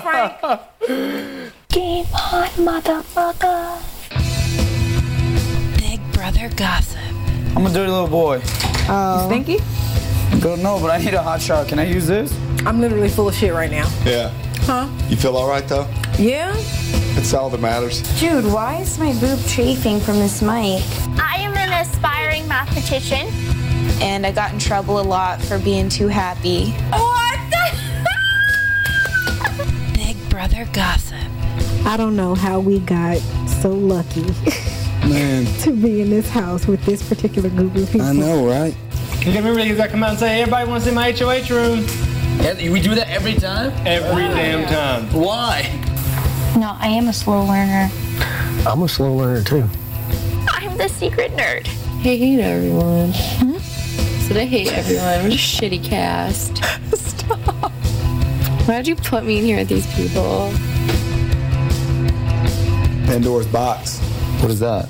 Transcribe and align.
Frank. 0.00 0.40
Game 1.68 2.06
on, 2.14 2.48
motherfucker. 2.58 3.80
Big 5.78 6.00
Brother 6.12 6.50
Gossip. 6.56 6.98
I'm 7.56 7.66
a 7.66 7.70
dirty 7.70 7.90
little 7.90 8.08
boy. 8.08 8.40
Oh. 8.88 9.26
Stinky? 9.28 9.58
Don't 10.40 10.62
know, 10.62 10.78
but 10.80 10.90
I 10.90 10.98
need 10.98 11.14
a 11.14 11.22
hot 11.22 11.40
shower. 11.40 11.64
Can 11.64 11.78
I 11.78 11.84
use 11.84 12.06
this? 12.06 12.36
I'm 12.66 12.80
literally 12.80 13.08
full 13.08 13.28
of 13.28 13.34
shit 13.34 13.52
right 13.52 13.70
now. 13.70 13.88
Yeah. 14.04 14.30
Huh? 14.62 14.88
You 15.08 15.16
feel 15.16 15.36
all 15.36 15.48
right 15.48 15.66
though? 15.68 15.86
Yeah? 16.18 16.52
It's 17.16 17.32
all 17.32 17.48
that 17.50 17.60
matters. 17.60 18.02
Dude, 18.18 18.44
why 18.44 18.78
is 18.80 18.98
my 18.98 19.12
boob 19.20 19.38
chafing 19.46 20.00
from 20.00 20.18
this 20.18 20.42
mic? 20.42 20.82
I 21.20 21.36
am 21.38 21.56
an 21.56 21.72
aspiring 21.72 22.46
mathematician. 22.48 23.28
And 24.00 24.26
I 24.26 24.32
got 24.32 24.52
in 24.52 24.58
trouble 24.58 24.98
a 25.00 25.02
lot 25.02 25.40
for 25.40 25.58
being 25.58 25.88
too 25.88 26.08
happy. 26.08 26.72
What 26.90 27.23
Brother 30.44 30.68
Gossip. 30.74 31.16
I 31.86 31.96
don't 31.96 32.16
know 32.16 32.34
how 32.34 32.60
we 32.60 32.78
got 32.80 33.16
so 33.62 33.70
lucky 33.70 34.20
Man, 35.08 35.46
to 35.62 35.72
be 35.72 36.02
in 36.02 36.10
this 36.10 36.28
house 36.28 36.66
with 36.66 36.84
this 36.84 37.02
particular 37.08 37.48
group 37.48 37.74
of 37.74 37.90
people. 37.90 38.02
I 38.02 38.12
know, 38.12 38.46
right? 38.46 38.76
You 39.20 39.32
can 39.32 39.36
remember 39.36 39.64
you 39.64 39.74
got 39.74 39.86
to 39.86 39.90
come 39.92 40.02
out 40.02 40.10
and 40.10 40.18
say, 40.18 40.42
everybody 40.42 40.68
wants 40.68 40.86
in 40.86 40.94
my 40.94 41.12
HOH 41.12 41.48
room. 41.48 41.78
We 42.70 42.82
do 42.82 42.94
that 42.94 43.08
every 43.08 43.36
time? 43.36 43.72
Every 43.86 44.24
damn 44.24 44.68
time. 44.68 45.18
Why? 45.18 45.62
No, 46.58 46.76
I 46.78 46.88
am 46.88 47.08
a 47.08 47.14
slow 47.14 47.42
learner. 47.46 47.88
I'm 48.66 48.82
a 48.82 48.88
slow 48.88 49.14
learner 49.14 49.42
too. 49.42 49.66
I'm 50.48 50.76
the 50.76 50.90
secret 50.90 51.32
nerd. 51.32 51.66
Hey, 52.02 52.18
hate 52.18 52.40
everyone. 52.40 53.12
Hmm? 53.14 53.56
So 54.28 54.34
they 54.34 54.44
hate 54.44 54.74
everyone. 54.74 55.22
What 55.22 55.32
a 55.32 55.36
shitty 55.36 55.82
cast. 55.82 56.62
Stop. 58.64 58.74
Why'd 58.76 58.88
you 58.88 58.96
put 58.96 59.24
me 59.24 59.38
in 59.38 59.44
here 59.44 59.58
with 59.58 59.68
these 59.68 59.86
people? 59.94 60.50
Pandora's 63.06 63.46
box. 63.46 63.98
What 64.40 64.50
is 64.50 64.60
that? 64.60 64.88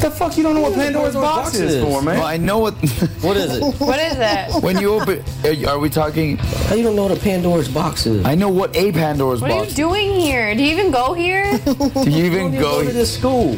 The 0.00 0.10
fuck 0.10 0.36
you 0.36 0.42
don't 0.42 0.54
know 0.54 0.62
what 0.62 0.74
Pandora's, 0.74 1.14
box, 1.14 1.54
is, 1.54 1.82
for, 1.82 2.02
man? 2.02 2.18
Well, 2.18 2.26
I 2.26 2.36
know 2.38 2.58
what. 2.58 2.74
What 3.22 3.36
is 3.36 3.56
it? 3.56 3.80
What 3.80 3.98
is 3.98 4.16
it? 4.18 4.62
when 4.62 4.78
you 4.80 4.94
open, 4.94 5.22
are, 5.44 5.70
are 5.70 5.78
we 5.78 5.90
talking? 5.90 6.36
How 6.36 6.74
you 6.74 6.82
don't 6.82 6.96
know 6.96 7.04
what 7.04 7.16
a 7.16 7.20
Pandora's 7.20 7.68
box 7.68 8.06
is? 8.06 8.24
I 8.24 8.34
know 8.34 8.48
what 8.48 8.74
a 8.76 8.92
Pandora's 8.92 9.40
box 9.40 9.50
is. 9.50 9.50
What 9.50 9.50
are 9.50 9.54
you 9.54 9.62
box. 9.62 9.74
doing 9.74 10.20
here? 10.20 10.54
Do 10.54 10.62
you 10.62 10.70
even 10.72 10.90
go 10.90 11.12
here? 11.12 11.58
Do 11.64 12.10
you 12.10 12.24
even 12.24 12.52
You 12.52 12.60
go? 12.60 12.82
go 12.82 12.84
to 12.84 12.92
this 12.92 13.12
school. 13.14 13.56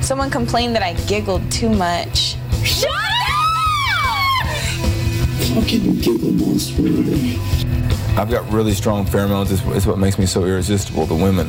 Someone 0.00 0.30
complained 0.30 0.74
that 0.76 0.82
I 0.82 0.94
giggled 1.06 1.50
too 1.50 1.70
much. 1.70 2.36
Shut 2.64 2.90
up! 2.90 3.22
I've 8.16 8.30
got 8.30 8.50
really 8.52 8.72
strong 8.72 9.06
pheromones. 9.06 9.50
It's, 9.50 9.62
it's 9.76 9.86
what 9.86 9.98
makes 9.98 10.18
me 10.18 10.26
so 10.26 10.44
irresistible 10.44 11.06
to 11.06 11.14
women. 11.14 11.48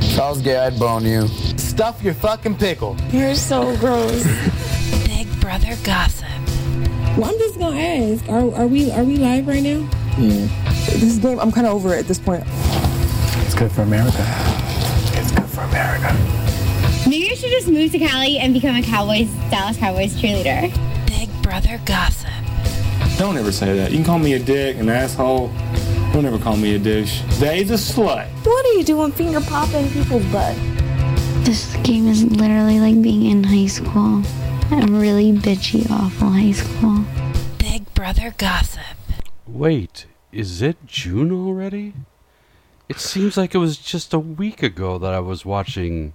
If 0.00 0.18
I 0.18 0.28
was 0.28 0.42
gay, 0.42 0.56
I'd 0.58 0.78
bone 0.78 1.04
you. 1.04 1.28
Stuff 1.56 2.02
your 2.02 2.14
fucking 2.14 2.56
pickle. 2.56 2.96
You're 3.10 3.34
so 3.34 3.76
gross. 3.76 4.24
Big 5.06 5.28
Brother 5.40 5.76
Gossip. 5.84 6.26
Well, 7.16 7.26
I'm 7.30 7.38
just 7.38 7.58
gonna 7.58 7.78
ask: 7.78 8.28
Are 8.28 8.54
are 8.54 8.66
we 8.66 8.90
are 8.90 9.04
we 9.04 9.16
live 9.16 9.46
right 9.46 9.62
now? 9.62 9.88
Yeah. 10.18 10.48
This 10.98 11.18
game, 11.18 11.38
I'm 11.38 11.52
kind 11.52 11.66
of 11.66 11.74
over 11.74 11.94
it 11.94 12.00
at 12.00 12.06
this 12.08 12.18
point. 12.18 12.42
It's 13.44 13.54
good 13.54 13.70
for 13.70 13.82
America. 13.82 14.24
It's 15.12 15.30
good 15.30 15.46
for 15.46 15.60
America. 15.62 16.14
Maybe 17.08 17.28
you 17.28 17.36
should 17.36 17.50
just 17.50 17.68
move 17.68 17.92
to 17.92 17.98
Cali 17.98 18.38
and 18.38 18.52
become 18.52 18.74
a 18.76 18.82
Cowboys, 18.82 19.30
Dallas 19.50 19.76
Cowboys 19.76 20.14
cheerleader. 20.14 20.74
Big 21.06 21.30
Brother 21.42 21.80
Gossip. 21.84 22.28
Don't 23.18 23.38
ever 23.38 23.50
say 23.50 23.74
that. 23.76 23.92
You 23.92 23.96
can 23.96 24.04
call 24.04 24.18
me 24.18 24.34
a 24.34 24.38
dick, 24.38 24.76
an 24.76 24.90
asshole. 24.90 25.48
Don't 26.12 26.26
ever 26.26 26.38
call 26.38 26.56
me 26.58 26.74
a 26.74 26.78
douche. 26.78 27.22
Dave's 27.40 27.70
a 27.70 27.74
slut. 27.74 28.28
What 28.44 28.66
are 28.66 28.72
you 28.74 28.84
doing, 28.84 29.10
finger 29.10 29.40
popping 29.40 29.88
people's 29.90 30.24
butt? 30.26 30.54
This 31.42 31.74
game 31.82 32.08
is 32.08 32.24
literally 32.24 32.78
like 32.78 33.00
being 33.00 33.24
in 33.24 33.42
high 33.42 33.68
school. 33.68 34.22
A 34.70 34.86
really 34.86 35.32
bitchy, 35.32 35.90
awful 35.90 36.28
high 36.28 36.52
school. 36.52 37.04
Big 37.56 37.92
Brother 37.94 38.34
Gossip. 38.36 38.82
Wait, 39.46 40.04
is 40.30 40.60
it 40.60 40.76
June 40.86 41.32
already? 41.32 41.94
It 42.90 42.98
seems 43.00 43.38
like 43.38 43.54
it 43.54 43.58
was 43.58 43.78
just 43.78 44.12
a 44.12 44.18
week 44.18 44.62
ago 44.62 44.98
that 44.98 45.14
I 45.14 45.20
was 45.20 45.46
watching 45.46 46.12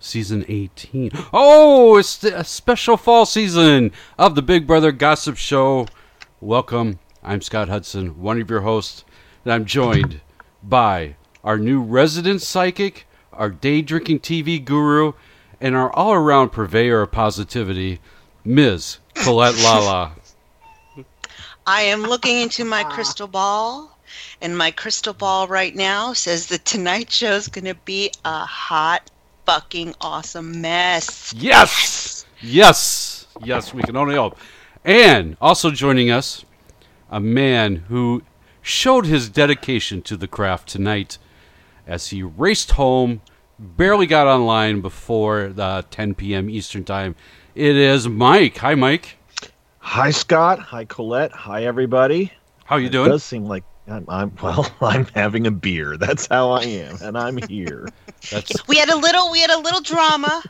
season 0.00 0.44
18. 0.48 1.12
Oh, 1.32 1.96
it's 1.96 2.24
a 2.24 2.42
special 2.42 2.96
fall 2.96 3.26
season 3.26 3.92
of 4.18 4.34
the 4.34 4.42
Big 4.42 4.66
Brother 4.66 4.90
Gossip 4.90 5.36
Show. 5.36 5.86
Welcome. 6.42 6.98
I'm 7.22 7.40
Scott 7.40 7.70
Hudson, 7.70 8.20
one 8.20 8.38
of 8.38 8.50
your 8.50 8.60
hosts, 8.60 9.06
and 9.42 9.54
I'm 9.54 9.64
joined 9.64 10.20
by 10.62 11.16
our 11.42 11.56
new 11.56 11.80
resident 11.80 12.42
psychic, 12.42 13.06
our 13.32 13.48
day 13.48 13.80
drinking 13.80 14.20
TV 14.20 14.62
guru, 14.62 15.14
and 15.62 15.74
our 15.74 15.90
all 15.94 16.12
around 16.12 16.50
purveyor 16.50 17.00
of 17.00 17.10
positivity, 17.10 18.00
Ms. 18.44 18.98
Colette 19.14 19.56
Lala. 19.64 20.12
I 21.66 21.80
am 21.80 22.02
looking 22.02 22.42
into 22.42 22.66
my 22.66 22.82
ah. 22.82 22.90
crystal 22.90 23.28
ball, 23.28 23.96
and 24.42 24.58
my 24.58 24.70
crystal 24.70 25.14
ball 25.14 25.48
right 25.48 25.74
now 25.74 26.12
says 26.12 26.48
the 26.48 26.58
Tonight 26.58 27.10
Show 27.10 27.32
is 27.32 27.48
going 27.48 27.64
to 27.64 27.74
be 27.86 28.10
a 28.26 28.44
hot, 28.44 29.10
fucking 29.46 29.94
awesome 30.02 30.60
mess. 30.60 31.32
Yes! 31.34 32.26
Yes! 32.42 33.26
Yes, 33.42 33.72
we 33.72 33.82
can 33.82 33.96
only 33.96 34.16
hope. 34.16 34.38
And 34.86 35.36
also 35.40 35.72
joining 35.72 36.12
us, 36.12 36.44
a 37.10 37.18
man 37.18 37.74
who 37.88 38.22
showed 38.62 39.04
his 39.04 39.28
dedication 39.28 40.00
to 40.02 40.16
the 40.16 40.28
craft 40.28 40.68
tonight 40.68 41.18
as 41.88 42.10
he 42.10 42.22
raced 42.22 42.70
home, 42.72 43.20
barely 43.58 44.06
got 44.06 44.28
online 44.28 44.80
before 44.80 45.48
the 45.48 45.84
10 45.90 46.14
p.m. 46.14 46.48
Eastern 46.48 46.84
Time. 46.84 47.16
It 47.56 47.74
is 47.74 48.08
Mike. 48.08 48.58
Hi, 48.58 48.76
Mike. 48.76 49.16
Hi, 49.80 50.12
Scott. 50.12 50.60
Hi, 50.60 50.84
Colette. 50.84 51.32
Hi, 51.32 51.64
everybody. 51.64 52.32
How 52.64 52.76
you 52.76 52.88
doing? 52.88 52.88
It 52.88 52.92
doing? 52.92 53.10
does 53.10 53.24
seem 53.24 53.44
like 53.46 53.64
I'm, 53.88 54.04
I'm 54.08 54.32
well. 54.40 54.72
I'm 54.80 55.06
having 55.16 55.48
a 55.48 55.50
beer. 55.50 55.96
That's 55.96 56.28
how 56.28 56.50
I 56.50 56.62
am, 56.62 56.96
and 57.02 57.18
I'm 57.18 57.38
here. 57.48 57.88
That's 58.30 58.52
We 58.68 58.76
had 58.76 58.88
a 58.88 58.96
little, 58.96 59.32
we 59.32 59.40
had 59.40 59.50
a 59.50 59.58
little 59.58 59.80
drama, 59.80 60.44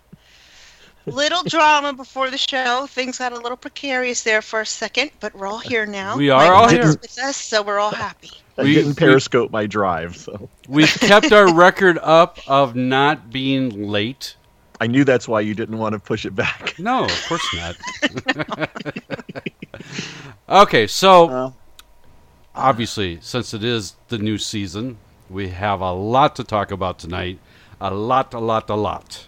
little 1.07 1.43
drama 1.45 1.93
before 1.93 2.31
the 2.31 2.39
show. 2.39 2.87
Things 2.87 3.19
got 3.19 3.33
a 3.33 3.37
little 3.39 3.57
precarious 3.57 4.23
there 4.23 4.43
for 4.43 4.61
a 4.61 4.67
second, 4.67 5.11
but 5.21 5.35
we're 5.35 5.47
all 5.47 5.59
here 5.59 5.87
now. 5.87 6.17
We 6.17 6.31
are 6.31 6.45
Mike 6.45 6.53
all 6.53 6.69
here. 6.69 6.87
with 6.89 7.19
us, 7.19 7.37
so 7.37 7.63
we're 7.63 7.79
all 7.79 7.93
happy. 7.93 8.31
I 8.59 8.63
We- 8.63 8.75
didn't 8.75 8.95
periscope 8.97 9.51
my 9.51 9.67
drive, 9.67 10.17
so 10.17 10.49
we've 10.69 10.89
kept 11.01 11.33
our 11.33 11.53
record 11.55 11.99
up 12.03 12.39
of 12.47 12.75
not 12.75 13.31
being 13.31 13.89
late. 13.89 14.37
I 14.81 14.87
knew 14.89 15.05
that's 15.05 15.27
why 15.27 15.41
you 15.41 15.55
didn't 15.55 15.79
want 15.79 15.95
to 15.95 15.99
push 15.99 16.27
it 16.27 16.35
back. 16.35 16.75
No, 16.79 17.05
of 17.05 17.25
course 17.27 17.55
not. 17.55 18.69
okay, 20.49 20.87
so 20.87 21.31
uh. 21.31 21.51
obviously, 22.55 23.19
since 23.23 23.55
it 23.55 23.65
is 23.65 23.95
the 24.09 24.19
new 24.19 24.37
season, 24.39 24.99
we 25.31 25.49
have 25.49 25.81
a 25.81 25.93
lot 25.93 26.37
to 26.37 26.45
talk 26.45 26.71
about 26.71 26.99
tonight. 26.99 27.39
A 27.81 27.93
lot, 27.93 28.33
a 28.35 28.39
lot, 28.39 28.69
a 28.71 28.75
lot. 28.75 29.27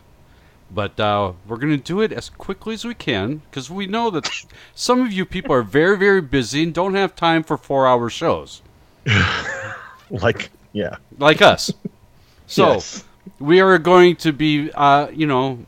But 0.70 1.00
uh, 1.00 1.32
we're 1.46 1.56
going 1.56 1.76
to 1.76 1.82
do 1.82 2.00
it 2.02 2.12
as 2.12 2.28
quickly 2.28 2.74
as 2.74 2.84
we 2.84 2.94
can 2.94 3.38
because 3.50 3.70
we 3.70 3.86
know 3.86 4.10
that 4.10 4.28
some 4.74 5.00
of 5.00 5.12
you 5.12 5.24
people 5.24 5.54
are 5.54 5.62
very, 5.62 5.96
very 5.96 6.20
busy 6.20 6.62
and 6.62 6.74
don't 6.74 6.94
have 6.94 7.16
time 7.16 7.42
for 7.42 7.56
four 7.56 7.86
hour 7.86 8.10
shows 8.10 8.60
Like, 10.10 10.50
yeah. 10.72 10.96
like 11.18 11.42
us. 11.42 11.72
So 12.46 12.74
Yes. 12.74 13.04
we 13.38 13.60
are 13.60 13.78
going 13.78 14.16
to 14.16 14.32
be, 14.32 14.70
uh, 14.72 15.08
you 15.12 15.26
know, 15.26 15.58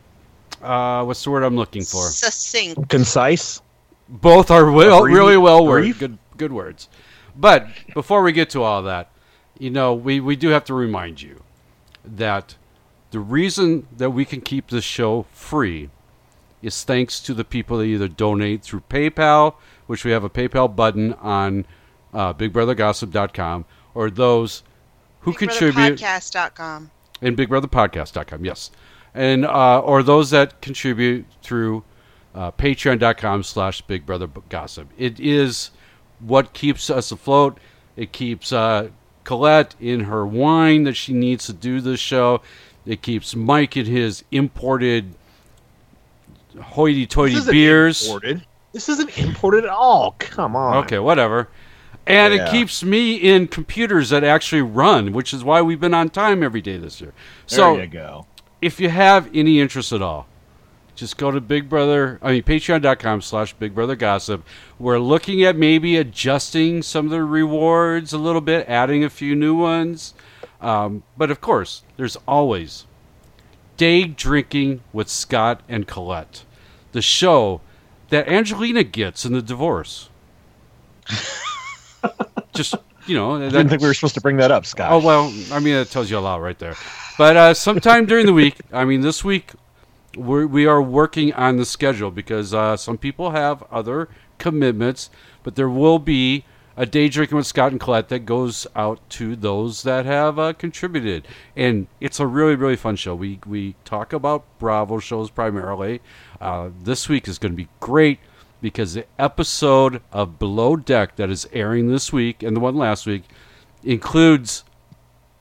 uh, 0.63 1.05
what's 1.05 1.25
the 1.25 1.31
word 1.31 1.43
I'm 1.45 1.57
looking 1.57 1.83
for? 1.83 2.09
Succinct. 2.09 2.89
concise. 2.89 3.61
Both 4.09 4.51
are 4.51 4.71
well, 4.71 5.03
Brief- 5.03 5.15
really 5.17 5.37
well 5.37 5.65
worded. 5.67 5.99
Good, 5.99 6.19
good 6.37 6.53
words. 6.53 6.89
But 7.37 7.69
before 7.95 8.23
we 8.23 8.33
get 8.33 8.51
to 8.51 8.63
all 8.63 8.83
that, 8.83 9.11
you 9.59 9.71
know, 9.71 9.95
we, 9.95 10.21
we 10.21 10.37
do 10.37 10.49
have 10.49 10.65
to 10.67 10.75
remind 10.75 11.23
you 11.23 11.43
that 12.05 12.57
the 13.11 13.21
reason 13.21 13.87
that 13.97 14.11
we 14.11 14.25
can 14.25 14.41
keep 14.41 14.69
this 14.69 14.85
show 14.85 15.27
free 15.33 15.91
is 16.63 16.85
thanks 16.85 17.21
to 17.21 17.35
the 17.35 17.45
people 17.45 17.79
that 17.79 17.85
either 17.85 18.09
donate 18.09 18.63
through 18.63 18.83
PayPal, 18.89 19.55
which 19.87 20.05
we 20.05 20.11
have 20.11 20.25
a 20.25 20.31
PayPal 20.31 20.75
button 20.75 21.15
on 21.15 21.67
uh, 22.13 22.35
BigBrotherGossip.com, 22.35 23.65
or 23.95 24.11
those 24.11 24.63
who 25.21 25.33
contribute 25.33 25.99
BigBrotherPodcast.com. 25.99 26.91
and 27.23 27.37
BigBrotherPodcast.com, 27.37 28.45
yes, 28.45 28.71
and 29.15 29.45
uh, 29.45 29.81
or 29.81 30.03
those 30.03 30.31
that 30.31 30.61
contribute 30.61 31.27
through 31.43 31.83
uh, 32.35 32.51
Patreon.com 32.53 33.43
slash 33.43 33.85
BigBrotherGossip. 33.87 34.87
It 34.99 35.19
is 35.19 35.71
what 36.21 36.53
keeps 36.53 36.91
us 36.91 37.11
afloat. 37.11 37.59
It 37.97 38.13
keeps 38.13 38.53
uh, 38.53 38.91
Colette 39.25 39.75
in 39.81 40.01
her 40.01 40.27
wine 40.27 40.85
that 40.85 40.95
she 40.95 41.13
needs 41.13 41.47
to 41.47 41.53
do 41.53 41.81
this 41.81 42.01
show. 42.01 42.41
It 42.87 43.03
keeps 43.03 43.37
Mike 43.37 43.77
in 43.77 43.87
his 43.87 44.25
imported 44.31 45.15
hoity-toity 46.61 47.37
beers. 47.51 48.07
imported. 48.07 48.43
This 48.73 48.89
isn't 48.89 49.17
imported 49.19 49.65
at 49.65 49.71
all. 49.71 50.15
Come 50.19 50.57
on. 50.57 50.77
Okay, 50.85 50.99
whatever. 50.99 51.49
And 52.07 52.35
Yeah. 52.35 52.47
it 52.47 52.51
keeps 52.51 52.83
me 52.83 53.15
in 53.15 53.47
computers 53.49 54.11
that 54.11 54.25
actually 54.25 54.63
run, 54.63 55.13
which 55.13 55.33
is 55.33 55.45
why 55.45 55.61
we've 55.63 55.81
been 55.81 55.95
on 55.95 56.09
time 56.11 56.43
every 56.43 56.61
day 56.61 56.77
this 56.77 57.01
year. 57.01 57.13
So 57.47 57.75
there 57.75 57.85
you 57.85 57.91
go. 57.91 58.27
if 58.63 58.81
you 58.81 58.89
have 58.89 59.29
any 59.35 59.61
interest 59.61 59.93
at 59.93 60.03
all, 60.03 60.27
just 60.97 61.17
go 61.17 61.31
to 61.31 61.41
Big 61.41 61.69
Brother, 61.69 62.19
I 62.23 62.33
mean, 62.33 62.43
patreon.com 62.43 63.23
slash 63.23 63.53
Big 63.55 63.75
Brother 63.75 63.97
Gossip. 63.97 64.45
We're 64.79 64.99
looking 64.99 65.43
at 65.45 65.57
maybe 65.57 65.97
adjusting 65.97 66.83
some 66.83 67.07
of 67.07 67.11
the 67.11 67.23
rewards 67.23 68.13
a 68.13 68.19
little 68.19 68.41
bit, 68.41 68.67
adding 68.69 69.05
a 69.05 69.11
few 69.11 69.35
new 69.35 69.55
ones. 69.55 70.15
Um, 70.61 71.03
but 71.17 71.31
of 71.31 71.41
course, 71.41 71.83
there's 71.97 72.17
always 72.29 72.87
Day 73.77 74.05
Drinking 74.05 74.83
with 74.93 75.09
Scott 75.09 75.63
and 75.69 75.87
Colette, 75.87 76.45
the 76.93 77.01
show 77.01 77.61
that 78.11 78.29
Angelina 78.29 78.85
gets 78.85 79.25
in 79.25 79.33
the 79.33 79.41
divorce. 79.41 80.11
just, 82.55 82.75
you 83.07 83.17
know, 83.17 83.37
I 83.37 83.49
didn't 83.49 83.69
think 83.69 83.81
we 83.81 83.89
were 83.89 83.95
supposed 83.95 84.15
to 84.15 84.21
bring 84.21 84.37
that 84.37 84.51
up, 84.51 84.67
Scott. 84.67 84.93
Oh 84.93 84.99
well, 84.99 85.33
I 85.51 85.61
mean 85.61 85.75
that 85.75 85.89
tells 85.91 86.11
you 86.11 86.19
a 86.19 86.21
lot 86.21 86.43
right 86.43 86.59
there. 86.59 86.75
But 87.17 87.37
uh, 87.37 87.55
sometime 87.55 88.07
during 88.07 88.27
the 88.27 88.33
week, 88.33 88.57
I 88.73 88.85
mean 88.85 89.01
this 89.01 89.25
week, 89.25 89.53
we're, 90.17 90.47
we 90.47 90.67
are 90.67 90.83
working 90.83 91.33
on 91.33 91.57
the 91.57 91.65
schedule 91.65 92.11
because 92.11 92.53
uh, 92.53 92.77
some 92.77 92.99
people 92.99 93.31
have 93.31 93.63
other 93.71 94.09
commitments, 94.39 95.11
but 95.43 95.55
there 95.55 95.69
will 95.69 95.99
be 95.99 96.45
a 96.81 96.87
day 96.87 97.11
drinking 97.11 97.37
with 97.37 97.47
Scott 97.47 97.73
and 97.73 97.79
Colette 97.79 98.09
that 98.09 98.21
goes 98.21 98.67
out 98.75 98.99
to 99.11 99.37
those 99.37 99.83
that 99.83 100.07
have 100.07 100.39
uh, 100.39 100.55
contributed, 100.55 101.29
and 101.55 101.89
it's 102.01 102.19
a 102.19 102.27
really 102.27 102.55
really 102.55 102.75
fun 102.75 102.97
show. 102.97 103.15
We 103.15 103.39
we 103.45 103.75
talk 103.85 104.15
about 104.15 104.47
Bravo 104.59 104.99
shows 104.99 105.29
primarily. 105.29 106.01
Uh, 106.41 106.71
this 106.83 107.07
week 107.07 107.29
is 107.29 107.37
going 107.37 107.53
to 107.53 107.57
be 107.57 107.69
great 107.81 108.19
because 108.63 108.95
the 108.95 109.05
episode 109.19 110.01
of 110.11 110.39
Below 110.39 110.77
Deck 110.77 111.17
that 111.17 111.29
is 111.29 111.47
airing 111.53 111.91
this 111.91 112.15
week 112.15 112.43
and 112.43 112.57
the 112.57 112.61
one 112.61 112.77
last 112.77 113.05
week 113.05 113.25
includes 113.85 114.65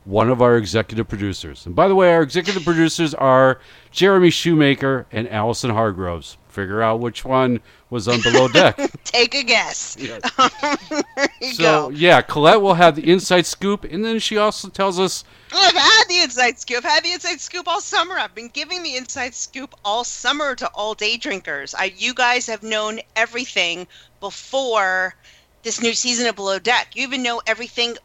one 0.04 0.30
of 0.30 0.42
our 0.42 0.58
executive 0.58 1.08
producers. 1.08 1.66
And 1.66 1.74
by 1.74 1.88
the 1.88 1.96
way, 1.96 2.12
our 2.12 2.22
executive 2.22 2.66
producers 2.66 3.14
are 3.14 3.62
Jeremy 3.92 4.30
Shoemaker 4.30 5.08
and 5.10 5.30
Allison 5.30 5.70
Hargroves. 5.70 6.36
Figure 6.60 6.82
out 6.82 7.00
which 7.00 7.24
one 7.24 7.62
was 7.90 8.10
on 8.10 8.20
Below 8.22 8.50
Deck. 8.50 8.76
Take 9.06 9.34
a 9.34 9.44
guess. 9.44 9.96
so, 11.54 11.58
go. 11.58 11.90
yeah, 11.92 12.22
Colette 12.22 12.62
will 12.62 12.74
have 12.74 12.98
the 12.98 13.10
inside 13.10 13.46
scoop, 13.46 13.86
and 13.86 14.04
then 14.04 14.20
she 14.20 14.36
also 14.38 14.68
tells 14.68 15.00
us 15.00 15.24
I've 15.54 15.74
had 15.74 16.04
the 16.10 16.20
inside 16.20 16.60
scoop. 16.60 16.80
I've 16.80 16.92
had 16.92 17.04
the 17.06 17.14
inside 17.14 17.40
scoop 17.40 17.66
all 17.70 17.80
summer. 17.80 18.20
I've 18.20 18.36
been 18.36 18.50
giving 18.50 18.84
the 18.84 18.98
inside 18.98 19.34
scoop 19.36 19.74
all 19.86 20.04
summer 20.04 20.54
to 20.56 20.68
all 20.74 20.96
day 20.96 21.16
drinkers. 21.16 21.74
I, 21.74 21.94
you 21.96 22.14
guys 22.14 22.48
have 22.48 22.62
known 22.62 23.00
everything 23.16 23.88
before 24.20 25.16
this 25.64 25.82
new 25.82 25.94
season 25.94 26.28
of 26.28 26.36
Below 26.36 26.60
Deck. 26.60 26.90
You 26.94 27.04
even 27.04 27.24
know 27.24 27.42
everything 27.48 27.96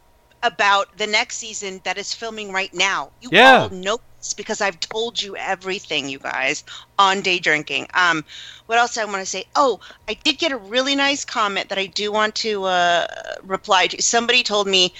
about 0.44 0.96
the 0.96 1.08
next 1.08 1.38
season 1.38 1.80
that 1.82 1.98
is 1.98 2.14
filming 2.14 2.52
right 2.52 2.72
now. 2.72 3.10
You 3.20 3.30
Yeah. 3.32 3.62
all 3.62 3.70
know 3.70 3.98
because 4.32 4.60
I've 4.60 4.80
told 4.80 5.20
you 5.20 5.36
everything, 5.36 6.08
you 6.08 6.18
guys, 6.18 6.64
on 6.98 7.20
day 7.20 7.38
drinking. 7.38 7.88
Um, 7.94 8.24
what 8.66 8.78
else 8.78 8.96
I 8.96 9.04
want 9.04 9.18
to 9.18 9.26
say? 9.26 9.44
Oh, 9.54 9.80
I 10.08 10.14
did 10.14 10.38
get 10.38 10.52
a 10.52 10.56
really 10.56 10.94
nice 10.94 11.24
comment 11.24 11.68
that 11.68 11.78
I 11.78 11.86
do 11.86 12.10
want 12.10 12.34
to 12.36 12.64
uh, 12.64 13.06
reply 13.42 13.88
to. 13.88 14.00
Somebody 14.00 14.42
told 14.42 14.66
me. 14.66 14.94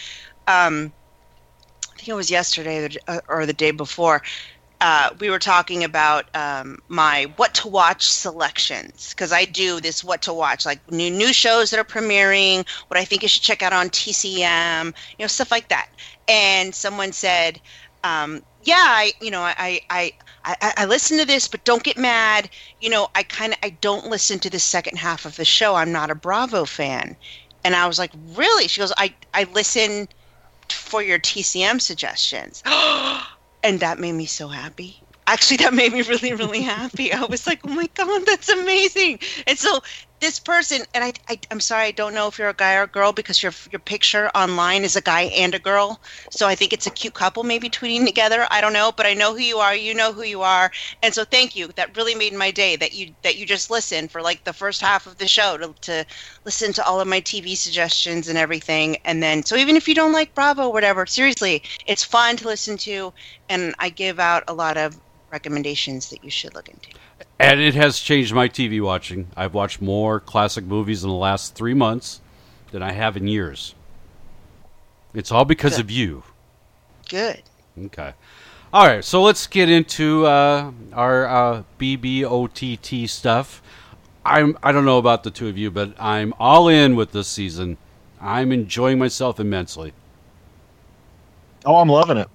Um, 0.46 0.92
I 1.94 1.96
think 1.96 2.08
it 2.08 2.14
was 2.14 2.30
yesterday 2.30 2.84
or 2.84 2.88
the- 2.88 3.22
or 3.28 3.46
the 3.46 3.52
day 3.52 3.70
before. 3.70 4.22
Uh, 4.80 5.10
we 5.18 5.30
were 5.30 5.38
talking 5.38 5.84
about 5.84 6.28
um, 6.34 6.78
my 6.88 7.24
what 7.36 7.54
to 7.54 7.68
watch 7.68 8.02
selections 8.06 9.10
because 9.10 9.32
I 9.32 9.44
do 9.46 9.80
this 9.80 10.04
what 10.04 10.20
to 10.22 10.32
watch, 10.34 10.66
like 10.66 10.80
new 10.90 11.10
new 11.10 11.32
shows 11.32 11.70
that 11.70 11.80
are 11.80 11.84
premiering, 11.84 12.66
what 12.88 12.98
I 12.98 13.04
think 13.04 13.22
you 13.22 13.28
should 13.28 13.42
check 13.44 13.62
out 13.62 13.72
on 13.72 13.88
TCM, 13.88 14.86
you 15.18 15.22
know, 15.22 15.28
stuff 15.28 15.50
like 15.50 15.68
that. 15.68 15.88
And 16.28 16.74
someone 16.74 17.12
said, 17.12 17.60
um, 18.02 18.42
"Yeah, 18.64 18.74
I, 18.78 19.12
you 19.20 19.30
know, 19.30 19.42
I, 19.42 19.80
I, 19.90 20.12
I, 20.44 20.72
I 20.78 20.84
listen 20.86 21.18
to 21.18 21.24
this, 21.24 21.48
but 21.48 21.64
don't 21.64 21.82
get 21.82 21.96
mad. 21.96 22.50
You 22.80 22.90
know, 22.90 23.08
I 23.14 23.22
kind 23.22 23.52
of 23.52 23.58
I 23.62 23.70
don't 23.70 24.08
listen 24.08 24.38
to 24.40 24.50
the 24.50 24.58
second 24.58 24.98
half 24.98 25.24
of 25.24 25.36
the 25.36 25.44
show. 25.44 25.74
I'm 25.76 25.92
not 25.92 26.10
a 26.10 26.14
Bravo 26.14 26.64
fan." 26.64 27.16
And 27.64 27.74
I 27.74 27.86
was 27.86 27.98
like, 27.98 28.12
"Really?" 28.34 28.68
She 28.68 28.80
goes, 28.80 28.92
"I, 28.96 29.14
I 29.32 29.44
listen." 29.44 30.08
for 30.70 31.02
your 31.02 31.18
TCM 31.18 31.80
suggestions. 31.80 32.62
and 33.62 33.80
that 33.80 33.98
made 33.98 34.12
me 34.12 34.26
so 34.26 34.48
happy. 34.48 35.02
Actually, 35.26 35.56
that 35.58 35.72
made 35.74 35.92
me 35.92 36.02
really, 36.02 36.34
really 36.34 36.60
happy. 36.62 37.12
I 37.12 37.24
was 37.24 37.46
like, 37.46 37.60
oh 37.64 37.74
my 37.74 37.88
God, 37.94 38.22
that's 38.26 38.48
amazing. 38.48 39.18
And 39.46 39.58
so 39.58 39.80
this 40.24 40.38
person, 40.38 40.80
and 40.94 41.04
I, 41.04 41.12
I, 41.28 41.38
I'm 41.50 41.60
sorry, 41.60 41.88
I 41.88 41.90
don't 41.90 42.14
know 42.14 42.28
if 42.28 42.38
you're 42.38 42.48
a 42.48 42.54
guy 42.54 42.76
or 42.76 42.84
a 42.84 42.86
girl 42.86 43.12
because 43.12 43.42
your 43.42 43.52
your 43.70 43.78
picture 43.78 44.30
online 44.34 44.82
is 44.82 44.96
a 44.96 45.02
guy 45.02 45.24
and 45.36 45.54
a 45.54 45.58
girl. 45.58 46.00
So 46.30 46.48
I 46.48 46.54
think 46.54 46.72
it's 46.72 46.86
a 46.86 46.90
cute 46.90 47.12
couple 47.12 47.42
maybe 47.42 47.68
tweeting 47.68 48.06
together. 48.06 48.46
I 48.50 48.62
don't 48.62 48.72
know, 48.72 48.90
but 48.90 49.04
I 49.04 49.12
know 49.12 49.34
who 49.34 49.42
you 49.42 49.58
are. 49.58 49.74
You 49.76 49.92
know 49.92 50.14
who 50.14 50.22
you 50.22 50.40
are. 50.40 50.72
And 51.02 51.12
so 51.12 51.26
thank 51.26 51.54
you. 51.54 51.68
That 51.76 51.94
really 51.94 52.14
made 52.14 52.32
my 52.32 52.50
day 52.50 52.74
that 52.76 52.94
you 52.94 53.14
that 53.22 53.36
you 53.36 53.44
just 53.44 53.70
listened 53.70 54.10
for 54.10 54.22
like 54.22 54.44
the 54.44 54.54
first 54.54 54.80
half 54.80 55.06
of 55.06 55.18
the 55.18 55.28
show 55.28 55.58
to, 55.58 55.74
to 55.82 56.06
listen 56.46 56.72
to 56.72 56.86
all 56.86 57.02
of 57.02 57.06
my 57.06 57.20
TV 57.20 57.54
suggestions 57.54 58.26
and 58.26 58.38
everything. 58.38 58.96
And 59.04 59.22
then, 59.22 59.42
so 59.42 59.56
even 59.56 59.76
if 59.76 59.86
you 59.86 59.94
don't 59.94 60.12
like 60.12 60.34
Bravo, 60.34 60.70
whatever, 60.70 61.04
seriously, 61.04 61.62
it's 61.84 62.02
fun 62.02 62.38
to 62.38 62.46
listen 62.46 62.78
to. 62.78 63.12
And 63.50 63.74
I 63.78 63.90
give 63.90 64.18
out 64.18 64.44
a 64.48 64.54
lot 64.54 64.78
of 64.78 64.98
recommendations 65.30 66.08
that 66.10 66.24
you 66.24 66.30
should 66.30 66.54
look 66.54 66.70
into. 66.70 66.88
And 67.44 67.60
it 67.60 67.74
has 67.74 67.98
changed 68.00 68.32
my 68.32 68.48
TV 68.48 68.80
watching. 68.80 69.28
I've 69.36 69.52
watched 69.52 69.82
more 69.82 70.18
classic 70.18 70.64
movies 70.64 71.04
in 71.04 71.10
the 71.10 71.14
last 71.14 71.54
three 71.54 71.74
months 71.74 72.22
than 72.70 72.82
I 72.82 72.92
have 72.92 73.18
in 73.18 73.26
years. 73.28 73.74
It's 75.12 75.30
all 75.30 75.44
because 75.44 75.72
Good. 75.76 75.80
of 75.82 75.90
you. 75.90 76.22
Good. 77.06 77.42
Okay. 77.86 78.14
All 78.72 78.86
right, 78.86 79.04
so 79.04 79.22
let's 79.22 79.46
get 79.46 79.68
into 79.68 80.24
uh, 80.26 80.72
our 80.94 81.26
uh, 81.26 81.62
BBOTT 81.78 83.08
stuff. 83.10 83.60
I'm 84.24 84.56
I 84.62 84.72
don't 84.72 84.86
know 84.86 84.96
about 84.96 85.22
the 85.22 85.30
two 85.30 85.46
of 85.48 85.58
you, 85.58 85.70
but 85.70 85.94
I'm 86.00 86.32
all 86.40 86.68
in 86.68 86.96
with 86.96 87.12
this 87.12 87.28
season. 87.28 87.76
I'm 88.22 88.52
enjoying 88.52 88.98
myself 88.98 89.38
immensely. 89.38 89.92
Oh, 91.66 91.76
I'm 91.76 91.90
loving 91.90 92.16
it. 92.16 92.28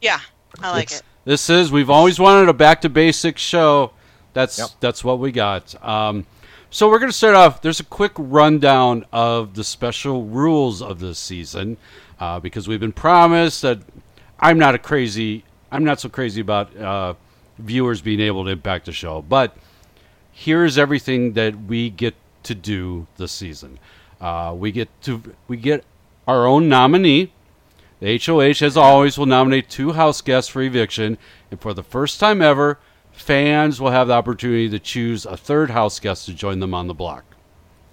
Yeah, 0.00 0.20
I 0.62 0.70
like 0.70 0.84
It's- 0.84 1.00
it. 1.00 1.04
This 1.26 1.50
is 1.50 1.70
we've 1.70 1.90
always 1.90 2.18
wanted 2.18 2.48
a 2.48 2.52
back 2.54 2.80
to 2.82 2.88
basics 2.88 3.42
show. 3.42 3.90
That's 4.36 4.58
Yep. 4.58 4.68
that's 4.80 5.02
what 5.02 5.18
we 5.18 5.32
got. 5.32 5.74
Um, 5.82 6.26
so 6.68 6.90
we're 6.90 6.98
going 6.98 7.10
to 7.10 7.16
start 7.16 7.34
off. 7.34 7.62
There's 7.62 7.80
a 7.80 7.84
quick 7.84 8.12
rundown 8.18 9.06
of 9.10 9.54
the 9.54 9.64
special 9.64 10.24
rules 10.24 10.82
of 10.82 11.00
this 11.00 11.18
season 11.18 11.78
uh, 12.20 12.38
because 12.38 12.68
we've 12.68 12.78
been 12.78 12.92
promised 12.92 13.62
that 13.62 13.78
I'm 14.38 14.58
not 14.58 14.74
a 14.74 14.78
crazy. 14.78 15.44
I'm 15.72 15.84
not 15.84 16.00
so 16.00 16.10
crazy 16.10 16.42
about 16.42 16.76
uh, 16.76 17.14
viewers 17.58 18.02
being 18.02 18.20
able 18.20 18.44
to 18.44 18.50
impact 18.50 18.84
the 18.84 18.92
show, 18.92 19.22
but 19.22 19.56
here's 20.32 20.76
everything 20.76 21.32
that 21.32 21.58
we 21.64 21.88
get 21.88 22.14
to 22.42 22.54
do 22.54 23.06
this 23.16 23.32
season. 23.32 23.78
Uh, 24.20 24.54
we 24.54 24.70
get 24.70 24.90
to 25.04 25.22
we 25.48 25.56
get 25.56 25.82
our 26.28 26.46
own 26.46 26.68
nominee. 26.68 27.32
The 28.00 28.20
HOH, 28.22 28.62
as 28.62 28.76
always, 28.76 29.16
will 29.16 29.24
nominate 29.24 29.70
two 29.70 29.92
house 29.92 30.20
guests 30.20 30.50
for 30.50 30.60
eviction, 30.60 31.16
and 31.50 31.58
for 31.58 31.72
the 31.72 31.82
first 31.82 32.20
time 32.20 32.42
ever, 32.42 32.78
fans 33.16 33.80
will 33.80 33.90
have 33.90 34.08
the 34.08 34.14
opportunity 34.14 34.68
to 34.68 34.78
choose 34.78 35.26
a 35.26 35.36
third 35.36 35.70
house 35.70 35.98
guest 35.98 36.26
to 36.26 36.34
join 36.34 36.60
them 36.60 36.74
on 36.74 36.86
the 36.86 36.94
block. 36.94 37.24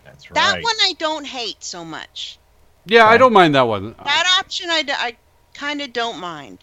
That's 0.05 0.29
right. 0.29 0.35
That 0.35 0.61
one 0.61 0.75
I 0.81 0.93
don't 0.99 1.25
hate 1.25 1.63
so 1.63 1.83
much. 1.83 2.37
Yeah, 2.85 3.05
I 3.05 3.17
don't 3.17 3.33
mind 3.33 3.55
that 3.55 3.67
one. 3.67 3.95
That 4.03 4.37
option 4.39 4.69
I, 4.69 4.83
I 4.89 5.15
kind 5.53 5.81
of 5.81 5.93
don't 5.93 6.19
mind. 6.19 6.59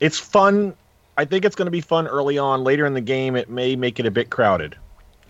It's 0.00 0.18
fun. 0.18 0.74
I 1.16 1.24
think 1.24 1.44
it's 1.44 1.56
going 1.56 1.66
to 1.66 1.70
be 1.72 1.80
fun 1.80 2.06
early 2.06 2.38
on. 2.38 2.62
Later 2.62 2.86
in 2.86 2.94
the 2.94 3.00
game, 3.00 3.34
it 3.34 3.48
may 3.48 3.74
make 3.74 3.98
it 3.98 4.06
a 4.06 4.10
bit 4.10 4.30
crowded. 4.30 4.76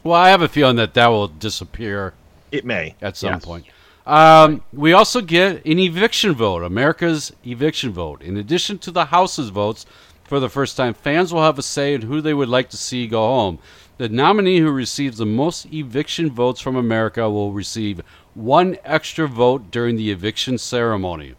Well, 0.02 0.14
I 0.20 0.28
have 0.28 0.42
a 0.42 0.48
feeling 0.48 0.76
that 0.76 0.94
that 0.94 1.06
will 1.08 1.28
disappear 1.28 2.12
It 2.52 2.64
may. 2.64 2.94
at 3.00 3.16
some 3.16 3.34
Yes. 3.34 3.44
point. 3.44 3.66
Um, 4.06 4.62
we 4.72 4.92
also 4.94 5.20
get 5.20 5.64
an 5.66 5.78
eviction 5.78 6.32
vote, 6.34 6.62
America's 6.62 7.30
eviction 7.44 7.92
vote. 7.92 8.22
In 8.22 8.36
addition 8.38 8.78
to 8.78 8.90
the 8.90 9.06
House's 9.06 9.50
votes, 9.50 9.84
for 10.28 10.38
the 10.38 10.50
first 10.50 10.76
time, 10.76 10.92
fans 10.92 11.32
will 11.32 11.42
have 11.42 11.58
a 11.58 11.62
say 11.62 11.94
in 11.94 12.02
who 12.02 12.20
they 12.20 12.34
would 12.34 12.50
like 12.50 12.68
to 12.70 12.76
see 12.76 13.06
go 13.06 13.26
home. 13.26 13.58
The 13.96 14.08
nominee 14.08 14.60
who 14.60 14.70
receives 14.70 15.16
the 15.16 15.26
most 15.26 15.66
eviction 15.72 16.30
votes 16.30 16.60
from 16.60 16.76
America 16.76 17.28
will 17.28 17.52
receive 17.52 18.02
one 18.34 18.76
extra 18.84 19.26
vote 19.26 19.70
during 19.70 19.96
the 19.96 20.10
eviction 20.10 20.58
ceremony. 20.58 21.34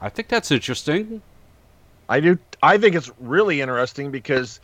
I 0.00 0.08
think 0.08 0.28
that's 0.28 0.50
interesting. 0.50 1.22
I 2.08 2.20
do. 2.20 2.38
I 2.62 2.78
think 2.78 2.94
it's 2.94 3.10
really 3.18 3.60
interesting 3.60 4.10
because 4.10 4.60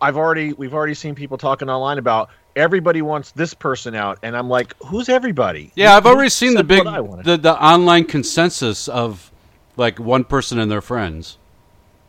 I've 0.00 0.16
already 0.16 0.54
we've 0.54 0.74
already 0.74 0.94
seen 0.94 1.14
people 1.14 1.36
talking 1.36 1.68
online 1.68 1.98
about 1.98 2.30
everybody 2.56 3.02
wants 3.02 3.32
this 3.32 3.52
person 3.52 3.94
out, 3.94 4.18
and 4.22 4.36
I'm 4.36 4.48
like, 4.48 4.74
who's 4.84 5.08
everybody? 5.08 5.70
Yeah, 5.74 5.96
I've 5.96 6.06
already 6.06 6.30
seen 6.30 6.54
the 6.54 6.64
big 6.64 6.84
what 6.84 6.94
I 6.94 7.00
wanted? 7.00 7.26
the, 7.26 7.36
the 7.36 7.62
online 7.62 8.04
consensus 8.04 8.88
of 8.88 9.30
like 9.76 9.98
one 9.98 10.24
person 10.24 10.58
and 10.58 10.70
their 10.70 10.80
friends. 10.80 11.36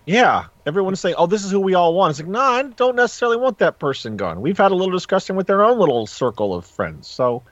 Yeah, 0.08 0.46
everyone's 0.66 1.00
saying, 1.02 1.16
"Oh, 1.18 1.28
this 1.28 1.44
is 1.44 1.52
who 1.52 1.60
we 1.60 1.76
all 1.76 1.94
want." 1.94 2.12
It's 2.12 2.20
like, 2.20 2.30
no, 2.30 2.40
I 2.40 2.64
don't 2.64 2.96
necessarily 2.96 3.38
want 3.38 3.60
that 3.60 3.78
person 3.78 4.16
gone. 4.18 4.42
We've 4.42 4.58
had 4.58 4.72
a 4.72 4.76
little 4.76 4.94
discussion 4.94 5.36
with 5.36 5.48
their 5.48 5.64
own 5.64 5.78
little 5.78 6.08
circle 6.08 6.56
of 6.56 6.66
friends. 6.66 7.08
So, 7.08 7.44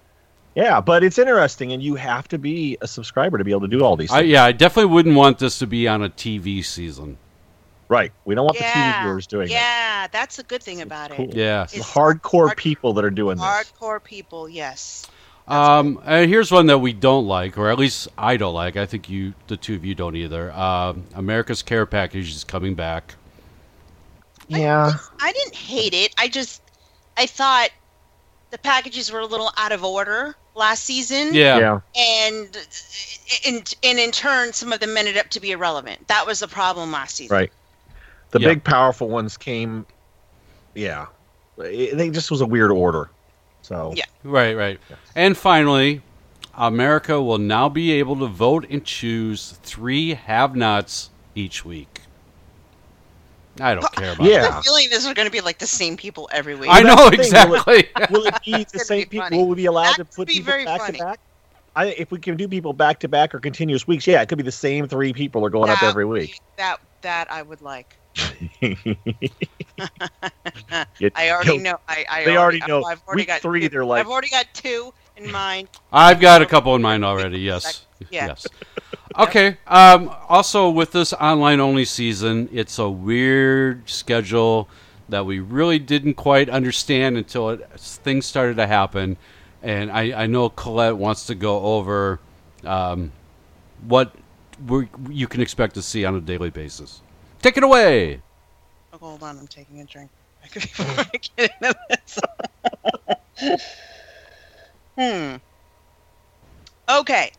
Yeah, 0.55 0.79
but 0.79 1.03
it's 1.03 1.17
interesting, 1.19 1.74
and 1.74 1.83
you 1.83 1.95
have 1.95 2.29
to 2.29 2.38
be 2.38 2.77
a 2.79 2.88
subscriber 2.88 3.38
to 3.38 3.43
be 3.43 3.51
able 3.51 3.62
to 3.62 3.67
do 3.67 3.83
all 3.83 3.97
these. 3.97 4.09
I, 4.09 4.21
yeah, 4.21 4.45
I 4.45 4.53
definitely 4.53 4.93
wouldn't 4.93 5.15
want 5.15 5.38
this 5.38 5.59
to 5.59 5.67
be 5.67 5.85
on 5.85 6.01
a 6.01 6.09
TV 6.09 6.63
season. 6.63 7.17
Right. 7.89 8.13
We 8.24 8.35
don't 8.35 8.45
want 8.45 8.57
the 8.57 8.63
TV 8.63 9.01
viewers 9.03 9.27
doing 9.27 9.47
it. 9.50 9.51
yeah, 9.51 10.07
that's 10.07 10.39
a 10.39 10.43
good 10.43 10.63
thing 10.63 10.79
about 10.81 11.12
Cool. 11.12 11.29
it. 11.29 11.35
Yeah. 11.35 11.63
It's 11.63 11.74
the 11.74 11.79
hardcore 11.81 12.55
people 12.55 12.93
that 12.93 13.03
are 13.05 13.12
doing 13.12 13.35
this. 13.38 13.45
Hardcore 13.45 14.01
people, 14.03 14.47
yes. 14.50 15.05
Um, 15.47 16.01
and 16.05 16.29
here's 16.29 16.51
one 16.51 16.65
that 16.67 16.79
we 16.79 16.91
don't 16.91 17.27
like, 17.27 17.57
or 17.57 17.69
at 17.69 17.77
least 17.77 18.07
I 18.17 18.35
don't 18.37 18.55
like. 18.55 18.77
I 18.77 18.85
think 18.87 19.09
you, 19.09 19.33
the 19.47 19.57
two 19.57 19.75
of 19.75 19.85
you, 19.85 19.93
don't 19.93 20.15
either. 20.15 20.51
Um, 20.51 21.03
America's 21.13 21.61
Care 21.61 21.85
Package 21.85 22.29
is 22.35 22.43
coming 22.43 22.73
back. 22.73 23.13
Yeah. 24.47 24.93
I 25.19 25.31
didn't 25.31 25.55
hate 25.55 25.93
it. 25.93 26.13
I 26.17 26.27
just 26.27 26.61
I 27.17 27.25
thought 27.25 27.69
the 28.51 28.57
packages 28.57 29.11
were 29.11 29.19
a 29.19 29.25
little 29.25 29.51
out 29.57 29.71
of 29.71 29.83
order 29.83 30.35
last 30.55 30.83
season. 30.83 31.33
Yeah. 31.33 31.57
Yeah. 31.57 31.79
And 31.95 32.57
and 33.47 33.73
and 33.83 33.99
in 33.99 34.11
turn 34.11 34.53
some 34.53 34.71
of 34.71 34.79
them 34.79 34.95
ended 34.97 35.17
up 35.17 35.29
to 35.29 35.39
be 35.39 35.51
irrelevant. 35.51 36.07
That 36.07 36.25
was 36.27 36.39
the 36.39 36.47
problem 36.47 36.91
last 36.91 37.15
season. 37.15 37.35
Right. 37.35 37.51
The 38.31 38.39
Yeah. 38.39 38.49
big 38.49 38.63
powerful 38.63 39.09
ones 39.09 39.37
came. 39.37 39.85
Yeah. 40.73 41.07
It, 41.57 41.97
they 41.97 42.09
just 42.09 42.29
was 42.31 42.41
a 42.41 42.45
weird 42.45 42.71
order. 42.71 43.09
So. 43.65 43.93
Yeah. 43.95 44.05
Right, 44.24 44.53
right. 44.53 44.79
And 45.15 45.36
finally, 45.36 46.01
America 46.53 47.19
will 47.22 47.39
now 47.39 47.67
be 47.67 47.93
able 47.93 48.15
to 48.17 48.27
vote 48.27 48.67
and 48.69 48.86
choose 48.86 49.57
three 49.63 50.13
have-nots 50.13 51.10
each 51.34 51.65
week. 51.65 52.01
I 53.60 53.74
don't 53.74 53.91
care 53.93 54.12
about 54.13 54.27
I 54.27 54.29
that. 54.31 54.51
have 54.51 54.60
a 54.60 54.62
feeling 54.63 54.89
this 54.89 55.05
is 55.05 55.13
going 55.13 55.25
to 55.27 55.31
be 55.31 55.41
like 55.41 55.57
the 55.60 55.65
same 55.67 55.98
people 55.98 56.29
every 56.31 56.55
week. 56.55 56.69
I 56.72 56.81
know 56.81 57.10
That's 57.10 57.29
the 57.29 57.38
thing, 57.38 57.50
will 57.50 57.55
it- 57.55 57.79
exactly. 57.88 58.15
Will 58.15 58.25
it, 58.27 58.36
be 58.45 58.65
the 58.72 58.79
same 58.79 59.07
people? 59.07 59.29
Will 59.31 59.48
we 59.48 59.55
be 59.55 59.65
allowed 59.65 59.93
to 59.93 60.05
put 60.05 60.27
be 60.27 60.36
people 60.36 60.51
very 60.51 60.65
back 60.65 60.81
funny. 60.81 60.98
to 61.00 61.03
back? 61.05 61.19
I, 61.75 61.86
if 61.88 62.12
we 62.12 62.19
can 62.19 62.38
do 62.38 62.48
people 62.48 62.74
back 62.74 63.00
to 63.00 63.07
back 63.07 63.34
or 63.34 63.39
continuous 63.39 63.88
weeks, 63.88 64.05
yeah, 64.05 64.22
it 64.22 64.29
could 64.29 64.38
be 64.38 64.43
the 64.43 64.51
same 64.51 64.88
three 64.88 65.12
people 65.13 65.43
are 65.45 65.50
going 65.50 65.69
up 65.72 65.81
every 65.84 66.05
week. 66.05 66.34
be- 66.34 66.39
That 66.57 66.79
that 67.01 67.31
I 67.31 67.41
would 67.41 67.62
like. 67.62 67.95
You- 71.00 71.12
I 71.15 71.29
already 71.31 71.53
you'll- 71.53 71.60
know. 71.60 71.79
I, 71.88 72.05
I 72.10 72.24
they 72.25 72.38
already 72.38 72.62
I've- 72.62 72.69
know. 72.72 72.84
I've 72.84 73.01
already 73.07 73.22
Week 73.22 73.27
got 73.27 73.41
three, 73.41 73.62
two. 73.62 73.69
they're 73.69 73.86
like- 73.86 74.00
I've 74.01 74.10
already 74.12 74.29
got 74.29 74.45
two 74.53 74.93
in 75.17 75.31
mind. 75.31 75.69
I've 75.93 76.19
got 76.19 76.41
a 76.41 76.45
couple 76.45 76.75
in 76.75 76.81
mind 76.81 77.03
already. 77.05 77.39
Yes. 77.39 77.86
Yeah. 78.10 78.27
Yes. 78.27 78.48
Okay. 79.17 79.57
Um, 79.67 80.13
also, 80.27 80.69
with 80.69 80.91
this 80.91 81.13
online 81.13 81.60
only 81.60 81.86
season, 81.86 82.50
it's 82.51 82.77
a 82.79 82.89
weird 82.89 83.89
schedule 83.89 84.67
that 85.07 85.25
we 85.25 85.39
really 85.39 85.79
didn't 85.79 86.15
quite 86.15 86.50
understand 86.50 87.15
until 87.17 87.50
it, 87.51 87.69
things 87.79 88.25
started 88.25 88.57
to 88.57 88.67
happen. 88.67 89.17
And 89.63 89.91
I, 89.91 90.24
I 90.24 90.27
know 90.27 90.50
Colette 90.50 90.98
wants 90.98 91.27
to 91.27 91.36
go 91.36 91.60
over 91.62 92.19
um, 92.63 93.12
what 93.88 94.13
we 94.67 94.88
you 95.10 95.27
can 95.27 95.41
expect 95.41 95.75
to 95.75 95.81
see 95.81 96.05
on 96.05 96.15
a 96.15 96.22
daily 96.22 96.50
basis. 96.50 97.01
Take 97.45 97.57
it 97.57 97.63
away. 97.63 98.19
Oh, 98.91 98.97
hold 98.97 99.21
on, 99.21 99.37
I'm 99.37 99.45
taking 99.45 99.79
a 99.79 99.85
drink. 99.85 100.09
Before 100.55 100.87
I 100.87 101.11
get 101.37 101.51
into 101.61 101.75
this. 103.37 103.61
hmm. 104.97 105.35
Okay. 106.89 107.31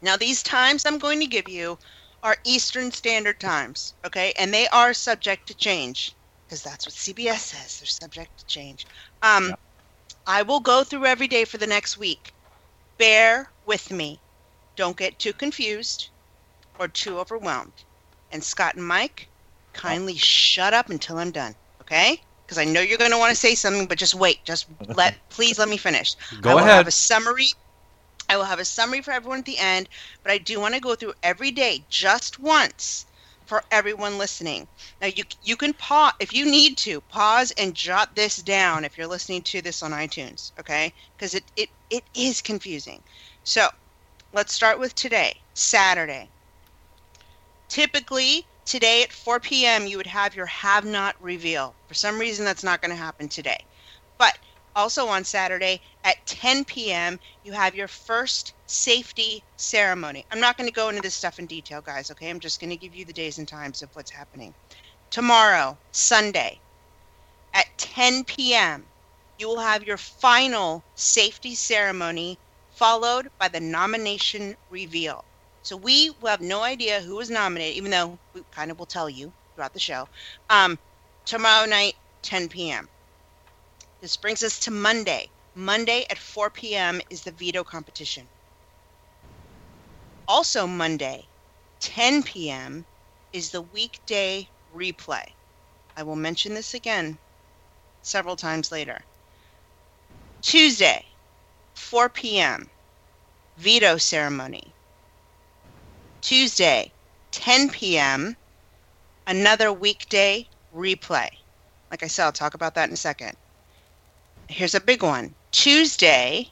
Now 0.00 0.16
these 0.16 0.44
times 0.44 0.86
I'm 0.86 0.98
going 0.98 1.18
to 1.18 1.26
give 1.26 1.48
you 1.48 1.76
are 2.22 2.36
Eastern 2.44 2.92
Standard 2.92 3.40
Times, 3.40 3.94
okay, 4.06 4.32
and 4.38 4.54
they 4.54 4.68
are 4.68 4.94
subject 4.94 5.48
to 5.48 5.54
change 5.56 6.14
because 6.46 6.62
that's 6.62 6.86
what 6.86 6.94
CBS 6.94 7.38
says. 7.38 7.80
They're 7.80 7.88
subject 7.88 8.38
to 8.38 8.46
change. 8.46 8.86
Um, 9.22 9.56
I 10.28 10.42
will 10.42 10.60
go 10.60 10.84
through 10.84 11.06
every 11.06 11.26
day 11.26 11.44
for 11.44 11.58
the 11.58 11.66
next 11.66 11.98
week. 11.98 12.32
Bear 12.96 13.50
with 13.66 13.90
me. 13.90 14.20
Don't 14.76 14.96
get 14.96 15.18
too 15.18 15.32
confused 15.32 16.10
or 16.78 16.86
too 16.86 17.18
overwhelmed. 17.18 17.72
And 18.30 18.42
Scott 18.44 18.74
and 18.76 18.86
Mike, 18.86 19.30
kindly 19.72 20.16
shut 20.16 20.72
up 20.74 20.90
until 20.90 21.18
I'm 21.18 21.30
done, 21.32 21.56
okay? 21.82 22.22
Because 22.46 22.58
I 22.58 22.64
know 22.64 22.80
you're 22.80 22.98
going 22.98 23.10
to 23.12 23.18
want 23.18 23.30
to 23.30 23.36
say 23.36 23.54
something, 23.54 23.86
but 23.86 23.98
just 23.98 24.14
wait. 24.14 24.44
Just 24.44 24.66
let, 24.94 25.14
please 25.30 25.58
let 25.58 25.68
me 25.68 25.76
finish. 25.76 26.14
Go 26.40 26.46
I 26.46 26.54
will 26.54 26.64
ahead. 26.64 26.74
have 26.74 26.86
a 26.86 26.92
summary. 26.92 27.48
I 28.28 28.36
will 28.36 28.44
have 28.44 28.58
a 28.60 28.64
summary 28.64 29.00
for 29.02 29.12
everyone 29.12 29.40
at 29.40 29.44
the 29.46 29.58
end, 29.58 29.88
but 30.22 30.32
I 30.32 30.38
do 30.38 30.60
want 30.60 30.74
to 30.74 30.80
go 30.80 30.94
through 30.94 31.14
every 31.22 31.50
day 31.50 31.86
just 31.88 32.38
once 32.38 33.06
for 33.44 33.64
everyone 33.70 34.18
listening. 34.18 34.68
Now 35.00 35.08
you 35.08 35.24
you 35.42 35.56
can 35.56 35.74
pause 35.74 36.12
if 36.20 36.32
you 36.32 36.44
need 36.44 36.76
to 36.78 37.00
pause 37.02 37.50
and 37.52 37.74
jot 37.74 38.14
this 38.16 38.36
down 38.36 38.84
if 38.84 38.96
you're 38.96 39.06
listening 39.06 39.42
to 39.42 39.60
this 39.62 39.82
on 39.82 39.92
iTunes, 39.92 40.52
okay? 40.58 40.94
Because 41.16 41.34
it, 41.34 41.50
it 41.56 41.70
it 41.90 42.04
is 42.14 42.40
confusing. 42.42 43.02
So 43.44 43.68
let's 44.32 44.52
start 44.54 44.78
with 44.78 44.94
today, 44.94 45.42
Saturday. 45.54 46.29
Typically, 47.70 48.44
today 48.64 49.04
at 49.04 49.12
4 49.12 49.38
p.m., 49.38 49.86
you 49.86 49.96
would 49.96 50.06
have 50.08 50.34
your 50.34 50.46
have 50.46 50.84
not 50.84 51.14
reveal. 51.22 51.72
For 51.86 51.94
some 51.94 52.18
reason, 52.18 52.44
that's 52.44 52.64
not 52.64 52.82
going 52.82 52.90
to 52.90 52.96
happen 52.96 53.28
today. 53.28 53.64
But 54.18 54.36
also 54.74 55.06
on 55.06 55.22
Saturday 55.22 55.80
at 56.02 56.16
10 56.26 56.64
p.m., 56.64 57.20
you 57.44 57.52
have 57.52 57.76
your 57.76 57.86
first 57.86 58.54
safety 58.66 59.44
ceremony. 59.56 60.26
I'm 60.32 60.40
not 60.40 60.58
going 60.58 60.68
to 60.68 60.74
go 60.74 60.88
into 60.88 61.00
this 61.00 61.14
stuff 61.14 61.38
in 61.38 61.46
detail, 61.46 61.80
guys, 61.80 62.10
okay? 62.10 62.28
I'm 62.28 62.40
just 62.40 62.60
going 62.60 62.70
to 62.70 62.76
give 62.76 62.92
you 62.92 63.04
the 63.04 63.12
days 63.12 63.38
and 63.38 63.46
times 63.46 63.82
of 63.82 63.90
what's 63.94 64.10
happening. 64.10 64.52
Tomorrow, 65.10 65.78
Sunday, 65.92 66.58
at 67.54 67.66
10 67.78 68.24
p.m., 68.24 68.84
you 69.38 69.46
will 69.46 69.60
have 69.60 69.84
your 69.84 69.96
final 69.96 70.82
safety 70.96 71.54
ceremony 71.54 72.36
followed 72.72 73.28
by 73.38 73.46
the 73.46 73.60
nomination 73.60 74.56
reveal. 74.70 75.24
So 75.62 75.76
we 75.76 76.10
will 76.20 76.30
have 76.30 76.40
no 76.40 76.62
idea 76.62 77.00
who 77.00 77.16
was 77.16 77.30
nominated, 77.30 77.76
even 77.76 77.90
though 77.90 78.18
we 78.34 78.42
kind 78.52 78.70
of 78.70 78.78
will 78.78 78.86
tell 78.86 79.10
you 79.10 79.34
throughout 79.54 79.72
the 79.72 79.80
show. 79.80 80.08
Um, 80.48 80.78
tomorrow 81.26 81.66
night, 81.66 81.94
10 82.22 82.48
p.m. 82.48 82.90
This 84.00 84.16
brings 84.16 84.42
us 84.42 84.58
to 84.60 84.70
Monday. 84.70 85.32
Monday 85.54 86.06
at 86.10 86.18
4 86.18 86.50
p.m. 86.50 87.00
is 87.10 87.22
the 87.22 87.32
veto 87.32 87.64
competition. 87.64 88.28
Also, 90.28 90.66
Monday, 90.66 91.28
10 91.80 92.22
p.m., 92.22 92.86
is 93.32 93.50
the 93.50 93.62
weekday 93.62 94.48
replay. 94.74 95.24
I 95.96 96.02
will 96.02 96.16
mention 96.16 96.54
this 96.54 96.74
again 96.74 97.18
several 98.02 98.36
times 98.36 98.72
later. 98.72 99.04
Tuesday, 100.42 101.04
4 101.74 102.08
p.m., 102.10 102.70
veto 103.56 103.98
ceremony. 103.98 104.74
Tuesday, 106.20 106.90
10 107.32 107.70
p.m., 107.70 108.36
another 109.26 109.72
weekday 109.72 110.46
replay. 110.74 111.28
Like 111.90 112.02
I 112.02 112.06
said, 112.06 112.24
I'll 112.24 112.32
talk 112.32 112.54
about 112.54 112.74
that 112.74 112.88
in 112.88 112.94
a 112.94 112.96
second. 112.96 113.36
Here's 114.48 114.74
a 114.74 114.80
big 114.80 115.02
one. 115.02 115.34
Tuesday 115.52 116.48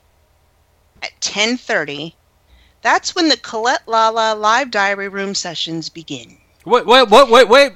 at 1.03 1.11
10:30. 1.21 2.15
That's 2.83 3.15
when 3.15 3.29
the 3.29 3.37
Colette 3.37 3.87
Lala 3.87 4.35
live 4.35 4.71
diary 4.71 5.09
room 5.09 5.35
sessions 5.35 5.89
begin. 5.89 6.39
Wait, 6.65 6.87
wait, 6.87 7.09
wait, 7.09 7.29
wait, 7.29 7.49
wait. 7.49 7.73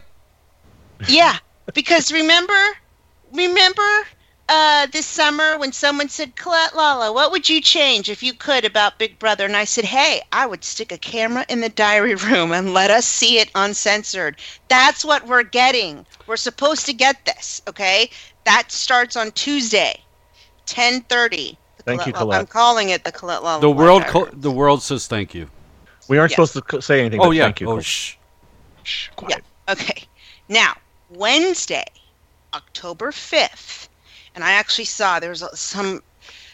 Yeah, 1.08 1.38
because 1.74 2.12
remember, 2.12 2.60
remember 3.32 4.06
uh, 4.52 4.86
this 4.92 5.06
summer 5.06 5.56
when 5.56 5.72
someone 5.72 6.10
said, 6.10 6.36
Colette 6.36 6.76
Lala, 6.76 7.10
what 7.10 7.32
would 7.32 7.48
you 7.48 7.58
change 7.60 8.10
if 8.10 8.22
you 8.22 8.34
could 8.34 8.66
about 8.66 8.98
Big 8.98 9.18
Brother? 9.18 9.46
And 9.46 9.56
I 9.56 9.64
said, 9.64 9.86
hey, 9.86 10.20
I 10.30 10.44
would 10.44 10.62
stick 10.62 10.92
a 10.92 10.98
camera 10.98 11.46
in 11.48 11.62
the 11.62 11.70
diary 11.70 12.14
room 12.26 12.52
and 12.52 12.74
let 12.74 12.90
us 12.90 13.06
see 13.06 13.38
it 13.38 13.50
uncensored. 13.54 14.36
That's 14.68 15.06
what 15.06 15.26
we're 15.26 15.42
getting. 15.42 16.04
We're 16.26 16.36
supposed 16.36 16.84
to 16.86 16.92
get 16.92 17.24
this, 17.24 17.62
okay? 17.66 18.10
That 18.44 18.70
starts 18.70 19.16
on 19.16 19.30
Tuesday, 19.30 19.98
1030. 20.68 21.56
Thank 21.84 22.06
you, 22.06 22.12
I'm 22.14 22.46
calling 22.46 22.90
it 22.90 23.04
the 23.04 23.10
Colette 23.10 23.42
Lala. 23.42 23.60
The 23.62 23.70
world, 23.70 24.04
co- 24.06 24.28
the 24.32 24.50
world 24.50 24.82
says 24.82 25.06
thank 25.06 25.34
you. 25.34 25.48
We 26.08 26.18
aren't 26.18 26.30
Yeah. 26.32 26.44
supposed 26.44 26.68
to 26.68 26.82
say 26.82 27.00
anything. 27.00 27.20
Oh 27.20 27.28
but 27.28 27.30
yeah. 27.30 27.44
Thank 27.44 27.62
you. 27.62 27.68
oh 27.68 27.74
Cole. 27.76 27.80
shh. 27.80 28.16
Yeah. 29.28 29.38
Okay. 29.68 30.04
Now, 30.48 30.74
Wednesday, 31.08 31.84
October 32.54 33.10
5th, 33.12 33.81
and 34.34 34.44
I 34.44 34.52
actually 34.52 34.84
saw 34.86 35.18
there 35.18 35.30
was 35.30 35.44
some 35.54 36.02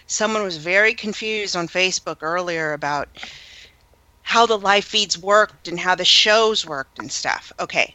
someone 0.06 0.42
was 0.42 0.56
very 0.56 0.94
confused 0.94 1.54
on 1.54 1.68
Facebook 1.68 2.18
earlier 2.22 2.72
about 2.72 3.08
how 4.22 4.46
the 4.46 4.58
live 4.58 4.84
feeds 4.84 5.16
worked 5.18 5.68
and 5.68 5.78
how 5.80 5.94
the 5.94 6.04
shows 6.04 6.66
worked 6.66 6.98
and 6.98 7.10
stuff. 7.10 7.52
Okay. 7.60 7.94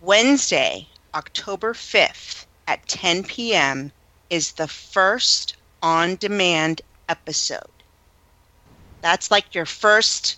Wednesday, 0.00 0.86
October 1.14 1.72
5th 1.72 2.46
at 2.68 2.86
10 2.88 3.24
p.m. 3.24 3.90
is 4.30 4.52
the 4.52 4.68
first 4.68 5.56
on 5.82 6.16
demand 6.16 6.82
episode. 7.08 7.60
That's 9.00 9.30
like 9.30 9.54
your 9.54 9.66
first 9.66 10.36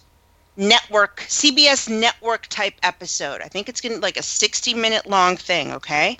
network 0.56 1.20
CBS 1.28 1.88
network 1.88 2.46
type 2.48 2.74
episode. 2.82 3.40
I 3.40 3.48
think 3.48 3.68
it's 3.68 3.80
going 3.80 3.94
to 3.94 4.00
like 4.00 4.16
a 4.16 4.22
60 4.22 4.74
minute 4.74 5.06
long 5.06 5.36
thing, 5.36 5.72
okay? 5.72 6.18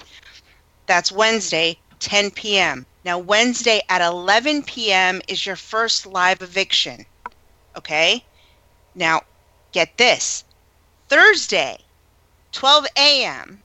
That's 0.87 1.13
Wednesday, 1.13 1.79
10 2.01 2.31
p.m. 2.33 2.87
Now, 3.05 3.19
Wednesday 3.19 3.81
at 3.89 4.03
11 4.03 4.65
p.m. 4.65 5.21
is 5.29 5.47
your 5.47 5.57
first 5.57 6.07
live 6.07 6.43
eviction. 6.43 7.07
Okay? 7.77 8.25
Now, 8.95 9.23
get 9.73 9.97
this 9.97 10.45
Thursday, 11.09 11.79
12 12.53 12.87
a.m., 12.97 13.63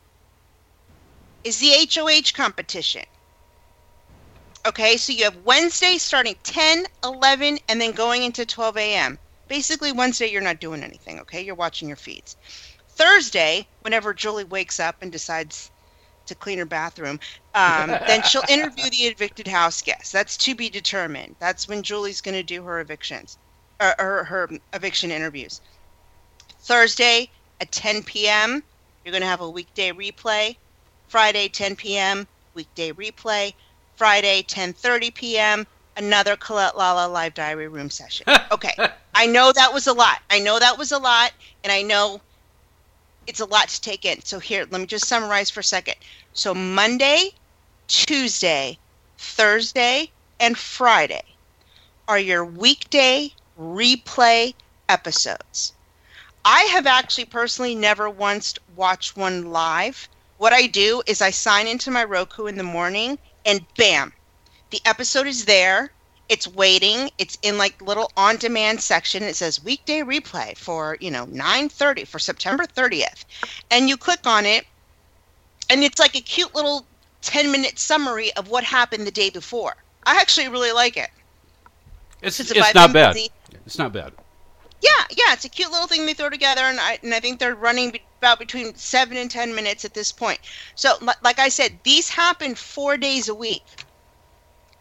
is 1.43 1.59
the 1.59 1.89
HOH 1.93 2.31
competition. 2.33 3.03
Okay, 4.65 4.95
so 4.95 5.11
you 5.11 5.25
have 5.25 5.35
Wednesday 5.43 5.97
starting 5.97 6.35
10, 6.43 6.85
11, 7.03 7.59
and 7.67 7.81
then 7.81 7.91
going 7.91 8.23
into 8.23 8.45
12 8.45 8.77
a.m. 8.77 9.19
Basically, 9.49 9.91
Wednesday, 9.91 10.27
you're 10.27 10.41
not 10.41 10.61
doing 10.61 10.83
anything, 10.83 11.19
okay? 11.19 11.41
You're 11.41 11.55
watching 11.55 11.89
your 11.89 11.97
feeds. 11.97 12.37
Thursday, 12.87 13.67
whenever 13.81 14.13
Julie 14.13 14.45
wakes 14.45 14.79
up 14.79 14.95
and 15.01 15.11
decides 15.11 15.69
to 16.27 16.36
clean 16.36 16.58
her 16.58 16.65
bathroom, 16.65 17.20
um, 17.53 17.89
then 18.08 18.24
she'll 18.24 18.44
interview 18.50 18.89
the 18.89 19.08
evicted 19.08 19.48
house 19.48 19.82
guests. 19.82 20.12
That's 20.12 20.38
to 20.38 20.56
be 20.56 20.70
determined. 20.70 21.36
That's 21.39 21.68
when 21.68 21.84
Julie's 21.84 22.22
going 22.22 22.36
to 22.36 22.44
do 22.44 22.63
her 22.63 22.80
evictions, 22.80 23.38
or, 23.82 24.00
or 24.00 24.24
her 24.24 24.50
eviction 24.74 25.12
interviews. 25.12 25.62
Thursday 26.62 27.30
at 27.60 27.72
10 27.72 28.03
p.m., 28.03 28.63
you're 29.03 29.12
going 29.12 29.22
to 29.22 29.27
have 29.27 29.42
a 29.42 29.50
weekday 29.50 29.92
replay. 29.92 30.56
Friday, 31.08 31.50
10 31.50 31.75
p.m., 31.75 32.27
weekday 32.56 32.92
replay. 32.92 33.53
Friday, 33.96 34.42
10:30 34.44 35.13
p.m., 35.13 35.68
another 35.98 36.36
Colette 36.36 36.77
Lala 36.77 37.08
live 37.08 37.34
diary 37.34 37.68
room 37.68 37.89
session. 37.89 38.25
Okay, 38.51 38.75
I 39.15 39.25
know 39.25 39.51
that 39.51 39.74
was 39.74 39.88
a 39.88 39.94
lot. 39.94 40.20
I 40.30 40.38
know 40.38 40.60
that 40.60 40.77
was 40.77 40.92
a 40.92 41.00
lot, 41.00 41.32
and 41.63 41.74
I 41.74 41.82
know 41.82 42.22
it's 43.27 43.39
a 43.39 43.46
lot 43.46 43.70
to 43.70 43.82
take 43.82 44.06
in. 44.06 44.22
So 44.24 44.39
here, 44.39 44.68
let 44.70 44.82
me 44.82 44.88
just 44.88 45.08
summarize 45.08 45.50
for 45.50 45.62
a 45.62 45.63
second. 45.63 45.96
So 46.34 46.53
Monday, 46.53 47.32
Tuesday, 47.88 48.77
Thursday, 49.18 50.12
and 50.39 50.58
Friday 50.58 51.24
are 52.08 52.20
your 52.20 52.44
weekday 52.44 53.32
replay 53.58 54.53
episodes. 54.89 55.74
I 56.44 56.63
have 56.63 56.86
actually 56.86 57.25
personally 57.25 57.75
never 57.75 58.10
once 58.10 58.56
watched 58.75 59.15
one 59.15 59.51
live. 59.51 60.10
What 60.38 60.51
I 60.51 60.68
do 60.68 61.01
is 61.08 61.22
I 61.22 61.32
sign 61.32 61.68
into 61.68 61.92
my 61.92 62.03
Roku 62.03 62.48
in 62.48 62.58
the 62.58 62.63
morning 62.63 63.18
and 63.46 63.65
bam, 63.77 64.13
the 64.72 64.82
episode 64.86 65.27
is 65.27 65.46
there. 65.46 65.92
It's 66.30 66.48
waiting. 66.48 67.10
It's 67.18 67.38
in 67.42 67.58
like 67.58 67.82
little 67.82 68.12
on-demand 68.18 68.82
section. 68.82 69.24
It 69.24 69.36
says 69.36 69.63
weekday 69.63 70.00
replay 70.01 70.58
for 70.58 70.98
you 71.00 71.12
know 71.12 71.25
9:30 71.27 72.08
for 72.08 72.18
September 72.20 72.65
30th, 72.65 73.25
and 73.72 73.89
you 73.89 73.98
click 73.98 74.25
on 74.25 74.46
it, 74.46 74.65
and 75.70 75.84
it's 75.84 76.00
like 76.00 76.15
a 76.15 76.22
cute 76.22 76.56
little 76.56 76.86
10-minute 77.22 77.77
summary 77.77 78.34
of 78.36 78.50
what 78.50 78.63
happened 78.63 79.06
the 79.08 79.12
day 79.12 79.30
before. 79.30 79.75
I 80.06 80.20
actually 80.20 80.48
really 80.50 80.72
like 80.72 80.98
it. 80.98 81.10
It's, 82.22 82.39
it's 82.51 82.74
not 82.75 82.94
bad. 82.94 83.13
busy- 83.13 83.30
It's 83.65 83.77
not 83.77 83.94
bad. 83.94 84.13
Yeah, 84.82 84.89
yeah, 85.12 85.32
it's 85.34 85.46
a 85.46 85.50
cute 85.50 85.72
little 85.72 85.88
thing 85.88 86.06
they 86.06 86.13
throw 86.13 86.30
together, 86.30 86.62
and 86.62 86.80
I 86.80 87.00
and 87.03 87.13
I 87.13 87.20
think 87.20 87.39
they're 87.39 87.56
running 87.56 87.92
be- 87.92 88.01
about 88.20 88.39
between 88.39 88.75
seven 88.75 89.15
and 89.18 89.30
ten 89.32 89.53
minutes 89.56 89.86
at 89.86 89.94
this 89.94 90.12
point. 90.12 90.39
So, 90.75 90.96
li- 91.01 91.13
like 91.24 91.39
I 91.39 91.48
said, 91.50 91.80
these 91.84 92.10
happen 92.10 92.56
four 92.56 92.98
days 92.98 93.30
a 93.30 93.36
week. 93.36 93.63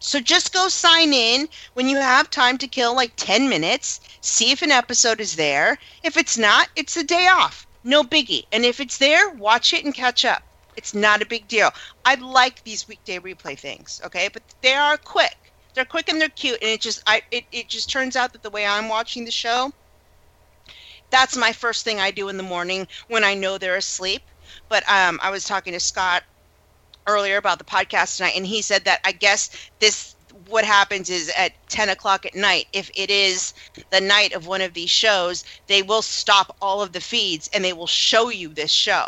So 0.03 0.19
just 0.19 0.53
go 0.53 0.67
sign 0.67 1.13
in 1.13 1.47
when 1.75 1.87
you 1.87 1.95
have 1.95 2.29
time 2.29 2.57
to 2.57 2.67
kill 2.67 2.93
like 2.93 3.13
ten 3.15 3.47
minutes. 3.47 4.01
See 4.19 4.51
if 4.51 4.61
an 4.61 4.69
episode 4.69 5.21
is 5.21 5.37
there. 5.37 5.77
If 6.03 6.17
it's 6.17 6.37
not, 6.37 6.67
it's 6.75 6.97
a 6.97 7.05
day 7.05 7.27
off. 7.27 7.65
No 7.85 8.03
biggie. 8.03 8.43
And 8.51 8.65
if 8.65 8.81
it's 8.81 8.97
there, 8.97 9.29
watch 9.29 9.73
it 9.73 9.85
and 9.85 9.93
catch 9.93 10.25
up. 10.25 10.43
It's 10.75 10.93
not 10.93 11.21
a 11.21 11.25
big 11.25 11.47
deal. 11.47 11.71
I 12.03 12.15
like 12.15 12.63
these 12.63 12.85
weekday 12.85 13.19
replay 13.19 13.57
things, 13.57 14.01
okay? 14.03 14.27
But 14.27 14.43
they 14.61 14.73
are 14.73 14.97
quick. 14.97 15.53
They're 15.73 15.85
quick 15.85 16.09
and 16.09 16.19
they're 16.19 16.29
cute, 16.29 16.59
and 16.61 16.69
it 16.69 16.81
just 16.81 17.01
I 17.07 17.21
it, 17.31 17.45
it 17.53 17.69
just 17.69 17.89
turns 17.89 18.17
out 18.17 18.33
that 18.33 18.43
the 18.43 18.49
way 18.49 18.65
I'm 18.65 18.89
watching 18.89 19.23
the 19.23 19.31
show, 19.31 19.71
that's 21.11 21.37
my 21.37 21.53
first 21.53 21.85
thing 21.85 22.01
I 22.01 22.11
do 22.11 22.27
in 22.27 22.35
the 22.35 22.43
morning 22.43 22.87
when 23.07 23.23
I 23.23 23.35
know 23.35 23.57
they're 23.57 23.77
asleep. 23.77 24.23
But 24.67 24.83
um, 24.89 25.17
I 25.23 25.29
was 25.31 25.45
talking 25.45 25.71
to 25.73 25.79
Scott 25.79 26.23
earlier 27.07 27.37
about 27.37 27.57
the 27.59 27.65
podcast 27.65 28.17
tonight, 28.17 28.33
and 28.35 28.45
he 28.45 28.61
said 28.61 28.85
that 28.85 28.99
I 29.03 29.11
guess 29.11 29.49
this 29.79 30.15
what 30.47 30.65
happens 30.65 31.09
is 31.09 31.31
at 31.37 31.51
10 31.69 31.89
o'clock 31.89 32.25
at 32.25 32.35
night, 32.35 32.65
if 32.73 32.89
it 32.95 33.09
is 33.09 33.53
the 33.91 34.01
night 34.01 34.33
of 34.33 34.45
one 34.47 34.61
of 34.61 34.73
these 34.73 34.89
shows, 34.89 35.45
they 35.67 35.81
will 35.81 36.01
stop 36.01 36.57
all 36.61 36.81
of 36.81 36.91
the 36.91 36.99
feeds 36.99 37.49
and 37.53 37.63
they 37.63 37.71
will 37.71 37.87
show 37.87 38.29
you 38.29 38.49
this 38.49 38.71
show. 38.71 39.07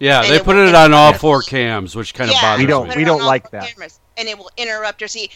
Yeah, 0.00 0.22
And 0.22 0.32
they 0.32 0.36
it 0.36 0.44
put 0.44 0.56
it 0.56 0.74
on 0.74 0.94
all 0.94 1.12
four 1.12 1.42
cams, 1.42 1.94
which 1.94 2.14
kind 2.14 2.30
of 2.30 2.36
bothers 2.40 2.60
We 2.60 2.66
don't- 2.66 2.88
me. 2.88 2.96
we 2.96 3.04
don't 3.04 3.24
like 3.24 3.50
that. 3.50 3.68
cameras, 3.68 4.00
and 4.16 4.28
it 4.28 4.38
will 4.38 4.50
interrupt 4.56 5.02
or 5.02 5.08
see. 5.08 5.30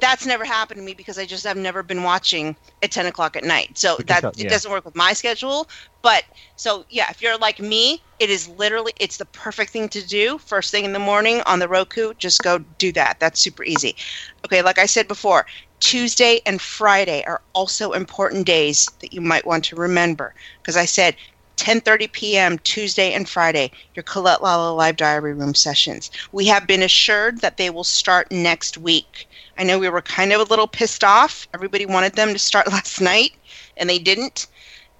That's 0.00 0.26
never 0.26 0.44
happened 0.44 0.78
to 0.78 0.84
me 0.84 0.94
because 0.94 1.18
I 1.18 1.24
just 1.26 1.44
have 1.44 1.56
never 1.56 1.82
been 1.82 2.02
watching 2.02 2.56
at 2.82 2.90
10 2.90 3.06
o'clock 3.06 3.36
at 3.36 3.44
night. 3.44 3.78
So 3.78 3.96
that 4.06 4.20
tell- 4.20 4.32
it 4.38 4.48
doesn't 4.48 4.70
work 4.70 4.84
with 4.84 4.94
my 4.94 5.12
schedule. 5.12 5.68
But 6.02 6.24
so 6.56 6.84
yeah, 6.90 7.06
if 7.10 7.22
you're 7.22 7.38
like 7.38 7.58
me, 7.60 8.02
it 8.18 8.30
is 8.30 8.48
literally 8.48 8.92
it's 9.00 9.16
the 9.16 9.24
perfect 9.26 9.70
thing 9.72 9.88
to 9.90 10.06
do 10.06 10.38
first 10.38 10.70
thing 10.70 10.84
in 10.84 10.92
the 10.92 10.98
morning 10.98 11.42
on 11.46 11.58
the 11.58 11.68
Roku. 11.68 12.14
Just 12.14 12.42
go 12.42 12.58
do 12.58 12.92
that. 12.92 13.18
That's 13.20 13.40
super 13.40 13.64
easy. 13.64 13.96
Okay, 14.44 14.62
like 14.62 14.78
I 14.78 14.86
said 14.86 15.08
before, 15.08 15.46
Tuesday 15.80 16.40
and 16.46 16.60
Friday 16.60 17.24
are 17.26 17.40
also 17.54 17.92
important 17.92 18.46
days 18.46 18.86
that 19.00 19.12
you 19.12 19.20
might 19.20 19.46
want 19.46 19.64
to 19.66 19.76
remember 19.76 20.34
because 20.62 20.76
I 20.76 20.84
said 20.84 21.16
10:30 21.56 22.08
p.m. 22.08 22.58
Tuesday 22.58 23.12
and 23.12 23.28
Friday, 23.28 23.70
your 23.94 24.02
Colette 24.02 24.42
Lala 24.42 24.72
Live 24.74 24.96
Diary 24.96 25.34
Room 25.34 25.54
sessions. 25.54 26.10
We 26.32 26.46
have 26.46 26.66
been 26.66 26.82
assured 26.82 27.40
that 27.40 27.56
they 27.58 27.70
will 27.70 27.84
start 27.84 28.30
next 28.32 28.78
week. 28.78 29.28
I 29.60 29.62
know 29.62 29.78
we 29.78 29.90
were 29.90 30.00
kind 30.00 30.32
of 30.32 30.40
a 30.40 30.44
little 30.44 30.66
pissed 30.66 31.04
off. 31.04 31.46
Everybody 31.52 31.84
wanted 31.84 32.14
them 32.14 32.32
to 32.32 32.38
start 32.38 32.66
last 32.72 32.98
night, 32.98 33.34
and 33.76 33.90
they 33.90 33.98
didn't. 33.98 34.46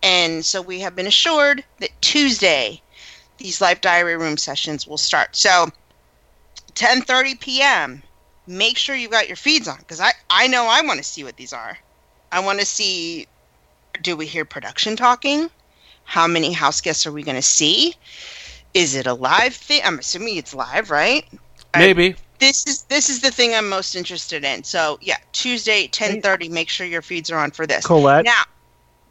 And 0.02 0.44
so 0.44 0.60
we 0.60 0.80
have 0.80 0.94
been 0.94 1.06
assured 1.06 1.64
that 1.78 1.90
Tuesday, 2.02 2.82
these 3.38 3.62
Live 3.62 3.80
Diary 3.80 4.18
Room 4.18 4.36
sessions 4.36 4.86
will 4.86 4.98
start. 4.98 5.34
So 5.34 5.68
10:30 6.74 7.40
p.m. 7.40 8.02
Make 8.46 8.76
sure 8.76 8.94
you've 8.94 9.10
got 9.10 9.28
your 9.28 9.36
feeds 9.36 9.66
on 9.66 9.78
because 9.78 9.98
I 9.98 10.12
I 10.28 10.46
know 10.46 10.66
I 10.66 10.82
want 10.82 10.98
to 10.98 11.04
see 11.04 11.24
what 11.24 11.38
these 11.38 11.54
are. 11.54 11.78
I 12.30 12.40
want 12.40 12.60
to 12.60 12.66
see. 12.66 13.26
Do 14.02 14.14
we 14.14 14.26
hear 14.26 14.44
production 14.44 14.94
talking? 14.94 15.50
How 16.04 16.26
many 16.26 16.52
house 16.52 16.82
guests 16.82 17.06
are 17.06 17.12
we 17.12 17.22
going 17.22 17.36
to 17.36 17.42
see? 17.42 17.94
Is 18.74 18.94
it 18.94 19.06
a 19.06 19.14
live 19.14 19.54
thing? 19.54 19.80
I'm 19.84 19.98
assuming 20.00 20.36
it's 20.36 20.52
live, 20.52 20.90
right? 20.90 21.24
Maybe. 21.74 22.16
This 22.40 22.66
is 22.66 22.82
this 22.84 23.08
is 23.10 23.20
the 23.20 23.30
thing 23.30 23.54
I'm 23.54 23.68
most 23.68 23.94
interested 23.94 24.44
in. 24.44 24.64
So 24.64 24.98
yeah, 25.02 25.18
Tuesday, 25.32 25.88
10:30. 25.88 26.50
Make 26.50 26.68
sure 26.68 26.86
your 26.86 27.02
feeds 27.02 27.30
are 27.30 27.38
on 27.38 27.50
for 27.50 27.66
this. 27.66 27.86
Colette, 27.86 28.24
Now, 28.24 28.42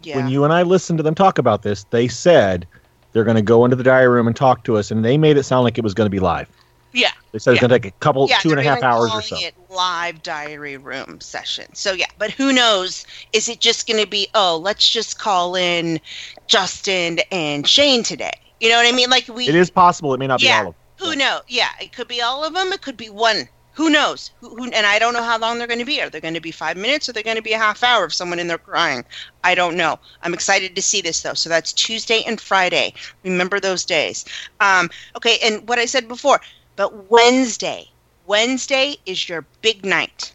yeah. 0.01 0.17
when 0.17 0.27
you 0.27 0.43
and 0.43 0.51
I 0.51 0.63
listened 0.63 0.97
to 0.97 1.03
them 1.03 1.15
talk 1.15 1.37
about 1.37 1.61
this, 1.61 1.85
they 1.91 2.07
said 2.07 2.67
they're 3.13 3.23
going 3.23 3.37
to 3.37 3.43
go 3.43 3.65
into 3.65 3.75
the 3.75 3.83
diary 3.83 4.07
room 4.07 4.27
and 4.27 4.35
talk 4.35 4.63
to 4.65 4.77
us, 4.77 4.91
and 4.91 5.05
they 5.05 5.17
made 5.17 5.37
it 5.37 5.43
sound 5.43 5.63
like 5.63 5.77
it 5.77 5.83
was 5.83 5.93
going 5.93 6.07
to 6.07 6.11
be 6.11 6.19
live. 6.19 6.49
yeah. 6.91 7.11
They 7.31 7.37
said 7.37 7.51
it's 7.51 7.61
going 7.61 7.69
to 7.69 7.79
take 7.79 7.93
a 7.93 7.97
couple, 7.99 8.27
yeah, 8.27 8.39
two 8.39 8.49
and 8.49 8.59
a 8.59 8.63
half 8.63 8.81
hours 8.81 9.11
or 9.13 9.21
so. 9.21 9.37
Live 9.69 10.23
diary 10.23 10.77
room 10.77 11.21
session. 11.21 11.73
So 11.75 11.93
yeah, 11.93 12.07
but 12.17 12.31
who 12.31 12.51
knows? 12.51 13.05
Is 13.33 13.47
it 13.47 13.59
just 13.59 13.87
going 13.87 14.01
to 14.03 14.09
be 14.09 14.27
oh, 14.33 14.59
let's 14.61 14.89
just 14.89 15.19
call 15.19 15.55
in 15.55 15.99
Justin 16.47 17.19
and 17.31 17.67
Shane 17.67 18.01
today? 18.01 18.33
You 18.59 18.69
know 18.69 18.77
what 18.77 18.87
I 18.87 18.91
mean? 18.91 19.11
Like 19.11 19.27
we. 19.27 19.47
It 19.47 19.53
is 19.53 19.69
possible. 19.69 20.13
It 20.15 20.19
may 20.19 20.25
not 20.27 20.39
be 20.39 20.49
all 20.49 20.59
of 20.59 20.65
them. 20.65 20.75
Who 20.99 21.15
knows? 21.15 21.41
Yeah, 21.47 21.69
it 21.81 21.93
could 21.93 22.07
be 22.07 22.21
all 22.21 22.43
of 22.43 22.53
them. 22.53 22.71
It 22.73 22.81
could 22.81 22.97
be 22.97 23.09
one. 23.09 23.47
Who 23.73 23.89
knows? 23.89 24.31
Who, 24.41 24.49
who, 24.49 24.65
and 24.65 24.85
I 24.85 24.99
don't 24.99 25.13
know 25.13 25.23
how 25.23 25.39
long 25.39 25.57
they're 25.57 25.67
going 25.67 25.79
to 25.79 25.85
be. 25.85 26.01
Are 26.01 26.09
they 26.09 26.19
going 26.19 26.33
to 26.33 26.41
be 26.41 26.51
five 26.51 26.75
minutes? 26.75 27.07
Or 27.07 27.12
are 27.12 27.13
they 27.13 27.23
going 27.23 27.38
to 27.38 27.41
be 27.41 27.53
a 27.53 27.57
half 27.57 27.81
hour 27.81 28.03
of 28.03 28.13
someone 28.13 28.38
in 28.38 28.47
there 28.47 28.57
crying? 28.57 29.05
I 29.45 29.55
don't 29.55 29.77
know. 29.77 29.97
I'm 30.21 30.33
excited 30.33 30.75
to 30.75 30.81
see 30.81 30.99
this 30.99 31.21
though. 31.21 31.33
So 31.33 31.47
that's 31.47 31.71
Tuesday 31.71 32.23
and 32.27 32.41
Friday. 32.41 32.93
Remember 33.23 33.59
those 33.59 33.85
days. 33.85 34.25
Um, 34.59 34.89
okay, 35.15 35.38
and 35.41 35.65
what 35.69 35.79
I 35.79 35.85
said 35.85 36.09
before, 36.09 36.41
but 36.75 37.09
Wednesday. 37.09 37.89
Wednesday 38.27 38.97
is 39.05 39.29
your 39.29 39.45
big 39.62 39.85
night. 39.85 40.33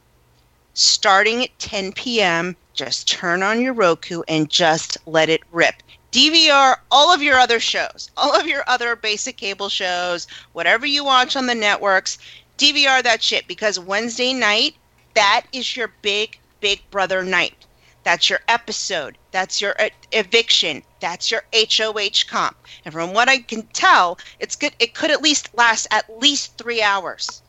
Starting 0.73 1.45
at 1.45 1.59
10 1.59 1.93
p.m., 1.93 2.57
just 2.73 3.07
turn 3.07 3.43
on 3.43 3.61
your 3.61 3.75
Roku 3.75 4.23
and 4.27 4.51
just 4.51 4.99
let 5.07 5.29
it 5.29 5.43
rip. 5.53 5.83
DVR 6.15 6.77
all 6.93 7.13
of 7.13 7.23
your 7.23 7.41
other 7.41 7.59
shows, 7.59 8.09
all 8.17 8.39
of 8.39 8.47
your 8.47 8.63
other 8.69 8.95
basic 8.95 9.37
cable 9.37 9.69
shows, 9.69 10.29
whatever 10.53 10.87
you 10.87 11.05
watch 11.05 11.35
on 11.35 11.47
the 11.47 11.57
networks, 11.57 12.19
DVR 12.57 13.03
that 13.03 13.21
shit 13.21 13.49
because 13.49 13.81
Wednesday 13.81 14.33
night, 14.33 14.77
that 15.15 15.47
is 15.53 15.77
your 15.77 15.89
big, 16.03 16.39
big 16.61 16.89
brother 16.93 17.25
night. 17.25 17.67
That's 18.05 18.31
your 18.31 18.39
episode. 18.47 19.19
That's 19.33 19.61
your 19.61 19.75
eviction. 20.13 20.85
That's 21.01 21.33
your 21.33 21.43
HOH 21.53 22.29
comp. 22.29 22.59
And 22.85 22.95
from 22.95 23.13
what 23.13 23.29
I 23.29 23.39
can 23.39 23.63
tell, 23.73 24.17
it's 24.39 24.55
good. 24.55 24.73
It 24.79 24.95
could 24.95 25.11
at 25.11 25.21
least 25.21 25.51
last 25.57 25.89
at 25.91 26.21
least 26.21 26.57
three 26.59 26.81
hours. 26.81 27.43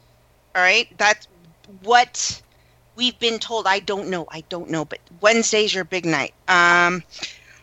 All 0.55 0.63
right, 0.63 0.87
that's 0.97 1.27
what 1.83 2.41
we've 2.95 3.19
been 3.19 3.37
told. 3.37 3.67
I 3.67 3.77
don't 3.79 4.09
know. 4.09 4.25
I 4.31 4.41
don't 4.49 4.71
know. 4.71 4.85
But 4.85 5.01
Wednesday's 5.21 5.75
your 5.75 5.83
big 5.83 6.05
night. 6.05 6.33
Um, 6.47 7.03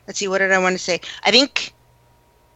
let's 0.07 0.19
see. 0.19 0.29
What 0.29 0.39
did 0.39 0.53
I 0.53 0.59
want 0.59 0.75
to 0.75 0.83
say? 0.83 1.01
I 1.25 1.31
think, 1.31 1.73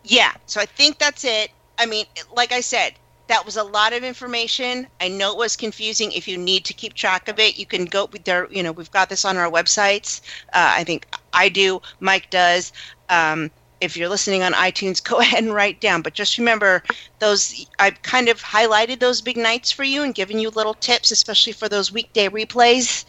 yeah. 0.05 0.33
So 0.47 0.61
I 0.61 0.67
think 0.67 0.99
that's 0.99 1.25
it. 1.25 1.51
I 1.79 1.87
mean, 1.87 2.07
like 2.35 2.53
I 2.53 2.61
said, 2.61 2.95
that 3.29 3.45
was 3.45 3.57
a 3.57 3.65
lot 3.65 3.93
of 3.93 4.05
information. 4.05 4.87
I 5.01 5.09
know 5.09 5.33
it 5.33 5.39
was 5.39 5.57
confusing. 5.57 6.13
If 6.13 6.29
you 6.29 6.39
need 6.39 6.65
to 6.67 6.73
keep 6.73 6.95
track 6.95 7.29
of 7.29 7.39
it, 7.39 7.59
you 7.59 7.67
can 7.67 7.85
go 7.85 8.09
there. 8.25 8.49
You 8.51 8.63
know, 8.63 8.73
we've 8.73 8.91
got 8.91 9.09
this 9.09 9.25
on 9.25 9.37
our 9.37 9.51
websites. 9.51 10.21
Uh, 10.53 10.75
I 10.77 10.85
think 10.85 11.07
I 11.33 11.49
do. 11.49 11.83
Mike 12.01 12.31
does. 12.31 12.73
Um, 13.09 13.51
if 13.81 13.97
you're 13.97 14.09
listening 14.09 14.43
on 14.43 14.53
iTunes, 14.53 15.03
go 15.11 15.19
ahead 15.19 15.43
and 15.43 15.53
write 15.53 15.81
down. 15.81 16.03
But 16.03 16.15
just 16.15 16.39
remember 16.39 16.83
those. 17.19 17.67
I've 17.79 18.01
kind 18.03 18.29
of 18.29 18.41
highlighted 18.43 19.01
those 19.01 19.21
big 19.21 19.37
nights 19.37 19.73
for 19.73 19.85
you 19.85 20.03
and 20.03 20.15
given 20.15 20.39
you 20.39 20.51
little 20.51 20.75
tips, 20.75 21.11
especially 21.11 21.53
for 21.53 21.69
those 21.69 21.93
weekday 21.93 22.29
replays. 22.29 23.05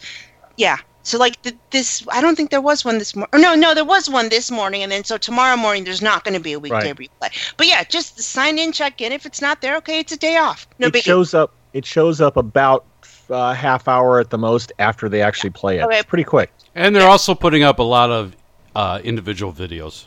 Yeah. 0.56 0.78
So 1.08 1.16
like 1.16 1.40
th- 1.40 1.56
this, 1.70 2.06
I 2.10 2.20
don't 2.20 2.36
think 2.36 2.50
there 2.50 2.60
was 2.60 2.84
one 2.84 2.98
this 2.98 3.16
morning. 3.16 3.40
No, 3.40 3.54
no, 3.54 3.74
there 3.74 3.84
was 3.84 4.10
one 4.10 4.28
this 4.28 4.50
morning, 4.50 4.82
and 4.82 4.92
then 4.92 5.04
so 5.04 5.16
tomorrow 5.16 5.56
morning 5.56 5.84
there's 5.84 6.02
not 6.02 6.22
going 6.22 6.34
to 6.34 6.40
be 6.40 6.52
a 6.52 6.58
weekday 6.60 6.92
Right. 6.92 7.10
replay. 7.22 7.54
But 7.56 7.66
yeah, 7.66 7.82
just 7.84 8.20
sign 8.20 8.58
in, 8.58 8.72
check 8.72 9.00
in. 9.00 9.10
If 9.10 9.24
it's 9.24 9.40
not 9.40 9.62
there, 9.62 9.76
okay, 9.78 10.00
it's 10.00 10.12
a 10.12 10.18
day 10.18 10.36
off. 10.36 10.68
No 10.78 10.88
it 10.88 10.92
big 10.92 11.02
shows 11.02 11.32
up. 11.32 11.54
It 11.72 11.86
shows 11.86 12.20
up 12.20 12.36
about 12.36 12.84
uh, 13.30 13.54
half 13.54 13.88
hour 13.88 14.20
at 14.20 14.28
the 14.28 14.36
most 14.36 14.70
after 14.78 15.08
they 15.08 15.22
actually 15.22 15.50
play 15.50 15.78
it. 15.78 15.84
Okay. 15.84 15.98
It's 15.98 16.08
pretty 16.08 16.24
quick. 16.24 16.52
And 16.74 16.94
they're 16.94 17.08
also 17.08 17.34
putting 17.34 17.62
up 17.62 17.78
a 17.78 17.82
lot 17.82 18.10
of 18.10 18.36
uh, 18.76 19.00
individual 19.02 19.52
videos. 19.52 20.06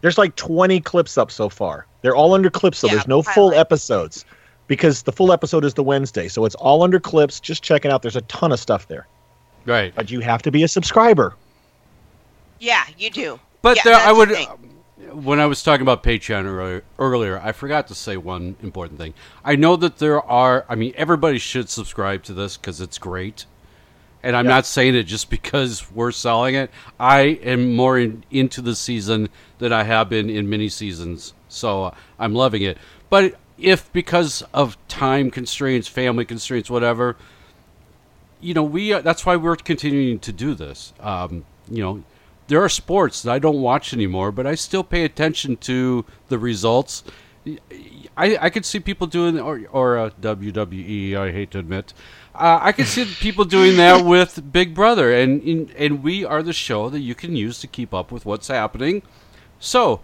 There's 0.00 0.16
like 0.16 0.36
20 0.36 0.80
clips 0.80 1.18
up 1.18 1.32
so 1.32 1.48
far. 1.48 1.86
They're 2.02 2.14
all 2.14 2.34
under 2.34 2.50
clips, 2.50 2.78
so 2.78 2.86
Yeah, 2.86 2.94
there's 2.94 3.08
no 3.08 3.22
full 3.22 3.52
episodes 3.52 4.24
because 4.68 5.02
the 5.02 5.12
full 5.12 5.32
episode 5.32 5.64
is 5.64 5.74
the 5.74 5.82
Wednesday. 5.82 6.28
So 6.28 6.44
it's 6.44 6.54
all 6.54 6.82
under 6.84 7.00
clips. 7.00 7.40
Just 7.40 7.64
check 7.64 7.84
it 7.84 7.90
out. 7.90 8.02
There's 8.02 8.16
a 8.16 8.20
ton 8.22 8.52
of 8.52 8.60
stuff 8.60 8.86
there. 8.86 9.08
Right. 9.66 9.94
But 9.94 10.10
you 10.10 10.20
have 10.20 10.42
to 10.42 10.50
be 10.50 10.62
a 10.62 10.68
subscriber. 10.68 11.34
Yeah, 12.58 12.84
you 12.98 13.10
do. 13.10 13.40
But 13.62 13.76
Yeah, 13.78 13.82
there, 13.84 13.96
I 13.96 14.12
would. 14.12 14.30
thing. 14.30 14.48
When 15.12 15.38
I 15.38 15.46
was 15.46 15.62
talking 15.62 15.82
about 15.82 16.02
Patreon 16.02 16.44
earlier, 16.44 16.82
earlier, 16.98 17.40
I 17.42 17.52
forgot 17.52 17.88
to 17.88 17.94
say 17.94 18.16
one 18.16 18.56
important 18.62 18.98
thing. 18.98 19.14
I 19.44 19.56
know 19.56 19.76
that 19.76 19.98
there 19.98 20.20
are. 20.22 20.64
I 20.68 20.74
mean, 20.74 20.92
everybody 20.96 21.38
should 21.38 21.68
subscribe 21.68 22.22
to 22.24 22.34
this 22.34 22.56
because 22.56 22.80
it's 22.80 22.98
great. 22.98 23.46
And 24.22 24.34
I'm 24.34 24.46
not 24.46 24.64
saying 24.64 24.94
it 24.94 25.02
just 25.02 25.28
because 25.38 25.90
we're 25.92 26.10
selling 26.10 26.54
it. 26.54 26.70
I 26.98 27.20
am 27.42 27.74
more 27.74 27.98
in, 27.98 28.24
into 28.30 28.62
the 28.62 28.74
season 28.74 29.28
than 29.58 29.72
I 29.72 29.82
have 29.82 30.08
been 30.08 30.30
in 30.30 30.48
many 30.48 30.70
seasons, 30.70 31.34
so 31.48 31.84
uh, 31.84 31.94
I'm 32.18 32.34
loving 32.34 32.62
it. 32.62 32.78
But 33.10 33.34
if 33.58 33.92
because 33.92 34.42
of 34.54 34.76
time 34.88 35.30
constraints, 35.30 35.88
family 35.88 36.24
constraints, 36.24 36.70
whatever, 36.70 37.16
you 38.44 38.52
know, 38.54 38.62
we 38.62 38.92
uh, 38.92 39.00
that's 39.00 39.24
why 39.24 39.36
we're 39.36 39.56
continuing 39.56 40.18
to 40.20 40.32
do 40.32 40.54
this. 40.54 40.92
Um, 41.00 41.44
you 41.70 41.82
know, 41.82 42.04
there 42.48 42.62
are 42.62 42.68
sports 42.68 43.22
that 43.22 43.32
I 43.32 43.38
don't 43.38 43.62
watch 43.62 43.94
anymore, 43.94 44.30
but 44.32 44.46
I 44.46 44.54
still 44.54 44.84
pay 44.84 45.04
attention 45.04 45.56
to 45.58 46.04
the 46.28 46.38
results. 46.38 47.04
I, 48.16 48.36
I 48.36 48.50
could 48.50 48.64
see 48.64 48.80
people 48.80 49.06
doing 49.06 49.40
or 49.40 49.62
or 49.72 49.98
uh, 49.98 50.10
WWE. 50.20 51.16
I 51.16 51.32
hate 51.32 51.50
to 51.52 51.58
admit, 51.58 51.94
uh, 52.34 52.58
I 52.60 52.72
could 52.72 52.86
see 52.86 53.06
people 53.06 53.44
doing 53.44 53.76
that 53.78 54.04
with 54.14 54.52
Big 54.52 54.74
Brother, 54.74 55.12
and 55.12 55.42
in, 55.42 55.70
and 55.78 56.02
we 56.02 56.24
are 56.24 56.42
the 56.42 56.52
show 56.52 56.90
that 56.90 57.00
you 57.00 57.14
can 57.14 57.34
use 57.34 57.60
to 57.60 57.66
keep 57.66 57.94
up 57.94 58.12
with 58.12 58.26
what's 58.26 58.48
happening. 58.48 59.02
So, 59.58 60.00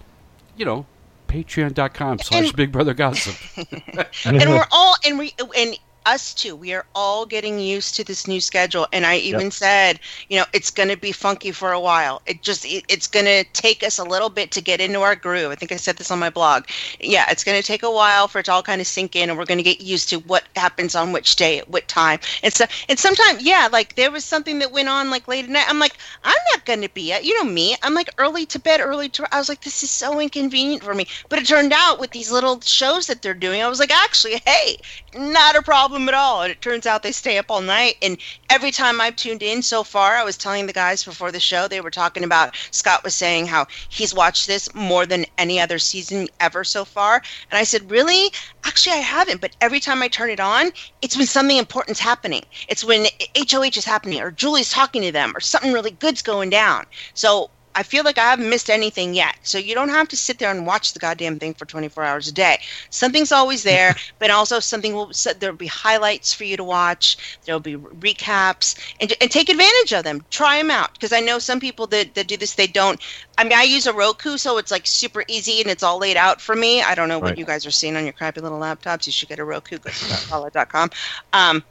you 0.57 0.65
know, 0.65 0.87
Patreon.com/slash 1.29 2.53
Big 2.53 2.73
Brother 2.73 2.95
Gossip. 2.95 3.37
and 4.25 4.49
we're 4.49 4.67
all 4.73 4.97
and 5.05 5.19
we 5.19 5.35
and 5.57 5.79
us 6.07 6.35
too. 6.35 6.55
We 6.57 6.73
are 6.73 6.85
all 6.95 7.27
getting 7.27 7.59
used 7.59 7.95
to 7.97 8.05
this 8.05 8.27
new 8.27 8.41
schedule. 8.41 8.87
And 8.93 9.07
i 9.07 9.17
even 9.17 9.51
Yep. 9.51 9.51
said 9.51 9.99
you 10.29 10.39
know 10.39 10.45
it's 10.53 10.71
going 10.71 10.89
to 10.89 10.97
be 10.97 11.13
funky 11.13 11.53
for 11.53 11.73
a 11.73 11.81
while. 11.81 12.23
It 12.27 12.43
just 12.43 12.65
it, 12.65 12.85
it's 12.89 13.07
going 13.07 13.27
to 13.27 13.45
take 13.53 13.83
us 13.83 13.99
a 13.99 14.05
little 14.05 14.31
bit 14.31 14.51
to 14.53 14.61
get 14.61 14.81
into 14.81 15.01
our 15.01 15.15
groove. 15.15 15.51
I 15.51 15.55
think 15.55 15.73
i 15.73 15.77
said 15.77 15.97
this 15.97 16.11
on 16.11 16.19
my 16.19 16.31
blog. 16.31 16.65
Yeah 17.01 17.25
it's 17.31 17.45
going 17.45 17.61
to 17.61 17.67
take 17.67 17.83
a 17.83 17.91
while 17.91 18.29
for 18.29 18.39
it 18.41 18.45
to 18.47 18.53
all 18.53 18.63
kind 18.63 18.81
of 18.81 18.87
sink 18.87 19.15
in 19.17 19.29
and 19.31 19.39
we're 19.39 19.45
going 19.45 19.59
to 19.59 19.65
get 19.65 19.81
used 19.81 20.09
to 20.11 20.19
what 20.21 20.45
happens 20.57 20.95
on 20.95 21.13
which 21.13 21.37
day 21.37 21.59
at 21.59 21.69
what 21.69 21.89
time. 21.89 22.19
And 22.43 22.53
so 22.53 22.65
and 22.89 22.99
sometimes 22.99 23.43
yeah 23.45 23.69
like 23.71 23.95
there 23.95 24.11
was 24.11 24.25
something 24.25 24.59
that 24.59 24.73
went 24.73 24.89
on 24.89 25.11
like 25.11 25.27
late 25.29 25.45
at 25.45 25.51
night. 25.51 25.67
I'm 25.69 25.79
like 25.79 25.97
i'm 26.25 26.35
not 26.53 26.65
going 26.65 26.81
to 26.83 26.89
be 26.91 27.13
at 27.13 27.25
you 27.25 27.35
know 27.43 27.51
me 27.51 27.77
i'm 27.83 27.95
like 27.95 28.09
early 28.19 28.47
to 28.47 28.59
bed 28.59 28.81
early 28.81 29.09
to 29.11 29.27
i 29.35 29.39
was 29.39 29.49
like 29.49 29.61
this 29.63 29.83
is 29.83 29.91
so 29.91 30.21
inconvenient 30.21 30.83
for 30.83 30.95
me. 30.95 31.07
But 31.29 31.39
it 31.39 31.47
turned 31.47 31.73
out 31.75 31.99
with 31.99 32.11
these 32.13 32.31
little 32.31 32.61
shows 32.61 33.07
that 33.07 33.23
they're 33.23 33.35
doing 33.35 33.63
i 33.63 33.69
was 33.69 33.79
like 33.79 33.91
actually 33.93 34.41
hey 34.45 34.77
not 35.15 35.57
a 35.57 35.63
problem 35.63 35.90
at 36.09 36.15
all. 36.15 36.43
And 36.43 36.51
it 36.51 36.61
turns 36.61 36.87
out 36.87 37.03
they 37.03 37.13
stay 37.13 37.39
up 37.39 37.51
all 37.51 37.61
night. 37.61 37.97
And 38.03 38.19
every 38.49 38.71
time 38.71 39.01
i've 39.01 39.17
tuned 39.17 39.43
in 39.43 39.63
so 39.63 39.85
far 39.85 40.17
i 40.17 40.25
was 40.25 40.37
telling 40.37 40.67
the 40.67 40.73
guys 40.73 41.05
before 41.05 41.31
the 41.31 41.41
show 41.41 41.69
they 41.69 41.81
were 41.81 41.91
talking 41.91 42.25
about 42.25 42.57
scott 42.71 43.05
was 43.05 43.15
saying 43.15 43.47
how 43.47 43.67
he's 43.89 44.13
watched 44.13 44.47
this 44.47 44.73
more 44.75 45.07
than 45.07 45.25
any 45.39 45.61
other 45.61 45.79
season 45.79 46.29
ever 46.41 46.65
so 46.65 46.85
far. 46.85 47.23
And 47.51 47.59
i 47.59 47.65
said 47.65 47.91
really? 47.91 48.33
Actually 48.65 48.97
i 48.97 49.01
haven't. 49.01 49.41
But 49.41 49.57
every 49.61 49.81
time 49.81 50.03
i 50.03 50.09
turn 50.09 50.31
it 50.31 50.41
on 50.41 50.71
it's 51.03 51.17
when 51.17 51.27
something 51.27 51.57
important's 51.57 52.01
happening. 52.01 52.45
It's 52.69 52.85
when 52.85 53.07
hoh 53.37 53.63
is 53.63 53.85
happening 53.85 54.21
or 54.21 54.31
julie's 54.31 54.71
talking 54.71 55.03
to 55.03 55.13
them 55.13 55.37
or 55.37 55.41
something 55.41 55.73
really 55.73 55.93
good's 55.93 56.23
going 56.23 56.51
down. 56.51 56.87
So 57.15 57.51
I 57.75 57.85
feel 57.85 58.05
like 58.05 58.19
I 58.19 58.31
haven't 58.31 58.51
missed 58.51 58.69
anything 58.69 59.15
yet. 59.15 59.37
So 59.43 59.57
you 59.57 59.75
don't 59.75 59.91
have 59.91 60.09
to 60.09 60.17
sit 60.17 60.39
there 60.39 60.51
and 60.51 60.67
watch 60.67 60.93
the 60.93 60.99
goddamn 60.99 61.39
thing 61.39 61.55
for 61.55 61.65
24 61.65 62.03
hours 62.05 62.29
a 62.29 62.33
day. 62.33 62.59
Something's 62.91 63.33
always 63.33 63.63
there, 63.63 63.95
but 64.19 64.31
also 64.31 64.59
something 64.59 64.95
will 64.95 65.13
there'll 65.39 65.57
be 65.57 65.67
highlights 65.67 66.35
for 66.35 66.45
you 66.45 66.57
to 66.57 66.65
watch. 66.65 67.39
There'll 67.45 67.61
be 67.61 67.77
recaps 67.77 68.77
and, 69.01 69.13
and 69.21 69.31
take 69.31 69.49
advantage 69.49 69.93
of 69.93 70.05
them. 70.05 70.25
Try 70.31 70.59
them 70.59 70.71
out 70.71 70.93
because 70.95 71.13
I 71.13 71.21
know 71.21 71.39
some 71.39 71.61
people 71.61 71.87
that, 71.89 72.15
that 72.15 72.27
do 72.27 72.37
this 72.37 72.55
they 72.55 72.67
don't. 72.67 73.01
I 73.39 73.45
mean, 73.45 73.55
I 73.55 73.63
use 73.63 73.87
a 73.87 73.93
Roku, 73.93 74.37
so 74.37 74.59
it's 74.59 74.71
like 74.71 74.87
super 74.87 75.25
easy 75.29 75.61
and 75.61 75.71
it's 75.71 75.83
all 75.83 75.99
laid 75.99 76.17
out 76.17 76.41
for 76.41 76.57
me. 76.57 76.83
I 76.83 76.95
don't 76.95 77.09
know 77.09 77.19
what 77.19 77.39
you 77.39 77.45
guys 77.45 77.65
are 77.67 77.71
seeing 77.71 77.97
on 77.97 78.05
your 78.05 78.13
crappy 78.13 78.41
little 78.41 78.59
laptops. 78.59 79.07
You 79.07 79.13
should 79.13 79.29
get 79.29 79.39
a 79.39 79.45
Roku. 79.45 79.79
Go 79.79 79.91
to 79.91 80.67
com. 80.67 80.91
Um, 81.33 81.63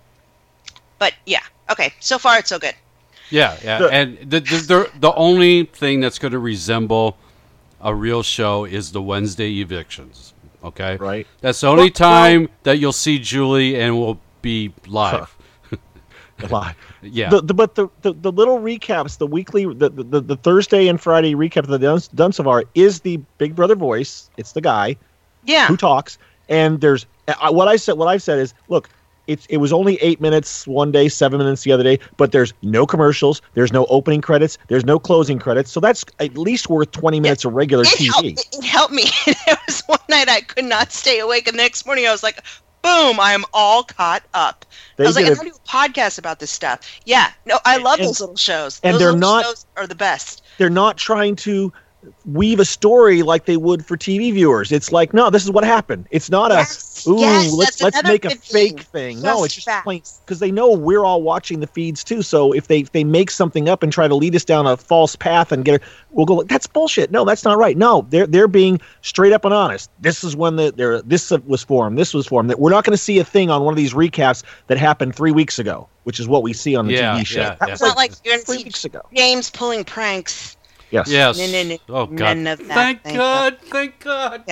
but 0.97 1.13
yeah, 1.25 1.43
okay. 1.69 1.93
So 1.99 2.17
far, 2.17 2.39
it's 2.39 2.49
so 2.49 2.59
good. 2.59 2.75
Yeah, 3.29 3.57
yeah, 3.63 3.79
The- 3.79 3.89
and 3.91 4.17
the, 4.19 4.39
the 4.39 4.57
the 4.67 4.91
the 4.99 5.13
only 5.13 5.65
thing 5.65 5.99
that's 5.99 6.19
going 6.19 6.31
to 6.31 6.39
resemble 6.39 7.17
a 7.81 7.93
real 7.93 8.23
show 8.23 8.65
is 8.65 8.91
the 8.91 9.01
Wednesday 9.01 9.59
evictions. 9.61 10.33
Okay, 10.63 10.97
right. 10.97 11.25
That's 11.41 11.61
the 11.61 11.67
only 11.67 11.83
Well- 11.83 11.89
time 11.91 12.49
that 12.63 12.79
you'll 12.79 12.91
see 12.91 13.19
Julie 13.19 13.79
and 13.79 13.97
we'll 13.99 14.19
be 14.41 14.73
live. 14.87 15.35
Live. 16.49 16.75
Yeah. 17.01 17.29
The, 17.29 17.41
the, 17.41 17.53
but 17.53 17.75
the, 17.75 17.89
the, 18.01 18.13
the 18.13 18.31
little 18.31 18.59
recaps, 18.59 19.17
the 19.17 19.27
weekly, 19.27 19.65
the, 19.73 19.89
the, 19.89 20.21
the 20.21 20.37
Thursday 20.37 20.87
and 20.87 20.99
Friday 20.99 21.35
recap 21.35 21.57
of 21.63 21.67
the 21.67 21.77
Dumps, 21.77 22.07
done, 22.07 22.15
done 22.15 22.31
so 22.31 22.45
far 22.45 22.63
is 22.75 23.01
the 23.01 23.17
Big 23.39 23.55
Brother 23.57 23.75
voice. 23.75 24.29
It's 24.37 24.53
the 24.53 24.61
guy 24.61 24.95
Yeah. 25.43 25.67
who 25.67 25.75
talks. 25.75 26.17
And 26.47 26.79
there's 26.79 27.05
I, 27.41 27.49
what 27.49 27.67
I 27.67 27.75
said. 27.75 27.97
What 27.97 28.07
I've 28.07 28.23
said 28.23 28.39
is, 28.39 28.53
look, 28.69 28.89
it's 29.29 29.45
it 29.47 29.57
was 29.57 29.71
only 29.71 29.95
eight 30.01 30.19
minutes 30.19 30.65
one 30.67 30.91
day, 30.91 31.07
seven 31.07 31.37
minutes 31.37 31.63
the 31.63 31.71
other 31.71 31.83
day. 31.83 31.99
But 32.17 32.31
there's 32.31 32.53
no 32.61 32.85
commercials. 32.85 33.41
There's 33.53 33.71
no 33.71 33.85
opening 33.85 34.21
credits. 34.21 34.57
There's 34.67 34.85
no 34.85 34.99
closing 34.99 35.39
credits. 35.39 35.71
So 35.71 35.79
that's 35.79 36.03
at 36.19 36.37
least 36.37 36.69
worth 36.69 36.91
twenty 36.91 37.19
minutes 37.19 37.45
of 37.45 37.53
regular 37.53 37.83
it 37.83 37.97
helped, 37.97 38.27
TV. 38.27 38.57
it 38.57 38.63
helped 38.65 38.93
me. 38.93 39.05
there 39.45 39.57
was 39.67 39.81
one 39.85 39.99
night 40.09 40.27
I 40.29 40.41
could 40.41 40.65
not 40.65 40.91
stay 40.91 41.19
awake, 41.19 41.47
and 41.47 41.57
the 41.57 41.61
next 41.61 41.85
morning 41.85 42.07
I 42.07 42.11
was 42.11 42.23
like, 42.23 42.43
"Boom! 42.81 43.19
I 43.19 43.33
am 43.33 43.45
all 43.53 43.83
caught 43.83 44.23
up." 44.33 44.65
They 44.97 45.03
I 45.05 45.07
was 45.07 45.15
like, 45.15 45.25
"I'm 45.27 45.35
gonna 45.35 45.49
do 45.51 45.55
a 45.55 45.67
podcast 45.67 46.17
about 46.17 46.39
this 46.39 46.51
stuff." 46.51 46.81
Yeah, 47.05 47.31
no, 47.45 47.59
I 47.65 47.77
love 47.77 47.99
And- 47.99 48.07
those 48.09 48.19
little 48.19 48.35
shows. 48.35 48.81
and 48.83 48.95
those 48.95 48.99
they're 48.99 49.15
not- 49.15 49.45
shows 49.45 49.65
are 49.77 49.87
the 49.87 49.95
best. 49.95 50.41
they're 50.57 50.69
not 50.69 50.97
trying 50.97 51.35
to 51.37 51.71
weave 52.25 52.59
a 52.59 52.65
story 52.65 53.23
like 53.23 53.45
they 53.45 53.57
would 53.57 53.85
for 53.85 53.97
TV 53.97 54.31
viewers. 54.33 54.71
It's 54.71 54.91
like, 54.91 55.13
no, 55.13 55.29
this 55.29 55.43
is 55.43 55.51
what 55.51 55.63
happened. 55.63 56.07
It's 56.11 56.29
not 56.29 56.51
a 56.51 56.59
ooh, 57.09 57.19
yes, 57.19 57.51
let's 57.53 57.81
let's 57.81 58.03
make 58.03 58.25
a 58.25 58.29
fake 58.31 58.81
thing. 58.81 59.17
thing. 59.17 59.21
No, 59.21 59.43
it's 59.43 59.55
just 59.55 59.65
facts. 59.65 59.83
plain 59.83 60.01
because 60.25 60.39
they 60.39 60.51
know 60.51 60.71
we're 60.71 61.03
all 61.03 61.21
watching 61.21 61.59
the 61.59 61.67
feeds 61.67 62.03
too. 62.03 62.21
So 62.21 62.53
if 62.53 62.67
they 62.67 62.79
if 62.79 62.91
they 62.91 63.03
make 63.03 63.31
something 63.31 63.67
up 63.67 63.83
and 63.83 63.91
try 63.91 64.07
to 64.07 64.15
lead 64.15 64.35
us 64.35 64.45
down 64.45 64.65
a 64.65 64.77
false 64.77 65.15
path 65.15 65.51
and 65.51 65.65
get 65.65 65.75
it, 65.75 65.83
we'll 66.11 66.25
go. 66.25 66.43
That's 66.43 66.67
bullshit. 66.67 67.11
No, 67.11 67.25
that's 67.25 67.43
not 67.43 67.57
right. 67.57 67.75
No, 67.77 68.05
they're 68.09 68.27
they're 68.27 68.47
being 68.47 68.79
straight 69.01 69.33
up 69.33 69.43
and 69.45 69.53
honest. 69.53 69.89
This 69.99 70.23
is 70.23 70.35
when 70.35 70.55
the 70.55 70.71
there 70.75 71.01
this 71.01 71.31
was 71.31 71.63
formed. 71.63 71.97
This 71.97 72.13
was 72.13 72.27
formed. 72.27 72.49
That 72.49 72.59
we're 72.59 72.71
not 72.71 72.83
going 72.85 72.93
to 72.93 73.03
see 73.03 73.19
a 73.19 73.25
thing 73.25 73.49
on 73.49 73.63
one 73.63 73.73
of 73.73 73.77
these 73.77 73.93
recaps 73.93 74.43
that 74.67 74.77
happened 74.77 75.15
three 75.15 75.31
weeks 75.31 75.59
ago, 75.59 75.87
which 76.03 76.19
is 76.19 76.27
what 76.27 76.43
we 76.43 76.53
see 76.53 76.75
on 76.75 76.87
the 76.87 76.93
Yeah, 76.93 77.15
TV 77.19 77.25
show. 77.25 77.39
yeah, 77.41 77.55
That 77.55 77.59
yeah. 77.61 77.65
was 77.73 77.81
It's 77.81 77.81
not 77.81 77.97
like 77.97 78.11
you're 78.23 78.37
three 78.39 78.63
weeks 78.63 78.85
ago. 78.85 79.01
James 79.13 79.49
pulling 79.49 79.83
pranks. 79.83 80.55
Yes. 80.91 81.09
Yes. 81.09 81.37
No, 81.37 81.45
no, 81.47 81.63
no. 81.63 81.77
Oh 81.89 82.05
God. 82.07 82.37
None 82.37 82.47
of 82.47 82.59
that. 82.67 82.73
Thank 82.73 83.03
Thank 83.03 83.17
God. 83.17 83.57
Thank 83.61 83.99
God. 84.03 84.43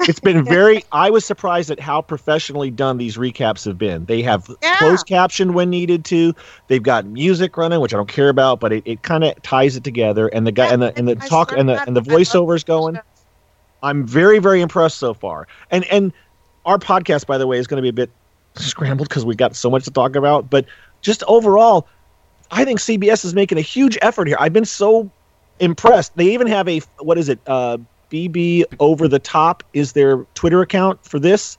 it's 0.00 0.20
been 0.20 0.44
very 0.44 0.84
i 0.92 1.08
was 1.10 1.24
surprised 1.24 1.70
at 1.70 1.80
how 1.80 2.02
professionally 2.02 2.70
done 2.70 2.98
these 2.98 3.16
recaps 3.16 3.64
have 3.64 3.78
been 3.78 4.04
they 4.04 4.22
have 4.22 4.50
Yeah. 4.62 4.76
closed 4.76 5.06
caption 5.06 5.52
when 5.54 5.70
needed 5.70 6.04
to 6.06 6.34
they've 6.68 6.82
got 6.82 7.06
music 7.06 7.56
running 7.56 7.80
which 7.80 7.94
i 7.94 7.96
don't 7.96 8.08
care 8.08 8.28
about 8.28 8.60
but 8.60 8.72
it, 8.72 8.82
it 8.86 9.02
kind 9.02 9.24
of 9.24 9.40
ties 9.42 9.76
it 9.76 9.84
together 9.84 10.28
and 10.28 10.46
the 10.46 10.52
guy 10.52 10.72
and 10.72 10.82
the 10.82 10.96
and 10.98 11.08
the 11.08 11.16
I 11.20 11.26
talk 11.28 11.52
and 11.52 11.68
the 11.68 11.76
God, 11.76 11.88
and 11.88 11.96
the 11.96 12.02
I 12.02 12.12
love 12.12 12.20
voiceovers 12.20 12.64
going 12.64 12.98
i'm 13.82 14.06
very 14.06 14.38
very 14.38 14.60
impressed 14.60 14.98
so 14.98 15.14
far 15.14 15.46
and 15.70 15.84
and 15.86 16.12
our 16.64 16.78
podcast 16.78 17.26
by 17.26 17.38
the 17.38 17.46
way 17.46 17.58
is 17.58 17.66
going 17.66 17.78
to 17.78 17.82
be 17.82 17.88
a 17.88 17.92
bit 17.92 18.10
scrambled 18.56 19.08
because 19.08 19.24
we 19.24 19.34
got 19.34 19.54
so 19.56 19.70
much 19.70 19.84
to 19.84 19.90
talk 19.90 20.16
about 20.16 20.50
but 20.50 20.66
just 21.02 21.22
overall 21.28 21.86
i 22.50 22.64
think 22.64 22.80
cbs 22.80 23.24
is 23.24 23.34
making 23.34 23.58
a 23.58 23.62
huge 23.62 23.98
effort 24.02 24.26
here 24.28 24.36
i've 24.40 24.52
been 24.52 24.64
so 24.64 25.10
impressed 25.58 26.14
they 26.16 26.26
even 26.34 26.46
have 26.46 26.68
a 26.68 26.80
what 26.98 27.16
is 27.18 27.28
it 27.28 27.38
uh 27.46 27.78
bb 28.10 28.62
over 28.78 29.08
the 29.08 29.18
top 29.18 29.62
is 29.72 29.92
their 29.92 30.18
twitter 30.34 30.60
account 30.60 31.02
for 31.04 31.18
this 31.18 31.56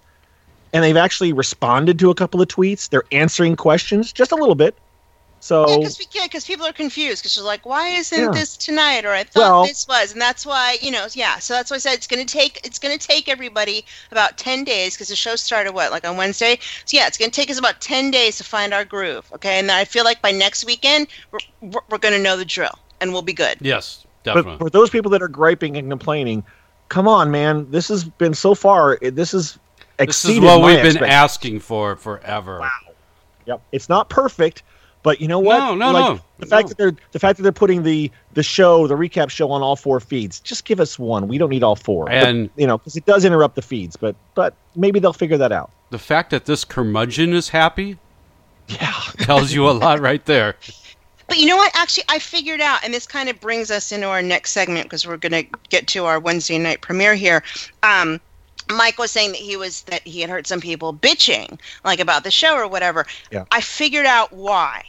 and 0.73 0.83
they've 0.83 0.97
actually 0.97 1.33
responded 1.33 1.97
to 1.99 2.10
a 2.10 2.15
couple 2.15 2.41
of 2.41 2.47
tweets. 2.47 2.89
They're 2.89 3.03
answering 3.12 3.55
questions 3.55 4.12
just 4.12 4.31
a 4.31 4.36
little 4.36 4.55
bit. 4.55 4.77
So 5.39 5.69
Yeah, 5.69 5.77
because 5.77 6.49
yeah, 6.49 6.55
people 6.55 6.65
are 6.65 6.73
confused 6.73 7.21
because 7.21 7.33
she's 7.33 7.43
like, 7.43 7.65
"Why 7.65 7.89
isn't 7.89 8.19
Yeah. 8.19 8.31
this 8.31 8.57
tonight?" 8.57 9.05
Or 9.05 9.12
I 9.12 9.23
thought 9.23 9.39
Well- 9.39 9.65
this 9.65 9.88
was, 9.88 10.12
and 10.12 10.19
that's 10.19 10.45
why 10.45 10.77
you 10.81 10.91
know, 10.91 11.07
yeah. 11.13 11.38
So 11.39 11.53
that's 11.53 11.69
why 11.69 11.75
I 11.75 11.79
said 11.79 11.93
it's 11.93 12.07
going 12.07 12.25
to 12.25 12.31
take 12.31 12.60
it's 12.63 12.79
to 12.79 12.97
take 12.97 13.29
everybody 13.29 13.86
about 14.12 14.38
ten 14.38 14.63
days 14.63 14.95
because 14.95 15.07
the 15.10 15.15
show 15.15 15.36
started 15.36 15.73
what 15.73 15.91
like 15.91 16.07
on 16.07 16.17
Wednesday. 16.17 16.60
So 16.86 16.97
yeah, 16.97 17.07
it's 17.07 17.17
going 17.17 17.29
to 17.31 17.36
take 17.36 17.51
us 17.51 17.60
about 17.60 17.81
ten 17.81 18.10
days 18.12 18.38
to 18.38 18.43
find 18.43 18.73
our 18.73 18.83
groove. 18.83 19.31
Okay, 19.33 19.60
and 19.60 19.71
I 19.71 19.86
feel 19.86 20.03
like 20.03 20.21
by 20.21 20.31
next 20.31 20.65
weekend 20.65 21.07
we're 21.31 21.39
we're, 21.62 21.81
we're 21.89 21.97
going 21.99 22.15
to 22.15 22.21
know 22.21 22.36
the 22.36 22.45
drill 22.45 22.77
and 23.01 23.13
we'll 23.13 23.21
be 23.21 23.33
good. 23.33 23.57
Yes, 23.62 24.05
definitely. 24.23 24.53
but 24.53 24.65
for 24.65 24.69
those 24.69 24.89
people 24.89 25.12
that 25.12 25.21
are 25.21 25.27
griping 25.27 25.77
and 25.77 25.89
complaining, 25.89 26.43
come 26.89 27.07
on, 27.07 27.31
man. 27.31 27.69
This 27.71 27.88
has 27.89 28.03
been 28.03 28.33
so 28.33 28.55
far. 28.55 28.97
This 29.01 29.33
is 29.33 29.53
this 29.53 29.60
exceeded 29.99 30.43
is 30.43 30.49
what 30.49 30.62
my 30.62 30.81
we've 30.83 30.93
been 30.93 31.03
asking 31.03 31.60
for 31.60 31.95
forever. 31.95 32.60
Wow. 32.60 32.69
Yep. 33.45 33.62
It's 33.71 33.88
not 33.89 34.10
perfect, 34.10 34.63
but 35.03 35.21
you 35.21 35.27
know 35.27 35.39
what? 35.39 35.60
No, 35.60 35.73
no, 35.73 35.91
like, 35.91 36.05
no, 36.15 36.19
The 36.39 36.45
fact 36.45 36.67
that 36.67 36.77
they're 36.77 36.93
the 37.13 37.19
fact 37.19 37.38
that 37.38 37.43
they're 37.43 37.51
putting 37.51 37.83
the 37.83 38.12
the 38.33 38.43
show, 38.43 38.88
the 38.88 38.95
recap 38.95 39.29
show, 39.29 39.49
on 39.51 39.62
all 39.62 39.75
four 39.75 39.99
feeds. 39.99 40.39
Just 40.39 40.65
give 40.65 40.79
us 40.79 40.99
one. 40.99 41.27
We 41.27 41.38
don't 41.38 41.49
need 41.49 41.63
all 41.63 41.75
four. 41.75 42.05
But, 42.05 42.13
And- 42.13 42.49
you 42.57 42.67
know, 42.67 42.77
because 42.77 42.95
it 42.97 43.05
does 43.05 43.23
interrupt 43.25 43.55
the 43.55 43.62
feeds. 43.62 43.95
But 43.95 44.15
but 44.36 44.53
maybe 44.75 44.99
they'll 44.99 45.13
figure 45.13 45.38
that 45.38 45.51
out. 45.51 45.71
The 45.89 45.99
fact 45.99 46.31
that 46.31 46.45
this 46.45 46.65
curmudgeon 46.65 47.33
is 47.33 47.49
happy, 47.49 47.97
yeah, 48.67 48.91
tells 49.19 49.53
you 49.53 49.69
a 49.69 49.71
lot 49.71 49.99
right 50.01 50.25
there. 50.25 50.55
But 51.27 51.37
you 51.37 51.45
know 51.45 51.57
what? 51.57 51.71
Actually, 51.75 52.05
I 52.09 52.19
figured 52.19 52.61
out, 52.61 52.83
and 52.83 52.93
this 52.93 53.05
kind 53.05 53.29
of 53.29 53.39
brings 53.39 53.69
us 53.69 53.91
into 53.91 54.07
our 54.07 54.21
next 54.21 54.51
segment 54.51 54.85
because 54.85 55.05
we're 55.05 55.17
going 55.17 55.31
to 55.33 55.59
get 55.69 55.87
to 55.87 56.05
our 56.05 56.19
Wednesday 56.19 56.57
night 56.57 56.81
premiere 56.81 57.15
here. 57.15 57.43
Um, 57.83 58.21
Mike 58.69 58.97
was 58.97 59.11
saying 59.11 59.31
that 59.31 59.39
he 59.39 59.55
was 59.57 59.83
that 59.83 60.05
he 60.05 60.21
had 60.21 60.29
heard 60.29 60.47
some 60.47 60.61
people 60.61 60.93
bitching 60.93 61.59
like 61.83 61.99
about 61.99 62.23
the 62.23 62.31
show 62.31 62.55
or 62.55 62.67
whatever. 62.67 63.05
Yeah. 63.31 63.45
I 63.51 63.61
figured 63.61 64.05
out 64.05 64.33
why. 64.33 64.83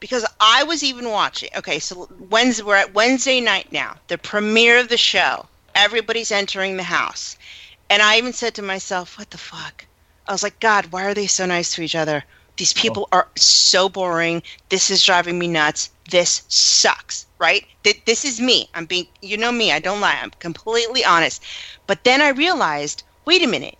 Because 0.00 0.24
I 0.40 0.64
was 0.64 0.82
even 0.82 1.10
watching. 1.10 1.50
Okay, 1.56 1.78
so 1.78 2.08
Wednesday 2.30 2.62
we're 2.62 2.76
at 2.76 2.94
Wednesday 2.94 3.40
night 3.40 3.70
now, 3.70 3.96
the 4.08 4.16
premiere 4.16 4.78
of 4.78 4.88
the 4.88 4.96
show. 4.96 5.46
Everybody's 5.74 6.32
entering 6.32 6.76
the 6.76 6.82
house. 6.82 7.36
And 7.90 8.00
I 8.00 8.16
even 8.18 8.32
said 8.32 8.54
to 8.54 8.62
myself, 8.62 9.18
what 9.18 9.30
the 9.30 9.38
fuck? 9.38 9.84
I 10.26 10.32
was 10.32 10.42
like, 10.42 10.58
God, 10.60 10.86
why 10.86 11.04
are 11.04 11.14
they 11.14 11.26
so 11.26 11.44
nice 11.44 11.74
to 11.74 11.82
each 11.82 11.96
other? 11.96 12.24
These 12.60 12.74
oh. 12.76 12.82
people 12.82 13.08
are 13.10 13.28
so 13.36 13.88
boring. 13.88 14.42
This 14.68 14.90
is 14.90 15.02
driving 15.02 15.38
me 15.38 15.48
nuts. 15.48 15.88
This 16.10 16.42
sucks, 16.48 17.24
right? 17.38 17.66
Th- 17.84 18.02
This 18.04 18.22
is 18.26 18.38
me. 18.38 18.68
I'm 18.74 18.84
being, 18.84 19.06
you 19.22 19.38
know 19.38 19.50
me, 19.50 19.72
I 19.72 19.78
don't 19.78 20.02
lie. 20.02 20.18
I'm 20.22 20.30
completely 20.38 21.02
honest. 21.02 21.42
But 21.86 22.04
then 22.04 22.20
I 22.20 22.28
realized, 22.28 23.02
wait 23.24 23.42
a 23.42 23.46
minute. 23.46 23.78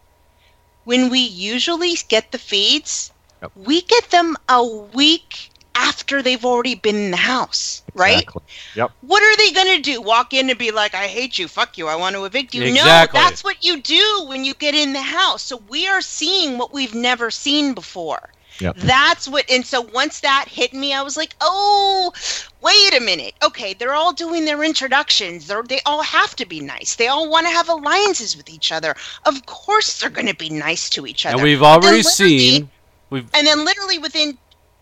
When 0.85 1.11
we 1.11 1.19
usually 1.19 1.95
get 2.09 2.33
the 2.33 2.39
feeds, 2.39 3.13
we 3.55 3.83
get 3.83 4.09
them 4.09 4.39
a 4.49 4.65
week 4.65 5.51
after 5.75 6.23
they've 6.23 6.47
already 6.47 6.75
been 6.75 6.97
in 6.97 7.11
the 7.11 7.19
house, 7.19 7.83
right? 7.95 8.23
Exactly. 8.23 8.43
Yep. 8.77 8.93
What 9.03 9.23
are 9.23 9.37
they 9.37 9.53
going 9.53 9.77
to 9.77 9.83
do? 9.83 10.01
Walk 10.01 10.33
in 10.33 10.49
and 10.49 10.59
be 10.59 10.71
like, 10.71 10.95
I 10.95 11.07
hate 11.07 11.39
you, 11.39 11.49
fuck 11.49 11.77
you, 11.77 11.87
I 11.87 11.97
want 11.97 12.17
to 12.17 12.25
evict 12.25 12.55
you? 12.55 12.63
Exactly. 12.63 13.21
No, 13.21 13.27
that's 13.27 13.45
what 13.45 13.63
you 13.63 13.83
do 13.83 14.25
when 14.27 14.47
you 14.47 14.55
get 14.55 14.75
in 14.75 14.95
the 14.95 15.03
house. 15.03 15.43
So 15.43 15.59
we 15.69 15.87
are 15.87 16.01
seeing 16.01 16.57
what 16.57 16.73
we've 16.73 16.95
never 16.95 17.31
seen 17.31 17.75
before. 17.75 18.31
Yep. 18.61 18.77
That's 18.77 19.27
what, 19.27 19.51
and 19.51 19.65
so 19.65 19.81
once 19.81 20.21
that 20.21 20.47
hit 20.49 20.73
me, 20.73 20.93
I 20.93 21.03
was 21.03 21.17
like, 21.17 21.35
oh, 21.41 22.13
wait 22.61 22.95
a 22.97 23.01
minute. 23.01 23.35
Okay, 23.43 23.75
they're 23.75 23.95
all 23.95 24.13
doing 24.13 24.45
their 24.45 24.63
introductions. 24.63 25.47
They're, 25.47 25.63
they 25.63 25.81
all 25.87 26.03
have 26.03 26.37
to 26.37 26.47
be 26.47 26.61
nice. 26.61 26.97
They 26.97 27.09
all 27.09 27.31
want 27.31 27.47
to 27.47 27.53
have 27.53 27.69
alliances 27.69 28.37
with 28.37 28.51
each 28.51 28.71
other. 28.73 28.95
Of 29.27 29.47
course, 29.47 30.01
they're 30.01 30.11
going 30.11 30.27
to 30.29 30.35
be 30.37 30.51
nice 30.51 30.91
to 30.91 31.07
each 31.07 31.25
other. 31.27 31.37
And 31.37 31.43
we've 31.43 31.63
already 31.63 31.99
literally- 31.99 32.39
seen 32.39 32.71
we've 33.11 33.29
and 33.35 33.47
then 33.47 33.65
literally 33.65 33.99
within 33.99 34.37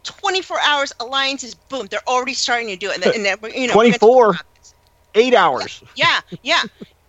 24 0.05 0.59
hours, 0.67 0.93
alliances, 1.01 1.55
boom, 1.55 1.87
they're 1.91 2.07
already 2.09 2.35
starting 2.35 2.69
to 2.69 2.77
do 2.77 2.91
it. 2.91 2.95
And, 2.95 3.03
then- 3.03 3.15
and 3.15 3.25
then, 3.25 3.53
you 3.55 3.69
know, 3.69 3.75
24, 3.75 4.37
eight 5.15 5.35
hours. 5.35 5.83
yeah, 5.95 6.21
yeah. 6.43 6.63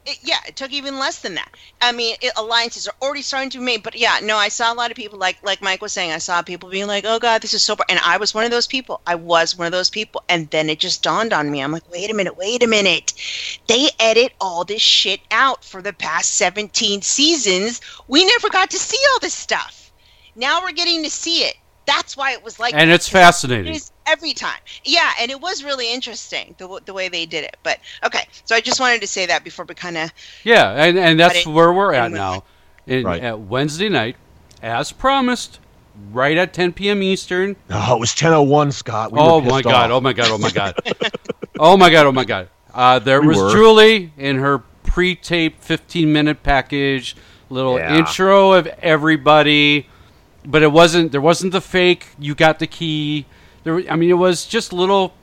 It, 0.10 0.18
yeah, 0.24 0.40
it 0.48 0.56
took 0.56 0.72
even 0.72 0.98
less 0.98 1.20
than 1.20 1.36
that. 1.36 1.54
I 1.82 1.92
mean, 1.92 2.16
it, 2.20 2.34
alliances 2.36 2.88
are 2.88 2.96
already 3.00 3.22
starting 3.22 3.52
to 3.52 3.60
be 3.60 3.64
made. 3.64 3.84
But 3.84 3.96
yeah, 3.96 4.20
no, 4.24 4.38
I 4.38 4.50
saw 4.50 4.74
a 4.74 4.76
lot 4.76 4.90
of 4.90 4.98
people 4.98 5.20
like 5.20 5.38
like 5.44 5.62
Mike 5.62 5.84
was 5.84 5.94
saying. 5.94 6.12
I 6.12 6.18
saw 6.18 6.42
people 6.42 6.70
being 6.70 6.88
like, 6.88 7.06
"Oh 7.06 7.20
God, 7.20 7.44
this 7.44 7.54
is 7.54 7.64
so," 7.64 7.76
bad." 7.76 7.86
and 7.90 8.00
I 8.00 8.18
was 8.18 8.34
one 8.34 8.44
of 8.44 8.50
those 8.50 8.66
people. 8.66 9.02
I 9.06 9.14
was 9.14 9.56
one 9.56 9.68
of 9.68 9.72
those 9.72 9.92
people, 9.92 10.24
and 10.28 10.50
then 10.50 10.68
it 10.68 10.80
just 10.80 11.04
dawned 11.04 11.32
on 11.32 11.52
me. 11.52 11.62
I'm 11.62 11.72
like, 11.72 11.88
"Wait 11.92 12.10
a 12.10 12.16
minute, 12.16 12.38
wait 12.38 12.64
a 12.64 12.68
minute." 12.68 13.14
They 13.68 13.90
edit 14.00 14.34
all 14.42 14.66
this 14.66 14.82
shit 14.82 15.22
out 15.30 15.64
for 15.64 15.82
the 15.82 15.94
past 15.94 16.34
17 16.34 17.04
seasons. 17.04 17.80
We 18.08 18.26
never 18.26 18.50
got 18.50 18.72
to 18.72 18.80
see 18.80 18.98
all 19.14 19.20
this 19.20 19.36
stuff. 19.36 19.92
Now 20.36 20.64
we're 20.64 20.72
getting 20.72 21.04
to 21.04 21.10
see 21.12 21.44
it. 21.44 21.56
That's 21.90 22.16
why 22.16 22.32
it 22.34 22.44
was 22.44 22.60
like, 22.60 22.74
And 22.74 22.90
it's 22.90 23.06
it's 23.06 23.12
'cause 23.12 23.20
it 23.20 23.24
fascinating. 23.48 23.80
every 24.06 24.34
time. 24.34 24.60
Yeah, 24.84 25.12
and 25.20 25.30
it 25.32 25.40
was 25.42 25.64
really 25.64 25.92
interesting 25.94 26.56
the, 26.58 26.80
the 26.86 26.94
way 26.94 27.10
they 27.10 27.26
did 27.26 27.44
it. 27.44 27.58
But 27.64 27.80
okay, 28.06 28.28
so 28.46 28.56
I 28.56 28.62
just 28.62 28.80
wanted 28.80 29.02
to 29.02 29.08
say 29.08 29.26
that 29.26 29.44
before 29.44 29.66
we 29.66 29.76
kind 29.76 29.98
of 29.98 30.12
Yeah, 30.44 30.72
and, 30.72 30.98
and 30.98 31.20
that's 31.20 31.40
it- 31.40 31.48
where 31.48 31.74
we're 31.74 31.94
at 31.94 32.12
now. 32.12 32.44
In, 32.88 33.04
Right. 33.04 33.22
At 33.22 33.40
Wednesday 33.40 33.90
night, 33.90 34.16
as 34.64 34.92
promised, 34.92 35.60
right 36.12 36.38
at 36.38 36.54
10 36.54 36.74
p.m. 36.74 37.04
Eastern. 37.04 37.56
Oh, 37.70 37.96
it 37.96 38.00
was 38.00 38.12
10:01, 38.16 38.72
Scott. 38.74 39.12
We 39.12 39.20
oh 39.20 39.42
my 39.42 39.62
god! 39.62 39.92
off. 39.92 39.98
Oh 39.98 40.02
my 40.02 40.14
god! 40.14 40.28
Oh 40.32 40.38
my 40.38 40.50
god! 40.50 40.76
oh 41.60 41.78
my 41.78 41.90
god! 41.90 42.06
Oh 42.08 42.12
my 42.12 42.24
god! 42.26 42.50
Uh, 42.74 43.00
there 43.00 43.22
We 43.22 43.28
was 43.28 43.38
were. 43.38 43.52
Julie 43.52 44.12
in 44.18 44.38
her 44.38 44.60
pre-taped 44.84 45.62
15-minute 45.68 46.42
package, 46.44 47.16
little 47.50 47.78
Yeah. 47.78 47.98
intro 47.98 48.54
of 48.54 48.68
everybody, 48.82 49.88
but 50.50 50.62
it 50.64 50.72
wasn't. 50.72 51.12
There 51.14 51.22
wasn't 51.22 51.54
the 51.54 51.62
fake. 51.62 52.08
You 52.20 52.36
got 52.36 52.60
the 52.60 52.68
key. 52.68 53.26
There. 53.64 53.84
I 53.90 53.96
mean, 53.96 54.10
it 54.10 54.14
was 54.28 54.46
just 54.46 54.74
little. 54.74 55.14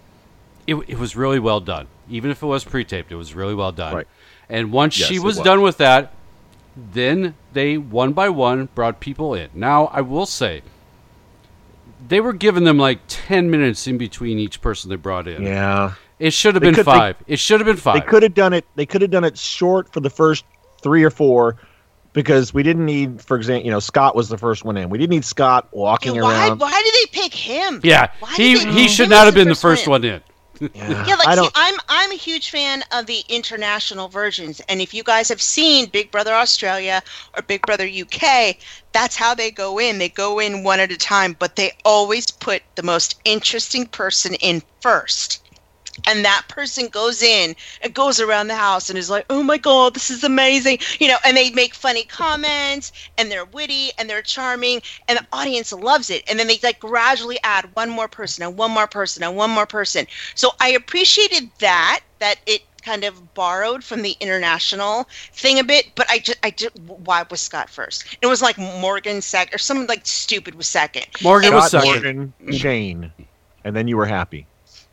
It, 0.66 0.76
it 0.88 0.98
was 0.98 1.14
really 1.16 1.38
well 1.38 1.60
done. 1.60 1.88
Even 2.08 2.30
if 2.30 2.42
it 2.42 2.46
was 2.46 2.64
pre-taped, 2.64 3.10
it 3.12 3.16
was 3.16 3.34
really 3.34 3.54
well 3.54 3.72
done. 3.72 3.94
Right. 3.94 4.08
And 4.48 4.70
once 4.72 4.98
Yes, 4.98 5.08
she 5.08 5.18
was 5.18 5.36
was. 5.38 5.44
done 5.44 5.60
with 5.60 5.76
that, 5.78 6.12
then 6.76 7.34
they 7.52 7.76
one 7.76 8.12
by 8.12 8.28
one 8.28 8.68
brought 8.74 9.00
people 9.00 9.34
in. 9.34 9.50
Now 9.54 9.86
I 9.86 10.00
will 10.02 10.26
say, 10.26 10.62
they 12.08 12.20
were 12.20 12.32
giving 12.32 12.64
them 12.64 12.78
like 12.78 13.00
ten 13.08 13.50
minutes 13.50 13.86
in 13.86 13.98
between 13.98 14.38
each 14.38 14.60
person 14.60 14.90
they 14.90 14.96
brought 14.96 15.26
in. 15.28 15.42
Yeah. 15.42 15.94
It 16.18 16.32
should 16.32 16.54
have 16.54 16.62
They 16.62 16.68
been 16.68 16.74
could- 16.76 16.86
they- 16.86 16.90
five. 16.92 17.16
it 17.26 17.38
should 17.38 17.60
have 17.60 17.66
been 17.66 17.76
five. 17.76 17.94
They 17.94 18.06
could 18.08 18.22
have 18.22 18.34
done 18.34 18.52
it. 18.52 18.64
They 18.74 18.86
could 18.86 19.02
have 19.02 19.10
done 19.10 19.24
it 19.24 19.36
short 19.36 19.92
for 19.92 20.00
the 20.00 20.10
first 20.10 20.44
three 20.82 21.02
or 21.04 21.10
four, 21.10 21.56
because 22.16 22.54
we 22.54 22.62
didn't 22.62 22.86
need, 22.86 23.20
for 23.20 23.36
example, 23.36 23.66
you 23.66 23.70
know, 23.70 23.78
Scott 23.78 24.16
was 24.16 24.30
the 24.30 24.38
first 24.38 24.64
one 24.64 24.78
in. 24.78 24.88
We 24.88 24.96
didn't 24.96 25.10
need 25.10 25.24
Scott 25.26 25.68
walking 25.70 26.18
why 26.18 26.48
around. 26.48 26.60
why 26.60 26.82
did 26.82 26.94
they 26.94 27.20
pick 27.20 27.34
him? 27.34 27.82
yeah, 27.84 28.10
Why 28.20 28.32
he 28.34 28.58
he 28.58 28.88
should 28.88 29.10
not 29.10 29.26
have 29.26 29.34
been 29.34 29.48
the 29.48 29.54
first 29.54 29.84
first 29.84 29.86
one 29.86 30.00
one 30.02 30.10
in. 30.10 30.22
Yeah, 30.58 31.16
like 31.16 31.28
I 31.28 31.34
see, 31.34 31.40
don't- 31.42 31.52
I'm 31.54 31.74
I'm 31.90 32.12
a 32.12 32.16
huge 32.16 32.48
fan 32.48 32.82
of 32.90 33.04
the 33.04 33.22
international 33.28 34.08
versions, 34.08 34.60
and 34.70 34.80
if 34.80 34.94
you 34.94 35.02
guys 35.02 35.28
have 35.28 35.42
seen 35.42 35.90
Big 35.90 36.10
Brother 36.10 36.32
Australia 36.32 37.02
or 37.36 37.42
Big 37.42 37.60
Brother 37.66 37.86
UK, 37.86 38.56
that's 38.92 39.14
how 39.14 39.34
they 39.34 39.50
go 39.50 39.78
in. 39.78 39.98
They 39.98 40.08
go 40.08 40.38
in 40.38 40.64
one 40.64 40.80
at 40.80 40.90
a 40.90 40.96
time, 40.96 41.36
but 41.38 41.56
they 41.56 41.72
always 41.84 42.30
put 42.30 42.62
the 42.76 42.82
most 42.82 43.20
interesting 43.26 43.84
person 43.84 44.34
in 44.36 44.62
first. 44.80 45.45
And 46.04 46.24
that 46.24 46.44
person 46.48 46.88
goes 46.88 47.22
in 47.22 47.56
and 47.82 47.94
goes 47.94 48.20
around 48.20 48.48
the 48.48 48.54
house 48.54 48.90
and 48.90 48.98
is 48.98 49.10
like, 49.10 49.26
"Oh 49.30 49.42
my 49.42 49.58
god, 49.58 49.94
this 49.94 50.10
is 50.10 50.24
amazing!" 50.24 50.78
You 50.98 51.08
know, 51.08 51.18
and 51.24 51.36
they 51.36 51.50
make 51.50 51.74
funny 51.74 52.04
comments 52.04 52.92
and 53.18 53.30
they're 53.30 53.44
witty 53.44 53.90
and 53.98 54.08
they're 54.08 54.22
charming, 54.22 54.82
and 55.08 55.18
the 55.18 55.26
audience 55.32 55.72
loves 55.72 56.10
it. 56.10 56.24
And 56.28 56.38
then 56.38 56.46
they 56.46 56.58
like 56.62 56.80
gradually 56.80 57.38
add 57.44 57.74
one 57.74 57.90
more 57.90 58.08
person 58.08 58.44
and 58.44 58.56
one 58.56 58.70
more 58.70 58.86
person 58.86 59.22
and 59.22 59.36
one 59.36 59.50
more 59.50 59.66
person. 59.66 60.06
So 60.34 60.50
I 60.60 60.70
appreciated 60.70 61.50
that 61.58 62.00
that 62.18 62.36
it 62.46 62.62
kind 62.86 63.02
of 63.02 63.34
borrowed 63.34 63.82
from 63.82 64.02
the 64.02 64.16
international 64.20 65.08
thing 65.32 65.58
a 65.58 65.64
bit, 65.64 65.90
but 65.96 66.08
I 66.08 66.20
just 66.20 66.38
I 66.42 66.50
just 66.50 66.78
why 66.80 67.24
was 67.28 67.40
Scott 67.40 67.68
first? 67.68 68.16
It 68.22 68.26
was 68.26 68.40
like 68.40 68.56
Morgan 68.56 69.20
second 69.20 69.54
or 69.54 69.58
something 69.58 69.88
like 69.88 70.06
stupid 70.06 70.54
was 70.54 70.68
second. 70.68 71.06
Morgan 71.22 71.52
was 71.52 71.70
second. 71.72 72.32
Morgan, 72.38 72.52
Shane, 72.52 73.12
and 73.64 73.74
then 73.74 73.88
you 73.88 73.96
were 73.96 74.06
happy. 74.06 74.46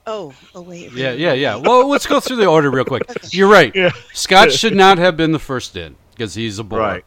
Oh, 0.06 0.34
oh 0.54 0.62
wait. 0.62 0.92
Yeah, 0.92 1.14
yeah, 1.14 1.34
yeah. 1.34 1.56
Well, 1.56 1.88
let's 1.88 2.06
go 2.06 2.20
through 2.20 2.36
the 2.38 2.46
order 2.46 2.70
real 2.70 2.84
quick. 2.86 3.04
You're 3.34 3.50
right. 3.50 3.74
Scott 4.14 4.52
should 4.52 4.76
not 4.76 4.98
have 4.98 5.16
been 5.16 5.32
the 5.32 5.40
first 5.40 5.76
in 5.78 5.96
because 6.12 6.34
he's 6.34 6.60
a 6.60 6.64
boy. 6.64 6.78
Right. 6.78 7.06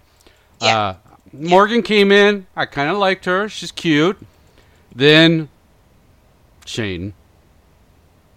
Uh, 0.60 0.94
Morgan 1.32 1.82
came 1.82 2.10
in. 2.10 2.46
I 2.56 2.64
kind 2.66 2.90
of 2.90 2.96
liked 2.96 3.26
her. 3.26 3.48
She's 3.48 3.70
cute. 3.70 4.18
Then 4.94 5.48
Shane. 6.64 7.12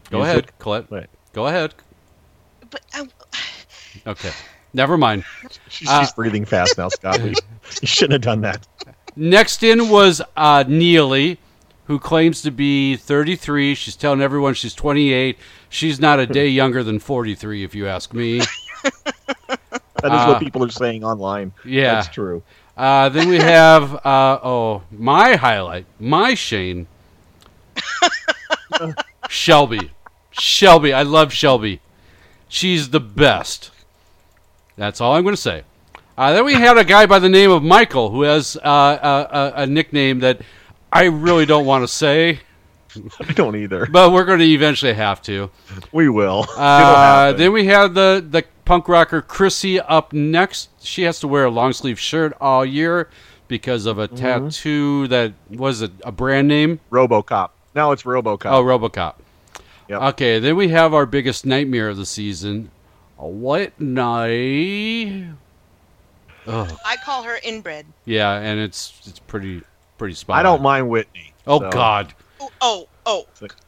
Go 0.10 0.18
Music. 0.20 0.32
ahead, 0.34 0.60
Colette. 0.60 0.92
Wait. 0.92 1.06
Go 1.34 1.48
ahead. 1.48 1.74
But 2.70 2.82
uh, 2.94 3.06
Okay. 4.08 4.32
Never 4.74 4.98
mind. 4.98 5.24
She's, 5.70 5.88
Uh, 5.90 6.02
she's 6.02 6.12
breathing 6.14 6.46
fast 6.46 6.78
now, 6.78 6.90
Scott. 6.90 7.20
you 7.24 7.34
shouldn't 7.84 8.14
have 8.14 8.22
done 8.22 8.42
that. 8.42 8.68
Next 9.16 9.64
in 9.64 9.90
was 9.90 10.22
uh, 10.38 10.64
Neeley, 10.66 11.38
who 11.90 11.98
claims 12.00 12.42
to 12.44 12.52
be 12.52 12.96
33. 12.96 13.74
She's 13.74 13.96
telling 13.96 14.22
everyone 14.22 14.54
she's 14.54 14.76
28. 14.76 15.38
She's 15.70 16.00
not 16.00 16.20
a 16.20 16.28
day 16.28 16.48
younger 16.48 16.84
than 16.84 17.00
43, 17.00 17.64
if 17.64 17.74
you 17.76 17.88
ask 17.88 18.14
me. 18.14 18.42
That 20.02 20.14
is 20.14 20.22
Uh, 20.22 20.26
what 20.28 20.40
people 20.40 20.64
are 20.64 20.70
saying 20.70 21.04
online. 21.04 21.52
yeah. 21.66 21.96
That's 21.96 22.08
true. 22.08 22.42
Uh, 22.78 23.10
then 23.10 23.28
we 23.28 23.36
have 23.36 23.96
uh, 24.06 24.40
oh 24.42 24.84
my 24.92 25.36
highlight, 25.36 25.86
my 26.00 26.36
Shane, 26.36 26.88
Shelby. 29.30 29.92
Shelby, 30.32 30.94
I 30.94 31.02
love 31.04 31.34
Shelby. 31.34 31.82
She's 32.48 32.92
the 32.92 33.02
best. 33.02 33.72
That's 34.78 35.02
all 35.02 35.16
I'm 35.16 35.24
going 35.24 35.36
to 35.36 35.42
say. 35.42 35.64
Uh, 36.18 36.32
then 36.32 36.46
we 36.46 36.54
had 36.54 36.78
a 36.78 36.86
guy 36.86 37.06
by 37.06 37.20
the 37.20 37.28
name 37.28 37.52
of 37.52 37.62
Michael 37.62 38.10
who 38.12 38.22
has 38.22 38.56
uh, 38.58 38.62
a, 38.64 39.38
a, 39.38 39.64
a 39.64 39.68
nickname 39.68 40.20
that 40.20 40.40
I 40.92 41.06
really 41.06 41.46
don't 41.46 41.66
want 41.66 41.84
to 41.84 41.88
say. 41.88 42.40
I 43.20 43.34
don't 43.34 43.56
either. 43.56 43.86
But 43.86 44.12
we're 44.12 44.26
going 44.26 44.40
to 44.40 44.46
eventually 44.46 44.94
have 44.94 45.22
to. 45.24 45.50
We 45.92 46.10
will. 46.10 46.46
Uh, 46.58 47.34
then 47.34 47.52
we 47.54 47.66
have 47.68 47.94
the, 47.94 48.26
the 48.28 48.44
punk 48.66 48.88
rocker 48.90 49.22
Chrissy 49.22 49.80
up 49.80 50.12
next. 50.14 50.70
She 50.84 51.04
has 51.04 51.20
to 51.20 51.28
wear 51.28 51.46
a 51.46 51.50
long 51.52 51.74
sleeve 51.74 52.00
shirt 52.00 52.34
all 52.42 52.66
year 52.66 53.10
because 53.48 53.86
of 53.86 54.00
a 54.00 54.08
Mm-hmm. 54.08 54.16
tattoo 54.48 55.08
that 55.08 55.34
was 55.50 55.82
it 55.82 55.92
a 56.04 56.12
brand 56.12 56.48
name? 56.48 56.80
RoboCop. 56.92 57.50
Now 57.76 57.92
it's 57.92 58.04
RoboCop. 58.04 58.46
Oh, 58.52 58.64
RoboCop. 58.64 59.16
Yep. 59.88 60.02
Okay, 60.14 60.40
then 60.40 60.56
we 60.56 60.70
have 60.70 60.94
our 60.94 61.06
biggest 61.06 61.46
nightmare 61.46 61.90
of 61.90 61.98
the 61.98 62.06
season. 62.06 62.70
What 63.18 63.80
night? 63.80 65.26
Oh, 66.48 66.78
I 66.86 66.96
call 66.98 67.24
her 67.24 67.38
inbred. 67.44 67.86
yeah, 68.06 68.34
and 68.40 68.60
it's 68.60 69.02
it's 69.06 69.20
pretty 69.20 69.62
pretty 70.00 70.16
spot. 70.16 70.40
I 70.40 70.44
don't 70.44 70.62
mind 70.64 70.90
Whitney. 70.90 71.34
Oh 71.46 71.60
so- 71.60 71.70
God. 71.70 72.14
Oh, 72.42 72.50
oh, 72.62 72.88
oh, 73.06 73.28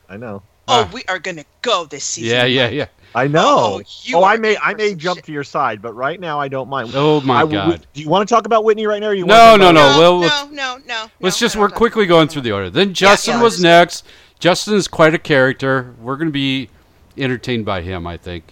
I 0.10 0.18
know. 0.18 0.42
oh, 0.68 0.90
we 0.94 1.04
are 1.08 1.20
gonna 1.20 1.46
go 1.62 1.86
this 1.86 2.04
season. 2.06 2.32
Yeah, 2.38 2.46
yeah, 2.46 2.70
yeah. 2.70 2.86
I 3.14 3.28
know. 3.28 3.44
Oh, 3.46 3.82
you 4.04 4.18
Oh, 4.18 4.24
I 4.24 4.38
may 4.38 4.56
I 4.58 4.74
may 4.74 4.96
jump 4.96 5.18
shit. 5.18 5.26
to 5.26 5.32
your 5.34 5.44
side, 5.44 5.82
but 5.82 5.92
right 5.94 6.18
now 6.20 6.40
I 6.40 6.48
don't 6.48 6.70
mind. 6.70 6.92
Oh, 6.96 7.20
my 7.22 7.42
I- 7.42 7.46
God. 7.46 7.86
Do 7.94 8.02
you 8.02 8.08
want 8.08 8.28
to 8.28 8.34
talk 8.34 8.46
about 8.46 8.64
Whitney 8.64 8.88
right 8.88 9.02
now? 9.02 9.08
Or 9.10 9.14
you 9.14 9.26
No, 9.26 9.36
want 9.36 9.62
to 9.62 9.66
no, 9.66 9.72
no. 9.74 9.88
about- 9.88 10.00
Well, 10.00 10.48
No, 10.48 10.78
no, 10.78 10.82
no. 10.88 11.06
Let's 11.20 11.40
no, 11.42 11.46
just 11.46 11.56
no, 11.56 11.62
we're 11.62 11.70
quickly 11.70 12.06
going 12.06 12.30
through 12.30 12.44
the 12.44 12.54
order. 12.54 12.70
Then 12.70 12.94
Justin 12.94 13.36
yeah, 13.36 13.44
was 13.44 13.56
just- 13.56 13.64
next. 13.64 14.06
Justin 14.40 14.76
is 14.76 14.88
quite 14.88 15.14
a 15.14 15.20
character. 15.20 15.94
We're 16.02 16.16
going 16.16 16.30
to 16.30 16.32
be 16.34 16.70
entertained 17.18 17.66
by 17.66 17.82
him, 17.82 18.08
I 18.08 18.16
think. 18.18 18.46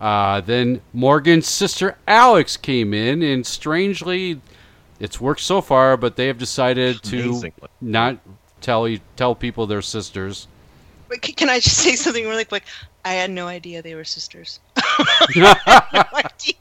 Uh, 0.00 0.40
then 0.40 0.80
Morgan's 0.92 1.46
sister 1.46 1.96
Alex 2.08 2.56
came 2.56 2.92
in, 2.92 3.22
and 3.22 3.46
strangely, 3.46 4.40
it's 5.00 5.20
worked 5.20 5.40
so 5.40 5.60
far, 5.62 5.96
but 5.96 6.16
they 6.16 6.26
have 6.26 6.38
decided 6.38 7.02
to 7.04 7.22
Amazingly. 7.22 7.68
not 7.80 8.18
tell 8.60 8.86
you 8.86 9.00
tell 9.16 9.34
people 9.34 9.66
they're 9.66 9.82
sisters. 9.82 10.46
Wait, 11.08 11.24
c- 11.24 11.32
can 11.32 11.48
I 11.48 11.58
just 11.58 11.78
say 11.78 11.96
something 11.96 12.28
really 12.28 12.44
quick? 12.44 12.64
I 13.04 13.14
had 13.14 13.30
no 13.30 13.48
idea 13.48 13.82
they 13.82 13.94
were 13.94 14.04
sisters. 14.04 14.60
no 15.36 15.54
idea. 16.14 16.54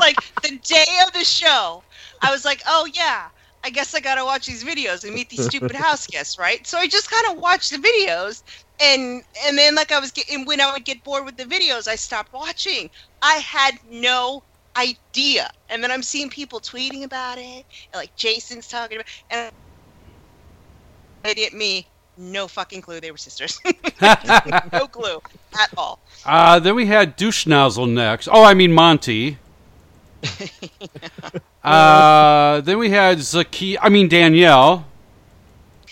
Like 0.00 0.16
the 0.42 0.58
day 0.64 0.86
of 1.06 1.12
the 1.12 1.24
show, 1.24 1.82
I 2.22 2.30
was 2.30 2.44
like, 2.44 2.62
"Oh 2.66 2.88
yeah, 2.94 3.28
I 3.62 3.70
guess 3.70 3.94
I 3.94 4.00
gotta 4.00 4.24
watch 4.24 4.46
these 4.46 4.64
videos 4.64 5.04
and 5.04 5.14
meet 5.14 5.28
these 5.28 5.44
stupid 5.44 5.72
house 5.86 6.06
guests, 6.06 6.38
right?" 6.38 6.66
So 6.66 6.78
I 6.78 6.88
just 6.88 7.10
kind 7.10 7.26
of 7.30 7.42
watched 7.42 7.70
the 7.70 7.76
videos, 7.78 8.42
and 8.80 9.22
and 9.46 9.58
then 9.58 9.74
like 9.74 9.92
I 9.92 10.00
was 10.00 10.10
getting 10.10 10.46
when 10.46 10.60
I 10.60 10.72
would 10.72 10.84
get 10.86 11.04
bored 11.04 11.26
with 11.26 11.36
the 11.36 11.44
videos, 11.44 11.86
I 11.86 11.96
stopped 11.96 12.32
watching. 12.32 12.88
I 13.20 13.34
had 13.34 13.78
no 13.90 14.42
idea, 14.76 15.50
and 15.68 15.82
then 15.82 15.90
I'm 15.90 16.02
seeing 16.02 16.30
people 16.30 16.60
tweeting 16.60 17.04
about 17.04 17.38
it, 17.38 17.64
and 17.92 17.94
like 17.94 18.14
Jason's 18.16 18.68
talking 18.68 18.98
about, 18.98 19.06
and 19.30 19.52
idiot 21.24 21.52
me, 21.52 21.86
no 22.16 22.48
fucking 22.48 22.82
clue 22.82 23.00
they 23.00 23.10
were 23.10 23.16
sisters. 23.16 23.60
no 24.02 24.86
clue 24.86 25.20
at 25.58 25.70
all. 25.76 26.00
Uh, 26.24 26.58
then 26.58 26.74
we 26.74 26.86
had 26.86 27.16
douche 27.16 27.46
nozzle 27.46 27.86
next. 27.86 28.28
Oh, 28.30 28.44
I 28.44 28.54
mean 28.54 28.72
Monty. 28.72 29.38
uh, 31.64 32.60
then 32.60 32.78
we 32.78 32.90
had 32.90 33.18
Zaki. 33.20 33.78
I 33.78 33.88
mean 33.88 34.08
Danielle. 34.08 34.86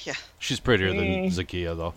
Yeah. 0.04 0.14
She's 0.38 0.60
prettier 0.60 0.90
than 0.90 1.30
Zakiyah 1.30 1.76
though. 1.76 1.94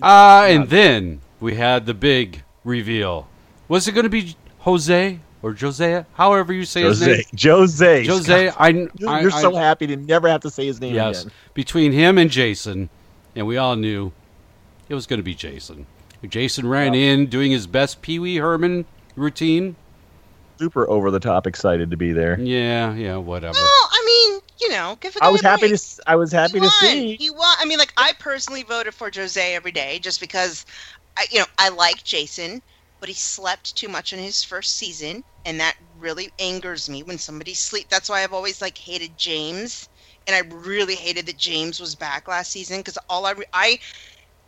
Uh, 0.00 0.46
and 0.48 0.68
then 0.68 1.20
we 1.40 1.54
had 1.54 1.86
the 1.86 1.94
big 1.94 2.42
reveal. 2.64 3.28
Was 3.68 3.88
it 3.88 3.92
going 3.92 4.04
to 4.04 4.10
be 4.10 4.36
Jose 4.60 5.20
or 5.42 5.54
Jose? 5.54 6.04
However 6.14 6.52
you 6.52 6.64
say 6.64 6.82
his 6.82 7.00
name. 7.00 7.22
Jose. 7.40 8.06
Jose. 8.06 8.06
Jose. 8.06 8.48
I, 8.58 8.88
I, 9.06 9.20
You're 9.20 9.30
so 9.30 9.54
I- 9.56 9.60
happy 9.60 9.86
to 9.88 9.96
never 9.96 10.28
have 10.28 10.40
to 10.42 10.50
say 10.50 10.66
his 10.66 10.80
name 10.80 10.94
Yes, 10.94 11.22
again. 11.22 11.32
between 11.54 11.92
him 11.92 12.18
and 12.18 12.30
Jason, 12.30 12.88
and 13.36 13.46
we 13.46 13.56
all 13.56 13.76
knew 13.76 14.12
it 14.88 14.94
was 14.94 15.06
going 15.06 15.18
to 15.18 15.24
be 15.24 15.34
Jason. 15.34 15.86
Jason 16.28 16.68
ran 16.68 16.94
in 16.94 17.26
doing 17.26 17.50
his 17.50 17.66
best 17.66 18.00
Pee 18.02 18.18
Wee 18.20 18.36
Herman 18.36 18.84
routine. 19.16 19.74
Super 20.58 20.88
over 20.88 21.10
the 21.10 21.18
top 21.18 21.46
excited 21.48 21.90
to 21.90 21.96
be 21.96 22.12
there. 22.12 22.38
Yeah, 22.38 22.94
yeah, 22.94 23.16
whatever. 23.16 23.54
Well, 23.54 23.88
I 23.90 24.02
mean, 24.06 24.40
you 24.60 24.68
know, 24.70 24.96
give 25.00 25.16
a 25.16 25.24
I 25.24 25.26
guy 25.26 25.32
was 25.32 25.42
a 25.42 25.48
happy 25.48 25.60
to 25.62 25.68
break. 25.68 25.72
s- 25.74 26.00
I 26.06 26.14
was 26.14 26.30
happy 26.30 26.52
he 26.54 26.58
to 26.60 26.64
won. 26.66 26.70
see. 26.70 27.16
He 27.16 27.30
won. 27.30 27.56
I 27.58 27.64
mean, 27.64 27.78
like 27.78 27.92
I 27.96 28.12
personally 28.20 28.62
voted 28.62 28.94
for 28.94 29.10
Jose 29.12 29.54
every 29.56 29.72
day 29.72 29.98
just 29.98 30.20
because, 30.20 30.64
I, 31.16 31.26
you 31.32 31.40
know, 31.40 31.46
I 31.58 31.70
like 31.70 32.04
Jason, 32.04 32.62
but 33.00 33.08
he 33.08 33.14
slept 33.16 33.74
too 33.74 33.88
much 33.88 34.12
in 34.12 34.20
his 34.20 34.44
first 34.44 34.76
season, 34.76 35.24
and 35.44 35.60
that 35.60 35.76
really 35.98 36.30
angers 36.38 36.88
me 36.88 37.02
when 37.02 37.18
somebody 37.18 37.54
sleep. 37.54 37.88
That's 37.88 38.08
why 38.08 38.22
I've 38.22 38.32
always 38.32 38.60
like 38.60 38.76
hated 38.78 39.16
James, 39.16 39.88
and 40.26 40.34
I 40.34 40.40
really 40.54 40.94
hated 40.94 41.26
that 41.26 41.36
James 41.38 41.80
was 41.80 41.94
back 41.94 42.28
last 42.28 42.50
season 42.50 42.78
because 42.78 42.98
all 43.08 43.26
I 43.26 43.32
re- 43.32 43.44
I. 43.52 43.78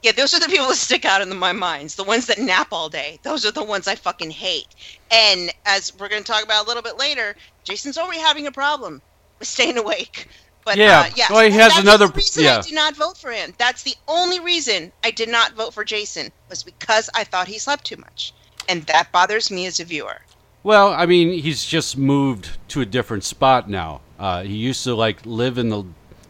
Yeah, 0.02 0.12
those 0.12 0.34
are 0.34 0.40
the 0.40 0.48
people 0.48 0.68
that 0.68 0.76
stick 0.76 1.06
out 1.06 1.22
in 1.22 1.34
my 1.34 1.52
minds. 1.52 1.94
The 1.94 2.04
ones 2.04 2.26
that 2.26 2.38
nap 2.38 2.68
all 2.72 2.90
day. 2.90 3.18
Those 3.22 3.46
are 3.46 3.52
the 3.52 3.64
ones 3.64 3.88
I 3.88 3.94
fucking 3.94 4.32
hate. 4.32 4.66
And 5.10 5.50
as 5.64 5.96
we're 5.98 6.10
going 6.10 6.22
to 6.22 6.30
talk 6.30 6.44
about 6.44 6.66
a 6.66 6.68
little 6.68 6.82
bit 6.82 6.98
later, 6.98 7.34
Jason's 7.62 7.96
already 7.96 8.20
having 8.20 8.46
a 8.46 8.52
problem 8.52 9.00
with 9.38 9.48
staying 9.48 9.78
awake. 9.78 10.28
But 10.64 10.76
Yeah, 10.76 11.00
uh, 11.00 11.10
yeah, 11.16 11.26
well, 11.30 11.44
he 11.44 11.50
has 11.52 11.72
that's 11.72 11.82
another- 11.82 12.06
The 12.08 12.12
reason 12.14 12.44
yeah. 12.44 12.58
I 12.58 12.60
did 12.60 12.74
not 12.74 12.96
vote 12.96 13.16
for 13.16 13.30
him. 13.30 13.54
That's 13.56 13.82
the 13.82 13.94
only 14.06 14.40
reason 14.40 14.92
I 15.02 15.10
did 15.10 15.30
not 15.30 15.54
vote 15.54 15.72
for 15.72 15.84
Jason 15.84 16.30
was 16.50 16.62
because 16.62 17.08
I 17.14 17.24
thought 17.24 17.48
he 17.48 17.58
slept 17.58 17.84
too 17.86 17.96
much, 17.96 18.34
and 18.68 18.82
that 18.84 19.10
bothers 19.10 19.50
me 19.50 19.64
as 19.64 19.80
a 19.80 19.84
viewer. 19.84 20.20
Well, 20.64 20.94
I 20.94 21.04
mean, 21.04 21.42
he's 21.42 21.64
just 21.64 21.96
moved 21.96 22.56
to 22.68 22.80
a 22.80 22.86
different 22.86 23.22
spot 23.22 23.68
now. 23.68 24.00
Uh, 24.18 24.42
he 24.42 24.56
used 24.56 24.82
to 24.84 24.94
like 24.94 25.24
live 25.24 25.58
in 25.58 25.68
the 25.68 25.84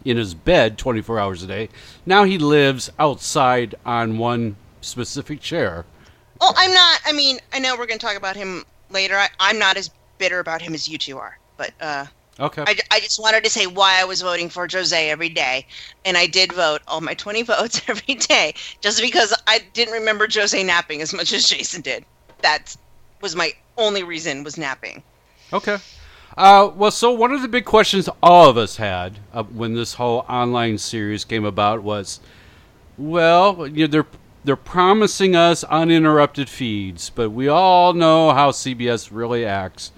in 0.04 0.18
his 0.18 0.34
bed 0.34 0.76
24 0.76 1.18
hours 1.18 1.42
a 1.42 1.46
day. 1.46 1.70
Now 2.04 2.24
he 2.24 2.36
lives 2.36 2.90
outside 2.98 3.74
on 3.86 4.18
one 4.18 4.56
specific 4.82 5.40
chair. 5.40 5.86
Well, 6.40 6.52
I'm 6.56 6.74
not. 6.74 7.00
I 7.06 7.12
mean, 7.12 7.38
I 7.52 7.60
know 7.60 7.76
we're 7.76 7.86
going 7.86 7.98
to 7.98 8.04
talk 8.04 8.16
about 8.16 8.36
him 8.36 8.64
later. 8.90 9.16
I, 9.16 9.28
I'm 9.38 9.58
not 9.58 9.76
as 9.76 9.88
bitter 10.18 10.40
about 10.40 10.60
him 10.60 10.74
as 10.74 10.88
you 10.88 10.98
two 10.98 11.16
are, 11.16 11.38
but 11.56 11.72
uh, 11.80 12.06
Okay. 12.40 12.64
I, 12.66 12.76
I 12.90 12.98
just 12.98 13.20
wanted 13.20 13.44
to 13.44 13.50
say 13.50 13.66
why 13.66 14.00
I 14.00 14.04
was 14.04 14.20
voting 14.20 14.48
for 14.48 14.66
Jose 14.70 15.08
every 15.08 15.28
day, 15.28 15.66
and 16.04 16.16
I 16.16 16.26
did 16.26 16.52
vote 16.52 16.82
all 16.88 17.00
my 17.00 17.14
20 17.14 17.42
votes 17.44 17.80
every 17.86 18.14
day, 18.14 18.54
just 18.80 19.00
because 19.00 19.32
I 19.46 19.60
didn't 19.72 19.94
remember 19.94 20.26
Jose 20.32 20.60
napping 20.62 21.00
as 21.00 21.14
much 21.14 21.32
as 21.32 21.48
Jason 21.48 21.80
did. 21.80 22.04
That 22.42 22.76
was 23.20 23.36
my 23.36 23.52
only 23.76 24.02
reason 24.02 24.44
was 24.44 24.58
napping. 24.58 25.02
Okay. 25.52 25.78
Uh, 26.36 26.70
well, 26.74 26.90
so 26.90 27.12
one 27.12 27.32
of 27.32 27.42
the 27.42 27.48
big 27.48 27.64
questions 27.64 28.08
all 28.22 28.48
of 28.48 28.56
us 28.56 28.76
had 28.76 29.20
uh, 29.32 29.44
when 29.44 29.74
this 29.74 29.94
whole 29.94 30.24
online 30.28 30.78
series 30.78 31.24
came 31.24 31.44
about 31.44 31.82
was, 31.82 32.18
well, 32.98 33.66
you 33.66 33.86
know, 33.86 33.90
they're 33.90 34.06
they're 34.44 34.56
promising 34.56 35.34
us 35.34 35.64
uninterrupted 35.64 36.50
feeds, 36.50 37.08
but 37.08 37.30
we 37.30 37.48
all 37.48 37.94
know 37.94 38.32
how 38.32 38.50
CBS 38.50 39.08
really 39.10 39.46
acts, 39.46 39.90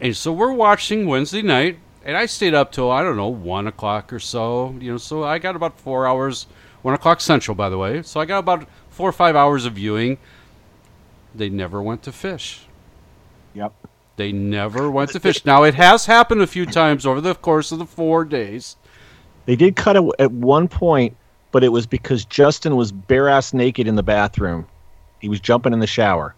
and 0.00 0.16
so 0.16 0.32
we're 0.32 0.52
watching 0.52 1.06
Wednesday 1.06 1.42
night, 1.42 1.78
and 2.04 2.16
I 2.16 2.26
stayed 2.26 2.54
up 2.54 2.70
till 2.70 2.90
I 2.92 3.02
don't 3.02 3.16
know 3.16 3.28
one 3.28 3.66
o'clock 3.66 4.12
or 4.12 4.20
so, 4.20 4.76
you 4.78 4.92
know, 4.92 4.98
so 4.98 5.24
I 5.24 5.38
got 5.38 5.56
about 5.56 5.80
four 5.80 6.06
hours, 6.06 6.46
one 6.82 6.94
o'clock 6.94 7.20
central, 7.20 7.56
by 7.56 7.68
the 7.70 7.78
way, 7.78 8.02
so 8.02 8.20
I 8.20 8.24
got 8.24 8.38
about 8.38 8.68
four 8.90 9.08
or 9.08 9.12
five 9.12 9.34
hours 9.34 9.64
of 9.64 9.72
viewing. 9.72 10.18
They 11.34 11.48
never 11.48 11.82
went 11.82 12.04
to 12.04 12.12
fish. 12.12 12.66
They 14.16 14.32
never 14.32 14.90
went 14.90 15.10
to 15.12 15.20
fish. 15.20 15.44
Now 15.44 15.62
it 15.62 15.74
has 15.74 16.06
happened 16.06 16.42
a 16.42 16.46
few 16.46 16.66
times 16.66 17.06
over 17.06 17.20
the 17.20 17.34
course 17.34 17.72
of 17.72 17.78
the 17.78 17.86
four 17.86 18.24
days. 18.24 18.76
They 19.46 19.56
did 19.56 19.74
cut 19.74 19.96
it 19.96 20.04
at 20.18 20.30
one 20.30 20.68
point, 20.68 21.16
but 21.50 21.64
it 21.64 21.70
was 21.70 21.86
because 21.86 22.24
Justin 22.24 22.76
was 22.76 22.92
bare 22.92 23.28
ass 23.28 23.52
naked 23.52 23.88
in 23.88 23.96
the 23.96 24.02
bathroom. 24.02 24.66
He 25.20 25.28
was 25.28 25.40
jumping 25.40 25.72
in 25.72 25.78
the 25.78 25.86
shower, 25.86 26.34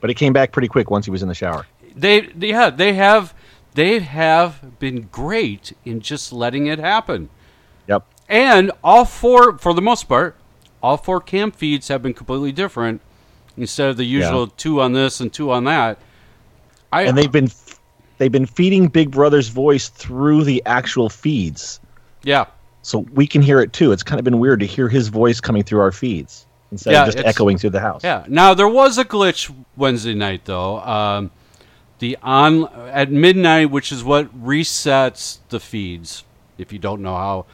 but 0.00 0.10
it 0.10 0.14
came 0.14 0.32
back 0.32 0.52
pretty 0.52 0.68
quick 0.68 0.90
once 0.90 1.04
he 1.04 1.10
was 1.10 1.22
in 1.22 1.28
the 1.28 1.34
shower. 1.34 1.66
They, 1.94 2.20
they 2.20 2.48
yeah, 2.48 2.70
they 2.70 2.92
have, 2.94 3.34
they 3.74 4.00
have 4.00 4.78
been 4.78 5.08
great 5.10 5.72
in 5.84 6.00
just 6.00 6.32
letting 6.32 6.66
it 6.66 6.78
happen. 6.78 7.28
Yep. 7.88 8.06
And 8.28 8.72
all 8.84 9.04
four, 9.04 9.58
for 9.58 9.74
the 9.74 9.82
most 9.82 10.04
part, 10.04 10.36
all 10.82 10.96
four 10.96 11.20
camp 11.20 11.56
feeds 11.56 11.88
have 11.88 12.02
been 12.02 12.14
completely 12.14 12.52
different. 12.52 13.00
Instead 13.56 13.88
of 13.88 13.96
the 13.96 14.04
usual 14.04 14.46
two 14.48 14.80
on 14.82 14.92
this 14.92 15.18
and 15.18 15.32
two 15.32 15.50
on 15.50 15.64
that, 15.64 15.98
I 16.92 17.02
and 17.02 17.16
they've 17.16 17.32
been 17.32 17.50
they've 18.18 18.32
been 18.32 18.46
feeding 18.46 18.88
Big 18.88 19.10
Brother's 19.10 19.48
voice 19.48 19.88
through 19.88 20.44
the 20.44 20.62
actual 20.66 21.08
feeds, 21.08 21.80
yeah, 22.22 22.46
so 22.82 23.00
we 23.12 23.26
can 23.26 23.42
hear 23.42 23.60
it 23.60 23.72
too. 23.72 23.92
It's 23.92 24.02
kind 24.02 24.18
of 24.18 24.24
been 24.24 24.38
weird 24.38 24.60
to 24.60 24.66
hear 24.66 24.88
his 24.88 25.08
voice 25.08 25.40
coming 25.40 25.62
through 25.62 25.80
our 25.80 25.92
feeds 25.92 26.46
instead 26.70 26.92
Yeah, 26.92 27.06
of 27.06 27.14
just 27.14 27.26
echoing 27.26 27.58
through 27.58 27.70
the 27.70 27.80
house. 27.80 28.02
Yeah. 28.04 28.24
Now 28.28 28.54
there 28.54 28.68
was 28.68 28.98
a 28.98 29.04
glitch 29.04 29.52
Wednesday 29.76 30.14
night 30.14 30.44
though. 30.44 30.78
Um, 30.80 31.30
the 31.98 32.16
on 32.22 32.68
at 32.88 33.10
midnight, 33.10 33.70
which 33.70 33.90
is 33.90 34.04
what 34.04 34.34
resets 34.44 35.38
the 35.48 35.60
feeds. 35.60 36.24
If 36.58 36.72
you 36.72 36.78
don't 36.78 37.02
know 37.02 37.14
how 37.14 37.46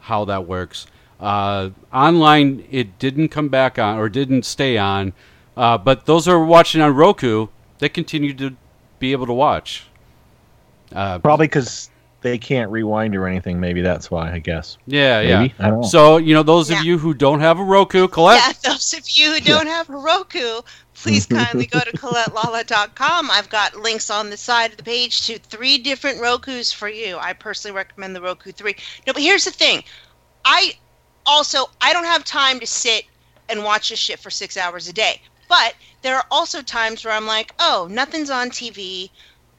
how 0.00 0.24
that 0.26 0.46
works, 0.46 0.86
uh, 1.20 1.70
online 1.92 2.64
it 2.70 2.98
didn't 2.98 3.28
come 3.28 3.48
back 3.48 3.78
on 3.78 3.98
or 3.98 4.08
didn't 4.08 4.44
stay 4.44 4.78
on. 4.78 5.12
Uh, 5.56 5.76
but 5.76 6.06
those 6.06 6.26
who 6.26 6.32
are 6.32 6.44
watching 6.44 6.80
on 6.80 6.94
Roku, 6.94 7.48
they 7.78 7.88
continue 7.88 8.32
to 8.34 8.56
be 8.98 9.12
able 9.12 9.26
to 9.26 9.32
watch. 9.32 9.86
Uh, 10.94 11.18
Probably 11.18 11.46
because 11.46 11.90
they 12.20 12.38
can't 12.38 12.70
rewind 12.70 13.14
or 13.14 13.26
anything. 13.26 13.60
Maybe 13.60 13.80
that's 13.80 14.10
why. 14.10 14.32
I 14.32 14.38
guess. 14.38 14.78
Yeah, 14.86 15.20
Maybe? 15.20 15.54
yeah. 15.58 15.66
I 15.66 15.70
don't 15.70 15.80
know. 15.82 15.86
So 15.86 16.16
you 16.16 16.34
know, 16.34 16.42
those 16.42 16.70
of 16.70 16.82
you 16.82 16.98
who 16.98 17.14
don't 17.14 17.40
have 17.40 17.58
a 17.58 17.64
Roku, 17.64 18.08
Colette. 18.08 18.40
Yeah, 18.64 18.70
those 18.72 18.92
of 18.94 19.08
you 19.10 19.34
who 19.34 19.40
don't 19.40 19.66
have 19.66 19.88
a 19.88 19.96
Roku, 19.96 20.60
please 20.94 21.26
kindly 21.40 21.66
go 21.66 21.80
to 21.80 21.92
ColetteLala.com. 21.92 23.30
I've 23.30 23.48
got 23.48 23.76
links 23.76 24.10
on 24.10 24.30
the 24.30 24.36
side 24.36 24.72
of 24.72 24.76
the 24.76 24.82
page 24.82 25.26
to 25.26 25.38
three 25.38 25.78
different 25.78 26.18
Rokus 26.18 26.74
for 26.74 26.88
you. 26.88 27.18
I 27.18 27.32
personally 27.32 27.76
recommend 27.76 28.16
the 28.16 28.20
Roku 28.20 28.50
3. 28.50 28.74
No, 29.06 29.12
but 29.12 29.22
here's 29.22 29.44
the 29.44 29.50
thing. 29.50 29.84
I 30.44 30.72
also 31.26 31.66
I 31.80 31.92
don't 31.92 32.04
have 32.04 32.24
time 32.24 32.58
to 32.60 32.66
sit 32.66 33.04
and 33.48 33.62
watch 33.62 33.90
this 33.90 33.98
shit 33.98 34.18
for 34.18 34.30
six 34.30 34.56
hours 34.56 34.88
a 34.88 34.92
day. 34.92 35.20
But 35.48 35.74
there 36.02 36.16
are 36.16 36.24
also 36.30 36.62
times 36.62 37.04
where 37.04 37.14
I'm 37.14 37.26
like, 37.26 37.52
oh, 37.58 37.88
nothing's 37.90 38.30
on 38.30 38.50
TV. 38.50 39.10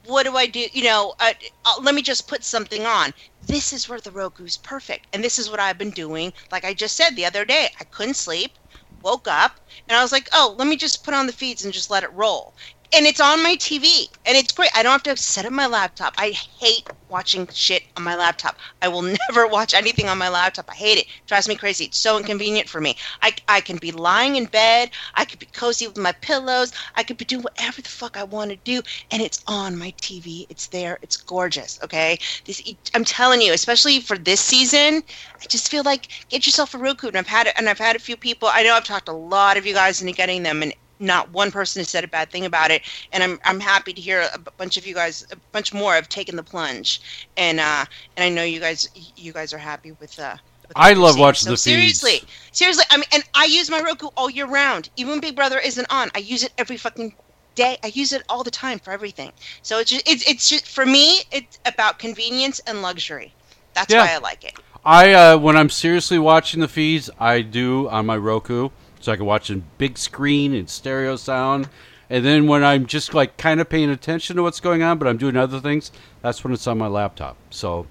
What 0.06 0.24
do 0.24 0.38
I 0.38 0.48
do? 0.48 0.66
You 0.72 0.84
know, 0.84 1.14
uh, 1.20 1.34
let 1.82 1.94
me 1.96 2.02
just 2.02 2.28
put 2.28 2.44
something 2.44 2.86
on. 2.86 3.14
This 3.42 3.74
is 3.74 3.90
where 3.90 4.00
the 4.00 4.12
Roku's 4.12 4.58
perfect. 4.58 5.08
And 5.14 5.24
this 5.24 5.38
is 5.38 5.50
what 5.50 5.60
I've 5.60 5.78
been 5.78 5.92
doing. 5.92 6.34
Like 6.52 6.66
I 6.66 6.74
just 6.74 6.96
said 6.96 7.16
the 7.16 7.26
other 7.26 7.46
day, 7.46 7.70
I 7.80 7.84
couldn't 7.86 8.16
sleep, 8.16 8.58
woke 9.02 9.28
up, 9.28 9.60
and 9.88 9.98
I 9.98 10.02
was 10.02 10.12
like, 10.12 10.30
oh, 10.34 10.56
let 10.58 10.68
me 10.68 10.78
just 10.78 11.04
put 11.04 11.14
on 11.14 11.28
the 11.28 11.34
feeds 11.34 11.64
and 11.64 11.74
just 11.74 11.90
let 11.90 12.04
it 12.04 12.14
roll. 12.14 12.56
And 12.92 13.06
it's 13.06 13.20
on 13.20 13.44
my 13.44 13.56
TV, 13.56 14.10
and 14.26 14.36
it's 14.36 14.52
great. 14.52 14.72
I 14.74 14.82
don't 14.82 14.94
have 14.94 15.04
to 15.04 15.16
set 15.16 15.46
up 15.46 15.52
my 15.52 15.68
laptop. 15.68 16.16
I 16.18 16.32
hate 16.32 16.90
watching 17.08 17.48
shit 17.54 17.84
on 17.96 18.04
my 18.04 18.16
laptop. 18.16 18.58
I 18.82 18.88
will 18.88 19.02
never 19.30 19.46
watch 19.46 19.76
anything 19.76 20.08
on 20.10 20.18
my 20.18 20.30
laptop. 20.30 20.70
I 20.72 20.74
hate 20.74 20.98
it. 20.98 21.06
it 21.06 21.28
drives 21.28 21.48
me 21.48 21.56
crazy. 21.56 21.86
It's 21.86 22.00
so 22.00 22.18
inconvenient 22.18 22.68
for 22.68 22.82
me. 22.82 22.98
I, 23.22 23.36
I 23.48 23.62
can 23.62 23.78
be 23.78 23.92
lying 23.92 24.38
in 24.38 24.46
bed. 24.46 24.90
I 25.14 25.26
could 25.26 25.38
be 25.38 25.46
cozy 25.46 25.88
with 25.88 25.98
my 25.98 26.14
pillows. 26.14 26.74
I 26.96 27.04
could 27.04 27.18
be 27.18 27.26
doing 27.26 27.44
whatever 27.44 27.80
the 27.82 27.90
fuck 27.90 28.18
I 28.18 28.24
want 28.24 28.50
to 28.50 28.58
do, 28.58 28.82
and 29.12 29.22
it's 29.22 29.44
on 29.46 29.78
my 29.78 29.92
TV. 30.02 30.48
It's 30.50 30.68
there. 30.68 30.98
It's 31.04 31.16
gorgeous. 31.16 31.80
Okay. 31.84 32.18
This 32.46 32.62
I'm 32.96 33.06
telling 33.06 33.42
you, 33.42 33.54
especially 33.54 34.00
for 34.00 34.18
this 34.18 34.42
season, 34.42 35.04
I 35.40 35.46
just 35.48 35.70
feel 35.70 35.84
like 35.84 36.08
get 36.30 36.48
yourself 36.48 36.74
a 36.74 36.80
Roku. 36.80 37.08
And 37.08 37.18
I've 37.18 37.28
had 37.28 37.46
it, 37.46 37.54
and 37.56 37.70
I've 37.70 37.78
had 37.78 37.96
a 37.96 38.00
few 38.00 38.18
people. 38.18 38.50
I 38.52 38.64
know 38.64 38.74
I've 38.74 38.84
talked 38.84 39.10
a 39.10 39.14
lot 39.14 39.58
of 39.58 39.66
you 39.68 39.76
guys 39.76 40.02
into 40.02 40.14
getting 40.14 40.42
them, 40.42 40.64
and 40.64 40.74
not 41.00 41.32
one 41.32 41.52
person 41.52 41.80
has 41.80 41.90
said 41.90 42.04
a 42.04 42.08
bad 42.08 42.32
thing 42.32 42.46
about 42.46 42.72
it. 42.72 42.82
And 43.12 43.24
i'm 43.24 43.40
i'm 43.46 43.60
happy 43.60 43.94
to 43.94 44.02
hear 44.02 44.28
a 44.34 44.40
bunch 44.58 44.78
of 44.78 44.86
you 44.86 44.94
guys 44.94 45.24
a 45.32 45.38
bunch 45.52 45.74
more 45.74 45.94
have 45.94 46.10
taken 46.10 46.36
the 46.36 46.44
plunge. 46.44 47.02
And 47.38 47.60
uh 47.60 47.86
and 48.18 48.24
i 48.24 48.30
know 48.30 48.44
you 48.44 48.60
guys 48.60 48.88
you 48.94 49.34
guys 49.34 49.54
are 49.54 49.58
happy 49.60 49.92
with 49.94 50.18
uh 50.20 50.38
with 50.68 50.78
I 50.78 50.94
love 50.94 51.18
watching 51.18 51.48
so 51.48 51.50
the 51.50 51.58
feeds. 51.58 52.04
seriously 52.04 52.28
seriously 52.52 52.84
i 52.92 52.98
mean 52.98 53.06
and 53.14 53.24
i 53.36 53.46
use 53.46 53.70
my 53.70 53.80
roku 53.82 54.08
all 54.18 54.30
year 54.30 54.48
round. 54.48 54.90
Even 54.98 55.12
when 55.12 55.20
big 55.22 55.36
brother 55.36 55.60
isn't 55.60 55.88
on. 55.90 56.10
I 56.16 56.20
use 56.20 56.44
it 56.44 56.54
every 56.58 56.78
fucking 56.78 57.14
day. 57.56 57.78
I 57.84 57.88
use 57.88 58.12
it 58.14 58.24
all 58.30 58.44
the 58.44 58.52
time 58.52 58.80
for 58.80 58.92
everything. 58.92 59.32
So 59.62 59.80
it's 59.80 59.90
just 59.92 60.08
it's, 60.10 60.30
it's 60.30 60.50
just 60.50 60.68
for 60.68 60.86
me 60.86 61.22
it's 61.32 61.58
about 61.66 62.00
convenience 62.00 62.60
and 62.68 62.82
luxury. 62.82 63.36
That's 63.76 63.94
Yeah. 63.94 63.98
why 63.98 64.12
i 64.14 64.18
like 64.18 64.44
it. 64.44 64.54
I 64.84 65.14
uh, 65.14 65.38
when 65.38 65.56
I'm 65.58 65.70
seriously 65.70 66.20
watching 66.20 66.62
the 66.62 66.68
feeds, 66.68 67.10
I 67.20 67.42
do 67.42 67.90
on 67.90 68.06
my 68.06 68.18
Roku, 68.18 68.70
so 69.00 69.12
I 69.12 69.16
can 69.16 69.26
watch 69.26 69.50
in 69.50 69.64
big 69.78 69.98
screen 69.98 70.54
and 70.54 70.70
stereo 70.70 71.16
sound. 71.16 71.70
And 72.10 72.26
then 72.26 72.48
when 72.48 72.64
I'm 72.64 72.86
just 72.86 73.14
like 73.14 73.38
kind 73.38 73.62
of 73.62 73.70
paying 73.70 73.90
attention 73.90 74.36
to 74.36 74.44
what's 74.44 74.60
going 74.60 74.82
on, 74.82 74.98
but 74.98 75.08
I'm 75.08 75.18
doing 75.18 75.36
other 75.38 75.60
things, 75.60 75.92
that's 76.22 76.44
when 76.44 76.54
it's 76.54 76.68
on 76.68 76.78
my 76.78 76.88
laptop. 76.88 77.38
So, 77.50 77.86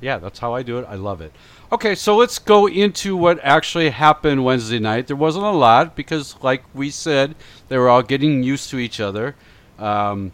yeah, 0.00 0.18
that's 0.18 0.40
how 0.40 0.54
I 0.54 0.62
do 0.62 0.78
it. 0.78 0.86
I 0.88 0.96
love 0.96 1.20
it. 1.20 1.32
Okay, 1.72 1.94
so 1.94 2.16
let's 2.16 2.38
go 2.38 2.68
into 2.68 3.16
what 3.16 3.40
actually 3.42 3.90
happened 3.90 4.44
Wednesday 4.44 4.78
night. 4.78 5.06
There 5.06 5.16
wasn't 5.16 5.46
a 5.46 5.50
lot 5.50 5.96
because, 5.96 6.36
like 6.42 6.62
we 6.74 6.90
said, 6.90 7.34
they 7.68 7.78
were 7.78 7.88
all 7.88 8.02
getting 8.02 8.42
used 8.42 8.70
to 8.70 8.78
each 8.78 9.00
other. 9.00 9.34
Um, 9.78 10.32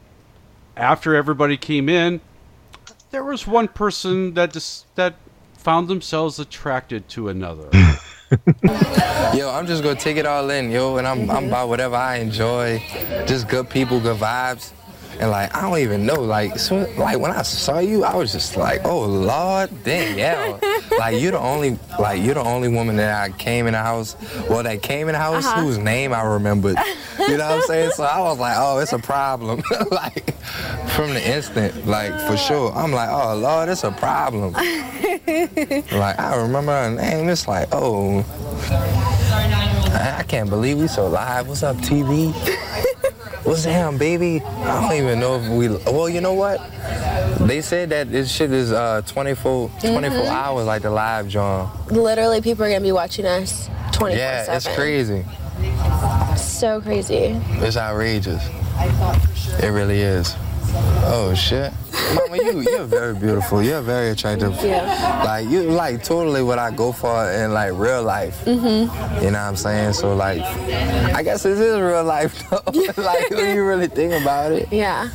after 0.77 1.15
everybody 1.15 1.57
came 1.57 1.89
in, 1.89 2.21
there 3.11 3.25
was 3.25 3.47
one 3.47 3.69
person 3.69 4.35
that 4.35 4.53
just 4.53 4.95
that 4.97 5.15
found 5.57 5.89
themselves 5.89 6.39
attracted 6.39 7.09
to 7.11 7.29
another. 7.29 7.69
Yo, 9.35 9.51
I'm 9.51 9.67
just 9.67 9.83
gonna 9.83 9.99
take 9.99 10.17
it 10.17 10.27
all 10.27 10.49
in, 10.51 10.71
yo, 10.71 10.97
and 10.97 11.07
I'm 11.07 11.31
I'm 11.31 11.49
about 11.49 11.69
whatever 11.69 11.97
I 11.97 12.17
enjoy. 12.17 12.83
Just 13.27 13.49
good 13.49 13.69
people, 13.69 14.01
good 14.01 14.17
vibes. 14.19 14.73
And 15.21 15.31
like 15.31 15.55
I 15.55 15.63
don't 15.63 15.79
even 15.79 16.05
know, 16.07 16.21
like 16.21 16.59
so, 16.59 16.89
like 16.97 17.19
when 17.19 17.31
I 17.31 17.43
saw 17.43 17.79
you, 17.79 18.03
I 18.05 18.15
was 18.17 18.33
just 18.33 18.57
like, 18.57 18.81
oh 18.85 19.05
Lord, 19.05 19.71
yeah. 19.87 20.59
like 20.99 21.21
you're 21.21 21.33
the 21.33 21.39
only 21.39 21.79
like 21.99 22.23
you're 22.23 22.35
the 22.35 22.43
only 22.43 22.69
woman 22.69 22.97
that 22.97 23.23
I 23.23 23.35
came 23.37 23.67
in 23.67 23.73
the 23.75 23.79
house, 23.79 24.17
well 24.49 24.63
that 24.63 24.83
came 24.83 25.09
in 25.09 25.13
the 25.13 25.19
house 25.21 25.45
Uh-huh. 25.47 25.61
whose 25.63 25.79
name 25.79 26.13
I 26.13 26.23
remembered. 26.23 26.77
You 27.19 27.37
know 27.37 27.47
what 27.49 27.57
I'm 27.57 27.63
saying? 27.63 27.91
So 27.93 28.05
I 28.05 28.21
was 28.21 28.39
like, 28.39 28.57
oh, 28.59 28.79
it's 28.79 28.93
a 28.93 28.99
problem. 28.99 29.63
like 29.91 30.35
from 30.91 31.15
the 31.15 31.23
instant, 31.25 31.87
like 31.87 32.13
for 32.27 32.37
sure. 32.37 32.73
I'm 32.73 32.91
like, 32.93 33.09
oh 33.11 33.37
Lord, 33.37 33.69
it's 33.69 33.85
a 33.85 33.93
problem. 33.93 34.55
Like 35.93 36.19
I 36.19 36.37
remember 36.37 36.73
her 36.73 36.91
name. 36.91 37.29
It's 37.29 37.47
like, 37.47 37.69
oh, 37.73 38.25
I, 39.93 40.17
I 40.19 40.23
can't 40.25 40.51
believe 40.51 40.79
we 40.79 40.89
so 40.89 41.07
live. 41.09 41.49
What's 41.49 41.63
up, 41.63 41.77
TV? 41.77 42.33
What's 43.45 43.65
down, 43.65 43.99
baby? 43.99 44.41
I 44.41 44.89
don't 44.89 44.97
even 44.97 45.19
know 45.19 45.37
if 45.41 45.49
we. 45.51 45.69
Well, 45.93 46.09
you 46.09 46.21
know 46.21 46.33
what? 46.35 46.61
They 47.41 47.61
said 47.61 47.91
that 47.91 48.11
this 48.11 48.31
shit 48.31 48.53
is 48.53 48.71
uh 48.73 49.03
24, 49.07 49.69
24 49.81 50.01
Mhm. 50.21 50.29
hours 50.29 50.67
like 50.67 50.83
the 50.83 50.91
live 50.91 51.27
John. 51.29 51.69
Literally, 51.89 52.41
people 52.41 52.65
are 52.65 52.69
gonna 52.69 52.81
be 52.81 52.93
watching 52.93 53.27
us 53.27 53.69
24 53.93 54.17
Yeah, 54.19 54.55
it's 54.57 54.69
crazy. 54.69 55.25
So 56.37 56.81
crazy. 56.81 57.41
It's 57.61 57.77
outrageous. 57.77 58.43
It 59.61 59.69
really 59.69 60.01
is. 60.01 60.35
Oh 60.75 61.35
shit. 61.37 61.73
Mama, 62.15 62.37
you 62.37 62.61
you're 62.61 62.85
very 62.85 63.15
beautiful. 63.15 63.63
You're 63.63 63.83
very 63.83 64.11
attractive. 64.11 64.55
Yeah. 64.63 65.23
Like 65.25 65.49
you 65.49 65.63
like 65.65 66.03
totally 66.03 66.43
what 66.43 66.59
I 66.59 66.71
go 66.71 66.93
for 66.93 67.31
in 67.31 67.53
like 67.53 67.73
real 67.75 68.03
life. 68.03 68.45
Mm-hmm. 68.45 69.25
You 69.25 69.31
know 69.31 69.39
what 69.39 69.49
I'm 69.49 69.57
saying? 69.57 69.93
So 69.95 70.15
like 70.15 70.41
I 70.43 71.23
guess 71.23 71.43
this 71.43 71.59
is 71.59 71.79
real 71.79 72.05
life 72.05 72.49
though. 72.49 72.63
like 73.03 73.31
when 73.31 73.55
you 73.55 73.65
really 73.65 73.89
think 73.89 74.13
about 74.15 74.53
it. 74.53 74.73
Yeah. 74.73 75.11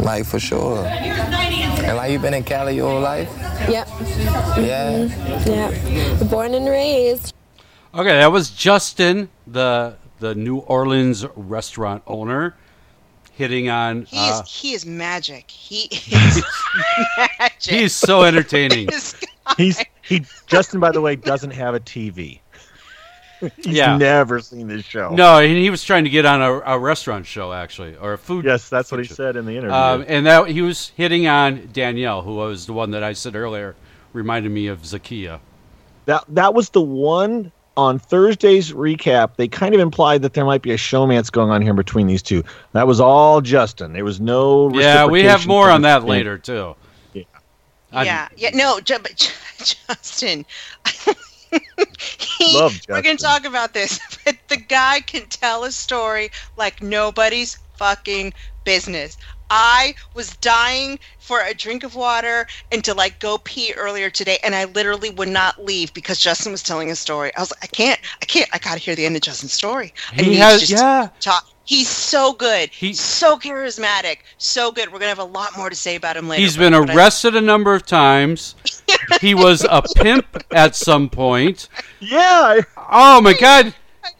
Like 0.00 0.24
for 0.24 0.40
sure. 0.40 0.84
And 0.86 1.96
like 1.96 2.12
you've 2.12 2.22
been 2.22 2.34
in 2.34 2.44
Cali 2.44 2.76
your 2.76 2.90
whole 2.90 3.00
life? 3.00 3.28
Yep. 3.68 3.88
Yeah. 4.58 5.44
Yeah. 5.46 6.24
Born 6.24 6.54
and 6.54 6.68
raised. 6.68 7.34
Okay, 7.94 8.18
that 8.18 8.32
was 8.32 8.50
Justin, 8.50 9.28
the 9.46 9.96
the 10.18 10.34
New 10.34 10.58
Orleans 10.58 11.26
restaurant 11.36 12.02
owner, 12.06 12.56
hitting 13.36 13.68
on. 13.68 14.02
he 14.04 14.16
Uh, 14.18 14.40
is 14.42 14.50
he 14.50 14.72
is 14.74 14.86
magic 14.86 15.50
he 15.50 15.82
is 15.90 16.42
magic 17.38 17.52
he's 17.60 17.94
so 17.94 18.22
entertaining. 18.22 18.88
He's 19.56 19.82
he. 20.02 20.24
Justin, 20.46 20.80
by 20.80 20.90
the 20.92 21.00
way, 21.00 21.16
doesn't 21.16 21.50
have 21.52 21.74
a 21.74 21.80
TV. 21.80 22.40
He's 23.56 23.66
Yeah. 23.76 23.96
never 23.98 24.40
seen 24.40 24.68
this 24.68 24.84
show. 24.84 25.10
no, 25.10 25.38
and 25.38 25.56
he 25.56 25.68
was 25.68 25.82
trying 25.84 26.04
to 26.04 26.10
get 26.10 26.24
on 26.24 26.40
a, 26.40 26.52
a 26.60 26.78
restaurant 26.78 27.26
show 27.26 27.52
actually, 27.52 27.94
or 27.96 28.14
a 28.14 28.18
food. 28.18 28.44
Yes, 28.44 28.68
that's 28.70 28.90
what 28.90 29.00
he 29.00 29.06
said 29.06 29.36
in 29.36 29.44
the 29.44 29.52
interview. 29.52 29.74
Um, 29.76 30.04
and 30.08 30.24
that 30.26 30.48
he 30.48 30.62
was 30.62 30.92
hitting 30.96 31.26
on 31.26 31.68
Danielle, 31.72 32.22
who 32.22 32.36
was 32.36 32.64
the 32.66 32.72
one 32.72 32.92
that 32.92 33.02
I 33.02 33.12
said 33.12 33.34
earlier 33.36 33.74
reminded 34.14 34.50
me 34.52 34.68
of 34.68 34.82
Zakiyah. 34.82 35.40
That 36.06 36.24
that 36.28 36.54
was 36.54 36.70
the 36.70 36.80
one 36.80 37.52
on 37.76 37.98
Thursday's 37.98 38.72
recap. 38.72 39.36
They 39.36 39.48
kind 39.48 39.74
of 39.74 39.80
implied 39.80 40.22
that 40.22 40.34
there 40.34 40.44
might 40.44 40.62
be 40.62 40.72
a 40.72 40.76
showmance 40.76 41.30
going 41.30 41.50
on 41.50 41.62
here 41.62 41.74
between 41.74 42.06
these 42.06 42.22
two. 42.22 42.44
That 42.72 42.86
was 42.86 43.00
all 43.00 43.40
Justin. 43.40 43.92
There 43.92 44.04
was 44.04 44.20
no. 44.20 44.70
Yeah, 44.70 45.06
we 45.06 45.24
have 45.24 45.46
more 45.46 45.70
on 45.70 45.82
that 45.82 46.00
team. 46.00 46.08
later 46.08 46.38
too. 46.38 46.76
I- 47.94 48.04
yeah, 48.04 48.28
yeah, 48.36 48.50
no, 48.54 48.80
but 48.84 49.32
Justin. 49.58 50.44
he, 52.18 52.58
Love 52.58 52.80
We're 52.88 53.02
gonna 53.02 53.16
talk 53.16 53.44
about 53.44 53.72
this, 53.72 54.00
but 54.24 54.36
the 54.48 54.56
guy 54.56 55.00
can 55.00 55.26
tell 55.26 55.64
a 55.64 55.70
story 55.70 56.30
like 56.56 56.82
nobody's 56.82 57.58
fucking 57.76 58.34
business. 58.64 59.16
I 59.50 59.94
was 60.14 60.36
dying 60.38 60.98
for 61.24 61.40
a 61.40 61.54
drink 61.54 61.84
of 61.84 61.94
water 61.94 62.46
and 62.70 62.84
to 62.84 62.92
like 62.92 63.18
go 63.18 63.38
pee 63.38 63.72
earlier 63.76 64.10
today, 64.10 64.36
and 64.44 64.54
I 64.54 64.66
literally 64.66 65.08
would 65.10 65.28
not 65.28 65.64
leave 65.64 65.92
because 65.94 66.18
Justin 66.20 66.52
was 66.52 66.62
telling 66.62 66.90
a 66.90 66.94
story. 66.96 67.34
I 67.34 67.40
was 67.40 67.50
like, 67.50 67.64
I 67.64 67.66
can't, 67.68 68.00
I 68.20 68.26
can't, 68.26 68.48
I 68.52 68.58
gotta 68.58 68.78
hear 68.78 68.94
the 68.94 69.06
end 69.06 69.16
of 69.16 69.22
Justin's 69.22 69.54
story. 69.54 69.94
I 70.12 70.22
He 70.22 70.34
has- 70.36 70.60
just 70.60 70.72
yeah. 70.82 71.08
talk. 71.20 71.48
He's 71.66 71.88
so 71.88 72.34
good. 72.34 72.68
He's 72.68 73.00
so 73.00 73.38
charismatic, 73.38 74.18
so 74.36 74.70
good. 74.70 74.92
We're 74.92 74.98
gonna 74.98 75.08
have 75.08 75.18
a 75.18 75.24
lot 75.24 75.56
more 75.56 75.70
to 75.70 75.76
say 75.76 75.96
about 75.96 76.14
him 76.14 76.28
later. 76.28 76.42
He's 76.42 76.58
been 76.58 76.74
arrested 76.74 77.34
a 77.36 77.40
number 77.40 77.74
of 77.74 77.86
times. 77.86 78.54
he 79.22 79.34
was 79.34 79.64
a 79.64 79.80
pimp 79.96 80.26
at 80.52 80.76
some 80.76 81.08
point. 81.08 81.70
Yeah. 82.00 82.60
Oh 82.90 83.22
my 83.22 83.32
god. 83.32 83.72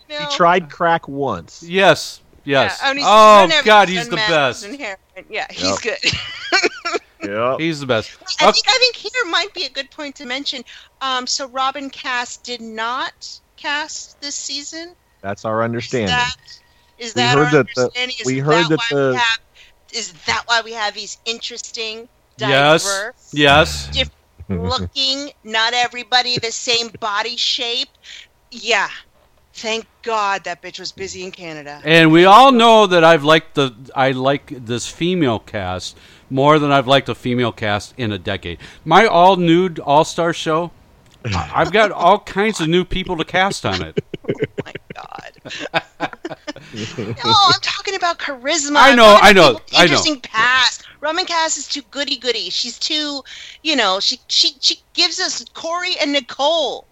He 0.08 0.16
tried 0.34 0.70
crack 0.70 1.06
once. 1.06 1.62
Yes. 1.62 2.22
Yes. 2.44 2.80
Yeah, 2.82 2.94
oh 3.02 3.60
god, 3.62 3.88
He's 3.90 3.98
he's 3.98 4.08
the 4.08 4.16
done 4.16 4.30
best. 4.30 4.64
Meth 5.16 5.24
and 5.26 5.34
hair. 5.34 5.46
Yeah, 5.50 5.54
he's 5.54 5.84
Yep. 5.84 6.00
good. 6.02 7.00
Yeah. 7.22 7.56
He's 7.56 7.80
the 7.80 7.86
best. 7.86 8.10
I 8.42 8.52
think 8.52 8.66
I 8.68 8.76
think 8.78 8.96
here 8.96 9.24
might 9.30 9.54
be 9.54 9.64
a 9.64 9.70
good 9.70 9.90
point 9.90 10.14
to 10.16 10.26
mention. 10.26 10.62
Um, 11.00 11.26
so 11.26 11.48
Robyn 11.48 11.88
Kass 11.88 12.36
did 12.36 12.60
not 12.60 13.40
cast 13.56 14.20
this 14.20 14.34
season. 14.34 14.94
That's 15.22 15.46
our 15.46 15.62
understanding. 15.62 16.08
That 16.08 16.36
is 16.98 17.14
We 17.14 17.22
that 17.22 17.34
heard 17.34 17.46
our 17.46 17.52
that 17.52 17.66
the- 17.74 17.80
understanding? 17.84 18.16
Is 18.20 18.26
we 18.26 18.38
heard 18.40 18.68
that 18.68 18.78
why 18.78 18.86
the- 18.90 19.10
we 19.12 19.16
have, 19.16 19.38
is 19.92 20.12
that 20.26 20.42
why 20.46 20.60
we 20.60 20.72
have 20.72 20.92
these 20.92 21.16
interesting, 21.24 22.10
Yes. 22.36 22.84
diverse, 22.84 23.30
Yes. 23.32 23.86
different 23.86 24.12
looking, 24.68 25.30
not 25.44 25.72
everybody 25.72 26.36
the 26.38 26.52
same 26.52 26.88
body 27.00 27.38
shape? 27.38 27.88
Yeah. 28.50 28.90
Thank 29.54 29.86
God 30.02 30.42
that 30.44 30.60
bitch 30.60 30.80
was 30.80 30.90
busy 30.90 31.22
in 31.22 31.30
Canada. 31.30 31.80
And 31.84 32.10
we 32.10 32.24
all 32.24 32.50
know 32.50 32.88
that 32.88 33.04
I've 33.04 33.22
liked 33.22 33.54
the 33.54 33.72
I 33.94 34.10
like 34.10 34.48
this 34.48 34.88
female 34.88 35.38
cast 35.38 35.96
more 36.28 36.58
than 36.58 36.72
I've 36.72 36.88
liked 36.88 37.08
a 37.08 37.14
female 37.14 37.52
cast 37.52 37.94
in 37.96 38.10
a 38.10 38.18
decade. 38.18 38.58
My 38.84 39.06
all 39.06 39.36
nude 39.36 39.78
all 39.78 40.04
star 40.04 40.32
show, 40.32 40.72
I've 41.24 41.72
got 41.72 41.92
all 41.92 42.18
kinds 42.18 42.60
of 42.60 42.66
new 42.66 42.84
people 42.84 43.16
to 43.16 43.24
cast 43.24 43.64
on 43.64 43.80
it. 43.82 44.04
Oh 44.28 44.32
my 44.64 44.72
God. 44.94 45.32
no, 46.98 47.32
I'm 47.46 47.60
talking 47.60 47.94
about 47.94 48.18
charisma. 48.18 48.76
I 48.76 48.94
know, 48.96 49.18
I 49.20 49.32
know, 49.32 49.60
I 49.72 49.82
know. 49.82 49.82
Interesting 49.82 50.20
past. 50.20 50.82
Robyn 51.00 51.26
Kass 51.26 51.56
is 51.58 51.68
too 51.68 51.82
goody 51.92 52.16
goody. 52.16 52.50
She's 52.50 52.76
too, 52.76 53.22
you 53.62 53.76
know, 53.76 54.00
she 54.00 54.18
she 54.26 54.56
she 54.60 54.80
gives 54.94 55.20
us 55.20 55.44
Corey 55.54 55.94
and 56.00 56.12
Nicole. 56.12 56.88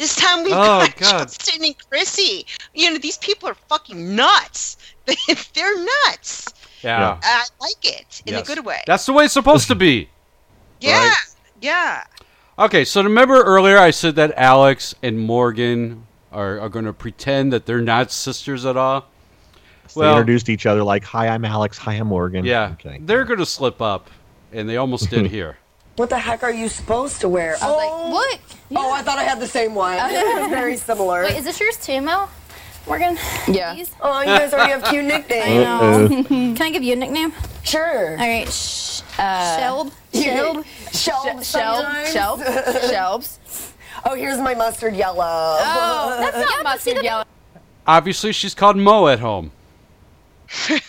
This 0.00 0.16
time 0.16 0.44
we've 0.44 0.54
Oh, 0.54 0.56
got 0.86 0.96
God. 0.96 1.18
Justin 1.28 1.62
and 1.62 1.74
Chrissy. 1.90 2.46
You 2.74 2.90
know, 2.90 2.96
these 2.96 3.18
people 3.18 3.50
are 3.50 3.54
fucking 3.68 4.16
nuts. 4.16 4.78
They're 5.54 5.84
nuts. 6.06 6.48
Yeah. 6.82 7.18
I 7.22 7.44
like 7.60 7.84
it 7.84 8.22
in 8.24 8.32
Yes. 8.32 8.48
a 8.48 8.54
good 8.54 8.64
way. 8.64 8.80
That's 8.86 9.04
the 9.04 9.12
way 9.12 9.24
it's 9.26 9.34
supposed 9.34 9.68
to 9.68 9.74
be. 9.74 10.08
yeah, 10.80 11.12
yeah. 11.60 12.04
Okay, 12.58 12.86
so 12.86 13.02
remember 13.02 13.42
earlier 13.42 13.76
I 13.76 13.90
said 13.90 14.14
that 14.16 14.32
Alex 14.38 14.94
and 15.02 15.18
Morgan 15.18 16.06
are, 16.32 16.58
are 16.60 16.70
going 16.70 16.86
to 16.86 16.94
pretend 16.94 17.52
that 17.52 17.66
they're 17.66 17.82
not 17.82 18.10
sisters 18.10 18.64
at 18.64 18.78
all? 18.78 19.04
they 19.94 20.08
introduced 20.08 20.48
each 20.48 20.64
other 20.64 20.82
like, 20.82 21.04
"Hi, 21.04 21.28
I'm 21.28 21.44
Alex. 21.44 21.76
Hi, 21.76 21.94
I'm 21.94 22.06
Morgan." 22.06 22.44
yeah, 22.46 22.70
Okay. 22.80 22.98
they're 23.02 23.24
going 23.24 23.40
to 23.40 23.44
slip 23.46 23.82
up, 23.82 24.08
and 24.52 24.66
they 24.66 24.78
almost 24.78 25.10
did 25.10 25.26
here. 25.36 25.58
What 26.00 26.08
the 26.08 26.18
heck 26.18 26.42
are 26.42 26.50
you 26.50 26.70
supposed 26.70 27.20
to 27.20 27.28
wear? 27.28 27.58
I 27.60 27.66
was 27.68 27.76
like, 27.76 27.90
oh, 27.92 28.10
what? 28.10 28.40
Oh, 28.74 28.90
I 28.90 29.02
thought 29.02 29.18
I 29.18 29.22
had 29.22 29.38
the 29.38 29.46
same 29.46 29.74
one. 29.74 29.98
It's 30.00 30.48
very 30.48 30.78
similar. 30.78 31.24
Wait, 31.24 31.36
is 31.36 31.44
this 31.44 31.60
yours 31.60 31.76
too, 31.76 32.00
Mo? 32.00 32.26
Morgan? 32.86 33.18
Yeah. 33.46 33.74
Please? 33.74 33.90
Oh, 34.00 34.20
you 34.20 34.26
guys 34.28 34.54
already 34.54 34.70
have 34.72 34.82
cute 34.84 35.04
I 35.04 35.08
nicknames. 35.08 35.62
know. 35.62 36.24
Can 36.56 36.62
I 36.62 36.70
give 36.70 36.82
you 36.82 36.94
a 36.94 36.96
nickname? 36.96 37.34
Sure. 37.64 38.12
All 38.12 38.16
right. 38.16 38.48
Sh- 38.50 39.02
uh, 39.18 39.58
Shelb. 39.58 39.92
You- 40.12 40.64
Shelb. 40.88 41.44
Shelb 41.44 41.84
Shelb. 42.14 42.14
Shelb. 42.14 42.90
Shelbs. 42.90 43.72
Oh, 44.06 44.14
here's 44.14 44.38
my 44.38 44.54
mustard 44.54 44.96
yellow. 44.96 45.18
Oh, 45.60 46.16
that's 46.18 46.38
not 46.38 46.64
mustard 46.64 47.02
yellow. 47.04 47.24
Obviously, 47.86 48.32
she's 48.32 48.54
called 48.54 48.78
Mo 48.78 49.06
at 49.08 49.18
home. 49.20 49.52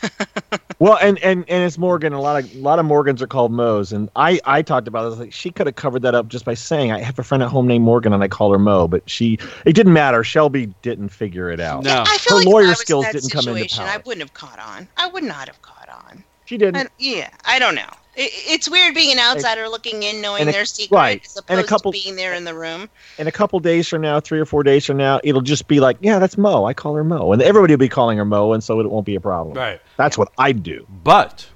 Well, 0.80 0.98
and, 1.00 1.20
and 1.20 1.48
and 1.48 1.64
it's 1.64 1.78
Morgan. 1.78 2.12
A 2.12 2.20
lot 2.20 2.44
of 2.44 2.52
a 2.56 2.58
lot 2.58 2.80
of 2.80 2.86
Morgans 2.86 3.22
are 3.22 3.28
called 3.28 3.52
Mo's, 3.52 3.94
and 3.94 4.10
I 4.16 4.40
I 4.46 4.64
talked 4.64 4.88
about 4.88 5.12
this. 5.12 5.20
Like, 5.20 5.32
she 5.32 5.52
could 5.52 5.68
have 5.68 5.76
covered 5.76 6.02
that 6.02 6.16
up 6.16 6.28
just 6.28 6.44
by 6.44 6.56
saying, 6.56 6.92
"I 6.92 6.98
have 7.02 7.20
a 7.20 7.24
friend 7.24 7.44
at 7.44 7.50
home 7.50 7.68
named 7.68 7.86
Morgan, 7.86 8.14
and 8.14 8.24
I 8.24 8.28
call 8.28 8.52
her 8.52 8.58
Mo." 8.58 8.88
But 8.88 9.08
she, 9.08 9.38
it 9.68 9.74
didn't 9.74 9.94
matter. 9.94 10.24
Shelby 10.24 10.74
didn't 10.82 11.10
figure 11.10 11.52
it 11.52 11.60
out. 11.60 11.84
No. 11.84 12.04
I 12.08 12.18
feel 12.18 12.38
her 12.38 12.44
like 12.44 12.48
lawyer 12.52 12.74
skills 12.74 13.06
didn't 13.12 13.30
come 13.30 13.42
into 13.48 13.60
situation, 13.70 13.84
power. 13.84 13.90
I 13.94 13.98
wouldn't 13.98 14.22
have 14.24 14.34
caught 14.34 14.58
on. 14.58 14.88
I 14.98 15.06
would 15.06 15.24
not 15.24 15.48
have 15.48 15.62
caught 15.62 15.88
on. 15.88 16.24
She 16.46 16.58
didn't. 16.58 16.78
I- 16.78 16.90
yeah, 16.98 17.30
I 17.46 17.60
don't 17.60 17.76
know. 17.76 17.86
It, 18.16 18.30
it's 18.34 18.70
weird 18.70 18.94
being 18.94 19.12
an 19.14 19.20
outsider 19.20 19.70
looking 19.70 20.04
in, 20.04 20.22
knowing 20.22 20.42
and 20.42 20.50
a- 20.50 20.54
their 20.54 20.66
secret, 20.66 20.96
right, 20.98 21.22
as 21.26 21.38
and 21.38 21.44
a 21.50 21.54
opposed 21.54 21.70
couple- 21.70 21.92
to 21.94 22.00
being 22.04 22.16
there 22.18 22.34
in 22.34 22.44
the 22.44 22.54
room. 22.54 22.90
in 23.18 23.28
a 23.28 23.32
couple 23.32 23.60
days 23.60 23.88
from 23.88 24.02
now, 24.02 24.20
three 24.20 24.40
or 24.40 24.46
four 24.46 24.64
days 24.64 24.86
from 24.86 24.98
now, 24.98 25.20
it'll 25.24 25.42
just 25.42 25.68
be 25.68 25.80
like, 25.80 25.98
yeah, 26.02 26.20
that's 26.20 26.38
Mo. 26.38 26.66
I 26.66 26.74
call 26.74 26.96
her 26.96 27.04
Mo, 27.06 27.32
and 27.32 27.42
everybody 27.42 27.74
will 27.74 27.80
be 27.80 27.88
calling 27.90 28.18
her 28.18 28.26
Mo, 28.26 28.52
and 28.54 28.64
so 28.64 28.80
it 28.82 28.90
won't 28.90 29.06
be 29.06 29.16
a 29.16 29.22
problem. 29.22 29.56
Right. 29.58 29.80
That's 29.98 30.18
what 30.18 30.32
I'd 30.38 30.62
do. 30.64 30.86
But 31.04 31.48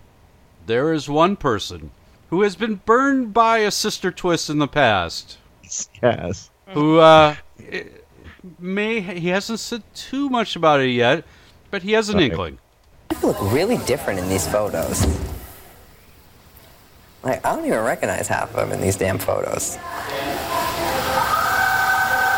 there 0.66 0.94
is 0.94 1.10
one 1.10 1.36
person 1.36 1.92
who 2.30 2.42
has 2.44 2.56
been 2.56 2.76
burned 2.86 3.34
by 3.34 3.58
a 3.60 3.70
sister 3.72 4.10
twist 4.12 4.50
in 4.50 4.58
the 4.60 4.68
past. 4.68 5.38
Yes. 6.02 6.50
Who 6.70 7.00
uh, 7.00 7.36
may 8.60 9.02
he 9.02 9.28
hasn't 9.30 9.60
said 9.60 9.84
too 9.94 10.30
much 10.30 10.56
about 10.56 10.80
it 10.80 10.90
yet, 10.90 11.24
but 11.70 11.84
he 11.84 11.92
has 11.94 12.10
an 12.10 12.16
Right. 12.18 12.26
inkling. 12.32 12.60
You 13.22 13.28
look 13.28 13.38
really 13.54 13.78
different 13.86 14.20
in 14.20 14.30
these 14.30 14.48
photos. 14.48 15.06
Like, 17.26 17.44
I 17.44 17.56
don't 17.56 17.66
even 17.66 17.80
recognize 17.80 18.28
half 18.28 18.52
of 18.52 18.56
them 18.56 18.72
in 18.72 18.80
these 18.80 18.96
damn 18.96 19.18
photos. 19.18 19.78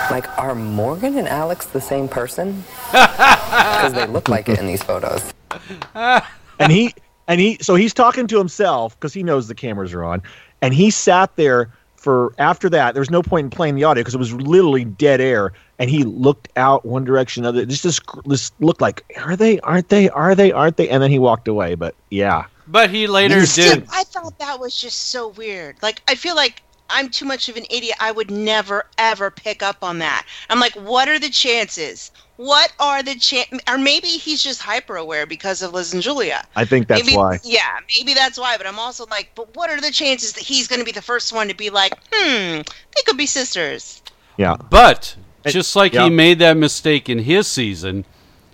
Like, 0.10 0.26
are 0.40 0.56
Morgan 0.56 1.18
and 1.18 1.28
Alex 1.28 1.66
the 1.66 1.82
same 1.82 2.08
person? 2.08 2.64
Because 3.48 3.94
they 3.94 4.08
look 4.08 4.28
like 4.28 4.50
it 4.50 4.60
in 4.60 4.66
these 4.66 4.84
photos. 4.84 5.34
and 5.96 6.72
he 6.72 6.94
and 7.28 7.40
he 7.40 7.58
so 7.62 7.76
he's 7.76 7.94
talking 7.94 8.28
to 8.28 8.38
himself 8.38 9.00
because 9.00 9.14
he 9.14 9.24
knows 9.24 9.48
the 9.48 9.56
cameras 9.56 9.94
are 9.94 10.04
on 10.04 10.22
and 10.62 10.74
he 10.74 10.90
sat 10.90 11.36
there 11.36 11.70
for 11.96 12.34
after 12.38 12.70
that 12.70 12.94
there 12.94 13.02
was 13.02 13.10
no 13.10 13.22
point 13.22 13.46
in 13.46 13.50
playing 13.50 13.76
the 13.76 13.84
audio 13.84 14.02
because 14.02 14.16
it 14.16 14.20
was 14.20 14.34
literally 14.34 14.86
dead 14.86 15.22
air 15.22 15.54
and 15.80 15.90
he 15.90 16.04
looked 16.04 16.50
out 16.56 16.86
one 16.86 17.04
direction 17.04 17.46
other 17.46 17.66
just 17.66 17.84
this 17.84 18.00
this 18.26 18.52
looked 18.60 18.82
like 18.82 19.04
are 19.18 19.36
they 19.36 19.60
aren't 19.62 19.90
they 19.90 20.10
are 20.10 20.36
they 20.36 20.52
aren't 20.52 20.78
they 20.78 20.90
and 20.90 21.02
then 21.02 21.12
he 21.12 21.20
walked 21.20 21.48
away 21.48 21.76
but 21.76 21.96
yeah 22.10 22.46
But 22.68 22.90
he 22.90 23.08
later 23.08 23.46
did. 23.46 23.88
I 23.92 24.04
thought 24.04 24.38
that 24.40 24.60
was 24.60 24.76
just 24.80 25.08
so 25.10 25.30
weird. 25.30 25.78
Like, 25.82 26.02
I 26.08 26.16
feel 26.16 26.36
like 26.36 26.62
I'm 26.90 27.10
too 27.10 27.26
much 27.26 27.50
of 27.50 27.58
an 27.58 27.66
idiot. 27.70 27.96
I 28.00 28.12
would 28.12 28.30
never, 28.32 28.86
ever 28.98 29.32
pick 29.32 29.64
up 29.64 29.84
on 29.84 30.00
that. 30.00 30.26
I'm 30.50 30.60
like, 30.60 30.74
what 30.74 31.08
are 31.08 31.20
the 31.20 31.30
chances? 31.30 32.12
What 32.38 32.72
are 32.80 33.02
the 33.02 33.16
chan 33.16 33.46
Or 33.68 33.78
maybe 33.78 34.08
he's 34.10 34.44
just 34.44 34.62
hyper 34.62 34.96
aware 34.96 35.26
because 35.26 35.62
of 35.62 35.74
Liz 35.74 35.94
and 35.94 36.04
Julia. 36.04 36.44
i 36.56 36.64
think 36.66 36.88
that's 36.88 37.04
maybe, 37.06 37.18
why 37.18 37.40
Yeah, 37.44 37.80
maybe 37.98 38.14
that's 38.14 38.38
why. 38.38 38.58
But 38.58 38.68
I'm 38.68 38.80
also 38.80 39.06
like, 39.10 39.32
but 39.34 39.56
what 39.56 39.70
are 39.70 39.82
the 39.82 39.92
chances 39.92 40.34
that 40.34 40.44
he's 40.44 40.68
going 40.68 40.80
to 40.80 40.86
be 40.86 40.92
the 40.92 41.02
first 41.02 41.34
one 41.34 41.48
to 41.48 41.56
be 41.56 41.70
like, 41.70 41.94
hmm, 42.14 42.62
they 42.62 43.02
could 43.06 43.18
be 43.18 43.26
sisters? 43.26 44.02
yeah 44.38 44.56
But 44.70 45.16
just 45.48 45.76
like 45.76 45.94
yeah. 45.94 46.04
he 46.04 46.10
made 46.10 46.40
that 46.40 46.58
mistake 46.58 47.10
in 47.10 47.20
his 47.20 47.48
season, 47.48 48.06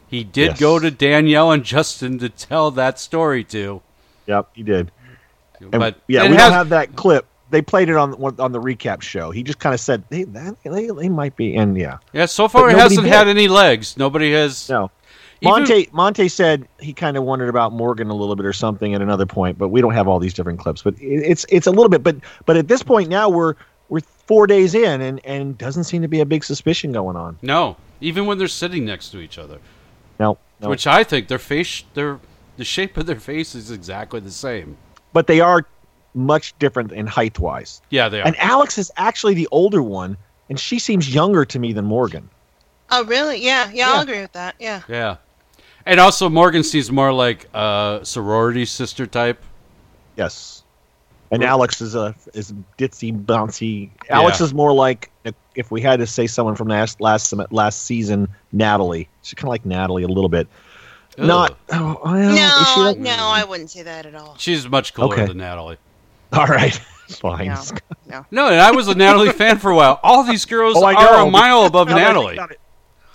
he 0.08 0.24
did 0.24 0.52
Yes. 0.52 0.60
go 0.60 0.80
to 0.80 0.90
Danielle 0.92 1.52
and 1.52 1.64
Justin 1.64 2.20
to 2.20 2.30
tell 2.30 2.72
that 2.72 3.00
story 3.00 3.44
to. 3.46 3.82
Yep 4.26 4.50
he 4.54 4.64
did 4.64 4.92
and, 5.60 5.72
But 5.72 6.02
yeah 6.08 6.24
we 6.24 6.30
has- 6.36 6.38
don't 6.38 6.52
have 6.52 6.70
that 6.70 6.96
clip 6.96 7.26
they 7.50 7.62
played 7.62 7.90
it 7.90 7.96
on 7.96 8.14
on 8.40 8.52
the 8.52 8.60
recap 8.60 9.02
show 9.02 9.32
he 9.32 9.44
just 9.44 9.60
kind 9.60 9.74
of 9.74 9.80
said 9.80 10.04
hey, 10.10 10.24
that, 10.24 10.56
they, 10.64 10.88
they 10.88 11.10
might 11.10 11.36
be 11.36 11.56
and 11.56 11.78
yeah 11.78 11.98
Yeah, 12.14 12.26
so 12.26 12.48
far 12.48 12.70
it 12.70 12.76
hasn't 12.78 13.04
did. 13.06 13.14
had 13.14 13.28
any 13.28 13.48
legs. 13.48 13.96
Nobody 13.98 14.32
has. 14.34 14.70
No. 14.70 14.90
Even- 15.42 15.52
Monte 15.52 15.90
Monte 15.92 16.28
said 16.30 16.68
he 16.80 16.94
kind 16.94 17.16
of 17.18 17.24
wondered 17.26 17.50
about 17.50 17.74
Morgan 17.74 18.10
a 18.10 18.14
little 18.16 18.36
bit 18.36 18.46
or 18.46 18.54
something 18.54 18.94
at 18.96 19.02
another 19.02 19.26
point, 19.26 19.58
but 19.58 19.68
we 19.68 19.82
don't 19.82 19.94
have 19.94 20.08
all 20.08 20.18
these 20.18 20.34
different 20.34 20.58
clips. 20.60 20.82
But 20.82 20.96
it's 21.00 21.46
it's 21.50 21.68
a 21.68 21.72
little 21.72 21.90
bit, 21.90 22.02
but 22.02 22.16
but 22.46 22.56
at 22.58 22.68
this 22.70 22.82
point 22.82 23.10
now 23.10 23.30
we're 23.30 23.56
we're 23.90 24.00
four 24.26 24.48
days 24.48 24.74
in, 24.74 25.02
and 25.02 25.20
and 25.26 25.58
doesn't 25.58 25.84
seem 25.84 26.02
to 26.02 26.08
be 26.08 26.22
a 26.22 26.26
big 26.26 26.44
suspicion 26.46 26.92
going 26.94 27.16
on. 27.18 27.38
No, 27.42 27.76
even 28.02 28.26
when 28.26 28.38
they're 28.38 28.48
sitting 28.48 28.86
next 28.86 29.10
to 29.10 29.20
each 29.20 29.38
other. 29.38 29.60
No, 30.18 30.38
no. 30.62 30.70
Which 30.70 30.88
I 30.88 31.04
think 31.04 31.28
their 31.28 31.40
face, 31.40 31.84
their 31.94 32.20
the 32.58 32.64
shape 32.64 32.98
of 32.98 33.06
their 33.06 33.20
face 33.20 33.56
is 33.56 33.72
exactly 33.72 34.20
the 34.20 34.32
same. 34.32 34.78
but 35.14 35.28
they 35.28 35.40
are 35.40 35.66
much 36.16 36.58
different 36.60 36.92
in 36.92 37.08
height 37.08 37.40
wise. 37.40 37.82
Yeah, 37.90 38.10
they 38.10 38.20
are. 38.22 38.28
And 38.28 38.36
Alex 38.38 38.78
is 38.78 38.92
actually 38.98 39.34
the 39.34 39.48
older 39.52 39.82
one, 39.82 40.18
and 40.50 40.60
she 40.60 40.78
seems 40.80 41.14
younger 41.14 41.46
to 41.46 41.60
me 41.60 41.74
than 41.74 41.86
Morgan. 41.86 42.30
Oh, 42.92 43.04
really? 43.06 43.38
Yeah, 43.44 43.72
yeah, 43.74 43.90
I'll 43.92 44.02
agree 44.02 44.22
with 44.22 44.34
that. 44.34 44.56
Yeah. 44.60 44.82
Yeah, 44.88 45.18
and 45.86 46.00
also 46.00 46.30
Morgan 46.30 46.64
seems 46.64 46.92
more 46.92 47.12
like 47.14 47.48
a 47.54 48.00
sorority 48.04 48.66
sister 48.66 49.06
type. 49.08 49.42
Yes. 50.16 50.64
And 51.32 51.44
Alex 51.44 51.82
is 51.82 51.96
a 51.96 52.14
is 52.36 52.54
ditzy 52.78 53.12
bouncy. 53.26 53.90
Alex 54.10 54.40
Yeah. 54.40 54.46
is 54.46 54.54
more 54.54 54.72
like 54.72 55.10
if- 55.24 55.34
if 55.56 55.72
we 55.72 55.82
had 55.82 56.00
to 56.00 56.06
say 56.08 56.28
someone 56.28 56.56
from 56.56 56.68
last 56.68 57.02
last 57.02 57.34
last 57.52 57.86
season, 57.86 58.28
Natalie. 58.52 59.08
She's 59.24 59.34
kind 59.34 59.46
of 59.46 59.50
like 59.50 59.66
Natalie 59.66 60.04
a 60.04 60.08
little 60.08 60.30
bit. 60.30 60.48
Not 61.18 61.58
oh, 61.72 62.02
well, 62.04 62.16
is 62.16 62.68
she 62.70 62.80
No, 62.80 62.86
like- 62.88 62.98
no, 62.98 63.12
I 63.28 63.44
wouldn't 63.44 63.70
say 63.72 63.84
that 63.84 64.06
at 64.06 64.16
all. 64.16 64.36
She's 64.40 64.68
much 64.68 64.94
cooler 64.94 65.14
Okay. 65.14 65.26
than 65.28 65.38
Natalie. 65.38 65.78
All 66.32 66.48
right, 66.48 66.74
fine. 67.10 67.48
No, 67.48 67.62
no. 68.08 68.26
No, 68.32 68.48
and 68.48 68.60
I 68.60 68.72
was 68.72 68.88
a 68.88 68.96
Natalie 68.96 69.32
fan 69.32 69.60
for 69.60 69.70
a 69.72 69.76
while. 69.76 70.00
All 70.02 70.24
these 70.24 70.46
girls 70.46 70.76
Oh, 70.80 70.86
are 70.86 71.28
a 71.28 71.30
mile 71.30 71.66
above 71.66 71.88
Now 71.90 71.96
that 71.96 72.02
I 72.02 72.14
think 72.14 72.36
Natalie. 72.38 72.56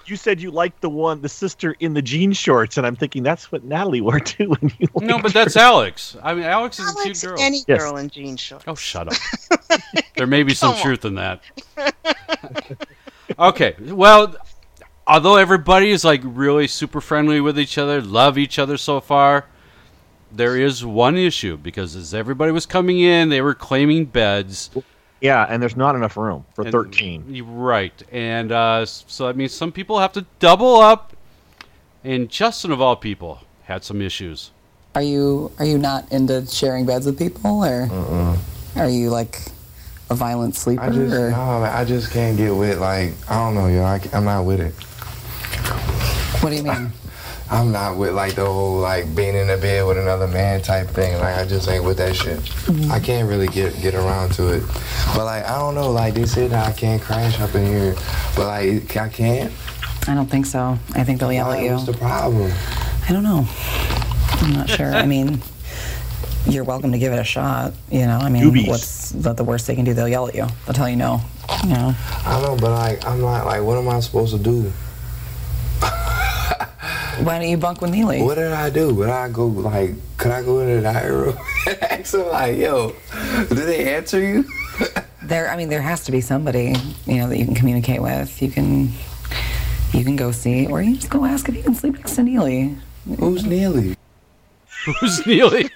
You 0.06 0.16
said 0.16 0.40
you 0.40 0.50
liked 0.50 0.80
the 0.80 0.88
one, 0.88 1.20
the 1.20 1.28
sister 1.28 1.74
in 1.80 1.92
the 1.92 2.00
jean 2.00 2.32
shorts, 2.32 2.78
and 2.78 2.86
I'm 2.86 2.96
thinking 2.96 3.22
that's 3.22 3.52
what 3.52 3.62
Natalie 3.64 4.00
wore 4.00 4.20
too. 4.20 4.48
When 4.48 4.72
you 4.78 4.88
No, 5.00 5.14
liked 5.16 5.22
but 5.24 5.32
that's. 5.34 5.54
Alex. 5.56 6.16
I 6.22 6.32
mean, 6.34 6.44
Alex 6.44 6.78
is 6.78 6.88
a 6.88 7.02
cute 7.02 7.20
girl. 7.20 7.36
any 7.38 7.58
Yes. 7.68 7.78
girl 7.82 7.96
in 7.98 8.08
jean 8.08 8.36
shorts. 8.38 8.64
Oh, 8.66 8.74
shut 8.74 9.08
up. 9.08 9.80
there 10.16 10.26
may 10.26 10.44
be 10.44 10.54
some 10.54 10.70
Come 10.70 10.78
on. 10.78 10.84
truth 10.86 11.04
in 11.04 11.14
that. 11.16 11.42
okay, 13.38 13.74
well, 13.80 14.34
although 15.08 15.36
everybody 15.36 15.90
is 15.90 16.04
like 16.04 16.20
really 16.22 16.68
super 16.68 17.00
friendly 17.00 17.40
with 17.40 17.58
each 17.58 17.78
other, 17.78 18.00
love 18.00 18.38
each 18.38 18.58
other 18.58 18.76
so 18.76 19.00
far, 19.00 19.46
there 20.30 20.56
is 20.56 20.84
one 20.84 21.16
issue 21.16 21.56
because 21.56 21.96
as 21.96 22.12
everybody 22.12 22.52
was 22.52 22.66
coming 22.66 23.00
in, 23.00 23.30
they 23.30 23.40
were 23.40 23.54
claiming 23.54 24.04
beds. 24.04 24.70
Yeah, 25.20 25.46
and 25.48 25.60
there's 25.60 25.76
not 25.76 25.96
enough 25.96 26.16
room 26.16 26.44
for 26.54 26.62
And- 26.62 26.70
13. 26.70 27.24
You're 27.34 27.46
Right, 27.46 28.00
and 28.12 28.52
uh, 28.52 28.84
so 28.86 29.26
that 29.26 29.36
means 29.36 29.52
some 29.52 29.72
people 29.72 29.98
have 29.98 30.12
to 30.12 30.26
double 30.38 30.76
up. 30.76 31.14
And 32.04 32.28
Justin, 32.28 32.70
of 32.70 32.80
all 32.80 32.94
people, 32.94 33.40
had 33.64 33.82
some 33.82 34.00
issues. 34.00 34.52
Are 34.94 35.02
you 35.02 35.50
are 35.58 35.64
you 35.64 35.78
not 35.78 36.10
into 36.12 36.46
sharing 36.46 36.86
beds 36.86 37.06
with 37.06 37.18
people, 37.18 37.64
or 37.64 37.88
are 38.76 38.88
you 38.88 39.10
like 39.10 39.40
a 40.08 40.14
violent 40.14 40.54
sleeper? 40.56 40.82
I 40.82 40.90
just, 40.90 41.14
or? 41.14 41.30
no, 41.30 41.36
I 41.62 41.84
just 41.84 42.10
can't 42.12 42.36
get 42.36 42.50
with 42.54 42.78
like 42.78 43.12
I 43.28 43.34
don't 43.34 43.54
know, 43.54 43.66
yo. 43.66 43.82
I, 43.82 44.00
am 44.12 44.24
not 44.24 44.44
with 44.44 44.60
it. 44.60 44.74
What 46.40 46.50
do 46.50 46.56
you 46.56 46.62
mean? 46.62 46.92
I'm 47.50 47.72
not 47.72 47.96
with 47.96 48.12
like 48.12 48.34
the 48.34 48.44
whole 48.44 48.78
like 48.78 49.14
being 49.16 49.34
in 49.34 49.48
a 49.48 49.56
bed 49.56 49.86
with 49.86 49.96
another 49.96 50.28
man 50.28 50.60
type 50.60 50.88
thing. 50.88 51.14
Like 51.14 51.36
I 51.36 51.46
just 51.46 51.66
ain't 51.68 51.82
with 51.82 51.96
that 51.96 52.14
shit. 52.14 52.38
Mm-hmm. 52.40 52.92
I 52.92 53.00
can't 53.00 53.26
really 53.28 53.46
get 53.48 53.80
get 53.80 53.94
around 53.94 54.32
to 54.32 54.48
it. 54.52 54.62
But 55.14 55.24
like 55.24 55.44
I 55.44 55.58
don't 55.58 55.74
know, 55.74 55.90
like 55.90 56.14
they 56.14 56.26
said 56.26 56.50
that 56.50 56.68
I 56.68 56.72
can't 56.72 57.00
crash 57.00 57.40
up 57.40 57.54
in 57.54 57.64
here, 57.66 57.94
but 58.36 58.46
like 58.46 58.96
I 58.96 59.08
can't. 59.08 59.52
I 60.06 60.14
don't 60.14 60.28
think 60.28 60.44
so. 60.44 60.78
I 60.94 61.04
think 61.04 61.20
they'll 61.20 61.32
yell 61.32 61.48
Why? 61.48 61.58
at 61.58 61.64
you. 61.64 61.72
What's 61.72 61.86
the 61.86 61.94
problem? 61.94 62.52
I 63.08 63.12
don't 63.12 63.22
know. 63.22 63.46
I'm 64.42 64.52
not 64.52 64.68
sure. 64.68 64.94
I 64.94 65.06
mean, 65.06 65.40
you're 66.46 66.64
welcome 66.64 66.92
to 66.92 66.98
give 66.98 67.12
it 67.12 67.18
a 67.18 67.24
shot. 67.24 67.72
You 67.90 68.06
know, 68.06 68.18
I 68.18 68.28
mean, 68.28 68.42
Doobies. 68.42 68.68
what's 68.68 69.10
the, 69.10 69.32
the 69.32 69.44
worst 69.44 69.66
they 69.66 69.74
can 69.74 69.84
do? 69.84 69.94
They'll 69.94 70.08
yell 70.08 70.28
at 70.28 70.34
you. 70.34 70.46
They'll 70.66 70.74
tell 70.74 70.88
you 70.88 70.96
no. 70.96 71.20
You 71.62 71.70
know. 71.70 71.94
I 72.26 72.42
know, 72.42 72.56
but 72.60 72.72
like 72.72 73.06
I'm 73.06 73.22
not 73.22 73.46
like 73.46 73.62
what 73.62 73.78
am 73.78 73.88
I 73.88 74.00
supposed 74.00 74.36
to 74.36 74.42
do? 74.42 74.70
Why 77.22 77.38
don't 77.38 77.48
you 77.48 77.56
bunk 77.56 77.80
with 77.80 77.92
Neeley? 77.92 78.24
What 78.24 78.36
did 78.36 78.52
I 78.52 78.70
do? 78.70 78.94
Would 78.94 79.08
I 79.08 79.28
go 79.28 79.46
like? 79.46 79.90
Could 80.16 80.32
I 80.32 80.42
go 80.42 80.60
into 80.60 80.76
the 80.76 80.82
diary 80.82 81.16
room 81.16 81.38
and 81.66 81.82
ask 81.82 82.12
them 82.12 82.28
like, 82.28 82.56
"Yo, 82.56 82.94
did 83.48 83.56
they 83.56 83.94
answer 83.94 84.20
you?" 84.20 84.44
There, 85.20 85.50
I 85.50 85.56
mean, 85.56 85.68
there 85.68 85.82
has 85.82 86.04
to 86.04 86.12
be 86.12 86.22
somebody 86.22 86.74
you 87.04 87.16
know 87.16 87.28
that 87.28 87.36
you 87.36 87.44
can 87.44 87.54
communicate 87.54 88.00
with. 88.00 88.40
You 88.40 88.50
can, 88.50 88.90
you 89.92 90.02
can 90.02 90.16
go 90.16 90.32
see, 90.32 90.66
or 90.68 90.80
you 90.80 90.96
just 90.96 91.10
go 91.10 91.26
ask 91.26 91.46
if 91.50 91.54
you 91.54 91.62
can 91.62 91.74
sleep 91.74 91.96
next 91.96 92.14
to 92.16 92.22
Neeley. 92.22 92.78
Who's 93.18 93.42
Neeley? 93.42 93.94
Who's 94.86 95.20
Neeley? 95.24 95.68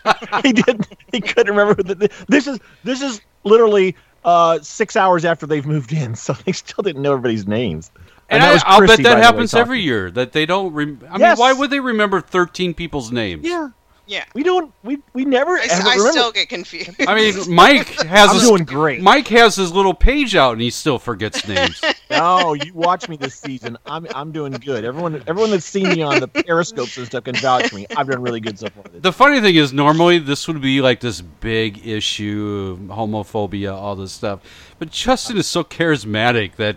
he 0.42 0.52
didn't. 0.54 0.86
He 1.12 1.20
couldn't 1.20 1.54
remember. 1.54 1.82
The, 1.82 2.10
this 2.28 2.46
is 2.46 2.60
this 2.82 3.02
is 3.02 3.20
literally 3.44 3.94
uh, 4.24 4.60
six 4.60 4.96
hours 4.96 5.26
after 5.26 5.46
they've 5.46 5.66
moved 5.66 5.92
in, 5.92 6.14
so 6.14 6.32
they 6.46 6.52
still 6.52 6.82
didn't 6.82 7.02
know 7.02 7.12
everybody's 7.12 7.46
names. 7.46 7.90
And, 8.32 8.42
that 8.42 8.50
I, 8.50 8.52
was 8.54 8.62
I'll 8.66 8.80
bet 8.80 8.88
that 8.98 9.02
the 9.02 9.14
way, 9.16 9.20
happens 9.22 9.54
every 9.54 9.80
year 9.80 10.10
that 10.12 10.32
they 10.32 10.46
don't. 10.46 10.72
Rem- 10.72 11.00
I 11.10 11.18
Yes. 11.18 11.38
mean, 11.38 11.42
why 11.42 11.52
would 11.52 11.70
they 11.70 11.80
remember 11.80 12.20
13 12.20 12.74
people's 12.74 13.12
names? 13.12 13.46
Yeah. 13.46 13.68
Yeah. 14.04 14.24
We 14.34 14.42
don't. 14.42 14.74
We 14.82 14.98
we 15.14 15.24
never 15.24 15.52
I, 15.52 15.64
ever 15.70 15.88
I 15.88 15.92
remember. 15.94 16.10
still 16.10 16.32
get 16.32 16.48
confused. 16.48 16.90
I 17.06 17.14
mean, 17.14 17.54
Mike 17.54 17.86
has. 18.02 18.30
I'm 18.30 18.34
his, 18.34 18.48
doing 18.48 18.64
great. 18.64 19.00
Mike 19.00 19.28
has 19.28 19.54
his 19.54 19.72
little 19.72 19.94
page 19.94 20.34
out, 20.34 20.52
and 20.54 20.60
he 20.60 20.70
still 20.70 20.98
forgets 20.98 21.46
names. 21.48 21.80
no, 22.10 22.52
you 22.54 22.74
watch 22.74 23.08
me 23.08 23.16
this 23.16 23.36
season. 23.36 23.78
I'm 23.86 24.06
I'm 24.12 24.32
doing 24.32 24.52
good. 24.54 24.84
Everyone 24.84 25.22
everyone 25.28 25.52
that's 25.52 25.64
seen 25.64 25.88
me 25.88 26.02
on 26.02 26.18
the 26.18 26.26
periscopes 26.26 26.96
and 26.98 27.06
stuff 27.06 27.24
can 27.24 27.36
vouch 27.36 27.68
for 27.68 27.76
me. 27.76 27.86
I've 27.96 28.08
done 28.08 28.20
really 28.20 28.40
good 28.40 28.58
so 28.58 28.66
far. 28.70 28.84
The 28.92 29.12
funny 29.12 29.40
thing 29.40 29.54
is, 29.54 29.72
normally 29.72 30.18
this 30.18 30.48
would 30.48 30.60
be 30.60 30.82
like 30.82 30.98
this 30.98 31.20
big 31.20 31.86
issue, 31.86 32.76
homophobia, 32.88 33.72
all 33.72 33.94
this 33.94 34.12
stuff. 34.12 34.40
But 34.80 34.90
Justin 34.90 35.36
is 35.38 35.46
so 35.46 35.62
charismatic 35.62 36.56
that 36.56 36.76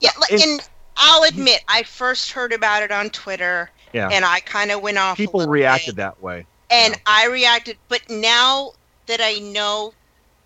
Yeah, 0.00 0.10
like, 0.20 0.32
and 0.32 0.60
I'll 0.96 1.22
admit, 1.24 1.62
I 1.68 1.82
first 1.82 2.32
heard 2.32 2.52
about 2.52 2.82
it 2.82 2.90
on 2.90 3.10
Twitter, 3.10 3.70
Yeah. 3.92 4.08
and 4.10 4.24
I 4.24 4.40
kind 4.40 4.70
of 4.70 4.80
went 4.82 4.98
off. 4.98 5.16
people 5.16 5.46
reacted 5.46 5.96
bit, 5.96 6.02
that 6.02 6.22
way. 6.22 6.46
and 6.70 6.98
I 7.06 7.26
reacted. 7.26 7.76
But 7.88 8.08
now 8.08 8.72
that 9.06 9.20
I 9.22 9.34
know 9.40 9.92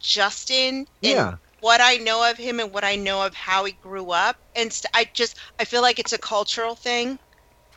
Justin 0.00 0.76
and 0.78 0.86
Yeah. 1.02 1.34
what 1.60 1.80
I 1.80 1.96
know 1.96 2.28
of 2.28 2.36
him 2.36 2.60
and 2.60 2.72
what 2.72 2.84
I 2.84 2.96
know 2.96 3.22
of 3.22 3.34
how 3.34 3.64
he 3.64 3.72
grew 3.72 4.10
up, 4.10 4.36
and 4.54 4.72
st- 4.72 4.90
I 4.94 5.08
just 5.12 5.36
I 5.58 5.64
feel 5.64 5.82
like 5.82 5.98
it's 5.98 6.12
a 6.12 6.18
cultural 6.18 6.74
thing. 6.74 7.18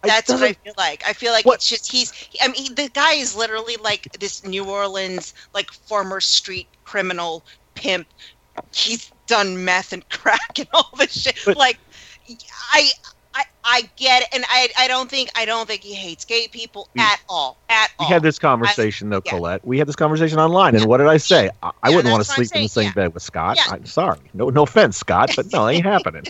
That's 0.03 0.29
what 0.31 0.43
I 0.43 0.53
feel 0.53 0.73
like. 0.77 1.03
I 1.07 1.13
feel 1.13 1.31
like 1.33 1.45
What- 1.45 1.55
it's 1.55 1.67
just 1.67 1.91
he's. 1.91 2.13
I 2.41 2.47
mean, 2.49 2.75
the 2.75 2.87
guy 2.89 3.13
is 3.13 3.35
literally 3.35 3.77
like 3.77 4.03
this 4.19 4.43
New 4.43 4.65
Orleans, 4.65 5.33
like 5.53 5.71
former 5.71 6.21
street 6.21 6.67
criminal 6.85 7.43
pimp. 7.73 8.07
He's 8.73 9.11
done 9.27 9.63
meth 9.63 9.93
and 9.93 10.07
crack 10.09 10.57
and 10.59 10.67
all 10.73 10.89
this 10.97 11.21
shit. 11.21 11.37
But- 11.45 11.57
like, 11.57 11.77
I, 12.73 12.89
I, 13.33 13.43
I 13.63 13.81
get 13.97 14.23
it, 14.23 14.29
and 14.33 14.43
I, 14.49 14.69
I 14.77 14.87
don't 14.87 15.09
think, 15.09 15.29
I 15.35 15.45
don't 15.45 15.67
think 15.67 15.83
he 15.83 15.93
hates 15.93 16.25
gay 16.25 16.47
people 16.47 16.89
mm. 16.97 17.01
at 17.01 17.19
all, 17.29 17.57
at 17.69 17.89
We 17.99 18.05
all. 18.05 18.11
had 18.11 18.23
this 18.23 18.39
conversation 18.39 19.09
though, 19.09 19.21
yeah. 19.25 19.31
Colette. 19.31 19.65
We 19.65 19.77
had 19.77 19.87
this 19.87 19.95
conversation 19.95 20.39
online, 20.39 20.75
and 20.75 20.85
what 20.85 20.97
did 20.97 21.07
I 21.07 21.17
say? 21.17 21.49
I, 21.61 21.71
I 21.83 21.89
Yeah, 21.89 21.95
wouldn't 21.97 22.11
want 22.11 22.23
to 22.23 22.27
that's 22.27 22.37
what 22.37 22.39
I'm 22.39 22.45
sleep 22.45 22.55
in 22.57 22.63
the 22.63 22.69
saying, 22.69 22.87
same 22.87 22.93
bed 22.93 23.13
with 23.13 23.23
Scott. 23.23 23.57
Yeah. 23.57 23.73
I'm 23.73 23.85
sorry. 23.85 24.19
No, 24.33 24.49
no 24.49 24.63
offense, 24.63 24.97
Scott, 24.97 25.31
but 25.35 25.51
no, 25.53 25.67
ain't 25.67 25.85
happening. 25.93 26.23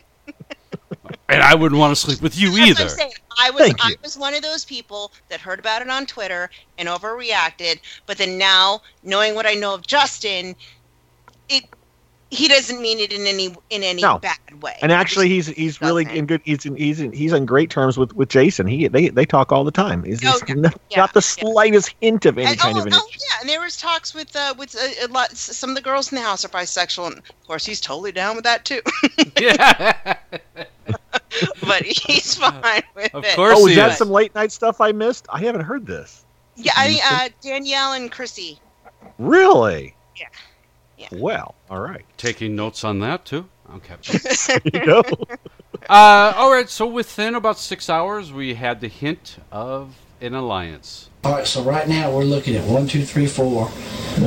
and 1.29 1.41
I 1.41 1.55
wouldn't 1.55 1.79
want 1.79 1.95
to 1.95 1.99
sleep 2.01 2.21
with 2.21 2.37
you 2.37 2.51
That's 2.51 2.97
either. 2.97 3.03
I'm. 3.03 3.09
I 3.39 3.51
was 3.51 3.61
Thank 3.61 3.85
I 3.85 3.89
you. 3.89 3.95
was 4.03 4.17
one 4.17 4.33
of 4.33 4.41
those 4.41 4.65
people 4.65 5.11
that 5.29 5.39
heard 5.39 5.59
about 5.59 5.81
it 5.81 5.89
on 5.89 6.05
Twitter 6.07 6.49
and 6.77 6.89
overreacted, 6.89 7.79
but 8.05 8.17
then 8.17 8.37
now 8.37 8.81
knowing 9.03 9.35
what 9.35 9.45
I 9.45 9.53
know 9.53 9.73
of 9.73 9.85
Justin, 9.85 10.55
it 11.49 11.63
he 12.29 12.47
doesn't 12.47 12.81
mean 12.81 12.99
it 12.99 13.13
in 13.13 13.25
any 13.25 13.55
in 13.69 13.83
any 13.83 14.01
No. 14.01 14.19
bad 14.19 14.37
way. 14.61 14.75
And 14.81 14.91
actually, 14.91 15.29
he's 15.29 15.47
he's 15.47 15.79
really 15.81 16.05
in 16.05 16.25
good. 16.25 16.41
He's 16.43 16.65
in, 16.65 16.75
he's 16.75 16.99
in, 16.99 17.11
he's 17.13 17.31
on 17.33 17.45
great 17.45 17.69
terms 17.69 17.97
with, 17.97 18.13
with 18.13 18.29
Jason. 18.29 18.67
He 18.67 18.87
they 18.87 19.09
they 19.09 19.25
talk 19.25 19.51
all 19.51 19.63
the 19.63 19.71
time. 19.71 20.03
He's, 20.03 20.23
Oh, 20.25 20.31
he's 20.31 20.43
yeah. 20.49 20.55
not, 20.55 20.81
Yeah, 20.89 20.97
not 20.97 21.13
the 21.13 21.21
slightest 21.21 21.93
hint 22.01 22.25
of 22.25 22.37
any 22.37 22.47
And- 22.47 22.59
kind 22.59 22.77
oh, 22.77 22.81
of 22.81 22.87
an. 22.87 22.93
oh, 22.95 23.07
yeah, 23.13 23.39
and 23.41 23.49
there 23.49 23.61
was 23.61 23.77
talks 23.77 24.13
with 24.13 24.35
uh, 24.35 24.53
with 24.57 24.75
a, 24.75 25.05
a 25.05 25.07
lot. 25.07 25.31
Some 25.37 25.69
of 25.69 25.75
the 25.75 25.81
girls 25.81 26.11
in 26.11 26.17
the 26.17 26.21
house 26.23 26.43
are 26.43 26.49
bisexual, 26.49 27.07
and 27.07 27.17
of 27.19 27.47
course 27.47 27.65
he's 27.65 27.79
totally 27.79 28.11
down 28.11 28.35
with 28.35 28.43
that 28.43 28.65
too. 28.65 28.81
yeah, 29.39 30.17
but 31.65 31.83
he's 31.83 32.35
fine 32.39 32.83
with 32.95 33.13
Of 33.13 33.23
it. 33.23 33.35
course 33.35 33.55
oh, 33.57 33.65
is 33.67 33.69
he 33.71 33.75
that 33.75 33.91
is. 33.91 33.97
some 33.97 34.09
late 34.09 34.33
night 34.35 34.51
stuff 34.51 34.81
I 34.81 34.91
missed? 34.91 35.27
I 35.31 35.39
haven't 35.41 35.61
heard 35.61 35.85
this. 35.85 36.25
Yeah, 36.55 36.71
I, 36.75 36.99
uh, 37.05 37.29
Danielle 37.41 37.93
and 37.93 38.11
Chrissy. 38.11 38.59
Really? 39.19 39.95
Yeah. 40.15 40.25
Yeah. 40.97 41.07
Well, 41.11 41.55
all 41.69 41.79
right. 41.79 42.03
Taking 42.17 42.55
notes 42.55 42.83
on 42.83 42.99
that 42.99 43.25
too. 43.25 43.47
Okay. 43.75 43.95
There 44.47 44.61
you 44.81 44.85
go. 44.85 45.03
Uh, 45.89 46.33
all 46.35 46.51
right. 46.51 46.69
So 46.69 46.85
within 46.87 47.35
about 47.35 47.57
six 47.59 47.89
hours, 47.89 48.33
we 48.33 48.55
had 48.55 48.81
the 48.81 48.87
hint 48.89 49.37
of 49.51 49.95
an 50.19 50.33
alliance. 50.33 51.09
All 51.23 51.31
right, 51.33 51.45
so 51.47 51.61
right 51.61 51.87
now 51.87 52.11
we're 52.11 52.23
looking 52.25 52.55
at 52.55 52.67
one, 52.67 52.87
two, 52.87 53.05
three, 53.05 53.27
four. 53.27 53.69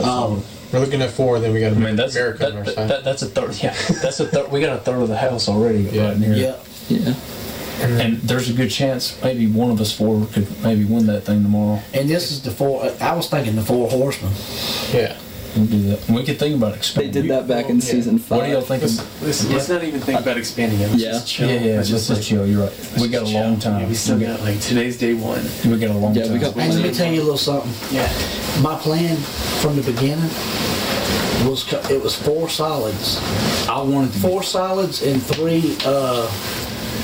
Um, 0.03 0.43
We're 0.73 0.79
looking 0.79 1.03
at 1.03 1.11
four, 1.11 1.39
then 1.41 1.53
we 1.53 1.61
got 1.61 1.73
I 1.73 1.75
mean, 1.75 1.97
that's 1.97 2.15
America 2.15 2.47
on 2.47 2.57
our 2.59 2.63
that, 2.65 2.75
side. 2.75 2.89
that, 2.91 3.05
that's 3.05 3.23
a 3.23 3.27
third. 3.27 3.61
Yeah, 3.63 3.75
that's 4.01 4.21
a 4.21 4.27
third. 4.29 4.51
We 4.53 4.61
got 4.61 4.77
a 4.79 4.81
third 4.81 5.03
of 5.03 5.09
the 5.09 5.17
house 5.17 5.49
already 5.49 5.85
right 5.99 6.17
near. 6.17 6.35
yeah. 6.35 6.57
Yeah. 6.89 7.15
And 7.81 8.19
there's 8.19 8.49
a 8.49 8.53
good 8.53 8.71
chance 8.71 9.21
maybe 9.23 9.47
one 9.47 9.71
of 9.71 9.81
us 9.81 9.93
four 9.97 10.27
could 10.33 10.47
maybe 10.63 10.85
win 10.85 11.07
that 11.07 11.23
thing 11.23 11.43
tomorrow. 11.43 11.81
And 11.93 12.09
this 12.09 12.31
is 12.31 12.43
the 12.43 12.51
four. 12.53 12.85
I 13.01 13.15
was 13.15 13.29
thinking 13.29 13.57
the 13.57 13.63
four 13.63 13.91
horsemen. 13.91 14.33
yeah. 14.93 15.19
We'll 15.57 15.67
do 15.67 15.83
that. 15.91 16.09
We 16.09 16.23
could 16.25 16.39
think 16.39 16.57
about 16.57 16.77
expanding. 16.77 17.13
They 17.13 17.21
did 17.23 17.31
that 17.31 17.49
back 17.49 17.69
in 17.71 17.81
season 17.81 18.19
five. 18.19 18.39
What 18.39 18.47
do 18.47 18.53
y'all 18.53 18.61
think? 18.61 18.83
Let's, 18.83 18.99
of, 19.01 19.23
let's, 19.23 19.45
let's 19.51 19.69
not 19.69 19.83
even 19.83 20.01
think 20.01 20.21
about 20.21 20.37
expanding 20.37 20.81
it. 20.81 20.89
Let's 20.91 21.03
Yeah. 21.03 21.11
just 21.13 21.29
chill. 21.29 21.49
yeah, 21.49 21.61
yeah. 21.61 21.77
Let's 21.77 21.91
Let's 21.91 22.09
just 22.09 22.23
chill. 22.29 22.47
You're 22.47 22.65
right. 22.67 22.91
We 23.01 23.09
got 23.09 23.23
a 23.23 23.29
long 23.29 23.59
time. 23.59 23.81
Yeah, 23.83 23.89
we 23.89 23.95
still 23.95 24.19
we 24.19 24.25
got 24.27 24.41
like 24.41 24.61
today's 24.61 24.97
day 24.99 25.15
one. 25.15 25.43
we 25.67 25.79
got 25.79 25.91
a 25.91 25.95
long 25.95 26.15
Yeah, 26.15 26.25
time. 26.25 26.33
we 26.33 26.39
got 26.39 26.57
And 26.57 26.75
let 26.75 26.83
me 26.83 26.93
tell 26.93 27.13
you 27.13 27.21
a 27.21 27.25
little 27.25 27.37
something. 27.37 27.73
Yeah. 27.95 28.07
My 28.63 28.77
plan 28.79 29.17
from 29.61 29.77
the 29.77 29.83
beginning 29.83 30.31
was 31.47 31.73
it 31.91 32.03
was 32.03 32.15
four 32.15 32.49
solids, 32.49 33.19
I 33.69 33.81
wanted 33.83 34.13
four 34.13 34.43
solids 34.43 35.03
and 35.03 35.23
three. 35.23 35.77
Uh, 35.85 36.29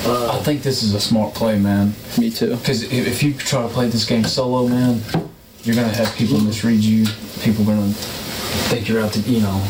I 0.08 0.38
think 0.44 0.62
this 0.62 0.82
is 0.82 0.94
a 0.94 1.00
smart 1.00 1.34
play, 1.34 1.58
man. 1.58 1.94
Me 2.18 2.30
too. 2.30 2.54
Because 2.56 2.82
if, 2.84 2.92
if 2.92 3.22
you 3.22 3.34
try 3.34 3.62
to 3.62 3.68
play 3.68 3.88
this 3.88 4.04
game 4.04 4.24
solo, 4.24 4.68
man, 4.68 5.00
you're 5.64 5.74
gonna 5.74 5.88
have 5.88 6.14
people 6.16 6.38
misread 6.40 6.80
you. 6.80 7.06
People 7.40 7.64
gonna 7.64 7.92
think 8.68 8.88
you're 8.88 9.00
out 9.00 9.12
to, 9.14 9.20
you 9.20 9.40
know. 9.40 9.62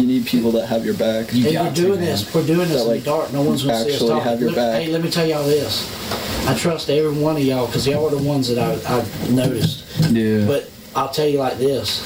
You 0.00 0.06
need 0.06 0.26
people 0.26 0.52
that 0.52 0.66
have 0.66 0.84
your 0.84 0.94
back. 0.94 1.32
You 1.32 1.44
and 1.46 1.54
got 1.54 1.64
we're 1.66 1.74
to, 1.74 1.80
doing 1.82 2.00
man. 2.00 2.08
this. 2.08 2.34
We're 2.34 2.46
doing 2.46 2.68
this 2.68 2.78
That, 2.78 2.82
in 2.84 2.88
like, 2.88 3.00
the 3.00 3.04
dark. 3.10 3.32
No 3.32 3.42
one's 3.42 3.62
gonna 3.64 3.78
see 3.78 3.88
us 3.90 3.94
actually 3.94 4.08
talking. 4.10 4.24
have 4.24 4.40
your 4.40 4.50
Let- 4.50 4.56
back. 4.56 4.82
Hey, 4.82 4.90
let 4.90 5.02
me 5.02 5.10
tell 5.10 5.26
y'all 5.26 5.44
this. 5.44 6.46
I 6.48 6.56
trust 6.56 6.90
every 6.90 7.12
one 7.12 7.36
of 7.36 7.42
y'all 7.42 7.66
because 7.66 7.86
y'all 7.86 8.06
are 8.06 8.10
the 8.10 8.22
ones 8.22 8.48
that 8.48 8.58
I, 8.58 8.98
I 8.98 9.30
noticed. 9.30 9.84
Yeah. 10.10 10.46
But 10.46 10.70
I'll 10.96 11.10
tell 11.10 11.26
you 11.26 11.38
like 11.38 11.58
this: 11.58 12.00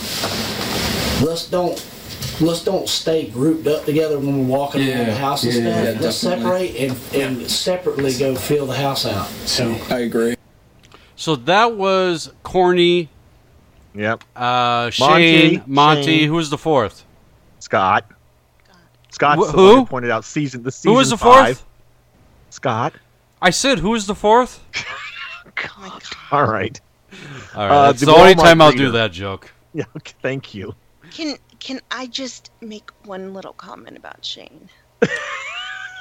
let's 1.23 1.49
don't 1.49 1.75
let's 2.41 2.63
don't 2.65 2.89
stay 2.89 3.29
grouped 3.29 3.67
up 3.67 3.85
together 3.85 4.19
when 4.19 4.47
we're 4.49 4.57
walking 4.57 4.87
around 4.89 5.07
the 5.07 5.15
house 5.15 5.45
and 5.45 5.55
yeah, 5.55 5.61
stuff. 5.61 5.85
yeah, 5.95 6.01
let's 6.01 6.21
definitely. 6.21 6.73
separate 6.73 7.15
and, 7.15 7.41
and 7.41 7.51
separately 7.51 8.13
go 8.19 8.35
fill 8.35 8.67
the 8.67 8.77
house 8.77 9.07
out. 9.07 9.27
So 9.47 9.75
I 9.91 10.01
agree. 10.01 10.37
So 11.15 11.37
that 11.37 11.77
was 11.77 12.33
Corny, 12.43 13.09
Yep. 13.97 14.25
uh, 14.37 14.91
Monty, 15.01 15.49
Shane, 15.49 15.63
Monty. 15.67 16.03
Shane. 16.05 16.29
Who 16.29 16.35
was 16.35 16.51
the 16.51 16.59
fourth? 16.59 17.05
Scott. 17.61 18.05
Scott. 19.11 19.39
Wh- 19.39 19.51
the 19.53 19.57
one 19.57 19.75
who? 19.77 19.87
pointed 19.87 20.11
out 20.11 20.25
season 20.25 20.63
the 20.63 20.71
season 20.71 20.91
Who 20.93 20.97
was 20.99 21.11
the 21.11 21.17
five. 21.17 21.59
fourth? 21.59 21.65
Scott. 22.51 22.93
I 23.41 23.51
said, 23.51 23.79
who 23.79 23.91
was 23.91 24.07
the 24.07 24.15
fourth? 24.15 24.63
Oh 24.77 25.51
God. 25.55 26.03
All 26.31 26.45
right. 26.47 26.79
All 27.55 27.67
right, 27.67 27.71
Uh, 27.77 27.87
that's 27.87 28.01
the 28.01 28.07
the 28.07 28.13
only 28.15 28.35
Walmart 28.35 28.43
time 28.43 28.61
I'll 28.61 28.73
greeter. 28.73 28.77
do 28.79 28.91
that 28.93 29.13
joke. 29.13 29.53
Yeah, 29.75 29.85
okay, 29.99 30.15
thank 30.23 30.55
you. 30.55 30.75
Can 31.11 31.37
can 31.61 31.81
I 31.91 32.07
just 32.07 32.51
make 32.63 32.91
one 33.05 33.35
little 33.35 33.53
comment 33.53 33.97
about 33.99 34.25
Shane? 34.25 34.71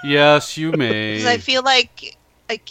Yes, 0.03 0.55
you 0.57 0.71
may. 0.73 1.13
Because 1.17 1.25
I 1.27 1.37
feel 1.37 1.63
like 1.63 2.17
like 2.47 2.69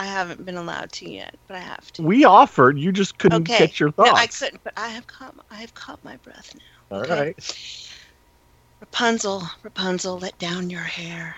I 0.00 0.04
haven't 0.04 0.46
been 0.46 0.56
allowed 0.56 0.92
to 0.92 1.10
yet, 1.10 1.34
but 1.46 1.58
I 1.58 1.60
have 1.60 1.92
to. 1.92 2.02
We 2.02 2.24
offered, 2.24 2.78
you 2.78 2.90
just 2.90 3.18
couldn't 3.18 3.42
okay. 3.42 3.58
catch 3.58 3.78
your 3.78 3.90
thoughts. 3.90 4.10
No, 4.10 4.16
I 4.16 4.26
couldn't, 4.28 4.64
but 4.64 4.72
I 4.74 4.88
have 4.88 5.06
caught 5.06 5.34
I 5.50 5.56
have 5.56 5.74
caught 5.74 6.02
my 6.02 6.16
breath 6.16 6.54
now. 6.54 6.96
All 6.96 7.02
okay? 7.02 7.20
right. 7.20 7.88
Rapunzel, 8.80 9.42
Rapunzel, 9.62 10.18
let 10.18 10.38
down 10.38 10.70
your 10.70 10.80
hair. 10.80 11.36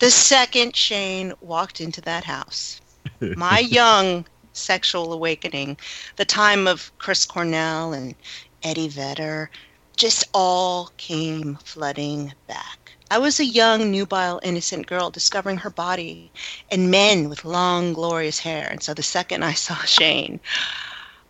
the 0.00 0.10
second 0.10 0.74
Shane 0.74 1.32
walked 1.40 1.80
into 1.80 2.00
that 2.00 2.24
house, 2.24 2.80
my 3.20 3.58
young 3.80 4.26
sexual 4.52 5.12
awakening, 5.12 5.76
the 6.16 6.24
time 6.24 6.66
of 6.66 6.90
Chris 6.98 7.24
Cornell 7.26 7.92
and 7.92 8.16
Eddie 8.64 8.88
Vedder, 8.88 9.52
just 9.96 10.24
all 10.34 10.90
came 10.96 11.60
flooding 11.62 12.32
back. 12.48 12.79
I 13.10 13.18
was 13.18 13.40
a 13.40 13.44
young, 13.44 13.90
nubile, 13.90 14.40
innocent 14.44 14.86
girl 14.86 15.10
discovering 15.10 15.58
her 15.58 15.70
body 15.70 16.32
and 16.70 16.90
men 16.90 17.28
with 17.28 17.44
long, 17.44 17.92
glorious 17.92 18.38
hair. 18.38 18.68
And 18.70 18.82
so 18.82 18.94
the 18.94 19.02
second 19.02 19.42
I 19.42 19.52
saw 19.52 19.74
Shane, 19.84 20.40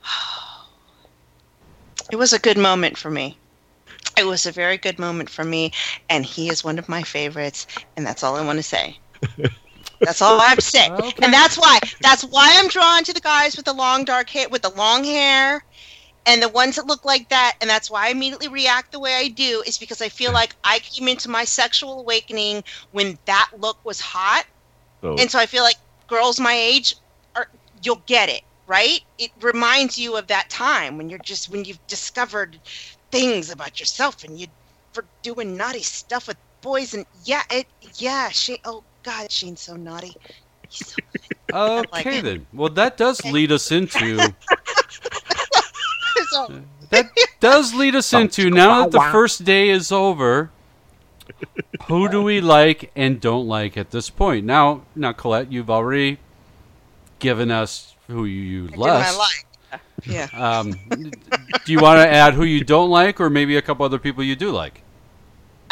it 2.12 2.16
was 2.16 2.32
a 2.32 2.38
good 2.38 2.58
moment 2.58 2.98
for 2.98 3.10
me. 3.10 3.38
It 4.18 4.24
was 4.24 4.44
a 4.44 4.52
very 4.52 4.76
good 4.76 4.98
moment 4.98 5.30
for 5.30 5.44
me, 5.44 5.72
and 6.10 6.26
he 6.26 6.50
is 6.50 6.62
one 6.62 6.78
of 6.78 6.88
my 6.88 7.02
favorites, 7.02 7.66
and 7.96 8.06
that's 8.06 8.22
all 8.22 8.36
I 8.36 8.44
want 8.44 8.58
to 8.58 8.62
say. 8.62 8.98
That's 10.00 10.22
all 10.22 10.40
I 10.40 10.46
have 10.46 10.58
to 10.58 10.64
say. 10.64 10.88
And 11.20 11.32
that's 11.32 11.58
why 11.58 11.78
that's 12.00 12.22
why 12.22 12.54
I'm 12.56 12.68
drawn 12.68 13.04
to 13.04 13.12
the 13.12 13.20
guys 13.20 13.54
with 13.54 13.66
the 13.66 13.74
long 13.74 14.06
dark 14.06 14.30
hair 14.30 14.48
with 14.48 14.62
the 14.62 14.70
long 14.70 15.04
hair 15.04 15.62
and 16.26 16.42
the 16.42 16.48
ones 16.48 16.76
that 16.76 16.86
look 16.86 17.04
like 17.04 17.28
that, 17.30 17.54
and 17.60 17.68
that's 17.70 17.90
why 17.90 18.06
I 18.06 18.10
immediately 18.10 18.48
react 18.48 18.92
the 18.92 19.00
way 19.00 19.14
I 19.14 19.28
do, 19.28 19.62
is 19.66 19.78
because 19.78 20.00
I 20.00 20.08
feel 20.08 20.32
like 20.32 20.54
I 20.64 20.80
came 20.80 21.08
into 21.08 21.28
my 21.30 21.44
sexual 21.44 22.00
awakening 22.00 22.62
when 22.90 23.18
that 23.26 23.48
look 23.58 23.78
was 23.84 24.00
hot. 24.00 24.44
So- 25.02 25.16
And 25.18 25.30
so 25.30 25.38
I 25.38 25.46
feel 25.46 25.62
like 25.62 25.76
girls 26.08 26.38
my 26.40 26.52
age 26.54 26.94
are 27.34 27.48
you'll 27.82 28.02
get 28.06 28.28
it, 28.28 28.42
right? 28.66 29.00
It 29.18 29.30
reminds 29.40 29.96
you 29.98 30.16
of 30.16 30.26
that 30.28 30.50
time 30.50 30.96
when 30.98 31.08
you're 31.08 31.18
just 31.18 31.48
when 31.48 31.64
you've 31.64 31.84
discovered 31.86 32.60
things 33.10 33.50
about 33.50 33.80
yourself 33.80 34.22
and 34.24 34.38
you 34.38 34.46
for 34.92 35.08
doing 35.22 35.56
naughty 35.56 35.82
stuff 35.82 36.26
with 36.28 36.36
boys 36.62 36.94
and 36.94 37.06
yeah, 37.24 37.42
it 37.50 37.66
yeah, 37.98 38.28
she 38.30 38.58
oh 38.64 38.84
god, 39.04 39.30
Shane's 39.30 39.62
so 39.62 39.76
naughty. 39.76 40.16
Okay 41.52 42.20
then. 42.20 42.46
Well, 42.52 42.68
that 42.70 42.96
does 42.96 43.24
lead 43.24 43.50
us 43.50 43.72
into 43.72 44.34
So- 46.30 46.62
that 46.90 47.08
does 47.38 47.72
lead 47.74 47.94
us 47.94 48.12
into 48.12 48.50
now 48.50 48.82
that 48.82 48.90
the 48.92 49.00
first 49.12 49.44
day 49.44 49.68
is 49.68 49.92
over. 49.92 50.50
Who 51.86 52.08
do 52.08 52.22
we 52.22 52.40
like 52.56 52.90
and 52.96 53.20
don't 53.20 53.46
like 53.46 53.76
at 53.76 53.90
this 53.92 54.10
point? 54.10 54.44
Now, 54.44 54.82
now, 54.96 55.12
Colette, 55.12 55.52
you've 55.52 55.70
already 55.70 56.18
given 57.20 57.50
us 57.50 57.94
who 58.08 58.24
you 58.24 58.68
I 58.72 58.76
less. 58.76 59.16
like. 59.18 59.80
Yeah. 60.04 60.26
Um, 60.32 60.72
do 60.90 61.72
you 61.72 61.78
want 61.78 61.98
to 61.98 62.08
add 62.08 62.34
who 62.34 62.42
you 62.44 62.64
don't 62.64 62.90
like, 62.90 63.20
or 63.20 63.30
maybe 63.30 63.56
a 63.56 63.62
couple 63.62 63.84
other 63.84 63.98
people 63.98 64.24
you 64.24 64.34
do 64.34 64.50
like? 64.50 64.82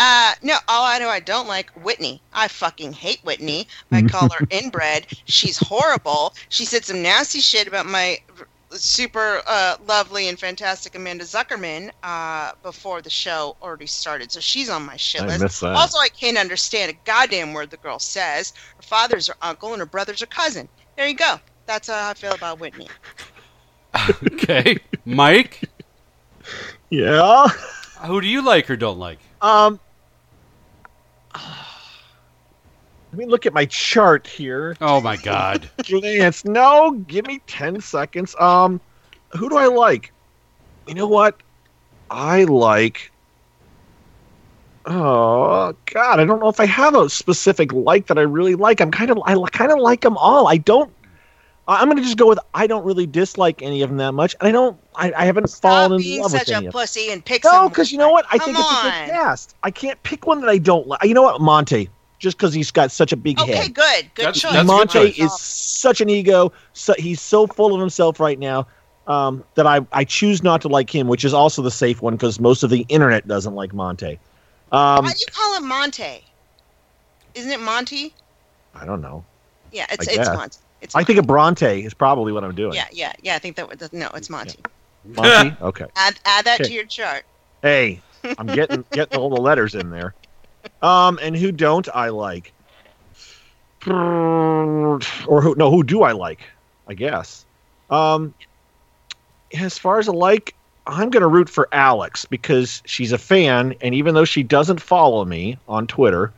Uh, 0.00 0.34
no, 0.42 0.54
all 0.68 0.84
I 0.84 0.98
know 1.00 1.08
I 1.08 1.18
don't 1.18 1.48
like 1.48 1.70
Whitney. 1.84 2.22
I 2.32 2.46
fucking 2.46 2.92
hate 2.92 3.18
Whitney. 3.24 3.66
I 3.90 4.02
call 4.02 4.28
her 4.30 4.46
inbred. 4.50 5.06
She's 5.24 5.58
horrible. 5.58 6.34
She 6.50 6.64
said 6.64 6.84
some 6.84 7.02
nasty 7.02 7.40
shit 7.40 7.66
about 7.66 7.86
my 7.86 8.18
r- 8.38 8.46
super 8.70 9.42
uh, 9.46 9.76
lovely 9.86 10.28
and 10.28 10.38
fantastic 10.38 10.94
Amanda 10.94 11.24
Zuckerman 11.24 11.90
uh, 12.02 12.52
before 12.62 13.00
the 13.02 13.10
show 13.10 13.56
already 13.62 13.86
started. 13.86 14.30
So 14.32 14.40
she's 14.40 14.68
on 14.68 14.84
my 14.84 14.96
shit 14.96 15.22
I 15.22 15.26
list. 15.26 15.42
missed 15.42 15.60
that. 15.62 15.74
Also, 15.74 15.98
I 15.98 16.08
can't 16.08 16.36
understand 16.38 16.90
a 16.90 16.94
goddamn 17.04 17.52
word 17.52 17.70
the 17.70 17.76
girl 17.78 17.98
says. 17.98 18.52
Her 18.76 18.82
father's 18.82 19.26
her 19.28 19.34
uncle 19.42 19.72
and 19.72 19.80
her 19.80 19.86
brother's 19.86 20.20
her 20.20 20.26
cousin. 20.26 20.68
There 20.96 21.06
you 21.06 21.14
go. 21.14 21.40
That's 21.66 21.88
how 21.88 22.08
I 22.08 22.14
feel 22.14 22.32
about 22.32 22.60
Whitney. 22.60 22.88
Okay, 24.34 24.78
Mike. 25.04 25.62
Yeah. 26.90 27.48
Who 28.06 28.22
do 28.22 28.26
you 28.26 28.40
like 28.40 28.70
or 28.70 28.76
don't 28.76 28.98
like? 28.98 29.18
Um, 29.42 29.78
let 33.18 33.26
me 33.26 33.30
look 33.32 33.46
at 33.46 33.52
my 33.54 33.64
chart 33.64 34.28
here. 34.28 34.76
Oh 34.80 35.00
my 35.00 35.16
God. 35.16 35.68
Lance, 35.90 36.44
no, 36.44 36.92
give 36.92 37.26
me 37.26 37.40
10 37.48 37.80
seconds. 37.80 38.36
Um, 38.38 38.80
who 39.32 39.48
do 39.48 39.56
I 39.56 39.66
like? 39.66 40.12
You 40.86 40.94
know 40.94 41.08
what? 41.08 41.42
I 42.10 42.44
like. 42.44 43.10
Oh 44.86 45.74
God, 45.92 46.20
I 46.20 46.24
don't 46.24 46.38
know 46.38 46.48
if 46.48 46.60
I 46.60 46.66
have 46.66 46.94
a 46.94 47.10
specific 47.10 47.72
like 47.72 48.06
that 48.06 48.18
I 48.18 48.22
really 48.22 48.54
like. 48.54 48.80
I'm 48.80 48.92
kind 48.92 49.10
of, 49.10 49.18
I 49.26 49.34
kind 49.50 49.72
of 49.72 49.80
like 49.80 50.02
them 50.02 50.16
all. 50.16 50.46
I 50.46 50.56
don't. 50.56 50.92
I- 51.66 51.82
I'm 51.82 51.88
gonna 51.88 52.02
just 52.02 52.16
go 52.16 52.28
with 52.28 52.38
I 52.54 52.68
don't 52.68 52.84
really 52.84 53.06
dislike 53.06 53.62
any 53.62 53.82
of 53.82 53.90
them 53.90 53.98
that 53.98 54.12
much, 54.12 54.36
and 54.40 54.48
I 54.48 54.52
don't. 54.52 54.78
I, 54.94 55.12
I 55.12 55.24
haven't 55.26 55.50
fallen 55.50 55.92
in 55.92 55.98
Being 55.98 56.22
love 56.22 56.30
such 56.30 56.48
with 56.48 56.56
any 56.56 56.66
a 56.66 56.68
of 56.68 56.72
them. 56.72 56.80
pussy 56.82 57.10
and 57.10 57.24
pick 57.24 57.42
No, 57.44 57.68
because 57.68 57.90
you 57.90 57.98
know 57.98 58.10
what? 58.10 58.26
I 58.30 58.38
Come 58.38 58.46
think 58.46 58.58
it's 58.60 58.70
a 58.70 58.74
on. 58.76 58.82
good 58.84 59.12
cast. 59.12 59.56
I 59.64 59.70
can't 59.72 60.00
pick 60.04 60.26
one 60.26 60.40
that 60.40 60.48
I 60.48 60.58
don't 60.58 60.86
like. 60.86 61.02
You 61.02 61.14
know 61.14 61.22
what, 61.22 61.40
Monte? 61.40 61.90
Just 62.18 62.36
because 62.36 62.52
he's 62.52 62.70
got 62.70 62.90
such 62.90 63.12
a 63.12 63.16
big 63.16 63.38
Okay, 63.40 63.52
head. 63.52 63.60
Okay, 63.64 63.72
good. 63.72 64.10
Good 64.14 64.22
That's- 64.26 64.40
choice. 64.40 64.52
that's 64.52 64.62
a 64.64 64.66
good 64.66 64.66
Monte 64.66 65.12
choice. 65.12 65.18
is 65.18 65.40
such 65.40 66.00
an 66.00 66.08
ego. 66.10 66.52
So 66.72 66.94
he's 66.98 67.20
so 67.20 67.46
full 67.46 67.74
of 67.74 67.80
himself 67.80 68.18
right 68.18 68.38
now 68.38 68.66
um, 69.06 69.44
that 69.54 69.66
I, 69.66 69.80
I 69.92 70.04
choose 70.04 70.42
not 70.42 70.60
to 70.62 70.68
like 70.68 70.92
him, 70.92 71.06
which 71.08 71.24
is 71.24 71.32
also 71.32 71.62
the 71.62 71.70
safe 71.70 72.02
one 72.02 72.14
because 72.14 72.40
most 72.40 72.62
of 72.64 72.70
the 72.70 72.84
internet 72.88 73.28
doesn't 73.28 73.54
like 73.54 73.72
Monte. 73.72 74.18
Um, 74.72 75.04
Why 75.04 75.12
do 75.12 75.18
you 75.18 75.26
call 75.32 75.56
him 75.56 75.68
Monte? 75.68 76.24
Isn't 77.34 77.52
it 77.52 77.60
Monty? 77.60 78.12
I 78.74 78.84
don't 78.84 79.00
know. 79.00 79.24
Yeah, 79.72 79.86
it's 79.90 80.08
I 80.08 80.10
it's 80.12 80.16
guess. 80.28 80.36
Monty. 80.36 80.58
It's 80.80 80.94
I 80.94 81.04
think 81.04 81.18
of 81.18 81.26
Bronte 81.26 81.82
is 81.84 81.94
probably 81.94 82.32
what 82.32 82.42
I'm 82.44 82.54
doing. 82.54 82.74
yeah, 82.74 82.86
yeah, 82.92 83.12
yeah. 83.22 83.34
I 83.34 83.38
think 83.38 83.56
that 83.56 83.68
was, 83.68 83.92
no, 83.92 84.08
it's 84.14 84.28
Monty. 84.30 84.58
Monty? 85.04 85.56
Okay. 85.62 85.86
Add 85.96 86.18
add 86.24 86.44
that 86.46 86.60
Okay. 86.60 86.68
to 86.68 86.74
your 86.74 86.84
chart. 86.84 87.24
Hey, 87.62 88.00
I'm 88.38 88.46
getting 88.46 88.84
getting 88.92 89.18
all 89.18 89.30
the 89.30 89.40
letters 89.40 89.74
in 89.74 89.90
there. 89.90 90.14
Um, 90.82 91.18
and 91.20 91.36
who 91.36 91.52
don't 91.52 91.88
I 91.94 92.08
like? 92.10 92.52
Or 93.86 95.00
who? 95.40 95.54
No, 95.56 95.70
who 95.70 95.82
do 95.82 96.02
I 96.02 96.12
like? 96.12 96.40
I 96.86 96.94
guess. 96.94 97.44
Um, 97.90 98.34
as 99.58 99.78
far 99.78 99.98
as 99.98 100.08
I 100.08 100.12
like, 100.12 100.54
I'm 100.86 101.10
gonna 101.10 101.28
root 101.28 101.48
for 101.48 101.68
Alex 101.72 102.24
because 102.24 102.82
she's 102.86 103.12
a 103.12 103.18
fan, 103.18 103.74
and 103.80 103.94
even 103.94 104.14
though 104.14 104.24
she 104.24 104.42
doesn't 104.42 104.80
follow 104.80 105.24
me 105.24 105.58
on 105.68 105.86
Twitter, 105.86 106.32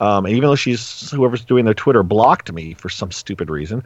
um, 0.00 0.26
and 0.26 0.34
even 0.34 0.48
though 0.48 0.56
she's 0.56 1.10
whoever's 1.10 1.44
doing 1.44 1.64
their 1.64 1.74
Twitter 1.74 2.02
blocked 2.02 2.52
me 2.52 2.74
for 2.74 2.88
some 2.88 3.10
stupid 3.10 3.50
reason, 3.50 3.84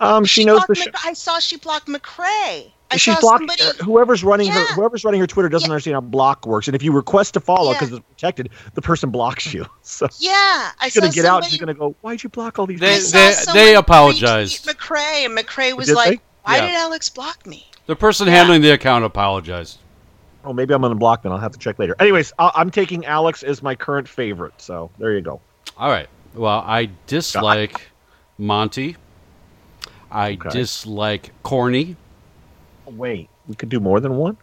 um, 0.00 0.24
she, 0.24 0.44
knows 0.44 0.58
Blocked 0.58 0.68
the 0.68 0.74
Mc- 0.86 0.96
show. 0.96 1.08
I 1.08 1.12
saw 1.12 1.38
she 1.38 1.56
blocked 1.56 1.86
McCrae. 1.86 2.72
I 2.92 2.96
She's 2.96 3.14
saw 3.14 3.20
blocking 3.20 3.48
somebody. 3.48 3.80
uh, 3.80 3.84
whoever's 3.84 4.24
running 4.24 4.48
her. 4.50 4.64
Whoever's 4.74 5.04
running 5.04 5.20
her 5.20 5.26
Twitter 5.26 5.48
doesn't 5.48 5.70
understand 5.70 5.94
how 5.94 6.00
block 6.00 6.46
works, 6.46 6.66
and 6.68 6.74
if 6.74 6.82
you 6.82 6.92
request 6.92 7.34
to 7.34 7.40
follow 7.40 7.72
Yeah. 7.72 7.78
because 7.78 7.92
it's 7.94 8.06
protected, 8.08 8.50
the 8.74 8.82
person 8.82 9.10
blocks 9.10 9.52
you. 9.54 9.64
So 9.82 10.08
Yeah, 10.18 10.70
I 10.80 10.88
she's 10.88 11.00
gonna 11.00 11.12
saw 11.12 11.14
get 11.16 11.24
out. 11.24 11.28
somebody- 11.44 11.50
She's 11.50 11.60
gonna 11.60 11.74
go. 11.74 11.94
Why'd 12.00 12.22
you 12.22 12.28
block 12.30 12.58
all 12.58 12.66
these? 12.66 12.80
They 12.80 12.96
people?" 12.96 13.10
they, 13.12 13.34
they 13.52 13.74
apologized. 13.76 14.66
McCrae 14.66 15.24
and 15.26 15.36
McCrae 15.36 15.76
was 15.76 15.86
Did 15.88 15.94
like, 15.96 16.10
they? 16.10 16.20
"Why 16.44 16.56
Yeah. 16.56 16.66
did 16.66 16.74
Alex 16.76 17.08
block 17.08 17.46
me?" 17.46 17.66
The 17.86 17.96
person 17.96 18.26
handling 18.28 18.60
the 18.62 18.70
account 18.70 19.04
apologized. 19.04 19.78
Oh, 20.44 20.52
maybe 20.52 20.72
I'm 20.74 20.80
gonna 20.82 20.94
block 20.94 21.22
them. 21.22 21.32
I'll 21.32 21.38
have 21.38 21.52
to 21.52 21.58
check 21.58 21.78
later. 21.78 21.94
Anyways, 22.00 22.32
i 22.38 22.50
I'm 22.54 22.70
taking 22.70 23.04
Alex 23.06 23.42
as 23.42 23.62
my 23.62 23.74
current 23.74 24.08
favorite. 24.08 24.54
So 24.58 24.90
there 24.98 25.12
you 25.12 25.20
go. 25.20 25.40
All 25.76 25.90
right. 25.90 26.08
Well, 26.34 26.64
I 26.66 26.88
dislike 27.06 27.90
Monty. 28.38 28.96
I 30.10 30.32
Okay. 30.32 30.48
dislike 30.50 31.32
Corny. 31.42 31.96
Wait, 32.90 33.28
we 33.46 33.54
could 33.54 33.68
do 33.68 33.80
more 33.80 34.00
than 34.00 34.16
one. 34.16 34.36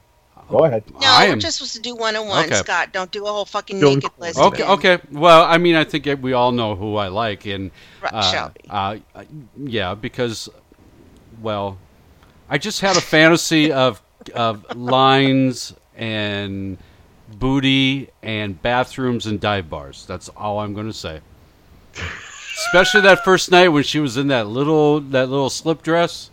Go 0.50 0.64
ahead. 0.64 0.84
No, 0.89 1.00
I 1.04 1.26
we're 1.28 1.34
am- 1.34 1.39
just 1.41 1.58
supposed 1.58 1.74
to 1.76 1.82
do 1.82 1.93
one 1.93 2.16
on 2.16 2.26
one, 2.28 2.45
Okay. 2.45 2.56
Scott. 2.56 2.93
Don't 2.93 3.12
do 3.12 3.26
a 3.26 3.30
whole 3.30 3.43
fucking 3.43 3.82
Don't- 3.82 3.95
naked 3.95 4.12
list. 4.18 4.39
Okay, 4.39 4.64
man. 4.64 4.72
okay. 4.72 4.98
Well, 5.12 5.43
I 5.43 5.58
mean, 5.58 5.76
I 5.76 5.84
think 5.84 6.06
that 6.06 6.22
we 6.22 6.32
all 6.32 6.54
know 6.54 6.74
who 6.76 6.95
I 6.95 7.10
like, 7.10 7.45
and 7.45 7.70
uh, 8.02 8.32
Shelby. 8.32 8.62
uh, 8.70 8.98
uh, 9.14 9.24
yeah, 9.58 9.93
because 9.93 10.48
well, 11.41 11.78
I 12.50 12.58
just 12.58 12.80
had 12.80 12.95
a 12.95 13.02
fantasy 13.02 13.74
of 13.74 14.02
of 14.36 14.64
lines 14.76 15.74
and 15.98 16.78
booty 17.39 18.10
and 18.24 18.62
bathrooms 18.62 19.26
and 19.26 19.41
dive 19.41 19.70
bars. 19.70 20.06
That's 20.08 20.30
all 20.30 20.60
I'm 20.60 20.74
going 20.74 20.88
to 20.88 20.93
say. 20.93 21.20
Especially 22.68 23.02
that 23.02 23.24
first 23.24 23.52
night 23.52 23.68
when 23.70 23.84
she 23.84 24.00
was 24.00 24.18
in 24.18 24.28
that 24.28 24.48
little 24.48 25.00
that 25.02 25.30
little 25.30 25.50
slip 25.50 25.82
dress. 25.84 26.30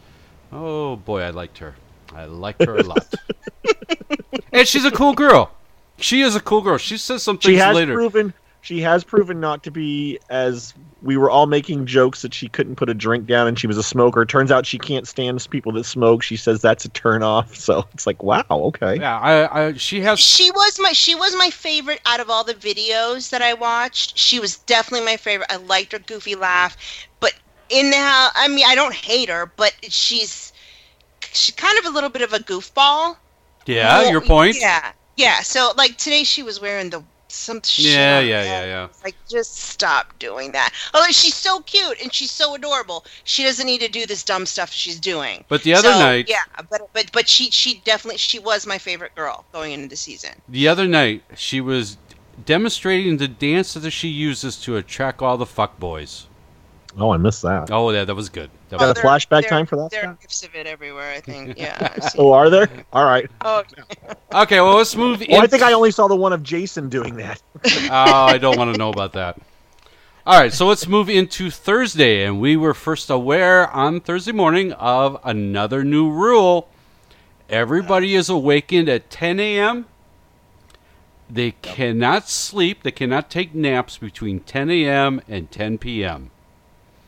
Oh 0.53 0.97
boy, 0.97 1.23
I 1.23 1.31
liked 1.31 1.59
her. 1.59 1.75
I 2.15 2.25
liked 2.27 2.65
her 2.65 2.77
a 2.77 2.83
lot. 2.83 3.15
and 4.53 4.67
she's 4.67 4.85
a 4.85 4.91
cool 4.91 5.15
girl. 5.15 5.51
She 5.99 6.23
is 6.23 6.35
a 6.37 6.41
cool 6.41 6.61
girl. 6.61 6.79
She 6.79 6.97
says 6.97 7.23
some 7.23 7.39
things 7.39 7.55
She 7.55 7.59
has 7.59 7.75
later. 7.77 7.95
proven. 7.95 8.35
she 8.63 8.81
has 8.81 9.05
proven 9.05 9.39
not 9.41 9.63
to 9.65 9.71
be 9.71 10.19
as 10.29 10.75
we 11.03 11.17
were 11.19 11.29
all 11.31 11.47
making 11.47 11.85
jokes 11.85 12.23
that 12.23 12.33
she 12.33 12.49
couldn't 12.49 12.77
put 12.77 12.89
a 12.89 12.95
drink 12.95 13.27
down 13.27 13.47
and 13.47 13.59
she 13.59 13.67
was 13.67 13.77
a 13.77 13.83
smoker. 13.83 14.25
Turns 14.25 14.51
out 14.51 14.65
she 14.65 14.79
can't 14.79 15.07
stand 15.07 15.47
people 15.51 15.71
that 15.73 15.85
smoke. 15.85 16.23
She 16.23 16.37
says 16.37 16.63
that's 16.63 16.85
a 16.87 16.89
turn 16.89 17.23
off. 17.23 17.55
So 17.65 17.85
it's 17.93 18.07
like, 18.07 18.23
wow, 18.23 18.45
okay. 18.51 18.97
Yeah, 18.97 19.19
I, 19.19 19.67
I 19.69 19.73
she 19.75 20.01
has 20.01 20.19
She 20.19 20.51
was 20.51 20.79
my 20.81 20.93
she 20.93 21.15
was 21.15 21.37
my 21.37 21.51
favorite 21.51 22.01
out 22.07 22.21
of 22.21 22.31
all 22.31 22.43
the 22.43 22.55
videos 22.55 23.31
that 23.31 23.43
I 23.43 23.53
watched. 23.55 24.17
She 24.19 24.41
was 24.41 24.57
definitely 24.59 25.05
my 25.07 25.17
favorite. 25.19 25.51
I 25.53 25.57
liked 25.57 25.93
her 25.93 25.99
goofy 25.99 26.35
laugh, 26.35 26.77
but 27.21 27.35
in 27.69 27.91
the 27.91 27.97
how 27.97 28.31
I 28.35 28.49
mean 28.49 28.65
I 28.67 28.75
don't 28.75 28.95
hate 28.95 29.29
her, 29.29 29.53
but 29.57 29.75
she's 29.83 30.53
she's 31.35 31.55
kind 31.55 31.79
of 31.79 31.85
a 31.87 31.91
little 31.91 32.11
bit 32.11 32.23
of 32.23 32.33
a 32.33 32.39
goofball. 32.39 33.17
Yeah, 33.67 34.01
Well, 34.03 34.11
your 34.11 34.21
point. 34.21 34.57
Yeah, 34.59 34.93
yeah. 35.17 35.41
So 35.41 35.73
like 35.77 35.97
today 35.99 36.25
she 36.25 36.43
was 36.43 36.61
wearing 36.61 36.91
the 36.91 37.03
some 37.29 37.61
shit. 37.65 37.87
Yeah, 37.93 38.21
yeah, 38.21 38.45
yeah, 38.45 38.65
yeah. 38.65 38.89
Like 39.03 39.17
just 39.29 39.57
stop 39.57 40.17
doing 40.21 40.53
that. 40.53 40.73
Oh, 40.93 41.05
she's 41.11 41.35
so 41.35 41.61
cute 41.61 42.01
and 42.01 42.13
she's 42.13 42.31
so 42.31 42.55
adorable. 42.55 43.05
She 43.25 43.43
doesn't 43.43 43.67
need 43.67 43.81
to 43.81 43.89
do 43.89 44.07
this 44.07 44.23
dumb 44.23 44.47
stuff 44.47 44.71
she's 44.71 45.01
doing. 45.01 45.45
But 45.49 45.63
the 45.65 45.75
other 45.75 45.93
So, 45.93 45.99
night- 45.99 46.29
yeah, 46.29 46.45
but 46.71 46.89
but 46.93 47.11
but 47.13 47.29
she 47.29 47.51
she 47.51 47.81
definitely 47.85 48.19
she 48.19 48.39
was 48.39 48.67
my 48.67 48.79
favorite 48.79 49.15
girl 49.17 49.45
going 49.53 49.73
into 49.73 49.89
the 49.89 49.97
season. 49.97 50.31
The 50.49 50.69
other 50.69 50.87
night, 50.87 51.25
she 51.35 51.61
was 51.61 51.97
demonstrating 52.47 53.17
the 53.17 53.29
dance 53.29 53.75
that 53.75 53.91
she 53.91 54.09
uses 54.09 54.57
to 54.63 54.77
attract 54.77 55.23
all 55.23 55.37
the 55.37 55.47
fuck 55.47 55.79
boys. 55.81 56.27
Oh, 56.99 57.11
I 57.13 57.17
missed 57.17 57.43
that. 57.43 57.71
Oh, 57.73 57.91
yeah, 57.91 58.05
that 58.05 58.15
was 58.15 58.29
good. 58.29 58.51
That 58.79 58.95
Got 58.95 58.99
a 58.99 59.01
flashback 59.01 59.49
time 59.49 59.67
for 59.67 59.77
that? 59.77 59.91
There 59.91 60.01
are 60.01 60.05
Scott? 60.05 60.21
gifs 60.21 60.43
of 60.43 60.55
it 60.55 60.67
everywhere. 60.67 61.13
I 61.13 61.21
think. 61.21 61.57
Yeah. 61.57 61.77
I've 61.97 62.15
Oh, 62.19 62.33
are 62.33 62.51
there? 62.51 62.69
All 62.93 63.05
right. 63.05 63.31
Oh, 63.43 63.63
Okay, 64.33 64.61
well, 64.61 64.77
let's 64.77 64.97
move. 64.97 65.23
Well, 65.29 65.43
I 65.43 65.47
think 65.47 65.63
I 65.63 65.73
only 65.73 65.91
saw 65.91 66.09
the 66.09 66.17
one 66.17 66.33
of 66.33 66.43
Jason 66.43 66.89
doing 66.89 67.17
that. 67.17 67.41
oh, 67.65 67.91
I 67.91 68.39
don't 68.39 68.59
want 68.59 68.73
to 68.73 68.79
know 68.79 68.91
about 68.91 69.13
that. 69.13 69.41
All 70.27 70.39
right, 70.41 70.53
so 70.53 70.67
let's 70.67 70.87
move 70.87 71.11
into 71.11 71.51
Thursday, 71.51 72.25
and 72.25 72.41
we 72.41 72.57
were 72.57 72.75
first 72.75 73.11
aware 73.11 73.71
on 73.71 74.01
Thursday 74.01 74.33
morning 74.33 74.73
of 74.73 75.21
another 75.23 75.85
new 75.85 76.11
rule. 76.11 76.69
Everybody 77.49 78.15
is 78.15 78.29
awakened 78.29 78.89
at 78.89 79.11
10 79.11 79.39
a.m. 79.39 79.87
They 81.29 81.53
cannot 81.63 82.29
sleep. 82.29 82.83
They 82.83 82.91
cannot 82.91 83.31
take 83.31 83.55
naps 83.55 83.99
between 83.99 84.41
10 84.41 84.71
a.m. 84.71 85.21
and 85.29 85.51
10 85.51 85.79
p.m. 85.79 86.31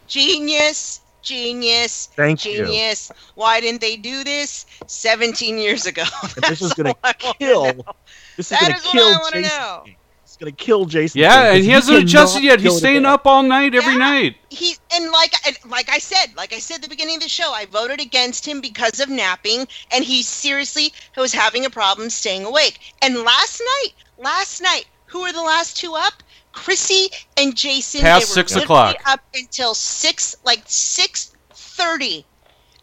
Genius. 0.06 1.00
Genius. 1.26 2.06
Thank 2.14 2.44
you. 2.44 2.64
genius. 2.64 3.10
Why 3.34 3.60
didn't 3.60 3.80
they 3.80 3.96
do 3.96 4.22
this 4.22 4.64
17 4.86 5.58
years 5.58 5.84
ago? 5.84 6.04
this 6.48 6.62
is 6.62 6.72
going 6.72 6.94
That's 7.02 7.18
to 7.20 7.54
all 7.54 7.66
I 7.66 7.72
wanna 7.72 7.74
kill. 7.74 7.94
This 8.36 8.52
is 8.52 8.58
going 8.60 8.74
to 8.74 8.80
kill 8.80 9.04
I 9.04 9.18
wanna 9.18 9.42
Jason. 9.42 9.96
It's 10.22 10.36
going 10.36 10.54
to 10.54 10.64
kill 10.64 10.84
Jason. 10.84 11.20
Yeah, 11.20 11.52
and 11.52 11.64
he 11.64 11.70
hasn't 11.70 11.98
adjusted 11.98 12.44
yet. 12.44 12.60
He's 12.60 12.76
staying 12.76 13.02
bed. 13.02 13.08
up 13.08 13.26
all 13.26 13.42
night 13.42 13.74
every 13.74 13.96
night. 13.96 14.36
he 14.50 14.76
and 14.92 15.10
like 15.10 15.32
and 15.46 15.56
like 15.68 15.88
I 15.88 15.98
said, 15.98 16.26
like 16.36 16.52
I 16.52 16.58
said 16.58 16.76
at 16.76 16.82
the 16.82 16.88
beginning 16.88 17.16
of 17.16 17.22
the 17.22 17.28
show, 17.28 17.52
I 17.52 17.66
voted 17.66 18.00
against 18.00 18.46
him 18.46 18.60
because 18.60 19.00
of 19.00 19.08
napping, 19.08 19.66
and 19.90 20.04
he 20.04 20.22
seriously 20.22 20.92
was 21.16 21.32
having 21.32 21.64
a 21.64 21.70
problem 21.70 22.10
staying 22.10 22.44
awake. 22.44 22.78
And 23.02 23.22
last 23.22 23.60
night, 23.60 23.92
last 24.18 24.60
night, 24.60 24.84
who 25.06 25.22
were 25.22 25.32
the 25.32 25.42
last 25.42 25.76
two 25.76 25.94
up? 25.94 26.22
Chrissy 26.56 27.08
and 27.36 27.54
Jason. 27.54 28.00
Past 28.00 28.26
they 28.34 28.40
were 28.42 28.46
six 28.48 28.56
o'clock. 28.56 28.96
Up 29.06 29.20
until 29.34 29.74
six, 29.74 30.34
like 30.44 30.62
six 30.66 31.32
thirty. 31.52 32.24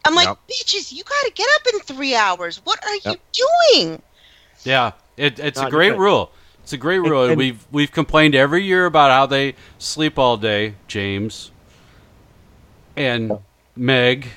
I'm 0.06 0.14
like, 0.14 0.28
Yep. 0.28 0.38
bitches, 0.50 0.92
you 0.92 1.02
got 1.02 1.24
to 1.26 1.32
get 1.34 1.48
up 1.56 1.74
in 1.74 1.80
three 1.80 2.14
hours. 2.14 2.60
What 2.64 2.78
are 2.84 2.94
Yep. 3.04 3.20
you 3.34 3.44
doing? 3.80 4.02
Yeah, 4.64 4.92
it, 5.16 5.38
it's 5.38 5.60
a 5.60 5.68
great 5.70 5.90
good. 5.90 5.98
rule. 6.00 6.30
It's 6.62 6.72
a 6.72 6.76
great 6.78 7.00
rule, 7.00 7.22
and, 7.22 7.32
and- 7.32 7.38
we've 7.38 7.66
we've 7.70 7.92
complained 7.92 8.34
every 8.34 8.64
year 8.64 8.86
about 8.86 9.10
how 9.10 9.26
they 9.26 9.54
sleep 9.78 10.18
all 10.18 10.36
day, 10.38 10.74
James 10.88 11.50
and 12.96 13.32
Meg, 13.76 14.28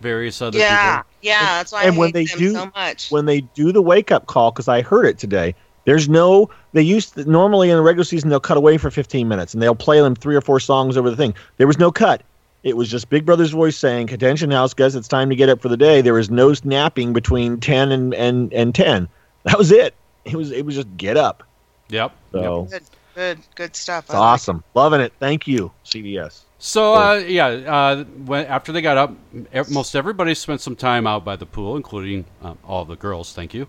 various 0.00 0.40
other 0.40 0.58
Yeah, 0.58 0.98
people. 0.98 1.10
yeah. 1.20 1.40
That's 1.58 1.72
why 1.72 1.84
and 1.84 1.94
I 1.94 1.98
when 1.98 2.08
hate 2.08 2.14
they 2.14 2.24
them 2.26 2.38
do 2.38 2.52
so 2.52 2.70
much. 2.74 3.10
when 3.10 3.26
they 3.26 3.40
do 3.42 3.72
the 3.72 3.82
wake 3.82 4.10
up 4.12 4.26
call 4.26 4.50
because 4.50 4.68
I 4.68 4.82
heard 4.82 5.04
it 5.06 5.18
today. 5.18 5.54
There's 5.84 6.08
no 6.08 6.50
they 6.72 6.82
used 6.82 7.14
to, 7.14 7.28
normally 7.28 7.70
in 7.70 7.76
the 7.76 7.82
regular 7.82 8.04
season 8.04 8.30
they'll 8.30 8.40
cut 8.40 8.56
away 8.56 8.78
for 8.78 8.90
15 8.90 9.28
minutes 9.28 9.54
and 9.54 9.62
they'll 9.62 9.74
play 9.74 10.00
them 10.00 10.14
three 10.14 10.36
or 10.36 10.40
four 10.40 10.60
songs 10.60 10.96
over 10.96 11.10
the 11.10 11.16
thing. 11.16 11.34
There 11.56 11.66
was 11.66 11.78
no 11.78 11.90
cut. 11.90 12.22
It 12.62 12.76
was 12.76 12.88
just 12.88 13.08
Big 13.10 13.26
Brother's 13.26 13.50
voice 13.50 13.76
saying, 13.76 14.12
"Attention, 14.12 14.50
house 14.52 14.72
guys, 14.72 14.94
it's 14.94 15.08
time 15.08 15.28
to 15.30 15.36
get 15.36 15.48
up 15.48 15.60
for 15.60 15.68
the 15.68 15.76
day." 15.76 16.00
There 16.00 16.14
was 16.14 16.30
no 16.30 16.54
napping 16.64 17.12
between 17.12 17.58
10 17.58 17.90
and 17.90 18.14
and 18.14 18.52
and 18.52 18.74
10. 18.74 19.08
That 19.44 19.58
was 19.58 19.72
it. 19.72 19.94
It 20.24 20.36
was 20.36 20.52
it 20.52 20.64
was 20.64 20.76
just 20.76 20.96
get 20.96 21.16
up. 21.16 21.42
Yep. 21.88 22.12
So 22.30 22.68
Good, 22.70 22.82
good, 23.14 23.38
good 23.56 23.76
stuff. 23.76 24.04
it's 24.04 24.14
I 24.14 24.18
like 24.18 24.34
awesome, 24.34 24.62
loving 24.74 25.00
it. 25.00 25.12
Thank 25.18 25.48
you, 25.48 25.72
CBS. 25.84 26.42
So 26.58 26.94
uh, 26.94 27.14
yeah, 27.16 27.46
uh, 27.46 28.04
when, 28.04 28.46
after 28.46 28.70
they 28.70 28.82
got 28.82 28.96
up, 28.96 29.14
ev- 29.52 29.68
most 29.68 29.96
everybody 29.96 30.32
spent 30.34 30.60
some 30.60 30.76
time 30.76 31.08
out 31.08 31.24
by 31.24 31.34
the 31.34 31.44
pool, 31.44 31.76
including 31.76 32.24
um, 32.40 32.56
all 32.64 32.84
the 32.84 32.94
girls. 32.94 33.32
Thank 33.32 33.52
you. 33.52 33.66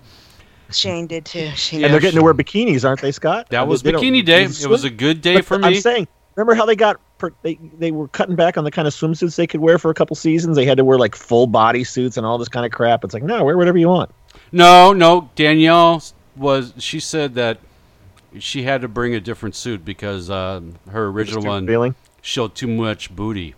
Shane 0.72 1.08
did 1.08 1.26
too. 1.26 1.50
Shane 1.56 1.84
and 1.84 1.94
they're 1.94 2.00
getting 2.00 2.20
to 2.20 2.24
wear 2.24 2.34
bikinis, 2.34 2.86
aren't 2.88 3.02
they, 3.02 3.12
Scott? 3.12 3.50
That 3.50 3.64
They- 3.64 3.68
was 3.70 3.82
they 3.84 3.92
don't- 3.92 4.02
bikini 4.04 4.24
day. 4.26 4.44
It 4.44 4.68
was 4.68 4.84
a 4.84 4.90
good 4.90 5.22
day 5.22 5.36
But 5.36 5.46
for 5.46 5.64
I'm 5.64 5.76
saying, 5.76 6.08
remember 6.36 6.56
how 6.56 6.66
they 6.66 6.76
got 6.76 7.00
per, 7.18 7.32
they 7.44 7.56
they 7.78 7.92
were 7.92 8.08
cutting 8.08 8.36
back 8.36 8.58
on 8.58 8.64
the 8.64 8.72
kind 8.72 8.88
of 8.88 8.94
swimsuits 8.94 9.36
they 9.36 9.48
could 9.48 9.62
wear 9.62 9.78
for 9.78 9.92
a 9.92 9.94
couple 9.94 10.16
seasons. 10.16 10.56
They 10.56 10.66
had 10.66 10.78
to 10.78 10.86
wear 10.86 10.98
like 10.98 11.16
full 11.16 11.48
body 11.48 11.84
suits 11.84 12.18
and 12.18 12.26
all 12.26 12.38
this 12.38 12.50
kind 12.50 12.66
of 12.66 12.72
crap. 12.72 13.04
It's 13.04 13.14
like 13.14 13.24
no, 13.24 13.44
wear 13.44 13.58
whatever 13.58 13.78
you 13.78 13.88
want. 13.90 14.12
No, 14.52 14.94
no. 14.94 15.30
Danielle 15.36 16.02
was. 16.36 16.74
She 16.78 17.00
said 17.00 17.36
that 17.36 17.60
she 18.40 18.64
had 18.64 18.82
to 18.82 18.88
bring 18.88 19.14
a 19.14 19.20
different 19.20 19.56
suit 19.56 19.86
because 19.86 20.30
uh, 20.30 20.62
her 20.90 21.08
original 21.08 21.44
one 21.44 21.66
revealing? 21.66 21.94
showed 22.22 22.56
too 22.56 22.68
much 22.68 23.16
booty. 23.16 23.54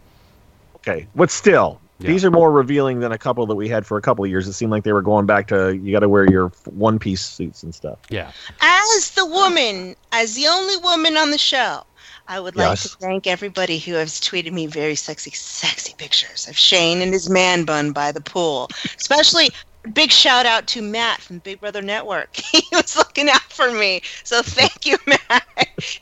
Okay, 0.77 1.07
but 1.15 1.31
still, 1.31 1.79
Yeah. 1.99 2.07
these 2.07 2.25
are 2.25 2.31
more 2.31 2.51
revealing 2.51 2.99
than 2.99 3.13
a 3.13 3.17
couple 3.17 3.45
that 3.45 3.55
we 3.55 3.69
had 3.69 3.85
for 3.85 3.97
a 3.97 4.01
couple 4.01 4.25
of 4.25 4.29
years. 4.29 4.47
It 4.47 4.53
seemed 4.53 4.71
like 4.71 4.83
they 4.83 4.91
were 4.91 5.01
going 5.01 5.25
back 5.25 5.47
to 5.47 5.75
you 5.75 5.93
got 5.93 5.99
to 5.99 6.09
wear 6.09 6.29
your 6.29 6.49
one 6.65 6.99
piece 6.99 7.23
suits 7.23 7.63
and 7.63 7.73
stuff. 7.73 7.99
Yeah. 8.09 8.31
As 8.59 9.11
the 9.11 9.25
woman, 9.25 9.95
as 10.11 10.35
the 10.35 10.47
only 10.47 10.77
woman 10.77 11.15
on 11.15 11.31
the 11.31 11.37
show, 11.37 11.83
I 12.27 12.39
would 12.39 12.55
like 12.55 12.79
to 12.79 12.89
thank 12.89 13.27
everybody 13.27 13.77
who 13.77 13.93
has 13.93 14.19
tweeted 14.19 14.51
me 14.51 14.65
very 14.65 14.95
sexy, 14.95 15.31
sexy 15.31 15.93
pictures 15.97 16.47
of 16.47 16.57
Shane 16.57 17.01
and 17.01 17.13
his 17.13 17.29
man 17.29 17.65
bun 17.65 17.91
by 17.91 18.11
the 18.11 18.21
pool. 18.21 18.69
Especially 18.97 19.49
big 19.93 20.11
shout 20.11 20.45
out 20.45 20.67
to 20.67 20.81
Matt 20.81 21.21
from 21.21 21.39
Big 21.39 21.59
Brother 21.59 21.81
Network. 21.81 22.35
He 22.55 22.63
was 22.71 22.95
looking 22.95 23.29
out 23.29 23.43
for 23.43 23.71
me. 23.71 24.01
So 24.23 24.41
thank 24.41 24.85
you, 24.85 24.97
Matt. 25.07 25.45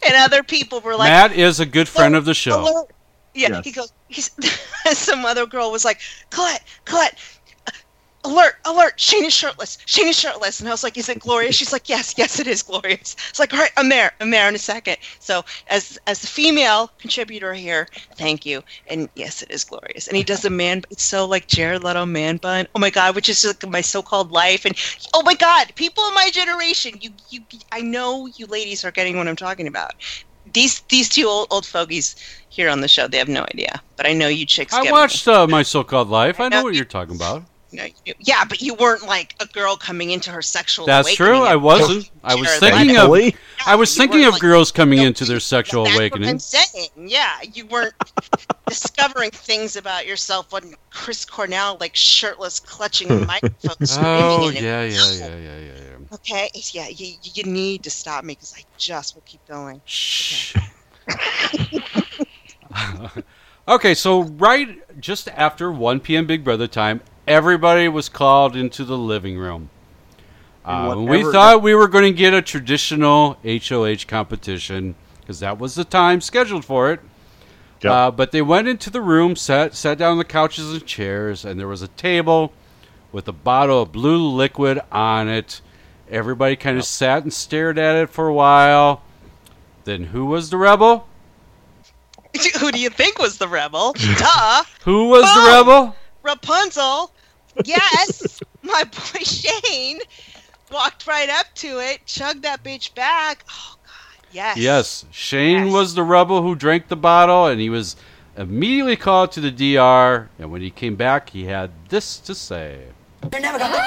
And 0.05 0.15
other 0.15 0.43
people 0.43 0.79
were 0.79 0.95
like, 0.95 1.09
Matt 1.09 1.33
is 1.33 1.59
a 1.59 1.65
good 1.65 1.87
friend 1.87 2.15
oh, 2.15 2.19
of 2.19 2.25
the 2.25 2.33
show. 2.33 2.61
alert. 2.61 2.91
Yeah, 3.33 3.49
Yes. 3.49 3.63
he 3.63 3.71
goes. 3.71 3.91
He's 4.07 4.31
some 4.97 5.25
other 5.25 5.45
girl 5.45 5.71
was 5.71 5.85
like, 5.85 5.99
Colette, 6.29 6.63
Colette, 6.85 7.17
alert, 8.25 8.53
alert! 8.65 8.99
Shane 8.99 9.25
is 9.25 9.33
shirtless. 9.33 9.77
Shane 9.85 10.07
is 10.07 10.17
shirtless. 10.17 10.59
And 10.59 10.69
I 10.69 10.71
was 10.71 10.83
like, 10.83 10.97
Is 10.97 11.09
it 11.09 11.19
glorious? 11.19 11.55
She's 11.55 11.73
like, 11.73 11.89
Yes, 11.89 12.13
yes, 12.17 12.39
it 12.39 12.47
is 12.47 12.61
glorious. 12.61 13.15
It's 13.29 13.39
like, 13.39 13.53
all 13.53 13.59
right, 13.59 13.71
I'm 13.77 13.89
there. 13.89 14.11
I'm 14.21 14.29
there 14.29 14.47
in 14.47 14.55
a 14.55 14.59
second. 14.59 14.97
So 15.19 15.43
as 15.67 15.97
as 16.07 16.21
the 16.21 16.27
female 16.27 16.91
contributor 16.99 17.53
here, 17.53 17.87
thank 18.15 18.45
you. 18.45 18.61
And 18.87 19.09
yes, 19.15 19.41
it 19.41 19.51
is 19.51 19.63
glorious. 19.63 20.07
And 20.07 20.15
he 20.17 20.23
does 20.23 20.45
a 20.45 20.49
man. 20.49 20.83
It's 20.89 21.03
so 21.03 21.25
like 21.25 21.47
Jared 21.47 21.83
Leto 21.83 22.05
man 22.05 22.37
bun. 22.37 22.67
Oh 22.75 22.79
my 22.79 22.89
god, 22.89 23.15
which 23.15 23.29
is 23.29 23.43
like 23.45 23.67
my 23.67 23.81
so-called 23.81 24.31
life. 24.31 24.65
And 24.65 24.75
oh 25.13 25.23
my 25.23 25.35
god, 25.35 25.73
people 25.75 26.07
in 26.07 26.13
my 26.13 26.29
generation, 26.31 26.93
you 27.01 27.11
you, 27.29 27.41
I 27.71 27.81
know 27.81 28.27
you 28.27 28.45
ladies 28.45 28.83
are 28.85 28.91
getting 28.91 29.17
what 29.17 29.27
I'm 29.27 29.35
talking 29.35 29.67
about 29.67 29.91
these 30.53 30.79
these 30.89 31.09
two 31.09 31.25
old, 31.25 31.47
old 31.51 31.65
fogies 31.65 32.15
here 32.49 32.69
on 32.69 32.81
the 32.81 32.87
show 32.87 33.07
they 33.07 33.17
have 33.17 33.27
no 33.27 33.43
idea 33.53 33.81
but 33.97 34.05
i 34.05 34.13
know 34.13 34.27
you 34.27 34.45
chicks 34.45 34.73
I 34.73 34.83
get 34.83 34.91
watched 34.91 35.27
uh, 35.27 35.47
My 35.47 35.63
So-Called 35.63 36.09
Life. 36.09 36.39
I 36.39 36.49
know 36.49 36.63
what 36.63 36.75
you're 36.75 36.85
talking 36.85 37.15
about. 37.15 37.43
No, 37.73 37.85
you, 38.05 38.13
yeah 38.19 38.45
but 38.45 38.61
you 38.61 38.75
weren't 38.75 39.05
like 39.05 39.35
a 39.39 39.45
girl 39.47 39.75
coming 39.75 40.11
into 40.11 40.31
her 40.31 40.41
sexual 40.41 40.85
awakening. 40.85 41.05
That's 41.05 41.19
awakening 41.19 41.41
true. 41.41 41.51
I 41.51 41.55
wasn't. 41.55 42.11
I 42.23 42.35
was 42.35 42.59
thinking 42.59 42.87
Leto. 42.89 43.27
of. 43.27 43.33
I 43.65 43.75
was 43.75 43.97
thinking 43.97 44.25
of 44.25 44.39
girls 44.39 44.71
coming 44.71 44.99
into 44.99 45.25
their 45.25 45.39
sexual 45.39 45.85
that's 45.85 45.95
what 45.95 46.01
awakening. 46.01 46.29
i'm 46.29 46.39
saying 46.39 46.89
yeah 46.95 47.39
you 47.53 47.65
weren't 47.65 47.93
discovering 48.67 49.31
things 49.31 49.75
about 49.75 50.05
yourself 50.05 50.51
when 50.51 50.75
chris 50.89 51.25
cornell 51.25 51.77
like 51.79 51.95
shirtless 51.95 52.59
clutching 52.59 53.07
hmm. 53.07 53.23
a 53.23 53.25
microphone 53.25 53.85
screaming 53.85 54.13
Oh 54.23 54.49
in 54.49 54.57
it. 54.57 54.63
yeah, 54.63 54.83
yeah, 54.83 55.11
yeah, 55.11 55.27
yeah, 55.27 55.37
yeah, 55.37 55.59
yeah. 55.59 56.15
okay 56.15 56.49
yeah 56.71 56.87
you, 56.89 57.15
you 57.23 57.43
need 57.43 57.83
to 57.83 57.89
stop 57.89 58.23
me 58.23 58.33
because 58.33 58.53
i 58.57 58.63
just 58.77 59.15
will 59.15 59.23
keep 59.25 59.45
going 59.47 59.81
Okay. 61.09 61.83
Okay, 63.65 63.93
so 63.93 64.23
right 64.23 64.99
just 64.99 65.29
after 65.29 65.71
1 65.71 66.01
p.m. 66.01 66.25
Big 66.25 66.43
Brother 66.43 66.67
time, 66.67 66.99
everybody 67.27 67.87
was 67.87 68.09
called 68.09 68.55
into 68.55 68.83
the 68.83 68.97
living 68.97 69.37
room. 69.37 69.69
Uh, 70.65 70.95
we 70.97 71.23
thought 71.31 71.61
we 71.61 71.75
were 71.75 71.87
going 71.87 72.05
to 72.05 72.17
get 72.17 72.33
a 72.33 72.41
traditional 72.41 73.37
HOH 73.45 74.05
competition 74.07 74.95
because 75.19 75.39
that 75.41 75.59
was 75.59 75.75
the 75.75 75.83
time 75.83 76.21
scheduled 76.21 76.63
for 76.63 76.91
it. 76.91 77.01
Uh, 77.91 78.11
but 78.11 78.31
they 78.31 78.41
went 78.41 78.67
into 78.69 78.89
the 78.89 79.01
room, 79.01 79.35
sat 79.35 79.75
sat 79.75 79.97
down 79.97 80.13
on 80.13 80.17
the 80.17 80.23
couches 80.23 80.71
and 80.71 80.85
chairs, 80.85 81.43
and 81.43 81.59
there 81.59 81.67
was 81.67 81.81
a 81.81 81.89
table 81.89 82.53
with 83.11 83.27
a 83.27 83.33
bottle 83.33 83.81
of 83.81 83.91
blue 83.91 84.25
liquid 84.25 84.79
on 84.89 85.27
it. 85.27 85.59
Everybody 86.09 86.55
kind 86.55 86.77
of 86.77 86.85
sat 86.85 87.23
and 87.23 87.33
stared 87.33 87.77
at 87.77 87.95
it 87.95 88.09
for 88.09 88.27
a 88.27 88.33
while. 88.33 89.03
Then 89.83 90.05
who 90.05 90.25
was 90.25 90.49
the 90.49 90.57
rebel? 90.57 91.07
Who 92.59 92.71
do 92.71 92.79
you 92.79 92.89
think 92.89 93.19
was 93.19 93.37
the 93.37 93.47
rebel? 93.47 93.93
Duh. 93.93 94.63
Who 94.85 95.09
was 95.09 95.23
the 95.23 95.51
rebel? 95.51 95.95
Rapunzel. 96.23 97.11
Yes, 97.65 98.39
my 98.63 98.83
boy 98.83 99.19
Shane 99.23 99.99
walked 100.71 101.05
right 101.05 101.29
up 101.29 101.47
to 101.55 101.79
it, 101.79 102.05
chugged 102.05 102.43
that 102.43 102.63
bitch 102.63 102.95
back. 102.95 103.45
Oh 103.49 103.75
God, 103.83 104.25
yes. 104.31 104.57
Yes, 104.57 105.05
Shane 105.11 105.71
was 105.71 105.93
the 105.93 106.03
rebel 106.03 106.41
who 106.41 106.55
drank 106.55 106.87
the 106.87 106.95
bottle, 106.95 107.47
and 107.47 107.61
he 107.61 107.69
was 107.69 107.95
immediately 108.37 108.95
called 108.95 109.31
to 109.33 109.41
the 109.41 109.51
DR. 109.51 110.29
And 110.39 110.51
when 110.51 110.61
he 110.61 110.71
came 110.71 110.95
back, 110.95 111.29
he 111.29 111.45
had 111.45 111.69
this 111.89 112.17
to 112.19 112.33
say. 112.33 112.87
They're 113.29 113.39
never 113.39 113.59
gonna. 113.59 113.77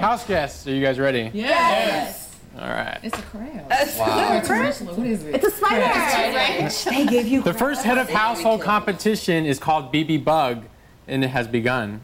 House 0.00 0.26
guests, 0.26 0.66
are 0.66 0.74
you 0.74 0.82
guys 0.82 0.98
ready? 0.98 1.30
Yes. 1.32 2.25
All 2.58 2.68
right. 2.68 2.98
It's 3.02 3.18
a 3.18 3.22
crab. 3.22 3.70
Wow. 3.98 4.40
What 4.40 5.06
is 5.06 5.24
it? 5.24 5.34
It's 5.34 5.46
a 5.46 5.50
spider. 5.50 6.90
They 6.90 7.06
gave 7.06 7.26
you. 7.26 7.42
The 7.42 7.52
first 7.52 7.84
head 7.84 7.98
of 7.98 8.08
household 8.08 8.62
competition 8.62 9.44
is 9.44 9.58
called 9.58 9.92
BB 9.92 10.24
Bug, 10.24 10.64
and 11.06 11.22
it 11.22 11.28
has 11.28 11.46
begun. 11.46 12.00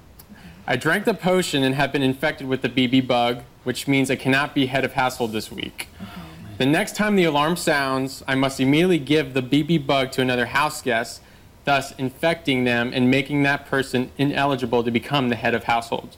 I 0.66 0.76
drank 0.76 1.06
the 1.06 1.14
potion 1.14 1.62
and 1.62 1.74
have 1.74 1.90
been 1.90 2.02
infected 2.02 2.46
with 2.46 2.60
the 2.62 2.68
BB 2.68 3.06
Bug, 3.06 3.42
which 3.64 3.88
means 3.88 4.10
I 4.10 4.16
cannot 4.16 4.54
be 4.54 4.66
head 4.66 4.84
of 4.84 4.92
household 4.92 5.32
this 5.32 5.50
week. 5.50 5.88
The 6.58 6.66
next 6.66 6.96
time 6.96 7.16
the 7.16 7.24
alarm 7.24 7.56
sounds, 7.56 8.22
I 8.28 8.34
must 8.34 8.60
immediately 8.60 8.98
give 8.98 9.32
the 9.32 9.42
BB 9.42 9.86
Bug 9.86 10.12
to 10.12 10.20
another 10.20 10.46
house 10.46 10.82
guest, 10.82 11.22
thus 11.64 11.92
infecting 11.92 12.64
them 12.64 12.90
and 12.92 13.10
making 13.10 13.42
that 13.44 13.64
person 13.66 14.10
ineligible 14.18 14.84
to 14.84 14.90
become 14.90 15.30
the 15.30 15.36
head 15.36 15.54
of 15.54 15.64
household 15.64 16.16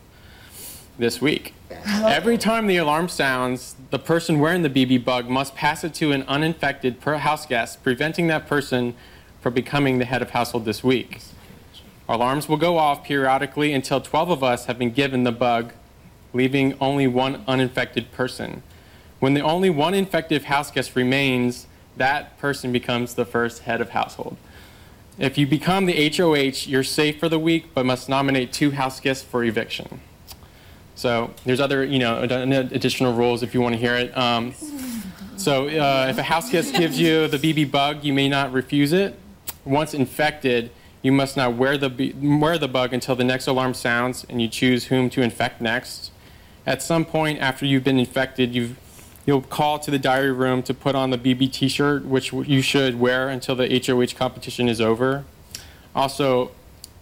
this 0.99 1.21
week. 1.21 1.55
Every 1.87 2.39
time 2.39 2.67
the 2.67 2.77
alarm 2.77 3.09
sounds, 3.09 3.74
the 3.91 3.99
person 3.99 4.39
wearing 4.39 4.63
the 4.63 4.71
BB 4.71 5.05
bug 5.05 5.29
must 5.29 5.55
pass 5.55 5.85
it 5.85 5.95
to 5.95 6.13
an 6.13 6.23
uninfected 6.23 7.01
per 7.01 7.19
house 7.19 7.47
guest, 7.47 7.83
preventing 7.83 8.27
that 8.29 8.47
person 8.47 8.95
from 9.41 9.55
becoming 9.55 9.99
the 9.99 10.05
head 10.05 10.23
of 10.23 10.31
household 10.31 10.65
this 10.65 10.83
week. 10.83 11.21
Alarms 12.09 12.49
will 12.49 12.57
go 12.57 12.77
off 12.79 13.05
periodically 13.05 13.73
until 13.73 14.01
12 14.01 14.31
of 14.31 14.45
us 14.45 14.67
have 14.67 14.79
been 14.79 14.91
given 14.91 15.25
the 15.25 15.33
bug, 15.33 15.73
leaving 16.33 16.77
only 16.81 17.07
one 17.07 17.43
uninfected 17.47 18.13
person. 18.13 18.63
When 19.21 19.35
the 19.35 19.41
only 19.41 19.71
one 19.71 19.95
infected 19.95 20.45
house 20.45 20.71
guest 20.71 20.97
remains, 20.97 21.67
that 21.97 22.37
person 22.39 22.73
becomes 22.73 23.15
the 23.15 23.25
first 23.25 23.63
head 23.63 23.81
of 23.81 23.91
household. 23.91 24.37
If 25.19 25.39
you 25.39 25.47
become 25.47 25.87
the 25.87 26.11
HOH, 26.11 26.67
you're 26.69 26.83
safe 26.83 27.21
for 27.21 27.29
the 27.29 27.39
week, 27.39 27.67
but 27.73 27.87
must 27.87 28.09
nominate 28.09 28.53
two 28.53 28.73
house 28.73 28.99
guests 29.01 29.25
for 29.25 29.45
eviction. 29.45 30.01
So 30.95 31.33
there's 31.45 31.61
other, 31.61 31.85
you 31.85 31.99
know, 31.99 32.23
additional 32.23 33.15
rules 33.15 33.43
if 33.43 33.55
you 33.55 33.61
want 33.61 33.75
to 33.75 33.79
hear 33.79 33.97
it. 33.97 34.17
Um, 34.17 34.55
so 35.37 35.67
uh, 35.67 36.07
if 36.09 36.19
a 36.19 36.23
house 36.23 36.51
guest 36.51 36.75
gives 36.75 36.99
you 36.99 37.27
the 37.27 37.39
BB 37.39 37.71
bug, 37.71 38.05
you 38.05 38.13
may 38.13 38.29
not 38.29 38.53
refuse 38.53 38.93
it. 38.93 39.19
Once 39.65 39.93
infected, 39.93 40.71
you 41.03 41.13
must 41.13 41.37
not 41.37 41.55
wear 41.55 41.77
the 41.77 42.15
wear 42.21 42.57
the 42.57 42.69
bug 42.69 42.95
until 42.95 43.15
the 43.17 43.25
next 43.25 43.47
alarm 43.47 43.75
sounds, 43.75 44.25
and 44.29 44.41
you 44.41 44.49
choose 44.49 44.87
whom 44.87 45.11
to 45.11 45.23
infect 45.23 45.61
next. 45.61 46.11
At 46.67 46.83
some 46.83 47.05
point 47.05 47.41
after 47.41 47.67
you've 47.67 47.85
been 47.85 47.99
infected, 47.99 48.55
you 48.55 48.77
you'll 49.27 49.43
call 49.43 49.79
to 49.81 49.91
the 49.91 49.99
diary 49.99 50.33
room 50.33 50.63
to 50.63 50.75
put 50.75 50.95
on 50.95 51.11
the 51.11 51.19
BB 51.19 51.53
T-shirt, 51.53 52.05
which 52.05 52.33
you 52.33 52.63
should 52.63 53.01
wear 53.01 53.29
until 53.29 53.55
the 53.57 53.83
HOH 53.87 54.17
competition 54.17 54.69
is 54.69 54.81
over. 54.81 55.25
Also, 55.95 56.51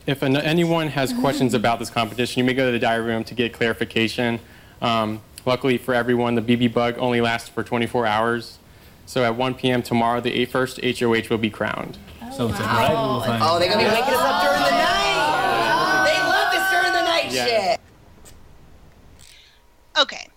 if 0.07 0.23
an, 0.23 0.37
anyone 0.37 0.89
has 0.89 1.13
questions 1.13 1.55
about 1.55 1.79
this 1.79 1.91
competition, 1.91 2.41
you 2.41 2.45
may 2.45 2.55
go 2.55 2.67
to 2.67 2.73
the 2.73 2.79
diary 2.79 3.05
room 3.05 3.25
to 3.25 3.35
get 3.35 3.53
clarification. 3.53 4.41
Um, 4.81 5.21
luckily 5.47 5.79
for 5.79 5.95
everyone, 5.95 6.35
the 6.35 6.43
BB 6.43 6.73
bug 6.73 6.97
only 6.99 7.21
lasts 7.21 7.49
for 7.49 7.63
24 7.63 8.07
hours. 8.07 8.59
So 9.07 9.25
at 9.25 9.37
1 9.37 9.55
p.m. 9.55 9.83
tomorrow, 9.83 10.21
the 10.21 10.33
eight- 10.33 10.51
first 10.51 10.81
HOH 10.83 11.29
will 11.31 11.39
be 11.39 11.51
crowned. 11.51 11.99
So 12.37 12.49
it's 12.49 12.59
a 12.59 12.63
bridal 12.63 13.21
thing. 13.21 13.39
Oh, 13.43 13.59
they're 13.59 13.69
gonna 13.71 13.85
be 13.85 13.91
waking 13.91 14.15
us 14.15 14.21
up 14.21 14.43
during 14.43 14.63
the 14.63 14.71
night. 14.71 16.05
They 16.07 16.19
love 16.29 16.53
this 16.53 16.71
during 16.71 16.93
the 16.93 17.03
night 17.03 17.31
Yeah. 17.31 17.45
shit. 17.73 17.81
Okay. 20.01 20.29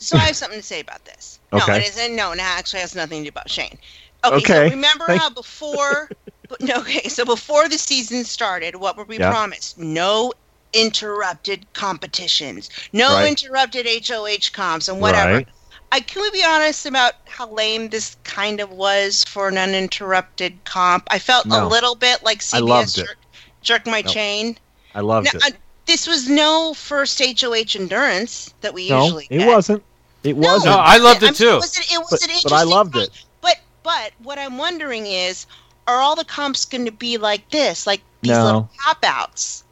So 0.00 0.16
I 0.16 0.22
have 0.22 0.36
something 0.36 0.58
to 0.58 0.66
say 0.66 0.80
about 0.80 1.04
this. 1.04 1.38
No, 1.52 1.58
Okay. 1.58 1.78
it 1.78 1.88
isn't. 1.88 2.16
No, 2.16 2.32
it 2.32 2.40
actually 2.40 2.80
has 2.80 2.94
nothing 2.94 3.20
to 3.20 3.24
do 3.24 3.28
about 3.28 3.48
Shane. 3.48 3.78
Okay. 4.24 4.36
Okay. 4.36 4.68
So 4.68 4.74
remember 4.74 5.06
Thank- 5.06 5.20
how 5.22 5.30
before? 5.30 6.10
but- 6.48 6.60
no, 6.60 6.74
okay. 6.80 7.08
So 7.08 7.24
before 7.24 7.68
the 7.68 7.78
season 7.78 8.24
started, 8.24 8.76
what 8.76 8.96
were 8.96 9.04
we 9.04 9.18
Yeah. 9.18 9.30
promised? 9.30 9.78
No 9.78 10.32
interrupted 10.72 11.66
competitions. 11.72 12.70
No 12.92 13.14
Right. 13.14 13.28
interrupted 13.28 13.86
HOH 13.86 14.50
comps 14.52 14.88
and 14.88 15.00
whatever. 15.00 15.34
Right. 15.38 15.48
I 15.92 16.00
can 16.00 16.20
we 16.22 16.30
be 16.32 16.44
honest 16.44 16.84
about 16.84 17.14
how 17.26 17.48
lame 17.48 17.88
this 17.88 18.16
kind 18.24 18.60
of 18.60 18.70
was 18.70 19.24
for 19.24 19.48
an 19.48 19.56
uninterrupted 19.56 20.64
comp? 20.64 21.04
I 21.10 21.18
felt 21.18 21.46
a 21.46 21.64
little 21.66 21.94
bit 21.94 22.22
like 22.24 22.38
I 22.52 22.58
CBS 22.60 22.68
loved 22.68 22.98
it. 22.98 23.06
jerk, 23.06 23.16
jerk 23.62 23.86
my 23.86 24.00
No. 24.02 24.12
chain. 24.12 24.58
I 24.94 25.00
loved 25.00 25.32
No, 25.32 25.38
it. 25.38 25.44
uh, 25.54 25.56
this 25.86 26.06
was 26.06 26.28
no 26.28 26.74
first 26.74 27.20
HOH 27.22 27.76
endurance 27.76 28.52
that 28.60 28.74
we 28.74 28.88
no, 28.90 29.04
usually 29.04 29.28
it 29.30 29.46
wasn't. 29.46 29.82
It 30.24 30.36
wasn't. 30.36 30.74
No, 30.74 30.78
I 30.78 30.96
loved 30.96 31.22
it 31.22 31.26
mean, 31.26 31.34
too. 31.34 31.50
It 31.50 31.54
was, 31.54 31.76
an, 31.76 31.84
it 31.92 31.98
was 32.00 32.10
But- 32.10 32.22
an 32.30 32.36
but 32.42 32.52
I 32.52 32.62
loved 32.64 32.92
comp. 32.94 33.04
it. 33.04 33.10
But 33.40 33.58
but 33.84 34.12
what 34.22 34.38
I'm 34.38 34.58
wondering 34.58 35.06
is, 35.06 35.46
are 35.86 35.98
all 35.98 36.16
the 36.16 36.24
comps 36.24 36.64
going 36.64 36.84
to 36.84 36.92
be 36.92 37.18
like 37.18 37.48
this, 37.50 37.86
like 37.86 38.00
these 38.22 38.32
No. 38.32 38.44
little 38.44 38.70
cop 38.78 38.98
outs? 39.04 39.64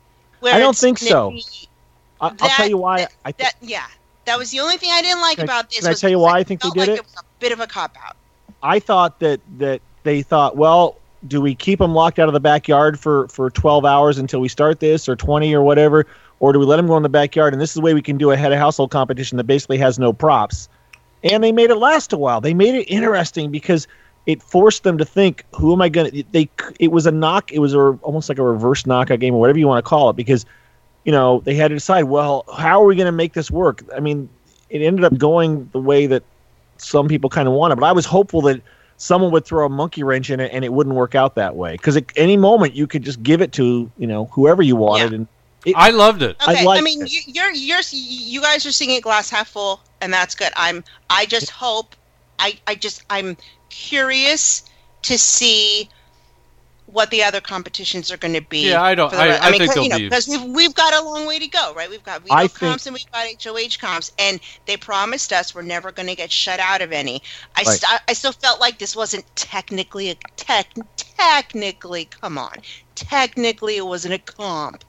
I 0.42 0.58
don't 0.58 0.76
think 0.76 0.98
so. 0.98 1.34
I, 2.20 2.26
I'll 2.40 2.50
tell 2.50 2.68
you 2.68 2.76
why. 2.78 3.06
I 3.24 3.32
think. 3.32 3.38
That 3.38 3.54
yeah, 3.60 3.86
that 4.26 4.38
was 4.38 4.50
the 4.50 4.60
only 4.60 4.76
thing 4.76 4.90
I 4.92 5.02
didn't 5.02 5.20
like 5.20 5.36
Can 5.36 5.44
about 5.44 5.70
this. 5.70 5.80
can 5.80 5.88
I 5.88 5.94
tell 5.94 6.10
you 6.10 6.18
why 6.18 6.38
I 6.38 6.44
think 6.44 6.60
they 6.60 6.70
did 6.70 6.78
like 6.80 6.88
it? 6.88 6.98
It 6.98 7.04
was 7.04 7.14
a 7.18 7.24
bit 7.40 7.52
of 7.52 7.60
a 7.60 7.66
cop 7.66 7.96
out. 8.04 8.16
I 8.62 8.78
thought 8.78 9.20
that 9.20 9.40
that 9.58 9.80
they 10.02 10.22
thought, 10.22 10.56
well, 10.56 10.96
do 11.26 11.40
we 11.40 11.54
keep 11.54 11.78
them 11.78 11.94
locked 11.94 12.18
out 12.18 12.28
of 12.28 12.34
the 12.34 12.40
backyard 12.40 12.98
for 13.00 13.28
for 13.28 13.50
12 13.50 13.84
hours 13.84 14.18
until 14.18 14.40
we 14.40 14.48
start 14.48 14.80
this, 14.80 15.08
or 15.08 15.16
20 15.16 15.54
or 15.54 15.62
whatever, 15.62 16.06
or 16.40 16.52
do 16.52 16.58
we 16.58 16.66
let 16.66 16.76
them 16.76 16.86
go 16.86 16.96
in 16.96 17.02
the 17.02 17.08
backyard? 17.08 17.52
And 17.52 17.60
this 17.60 17.70
is 17.70 17.74
the 17.74 17.80
way 17.80 17.94
we 17.94 18.02
can 18.02 18.16
do 18.18 18.30
a 18.30 18.36
head 18.36 18.52
of 18.52 18.58
household 18.58 18.90
competition 18.90 19.36
that 19.38 19.44
basically 19.44 19.78
has 19.78 19.98
no 19.98 20.12
props. 20.12 20.68
And 21.22 21.42
they 21.42 21.52
made 21.52 21.70
it 21.70 21.76
last 21.76 22.12
a 22.12 22.18
while. 22.18 22.40
They 22.42 22.52
made 22.52 22.74
it 22.74 22.84
interesting 22.84 23.50
because 23.50 23.88
it 24.27 24.43
forced 24.43 24.85
them 24.85 24.99
to 24.99 25.05
think, 25.05 25.45
who 25.55 25.72
am 25.72 25.83
I 25.83 25.89
going 25.89 26.11
to? 26.11 26.25
They 26.33 26.49
it 26.81 26.93
was 26.93 27.07
a 27.07 27.12
knock. 27.12 27.53
It 27.53 27.59
was 27.59 27.75
a, 27.75 27.79
almost 28.03 28.29
like 28.29 28.39
a 28.39 28.43
reverse 28.43 28.87
knockout 28.87 29.20
game 29.20 29.35
or 29.35 29.41
whatever 29.41 29.59
you 29.59 29.68
want 29.68 29.85
to 29.85 29.89
call 29.89 30.11
it 30.11 30.16
because 30.16 30.47
you 31.05 31.12
know 31.12 31.41
they 31.41 31.55
had 31.55 31.68
to 31.68 31.75
decide, 31.75 32.05
well, 32.05 32.45
how 32.55 32.83
are 32.83 32.87
we 32.87 32.97
going 32.97 33.07
to 33.07 33.12
make 33.12 33.35
this 33.35 33.51
work? 33.51 33.83
I 33.95 34.01
mean, 34.01 34.29
it 34.70 34.83
ended 34.83 35.05
up 35.05 35.16
going 35.18 35.68
the 35.72 35.81
way 35.81 36.07
that 36.07 36.22
some 36.79 37.09
people 37.09 37.31
kind 37.31 37.47
of 37.47 37.55
wanted, 37.55 37.77
but 37.77 37.87
I 37.87 37.93
was 37.93 38.07
hopeful 38.07 38.41
that 38.43 38.61
someone 38.97 39.31
would 39.33 39.45
throw 39.45 39.66
a 39.66 39.68
monkey 39.68 40.03
wrench 40.03 40.31
in 40.31 40.41
it 40.41 40.51
and 40.53 40.64
it 40.64 40.72
wouldn't 40.72 40.95
work 40.95 41.14
out 41.14 41.35
that 41.35 41.57
way 41.57 41.72
because 41.72 41.97
at 41.97 42.05
any 42.16 42.37
moment 42.37 42.75
you 42.75 42.87
could 42.87 43.03
just 43.03 43.22
give 43.22 43.41
it 43.41 43.53
to 43.53 43.91
you 43.99 44.07
know 44.07 44.27
whoever 44.27 44.62
you 44.62 44.77
wanted 44.77 45.12
and 45.12 45.27
it, 45.64 45.75
I 45.77 45.91
loved 45.91 46.22
it. 46.22 46.37
Okay, 46.43 46.61
I, 46.61 46.62
liked 46.62 46.85
mean, 46.85 47.03
it. 47.03 47.27
you're 47.27 47.51
you're 47.53 47.81
you 47.91 48.41
guys 48.43 48.66
are 48.66 48.72
seeing 48.72 48.91
it 48.91 49.03
glass 49.03 49.31
half 49.31 49.49
full, 49.49 49.81
and 50.03 50.12
that's 50.12 50.35
good. 50.35 50.53
I'm 50.57 50.85
I 51.09 51.25
just 51.25 51.51
hope 51.51 51.97
I 52.39 52.59
I 52.66 52.75
just 52.75 53.03
I'm 53.09 53.37
curious 53.75 54.62
to 55.03 55.18
see 55.18 55.89
what 56.87 57.11
the 57.11 57.22
other 57.25 57.41
competitions 57.41 58.12
are 58.12 58.16
going 58.16 58.35
to 58.35 58.41
be. 58.43 58.68
Yeah, 58.70 58.81
I 58.83 58.95
don't- 58.95 59.12
I- 59.12 59.29
rest- 59.29 59.43
I 59.43 59.51
mean, 59.51 59.59
think 59.61 59.75
you 59.77 59.89
know, 59.89 59.97
be- 59.99 60.05
because 60.05 60.29
we've 60.29 60.43
we've 60.45 60.75
got 60.75 60.95
a 60.95 61.03
long 61.03 61.27
way 61.27 61.39
to 61.41 61.47
go, 61.49 61.72
right? 61.75 61.91
We've 61.91 62.05
got 62.05 62.22
I 62.31 62.43
veto 62.43 62.49
think- 62.49 62.55
comps 62.70 62.87
and 62.87 62.95
we've 62.95 63.11
got 63.11 63.27
HOH 63.27 63.79
comps, 63.81 64.12
and 64.18 64.39
they 64.66 64.77
promised 64.77 65.33
us 65.33 65.55
we're 65.55 65.62
never 65.62 65.91
going 65.91 66.09
to 66.09 66.14
get 66.14 66.31
shut 66.31 66.61
out 66.61 66.83
of 66.83 66.93
any. 66.93 67.22
I 67.57 67.62
Right. 67.62 67.81
st- 67.81 68.01
I 68.07 68.12
still 68.12 68.33
felt 68.33 68.61
like 68.61 68.79
this 68.79 68.95
wasn't 68.95 69.25
technically 69.35 70.11
a 70.11 70.14
tech 70.37 70.68
technically. 70.97 72.05
Come 72.20 72.39
on, 72.39 72.55
technically 72.95 73.77
it 73.77 73.87
wasn't 73.87 74.14
a 74.14 74.18
comp. 74.18 74.85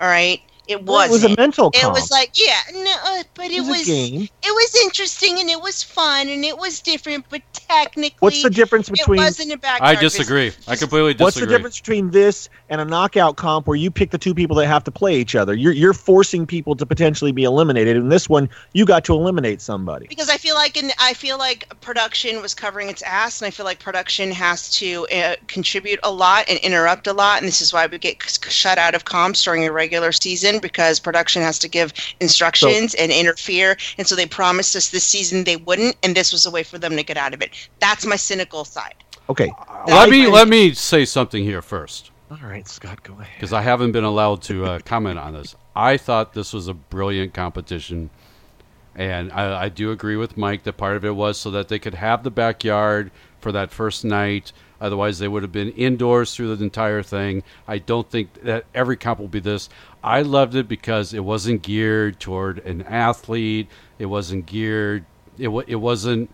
All 0.00 0.08
right, 0.08 0.42
it 0.68 0.84
Well, 0.84 1.00
it 1.02 1.10
wasn't. 1.10 1.34
a 1.34 1.40
mental 1.40 1.70
Comp. 1.70 1.84
It 1.84 1.90
was 1.92 2.10
like 2.10 2.30
yeah, 2.34 2.58
no, 2.72 2.96
uh, 3.04 3.22
but 3.34 3.46
it, 3.46 3.52
It 3.52 3.60
was 3.60 3.68
a 3.68 3.70
was 3.70 3.86
game. 3.86 4.22
it 4.22 4.54
was 4.54 4.74
interesting 4.84 5.38
and 5.40 5.48
it 5.50 5.60
was 5.60 5.82
fun 5.82 6.28
and 6.28 6.44
it 6.44 6.56
was 6.58 6.80
different, 6.80 7.26
but 7.28 7.42
technically, 7.52 8.16
What's 8.20 8.42
the 8.42 8.50
difference 8.50 8.88
between- 8.88 9.20
It 9.20 9.24
wasn't 9.24 9.52
a 9.52 9.58
backyard 9.58 9.82
I 9.96 10.00
business. 10.00 10.12
disagree. 10.18 10.52
I 10.68 10.76
completely 10.76 11.12
disagree. 11.14 11.24
What's 11.24 11.40
the 11.40 11.46
difference 11.46 11.80
between 11.80 12.10
this 12.10 12.48
and 12.70 12.80
a 12.80 12.84
knockout 12.84 13.36
comp 13.36 13.66
where 13.66 13.76
you 13.76 13.90
pick 13.90 14.10
the 14.10 14.18
two 14.18 14.34
people 14.34 14.56
that 14.56 14.66
have 14.66 14.84
to 14.84 14.90
play 14.90 15.16
each 15.20 15.34
other? 15.34 15.54
You're 15.54 15.72
you're 15.72 15.92
forcing 15.92 16.46
people 16.46 16.74
to 16.76 16.86
potentially 16.86 17.32
be 17.32 17.44
eliminated. 17.44 17.96
In 17.96 18.08
this 18.08 18.28
one, 18.28 18.48
you 18.72 18.84
got 18.84 19.04
to 19.04 19.14
eliminate 19.14 19.60
somebody. 19.60 20.06
because 20.08 20.28
I 20.28 20.36
feel 20.36 20.54
like 20.54 20.76
in 20.76 20.90
I 20.98 21.14
feel 21.14 21.38
like 21.38 21.68
production 21.80 22.40
was 22.42 22.54
covering 22.54 22.88
its 22.88 23.02
ass, 23.02 23.40
and 23.40 23.46
I 23.46 23.50
feel 23.50 23.66
like 23.66 23.78
production 23.80 24.30
has 24.32 24.70
to 24.72 25.06
uh, 25.08 25.36
contribute 25.46 25.98
a 26.02 26.10
lot 26.10 26.44
and 26.48 26.58
interrupt 26.60 27.06
a 27.06 27.12
lot, 27.12 27.38
and 27.40 27.48
this 27.48 27.60
is 27.60 27.72
why 27.72 27.86
we 27.86 27.98
get 27.98 28.22
c- 28.22 28.50
shut 28.50 28.78
out 28.78 28.94
of 28.94 29.04
comps 29.04 29.42
during 29.42 29.64
a 29.66 29.72
regular 29.72 30.12
season 30.12 30.53
because 30.60 31.00
production 31.00 31.42
has 31.42 31.58
to 31.60 31.68
give 31.68 31.92
instructions 32.20 32.94
and 32.94 33.12
interfere, 33.12 33.76
and 33.98 34.06
so 34.06 34.14
they 34.16 34.26
promised 34.26 34.76
us 34.76 34.90
this 34.90 35.04
season 35.04 35.44
they 35.44 35.56
wouldn't, 35.56 35.96
and 36.02 36.16
this 36.16 36.32
was 36.32 36.46
a 36.46 36.50
way 36.50 36.62
for 36.62 36.78
them 36.78 36.96
to 36.96 37.02
get 37.02 37.16
out 37.16 37.34
of 37.34 37.42
it. 37.42 37.50
That's 37.80 38.06
my 38.06 38.16
cynical 38.16 38.64
side. 38.64 38.94
Okay. 39.30 39.52
Let 39.86 40.10
me 40.10 40.26
let 40.26 40.48
me 40.48 40.74
say 40.74 41.04
something 41.04 41.44
here 41.44 41.62
first. 41.62 42.10
All 42.30 42.38
right, 42.42 42.66
Scott, 42.68 43.02
go 43.02 43.14
ahead. 43.20 43.28
Because 43.36 43.52
I 43.52 43.62
haven't 43.62 43.92
been 43.92 44.04
allowed 44.04 44.42
to 44.44 44.64
uh, 44.66 44.78
comment 44.80 45.18
on 45.18 45.34
this. 45.34 45.54
I 45.76 45.96
thought 45.96 46.34
this 46.34 46.52
was 46.52 46.68
a 46.68 46.74
brilliant 46.74 47.34
competition 47.34 48.10
And 48.94 49.32
I, 49.32 49.64
I 49.64 49.68
do 49.68 49.90
agree 49.90 50.16
with 50.16 50.36
Mike 50.36 50.64
that 50.64 50.74
part 50.74 50.96
of 50.96 51.04
it 51.04 51.16
was 51.16 51.38
so 51.38 51.50
that 51.52 51.68
they 51.68 51.78
could 51.78 51.94
have 51.94 52.22
the 52.22 52.30
backyard 52.30 53.10
for 53.40 53.52
that 53.52 53.70
first 53.72 54.04
night. 54.04 54.52
Otherwise, 54.80 55.18
they 55.18 55.28
would 55.28 55.42
have 55.42 55.52
been 55.52 55.70
indoors 55.72 56.34
through 56.34 56.54
the 56.54 56.62
entire 56.64 57.02
thing. 57.02 57.42
I 57.66 57.78
don't 57.78 58.10
think 58.10 58.42
that 58.42 58.66
every 58.74 58.96
comp 58.96 59.20
will 59.20 59.28
be 59.28 59.40
this. 59.40 59.68
I 60.04 60.20
loved 60.22 60.54
it 60.54 60.68
because 60.68 61.14
it 61.14 61.24
wasn't 61.24 61.62
geared 61.62 62.20
toward 62.20 62.58
an 62.58 62.82
athlete. 62.82 63.68
It 63.98 64.06
wasn't 64.06 64.44
geared. 64.46 65.04
It 65.38 65.48
wa- 65.48 65.62
it 65.66 65.76
wasn't. 65.76 66.28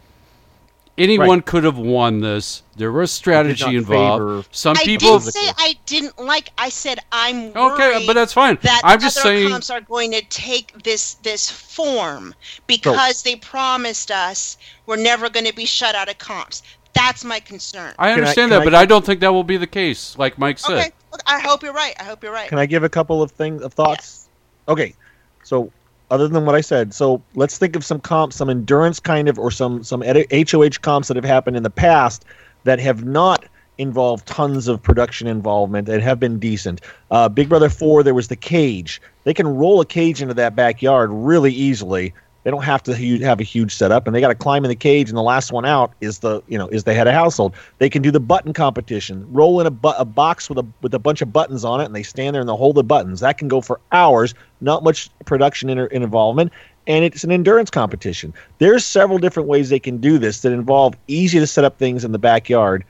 Anyone 0.99 1.29
Right. 1.29 1.47
could 1.47 1.64
have 1.64 1.79
won 1.79 2.21
this. 2.21 2.62
There 2.77 2.93
was 2.93 3.11
strategy 3.11 3.77
involved. 3.77 4.21
favor- 4.23 4.45
Some 4.51 4.77
I 4.77 4.85
people. 4.85 5.18
didn't 5.21 5.33
say 5.33 5.53
I 5.57 5.77
didn't 5.87 6.18
like. 6.18 6.51
I 6.59 6.68
said 6.68 6.99
I'm 7.12 7.53
Okay, 7.57 8.05
but 8.07 8.14
that's 8.14 8.33
fine. 8.35 8.59
That 8.62 8.83
I'm 8.85 9.01
just 9.01 9.16
other 9.18 9.29
saying- 9.31 9.49
comps 9.51 9.71
are 9.71 9.81
going 9.81 10.11
to 10.12 10.21
take 10.23 10.83
this 10.83 11.14
this 11.23 11.49
form 11.49 12.35
because 12.66 13.23
they 13.23 13.37
promised 13.37 14.11
us 14.11 14.59
we're 14.85 14.97
never 14.97 15.31
going 15.31 15.47
to 15.47 15.55
be 15.55 15.64
shut 15.64 15.95
out 15.95 16.11
of 16.11 16.18
comps. 16.18 16.62
That's 16.93 17.25
my 17.25 17.39
concern. 17.41 17.95
I 17.99 18.09
Can 18.09 18.11
I- 18.11 18.12
understand 18.14 18.51
can 18.51 18.59
that, 18.59 18.61
I- 18.62 18.64
but 18.64 18.75
I 18.75 18.85
don't 18.85 19.07
think 19.07 19.21
that 19.21 19.33
will 19.33 19.45
be 19.45 19.57
the 19.57 19.66
case. 19.68 20.16
Like 20.18 20.39
Mike 20.39 20.59
said. 20.59 20.73
Okay, 20.73 20.85
look, 20.87 20.93
I 21.27 21.41
hope 21.41 21.63
you're 21.63 21.73
right. 21.73 21.95
I 21.99 22.05
hope 22.05 22.23
you're 22.23 22.33
right. 22.33 22.49
Can 22.49 22.59
I 22.59 22.67
give 22.67 22.83
a 22.83 22.89
couple 22.89 23.23
of 23.23 23.31
things 23.31 23.63
of 23.63 23.73
thoughts? 23.73 24.29
Okay, 24.69 24.95
so 25.43 25.73
other 26.11 26.29
than 26.29 26.45
what 26.45 26.55
I 26.55 26.61
said, 26.61 26.93
so 26.93 27.23
let's 27.35 27.59
think 27.59 27.77
of 27.77 27.85
some 27.85 28.01
comps, 28.01 28.37
some 28.37 28.51
endurance 28.51 29.01
kind 29.01 29.29
of, 29.29 29.39
or 29.39 29.51
some 29.51 29.85
some 29.85 30.03
HOH 30.03 30.81
comps 30.83 31.09
that 31.09 31.17
have 31.17 31.25
happened 31.25 31.57
in 31.57 31.63
the 31.63 31.71
past 31.71 32.25
that 32.65 32.81
have 32.81 33.05
not 33.05 33.45
involved 33.79 34.27
tons 34.27 34.69
of 34.69 34.83
production 34.83 35.27
involvement 35.27 35.89
and 35.89 36.03
have 36.03 36.21
been 36.21 36.39
decent. 36.39 36.83
Uh, 37.11 37.29
Big 37.29 37.49
Brother 37.49 37.71
Four, 37.71 38.03
there 38.03 38.15
was 38.15 38.29
the 38.29 38.37
cage. 38.37 39.01
They 39.25 39.33
can 39.33 39.49
roll 39.49 39.81
a 39.81 39.87
cage 39.87 40.21
into 40.21 40.35
that 40.35 40.55
backyard 40.55 41.11
really 41.11 41.53
easily. 41.53 42.13
They 42.43 42.51
don't 42.51 42.62
have 42.62 42.82
to 42.84 42.95
have 43.18 43.38
a 43.38 43.43
huge 43.43 43.74
setup, 43.74 44.07
and 44.07 44.16
they 44.16 44.20
got 44.20 44.28
to 44.28 44.34
climb 44.34 44.64
in 44.64 44.70
the 44.70 44.76
cage. 44.76 45.09
And 45.11 45.16
the 45.18 45.22
last 45.22 45.53
one 45.53 45.66
out 45.66 45.93
is 46.01 46.20
the 46.20 46.43
you 46.49 46.57
know 46.57 46.68
is 46.68 46.84
the 46.84 46.95
head 46.95 47.07
of 47.07 47.12
household. 47.12 47.55
They 47.78 47.91
can 47.91 48.01
do 48.01 48.11
the 48.11 48.20
button 48.20 48.53
competition, 48.53 49.26
roll 49.30 49.61
in 49.61 49.66
a, 49.66 49.70
bu- 49.70 49.88
a 49.99 50.05
box 50.05 50.49
with 50.49 50.59
a 50.59 50.66
with 50.80 50.95
a 50.95 50.99
bunch 50.99 51.20
of 51.20 51.32
buttons 51.32 51.64
on 51.64 51.80
it, 51.80 51.84
and 51.84 51.95
they 51.95 52.03
stand 52.03 52.34
there 52.34 52.41
and 52.41 52.49
they 52.49 52.55
hold 52.55 52.76
the 52.76 52.84
buttons. 52.84 53.20
That 53.20 53.36
can 53.36 53.49
go 53.49 53.61
for 53.61 53.78
hours. 53.93 54.34
Not 54.62 54.82
much 54.82 55.11
production 55.26 55.68
in, 55.68 55.78
in 55.78 56.03
involvement, 56.03 56.53
and 56.86 57.05
it's 57.05 57.24
an 57.24 57.30
endurance 57.30 57.70
competition. 57.70 58.32
There's 58.59 58.84
several 58.84 59.18
different 59.18 59.49
ways 59.49 59.68
they 59.68 59.78
can 59.78 59.99
do 59.99 60.18
this 60.18 60.41
that 60.41 60.53
involve 60.53 60.95
easy 61.09 61.38
to 61.41 61.47
set 61.47 61.64
up 61.64 61.78
things 61.78 62.05
in 62.05 62.12
the 62.12 62.18
backyard. 62.18 62.84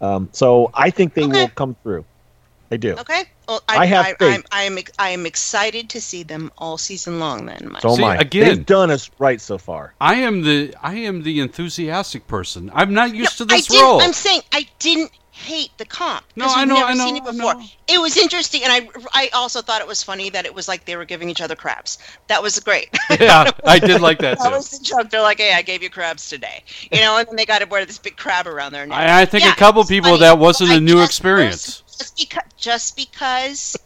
Um, 0.00 0.28
so 0.32 0.70
I 0.74 0.90
think 0.90 1.14
they 1.14 1.22
will 1.26 1.48
come 1.48 1.76
through. 1.82 2.04
They 2.68 2.76
do. 2.76 2.94
Okay. 2.94 3.24
Well, 3.48 3.62
I 3.68 3.78
I, 3.78 3.86
have 3.86 4.04
I, 4.06 4.14
faith. 4.14 4.34
I'm, 4.34 4.44
I 4.52 4.62
am 4.64 4.78
I 4.98 5.10
am 5.10 5.26
excited 5.26 5.88
to 5.90 6.00
see 6.00 6.22
them 6.22 6.50
all 6.58 6.78
season 6.78 7.18
long. 7.20 7.46
Then, 7.46 7.68
Mike. 7.70 7.82
So 7.82 7.94
See, 7.96 8.02
I. 8.02 8.16
again- 8.16 8.48
They've 8.48 8.66
done 8.66 8.90
us 8.90 9.10
right 9.18 9.40
so 9.40 9.58
far. 9.58 9.94
I 10.00 10.16
am 10.16 10.42
the 10.42 10.74
I 10.82 10.94
am 10.94 11.22
the 11.22 11.40
enthusiastic 11.40 12.26
person. 12.26 12.70
I'm 12.74 12.92
not 12.94 13.14
used 13.14 13.38
to 13.38 13.44
this 13.44 13.66
didn't, 13.68 13.82
role. 13.82 14.00
I'm 14.00 14.12
saying 14.12 14.40
I 14.52 14.66
didn't 14.78 15.10
hate 15.30 15.70
the 15.76 15.84
comp. 15.84 16.24
No, 16.34 16.46
'cause 16.46 16.54
I 16.56 16.60
we've 16.60 16.68
know, 16.68 16.74
Never 16.76 16.86
I 16.88 16.94
know, 16.94 17.04
seen 17.06 17.16
it 17.16 17.22
I 17.22 17.30
before. 17.32 17.54
know. 17.54 17.62
It 17.88 18.00
was 18.00 18.16
interesting, 18.16 18.62
and 18.64 18.72
I 18.72 18.88
I 19.12 19.28
also 19.34 19.60
thought 19.62 19.80
it 19.82 19.86
was 19.86 20.02
funny 20.02 20.30
that 20.30 20.46
it 20.46 20.54
was 20.54 20.66
like 20.66 20.84
they 20.86 20.96
were 20.96 21.04
giving 21.04 21.28
each 21.28 21.40
other 21.42 21.54
crabs. 21.54 21.98
That 22.28 22.42
was 22.42 22.58
great. 22.58 22.88
yeah, 23.20 23.50
I 23.64 23.78
did 23.78 24.00
like 24.00 24.18
that 24.20 24.38
That 24.38 24.48
too. 24.48 24.56
was 24.56 24.70
the 24.70 24.82
joke. 24.82 25.10
They're 25.10 25.20
like, 25.20 25.38
"Hey, 25.38 25.52
I 25.52 25.60
gave 25.62 25.82
you 25.82 25.90
crabs 25.90 26.28
today," 26.30 26.64
you 26.90 27.00
know, 27.00 27.18
and 27.18 27.28
then 27.28 27.36
they 27.36 27.44
got 27.44 27.58
to 27.60 27.66
wear 27.66 27.84
this 27.84 27.98
big 27.98 28.16
crab 28.16 28.46
around 28.46 28.72
their 28.72 28.86
neck. 28.86 28.98
I, 28.98 29.20
I 29.22 29.24
think 29.26 29.44
Yeah, 29.44 29.52
a 29.52 29.56
couple 29.56 29.84
people 29.84 30.10
funny. 30.12 30.20
that 30.20 30.38
wasn't 30.38 30.70
a 30.70 30.80
new 30.80 30.94
just- 30.94 31.10
experience. 31.10 31.82
Just 31.98 32.16
because, 32.16 32.42
just 32.56 32.96
because 32.96 33.76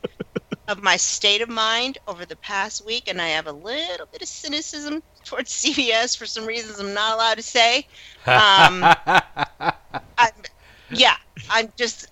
of 0.68 0.82
my 0.82 0.96
state 0.96 1.40
of 1.42 1.48
mind 1.48 1.98
over 2.06 2.24
the 2.24 2.36
past 2.36 2.84
week, 2.84 3.08
and 3.08 3.20
I 3.20 3.28
have 3.28 3.46
a 3.46 3.52
little 3.52 4.06
bit 4.06 4.22
of 4.22 4.28
cynicism 4.28 5.02
towards 5.24 5.50
CBS 5.64 6.16
for 6.16 6.26
some 6.26 6.46
reasons 6.46 6.78
I'm 6.78 6.94
not 6.94 7.14
allowed 7.14 7.36
to 7.36 7.42
say. 7.42 7.86
Um, 8.26 8.84
I'm, 10.18 10.32
yeah, 10.90 11.16
I'm 11.50 11.72
just 11.76 12.08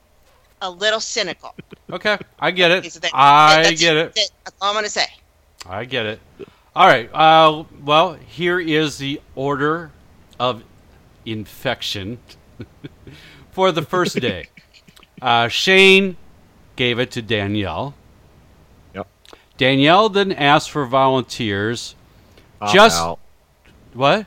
a 0.62 0.70
little 0.70 1.00
cynical. 1.00 1.54
Okay, 1.90 2.18
I 2.38 2.50
get 2.50 2.70
it. 2.70 2.78
Okay, 2.78 2.88
so 2.88 3.00
that- 3.00 3.10
I 3.14 3.72
get 3.74 3.96
it. 3.96 4.14
That's 4.14 4.56
all 4.60 4.70
I'm 4.70 4.74
gonna 4.74 4.88
say. 4.88 5.06
I 5.66 5.84
get 5.84 6.06
it. 6.06 6.20
All 6.76 6.86
right. 6.86 7.12
Uh, 7.12 7.64
well, 7.84 8.14
here 8.14 8.60
is 8.60 8.98
the 8.98 9.20
order 9.34 9.90
of 10.38 10.62
infection 11.24 12.18
for 13.52 13.72
the 13.72 13.82
first 13.82 14.20
day. 14.20 14.48
Uh, 15.20 15.48
Shane 15.48 16.16
gave 16.76 16.98
it 16.98 17.10
to 17.12 17.22
Danielle. 17.22 17.94
Yep. 18.94 19.08
Danielle 19.56 20.08
then 20.08 20.32
asked 20.32 20.70
for 20.70 20.86
volunteers. 20.86 21.94
Cop 22.60 22.72
just 22.72 23.00
out. 23.00 23.18
what? 23.94 24.26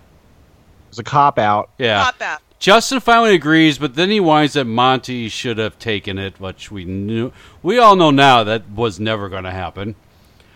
It's 0.90 1.00
a 1.00 1.04
cop 1.04 1.38
out. 1.40 1.70
Yeah. 1.78 2.04
Cop 2.04 2.22
out. 2.22 2.42
Justin 2.60 3.00
finally 3.00 3.34
agrees, 3.34 3.80
but 3.80 3.96
then 3.96 4.12
he 4.12 4.20
whines 4.20 4.54
that 4.54 4.66
Monte 4.66 5.30
should 5.30 5.58
have 5.58 5.80
taken 5.80 6.20
it, 6.20 6.40
which 6.40 6.70
we 6.70 6.86
knew. 6.86 7.32
We 7.64 7.80
all 7.80 7.96
know 7.96 8.12
now 8.12 8.44
that 8.44 8.70
was 8.70 9.00
never 9.00 9.30
going 9.30 9.46
to 9.46 9.52
happen. 9.52 9.96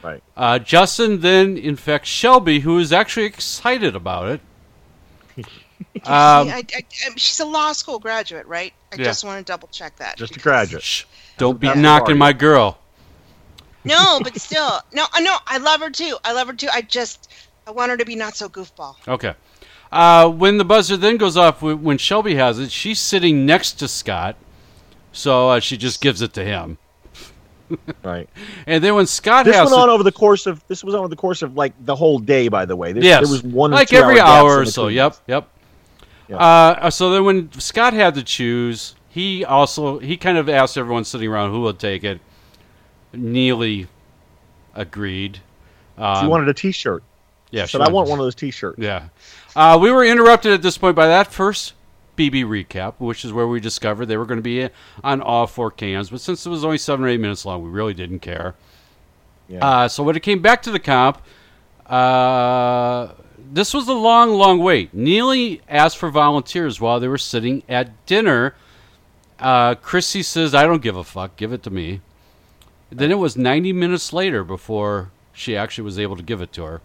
Right. 0.03 0.21
Uh, 0.37 0.59
Justin 0.59 1.21
then 1.21 1.57
infects 1.57 2.09
Shelby, 2.09 2.59
who 2.59 2.77
is 2.77 2.93
actually 2.93 3.25
excited 3.25 3.95
about 3.95 4.39
it. 5.37 5.45
Um, 6.05 6.49
I, 6.49 6.63
I, 6.73 6.77
I, 6.77 6.85
she's 7.15 7.39
a 7.39 7.45
law 7.45 7.71
school 7.71 7.97
graduate, 7.99 8.45
right? 8.45 8.73
I 8.93 8.97
Yeah. 8.97 9.05
just 9.05 9.23
want 9.25 9.45
to 9.45 9.51
double 9.51 9.67
check 9.69 9.95
that. 9.97 10.17
Just 10.17 10.35
a 10.35 10.39
graduate. 10.39 11.05
don't 11.37 11.59
be 11.59 11.73
knocking 11.73 12.17
my 12.17 12.31
girl. 12.31 12.77
No, 13.83 14.19
but 14.23 14.39
still, 14.39 14.79
no, 14.93 15.05
I 15.13 15.21
no, 15.21 15.35
I 15.47 15.57
love 15.57 15.81
her 15.81 15.89
too. 15.89 16.17
I 16.23 16.33
love 16.33 16.47
her 16.47 16.53
too. 16.53 16.67
I 16.71 16.81
just, 16.81 17.31
I 17.67 17.71
want 17.71 17.89
her 17.91 17.97
to 17.97 18.05
be 18.05 18.15
not 18.15 18.35
so 18.35 18.47
goofball. 18.49 18.95
Okay. 19.07 19.33
Uh, 19.91 20.29
when 20.29 20.57
the 20.57 20.65
buzzer 20.65 20.95
then 20.97 21.17
goes 21.17 21.37
off, 21.37 21.61
when 21.61 21.97
Shelby 21.97 22.35
has 22.35 22.59
it, 22.59 22.71
she's 22.71 22.99
sitting 22.99 23.45
next 23.45 23.73
to 23.73 23.87
Scott, 23.87 24.35
so 25.11 25.49
uh, 25.49 25.59
she 25.59 25.75
just 25.77 26.01
gives 26.01 26.21
it 26.21 26.33
to 26.33 26.43
him. 26.43 26.77
Right. 28.03 28.29
And 28.67 28.83
then 28.83 28.93
when 28.93 29.07
Scott 29.07 29.45
This 29.45 29.55
has 29.55 29.71
went 29.71 29.79
it- 29.79 29.83
on 29.83 29.89
over 29.89 30.03
the 30.03 30.11
course 30.11 30.45
of 30.45 30.63
this 30.67 30.83
was 30.83 30.93
on 30.93 30.99
over 30.99 31.07
the 31.07 31.15
course 31.15 31.41
of 31.41 31.55
like 31.57 31.73
the 31.83 31.95
whole 31.95 32.19
day. 32.19 32.47
By 32.47 32.65
the 32.65 32.75
way, 32.75 32.91
there, 32.93 33.03
yes, 33.03 33.23
there 33.23 33.31
was 33.31 33.41
one 33.41 33.71
like 33.71 33.91
every 33.91 34.19
hour, 34.19 34.51
hour 34.51 34.59
or 34.59 34.65
so. 34.65 34.87
Yep, 34.87 35.15
yep. 35.25 35.49
Yeah. 36.27 36.37
Uh, 36.37 36.89
so 36.89 37.11
then 37.11 37.25
when 37.25 37.51
Scott 37.59 37.93
had 37.93 38.15
to 38.15 38.23
choose, 38.23 38.95
he 39.09 39.45
also 39.45 39.99
he 39.99 40.17
kind 40.17 40.37
of 40.37 40.49
asked 40.49 40.77
everyone 40.77 41.05
sitting 41.05 41.29
around 41.29 41.51
who 41.51 41.61
would 41.61 41.79
take 41.79 42.03
it. 42.03 42.19
Neeley 43.13 43.87
agreed. 44.73 45.39
Um, 45.97 46.25
she 46.25 46.27
wanted 46.27 46.49
a 46.49 46.53
T-shirt. 46.53 47.03
Yeah, 47.51 47.65
she 47.65 47.77
said, 47.77 47.81
"I 47.81 47.89
want 47.89 48.09
one 48.09 48.19
of 48.19 48.25
those 48.25 48.35
T-shirts." 48.35 48.79
Yeah. 48.79 49.09
Uh, 49.55 49.77
we 49.81 49.91
were 49.91 50.03
interrupted 50.03 50.51
at 50.51 50.61
this 50.61 50.77
point 50.77 50.95
by 50.95 51.07
that 51.07 51.31
first 51.31 51.73
BB 52.17 52.43
recap, 52.43 52.95
which 52.97 53.23
is 53.23 53.31
where 53.31 53.47
we 53.47 53.59
discovered 53.59 54.07
they 54.07 54.17
were 54.17 54.25
going 54.25 54.39
to 54.39 54.43
be 54.43 54.69
on 55.03 55.21
all 55.21 55.47
four 55.47 55.71
cans. 55.71 56.09
But 56.09 56.21
since 56.21 56.45
it 56.45 56.49
was 56.49 56.65
only 56.65 56.77
seven 56.77 57.05
or 57.05 57.07
eight 57.09 57.19
minutes 57.19 57.45
long, 57.45 57.63
we 57.63 57.69
really 57.69 57.93
didn't 57.93 58.19
care. 58.19 58.55
Yeah. 59.47 59.65
Uh, 59.65 59.87
so 59.87 60.03
when 60.03 60.15
it 60.15 60.23
came 60.23 60.41
back 60.41 60.61
to 60.63 60.71
the 60.71 60.79
comp, 60.79 61.21
uh, 61.85 63.09
this 63.53 63.73
was 63.73 63.87
a 63.87 63.93
long, 63.93 64.31
long 64.31 64.59
wait. 64.59 64.95
Neeley 64.95 65.61
asked 65.67 65.97
for 65.97 66.09
volunteers 66.09 66.79
while 66.79 66.99
they 66.99 67.07
were 67.07 67.17
sitting 67.17 67.63
at 67.69 68.05
dinner. 68.05 68.55
Uh, 69.39 69.75
Kryssie 69.75 70.23
says, 70.23 70.55
I 70.55 70.63
don't 70.63 70.81
give 70.81 70.95
a 70.95 71.03
fuck. 71.03 71.35
Give 71.35 71.51
it 71.53 71.63
to 71.63 71.69
me. 71.69 72.01
Then 72.89 73.11
it 73.11 73.17
was 73.17 73.35
90 73.35 73.73
minutes 73.73 74.13
later 74.13 74.43
before 74.43 75.11
she 75.33 75.57
actually 75.57 75.83
was 75.83 75.99
able 75.99 76.15
to 76.15 76.23
give 76.23 76.41
it 76.41 76.53
to 76.53 76.63
her. 76.63 76.81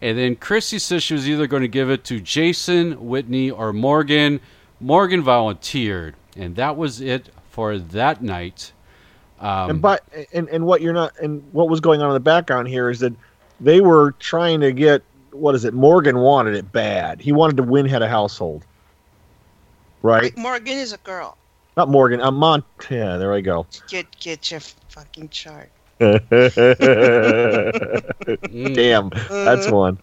And 0.00 0.18
then 0.18 0.36
Kryssie 0.36 0.80
says 0.80 1.02
she 1.02 1.14
was 1.14 1.28
either 1.28 1.46
going 1.46 1.62
to 1.62 1.68
give 1.68 1.90
it 1.90 2.04
to 2.04 2.20
Jason, 2.20 3.06
Whitney, 3.06 3.50
or 3.50 3.72
Morgan. 3.72 4.40
Morgan 4.80 5.22
volunteered. 5.22 6.14
And 6.36 6.56
that 6.56 6.76
was 6.76 7.00
it 7.00 7.30
for 7.50 7.78
that 7.78 8.22
night. 8.22 8.72
Um, 9.40 9.70
and 9.70 9.82
but 9.82 10.02
and 10.32 10.48
and 10.48 10.66
what 10.66 10.80
you're 10.80 10.92
not 10.92 11.16
and 11.20 11.42
what 11.52 11.68
was 11.68 11.78
going 11.80 12.02
on 12.02 12.08
in 12.08 12.14
the 12.14 12.20
background 12.20 12.66
here 12.66 12.90
is 12.90 12.98
that 13.00 13.12
they 13.60 13.80
were 13.80 14.12
trying 14.18 14.60
to 14.60 14.72
get 14.72 15.02
what 15.32 15.54
is 15.54 15.64
it? 15.64 15.74
Morgan 15.74 16.18
wanted 16.18 16.54
it 16.54 16.72
bad. 16.72 17.20
He 17.20 17.32
wanted 17.32 17.56
to 17.58 17.62
win 17.62 17.86
head 17.86 18.02
of 18.02 18.10
household. 18.10 18.64
Right? 20.02 20.36
Morgan 20.36 20.78
is 20.78 20.92
a 20.92 20.98
girl. 20.98 21.36
Not 21.76 21.88
Morgan. 21.88 22.20
Uh, 22.20 22.30
Mont. 22.30 22.64
Yeah, 22.90 23.16
there 23.16 23.32
I 23.32 23.40
go. 23.40 23.66
Get 23.88 24.06
get 24.18 24.50
your 24.50 24.60
fucking 24.88 25.28
chart. 25.30 25.70
Damn, 25.98 26.20
that's 29.28 29.70
one. 29.70 29.98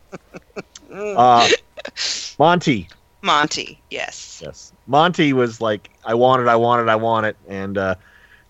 Uh, 0.91 1.47
Monte. 2.39 2.89
Monte, 3.21 3.79
yes. 3.89 4.41
Yes. 4.43 4.73
Monte 4.87 5.33
was 5.33 5.59
like, 5.59 5.89
I 6.05 6.13
want 6.13 6.41
it, 6.41 6.47
I 6.47 6.55
want 6.55 6.87
it, 6.87 6.91
I 6.91 6.95
want 6.95 7.25
it, 7.25 7.35
and 7.47 7.77
uh, 7.77 7.95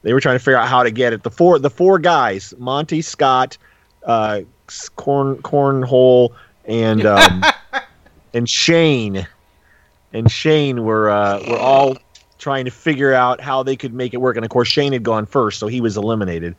they 0.01 0.13
were 0.13 0.19
trying 0.19 0.35
to 0.35 0.43
figure 0.43 0.57
out 0.57 0.67
how 0.67 0.83
to 0.83 0.91
get 0.91 1.13
it. 1.13 1.23
The 1.23 1.31
four, 1.31 1.59
the 1.59 1.69
four 1.69 1.97
guys, 1.97 2.53
Monte, 2.57 3.01
Scott, 3.01 3.57
uh, 4.03 4.41
Corn, 4.95 5.37
Cornhole, 5.37 6.31
and 6.67 7.05
um, 7.05 7.43
and 8.33 8.49
Shane, 8.49 9.27
and 10.13 10.31
Shane 10.31 10.83
were 10.83 11.09
uh, 11.09 11.41
were 11.47 11.57
all 11.57 11.97
trying 12.37 12.65
to 12.65 12.71
figure 12.71 13.13
out 13.13 13.41
how 13.41 13.63
they 13.63 13.75
could 13.75 13.93
make 13.93 14.13
it 14.13 14.17
work. 14.17 14.35
And 14.35 14.45
of 14.45 14.51
course, 14.51 14.67
Shane 14.67 14.93
had 14.93 15.03
gone 15.03 15.25
first, 15.25 15.59
so 15.59 15.67
he 15.67 15.81
was 15.81 15.97
eliminated. 15.97 16.55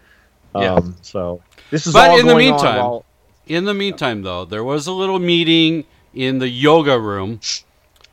Yeah. 0.54 0.74
Um, 0.74 0.96
so 1.02 1.42
this 1.70 1.86
is 1.86 1.92
But 1.92 2.10
all 2.10 2.18
in 2.20 2.26
the 2.26 2.34
meantime- 2.34 2.76
while- 2.78 3.04
in 3.46 3.64
the 3.64 3.74
meantime, 3.74 4.22
though, 4.22 4.44
there 4.44 4.64
was 4.64 4.88
a 4.88 4.92
little 4.92 5.20
meeting 5.20 5.84
in 6.14 6.38
the 6.40 6.48
yoga 6.48 6.98
room. 6.98 7.38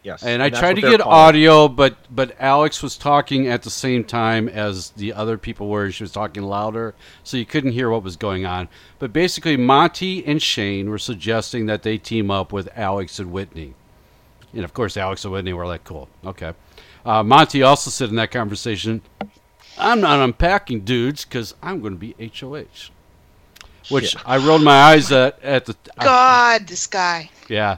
Yes, 0.03 0.21
And 0.21 0.43
I 0.43 0.49
tried 0.49 0.75
to 0.75 0.81
get 0.81 0.99
calling 0.99 1.17
audio, 1.17 1.67
but 1.69 1.95
but 2.13 2.35
Alex 2.37 2.83
was 2.83 2.97
talking 2.97 3.47
at 3.47 3.63
the 3.63 3.69
same 3.69 4.03
time 4.03 4.49
as 4.49 4.89
the 4.91 5.13
other 5.13 5.37
people 5.37 5.69
were. 5.69 5.89
She 5.91 6.03
was 6.03 6.11
talking 6.11 6.43
louder, 6.43 6.93
so 7.23 7.37
you 7.37 7.45
couldn't 7.45 7.71
hear 7.71 7.89
what 7.89 8.03
was 8.03 8.17
going 8.17 8.45
on. 8.45 8.67
But 8.99 9.13
basically, 9.13 9.55
Monte 9.55 10.25
and 10.25 10.41
Shane 10.41 10.89
were 10.89 10.97
suggesting 10.97 11.67
that 11.67 11.83
they 11.83 11.97
team 11.97 12.29
up 12.29 12.51
with 12.51 12.67
Alex 12.75 13.17
and 13.17 13.31
Whitney. 13.31 13.75
And 14.53 14.65
of 14.65 14.73
course, 14.73 14.97
Alex 14.97 15.23
and 15.23 15.31
Whitney 15.31 15.53
were 15.53 15.65
like, 15.65 15.85
"Cool, 15.85 16.09
okay." 16.25 16.51
Uh, 17.05 17.23
Monte 17.23 17.63
also 17.63 17.89
said 17.89 18.09
in 18.09 18.17
that 18.17 18.31
conversation, 18.31 19.01
"I'm 19.77 20.01
not 20.01 20.19
unpacking 20.19 20.81
dudes 20.81 21.23
because 21.23 21.55
I'm 21.63 21.79
going 21.79 21.93
to 21.93 21.99
be 21.99 22.13
HOH," 22.19 22.91
which 23.87 24.15
Yeah. 24.15 24.21
I 24.25 24.35
rolled 24.37 24.63
my 24.63 24.81
eyes 24.81 25.13
at 25.13 25.41
at 25.41 25.63
the. 25.65 25.77
God, 25.97 26.67
this 26.67 26.87
guy. 26.87 27.29
Yeah. 27.49 27.77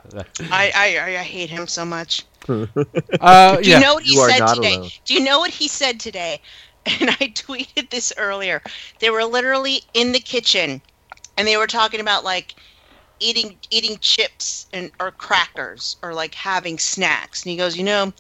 I, 0.49 0.71
I 0.75 1.19
I 1.19 1.23
hate 1.23 1.49
him 1.49 1.67
so 1.67 1.85
much. 1.85 2.25
Uh, 3.19 3.57
Do 3.61 3.69
yeah. 3.69 3.73
you 3.73 3.79
know 3.79 3.95
what 3.95 4.03
he 4.03 4.13
You 4.13 4.17
said 4.17 4.47
today? 4.47 4.79
alone. 4.79 4.91
Do 5.05 5.13
you 5.13 5.19
know 5.23 5.39
what 5.39 5.51
he 5.51 5.67
said 5.67 5.99
today? 5.99 6.41
And 6.99 7.09
I 7.09 7.33
tweeted 7.33 7.89
this 7.89 8.13
earlier. 8.17 8.61
They 8.99 9.09
were 9.09 9.23
literally 9.25 9.81
in 9.93 10.11
the 10.11 10.19
kitchen 10.19 10.81
and 11.37 11.47
they 11.47 11.57
were 11.57 11.67
talking 11.67 11.99
about 11.99 12.23
like 12.23 12.55
eating 13.19 13.57
eating 13.69 13.97
chips 13.99 14.67
and 14.73 14.91
or 14.99 15.11
crackers 15.11 15.97
or 16.03 16.13
like 16.13 16.35
having 16.35 16.77
snacks. 16.77 17.43
And 17.43 17.51
he 17.51 17.57
goes, 17.57 17.75
"You 17.77 17.83
know, 17.85 18.13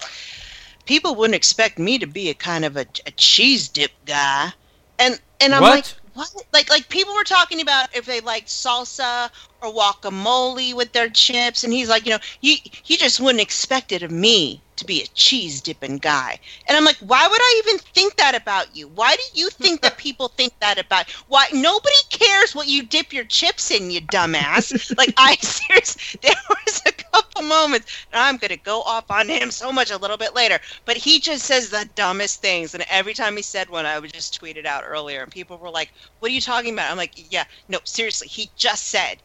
people 0.85 1.15
wouldn't 1.15 1.35
expect 1.35 1.79
me 1.79 1.97
to 1.99 2.07
be 2.07 2.29
a 2.29 2.33
kind 2.33 2.65
of 2.65 2.77
a, 2.77 2.85
a 3.05 3.11
cheese 3.11 3.67
dip 3.69 3.91
guy." 4.05 4.53
And 4.99 5.19
and 5.39 5.53
I'm 5.55 5.67
What? 5.67 5.69
like, 5.69 5.85
"What?" 6.15 6.29
Like 6.53 6.69
like 6.69 6.87
people 6.87 7.13
were 7.13 7.25
talking 7.25 7.59
about 7.59 7.89
if 7.93 8.05
they 8.05 8.21
liked 8.21 8.47
salsa 8.47 9.29
or 9.61 9.73
guacamole 9.73 10.73
with 10.73 10.93
their 10.93 11.09
chips 11.09 11.65
and 11.65 11.73
he's 11.73 11.89
like, 11.89 12.05
"You 12.05 12.13
know, 12.13 12.19
you 12.39 12.55
you 12.85 12.97
just 12.97 13.19
wouldn't 13.19 13.41
expect 13.41 13.91
it 13.91 14.01
of 14.01 14.11
me 14.11 14.61
to 14.77 14.85
be 14.85 15.01
a 15.01 15.07
cheese 15.07 15.61
dipping 15.61 15.97
guy." 15.97 16.39
And 16.67 16.77
I'm 16.77 16.85
like, 16.85 16.97
"Why 16.97 17.27
would 17.27 17.41
I 17.41 17.61
even 17.65 17.79
think 17.79 18.15
that 18.17 18.35
about 18.35 18.75
you? 18.75 18.87
Why 18.87 19.15
do 19.15 19.23
you 19.39 19.49
think 19.49 19.81
that 19.81 19.97
people 19.97 20.29
think 20.29 20.53
that 20.59 20.77
about 20.79 21.09
why 21.27 21.47
nobody 21.53 21.95
cares 22.09 22.55
what 22.55 22.67
you 22.67 22.83
dip 22.83 23.11
your 23.13 23.25
chips 23.25 23.71
in, 23.71 23.91
you 23.91 24.01
dumbass?" 24.01 24.95
like 24.97 25.13
I 25.17 25.35
seriously 25.41 26.19
there 26.21 26.35
was 26.49 26.81
a 26.85 26.91
couple 26.91 27.41
moments 27.43 27.87
and 28.11 28.19
I'm 28.21 28.37
to 28.39 28.57
go 28.57 28.81
off 28.81 29.09
on 29.09 29.27
him 29.29 29.51
so 29.51 29.71
much 29.71 29.91
a 29.91 29.97
little 29.97 30.17
bit 30.17 30.35
later, 30.35 30.59
but 30.85 30.97
he 30.97 31.19
just 31.19 31.45
says 31.45 31.69
the 31.69 31.89
dumbest 31.95 32.41
things 32.41 32.73
and 32.73 32.85
every 32.89 33.13
time 33.13 33.35
he 33.35 33.41
said 33.41 33.69
one 33.69 33.85
I 33.85 33.99
would 33.99 34.13
just 34.13 34.33
tweet 34.35 34.57
it 34.57 34.65
out 34.65 34.83
earlier 34.85 35.21
and 35.23 35.31
people 35.31 35.57
were 35.57 35.69
like, 35.69 35.93
"What 36.19 36.31
are 36.31 36.33
you 36.35 36.41
talking 36.41 36.73
about?" 36.73 36.91
I'm 36.91 36.97
like, 36.97 37.13
"Yeah, 37.15 37.45
no, 37.67 37.79
seriously, 37.85 38.27
he 38.27 38.51
just 38.55 38.85
said 38.87 39.21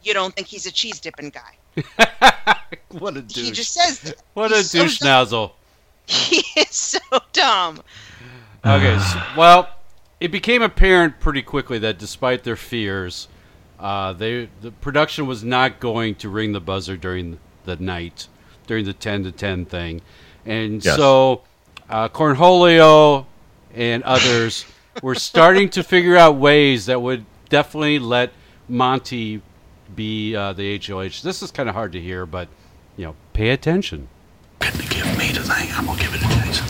you 0.00 0.14
don't 0.14 0.34
think 0.34 0.48
he's 0.48 0.66
a 0.66 0.72
cheese 0.72 1.00
dipping 1.00 1.30
guy." 1.30 1.58
What 3.00 3.16
a 3.16 3.22
douche. 3.22 3.44
He 3.46 3.50
just 3.52 3.72
says 3.72 4.00
that. 4.00 4.16
What 4.34 4.52
a 4.52 4.56
He's 4.58 4.70
so 4.70 4.82
douche 4.82 4.98
dumb. 4.98 5.08
nozzle. 5.08 5.56
He 6.06 6.42
is 6.60 6.68
so 6.74 6.98
dumb. 7.32 7.80
Okay, 8.64 8.98
so, 8.98 9.22
well, 9.36 9.68
it 10.20 10.30
became 10.30 10.62
apparent 10.62 11.20
pretty 11.20 11.42
quickly 11.42 11.78
that 11.80 11.98
despite 11.98 12.44
their 12.44 12.56
fears, 12.56 13.28
uh, 13.80 14.12
they 14.12 14.48
the 14.60 14.70
production 14.70 15.26
was 15.26 15.42
not 15.42 15.80
going 15.80 16.14
to 16.16 16.28
ring 16.28 16.52
the 16.52 16.60
buzzer 16.60 16.96
during 16.96 17.38
the 17.64 17.76
night, 17.76 18.28
during 18.66 18.84
the 18.84 18.92
ten 18.92 19.24
to 19.24 19.32
ten 19.32 19.64
thing, 19.64 20.00
and 20.46 20.84
Yes. 20.84 20.96
so 20.96 21.42
uh, 21.90 22.08
Cornholio 22.08 23.26
and 23.74 24.02
others 24.04 24.64
were 25.02 25.14
starting 25.14 25.68
to 25.70 25.82
figure 25.82 26.16
out 26.16 26.36
ways 26.36 26.86
that 26.86 27.00
would 27.00 27.24
definitely 27.48 27.98
let 27.98 28.32
Monte 28.68 29.40
be 29.96 30.34
uh, 30.36 30.52
the 30.52 30.78
HOH. 30.78 31.22
This 31.22 31.42
is 31.42 31.50
kind 31.50 31.68
of 31.68 31.74
hard 31.74 31.92
to 31.92 32.00
hear, 32.00 32.26
but 32.26 32.48
you 32.96 33.06
know, 33.06 33.14
pay 33.32 33.50
attention. 33.50 34.08
Give 34.60 35.18
me 35.18 35.32
the 35.32 35.42
thing. 35.42 35.68
I'm 35.72 35.86
gonna 35.86 36.00
give 36.00 36.14
it 36.14 36.18
to 36.18 36.28
Jason. 36.28 36.66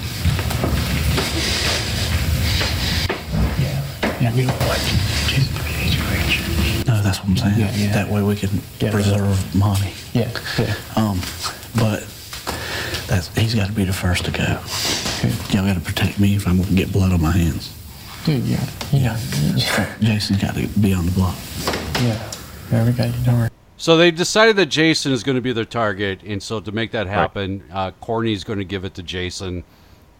Yeah, 3.60 4.20
yeah. 4.20 4.34
you 4.34 4.46
know 4.46 4.52
what? 4.52 4.78
Jason 5.28 5.54
to 5.54 5.62
be 5.64 5.72
HOH. 5.96 6.84
No, 6.86 7.02
that's 7.02 7.18
what 7.18 7.28
I'm 7.28 7.36
saying. 7.36 7.60
Yeah, 7.60 7.74
yeah. 7.74 7.92
That 7.92 8.08
way 8.08 8.22
we 8.22 8.36
can 8.36 8.50
preserve 8.78 9.54
money. 9.54 9.92
Yeah, 10.12 10.30
yeah. 10.58 10.74
Um, 10.96 11.20
but 11.76 12.00
that's 13.08 13.28
he's 13.36 13.54
got 13.54 13.66
to 13.66 13.72
be 13.72 13.84
the 13.84 13.92
first 13.92 14.24
to 14.24 14.30
go. 14.30 14.60
Y'all 15.50 15.66
got 15.66 15.74
to 15.74 15.80
protect 15.80 16.18
me 16.18 16.34
if 16.36 16.46
I'm 16.46 16.62
gonna 16.62 16.74
get 16.74 16.92
blood 16.92 17.12
on 17.12 17.20
my 17.20 17.32
hands. 17.32 17.74
Dude, 18.24 18.44
yeah, 18.44 18.64
yeah, 18.92 19.18
Jason's 20.00 20.40
got 20.40 20.54
to 20.54 20.68
be 20.80 20.92
on 20.94 21.06
the 21.06 21.12
block. 21.12 21.36
yeah. 22.00 22.32
There 22.70 22.86
we 22.86 22.92
go. 22.92 23.04
You 23.04 23.12
don't 23.24 23.38
worry. 23.38 23.48
So 23.82 23.96
they 23.96 24.12
decided 24.12 24.54
that 24.59 24.66
Jason 24.66 25.10
is 25.10 25.24
going 25.24 25.34
to 25.34 25.40
be 25.40 25.52
their 25.52 25.64
target, 25.64 26.22
and 26.22 26.40
so 26.40 26.60
to 26.60 26.70
make 26.70 26.92
that 26.92 27.09
happen, 27.09 27.64
uh, 27.72 27.90
Corny's 28.00 28.44
going 28.44 28.60
to 28.60 28.64
give 28.64 28.84
it 28.84 28.94
to 28.94 29.02
Jason, 29.02 29.64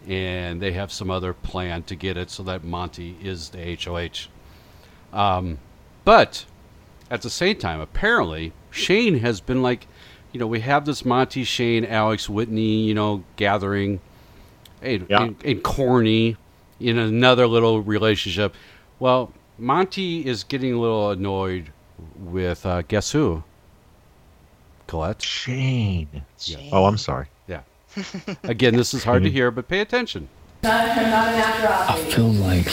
and 0.05 0.61
they 0.61 0.73
have 0.73 0.91
some 0.91 1.09
other 1.09 1.31
plan 1.31 1.83
to 1.83 1.95
get 1.95 2.17
it 2.17 2.29
so 2.29 2.43
that 2.43 2.65
Monte 2.65 3.15
is 3.23 3.51
the 3.51 3.77
HOH. 3.81 4.27
Um, 5.17 5.59
but 6.03 6.43
at 7.09 7.21
the 7.21 7.29
same 7.29 7.55
time, 7.55 7.79
apparently 7.79 8.51
Shane 8.69 9.19
has 9.19 9.39
been 9.39 9.61
like, 9.61 9.87
you 10.33 10.41
know, 10.41 10.47
we 10.47 10.59
have 10.59 10.83
this 10.83 11.05
Monte, 11.05 11.45
Shane, 11.45 11.85
Alex, 11.85 12.27
Whitney, 12.27 12.83
you 12.83 12.93
know, 12.93 13.23
gathering, 13.37 14.01
and, 14.81 15.07
Yeah. 15.09 15.23
and, 15.23 15.35
and 15.45 15.63
Corny 15.63 16.35
in 16.81 16.97
another 16.97 17.47
little 17.47 17.81
relationship. 17.81 18.55
Well, 18.99 19.31
Monte 19.57 20.27
is 20.27 20.43
getting 20.43 20.73
a 20.73 20.79
little 20.81 21.11
annoyed 21.11 21.71
with 22.19 22.65
uh, 22.65 22.81
guess 22.81 23.13
who? 23.13 23.45
Colette. 24.93 25.23
Shane. 25.23 26.21
Oh, 26.71 26.85
I'm 26.85 26.99
sorry. 26.99 27.25
Yeah. 27.47 27.61
Again, 28.43 28.75
this 28.75 28.93
is 28.93 29.03
hard 29.03 29.23
to 29.23 29.29
mm-hmm. 29.29 29.35
hear, 29.35 29.49
but 29.49 29.67
pay 29.67 29.79
attention. 29.79 30.29
I 30.63 31.97
feel 32.11 32.27
like 32.29 32.69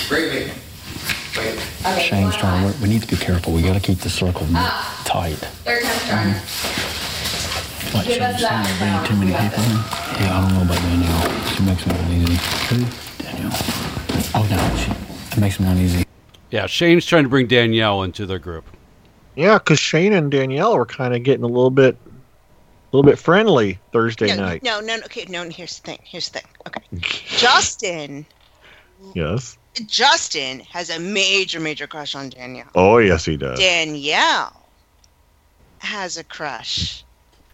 Shane's 1.99 2.37
trying 2.37 2.61
to 2.61 2.67
work. 2.67 2.79
We 2.83 2.91
need 2.91 3.01
to 3.01 3.09
be 3.09 3.17
careful. 3.17 3.55
We 3.55 3.63
got 3.63 3.73
to 3.73 3.81
keep 3.81 4.01
the 4.01 4.11
circle 4.11 4.47
ah. 4.51 5.03
tight. 5.07 5.33
Third 5.65 5.83
time's 5.83 6.05
charm. 6.05 6.29
What, 7.95 8.05
Give 8.07 8.17
Shane's 8.17 8.35
us 8.35 8.43
that 8.43 8.67
saying 8.67 8.79
there 8.79 8.91
sound. 8.91 9.09
being 9.09 9.19
too 9.19 9.33
many 9.33 9.49
people 9.49 9.65
in? 9.65 9.71
Yeah, 10.21 10.37
I 10.37 10.41
don't 10.43 10.53
know 10.53 10.65
about 10.69 10.81
Danielle. 10.83 11.25
She 11.47 11.63
makes 11.63 11.87
me 11.87 11.95
uneasy. 12.05 12.37
Who? 12.69 12.85
Danielle. 13.25 13.57
Oh, 14.35 14.45
no. 14.51 14.61
She, 14.77 14.91
it 15.37 15.41
makes 15.41 15.59
me 15.59 15.67
uneasy. 15.69 16.05
Yeah, 16.51 16.67
Shane's 16.67 17.07
trying 17.07 17.23
to 17.23 17.31
bring 17.31 17.47
Danielle 17.47 18.03
into 18.03 18.27
their 18.27 18.39
group. 18.39 18.67
Yeah, 19.37 19.57
because 19.57 19.79
Shane 19.79 20.13
and 20.13 20.31
Danielle 20.31 20.77
were 20.77 20.85
kind 20.85 21.15
of 21.15 21.23
getting 21.23 21.45
a 21.45 21.49
little 21.49 21.71
bit, 21.71 21.97
a 22.93 22.97
little 22.97 23.09
bit 23.09 23.19
friendly 23.19 23.79
Thursday 23.93 24.29
no, 24.29 24.37
night. 24.37 24.63
no, 24.63 24.81
no, 24.81 24.97
no. 24.97 25.03
Okay, 25.05 25.25
no. 25.29 25.49
Here's 25.49 25.79
the 25.79 25.87
thing. 25.87 25.99
Here's 26.03 26.29
the 26.29 26.41
thing. 26.41 26.49
Okay, 26.67 26.83
Justin. 27.39 28.27
Yes. 29.15 29.57
Justin 29.87 30.61
has 30.61 30.91
a 30.91 30.99
major, 30.99 31.59
major 31.59 31.87
crush 31.87 32.15
on 32.15 32.29
Danielle. 32.29 32.69
Oh, 32.75 32.99
yes, 32.99 33.25
he 33.25 33.39
does. 33.39 33.59
Danielle 33.59 34.69
has 35.79 36.19
a 36.19 36.25
crush 36.25 37.03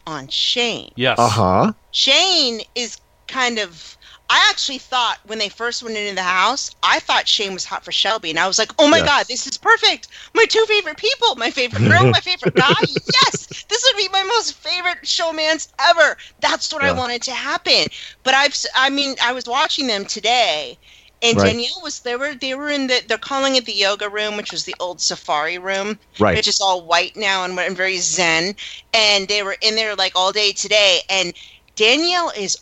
on 0.07 0.27
Shane. 0.27 0.91
Yes. 0.97 1.19
Uh 1.21 1.29
huh. 1.29 1.73
Shane 1.93 2.63
is 2.75 2.99
kind 3.29 3.59
of. 3.61 3.96
I 4.29 4.49
actually 4.51 4.79
thought 4.79 5.19
when 5.25 5.39
they 5.39 5.49
first 5.49 5.83
went 5.83 5.97
into 5.97 6.15
the 6.15 6.23
house, 6.23 6.71
I 6.83 6.99
thought 7.01 7.29
Shane 7.29 7.55
was 7.55 7.65
hot 7.65 7.85
for 7.85 7.93
Shelby, 7.93 8.31
and 8.31 8.39
I 8.41 8.47
was 8.49 8.59
like, 8.59 8.73
"Oh 8.79 8.89
my 8.89 9.01
Yes. 9.01 9.03
god, 9.03 9.27
this 9.29 9.47
is 9.47 9.57
perfect! 9.57 10.09
My 10.35 10.45
two 10.47 10.65
favorite 10.67 10.97
people, 10.97 11.37
my 11.37 11.51
favorite 11.51 11.85
girl, 11.85 12.09
my 12.13 12.21
favorite 12.21 12.55
guy. 12.57 12.83
Yes, 12.83 13.47
this 13.69 13.85
would 13.87 13.97
be 13.97 14.09
my 14.13 14.23
most 14.25 14.55
favorite 14.55 15.03
showmans 15.05 15.69
ever. 15.79 16.17
That's 16.41 16.73
what 16.73 16.83
I 16.83 16.93
wanted 16.93 17.23
to 17.25 17.33
happen." 17.33 17.87
But 18.25 18.35
I've, 18.35 18.57
I 18.75 18.91
mean, 18.91 19.15
I 19.23 19.33
was 19.33 19.47
watching 19.47 19.87
them 19.87 20.05
today, 20.05 20.79
and 21.23 21.39
Right. 21.39 21.39
Danielle 21.39 21.81
was 21.83 22.01
they 22.01 22.17
were 22.17 22.35
they 22.35 22.55
were 22.55 22.69
in 22.71 22.89
the 22.89 23.03
they're 23.09 23.19
calling 23.19 23.57
it 23.57 23.65
the 23.65 23.73
yoga 23.73 24.09
room, 24.09 24.37
which 24.37 24.53
was 24.53 24.65
the 24.65 24.77
old 24.81 25.01
safari 25.01 25.59
room, 25.59 25.99
Right. 26.19 26.37
Which 26.37 26.49
is 26.49 26.61
all 26.61 26.87
white 26.87 27.17
now 27.17 27.45
and, 27.45 27.59
and 27.59 27.77
very 27.77 27.99
zen, 27.99 28.55
and 28.93 29.29
they 29.29 29.43
were 29.43 29.57
in 29.61 29.77
there 29.77 29.95
like 29.95 30.13
all 30.17 30.33
day 30.33 30.53
today, 30.53 31.01
and 31.09 31.33
Danielle 31.77 32.31
is 32.37 32.57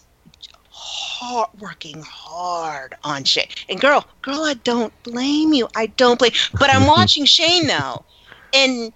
hard, 0.95 1.49
working 1.59 2.03
hard 2.07 2.95
on 3.03 3.25
Shane. 3.25 3.49
And 3.69 3.81
girl, 3.81 4.07
girl, 4.23 4.43
I 4.45 4.55
don't 4.55 4.93
blame 5.03 5.53
you. 5.53 5.69
I 5.75 5.87
don't 5.87 6.19
blame. 6.19 6.33
But 6.59 6.71
I'm 6.71 6.87
watching 6.87 7.25
Shane 7.25 7.67
though, 7.67 8.05
and 8.53 8.93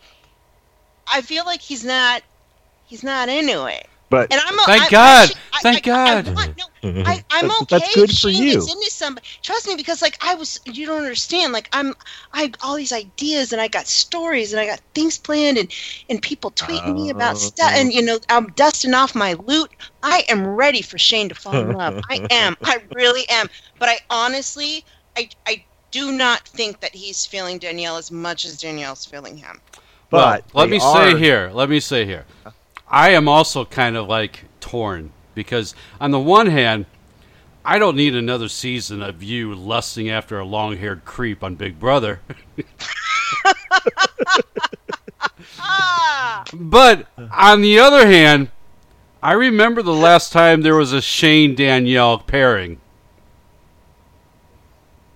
I 1.13 1.23
feel 1.23 1.45
like 1.45 1.61
he's 1.61 1.85
not. 1.85 2.23
He's 2.85 3.03
not 3.05 3.29
into 3.29 3.67
it. 3.67 3.87
But 4.11 4.33
And 4.33 4.41
I'm 4.45 4.59
a- 4.59 4.63
Thank 4.65 4.83
I- 4.83 4.87
I 4.87 4.91
God. 4.91 5.29
should- 5.29 5.37
I- 5.53 5.61
Thank 5.61 5.89
I- 5.89 5.91
I 5.91 6.23
God. 6.23 6.35
want- 6.35 6.57
no, 6.57 6.65
mm-hmm. 6.89 7.03
I, 7.07 7.25
I'm 7.31 7.51
okay. 7.63 7.79
That's 7.79 7.95
good 7.95 8.11
for 8.11 8.31
Shane 8.31 8.43
you. 8.43 8.55
Gets 8.55 8.73
into 8.73 8.91
somebody. 8.91 9.27
Trust 9.43 9.67
me, 9.67 9.75
because 9.77 10.01
like 10.01 10.17
I 10.23 10.35
was, 10.35 10.61
you 10.65 10.87
don't 10.87 10.99
understand. 11.03 11.53
Like 11.53 11.69
I'm, 11.73 11.95
I 12.33 12.43
have 12.43 12.55
all 12.63 12.77
these 12.77 12.93
ideas, 12.93 13.53
and 13.53 13.61
I 13.61 13.69
got 13.69 13.87
stories, 13.87 14.53
and 14.53 14.61
I 14.61 14.67
got 14.67 14.81
things 14.95 15.19
planned, 15.19 15.59
and 15.59 15.71
and 16.09 16.23
people 16.23 16.51
tweeting 16.53 16.95
me 16.95 17.11
about 17.11 17.35
oh, 17.35 17.39
stuff, 17.39 17.73
and 17.75 17.93
you 17.93 18.03
know 18.03 18.19
I'm 18.29 18.47
dusting 18.53 18.95
off 18.95 19.15
my 19.15 19.35
loot. 19.35 19.71
I 20.03 20.25
am 20.29 20.47
ready 20.47 20.81
for 20.81 20.97
Shane 20.97 21.29
to 21.29 21.35
fall 21.35 21.57
in 21.57 21.73
love. 21.73 22.01
I 22.09 22.27
am. 22.31 22.57
I 22.63 22.79
really 22.95 23.29
am. 23.29 23.51
But 23.79 23.89
I 23.91 23.99
honestly, 24.11 24.85
I 25.17 25.29
I 25.47 25.65
do 25.91 26.13
not 26.13 26.47
think 26.49 26.81
that 26.81 26.95
he's 26.95 27.27
feeling 27.27 27.59
Danielle 27.59 27.97
as 27.97 28.11
much 28.11 28.45
as 28.45 28.59
Danielle's 28.61 29.05
feeling 29.05 29.37
him. 29.37 29.61
But 30.11 30.45
well, 30.55 30.65
let 30.65 30.71
me 30.71 30.79
are- 30.81 31.11
say 31.11 31.19
here. 31.19 31.51
Let 31.53 31.69
me 31.69 31.81
say 31.81 32.05
here. 32.07 32.25
Uh-huh. 32.47 32.53
I 32.91 33.11
am 33.11 33.29
also 33.29 33.65
kind 33.65 33.97
of 33.97 34.09
like 34.09 34.45
torn 34.61 35.13
because 35.35 35.75
on 36.01 36.11
the 36.11 36.19
one 36.21 36.47
hand, 36.47 36.87
I 37.65 37.79
don't 37.79 37.97
need 37.97 38.15
another 38.15 38.49
season 38.49 39.03
of 39.03 39.23
you 39.23 39.55
lusting 39.55 40.09
after 40.09 40.39
a 40.39 40.45
long-haired 40.45 41.05
creep 41.05 41.45
on 41.45 41.55
Big 41.55 41.79
Brother. 41.79 42.21
but 46.55 47.07
on 47.33 47.61
the 47.61 47.79
other 47.79 48.07
hand, 48.07 48.51
I 49.23 49.33
remember 49.33 49.83
the 49.83 49.93
last 49.93 50.33
time 50.33 50.63
there 50.63 50.77
was 50.77 50.93
a 50.93 51.03
Shane 51.03 51.55
Danielle 51.55 52.19
pairing. 52.19 52.81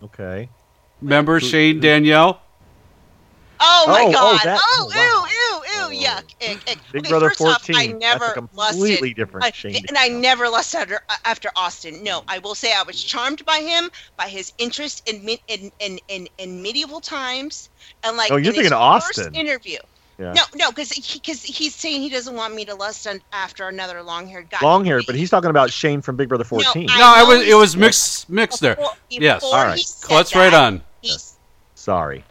Okay. 0.03 0.49
Remember 1.01 1.40
Shane 1.40 1.81
Danielle? 1.81 2.40
Oh 3.61 3.85
my 3.86 4.03
Oh, 4.03 4.09
oh, 4.09 4.12
god! 4.12 4.40
that- 4.44 4.61
Oh, 4.62 4.90
ew, 4.93 5.01
ew, 5.01 5.27
ew, 5.27 5.31
Oh, 5.94 6.02
yuck, 6.02 6.35
ick, 6.40 6.69
ick. 6.70 6.78
Big 6.93 7.02
okay, 7.02 7.09
Brother 7.10 7.28
first 7.31 7.40
off, 7.43 7.66
14, 7.66 7.77
I 7.77 7.86
that's 7.86 7.93
a 7.94 7.98
never 7.98 8.32
completely 8.32 8.90
lusted, 8.90 9.16
different 9.16 9.47
I- 9.47 9.51
Shane 9.51 9.85
and 9.89 9.97
I 9.98 10.09
never 10.09 10.48
lusted 10.48 10.78
after, 10.78 11.01
after 11.24 11.51
Austin. 11.56 12.02
No, 12.02 12.23
I 12.28 12.39
will 12.39 12.55
say 12.55 12.73
I 12.74 12.82
was 12.82 13.02
charmed 13.02 13.44
by 13.44 13.59
him, 13.59 13.90
by 14.16 14.28
his 14.28 14.52
interest 14.59 15.09
in 15.09 15.27
in 15.48 15.70
in, 15.81 15.98
in, 16.09 16.28
in 16.39 16.62
medieval 16.62 17.01
times, 17.01 17.69
and 18.05 18.16
like 18.16 18.31
Oh, 18.31 18.36
you're 18.36 18.39
in 18.39 18.44
his 18.47 18.55
thinking 18.56 18.73
of 18.73 19.02
first 19.02 19.19
Austin. 19.19 19.35
interview. 19.35 19.78
Yeah. 20.19 20.35
No, 20.35 20.43
no, 20.55 20.70
because 20.70 20.93
he, 20.93 21.19
cause 21.19 21.43
he's 21.43 21.74
saying 21.74 22.02
he 22.02 22.09
doesn't 22.10 22.36
want 22.36 22.55
me 22.55 22.64
to 22.66 22.74
lust 22.74 23.06
on, 23.09 23.20
after 23.32 23.66
another 23.69 24.02
long-haired 24.02 24.51
guy. 24.51 24.59
Long 24.62 24.85
hair, 24.85 25.01
but 25.05 25.16
he's 25.16 25.31
talking 25.31 25.51
about 25.51 25.70
Shane 25.73 26.01
from 26.02 26.16
Big 26.16 26.28
Brother 26.28 26.44
14. 26.44 26.89
I 26.90 26.98
No, 26.98 27.05
I 27.06 27.19
know 27.23 27.27
was. 27.39 27.48
It 27.48 27.55
was 27.56 27.77
mixed. 27.77 28.28
Mixed 28.28 28.60
there. 28.60 28.77
Before- 28.77 28.93
Yes. 29.09 29.43
All 29.43 29.52
right. 29.55 29.78
he 29.78 29.82
said 29.85 30.14
Let's 30.14 30.36
right 30.36 30.52
on. 30.55 30.82
he 31.01 31.16
Sorry. 31.74 32.24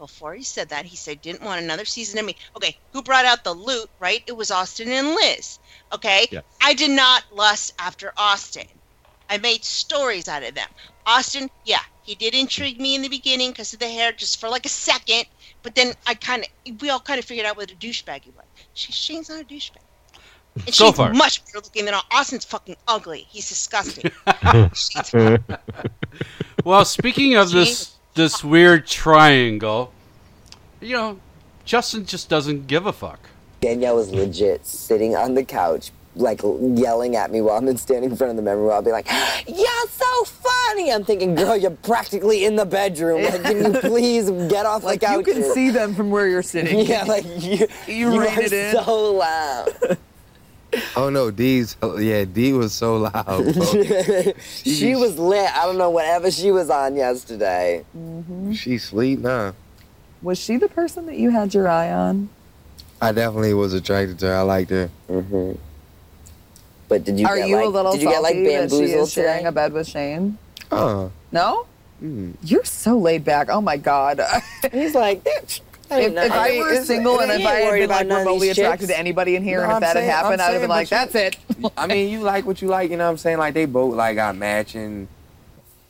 Before 0.00 0.34
he 0.34 0.42
said 0.42 0.70
that, 0.70 0.86
he 0.86 0.96
said 0.96 1.20
didn't 1.22 1.42
want 1.42 1.62
another 1.62 1.84
season 1.84 2.18
of 2.18 2.24
me. 2.24 2.34
Okay, 2.56 2.76
who 2.92 3.02
brought 3.02 3.26
out 3.26 3.44
the 3.44 3.52
loot, 3.52 3.88
right? 4.00 4.24
It 4.26 4.32
was 4.32 4.50
Austin 4.50 4.88
and 4.90 5.08
Liz. 5.08 5.60
Okay? 5.92 6.26
Yeah. 6.32 6.40
I 6.60 6.74
did 6.74 6.90
not 6.90 7.22
lust 7.32 7.74
after 7.78 8.12
Austin. 8.16 8.66
I 9.28 9.38
made 9.38 9.62
stories 9.64 10.26
out 10.26 10.42
of 10.42 10.54
them. 10.54 10.68
Austin, 11.06 11.50
yeah, 11.64 11.82
he 12.02 12.14
did 12.16 12.34
intrigue 12.34 12.80
me 12.80 12.94
in 12.96 13.02
the 13.02 13.08
beginning 13.08 13.50
because 13.50 13.72
of 13.74 13.78
the 13.78 13.88
hair, 13.88 14.10
just 14.10 14.40
for 14.40 14.48
like 14.48 14.66
a 14.66 14.70
second. 14.70 15.26
But 15.62 15.74
then 15.74 15.92
I 16.06 16.14
kind 16.14 16.44
of, 16.66 16.80
we 16.80 16.90
all 16.90 16.98
kind 16.98 17.18
of 17.18 17.24
figured 17.26 17.46
out 17.46 17.56
what 17.56 17.70
a 17.70 17.74
douchebag 17.76 18.24
he 18.24 18.30
was. 18.30 18.46
She, 18.74 18.92
Shane's 18.92 19.28
not 19.28 19.42
a 19.42 19.44
douchebag. 19.44 19.76
And 20.66 20.74
So 20.74 20.86
she's 20.86 20.96
far. 20.96 21.12
much 21.12 21.44
better 21.44 21.58
looking 21.58 21.84
than 21.84 21.94
Austin's 22.10 22.44
fucking 22.46 22.76
ugly. 22.88 23.26
He's 23.28 23.48
disgusting. 23.48 24.10
Well, 26.64 26.84
speaking 26.84 27.36
of 27.36 27.50
this 27.50 27.99
this 28.14 28.42
weird 28.44 28.86
triangle, 28.86 29.92
you 30.80 30.96
know, 30.96 31.18
Justin 31.64 32.06
just 32.06 32.28
doesn't 32.28 32.66
give 32.66 32.86
a 32.86 32.92
fuck. 32.92 33.20
Danielle 33.60 33.96
was 33.96 34.10
legit 34.10 34.64
sitting 34.66 35.14
on 35.14 35.34
the 35.34 35.44
couch, 35.44 35.90
like 36.16 36.40
yelling 36.42 37.14
at 37.14 37.30
me 37.30 37.40
while 37.40 37.58
I'm 37.58 37.76
standing 37.76 38.10
in 38.10 38.16
front 38.16 38.30
of 38.30 38.36
the 38.36 38.42
memory 38.42 38.66
wall, 38.66 38.82
be 38.82 38.90
like, 38.90 39.06
"You're 39.46 39.86
so 39.88 40.24
funny." 40.24 40.90
I'm 40.90 41.04
thinking, 41.04 41.34
"Girl, 41.34 41.56
you're 41.56 41.70
practically 41.70 42.44
in 42.44 42.56
the 42.56 42.64
bedroom. 42.64 43.22
Like, 43.22 43.42
can 43.42 43.74
you 43.74 43.80
please 43.80 44.30
get 44.48 44.64
off 44.66 44.82
Like 44.82 45.00
the 45.00 45.12
you 45.12 45.22
can 45.22 45.42
see 45.52 45.70
them 45.70 45.94
from 45.94 46.10
where 46.10 46.26
you're 46.26 46.42
sitting. 46.42 46.86
Yeah, 46.86 47.04
like 47.04 47.24
you, 47.24 47.66
you, 47.86 48.12
you 48.12 48.20
are 48.20 48.40
it 48.40 48.52
in. 48.52 48.72
so 48.72 49.12
loud. 49.12 49.98
Oh 50.96 51.10
no, 51.10 51.30
D's. 51.30 51.76
oh, 51.82 51.98
Yeah, 51.98 52.24
D 52.24 52.52
was 52.52 52.72
so 52.72 52.96
loud. 52.96 53.24
Bro. 53.24 54.32
she 54.40 54.94
was 54.96 55.18
lit. 55.18 55.50
I 55.54 55.64
don't 55.66 55.78
know 55.78 55.90
whatever 55.90 56.30
she 56.30 56.50
was 56.50 56.70
on 56.70 56.96
yesterday. 56.96 57.84
Mm-hmm. 57.96 58.52
she 58.52 58.78
sleep 58.78 59.20
now. 59.20 59.54
Was 60.22 60.38
she 60.38 60.56
the 60.56 60.68
person 60.68 61.06
that 61.06 61.16
you 61.16 61.30
had 61.30 61.54
your 61.54 61.68
eye 61.68 61.90
on? 61.90 62.28
I 63.00 63.12
definitely 63.12 63.54
was 63.54 63.72
attracted 63.72 64.18
to 64.20 64.26
her. 64.26 64.36
I 64.36 64.42
liked 64.42 64.70
her. 64.70 64.90
Mm-hmm. 65.08 65.52
But 66.88 67.04
did 67.04 67.18
you 67.18 67.26
Are 67.26 67.36
get 67.36 67.48
you 67.48 67.56
like, 67.56 67.64
a 67.64 67.68
little 67.68 67.92
did 67.92 68.02
you 68.02 68.08
get 68.08 68.22
like 68.22 68.34
salty 68.34 68.44
that 68.44 68.70
she 68.70 68.76
bamboozled 68.76 69.02
is 69.06 69.12
sharing 69.12 69.46
a 69.46 69.52
bed 69.52 69.72
with 69.72 69.86
Shane? 69.88 70.36
Oh. 70.70 71.10
No? 71.32 71.66
Mm. 72.02 72.34
You're 72.42 72.64
so 72.64 72.98
laid 72.98 73.24
back. 73.24 73.48
Oh 73.48 73.60
my 73.60 73.76
god. 73.76 74.20
He's 74.72 74.94
like, 74.94 75.26
if, 75.90 76.12
if 76.16 76.32
I 76.32 76.58
were 76.58 76.70
It's- 76.70 76.86
single 76.86 77.20
and 77.20 77.30
if 77.32 77.46
I 77.46 77.52
had 77.54 77.72
been 77.74 77.82
about 77.84 77.96
like 77.98 78.06
none 78.06 78.18
remotely 78.20 78.50
attracted 78.50 78.86
chicks. 78.86 78.92
to 78.92 78.98
anybody 78.98 79.36
in 79.36 79.42
here, 79.42 79.58
No, 79.58 79.62
and 79.64 79.70
if 79.72 79.74
I'm 79.76 79.80
that 79.82 79.92
saying- 79.94 80.08
had 80.10 80.14
happened, 80.24 80.42
I'd 80.42 80.52
have 80.52 80.60
been 80.60 80.70
like, 80.70 80.90
but 80.90 81.10
"That's 81.12 81.14
it." 81.14 81.36
I 81.76 81.86
mean, 81.86 82.08
you 82.10 82.20
like 82.20 82.46
what 82.46 82.62
you 82.62 82.68
like. 82.68 82.90
You 82.90 82.96
know 82.96 83.04
what 83.06 83.10
I'm 83.10 83.16
saying? 83.18 83.38
Like 83.38 83.54
they 83.54 83.64
both 83.66 83.94
like 83.94 84.16
got 84.16 84.36
matching 84.36 85.08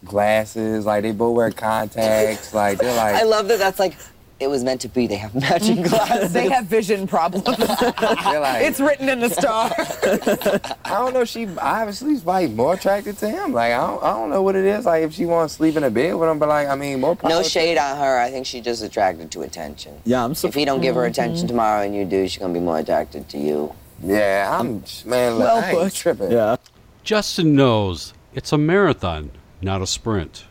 glasses. 0.04 0.86
Like 0.86 1.02
they 1.02 1.12
both 1.12 1.36
wear 1.36 1.50
contacts. 1.50 2.54
Like 2.54 2.78
they're 2.78 2.96
like. 2.96 3.14
I 3.14 3.22
love 3.24 3.48
that. 3.48 3.58
That's 3.58 3.78
like 3.78 3.96
it 4.40 4.48
was 4.48 4.64
meant 4.64 4.80
to 4.80 4.88
be. 4.88 5.06
They 5.06 5.16
have 5.16 5.34
matching 5.34 5.82
glasses. 5.82 6.32
they 6.32 6.48
have 6.48 6.64
vision 6.64 7.06
problems. 7.06 7.46
like- 7.58 8.64
it's 8.64 8.80
written 8.80 9.08
in 9.08 9.20
the 9.20 9.28
stars. 9.28 9.72
I 10.84 10.90
don't 10.90 11.12
know. 11.12 11.24
She 11.24 11.46
obviously 11.58 12.14
is 12.14 12.24
like 12.24 12.50
more 12.50 12.74
attracted 12.74 13.18
to 13.18 13.28
him. 13.28 13.52
Like 13.52 13.72
I 13.72 13.86
don't, 13.86 14.02
I 14.02 14.10
don't 14.12 14.30
know 14.30 14.42
what 14.42 14.56
it 14.56 14.64
is. 14.64 14.86
Like 14.86 15.04
if 15.04 15.12
she 15.12 15.26
wants 15.26 15.54
to 15.54 15.56
sleep 15.58 15.76
in 15.76 15.84
a 15.84 15.90
bed 15.90 16.14
with 16.14 16.28
him, 16.28 16.38
but 16.38 16.48
like 16.48 16.68
I 16.68 16.74
mean, 16.74 17.00
more. 17.00 17.16
No 17.22 17.42
shade 17.42 17.76
on 17.76 17.98
her. 17.98 18.18
I 18.18 18.30
think 18.30 18.46
she's 18.46 18.64
just 18.64 18.82
attracted 18.82 19.30
to 19.32 19.42
attention. 19.42 20.00
Yeah, 20.04 20.24
I'm 20.24 20.32
If 20.32 20.54
he 20.54 20.64
don't 20.64 20.80
give 20.80 20.94
her 20.94 21.04
attention 21.04 21.46
mm-hmm. 21.46 21.48
tomorrow 21.48 21.82
and 21.82 21.94
you 21.94 22.06
do, 22.06 22.26
she's 22.26 22.38
gonna 22.38 22.54
be 22.54 22.60
more 22.60 22.78
attracted 22.78 23.28
to 23.28 23.38
you. 23.38 23.74
Yeah, 24.02 24.58
I'm 24.58 24.82
man. 25.04 25.38
Look, 25.38 25.48
I 25.48 25.72
ain't 25.72 25.94
tripping. 25.94 26.32
Yeah. 26.32 26.56
Justin 27.04 27.54
knows 27.54 28.14
it's 28.34 28.52
a 28.52 28.58
marathon, 28.58 29.30
not 29.60 29.82
a 29.82 29.86
sprint. 29.86 30.44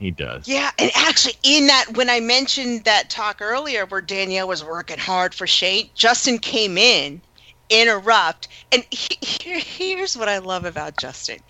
He 0.00 0.10
does. 0.10 0.48
Yeah, 0.48 0.70
and 0.78 0.90
actually, 0.94 1.34
in 1.42 1.66
that, 1.66 1.94
when 1.94 2.08
I 2.08 2.20
mentioned 2.20 2.84
that 2.84 3.10
talk 3.10 3.42
earlier 3.42 3.84
where 3.84 4.00
Danielle 4.00 4.48
was 4.48 4.64
working 4.64 4.98
hard 4.98 5.34
for 5.34 5.46
Shane, 5.46 5.90
Justin 5.94 6.38
came 6.38 6.78
in, 6.78 7.20
interrupt, 7.68 8.48
and 8.72 8.82
he, 8.90 9.18
here, 9.20 9.58
here's 9.58 10.16
what 10.16 10.26
I 10.26 10.38
love 10.38 10.64
about 10.64 10.96
Justin. 10.96 11.40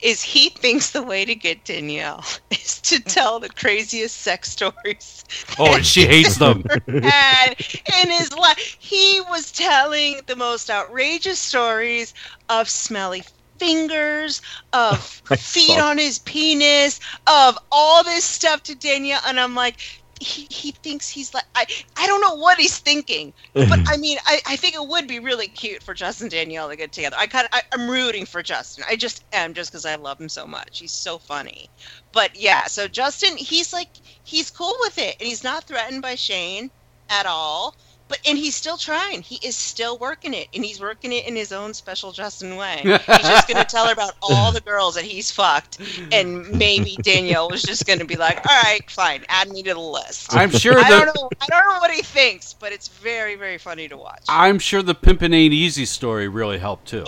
Is 0.00 0.22
he 0.22 0.48
thinks 0.48 0.92
the 0.92 1.02
way 1.02 1.26
to 1.26 1.34
get 1.34 1.66
Danielle 1.66 2.24
is 2.50 2.80
to 2.80 3.00
tell 3.00 3.38
the 3.38 3.50
craziest 3.50 4.16
sex 4.16 4.50
stories 4.50 5.24
Oh, 5.58 5.74
and 5.74 5.84
she 5.84 6.06
hates 6.06 6.38
them. 6.38 6.64
had 7.02 7.54
in 8.02 8.10
his 8.10 8.32
life. 8.32 8.76
He 8.78 9.20
was 9.28 9.52
telling 9.52 10.20
the 10.26 10.36
most 10.36 10.70
outrageous 10.70 11.38
stories 11.38 12.14
of 12.48 12.66
smelly 12.66 13.24
fingers, 13.60 14.40
of 14.72 14.98
feet 15.38 15.78
on 15.78 15.98
his 15.98 16.18
penis, 16.18 16.98
of 17.26 17.58
all 17.70 18.02
this 18.02 18.24
stuff 18.24 18.62
to 18.64 18.74
Danielle, 18.74 19.20
and 19.26 19.38
I'm 19.38 19.54
like. 19.54 19.76
He, 20.22 20.46
he 20.50 20.72
thinks 20.72 21.08
he's 21.08 21.32
like 21.32 21.46
I, 21.54 21.64
I 21.96 22.06
don't 22.06 22.20
know 22.20 22.34
what 22.34 22.58
he's 22.58 22.78
thinking 22.78 23.32
but 23.54 23.80
I 23.88 23.96
mean 23.96 24.18
I, 24.26 24.40
I 24.46 24.56
think 24.56 24.74
it 24.74 24.86
would 24.86 25.08
be 25.08 25.18
really 25.18 25.48
cute 25.48 25.82
for 25.82 25.94
Justin 25.94 26.26
and 26.26 26.30
Danielle 26.30 26.68
to 26.68 26.76
get 26.76 26.92
together. 26.92 27.16
I 27.18 27.26
kind 27.26 27.48
of 27.50 27.60
I'm 27.72 27.88
rooting 27.90 28.26
for 28.26 28.42
Justin. 28.42 28.84
I 28.86 28.96
just 28.96 29.24
am 29.32 29.54
just 29.54 29.72
because 29.72 29.86
I 29.86 29.94
love 29.94 30.20
him 30.20 30.28
so 30.28 30.46
much. 30.46 30.78
He's 30.78 30.92
so 30.92 31.16
funny. 31.16 31.70
But 32.12 32.38
yeah 32.38 32.66
so 32.66 32.86
Justin 32.86 33.34
he's 33.38 33.72
like 33.72 33.88
he's 34.22 34.50
cool 34.50 34.76
with 34.80 34.98
it 34.98 35.16
and 35.18 35.26
he's 35.26 35.42
not 35.42 35.64
threatened 35.64 36.02
by 36.02 36.16
Shane 36.16 36.70
at 37.08 37.24
all 37.24 37.74
but 38.10 38.18
and 38.28 38.36
he's 38.36 38.56
still 38.56 38.76
trying. 38.76 39.22
He 39.22 39.36
is 39.46 39.56
still 39.56 39.96
working 39.96 40.34
it 40.34 40.48
and 40.52 40.64
he's 40.64 40.80
working 40.80 41.12
it 41.12 41.26
in 41.26 41.36
his 41.36 41.52
own 41.52 41.72
special 41.72 42.10
Justin 42.10 42.56
way. 42.56 42.80
He's 42.82 43.06
just 43.06 43.48
gonna 43.48 43.64
tell 43.64 43.86
her 43.86 43.92
about 43.92 44.14
all 44.20 44.50
the 44.50 44.60
girls 44.60 44.96
that 44.96 45.04
he's 45.04 45.30
fucked 45.30 45.78
and 46.12 46.50
maybe 46.50 46.96
Danielle 47.02 47.48
was 47.48 47.62
just 47.62 47.86
gonna 47.86 48.04
be 48.04 48.16
like 48.16 48.38
all 48.38 48.62
right 48.64 48.90
fine 48.90 49.24
add 49.28 49.48
me 49.48 49.62
to 49.62 49.74
the 49.74 49.80
list. 49.80 50.34
I'm 50.34 50.50
sure 50.50 50.76
I 50.76 50.90
don't 50.90 51.06
know 51.06 51.30
I 51.40 51.46
don't 51.46 51.72
know 51.72 51.78
what 51.78 51.92
he 51.92 52.02
thinks 52.02 52.52
but 52.52 52.72
it's 52.72 52.88
very 52.88 53.36
very 53.36 53.58
funny 53.58 53.88
to 53.88 53.96
watch. 53.96 54.24
I'm 54.28 54.58
sure 54.58 54.82
the 54.82 54.94
Pimpin' 54.94 55.32
Ain't 55.32 55.54
Easy 55.54 55.84
story 55.84 56.26
really 56.26 56.58
helped 56.58 56.88
too. 56.88 57.04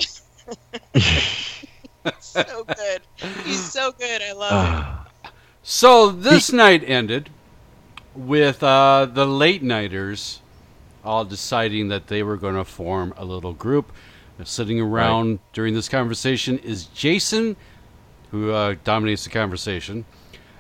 so 2.21 2.65
good. 2.65 3.03
He's 3.45 3.73
so 3.73 3.91
good. 3.93 4.23
I 4.23 4.33
love 4.33 5.07
it 5.25 5.33
So 5.65 6.11
this 6.11 6.53
night 6.53 6.83
ended 6.87 7.31
with 8.15 8.63
uh, 8.63 9.07
the 9.07 9.27
late 9.27 9.63
nighters 9.63 10.42
all 11.05 11.25
deciding 11.25 11.89
that 11.89 12.07
they 12.07 12.23
were 12.23 12.37
going 12.37 12.55
to 12.55 12.65
form 12.65 13.15
a 13.17 13.25
little 13.25 13.53
group. 13.53 13.93
Sitting 14.45 14.81
around 14.81 15.39
during 15.53 15.73
this 15.73 15.89
conversation 15.89 16.59
is 16.59 16.87
Jason, 16.87 17.55
who 18.33 18.51
uh, 18.51 18.75
dominates 18.83 19.23
the 19.23 19.31
conversation, 19.31 20.05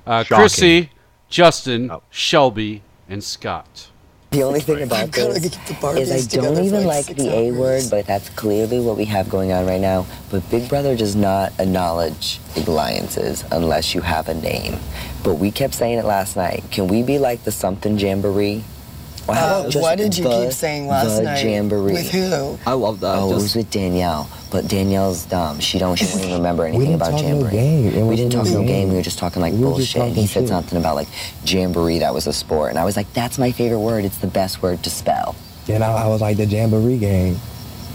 uh, 0.06 0.23
Kryssie, 0.23 0.90
Justin, 1.28 1.90
Shelby, 2.10 2.82
and 3.09 3.24
Scott. 3.24 3.89
The 4.31 4.44
only 4.44 4.60
thing 4.60 4.82
about 4.82 5.12
this 5.12 5.44
is 5.44 6.39
I 6.39 6.40
don't 6.40 6.64
even 6.64 6.86
like 6.86 7.05
the 7.05 7.28
A 7.28 7.52
word, 7.52 7.85
but 7.90 8.06
that's 8.06 8.31
clearly 8.31 8.81
what 8.81 8.97
we 8.97 9.05
have 9.05 9.28
going 9.28 9.52
on 9.52 9.66
right 9.66 9.81
now. 9.81 10.06
But 10.31 10.48
Big 10.51 10.70
Brother 10.70 10.97
does 10.97 11.14
not 11.14 11.52
acknowledge 11.59 12.40
big 12.55 12.66
alliances 12.66 13.44
unless 13.52 13.94
you 13.94 14.01
have 14.01 14.31
a 14.31 14.35
name. 14.35 14.78
But 15.23 15.35
we 15.35 15.51
kept 15.51 15.74
saying 15.74 15.98
it 15.98 16.06
last 16.06 16.36
night. 16.36 16.64
Can 16.70 16.89
we 16.89 17.02
be 17.02 17.19
like 17.19 17.44
the 17.44 17.52
something 17.52 17.98
jamboree? 17.98 18.64
Or 19.28 19.35
how 19.36 19.47
Uh, 19.61 19.70
what 19.74 19.99
did 19.99 20.16
you 20.19 20.24
the- 20.24 20.31
keep 20.44 20.53
saying 20.53 20.89
last 20.89 21.16
the 21.16 21.23
night? 21.23 21.44
Jamboree. 21.44 21.93
With 21.93 22.11
who? 22.11 22.59
I 22.66 22.73
love 22.73 23.01
that. 23.01 23.19
Oh, 23.19 23.31
it 23.31 23.35
was 23.35 23.55
with 23.55 23.70
Danielle, 23.70 24.28
but 24.51 24.66
Danielle's 24.66 25.24
dumb. 25.27 25.61
She 25.61 25.78
don't. 25.78 25.94
She 25.97 26.07
won't 26.07 26.20
even 26.23 26.35
remember 26.35 26.65
anything 26.65 26.86
didn't 26.86 26.97
about 26.97 27.11
talk 27.12 27.23
no 27.23 27.28
jamboree. 27.28 27.51
game. 27.53 28.07
We 28.09 28.16
didn't 28.16 28.32
talk 28.32 28.47
no 28.47 28.53
no 28.53 28.59
game. 28.61 28.66
game. 28.66 28.89
We 28.90 28.97
were 28.97 29.03
just 29.03 29.19
talking 29.19 29.40
like 29.40 29.53
We 29.53 29.61
bullshit. 29.61 29.97
talking 29.97 30.15
he 30.15 30.27
said 30.27 30.40
shit. 30.43 30.49
something 30.49 30.77
about 30.78 30.97
like 30.97 31.09
jamboree. 31.44 32.01
That 32.01 32.12
was 32.15 32.27
a 32.27 32.32
sport, 32.32 32.70
and 32.70 32.78
I 32.81 32.85
was 32.85 32.97
like, 32.97 33.12
"That's 33.12 33.39
my 33.39 33.53
favorite 33.53 33.78
word. 33.81 34.05
It's 34.05 34.19
the 34.19 34.27
best 34.27 34.61
word 34.62 34.82
to 34.82 34.90
spell." 34.90 35.36
And 35.69 35.85
I, 35.85 35.93
I 36.05 36.07
was 36.09 36.20
like 36.20 36.36
the 36.36 36.44
jamboree 36.47 36.99
game. 36.99 37.40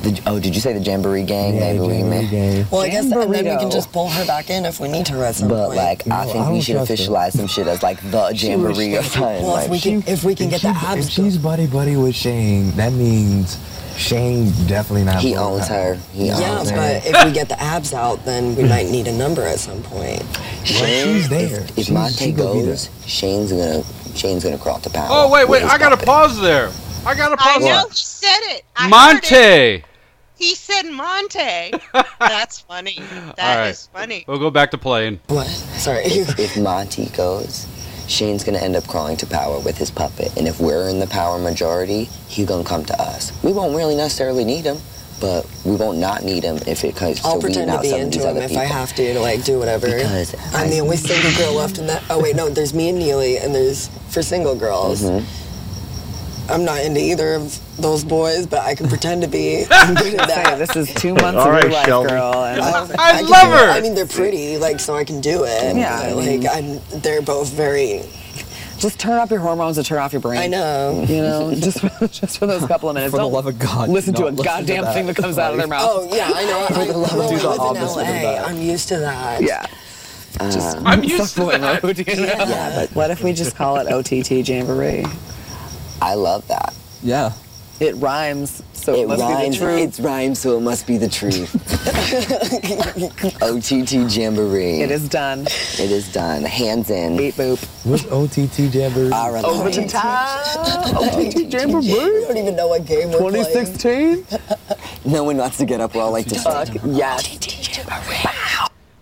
The, 0.04 0.22
oh, 0.28 0.40
did 0.40 0.54
you 0.54 0.62
say 0.62 0.74
the 0.74 0.80
jamboree 0.80 1.24
gang? 1.24 1.56
Yeah, 1.56 1.74
Maybe 1.74 1.80
we 1.80 2.04
may- 2.04 2.28
game. 2.28 2.68
Well, 2.72 2.82
I 2.82 2.90
guess 2.90 3.04
and 3.06 3.14
then 3.14 3.30
we 3.30 3.38
can 3.44 3.72
just 3.72 3.90
oh. 3.90 3.94
pull 3.94 4.10
her 4.10 4.26
back 4.28 4.50
in 4.52 4.64
if 4.66 4.80
we 4.80 4.88
need 4.88 5.06
to 5.08 5.26
at 5.26 5.36
some 5.36 5.48
But 5.50 5.68
point. 5.68 5.78
like, 5.78 6.08
I 6.08 6.26
think 6.26 6.38
I 6.46 6.52
we 6.52 6.62
should 6.62 6.76
trust 6.76 6.90
her. 6.90 6.96
officialize 6.96 7.32
some 7.36 7.48
shit 7.48 7.68
as 7.68 7.82
like 7.82 8.00
the 8.12 8.32
jamboree 8.36 8.96
of 8.96 9.12
time. 9.12 9.42
Well, 9.42 9.58
if 9.58 9.70
we 9.70 9.80
can, 9.80 10.04
if 10.08 10.24
we 10.24 10.36
can 10.36 10.46
If 10.54 10.62
get 10.62 10.62
the 10.62 10.70
abs. 10.88 11.08
If 11.08 11.12
she's 11.12 11.38
buddy 11.38 11.66
buddy 11.66 11.96
with 11.96 12.16
Shane, 12.16 12.72
that 12.76 12.94
means 12.94 13.58
Shane 13.98 14.52
definitely 14.68 15.06
not. 15.06 15.20
He 15.20 15.36
owns 15.36 15.68
her. 15.68 15.96
He 16.14 16.26
You 16.26 16.34
yeah, 16.34 16.60
what 16.60 16.66
but 16.66 16.68
saying? 16.68 17.02
if 17.06 17.26
we 17.26 17.32
get 17.32 17.50
the 17.50 17.60
abs 17.60 17.92
out, 17.94 18.24
then 18.24 18.56
we 18.56 18.64
might 18.66 18.86
need 18.90 19.08
a 19.08 19.12
number 19.18 19.42
at 19.42 19.58
some 19.58 19.82
point. 19.82 20.22
Shane, 20.64 21.16
she's 21.16 21.28
there. 21.30 21.62
If, 21.62 21.70
if 21.70 21.76
She's- 21.76 21.90
Monte 21.90 22.14
she 22.26 22.32
goes, 22.34 22.90
Shane's 23.08 23.52
gonna 23.52 23.82
Shane's 24.14 24.44
gonna 24.44 24.60
crawl 24.60 24.80
to 24.80 24.90
power. 24.92 25.08
Oh 25.10 25.32
wait, 25.32 25.50
wait! 25.50 25.64
I 25.64 25.78
gotta 25.80 25.96
puppet. 25.96 26.06
pause 26.08 26.40
there. 26.40 26.70
I 27.08 27.16
gotta 27.16 27.36
I 27.40 27.54
pause. 27.54 27.64
know 27.64 27.88
he 27.90 27.96
said 27.96 28.40
it. 28.56 28.66
I 28.76 28.84
heard 28.84 29.24
it. 29.24 29.32
Monte. 29.32 29.84
He 30.38 30.56
said 30.56 30.84
Monte. 30.92 31.72
That's 32.20 32.60
funny. 32.60 33.00
That 33.38 33.40
All 33.40 33.58
right. 33.64 33.70
is 33.70 33.88
funny. 33.94 34.26
We'll 34.28 34.40
go 34.40 34.52
back 34.52 34.72
to 34.72 34.78
playing. 34.78 35.20
What? 35.28 35.48
Sorry. 35.48 36.04
If, 36.04 36.38
if 36.38 36.58
Monte 36.58 37.06
goes, 37.08 37.66
Shane's 38.08 38.44
gonna 38.44 38.60
end 38.60 38.76
up 38.76 38.86
crawling 38.88 39.18
to 39.18 39.26
power 39.26 39.60
with 39.60 39.78
his 39.78 39.90
puppet, 39.90 40.36
and 40.38 40.48
if 40.48 40.60
we're 40.60 40.90
in 40.90 41.00
the 41.00 41.08
power 41.08 41.40
majority, 41.40 42.04
he's 42.28 42.46
gonna 42.46 42.64
come 42.66 42.84
to 42.86 43.02
us. 43.02 43.32
We 43.44 43.54
won't 43.54 43.76
really 43.76 43.96
necessarily 43.96 44.44
need 44.44 44.66
him, 44.66 44.78
but 45.22 45.46
we 45.66 45.76
won't 45.78 45.98
not 45.98 46.24
need 46.24 46.44
him 46.44 46.58
if 46.68 46.84
it 46.84 46.96
comes 46.96 47.24
I'll 47.26 47.40
to 47.40 47.48
weeding 47.48 47.64
pretend 47.68 47.72
to 47.72 47.90
be 47.90 47.96
into 48.00 48.20
him 48.30 48.38
if 48.38 48.50
people. 48.50 48.62
I 48.64 48.66
have 48.66 48.94
to 48.96 49.14
to 49.14 49.20
like 49.22 49.44
do 49.46 49.58
whatever. 49.60 49.88
Because 49.88 50.36
I'm 50.54 50.70
the 50.70 50.82
only 50.82 50.98
single 50.98 51.32
girl 51.38 51.54
left 51.56 51.78
in 51.80 51.88
that. 51.88 52.04
Oh 52.10 52.22
wait, 52.22 52.36
no, 52.36 52.50
there's 52.50 52.74
me 52.74 52.90
and 52.90 53.00
Neeley, 53.02 53.44
and 53.44 53.56
there's 53.56 53.88
for 54.10 54.22
single 54.22 54.56
girls. 54.56 55.02
Mhm. 55.04 55.24
I'm 56.50 56.64
not 56.66 56.82
into 56.82 57.00
either 57.02 57.36
of 57.36 57.60
those 57.82 58.04
boys, 58.04 58.46
but 58.48 58.60
I 58.62 58.74
can 58.76 58.88
pretend 58.88 59.22
to 59.24 59.28
be. 59.28 59.66
I'm 59.72 59.96
good 59.96 60.16
at 60.20 60.28
that. 60.28 60.58
this 60.58 60.76
is 60.76 60.94
two 60.96 61.14
months 61.14 61.40
All 61.40 61.48
of 61.48 61.54
right, 61.54 61.64
your 61.64 61.72
life, 61.74 61.86
Shelby. 61.86 62.10
girl. 62.10 62.34
And 62.46 62.62
I, 62.62 62.82
I 62.98 63.12
can 63.20 63.30
love 63.30 63.48
her. 63.60 63.70
I 63.72 63.82
mean, 63.82 63.96
they're 63.96 64.06
pretty, 64.08 64.58
like 64.58 64.80
so 64.80 64.96
I 64.96 65.04
can 65.04 65.20
do 65.22 65.44
it. 65.44 65.76
Yeah, 65.76 66.00
I 66.00 66.12
like 66.14 66.26
mean- 66.40 66.48
I'm. 66.48 66.80
They're 67.02 67.22
both 67.22 67.50
very. 67.52 68.04
just 68.78 69.00
turn 69.00 69.14
off 69.20 69.30
your 69.32 69.40
hormones 69.40 69.78
and 69.78 69.86
turn 69.86 69.98
off 70.00 70.14
your 70.14 70.22
brain. 70.22 70.40
I 70.40 70.48
know. 70.48 71.06
You 71.08 71.18
know, 71.22 71.54
just 71.60 71.82
for, 71.82 72.08
just 72.08 72.38
for 72.38 72.46
those 72.48 72.66
couple 72.66 72.90
of 72.90 72.96
minutes. 72.96 73.12
For 73.12 73.18
the 73.18 73.24
Don't 73.24 73.34
love 73.34 73.48
of 73.48 73.58
God, 73.60 73.90
listen 73.90 74.14
to 74.16 74.22
don't 74.22 74.34
a 74.34 74.36
listen 74.38 74.46
to 74.46 74.50
goddamn 74.68 74.84
that. 74.86 74.94
thing 74.94 75.06
that 75.08 75.16
comes 75.18 75.38
out 75.38 75.52
of 75.52 75.58
their 75.58 75.68
mouth. 75.68 75.90
Oh 75.92 76.16
yeah, 76.16 76.32
I 76.34 76.46
know. 76.46 76.68
I, 76.82 76.86
the 76.86 76.98
love 76.98 77.12
of 77.12 77.18
well, 77.18 77.28
I 77.28 77.32
do 77.32 77.40
the 77.40 77.48
live 77.50 77.56
in 77.56 77.62
opposite 77.78 78.02
of 78.02 78.08
LA. 78.08 78.22
that. 78.22 78.48
I'm 78.48 78.62
used 78.62 78.88
to 78.90 78.98
that. 79.00 79.42
Yeah. 79.42 79.66
Uh, 80.40 80.82
I'm 80.86 81.04
used 81.04 81.34
to 81.36 81.46
that. 81.46 81.82
Road, 81.84 81.98
you 81.98 82.16
know? 82.16 82.22
Yeah, 82.26 82.76
but 82.76 82.92
What 82.96 83.10
if 83.10 83.24
we 83.24 83.34
just 83.34 83.56
call 83.56 83.78
it 83.78 83.88
OTT 83.92 84.48
Jamboree? 84.48 85.04
I 86.02 86.14
love 86.16 86.48
that. 86.48 86.74
Yeah. 87.04 87.34
It 87.80 87.96
rhymes, 87.98 88.64
so 88.74 88.96
it, 88.96 89.02
It 89.02 89.08
must 89.08 89.22
rhymes. 89.22 89.38
be 89.44 89.50
the 89.50 89.58
truth. 89.66 90.00
It 90.00 90.04
rhymes, 90.04 90.40
so 90.40 90.58
it 90.58 90.62
must 90.62 90.88
be 90.88 90.98
the 90.98 91.08
truth. 91.08 91.54
OTT 93.44 94.12
Jamboree. 94.16 94.82
It 94.82 94.90
is 94.90 95.08
done. 95.08 95.42
It 95.42 95.92
is 95.92 96.12
done. 96.12 96.44
Hands 96.44 96.90
in. 96.90 97.18
Beep 97.18 97.36
boop. 97.36 97.64
What's 97.86 98.06
OTT 98.08 98.74
jamboree? 98.74 99.12
Our 99.12 99.38
Over 99.38 99.70
the 99.70 99.78
alliance. 99.78 99.92
top. 99.92 100.96
OTT 100.96 101.36
we 101.36 101.46
Jamboree. 101.46 101.88
don't 102.28 102.38
even 102.38 102.56
know 102.56 102.68
what 102.68 102.86
game 102.86 103.12
we're 103.12 103.20
playing. 103.30 103.46
2016. 103.46 104.26
No 105.06 105.24
one 105.24 105.38
wants 105.38 105.58
to 105.58 105.66
get 105.66 105.80
up. 105.80 105.94
We're 105.96 106.02
all 106.02 106.12
like 106.12 106.26
this. 106.26 106.44
Fuck 106.44 106.68
yes. 106.84 107.38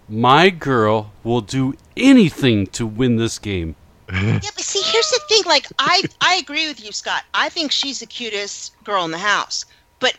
My 0.07 0.49
girl 0.51 1.11
will 1.23 1.41
do 1.41 1.73
anything 1.97 2.67
to 2.67 2.85
win 2.85 3.15
this 3.15 3.39
game. 3.39 3.75
Yeah, 4.11 4.39
but 4.55 4.63
see, 4.63 4.81
here's 4.83 5.09
the 5.09 5.19
thing. 5.29 5.41
Like, 5.45 5.67
I 5.79 6.03
I 6.21 6.35
agree 6.35 6.67
with 6.67 6.83
you, 6.83 6.91
Scott. 6.91 7.23
I 7.33 7.49
think 7.49 7.71
she's 7.71 7.99
the 7.99 8.05
cutest 8.05 8.75
girl 8.83 9.03
in 9.05 9.11
the 9.11 9.17
house. 9.17 9.65
But 9.99 10.15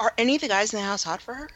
are 0.00 0.12
any 0.18 0.34
of 0.36 0.40
the 0.42 0.48
guys 0.48 0.72
in 0.72 0.80
the 0.80 0.84
house 0.86 1.02
hot 1.04 1.22
for 1.22 1.34
her? 1.34 1.48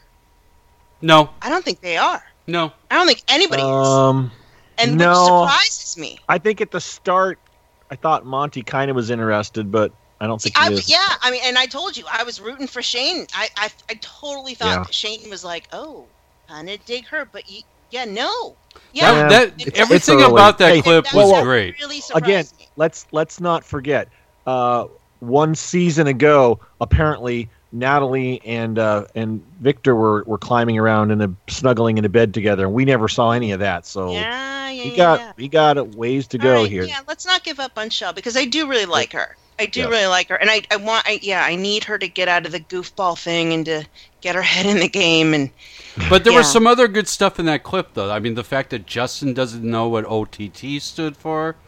No, 1.01 1.29
I 1.41 1.49
don't 1.49 1.63
think 1.63 1.81
they 1.81 1.97
are. 1.97 2.23
no. 2.47 2.71
I 2.91 2.95
don't 2.95 3.07
think 3.07 3.23
anybody 3.29 3.61
is. 3.61 3.67
Um, 3.69 4.31
And 4.77 4.97
no. 4.97 5.09
which 5.09 5.17
surprises 5.17 5.97
me. 5.97 6.17
I 6.27 6.37
think 6.37 6.61
at 6.61 6.71
the 6.71 6.81
start, 6.81 7.39
I 7.89 7.95
thought 7.95 8.25
Monte 8.25 8.63
kind 8.63 8.89
of 8.89 8.95
was 8.95 9.09
interested, 9.09 9.71
but 9.71 9.93
I 10.19 10.27
don't 10.27 10.41
think 10.41 10.57
I, 10.57 10.69
he 10.69 10.75
is. 10.75 10.89
yeah, 10.89 11.15
I 11.21 11.31
mean, 11.31 11.41
and 11.45 11.57
I 11.57 11.65
told 11.67 11.95
you 11.97 12.05
I 12.11 12.23
was 12.23 12.39
rooting 12.41 12.67
for 12.67 12.81
Shane. 12.81 13.27
I 13.33 13.47
I, 13.57 13.69
I 13.89 13.93
totally 14.01 14.55
thought 14.55 14.67
Yeah. 14.67 14.83
Shane 14.91 15.29
was 15.29 15.43
like, 15.43 15.67
oh, 15.71 16.09
kind 16.47 16.69
of 16.69 16.83
dig 16.85 17.07
her, 17.09 17.25
but 17.25 17.43
y 17.49 17.61
yeah, 17.89 18.05
no, 18.05 18.57
yeah. 18.91 19.23
That, 19.27 19.29
that 19.29 19.53
It- 19.59 19.77
everything 19.77 20.21
It's 20.21 20.31
about 20.31 20.57
that 20.59 20.73
Hey, 20.73 20.81
clip 20.81 21.05
that 21.05 21.15
was 21.15 21.31
whoa, 21.31 21.41
whoa. 21.41 21.43
great. 21.43 21.75
Really 21.79 22.01
Again, 22.13 22.47
me. 22.57 22.67
let's 22.75 23.05
let's 23.11 23.39
not 23.39 23.63
forget. 23.63 24.09
Uh, 24.45 24.85
one 25.19 25.55
season 25.55 26.07
ago, 26.07 26.59
apparently 26.79 27.51
Natalie 27.71 28.41
and 28.45 28.77
uh, 28.79 29.05
and 29.15 29.43
Victor 29.59 29.95
were, 29.95 30.23
were 30.25 30.37
climbing 30.37 30.77
around 30.77 31.11
and 31.11 31.37
snuggling 31.49 31.97
in 31.97 32.05
a 32.05 32.09
bed 32.09 32.33
together, 32.33 32.65
and 32.65 32.73
we 32.73 32.85
never 32.85 33.07
saw 33.07 33.31
any 33.31 33.51
of 33.51 33.59
that. 33.59 33.85
So 33.85 34.11
Yeah, 34.11 34.69
yeah, 34.69 34.83
we 34.83 34.91
yeah, 34.91 34.91
got 34.91 35.21
yeah. 35.21 35.33
we 35.37 35.47
got 35.49 35.77
a 35.77 35.83
ways 35.83 36.27
to 36.29 36.37
All 36.39 36.47
go 36.47 36.53
right, 36.53 36.71
here. 36.71 36.85
Yeah, 36.85 37.01
let's 37.07 37.25
not 37.25 37.43
give 37.43 37.59
up 37.59 37.77
on 37.77 37.89
Shell 37.89 38.13
because 38.13 38.37
I 38.37 38.45
do 38.45 38.67
really 38.69 38.85
like 38.85 39.13
her. 39.13 39.37
I 39.59 39.65
do 39.67 39.81
Yeah. 39.81 39.89
really 39.89 40.07
like 40.07 40.29
her, 40.29 40.35
and 40.35 40.49
I, 40.49 40.63
I 40.71 40.77
want, 40.77 41.05
I, 41.07 41.19
yeah, 41.21 41.43
I 41.43 41.55
need 41.55 41.83
her 41.85 41.97
to 41.99 42.07
get 42.07 42.27
out 42.27 42.45
of 42.45 42.51
the 42.53 42.59
goofball 42.61 43.19
thing 43.21 43.53
and 43.53 43.65
to 43.65 43.85
get 44.21 44.35
her 44.35 44.41
head 44.53 44.65
in 44.65 44.79
the 44.79 44.89
game. 44.89 45.33
And 45.33 45.51
But 46.07 46.23
there 46.23 46.33
Yeah. 46.33 46.37
was 46.37 46.47
some 46.47 46.67
other 46.67 46.87
good 46.87 47.07
stuff 47.07 47.39
in 47.39 47.45
that 47.45 47.63
clip, 47.63 47.93
though. 47.93 48.11
I 48.11 48.19
mean, 48.19 48.35
the 48.35 48.43
fact 48.43 48.69
that 48.71 48.85
Justin 48.85 49.33
doesn't 49.33 49.63
know 49.63 49.87
what 49.89 50.05
OTT 50.05 50.79
stood 50.79 51.17
for, 51.17 51.57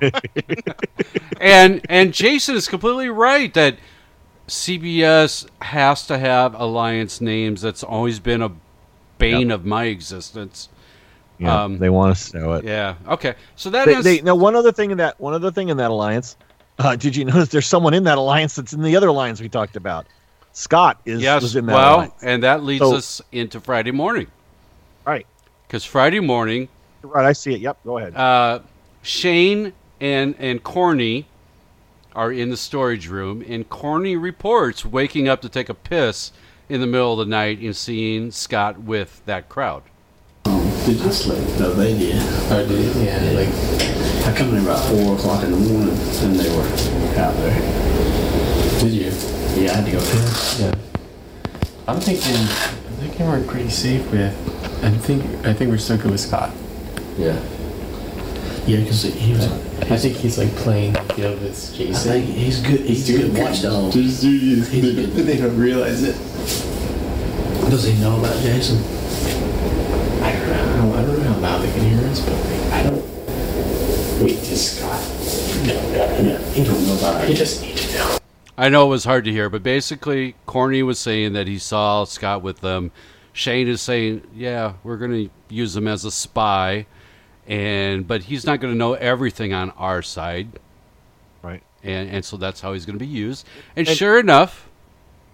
and 1.40 1.80
and 1.88 2.12
Jason 2.12 2.54
is 2.56 2.68
completely 2.68 3.08
right 3.08 3.52
that 3.54 3.78
CBS 4.48 5.46
has 5.62 6.06
to 6.06 6.18
have 6.18 6.54
alliance 6.54 7.20
names. 7.20 7.62
That's 7.62 7.82
always 7.82 8.20
been 8.20 8.42
a 8.42 8.52
bane 9.18 9.50
of 9.50 9.64
my 9.64 9.84
existence. 9.84 10.68
Yeah, 11.38 11.62
Um, 11.64 11.78
they 11.78 11.90
want 11.90 12.12
us 12.12 12.30
to 12.30 12.38
know 12.38 12.52
it. 12.54 12.64
Yeah. 12.64 12.96
Okay. 13.08 13.34
So 13.56 13.70
that 13.70 13.86
They, 13.86 13.92
is. 13.92 14.04
they, 14.04 14.20
now, 14.22 14.34
one 14.34 14.56
other 14.56 14.72
thing 14.72 14.90
in 14.90 14.98
that 14.98 15.20
one 15.20 15.34
other 15.34 15.50
thing 15.50 15.68
in 15.68 15.76
that 15.78 15.90
alliance. 15.90 16.36
Uh, 16.78 16.94
did 16.96 17.16
you 17.16 17.24
notice 17.24 17.48
there's 17.48 17.66
someone 17.66 17.94
in 17.94 18.04
that 18.04 18.18
alliance 18.18 18.54
that's 18.56 18.72
in 18.72 18.82
the 18.82 18.96
other 18.96 19.08
alliance 19.08 19.40
we 19.40 19.48
talked 19.48 19.76
about? 19.76 20.06
Scott 20.52 21.00
is 21.04 21.22
yes. 21.22 21.42
was 21.42 21.56
in 21.56 21.66
that 21.66 21.74
Well, 21.74 21.94
alliance. 21.96 22.14
and 22.22 22.42
that 22.42 22.62
leads 22.64 22.80
So- 22.82 22.96
us 22.96 23.22
into 23.32 23.60
Friday 23.60 23.90
morning. 23.92 24.26
Right. 25.06 25.26
Because 25.66 25.84
Friday 25.84 26.20
morning, 26.20 26.68
Right, 27.02 27.24
I 27.24 27.32
see 27.32 27.54
it. 27.54 27.60
Yep, 27.60 27.78
go 27.84 27.98
ahead. 27.98 28.16
uh, 28.16 28.60
Shane 29.02 29.72
and 30.00 30.34
and 30.38 30.62
Corny 30.62 31.26
are 32.14 32.32
in 32.32 32.50
the 32.50 32.56
storage 32.56 33.08
room, 33.08 33.44
and 33.48 33.68
Corny 33.68 34.16
reports 34.16 34.84
waking 34.84 35.28
up 35.28 35.40
to 35.42 35.48
take 35.48 35.68
a 35.68 35.74
piss 35.74 36.32
in 36.68 36.80
the 36.80 36.86
middle 36.86 37.12
of 37.12 37.18
the 37.18 37.30
night 37.30 37.60
and 37.60 37.76
seeing 37.76 38.30
Scott 38.32 38.80
with 38.80 39.22
that 39.26 39.48
crowd. 39.48 39.82
Did 40.86 41.00
you 41.00 41.12
sleep? 41.12 41.38
No, 41.58 41.74
they 41.74 41.98
did. 41.98 42.22
I 42.52 42.64
did. 42.64 42.96
Yeah, 42.96 43.18
like 43.34 43.48
I 44.26 44.36
come 44.36 44.54
in 44.54 44.62
about 44.62 44.88
four 44.88 45.16
o'clock 45.16 45.42
in 45.44 45.50
the 45.50 45.56
morning, 45.56 45.90
and 45.90 46.36
they 46.36 46.48
were 46.56 46.62
out 47.18 47.34
there. 47.36 47.60
Did 48.80 48.92
you? 48.92 49.10
Yeah, 49.60 49.72
I 49.72 49.74
had 49.76 49.84
to 49.86 49.92
go 49.92 49.98
piss. 49.98 50.60
Yeah. 50.60 50.74
I'm 51.88 52.00
thinking, 52.00 52.36
I'm 52.36 52.96
thinking 52.98 53.26
we're 53.26 53.44
pretty 53.44 53.70
safe 53.70 54.10
with. 54.10 54.32
I 54.84 54.90
think 54.90 55.24
I 55.46 55.52
think 55.52 55.70
we're 55.70 55.78
still 55.78 55.96
good 55.96 56.10
with 56.10 56.20
Scott. 56.20 56.52
Yeah. 57.16 57.40
Yeah, 58.66 58.80
because 58.80 59.02
he 59.02 59.32
was. 59.32 59.46
I 59.90 59.96
think 59.96 60.16
he's 60.16 60.38
like 60.38 60.54
playing 60.56 60.92
the 60.92 61.02
field 61.14 61.40
with 61.40 61.74
Jason. 61.74 62.12
I 62.12 62.20
think 62.20 62.26
he's 62.26 62.60
good. 62.60 62.80
He's, 62.80 63.08
a 63.10 63.18
good 63.18 63.38
watchdog. 63.38 63.92
Just 63.92 64.22
do 64.22 64.30
you? 64.30 64.62
He's. 64.62 65.14
They 65.14 65.36
don't 65.36 65.56
realize 65.56 66.02
it. 66.02 66.16
Does 67.70 67.84
he 67.84 68.00
know 68.00 68.18
about 68.18 68.40
Jason? 68.42 68.78
I 70.22 70.32
don't 70.32 70.48
know. 70.48 70.98
I 70.98 71.02
don't 71.02 71.22
know 71.22 71.32
how 71.32 71.58
loud 72.20 72.28
they 72.28 72.58
can 72.58 72.70
hear 72.70 72.70
us, 72.70 72.70
but 72.70 72.72
I 72.72 72.82
don't. 72.82 74.22
Wait, 74.22 74.42
just 74.44 74.78
Scott. 74.78 75.66
No, 75.66 75.74
no, 75.92 76.22
no. 76.22 76.38
He 76.52 76.64
don't 76.64 76.86
know 76.86 76.96
about 76.98 77.24
it. 77.24 77.28
He 77.28 77.34
just 77.34 77.62
need 77.62 77.76
to 77.76 77.98
know. 77.98 78.18
I 78.58 78.68
know 78.68 78.86
it 78.86 78.90
was 78.90 79.04
hard 79.04 79.24
to 79.26 79.32
hear, 79.32 79.50
but 79.50 79.62
basically, 79.62 80.34
Corny 80.46 80.82
was 80.82 80.98
saying 80.98 81.34
that 81.34 81.46
he 81.46 81.58
saw 81.58 82.04
Scott 82.04 82.42
with 82.42 82.60
them. 82.60 82.90
Shane 83.32 83.68
is 83.68 83.82
saying, 83.82 84.22
"Yeah, 84.34 84.74
we're 84.82 84.96
going 84.96 85.10
to 85.10 85.30
use 85.54 85.76
him 85.76 85.86
as 85.86 86.04
a 86.06 86.10
spy," 86.10 86.86
and 87.46 88.06
but 88.06 88.22
he's 88.24 88.46
not 88.46 88.60
going 88.60 88.72
to 88.72 88.78
know 88.78 88.94
everything 88.94 89.52
on 89.52 89.70
our 89.72 90.00
side, 90.00 90.48
right? 91.42 91.62
And 91.82 92.08
and 92.08 92.24
so 92.24 92.38
that's 92.38 92.62
how 92.62 92.72
he's 92.72 92.86
going 92.86 92.98
to 92.98 93.04
be 93.04 93.10
used. 93.10 93.46
And, 93.76 93.86
And- 93.86 93.96
sure 93.96 94.18
enough, 94.18 94.68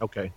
okay, 0.01 0.33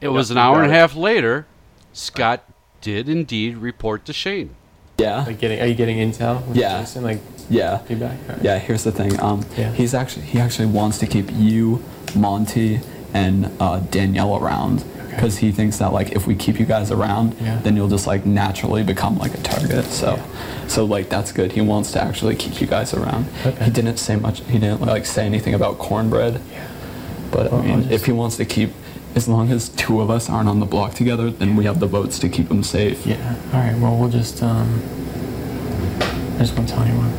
it 0.00 0.08
was 0.08 0.30
an 0.30 0.38
hour 0.38 0.62
and 0.62 0.72
a 0.72 0.74
half 0.74 0.96
later. 0.96 1.46
Scott 1.92 2.42
did 2.80 3.08
indeed 3.08 3.58
report 3.58 4.04
to 4.06 4.12
Shane. 4.14 4.56
Yeah. 4.98 5.24
Like 5.24 5.38
getting, 5.38 5.60
are 5.60 5.66
you 5.66 5.74
getting 5.74 5.96
intel? 5.98 6.46
With 6.46 6.56
Yeah. 6.56 6.80
Jason? 6.80 7.02
Like 7.02 7.18
Yeah. 7.50 7.78
feedback. 7.78 8.16
Right. 8.28 8.38
Yeah, 8.42 8.58
here's 8.58 8.84
the 8.84 8.92
thing. 8.92 9.18
Um, 9.20 9.44
Yeah. 9.56 9.72
he's 9.72 9.94
actually 9.94 10.26
he 10.26 10.38
actually 10.38 10.66
wants 10.66 10.98
to 10.98 11.06
keep 11.06 11.30
you, 11.32 11.82
Monte, 12.14 12.80
and 13.12 13.50
uh, 13.60 13.80
Danielle 13.90 14.36
around 14.36 14.84
because 15.10 15.38
he 15.38 15.52
thinks 15.52 15.78
that 15.78 15.92
like 15.92 16.12
if 16.12 16.26
we 16.26 16.34
keep 16.34 16.58
you 16.58 16.66
guys 16.66 16.90
around, 16.90 17.34
Yeah. 17.40 17.58
then 17.62 17.76
you'll 17.76 17.88
just 17.88 18.06
like 18.06 18.24
naturally 18.24 18.82
become 18.82 19.18
like 19.18 19.34
a 19.34 19.38
target. 19.42 19.84
So, 19.86 20.18
so 20.68 20.84
like 20.84 21.08
that's 21.08 21.32
good. 21.32 21.52
He 21.52 21.60
wants 21.60 21.92
to 21.92 22.02
actually 22.02 22.36
keep 22.36 22.60
you 22.60 22.66
guys 22.66 22.94
around. 22.94 23.26
He 23.62 23.70
didn't 23.70 23.98
say 23.98 24.16
much. 24.16 24.40
He 24.48 24.58
didn't 24.58 24.80
like 24.80 25.06
say 25.06 25.26
anything 25.26 25.54
about 25.54 25.78
cornbread. 25.78 26.34
Yeah. 26.52 26.66
But 27.32 27.52
I 27.52 27.60
mean, 27.62 27.88
if 27.90 28.06
he 28.06 28.12
wants 28.12 28.36
to 28.36 28.44
keep, 28.44 28.70
as 29.14 29.28
long 29.28 29.50
as 29.50 29.68
two 29.70 30.00
of 30.00 30.10
us 30.10 30.28
aren't 30.28 30.48
on 30.48 30.60
the 30.60 30.66
block 30.66 30.94
together, 30.94 31.30
then 31.30 31.54
we 31.56 31.64
have 31.64 31.80
the 31.80 31.86
votes 31.86 32.18
to 32.20 32.28
keep 32.28 32.48
them 32.48 32.62
safe. 32.62 33.06
Yeah. 33.06 33.36
All 33.52 33.60
right. 33.60 33.78
Well, 33.78 33.96
we'll 33.96 34.08
just. 34.10 34.42
Um, 34.42 34.82
I 36.34 36.38
just 36.38 36.56
won't 36.56 36.68
tell 36.68 36.82
anyone. 36.82 37.10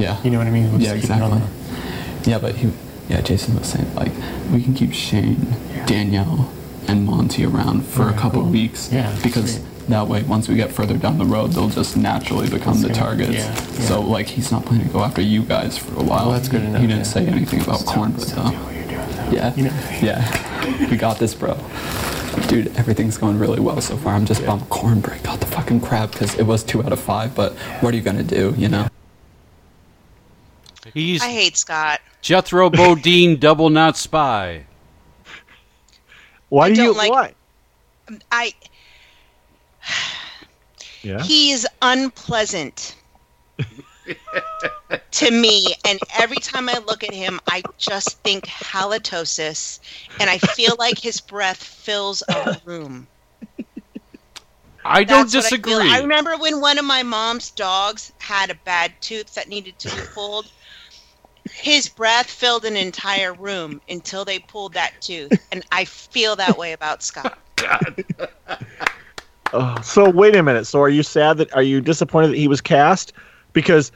Yeah. 0.00 0.20
You 0.22 0.30
know 0.30 0.38
what 0.38 0.46
I 0.46 0.50
mean? 0.50 0.72
We'll 0.72 0.80
yeah, 0.80 0.94
just 0.94 1.06
keep 1.08 1.16
it 1.16 1.22
on 1.22 1.32
exactly. 1.42 2.30
Yeah, 2.32 2.38
but 2.38 2.54
he, 2.56 2.72
yeah, 3.08 3.20
Jason 3.20 3.56
was 3.58 3.66
saying 3.68 3.94
like 3.94 4.12
we 4.50 4.62
can 4.62 4.72
keep 4.74 4.92
Shane, 4.94 5.54
Danielle, 5.86 6.50
and 6.88 7.04
Monte 7.04 7.44
around 7.44 7.82
for 7.84 8.08
a 8.08 8.14
couple 8.14 8.40
cool. 8.42 8.50
weeks. 8.50 8.90
Yeah, 8.90 9.14
Because 9.22 9.62
that 9.88 10.06
way, 10.08 10.22
once 10.22 10.48
we 10.48 10.54
get 10.54 10.72
further 10.72 10.96
down 10.96 11.18
the 11.18 11.26
road, 11.26 11.52
they'll 11.52 11.68
just 11.68 11.94
naturally 11.98 12.48
become 12.48 12.80
the 12.80 12.88
good. 12.88 12.96
targets. 12.96 13.32
Yeah, 13.34 13.54
So 13.80 14.00
like 14.00 14.26
he's 14.28 14.50
not 14.50 14.64
planning 14.64 14.86
to 14.86 14.92
go 14.92 15.00
after 15.00 15.20
you 15.20 15.42
guys 15.42 15.76
for 15.76 15.92
a 16.00 16.02
while. 16.02 16.26
Well, 16.28 16.32
that's 16.32 16.48
good 16.48 16.62
enough, 16.62 16.80
He 16.80 16.86
didn't 16.86 17.00
yeah. 17.04 17.12
say 17.12 17.26
anything 17.26 17.60
about 17.60 17.84
cornbread 17.84 18.28
though. 18.28 18.50
Yeah. 19.30 19.52
Yeah. 20.02 20.88
we 20.90 20.96
got 20.96 21.18
this, 21.18 21.34
bro. 21.34 21.56
Dude, 22.48 22.68
everything's 22.76 23.16
going 23.16 23.38
really 23.38 23.60
well 23.60 23.80
so 23.80 23.96
far. 23.96 24.14
I'm 24.14 24.26
just 24.26 24.44
bummed 24.44 24.68
cornbread 24.68 25.22
got 25.22 25.40
the 25.40 25.46
fucking 25.46 25.80
crab 25.80 26.12
because 26.12 26.34
it 26.38 26.42
was 26.44 26.62
two 26.64 26.82
out 26.82 26.92
of 26.92 27.00
five. 27.00 27.34
But 27.34 27.52
what 27.80 27.94
are 27.94 27.96
you 27.96 28.02
gonna 28.02 28.22
do? 28.22 28.54
You 28.56 28.68
know. 28.68 28.88
He's 30.92 31.22
I 31.22 31.28
hate 31.28 31.56
Scott. 31.56 32.00
Jethro 32.20 32.68
Bodine, 32.70 33.38
double 33.38 33.70
not 33.70 33.96
spy. 33.96 34.66
Why 36.48 36.72
do 36.72 36.82
you? 36.82 36.92
like- 36.94 37.10
why? 37.10 37.34
Um, 38.08 38.20
I 38.30 38.52
Yeah. 41.02 41.22
he 41.22 41.50
is 41.52 41.66
unpleasant 41.82 42.96
to 45.10 45.30
me, 45.30 45.74
and 45.86 45.98
every 46.18 46.36
time 46.36 46.68
I 46.68 46.78
look 46.78 47.04
at 47.04 47.14
him, 47.14 47.40
I 47.48 47.62
just 47.78 48.22
think 48.22 48.46
halitosis, 48.46 49.80
and 50.20 50.28
I 50.28 50.38
feel 50.38 50.74
like 50.78 50.98
his 50.98 51.20
breath 51.20 51.62
fills 51.62 52.22
a 52.28 52.60
room. 52.64 53.06
I 54.86 55.02
don't 55.02 55.30
That's 55.30 55.34
what 55.34 55.44
I 55.46 55.48
disagree. 55.48 55.90
I, 55.90 56.00
remember 56.00 56.36
when 56.36 56.60
one 56.60 56.78
of 56.78 56.84
my 56.84 57.02
mom's 57.02 57.50
dogs 57.50 58.12
had 58.18 58.50
a 58.50 58.54
bad 58.54 58.92
tooth 59.00 59.34
that 59.34 59.48
needed 59.48 59.78
to 59.78 59.88
be 59.88 60.02
pulled. 60.12 60.50
His 61.50 61.88
breath 61.88 62.26
filled 62.26 62.64
an 62.64 62.76
entire 62.76 63.32
room 63.32 63.80
until 63.88 64.24
they 64.24 64.40
pulled 64.40 64.74
that 64.74 64.92
tooth, 65.00 65.32
and 65.52 65.64
I 65.72 65.84
feel 65.84 66.36
that 66.36 66.58
way 66.58 66.72
about 66.72 67.02
Scott. 67.02 67.38
Oh, 69.56 69.80
so 69.82 70.10
wait 70.10 70.34
a 70.34 70.42
minute. 70.42 70.66
So 70.66 70.82
are 70.82 70.88
you 70.88 71.04
sad 71.04 71.36
that? 71.38 71.54
Are 71.54 71.62
you 71.62 71.80
disappointed 71.80 72.32
that 72.32 72.36
he 72.36 72.48
was 72.48 72.60
cast? 72.60 73.12
Because 73.54 73.90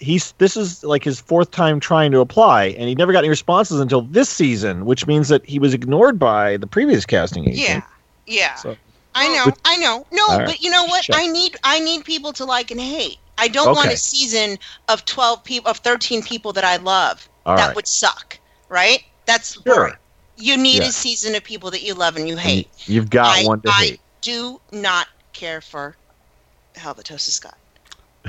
he's 0.00 0.30
this 0.38 0.56
is 0.56 0.84
like 0.84 1.02
his 1.02 1.20
fourth 1.20 1.50
time 1.50 1.80
trying 1.80 2.12
to 2.12 2.20
apply, 2.20 2.66
and 2.66 2.88
he 2.88 2.94
never 2.94 3.12
got 3.12 3.18
any 3.20 3.28
responses 3.28 3.80
until 3.80 4.02
this 4.02 4.28
season, 4.28 4.84
which 4.84 5.06
means 5.08 5.28
that 5.28 5.44
he 5.44 5.58
was 5.58 5.74
ignored 5.74 6.18
by 6.20 6.56
the 6.58 6.66
previous 6.68 7.04
casting 7.04 7.48
agent. 7.48 7.58
Yeah, 7.58 7.82
yeah. 8.26 8.54
So- 8.54 8.76
I 9.14 9.26
know, 9.34 9.52
I 9.64 9.76
know. 9.78 10.06
No, 10.12 10.26
right. 10.28 10.46
but 10.46 10.62
you 10.62 10.70
know 10.70 10.84
what? 10.84 11.04
I 11.12 11.26
need 11.26 11.56
I 11.64 11.80
need 11.80 12.04
people 12.04 12.32
to 12.34 12.44
like 12.44 12.70
and 12.70 12.80
hate. 12.80 13.16
I 13.36 13.48
don't 13.48 13.74
want 13.74 13.90
a 13.90 13.96
season 13.96 14.58
of 14.88 15.04
twelve 15.06 15.42
people 15.42 15.68
of 15.68 15.78
thirteen 15.78 16.22
people 16.22 16.52
that 16.52 16.62
I 16.62 16.76
love. 16.76 17.28
All 17.44 17.56
that 17.56 17.66
right. 17.68 17.74
would 17.74 17.88
suck, 17.88 18.38
right? 18.68 19.02
That's 19.26 19.54
Sure. 19.54 19.62
boring. 19.64 19.94
You 20.36 20.56
need 20.56 20.82
Yeah. 20.82 20.88
a 20.88 20.92
season 20.92 21.34
of 21.34 21.42
people 21.42 21.70
that 21.72 21.82
you 21.82 21.94
love 21.94 22.14
and 22.16 22.28
you 22.28 22.34
And 22.34 22.42
hate. 22.42 22.68
You've 22.86 23.10
got 23.10 23.38
I, 23.38 23.44
one 23.44 23.60
to 23.62 23.68
I 23.70 23.72
hate. 23.72 24.00
do 24.20 24.60
not 24.70 25.08
care 25.32 25.60
for 25.60 25.96
Halitosis 26.76 27.30
Scott. 27.30 27.56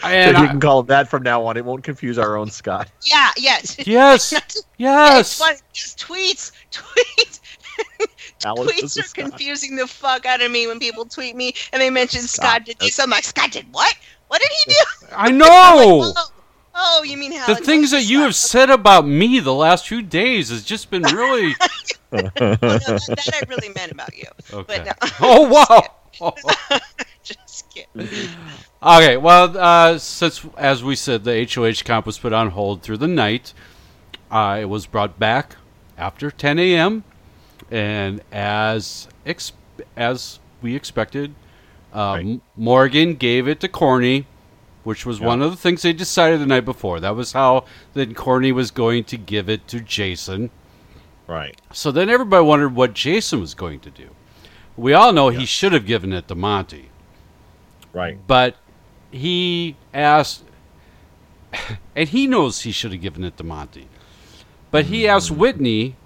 So 0.00 0.08
you 0.08 0.48
can 0.48 0.60
call 0.60 0.80
him 0.80 0.86
that 0.86 1.08
from 1.08 1.22
now 1.22 1.44
on. 1.46 1.56
It 1.56 1.64
won't 1.64 1.84
confuse 1.84 2.18
our 2.18 2.36
own 2.36 2.50
Scott. 2.50 2.90
Yeah, 3.04 3.30
yes. 3.36 3.76
Yes, 3.86 4.32
yes. 4.78 5.40
It's. 5.40 5.62
Just 5.72 5.98
tweets, 5.98 6.52
tweets. 6.70 7.40
Alice, 8.44 8.72
tweets 8.72 8.98
are 8.98 9.02
Scott. 9.02 9.30
confusing 9.30 9.76
the 9.76 9.86
fuck 9.86 10.26
out 10.26 10.42
of 10.42 10.50
me 10.50 10.66
when 10.66 10.78
people 10.78 11.04
tweet 11.04 11.36
me 11.36 11.54
and 11.72 11.80
they 11.80 11.90
mention 11.90 12.22
Scott, 12.22 12.64
did 12.64 12.78
this. 12.78 12.98
I'm 12.98 13.10
like, 13.10 13.24
Scott 13.24 13.52
did 13.52 13.66
what? 13.72 13.94
What 14.28 14.40
did 14.40 14.50
he 14.50 14.72
do? 14.72 15.06
I 15.14 15.30
know. 15.30 15.46
oh, 15.48 16.30
oh, 16.74 17.02
you 17.04 17.16
mean 17.16 17.32
the 17.46 17.54
things 17.56 17.90
that 17.92 18.02
you 18.02 18.20
have 18.20 18.34
said 18.34 18.70
about 18.70 19.06
me 19.06 19.40
the 19.40 19.54
last 19.54 19.86
few 19.86 20.02
days 20.02 20.50
has 20.50 20.64
just 20.64 20.90
been 20.90 21.02
really. 21.02 21.54
Oh, 22.12 22.18
no, 22.18 22.30
that, 22.30 23.04
that 23.08 23.30
I 23.34 23.48
really 23.48 23.70
meant 23.74 23.92
about 23.92 24.16
you. 24.16 24.26
Okay. 24.52 24.82
But 24.84 24.86
no. 24.86 25.08
Oh 25.20 25.48
wow. 25.48 26.34
Just 27.22 27.68
kidding. 27.70 28.08
Okay, 28.82 29.16
well, 29.16 29.56
uh, 29.56 29.98
since 29.98 30.44
as 30.56 30.84
we 30.84 30.94
said, 30.94 31.24
the 31.24 31.48
HOH 31.52 31.82
comp 31.84 32.06
was 32.06 32.18
put 32.18 32.32
on 32.32 32.50
hold 32.50 32.82
through 32.82 32.98
the 32.98 33.08
night, 33.08 33.52
uh, 34.30 34.58
it 34.60 34.66
was 34.66 34.86
brought 34.86 35.18
back 35.18 35.56
after 35.96 36.30
10 36.30 36.58
a.m. 36.58 37.04
and 37.70 38.20
as 38.30 39.08
ex- 39.24 39.52
as 39.96 40.40
we 40.60 40.74
expected, 40.74 41.34
um, 41.92 42.42
Morgan 42.54 43.14
gave 43.14 43.48
it 43.48 43.60
to 43.60 43.68
Corny, 43.68 44.26
which 44.84 45.06
was 45.06 45.20
one 45.20 45.40
of 45.40 45.50
the 45.50 45.56
things 45.56 45.82
they 45.82 45.94
decided 45.94 46.40
the 46.40 46.46
night 46.46 46.64
before. 46.66 47.00
That 47.00 47.16
was 47.16 47.32
how 47.32 47.64
then 47.94 48.14
Corny 48.14 48.52
was 48.52 48.70
going 48.70 49.04
to 49.04 49.16
give 49.16 49.48
it 49.48 49.66
to 49.68 49.80
Jason. 49.80 50.50
Right. 51.26 51.58
So 51.72 51.90
then 51.90 52.10
everybody 52.10 52.44
wondered 52.44 52.74
what 52.74 52.92
Jason 52.92 53.40
was 53.40 53.54
going 53.54 53.80
to 53.80 53.90
do. 53.90 54.10
We 54.76 54.92
all 54.92 55.12
know 55.12 55.30
he 55.30 55.46
should 55.46 55.72
have 55.72 55.86
given 55.86 56.12
it 56.12 56.28
to 56.28 56.34
Monte. 56.34 56.90
Right. 57.92 58.18
But 58.26 58.56
he 59.10 59.76
asked, 59.94 60.44
and 61.96 62.08
he 62.08 62.26
knows 62.26 62.62
he 62.62 62.72
should 62.72 62.92
have 62.92 63.00
given 63.00 63.24
it 63.24 63.36
to 63.36 63.44
Monte. 63.44 63.88
But 64.70 64.86
he 64.86 65.02
mm-hmm. 65.02 65.16
asked 65.16 65.30
Whitney 65.30 65.96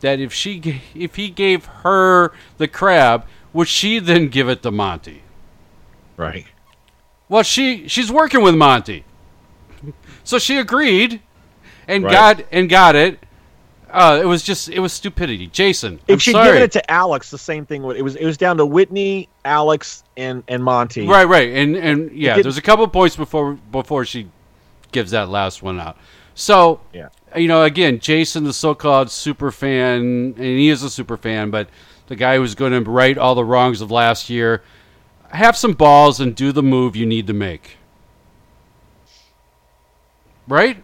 that 0.00 0.20
if 0.20 0.32
she, 0.32 0.82
if 0.94 1.16
he 1.16 1.30
gave 1.30 1.64
her 1.66 2.32
the 2.58 2.68
crab, 2.68 3.26
would 3.52 3.68
she 3.68 3.98
then 3.98 4.28
give 4.28 4.48
it 4.48 4.62
to 4.62 4.70
Monte? 4.70 5.22
Right. 6.16 6.46
Well, 7.28 7.42
she 7.42 7.88
she's 7.88 8.10
working 8.10 8.42
with 8.42 8.54
Monte, 8.54 9.04
so 10.24 10.38
she 10.38 10.56
agreed, 10.58 11.20
and 11.86 12.04
Right. 12.04 12.12
got 12.12 12.46
and 12.50 12.68
got 12.68 12.96
it. 12.96 13.24
Uh, 13.92 14.20
it 14.22 14.24
was 14.26 14.42
just 14.42 14.68
it 14.68 14.78
was 14.80 14.92
stupidity. 14.92 15.46
Jason, 15.48 16.00
If 16.06 16.14
I'm 16.14 16.18
she'd 16.18 16.32
sorry. 16.32 16.46
given 16.48 16.62
it 16.62 16.72
to 16.72 16.90
Alex, 16.90 17.30
the 17.30 17.38
same 17.38 17.66
thing 17.66 17.82
would. 17.82 17.96
It 17.96 18.02
was. 18.02 18.14
It 18.16 18.24
was 18.24 18.36
down 18.36 18.56
to 18.58 18.66
Whitney, 18.66 19.28
Alex, 19.44 20.04
and 20.16 20.44
and 20.48 20.62
Monte. 20.62 21.06
Right, 21.06 21.24
right, 21.26 21.50
and 21.50 21.76
and 21.76 22.12
yeah, 22.12 22.40
there's 22.40 22.56
a 22.56 22.62
couple 22.62 22.86
points 22.88 23.16
before 23.16 23.54
before 23.72 24.04
she 24.04 24.28
gives 24.92 25.10
that 25.10 25.28
last 25.28 25.62
one 25.62 25.80
out. 25.80 25.96
So 26.34 26.80
Yeah. 26.92 27.08
you 27.36 27.48
know, 27.48 27.64
again, 27.64 27.98
Jason, 27.98 28.44
the 28.44 28.52
so-called 28.52 29.10
super 29.10 29.50
fan, 29.50 30.00
and 30.00 30.38
he 30.38 30.68
is 30.68 30.82
a 30.82 30.90
super 30.90 31.16
fan, 31.16 31.50
but 31.50 31.68
the 32.06 32.16
guy 32.16 32.36
who's 32.36 32.54
going 32.54 32.72
to 32.72 32.90
right 32.90 33.16
all 33.18 33.34
the 33.34 33.44
wrongs 33.44 33.80
of 33.80 33.90
last 33.90 34.30
year, 34.30 34.62
have 35.30 35.56
some 35.56 35.72
balls 35.74 36.18
and 36.20 36.34
do 36.34 36.50
the 36.52 36.62
move 36.62 36.96
you 36.96 37.06
need 37.06 37.26
to 37.26 37.32
make. 37.32 37.76
Right? 40.48 40.82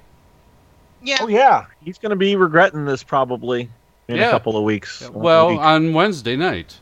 Yeah. 1.06 1.18
Oh 1.20 1.28
yeah. 1.28 1.66
He's 1.82 1.98
going 1.98 2.10
to 2.10 2.16
be 2.16 2.34
regretting 2.36 2.84
this 2.84 3.02
probably 3.02 3.70
in 4.08 4.16
Yeah. 4.16 4.28
a 4.28 4.30
couple 4.30 4.56
of 4.56 4.64
weeks. 4.64 5.08
Well, 5.10 5.50
Week. 5.50 5.58
on 5.60 5.92
Wednesday 5.94 6.36
night. 6.36 6.78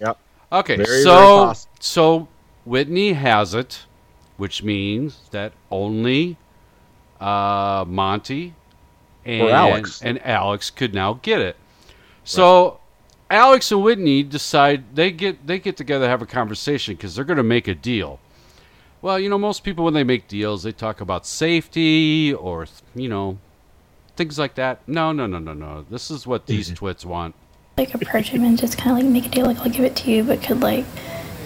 Yep. 0.00 0.18
Okay, 0.52 0.76
Very, 0.76 0.88
very 0.88 1.02
so 1.02 1.16
possible. 1.46 1.72
so 1.80 2.28
Whitney 2.64 3.12
has 3.12 3.54
it, 3.54 3.84
which 4.38 4.62
means 4.62 5.20
that 5.32 5.52
only 5.70 6.38
uh, 7.20 7.84
Monte 7.86 8.54
and 9.26 9.48
Alex. 9.48 10.00
and 10.02 10.24
Alex 10.24 10.70
could 10.70 10.94
now 10.94 11.14
get 11.22 11.40
it. 11.40 11.56
So 12.24 12.80
Alex 13.30 13.70
and 13.72 13.82
Whitney 13.82 14.22
decide 14.22 14.94
they 14.94 15.10
get 15.10 15.46
they 15.46 15.58
get 15.58 15.76
together 15.76 16.08
have 16.08 16.22
a 16.22 16.26
conversation 16.26 16.94
because 16.94 17.14
they're 17.14 17.24
going 17.24 17.36
to 17.36 17.42
make 17.42 17.68
a 17.68 17.74
deal. 17.74 18.18
Well, 19.02 19.18
you 19.18 19.28
know, 19.28 19.38
most 19.38 19.62
people 19.64 19.84
when 19.84 19.94
they 19.94 20.04
make 20.04 20.26
deals, 20.28 20.62
they 20.62 20.72
talk 20.72 21.00
about 21.00 21.26
safety 21.26 22.32
or 22.32 22.66
you 22.94 23.08
know 23.08 23.38
things 24.18 24.38
like 24.38 24.56
that. 24.56 24.86
No, 24.86 25.12
no, 25.12 25.26
no, 25.26 25.38
no, 25.38 25.54
no. 25.54 25.86
This 25.88 26.10
is 26.10 26.26
what 26.26 26.42
mm-hmm. 26.42 26.52
these 26.52 26.70
twits 26.74 27.06
want. 27.06 27.34
like 27.78 27.94
approach 27.94 28.28
him 28.30 28.42
and 28.44 28.58
just 28.58 28.76
kind 28.76 28.90
of 28.90 29.02
like 29.02 29.10
make 29.10 29.24
a 29.26 29.28
deal 29.30 29.46
like 29.46 29.58
I'll 29.60 29.70
give 29.70 29.84
it 29.84 29.96
to 29.96 30.10
you, 30.10 30.24
but 30.24 30.42
could 30.42 30.60
like 30.60 30.84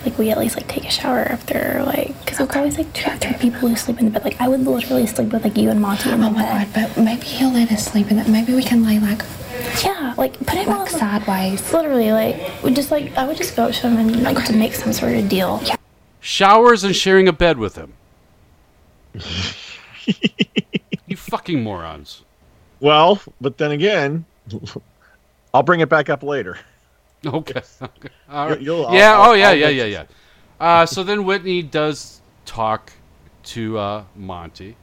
like 0.05 0.19
we 0.19 0.31
at 0.31 0.39
least 0.39 0.57
like 0.57 0.67
take 0.67 0.85
a 0.85 0.91
shower 0.91 1.21
after 1.21 1.83
like 1.87 2.19
because 2.25 2.41
it's 2.41 2.57
always 2.57 2.77
like 2.79 2.93
two 2.93 3.09
or 3.11 3.17
three 3.19 3.35
people 3.35 3.69
who 3.69 3.77
sleep 3.77 3.99
in 4.01 4.07
the 4.07 4.11
bed. 4.11 4.25
Like 4.25 4.41
I 4.41 4.49
would 4.49 4.61
literally 4.61 5.07
sleep 5.07 5.33
with 5.33 5.45
like 5.45 5.57
you 5.57 5.71
and 5.71 5.81
Monte 5.81 6.11
in 6.11 6.15
oh 6.15 6.19
the 6.25 6.27
Oh 6.27 6.31
my 6.31 6.43
bed. 6.43 6.73
god, 6.75 6.93
but 6.97 7.03
maybe 7.05 7.23
he'll 7.23 7.53
let 7.53 7.71
us 7.71 7.85
sleep 7.85 8.11
in 8.11 8.19
it. 8.19 8.27
Maybe 8.29 8.55
we 8.55 8.63
can 8.65 8.83
lay 8.85 8.99
like 8.99 9.23
Yeah, 9.85 10.15
like 10.17 10.33
put 10.41 10.55
him 10.59 10.71
like 10.71 10.81
on 10.81 10.89
sideways. 10.89 11.73
Literally, 11.73 12.11
like 12.13 12.63
we 12.65 12.73
just 12.73 12.91
like 12.91 13.15
I 13.17 13.27
would 13.27 13.37
just 13.37 13.55
go 13.55 13.65
up 13.67 13.73
to 13.75 13.89
him 13.89 13.99
and 13.99 14.23
like 14.23 14.43
to 14.47 14.55
make 14.55 14.75
some 14.75 14.93
sort 14.93 15.15
of 15.15 15.29
deal. 15.29 15.61
Yeah. 15.65 15.77
showers 16.21 16.83
and 16.83 16.97
sharing 16.97 17.29
a 17.29 17.33
bed 17.33 17.59
with 17.59 17.77
him. 17.77 17.93
you 21.07 21.17
fucking 21.17 21.63
morons. 21.63 22.23
Well, 22.83 23.23
but 23.41 23.57
then 23.59 23.71
again, 23.71 24.25
I'll 25.55 25.63
bring 25.63 25.81
it 25.81 25.89
back 25.89 26.11
up 26.11 26.23
later. 26.25 26.59
Okay. 27.25 27.63
okay. 27.81 28.09
All 28.29 28.49
right. 28.51 28.61
You'll- 28.61 28.85
I'll- 28.87 28.95
yeah. 28.95 29.13
I'll- 29.19 29.31
oh, 29.31 29.33
yeah, 29.35 29.49
I'll 29.51 29.55
yeah, 29.57 29.67
make- 29.69 29.77
yeah, 29.77 29.85
yeah. 29.85 30.05
Uh, 30.61 30.85
so 30.87 31.05
then 31.05 31.25
Whitney 31.25 31.63
does 31.63 32.21
talk 32.45 32.93
to 33.45 33.79
uh, 33.79 34.05
Monte. 34.17 34.77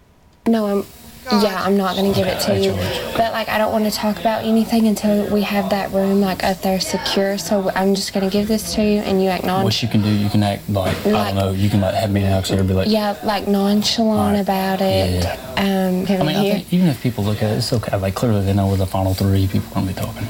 No, 0.48 0.66
I'm. 0.66 0.86
Yeah, 1.32 1.62
I'm 1.64 1.76
not 1.76 1.96
gonna 1.96 2.14
give 2.14 2.28
it 2.28 2.40
to 2.42 2.58
you. 2.58 2.74
But 3.18 3.34
like, 3.34 3.50
I 3.50 3.58
don't 3.58 3.72
want 3.72 3.86
to 3.86 3.92
talk 3.92 4.20
about 4.20 4.46
anything 4.46 4.88
until 4.88 5.32
we 5.34 5.42
have 5.42 5.70
that 5.72 5.92
room 5.92 6.22
like 6.22 6.44
up 6.44 6.62
there 6.62 6.80
secure. 6.80 7.38
So 7.38 7.72
I'm 7.76 7.96
just 7.96 8.14
gonna 8.14 8.30
give 8.30 8.48
this 8.48 8.76
to 8.76 8.84
you, 8.84 9.00
and 9.00 9.22
you 9.22 9.30
act 9.30 9.40
acknowledge. 9.50 9.64
What 9.66 9.82
you 9.82 9.88
can 9.88 10.02
do, 10.02 10.10
you 10.10 10.30
can 10.30 10.44
act 10.44 10.70
like, 10.70 10.96
I 11.06 11.12
don't 11.12 11.36
know, 11.36 11.52
you 11.52 11.70
can 11.70 11.82
like 11.82 11.96
have 11.96 12.12
me 12.12 12.22
and 12.22 12.34
Alex 12.34 12.50
there 12.50 12.64
be 12.64 12.74
like, 12.74 12.88
yeah, 12.88 13.18
like 13.24 13.48
nonchalant 13.48 14.40
about 14.40 14.82
it. 14.82 15.26
Um, 15.58 16.06
I 16.08 16.24
mean, 16.24 16.36
I 16.36 16.44
here. 16.44 16.54
think 16.56 16.74
even 16.74 16.88
if 16.88 17.02
people 17.02 17.24
look 17.24 17.42
at 17.42 17.52
it, 17.52 17.58
it's 17.58 17.74
okay. 17.74 17.98
Like, 17.98 18.16
clearly 18.16 18.46
they 18.46 18.54
know 18.54 18.68
we're 18.68 18.78
the 18.78 18.86
final 18.86 19.14
three, 19.14 19.48
people 19.48 19.70
are 19.72 19.74
going 19.76 19.88
to 19.88 19.94
be 19.94 20.00
talking. 20.00 20.28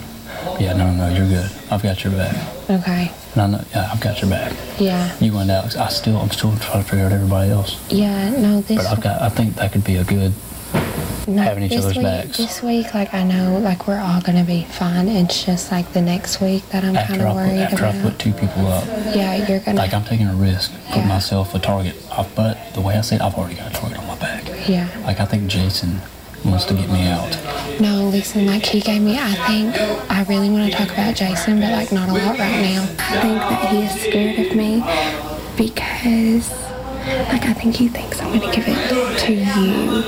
Yeah, 0.60 0.74
no, 0.74 0.92
no, 0.92 1.08
no, 1.08 1.16
you're 1.16 1.28
good. 1.28 1.52
I've 1.70 1.84
got 1.84 2.04
your 2.04 2.14
back. 2.14 2.36
Okay. 2.70 3.12
No, 3.36 3.48
no, 3.48 3.64
yeah, 3.72 3.90
I've 3.92 4.02
got 4.02 4.22
your 4.22 4.30
back. 4.30 4.54
Yeah. 4.80 5.16
You 5.20 5.38
and 5.38 5.52
Alex, 5.52 5.76
I 5.76 5.90
still, 5.90 6.18
I'm 6.18 6.32
still 6.32 6.56
trying 6.58 6.84
to 6.84 6.90
figure 6.90 7.06
out 7.06 7.12
everybody 7.12 7.52
else. 7.52 7.80
Yeah. 7.92 8.30
No, 8.32 8.62
this. 8.62 8.78
But 8.78 8.88
I've 8.88 9.02
got, 9.02 9.22
I 9.22 9.30
think 9.30 9.56
that 9.56 9.72
could 9.72 9.84
be 9.84 9.98
a 9.98 10.04
good, 10.04 10.34
no, 11.28 11.42
having 11.42 11.64
each 11.64 11.78
other's 11.78 11.96
week, 11.96 12.04
backs. 12.04 12.38
This 12.38 12.62
week, 12.62 12.94
like 12.94 13.14
I 13.14 13.24
know, 13.24 13.60
like 13.60 13.88
we're 13.88 14.00
all 14.00 14.22
gonna 14.22 14.44
be 14.44 14.64
fine. 14.64 15.08
It's 15.08 15.44
just 15.44 15.72
like 15.72 15.92
the 15.94 16.02
next 16.02 16.40
week 16.42 16.68
that 16.70 16.84
I'm 16.84 16.96
kind 16.96 17.22
of 17.22 17.36
worried 17.36 17.70
put, 17.70 17.80
worried 17.80 17.84
after 17.84 17.86
I 17.86 18.02
put 18.02 18.20
two 18.20 18.34
people 18.34 18.68
up. 18.68 18.86
Yeah, 19.16 19.48
you're 19.48 19.60
gonna. 19.60 19.78
Like, 19.78 19.94
I'm 19.94 20.06
taking 20.06 20.28
a 20.28 20.36
risk, 20.36 20.72
put 20.92 21.06
myself 21.06 21.54
a 21.56 21.60
target. 21.60 21.96
I, 22.12 22.28
but 22.36 22.74
the 22.74 22.82
way 22.82 22.96
I 22.96 23.00
it, 23.00 23.22
I've 23.22 23.36
already 23.36 23.56
got 23.56 23.72
a 23.72 23.74
target 23.74 23.98
on 23.98 24.08
my 24.08 24.18
back. 24.18 24.44
Yeah. 24.68 24.88
Like, 25.06 25.20
I 25.20 25.26
think 25.26 25.50
Jason 25.50 26.02
wants 26.46 26.66
to 26.66 26.74
get 26.74 26.90
me 26.90 27.08
out. 27.08 27.38
No, 27.80 28.10
listen, 28.10 28.46
like 28.46 28.66
he 28.66 28.82
gave 28.82 29.02
me, 29.02 29.18
I 29.20 29.34
think, 29.48 29.76
I 30.12 30.24
really 30.24 30.50
want 30.50 30.72
to 30.72 30.78
talk 30.78 30.92
about 30.92 31.16
Jason, 31.16 31.60
but 31.60 31.72
like 31.72 31.92
not 31.92 32.10
a 32.10 32.14
lot 32.14 32.38
right 32.38 32.62
now. 32.62 32.84
I 33.00 33.22
think 33.22 33.40
that 33.40 33.70
he 33.70 33.84
is 33.84 34.02
scared 34.02 34.48
of 34.48 34.56
me 34.56 34.84
because, 35.58 36.50
like, 37.32 37.46
I 37.46 37.54
think 37.54 37.76
he 37.76 37.88
thinks 37.88 38.22
I'm 38.22 38.38
going 38.38 38.50
to 38.52 38.56
give 38.56 38.66
it 38.68 39.20
to 39.20 39.34
you 39.34 40.04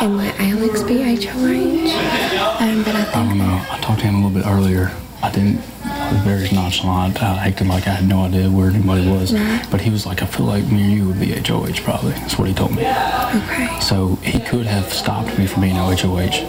and 0.00 0.16
let 0.18 0.38
Alex 0.38 0.82
be 0.82 1.02
HOH. 1.02 2.60
Um, 2.60 2.82
but 2.84 2.94
I 2.94 3.08
I 3.10 3.26
don't 3.26 3.38
know. 3.38 3.66
I 3.70 3.78
talked 3.80 4.00
to 4.00 4.06
him 4.06 4.16
a 4.16 4.26
little 4.26 4.42
bit 4.42 4.46
earlier. 4.46 4.92
I 5.22 5.30
didn't. 5.30 5.60
I 5.84 6.12
was 6.12 6.20
very 6.22 6.50
nonchalant. 6.54 7.22
I 7.22 7.46
acted 7.48 7.66
like 7.66 7.86
I 7.86 7.90
had 7.90 8.08
no 8.08 8.24
idea 8.24 8.50
where 8.50 8.68
anybody 8.68 9.08
was. 9.10 9.32
Right. 9.32 9.66
But 9.70 9.80
he 9.80 9.90
was 9.90 10.04
like, 10.06 10.22
I 10.22 10.26
feel 10.26 10.46
like 10.46 10.64
me 10.66 10.82
and 10.82 10.92
you 10.92 11.06
would 11.08 11.18
be 11.20 11.32
HOH 11.32 11.82
probably. 11.82 12.12
That's 12.12 12.38
what 12.38 12.46
he 12.48 12.54
told 12.54 12.72
me. 12.72 12.82
Okay. 12.82 13.80
So 13.80 14.16
he 14.16 14.38
could 14.40 14.66
have 14.66 14.92
stopped 14.92 15.38
me 15.38 15.46
from 15.46 15.62
being 15.62 15.76
HOH. 15.76 16.44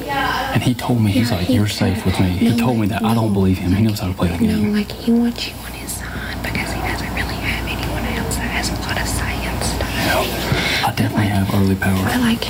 And 0.54 0.62
he 0.64 0.74
told 0.74 1.02
me, 1.02 1.12
he's 1.12 1.32
Yeah, 1.32 1.38
like, 1.38 1.48
he- 1.48 1.56
you're 1.56 1.68
safe 1.68 2.06
with 2.06 2.20
me. 2.20 2.30
He 2.30 2.58
told 2.58 2.80
me 2.80 2.88
that. 2.88 3.04
I 3.04 3.14
don't 3.14 3.34
believe 3.34 3.58
him. 3.58 3.72
He 3.74 3.84
knows 3.84 4.00
how 4.00 4.08
to 4.08 4.14
play 4.14 4.28
the 4.30 4.34
no, 4.34 4.40
game. 4.40 4.74
like 4.74 4.92
he 4.92 5.12
wants 5.12 5.48
you 5.48 5.54
on 5.66 5.72
his 5.74 5.92
side 5.94 6.42
because 6.44 6.72
he 6.72 6.82
doesn't 6.82 7.14
really 7.14 7.36
have 7.36 7.66
anyone 7.66 8.06
else 8.18 8.36
that 8.36 8.50
has 8.52 8.70
a 8.70 8.74
lot 8.84 9.00
of 9.00 9.08
say 9.08 9.36
and 9.48 9.64
stuff. 9.64 9.90
I 10.18 10.94
definitely 10.96 11.26
have 11.28 11.54
early 11.54 11.76
But 11.76 11.84
power. 11.84 12.20
like, 12.22 12.44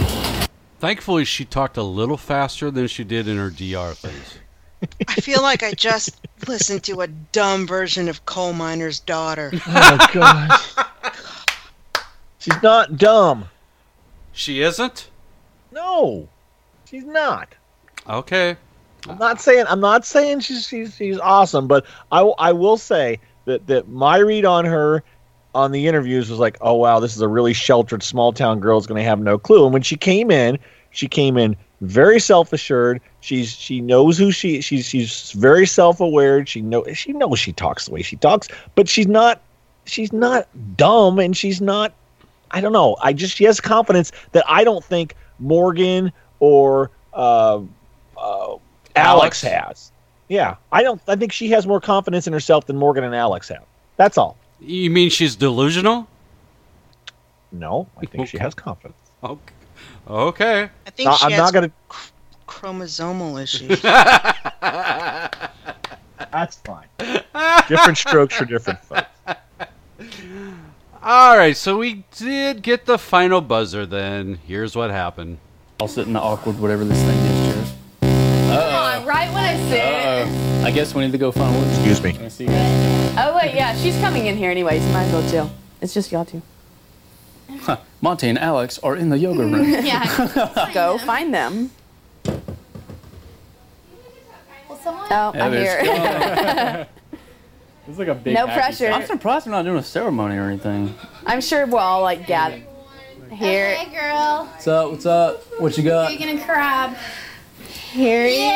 Thankfully, 0.80 1.26
she 1.26 1.46
talked 1.46 1.78
a 1.78 1.84
little 1.84 2.18
faster 2.18 2.70
than 2.70 2.88
she 2.88 3.04
did 3.04 3.28
in 3.28 3.38
her 3.38 3.50
DR 3.50 3.94
things. 3.96 4.38
I 5.08 5.14
feel 5.16 5.42
like 5.42 5.64
I 5.64 5.72
just 5.72 6.22
listened 6.48 6.84
to 6.84 7.02
a 7.02 7.08
dumb 7.08 7.66
version 7.66 8.08
of 8.08 8.24
Coal 8.26 8.54
Miner's 8.54 9.00
Daughter. 9.00 9.52
Oh 9.68 10.08
God. 10.14 10.60
She's 12.40 12.62
not 12.62 12.98
dumb. 12.98 13.46
She 14.32 14.62
isn't? 14.62 15.10
No, 15.72 16.28
she's 16.88 17.06
not. 17.06 17.50
Okay. 18.08 18.56
I'm 19.10 19.18
not 19.18 19.42
saying 19.42 19.66
I'm 19.68 19.80
not 19.80 20.06
saying 20.06 20.42
she's 20.42 20.68
she's, 20.68 20.96
she's 20.96 21.18
awesome, 21.20 21.68
but 21.68 21.86
I, 22.12 22.22
will- 22.22 22.36
I 22.38 22.52
will 22.54 22.78
say 22.78 23.20
that 23.46 23.66
that 23.68 23.88
my 23.88 24.18
read 24.18 24.46
on 24.46 24.66
her 24.66 25.04
on 25.56 25.72
the 25.72 25.88
interviews 25.88 26.30
was 26.30 26.38
like, 26.38 26.58
oh 26.62 26.74
wow, 26.74 27.00
this 27.00 27.16
is 27.16 27.22
a 27.22 27.28
really 27.28 27.54
sheltered 27.54 28.04
small 28.04 28.34
town 28.34 28.60
girl 28.60 28.78
is 28.78 28.86
going 28.86 29.02
to 29.02 29.08
have 29.08 29.20
no 29.20 29.38
clue. 29.38 29.64
And 29.64 29.74
when 29.74 29.82
she 29.82 29.96
came 29.96 30.30
in, 30.30 30.60
she 30.92 31.08
came 31.08 31.38
in 31.38 31.56
very 31.82 32.20
self 32.20 32.54
assured. 32.54 33.02
She's 33.22 33.52
she 33.52 33.82
knows 33.82 34.18
who 34.18 34.32
she 34.32 34.62
she's 34.62 34.86
she's 34.86 35.32
very 35.32 35.66
self 35.66 36.00
aware. 36.00 36.46
She 36.46 36.62
know 36.62 36.86
she 36.94 37.14
knows 37.14 37.40
she 37.40 37.54
talks 37.54 37.86
the 37.86 37.92
way 37.94 38.02
she 38.02 38.18
talks, 38.18 38.50
but 38.76 38.88
she's 38.90 39.08
not 39.08 39.42
she's 39.86 40.12
not 40.12 40.48
dumb 40.76 41.20
and 41.20 41.36
she's 41.36 41.62
not 41.62 41.94
I 42.52 42.62
don't 42.62 42.74
know. 42.74 42.98
I 43.02 43.14
just 43.14 43.36
she 43.36 43.46
has 43.46 43.60
confidence 43.60 44.12
that 44.34 44.44
I 44.48 44.64
don't 44.64 44.84
think 44.84 45.16
Morgan 45.40 46.12
or 46.40 46.92
uh, 47.14 47.62
uh, 48.18 48.56
Alex 48.96 49.42
has. 49.42 49.92
Yeah, 50.28 50.56
I 50.72 50.84
don't. 50.84 51.02
I 51.08 51.16
think 51.16 51.32
she 51.32 51.50
has 51.50 51.66
more 51.66 51.80
confidence 51.80 52.28
in 52.28 52.34
herself 52.34 52.66
than 52.66 52.78
Morgan 52.78 53.04
and 53.04 53.16
Alex 53.16 53.50
have. 53.50 53.64
That's 53.98 54.18
all. 54.18 54.38
You 54.60 54.90
mean 54.90 55.10
she's 55.10 55.36
delusional? 55.36 56.08
No, 57.52 57.88
I 58.02 58.06
think 58.06 58.28
she 58.28 58.38
has 58.38 58.54
confidence. 58.54 58.98
Okay. 59.24 59.54
Okay. 60.08 60.70
I 60.86 60.90
think 60.92 61.10
No, 61.10 61.16
she 61.16 61.26
I'm 61.26 61.32
has 61.32 61.40
not 61.40 61.54
gonna. 61.54 61.72
chromosomal 62.48 63.42
issues. 63.42 63.82
That's 66.32 66.58
fine. 66.58 66.88
different 67.68 67.98
strokes 67.98 68.36
for 68.36 68.46
different 68.46 68.80
folks. 68.84 69.06
All 71.04 71.38
right, 71.38 71.56
so 71.56 71.78
we 71.78 72.04
did 72.18 72.62
get 72.64 72.86
the 72.86 72.98
final 72.98 73.42
buzzer 73.42 73.86
then. 73.86 74.40
Here's 74.48 74.76
what 74.76 74.90
happened. 74.92 75.38
I'll 75.80 75.88
sit 75.88 76.08
in 76.08 76.14
the 76.14 76.22
awkward 76.22 76.60
whatever 76.60 76.84
this 76.84 77.00
thing 77.02 77.18
is, 77.18 77.40
Jared. 77.40 77.45
Come 78.56 78.74
on, 79.02 79.06
right 79.06 79.28
when 79.34 79.44
I 79.44 79.58
said. 79.70 80.28
Uh-oh. 80.28 80.66
I 80.66 80.72
guess 80.72 80.96
we 80.96 81.04
need 81.06 81.12
to 81.12 81.18
go 81.18 81.32
find 81.32 81.56
one. 81.56 81.68
Excuse 81.70 82.02
me. 82.02 82.12
Let 82.14 82.22
me 82.22 82.30
see 82.30 82.44
you 82.46 82.50
guys. 82.50 83.16
Oh 83.18 83.36
wait, 83.38 83.54
yeah, 83.56 83.76
she's 83.76 83.98
coming 84.00 84.26
in 84.28 84.36
here 84.38 84.50
anyways. 84.52 84.86
You 84.86 84.94
might 84.94 85.04
as 85.04 85.14
well 85.14 85.30
chill. 85.32 85.52
It's 85.82 85.94
just 85.94 86.12
y'all 86.12 86.26
two. 86.26 86.42
Huh. 87.62 87.78
Monte 88.02 88.28
and 88.28 88.40
Alex 88.40 88.80
are 88.80 88.96
in 88.96 89.10
the 89.10 89.18
yoga 89.18 89.40
room. 89.46 89.64
yeah. 89.70 90.72
Go 90.74 90.98
find 91.00 91.34
them. 91.34 91.72
Oh, 94.88 95.32
I'm 95.36 95.52
there's- 95.52 95.86
here. 95.86 96.88
It's 97.88 97.98
like 98.00 98.08
a 98.08 98.16
big. 98.16 98.34
No 98.36 98.48
happy 98.48 98.60
pressure. 98.62 98.88
I'm 98.92 99.06
surprised 99.06 99.46
we're 99.46 99.52
not 99.52 99.64
doing 99.66 99.78
a 99.78 99.84
ceremony 99.84 100.38
or 100.38 100.44
anything. 100.50 100.94
I'm 101.26 101.42
sure 101.42 101.66
we'll 101.66 101.78
all 101.78 102.02
like 102.02 102.26
gather 102.28 102.62
here. 103.32 103.76
Hey, 103.76 103.92
girl. 103.96 104.46
What's 104.46 104.68
up? 104.68 104.92
What's 104.92 105.06
up? 105.06 105.44
What 105.60 105.78
you 105.78 105.84
got? 105.84 106.12
Vegan 106.12 106.30
and 106.30 106.42
crab. 106.42 106.96
Here 107.96 108.28
you 108.28 108.36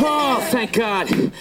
Oh, 0.00 0.46
thank 0.50 0.74
God. 0.74 1.32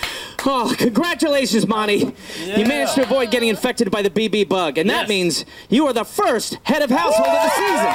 Oh, 0.46 0.74
congratulations, 0.78 1.68
Monte. 1.68 1.98
You 2.46 2.66
managed 2.66 2.96
to 2.96 3.02
avoid 3.02 3.30
getting 3.30 3.50
infected 3.50 3.92
by 3.92 4.02
the 4.02 4.10
BB 4.10 4.48
bug, 4.48 4.78
and 4.78 4.90
that 4.90 5.10
means 5.10 5.44
you 5.68 5.86
are 5.88 5.92
the 5.92 6.06
first 6.06 6.54
head 6.64 6.82
of 6.82 6.90
household 6.90 7.28
of 7.28 7.44
the 7.44 7.50
season. 7.50 7.92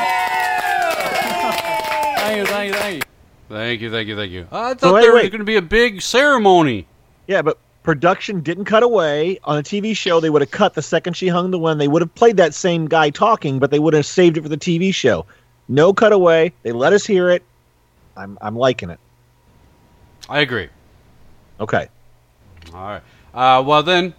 Thank 2.19 2.37
you, 2.37 2.45
thank 2.45 2.69
you, 2.69 2.79
thank 2.79 2.97
you. 2.97 3.03
Thank 3.49 3.81
you, 3.81 3.91
thank 3.91 4.09
you, 4.09 4.17
thank 4.17 4.33
you. 4.33 4.47
I 4.53 4.73
oh, 4.73 4.75
thought 4.75 4.81
So 4.81 4.95
wait, 4.95 5.01
there 5.01 5.13
was 5.15 5.31
going 5.31 5.39
to 5.39 5.45
be 5.45 5.57
a 5.57 5.63
big 5.63 6.03
ceremony. 6.03 6.87
Yeah, 7.27 7.41
but 7.41 7.57
production 7.83 8.41
didn't 8.41 8.65
cut 8.67 8.83
away 8.83 9.39
on 9.45 9.59
a 9.59 9.63
TV 9.63 9.97
show. 9.97 10.21
They 10.21 10.31
would 10.31 10.43
have 10.43 10.51
cut 10.51 10.75
the 10.75 10.83
second 10.83 11.15
she 11.15 11.29
hung 11.29 11.51
the 11.51 11.59
one. 11.59 11.79
They 11.79 11.89
would 11.89 12.03
have 12.03 12.15
played 12.15 12.37
that 12.37 12.55
same 12.55 12.87
guy 12.87 13.11
talking, 13.11 13.59
but 13.59 13.71
they 13.71 13.79
would 13.79 13.95
have 13.95 14.07
saved 14.07 14.37
it 14.37 14.43
for 14.43 14.49
the 14.49 14.57
TV 14.57 14.95
show. 14.95 15.27
No 15.69 15.93
cutaway. 15.93 16.53
They 16.63 16.73
let 16.73 16.93
us 16.93 17.07
hear 17.07 17.31
it. 17.31 17.43
I'm 18.17 18.39
I'm 18.41 18.57
liking 18.57 18.91
it. 18.91 19.01
I 20.29 20.41
agree. 20.41 20.69
Okay. 21.61 21.89
All 22.75 22.81
right. 22.81 23.03
Uh, 23.35 23.63
well, 23.63 23.83
then, 23.83 24.15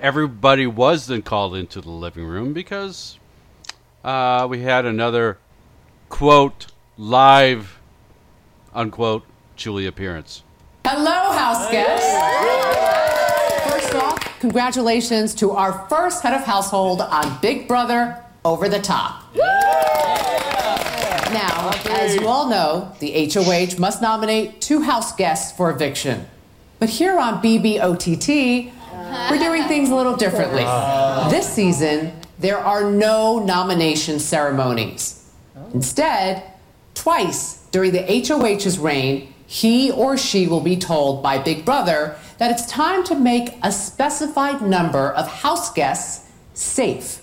everybody 0.00 0.66
was 0.66 1.06
then 1.06 1.22
called 1.22 1.56
into 1.56 1.80
the 1.80 1.90
living 1.90 2.24
room 2.24 2.52
because 2.52 3.18
uh, 4.04 4.46
we 4.48 4.60
had 4.60 4.84
another 4.84 5.38
quote 6.08 6.66
live 6.98 7.78
unquote 8.74 9.24
Julie 9.56 9.86
appearance. 9.86 10.42
Hello, 10.84 11.30
house 11.32 11.70
guests. 11.70 12.12
First 13.70 13.94
off, 13.94 14.40
congratulations 14.40 15.32
to 15.36 15.52
our 15.52 15.86
first 15.88 16.24
head 16.24 16.34
of 16.34 16.42
household 16.44 17.00
on 17.00 17.38
Big 17.40 17.68
Brother 17.68 18.20
Over 18.44 18.68
the 18.68 18.80
Top. 18.80 19.32
Now, 21.32 21.70
as 21.88 22.16
you 22.16 22.26
all 22.26 22.48
know, 22.48 22.92
the 22.98 23.30
HOH 23.32 23.78
must 23.78 24.02
nominate 24.02 24.60
two 24.60 24.82
house 24.82 25.14
guests 25.14 25.56
for 25.56 25.70
eviction. 25.70 26.26
But 26.80 26.88
here 26.88 27.16
on 27.16 27.40
BBOTT, 27.40 28.72
we're 29.30 29.38
doing 29.38 29.62
things 29.64 29.90
a 29.90 29.94
little 29.94 30.16
differently. 30.16 30.64
Uh. 30.66 31.28
This 31.30 31.48
season, 31.48 32.12
there 32.40 32.58
are 32.58 32.90
no 32.90 33.38
nomination 33.38 34.18
ceremonies. 34.18 35.30
Instead, 35.72 36.42
twice 36.94 37.64
during 37.70 37.92
the 37.92 38.02
HOH's 38.02 38.80
reign, 38.80 39.32
he 39.52 39.90
or 39.90 40.16
she 40.16 40.46
will 40.46 40.62
be 40.62 40.78
told 40.78 41.22
by 41.22 41.36
Big 41.36 41.62
Brother 41.62 42.16
that 42.38 42.50
it's 42.50 42.64
time 42.64 43.04
to 43.04 43.14
make 43.14 43.58
a 43.62 43.70
specified 43.70 44.62
number 44.62 45.10
of 45.10 45.28
house 45.28 45.70
guests 45.74 46.26
safe. 46.54 47.20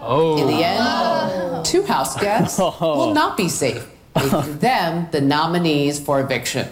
Oh. 0.00 0.38
In 0.38 0.46
the 0.46 0.62
end, 0.62 1.64
two 1.64 1.82
house 1.82 2.16
guests 2.20 2.58
will 2.80 3.12
not 3.12 3.36
be 3.36 3.48
safe, 3.48 3.84
making 4.14 4.58
them 4.68 5.08
the 5.10 5.20
nominees 5.20 5.98
for 5.98 6.20
eviction. 6.20 6.68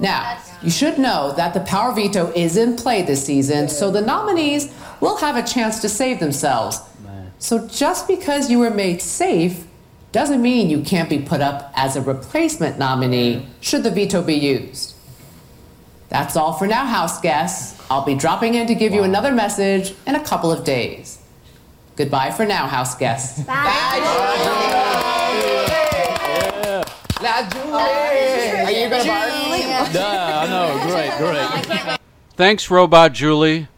Now, 0.00 0.40
you 0.62 0.70
should 0.70 0.98
know 0.98 1.34
that 1.36 1.52
the 1.52 1.60
power 1.60 1.92
veto 1.94 2.32
is 2.32 2.56
in 2.56 2.76
play 2.76 3.02
this 3.02 3.26
season, 3.26 3.68
so 3.68 3.90
the 3.90 4.00
nominees 4.00 4.72
will 5.00 5.18
have 5.18 5.36
a 5.36 5.46
chance 5.46 5.80
to 5.80 5.88
save 5.90 6.18
themselves. 6.18 6.80
So 7.38 7.68
just 7.68 8.08
because 8.08 8.50
you 8.50 8.58
were 8.58 8.70
made 8.70 9.02
safe 9.02 9.67
doesn't 10.12 10.40
mean 10.40 10.70
you 10.70 10.80
can't 10.82 11.08
be 11.10 11.18
put 11.18 11.40
up 11.40 11.72
as 11.74 11.96
a 11.96 12.00
replacement 12.00 12.78
nominee 12.78 13.46
should 13.60 13.82
the 13.82 13.90
veto 13.90 14.22
be 14.22 14.34
used. 14.34 14.94
That's 16.08 16.36
all 16.36 16.54
for 16.54 16.66
now, 16.66 16.86
house 16.86 17.20
guests. 17.20 17.78
I'll 17.90 18.04
be 18.04 18.14
dropping 18.14 18.54
in 18.54 18.66
to 18.66 18.74
give 18.74 18.92
you 18.94 19.02
another 19.02 19.32
message 19.32 19.94
in 20.06 20.14
a 20.14 20.24
couple 20.24 20.50
of 20.50 20.64
days. 20.64 21.18
Goodbye 21.96 22.30
for 22.30 22.46
now, 22.46 22.66
house 22.66 22.96
guests. 22.96 23.42
Bye. 23.46 23.54
Are 27.20 28.70
you 28.70 28.88
gonna 28.88 29.04
bark? 29.04 29.92
Yeah, 29.92 30.40
I 30.40 30.46
know. 30.48 30.78
Great, 30.86 31.12
great. 31.18 31.98
Thanks, 32.36 32.70
Robot 32.70 33.12
Julie. 33.12 33.68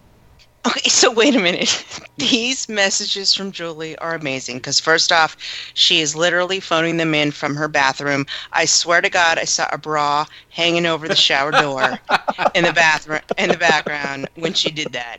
Okay, 0.66 0.88
so 0.90 1.10
wait 1.10 1.34
a 1.34 1.40
minute. 1.40 1.84
These 2.18 2.68
messages 2.68 3.34
from 3.34 3.50
Julie 3.50 3.96
are 3.98 4.14
amazing 4.14 4.58
because 4.58 4.78
first 4.78 5.10
off, 5.10 5.36
she 5.74 6.00
is 6.00 6.14
literally 6.14 6.60
phoning 6.60 6.98
them 6.98 7.14
in 7.14 7.30
from 7.30 7.56
her 7.56 7.68
bathroom. 7.68 8.26
I 8.52 8.66
swear 8.66 9.00
to 9.00 9.08
God, 9.08 9.38
I 9.38 9.44
saw 9.44 9.68
a 9.72 9.78
bra 9.78 10.26
hanging 10.50 10.86
over 10.86 11.08
the 11.08 11.16
shower 11.16 11.50
door 11.52 11.98
in 12.54 12.64
the 12.64 12.72
bathroom 12.72 13.20
in 13.38 13.48
the 13.50 13.56
background 13.58 14.28
when 14.36 14.52
she 14.52 14.70
did 14.70 14.92
that. 14.92 15.18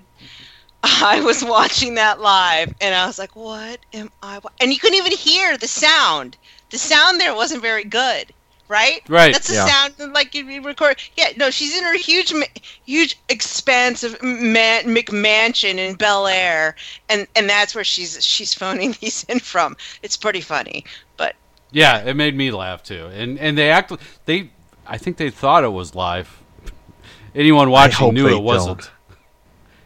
I 0.83 1.21
was 1.21 1.43
watching 1.43 1.95
that 1.95 2.19
live 2.19 2.73
and 2.79 2.93
I 2.95 3.05
was 3.07 3.17
like, 3.19 3.35
"What 3.35 3.79
am 3.93 4.11
I?" 4.21 4.39
wa-" 4.39 4.49
And 4.59 4.71
you 4.71 4.79
couldn't 4.79 4.97
even 4.97 5.13
hear 5.17 5.57
the 5.57 5.67
sound. 5.67 6.37
The 6.69 6.77
sound 6.77 7.19
there 7.19 7.35
wasn't 7.35 7.61
very 7.61 7.83
good, 7.83 8.33
right? 8.71 9.01
Right, 9.09 9.33
That's 9.33 9.47
the 9.49 9.55
yeah. 9.55 9.65
sound 9.65 10.13
like 10.13 10.33
you 10.33 10.45
you 10.47 10.61
record. 10.61 10.97
Yeah, 11.17 11.29
no, 11.37 11.49
she's 11.51 11.77
in 11.77 11.83
her 11.83 11.97
huge, 11.97 12.33
ma- 12.33 12.45
huge, 12.85 13.17
expansive 13.29 14.21
man, 14.23 14.85
McMansion 14.85 15.75
in 15.77 15.95
Bel 15.95 16.25
Air, 16.27 16.75
and 17.09 17.27
and 17.35 17.49
that's 17.49 17.75
where 17.75 17.83
she's 17.83 18.23
she's 18.23 18.53
phoning 18.53 18.95
these 19.01 19.23
in 19.29 19.39
from. 19.39 19.75
It's 20.01 20.17
pretty 20.17 20.41
funny, 20.41 20.85
but 21.17 21.35
Yeah, 21.71 21.99
it 22.03 22.15
made 22.15 22.35
me 22.35 22.51
laugh 22.51 22.81
too. 22.83 23.07
And 23.13 23.37
and 23.39 23.57
they 23.57 23.69
act 23.69 23.91
they 24.25 24.49
I 24.87 24.97
think 24.97 25.17
they 25.17 25.29
thought 25.29 25.63
it 25.63 25.69
was 25.73 25.93
live. 25.93 26.41
Anyone 27.35 27.69
watching 27.69 27.97
hope 27.97 28.13
knew 28.13 28.27
they 28.29 28.35
it 28.35 28.41
wasn't. 28.41 28.89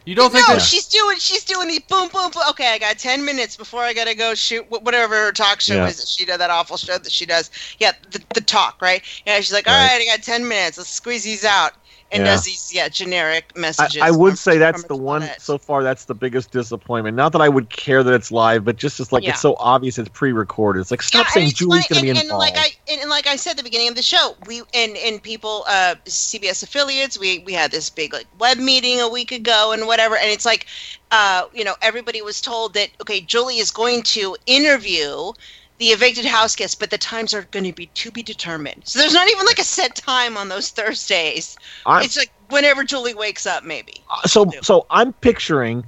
You 0.06 0.14
don't 0.14 0.30
think 0.32 0.48
no, 0.48 0.54
that- 0.54 0.62
she's 0.62 0.86
doing 0.86 1.18
she's 1.18 1.44
doing 1.44 1.66
the 1.68 1.80
boom 1.88 2.08
boom 2.08 2.30
boom. 2.30 2.42
Okay, 2.50 2.72
I 2.72 2.78
got 2.78 2.96
ten 2.96 3.24
minutes 3.24 3.56
before 3.56 3.82
I 3.82 3.92
gotta 3.92 4.14
go 4.14 4.34
shoot 4.34 4.64
whatever 4.70 5.14
her 5.16 5.32
talk 5.32 5.60
show 5.60 5.74
Yeah. 5.74 5.88
is 5.88 5.96
that 5.98 6.06
she 6.08 6.24
does 6.24 6.38
that 6.38 6.48
awful 6.48 6.76
show 6.76 6.96
that 6.96 7.10
she 7.10 7.26
does. 7.26 7.50
Yeah, 7.80 7.90
the, 8.12 8.22
the 8.32 8.40
talk 8.40 8.80
right. 8.80 9.02
Yeah, 9.26 9.36
she's 9.38 9.52
like, 9.52 9.66
all 9.66 9.74
Right. 9.74 9.90
right, 9.92 10.02
I 10.02 10.16
got 10.16 10.22
ten 10.22 10.46
minutes. 10.46 10.78
Let's 10.78 10.90
squeeze 10.90 11.24
these 11.24 11.44
out, 11.44 11.72
and 12.12 12.22
Yeah. 12.24 12.32
does 12.32 12.44
these 12.44 12.72
yeah 12.72 12.88
generic 12.88 13.56
messages. 13.56 14.00
I 14.02 14.10
would 14.10 14.30
from- 14.30 14.36
say 14.36 14.58
that's 14.58 14.84
the 14.84 14.96
one 14.96 15.28
so 15.38 15.58
far. 15.58 15.82
That's 15.82 16.04
the 16.04 16.14
biggest 16.14 16.50
disappointment. 16.52 17.16
Not 17.16 17.32
that 17.32 17.40
I 17.42 17.48
would 17.48 17.68
care 17.70 18.02
that 18.02 18.14
it's 18.14 18.30
live, 18.30 18.64
but 18.64 18.76
just 18.76 19.00
as 19.00 19.12
like 19.12 19.24
Yeah. 19.24 19.30
it's 19.30 19.40
so 19.40 19.56
obvious 19.58 19.98
it's 19.98 20.08
pre-recorded. 20.10 20.80
It's 20.80 20.90
like 20.90 21.02
stop 21.02 21.26
Yeah, 21.26 21.32
saying 21.32 21.50
Julie's 21.52 21.80
like- 21.82 21.88
going 21.88 21.98
to 22.00 22.02
be 22.04 22.08
involved. 22.10 22.30
And 22.30 22.38
like 22.38 22.56
I 22.56 22.92
and, 22.92 23.00
and 23.00 23.10
like 23.10 23.26
I 23.26 23.36
said 23.36 23.52
at 23.52 23.56
the 23.58 23.62
beginning 23.62 23.88
of 23.88 23.96
the 23.96 24.02
show, 24.02 24.36
we 24.46 24.62
and 24.72 24.96
and 24.96 25.22
people, 25.22 25.64
uh, 25.68 25.96
CBS 26.06 26.62
affiliates, 26.62 27.18
we 27.18 27.38
we 27.40 27.52
had 27.52 27.70
this 27.70 27.90
big 27.90 28.12
like 28.12 28.26
web 28.38 28.58
meeting 28.58 29.00
a 29.00 29.08
week 29.08 29.32
ago 29.32 29.72
and 29.72 29.86
whatever, 29.86 30.16
and 30.16 30.30
it's 30.30 30.44
like, 30.46 30.66
uh, 31.10 31.44
you 31.52 31.64
know, 31.64 31.74
everybody 31.82 32.22
was 32.22 32.40
told 32.40 32.74
that 32.74 32.90
okay, 33.00 33.20
Julie 33.20 33.58
is 33.58 33.70
going 33.70 34.02
to 34.02 34.36
interview 34.46 35.32
the 35.78 35.86
evicted 35.86 36.24
house 36.24 36.56
guests, 36.56 36.74
but 36.74 36.90
the 36.90 36.98
times 36.98 37.34
are 37.34 37.42
going 37.50 37.64
to 37.64 37.72
be 37.72 37.86
to 37.86 38.10
be 38.10 38.22
determined. 38.22 38.82
So 38.86 38.98
there's 38.98 39.12
not 39.12 39.28
even 39.30 39.44
like 39.46 39.58
a 39.58 39.64
set 39.64 39.94
time 39.96 40.36
on 40.36 40.48
those 40.48 40.70
Thursdays. 40.70 41.56
I'm- 41.84 42.02
it's 42.04 42.16
like 42.16 42.30
whenever 42.48 42.84
Julie 42.84 43.14
wakes 43.14 43.46
up, 43.46 43.64
maybe. 43.64 43.94
Uh, 44.10 44.26
so 44.26 44.50
so 44.62 44.86
I'm 44.90 45.12
picturing 45.14 45.84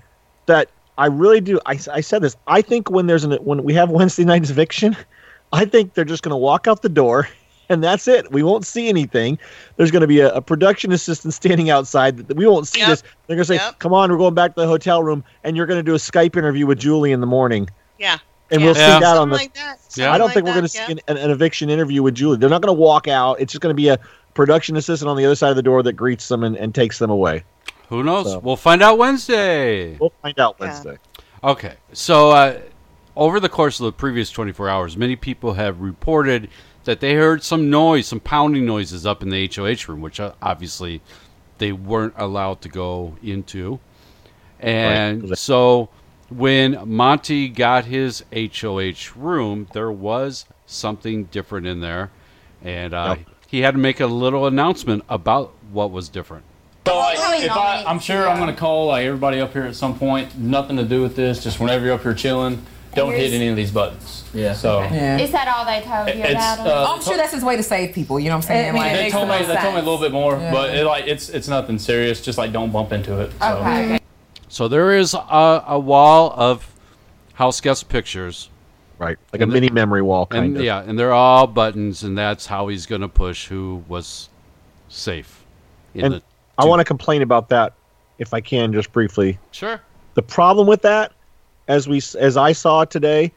that 0.47 0.70
I 0.98 1.06
really 1.06 1.40
do. 1.40 1.60
I, 1.66 1.78
I 1.93 2.01
said 2.01 2.23
this. 2.23 2.36
I 2.47 2.60
think 2.62 2.90
when 2.90 3.06
there's 3.06 3.24
an 3.24 3.32
when 3.36 3.62
we 3.65 3.74
have 3.74 3.90
Wednesday 3.98 4.24
night's 4.24 4.51
eviction, 4.51 4.97
I 5.52 5.65
think 5.65 5.94
they're 5.94 6.05
just 6.05 6.23
going 6.23 6.31
to 6.32 6.36
walk 6.36 6.66
out 6.66 6.82
the 6.82 6.89
door. 6.89 7.28
And 7.70 7.85
that's 7.85 8.09
it. 8.09 8.32
We 8.32 8.43
won't 8.43 8.65
see 8.65 8.89
anything. 8.89 9.39
There's 9.77 9.90
going 9.90 10.01
to 10.01 10.06
be 10.06 10.20
a, 10.20 10.32
a 10.36 10.40
production 10.40 10.90
assistant 10.90 11.35
standing 11.35 11.69
outside. 11.69 12.27
We 12.32 12.47
won't 12.47 12.66
see 12.66 12.81
this. 12.89 13.02
They're 13.27 13.36
going 13.36 13.40
to 13.40 13.44
say, 13.44 13.59
"Come 13.78 13.93
on, 13.93 14.10
we're 14.10 14.16
going 14.16 14.32
back 14.32 14.55
to 14.55 14.62
the 14.62 14.66
hotel 14.66 15.02
room, 15.02 15.23
and 15.44 15.55
you're 15.55 15.66
going 15.66 15.78
to 15.78 15.82
do 15.82 15.93
a 15.93 15.98
Skype 15.98 16.35
interview 16.35 16.65
with 16.65 16.78
Julie 16.78 17.12
in 17.12 17.20
the 17.20 17.27
morning." 17.27 17.69
Yeah. 17.98 18.20
And 18.50 18.60
Yeah. 18.60 18.66
we'll 18.66 18.74
see 18.74 18.80
Yeah. 18.80 19.00
that 19.00 19.16
on 19.16 19.28
the. 19.28 19.36
Something 19.38 19.52
like 19.54 19.54
that. 19.96 20.10
I 20.10 20.18
don't 20.18 20.32
think 20.32 20.46
we're 20.46 20.52
going 20.52 20.62
to 20.64 20.68
see 20.68 20.92
an, 20.92 21.00
an, 21.08 21.16
an 21.16 21.30
eviction 21.30 21.68
interview 21.70 22.02
with 22.02 22.14
Julie. 22.14 22.36
They're 22.38 22.48
not 22.48 22.62
going 22.62 22.74
to 22.74 22.80
walk 22.80 23.08
out. 23.08 23.40
It's 23.40 23.52
just 23.52 23.60
going 23.60 23.72
to 23.74 23.76
be 23.76 23.88
a 23.88 23.98
production 24.34 24.76
assistant 24.76 25.08
on 25.08 25.16
the 25.16 25.24
other 25.24 25.34
side 25.34 25.50
of 25.50 25.56
the 25.56 25.62
door 25.62 25.82
that 25.82 25.94
greets 25.94 26.28
them 26.28 26.44
and, 26.44 26.56
and 26.56 26.74
takes 26.74 26.98
them 26.98 27.10
away. 27.10 27.44
Who 27.88 28.02
knows? 28.02 28.26
So- 28.32 28.38
We'll 28.38 28.56
find 28.56 28.82
out 28.82 28.96
Wednesday. 28.98 29.96
We'll 29.98 30.12
find 30.22 30.38
out 30.38 30.58
Wednesday. 30.60 30.98
Okay. 31.44 31.74
So, 31.92 32.30
uh, 32.30 32.58
over 33.16 33.40
the 33.40 33.48
course 33.48 33.80
of 33.80 33.84
the 33.84 33.92
previous 33.92 34.30
24 34.30 34.68
hours, 34.68 34.96
many 34.96 35.16
people 35.16 35.54
have 35.54 35.80
reported 35.80 36.48
that 36.84 37.00
they 37.00 37.14
heard 37.14 37.42
some 37.42 37.68
noise, 37.68 38.06
some 38.06 38.20
pounding 38.20 38.64
noises 38.64 39.04
up 39.04 39.22
in 39.22 39.28
the 39.28 39.46
HOH 39.54 39.88
room, 39.88 40.00
which 40.00 40.20
uh, 40.20 40.32
obviously 40.40 41.00
they 41.58 41.72
weren't 41.72 42.14
allowed 42.16 42.60
to 42.62 42.68
go 42.68 43.16
into. 43.22 43.78
And 44.60 45.36
so, 45.38 45.88
when 46.28 46.78
Monte 46.88 47.48
got 47.48 47.86
his 47.86 48.24
HOH 48.32 49.14
room, 49.16 49.68
there 49.72 49.90
was 49.90 50.44
something 50.66 51.24
different 51.24 51.66
in 51.66 51.80
there. 51.80 52.10
And 52.62 52.92
uh, 52.92 53.16
he 53.46 53.60
had 53.60 53.72
to 53.72 53.78
make 53.78 54.00
a 54.00 54.06
little 54.06 54.46
announcement 54.46 55.05
about 55.09 55.52
what 55.72 55.90
was 55.90 56.09
different. 56.09 56.44
So 56.86 56.96
like, 56.96 57.18
if 57.42 57.50
I, 57.50 57.84
I'm 57.86 57.98
sure 57.98 58.26
I'm 58.26 58.38
gonna 58.38 58.55
call 58.55 58.86
like 58.86 59.05
everybody 59.05 59.40
up 59.40 59.52
here 59.52 59.64
at 59.64 59.76
some 59.76 59.98
point. 59.98 60.38
Nothing 60.38 60.76
to 60.78 60.84
do 60.84 61.02
with 61.02 61.16
this. 61.16 61.42
Just 61.42 61.60
whenever 61.60 61.84
you're 61.84 61.94
up 61.94 62.02
here 62.02 62.14
chilling, 62.14 62.64
don't 62.94 63.12
hit 63.12 63.32
any 63.32 63.48
of 63.48 63.56
these 63.56 63.70
buttons. 63.70 64.24
Yeah. 64.32 64.55
So. 64.55 64.82
Is 64.82 65.30
that 65.32 65.48
all 65.48 65.66
they 65.66 65.82
told 65.82 66.09
you 66.09 66.22
It's, 66.22 66.32
about 66.32 66.60
uh, 66.60 66.86
Oh, 66.88 66.94
I'm 66.94 67.02
sure 67.02 67.16
that's 67.16 67.32
his 67.34 67.44
way 67.44 67.56
to 67.56 67.62
save 67.62 67.94
people. 67.94 68.18
You 68.18 68.30
know 68.30 68.36
what 68.36 68.44
I'm 68.44 68.48
saying? 68.48 68.68
I 68.70 68.72
mean, 68.72 68.82
Like, 68.82 68.92
they 68.92 69.10
told 69.10 69.28
me 69.28 69.38
they 69.38 69.56
told 69.56 69.74
me 69.74 69.80
a 69.80 69.84
little 69.84 69.98
bit 69.98 70.12
more, 70.12 70.38
Yeah. 70.38 70.52
but 70.52 70.74
it, 70.74 70.84
like 70.84 71.06
it's 71.06 71.28
it's 71.28 71.48
nothing 71.48 71.78
serious. 71.78 72.22
Just 72.22 72.38
like 72.38 72.52
don't 72.52 72.72
bump 72.72 72.92
into 72.92 73.20
it. 73.20 73.32
So. 73.38 73.59
Okay. 73.59 73.97
So 74.48 74.68
there 74.68 74.96
is 74.96 75.14
a, 75.14 75.64
a 75.66 75.78
wall 75.78 76.32
of 76.36 76.74
house 77.34 77.60
guest 77.60 77.88
pictures. 77.88 78.50
Right, 78.98 79.16
like 79.32 79.42
a 79.42 79.46
mini 79.46 79.70
memory 79.70 80.02
wall, 80.02 80.26
kind 80.26 80.46
and, 80.46 80.56
of. 80.56 80.64
Yeah, 80.64 80.82
and 80.82 80.98
they're 80.98 81.12
all 81.12 81.46
buttons, 81.46 82.02
and 82.02 82.18
that's 82.18 82.46
how 82.46 82.66
he's 82.66 82.84
going 82.84 83.02
to 83.02 83.08
push 83.08 83.46
who 83.46 83.84
was 83.86 84.28
safe. 84.88 85.44
In 85.94 86.04
and 86.04 86.14
the, 86.14 86.22
I 86.58 86.64
want 86.64 86.80
to 86.80 86.84
complain 86.84 87.22
about 87.22 87.48
that, 87.50 87.74
if 88.18 88.34
I 88.34 88.40
can, 88.40 88.72
just 88.72 88.90
briefly. 88.90 89.38
Sure. 89.52 89.80
The 90.14 90.22
problem 90.22 90.66
with 90.66 90.82
that, 90.82 91.12
as 91.68 91.86
we 91.86 91.98
as 92.18 92.36
I 92.36 92.50
saw 92.50 92.84
today, 92.84 93.32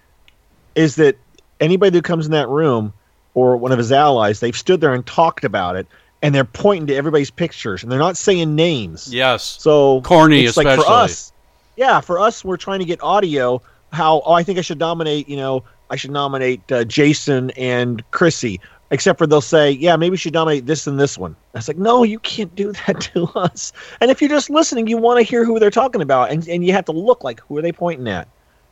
is 0.73 0.95
that 0.95 1.15
anybody 1.59 1.95
who 1.95 2.01
comes 2.01 2.25
in 2.25 2.31
that 2.31 2.49
room 2.49 2.91
or 3.35 3.55
one 3.55 3.71
of 3.71 3.77
his 3.77 3.91
allies, 3.91 4.39
they've 4.39 4.57
stood 4.57 4.81
there 4.81 4.95
and 4.95 5.05
talked 5.05 5.43
about 5.43 5.75
it, 5.75 5.85
and 6.21 6.35
they're 6.35 6.45
pointing 6.45 6.87
to 6.87 6.95
everybody's 6.95 7.31
pictures, 7.31 7.83
and 7.83 7.91
they're 7.91 7.99
not 7.99 8.17
saying 8.17 8.55
names. 8.55 9.13
Yes. 9.13 9.43
So 9.43 10.01
Corny, 10.01 10.45
it's 10.45 10.57
like 10.57 10.65
for 10.65 10.73
especially. 10.73 10.93
us. 10.93 11.33
Yeah, 11.77 11.99
for 11.99 12.19
us, 12.19 12.45
we're 12.45 12.57
trying 12.57 12.79
to 12.79 12.85
get 12.85 13.01
audio. 13.01 13.61
How? 13.91 14.21
Oh, 14.25 14.33
I 14.33 14.43
think 14.43 14.59
I 14.59 14.61
should 14.61 14.79
nominate. 14.79 15.27
You 15.27 15.37
know, 15.37 15.63
I 15.89 15.95
should 15.95 16.11
nominate 16.11 16.69
uh, 16.71 16.83
Jason 16.83 17.51
and 17.51 18.09
Kryssie. 18.11 18.59
Except 18.93 19.17
for 19.17 19.25
they'll 19.25 19.39
say, 19.39 19.71
yeah, 19.71 19.95
maybe 19.95 20.11
we 20.11 20.17
should 20.17 20.33
nominate 20.33 20.65
this 20.65 20.85
and 20.85 20.99
this 20.99 21.17
one. 21.17 21.33
I 21.55 21.59
was 21.59 21.69
like, 21.69 21.77
no, 21.77 22.03
you 22.03 22.19
can't 22.19 22.53
do 22.55 22.73
that 22.73 22.99
to 23.13 23.23
us. 23.35 23.71
And 24.01 24.11
if 24.11 24.19
you're 24.21 24.29
just 24.29 24.49
listening, 24.49 24.85
you 24.87 24.97
want 24.97 25.17
to 25.17 25.23
hear 25.23 25.45
who 25.45 25.59
they're 25.59 25.71
talking 25.71 26.01
about, 26.01 26.29
and 26.29 26.47
and 26.47 26.65
you 26.65 26.73
have 26.73 26.85
to 26.85 26.91
look 26.91 27.23
like 27.23 27.39
who 27.41 27.57
are 27.57 27.61
they 27.61 27.71
pointing 27.71 28.07
at. 28.07 28.27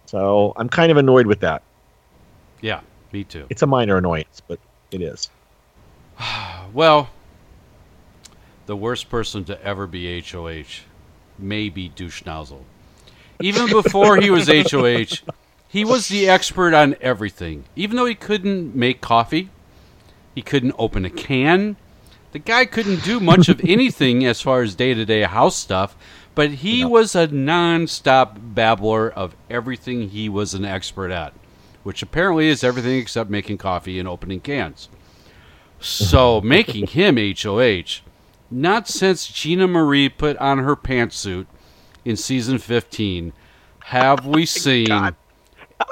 So 0.06 0.54
I'm 0.58 0.68
kind 0.68 0.92
of 0.92 0.98
annoyed 0.98 1.26
with 1.26 1.40
that. 1.40 1.62
Yeah, 2.62 2.82
me 3.14 3.24
too. 3.24 3.46
It's 3.50 3.62
a 3.62 3.68
minor 3.68 3.98
annoyance, 3.98 4.42
but 4.48 4.60
it 4.92 5.02
is. 5.02 5.30
Well, 6.72 7.10
the 8.70 8.78
worst 8.78 9.10
person 9.10 9.44
to 9.44 9.60
ever 9.66 9.88
be 9.88 10.22
HOH 10.22 10.84
may 11.40 11.70
be 11.70 11.90
Douche 11.90 12.24
Nozzle. 12.24 12.66
Even 13.42 13.68
before 13.68 14.18
he 14.18 14.30
was 14.30 14.48
HOH, 14.48 15.26
he 15.68 15.84
was 15.84 16.08
the 16.08 16.30
expert 16.30 16.76
on 16.76 16.96
everything. 17.02 17.64
Even 17.76 17.98
though 17.98 18.06
he 18.06 18.14
couldn't 18.14 18.76
make 18.76 19.02
coffee, 19.02 19.50
he 20.36 20.44
couldn't 20.44 20.76
open 20.78 21.04
a 21.04 21.10
can. 21.10 21.78
The 22.32 22.38
guy 22.38 22.66
couldn't 22.66 23.04
do 23.04 23.20
much 23.20 23.50
of 23.50 23.60
anything 23.68 24.24
as 24.24 24.40
far 24.40 24.62
as 24.62 24.76
day 24.76 24.94
to 24.94 25.04
day 25.04 25.24
house 25.24 25.56
stuff, 25.56 25.96
but 26.36 26.52
he 26.52 26.86
was 26.86 27.16
a 27.16 27.26
non 27.26 27.88
stop 27.88 28.38
babbler 28.40 29.10
of 29.10 29.36
everything 29.50 30.10
he 30.10 30.30
was 30.30 30.54
an 30.54 30.64
expert 30.64 31.10
at, 31.10 31.34
which 31.82 32.04
apparently 32.04 32.48
is 32.48 32.64
everything 32.64 33.00
except 33.00 33.32
making 33.32 33.58
coffee 33.58 33.98
and 33.98 34.08
opening 34.08 34.42
cans. 34.42 34.90
So 35.80 36.40
making 36.44 36.86
him 36.86 37.18
HOH 37.18 38.02
Not 38.52 38.88
since 38.88 39.28
Gina 39.28 39.68
Marie 39.68 40.10
put 40.10 40.38
on 40.38 40.60
her 40.60 40.76
pantsuit 40.76 41.46
in 42.06 42.16
season 42.16 42.58
15 42.58 43.34
have 43.80 44.26
we 44.26 44.46
seen. 44.46 44.90
How 44.90 45.14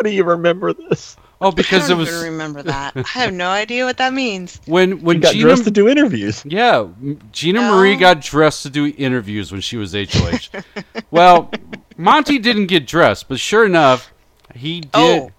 do 0.04 0.10
you 0.10 0.24
remember 0.24 0.74
this? 0.74 1.18
Oh, 1.40 1.52
because 1.52 1.86
I 1.86 1.90
don't 1.90 1.98
it 1.98 2.00
was 2.00 2.10
even 2.10 2.32
remember 2.32 2.64
that. 2.64 2.94
I 2.96 3.02
have 3.10 3.32
no 3.34 3.50
idea 3.50 3.86
what 3.86 3.98
that 3.98 4.14
means. 4.14 4.60
when 4.66 5.02
when 5.02 5.18
She 5.18 5.22
got 5.22 5.34
Gina 5.34 5.46
dressed 5.46 5.64
to 5.66 5.72
do 5.72 5.88
interviews. 5.88 6.44
Yeah, 6.46 6.80
m- 6.80 7.20
Gina 7.32 7.62
Marie 7.62 7.96
got 7.96 8.22
dressed 8.22 8.64
to 8.64 8.70
do 8.70 8.88
interviews 8.98 9.52
when 9.52 9.62
she 9.62 9.78
was 9.78 9.94
HOH. 9.94 10.62
well, 11.12 11.52
Monte 11.96 12.40
didn't 12.40 12.68
get 12.68 12.88
dressed, 12.88 13.28
but 13.30 13.40
sure 13.40 13.66
enough, 13.66 14.12
he 14.56 14.82
did. 14.82 14.92
Oh. 14.94 15.32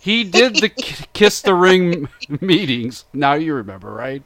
He 0.00 0.22
did 0.24 0.56
the 0.56 0.68
kiss 0.68 1.42
the 1.42 1.54
ring 1.54 2.08
meetings. 2.40 3.04
Now 3.12 3.34
you 3.34 3.54
remember, 3.54 3.92
right? 3.92 4.22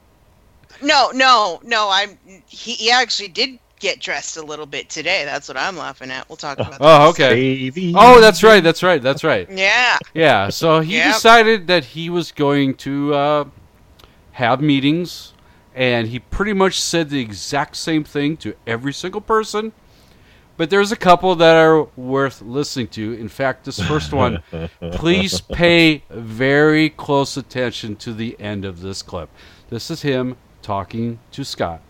No, 0.81 1.11
no, 1.13 1.59
no. 1.63 1.89
I'm. 1.91 2.17
He, 2.47 2.73
he 2.73 2.91
actually 2.91 3.29
did 3.29 3.59
get 3.79 3.99
dressed 3.99 4.37
a 4.37 4.41
little 4.41 4.65
bit 4.65 4.89
today. 4.89 5.25
That's 5.25 5.47
what 5.47 5.57
I'm 5.57 5.75
laughing 5.75 6.11
at. 6.11 6.29
We'll 6.29 6.37
talk 6.37 6.59
about. 6.59 6.71
That. 6.71 6.77
Oh, 6.81 7.11
that. 7.11 7.31
okay. 7.31 7.71
Oh, 7.95 8.21
that's 8.21 8.43
right. 8.43 8.63
That's 8.63 8.83
right. 8.83 9.01
That's 9.01 9.23
right. 9.23 9.49
Yeah. 9.49 9.97
Yeah. 10.13 10.49
So 10.49 10.79
he 10.81 10.97
Yep. 10.97 11.13
decided 11.13 11.67
that 11.67 11.85
he 11.85 12.09
was 12.09 12.31
going 12.31 12.75
to 12.75 13.13
uh, 13.13 13.45
have 14.33 14.61
meetings, 14.61 15.33
and 15.75 16.07
he 16.07 16.19
pretty 16.19 16.53
much 16.53 16.79
said 16.79 17.09
the 17.09 17.19
exact 17.19 17.75
same 17.75 18.03
thing 18.03 18.37
to 18.37 18.55
every 18.65 18.93
single 18.93 19.21
person. 19.21 19.73
But 20.57 20.69
there's 20.69 20.91
a 20.91 20.95
couple 20.97 21.33
that 21.35 21.55
are 21.55 21.85
worth 21.95 22.41
listening 22.43 22.89
to. 22.89 23.13
In 23.13 23.29
fact, 23.29 23.65
this 23.65 23.79
first 23.79 24.13
one, 24.13 24.43
please 24.91 25.41
pay 25.41 26.03
very 26.11 26.91
close 26.91 27.35
attention 27.35 27.95
to 27.95 28.13
the 28.13 28.39
end 28.39 28.63
of 28.63 28.81
this 28.81 29.01
clip. 29.01 29.29
This 29.69 29.89
is 29.89 30.03
him 30.03 30.35
talking 30.61 31.19
to 31.31 31.43
Scott. 31.43 31.81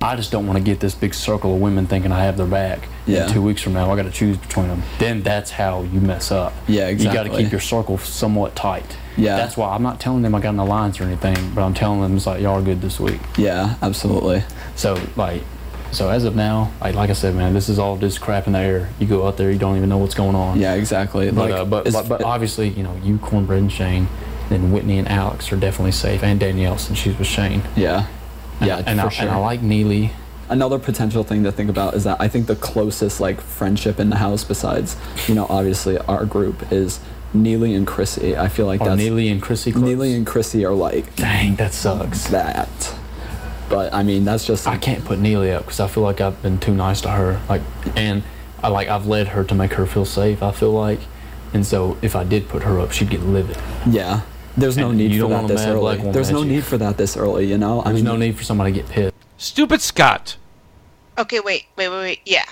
I 0.00 0.16
just 0.16 0.32
don't 0.32 0.48
want 0.48 0.58
to 0.58 0.64
get 0.64 0.80
this 0.80 0.96
big 0.96 1.14
circle 1.14 1.54
of 1.54 1.60
women 1.60 1.86
thinking 1.86 2.10
I 2.10 2.24
have 2.24 2.36
their 2.36 2.46
back. 2.46 2.88
Yeah. 3.06 3.24
And 3.24 3.32
two 3.32 3.40
weeks 3.40 3.62
from 3.62 3.72
now, 3.74 3.90
I 3.92 3.96
got 3.96 4.02
to 4.02 4.10
choose 4.10 4.36
between 4.36 4.66
them. 4.66 4.82
Then 4.98 5.22
that's 5.22 5.52
how 5.52 5.82
you 5.82 6.00
mess 6.00 6.32
up. 6.32 6.52
Yeah, 6.66 6.88
exactly. 6.88 7.06
You 7.20 7.28
got 7.28 7.36
to 7.36 7.42
keep 7.42 7.52
your 7.52 7.60
circle 7.60 7.98
somewhat 7.98 8.56
tight. 8.56 8.96
Yeah. 9.16 9.36
That's 9.36 9.56
why 9.56 9.72
I'm 9.72 9.82
not 9.82 10.00
telling 10.00 10.22
them 10.22 10.34
I 10.34 10.40
got 10.40 10.54
an 10.54 10.58
alliance 10.58 11.00
or 11.00 11.04
anything, 11.04 11.36
but 11.54 11.62
I'm 11.62 11.74
telling 11.74 12.00
them 12.00 12.16
it's 12.16 12.26
like 12.26 12.42
y'all 12.42 12.58
are 12.58 12.62
good 12.62 12.80
this 12.80 12.98
week. 12.98 13.20
Yeah, 13.36 13.76
absolutely. 13.80 14.42
So 14.74 15.00
like, 15.14 15.42
so 15.92 16.08
as 16.08 16.24
of 16.24 16.34
now, 16.34 16.72
like, 16.80 16.94
like 16.94 17.10
I 17.10 17.12
said, 17.12 17.34
man, 17.36 17.52
this 17.54 17.68
is 17.68 17.78
all 17.78 17.96
just 17.98 18.20
crap 18.20 18.46
in 18.46 18.54
the 18.54 18.58
air. 18.58 18.88
You 18.98 19.06
go 19.06 19.26
out 19.26 19.36
there, 19.36 19.52
you 19.52 19.58
don't 19.58 19.76
even 19.76 19.88
know 19.88 19.98
what's 19.98 20.14
going 20.14 20.34
on. 20.34 20.58
Yeah, 20.58 20.74
exactly. 20.74 21.30
But 21.30 21.50
Like, 21.50 21.52
uh, 21.52 21.64
but, 21.64 21.92
but 21.92 22.08
but 22.08 22.24
obviously, 22.24 22.70
you 22.70 22.82
know, 22.82 22.98
you, 23.04 23.18
Cornbread, 23.18 23.60
and 23.60 23.70
Shane, 23.70 24.08
then 24.48 24.72
Whitney 24.72 24.98
and 24.98 25.08
Alex 25.08 25.52
are 25.52 25.56
definitely 25.56 25.92
safe, 25.92 26.22
and 26.22 26.38
Danielle 26.38 26.78
since 26.78 26.98
she's 26.98 27.16
with 27.18 27.26
Shane. 27.26 27.62
Yeah. 27.76 28.06
Yeah, 28.60 28.82
and, 28.86 29.00
for 29.00 29.06
I, 29.06 29.10
sure. 29.10 29.26
and 29.26 29.34
I 29.34 29.38
like 29.38 29.60
Neeley. 29.60 30.10
Another 30.48 30.78
potential 30.78 31.24
thing 31.24 31.42
to 31.44 31.50
think 31.52 31.70
about 31.70 31.94
is 31.94 32.04
that 32.04 32.20
I 32.20 32.28
think 32.28 32.46
the 32.46 32.56
closest 32.56 33.20
like 33.20 33.40
friendship 33.40 33.98
in 33.98 34.10
the 34.10 34.16
house, 34.16 34.44
besides 34.44 34.96
you 35.26 35.34
know 35.34 35.46
obviously 35.48 35.98
our 35.98 36.24
group, 36.26 36.70
is 36.70 37.00
Neeley 37.34 37.74
and 37.76 37.86
Kryssie. 37.86 38.36
I 38.36 38.48
feel 38.48 38.66
like 38.66 38.80
Are 38.82 38.90
that's 38.90 39.00
Neeley 39.00 39.32
and 39.32 39.42
Kryssie 39.42 39.72
close? 39.72 39.84
Neeley 39.84 40.14
and 40.14 40.26
Kryssie 40.26 40.64
are 40.68 40.74
like 40.74 41.16
dang 41.16 41.56
that 41.56 41.72
sucks. 41.72 42.26
That, 42.28 42.94
but 43.70 43.92
I 43.94 44.02
mean 44.02 44.24
that's 44.24 44.46
just 44.46 44.68
I 44.68 44.76
can't 44.76 45.04
put 45.04 45.18
Neeley 45.18 45.52
up 45.54 45.64
because 45.64 45.80
I 45.80 45.88
feel 45.88 46.02
like 46.02 46.20
I've 46.20 46.40
been 46.42 46.58
too 46.58 46.74
nice 46.74 47.00
to 47.00 47.10
her. 47.10 47.40
Like, 47.48 47.62
and 47.96 48.22
I 48.62 48.68
like 48.68 48.88
I've 48.88 49.06
led 49.06 49.28
her 49.28 49.42
to 49.44 49.54
make 49.54 49.72
her 49.74 49.86
feel 49.86 50.04
safe. 50.04 50.42
I 50.42 50.52
feel 50.52 50.72
like, 50.72 51.00
and 51.54 51.64
so 51.66 51.96
if 52.02 52.14
I 52.14 52.24
did 52.24 52.48
put 52.48 52.62
her 52.64 52.78
up, 52.78 52.92
she'd 52.92 53.10
get 53.10 53.22
livid. 53.22 53.56
yeah. 53.88 54.20
There's 54.56 54.76
no 54.76 54.90
And 54.90 54.98
need 54.98 55.18
for 55.18 55.28
that 55.28 55.48
this 55.48 55.62
early. 55.62 55.96
There's 56.12 56.28
at 56.28 56.34
no 56.34 56.42
need 56.42 56.64
for 56.64 56.78
that 56.78 56.96
this 56.96 57.16
early. 57.16 57.46
You 57.46 57.58
know, 57.58 57.82
I 57.82 57.92
mean, 57.92 58.04
no 58.04 58.16
need 58.16 58.36
for 58.36 58.44
somebody 58.44 58.72
to 58.72 58.80
get 58.80 58.88
pissed. 58.88 59.14
Stupid 59.38 59.80
Scott. 59.80 60.36
Okay, 61.18 61.40
wait, 61.40 61.66
wait, 61.76 61.88
wait, 61.88 61.98
wait. 61.98 62.20
Yeah. 62.24 62.44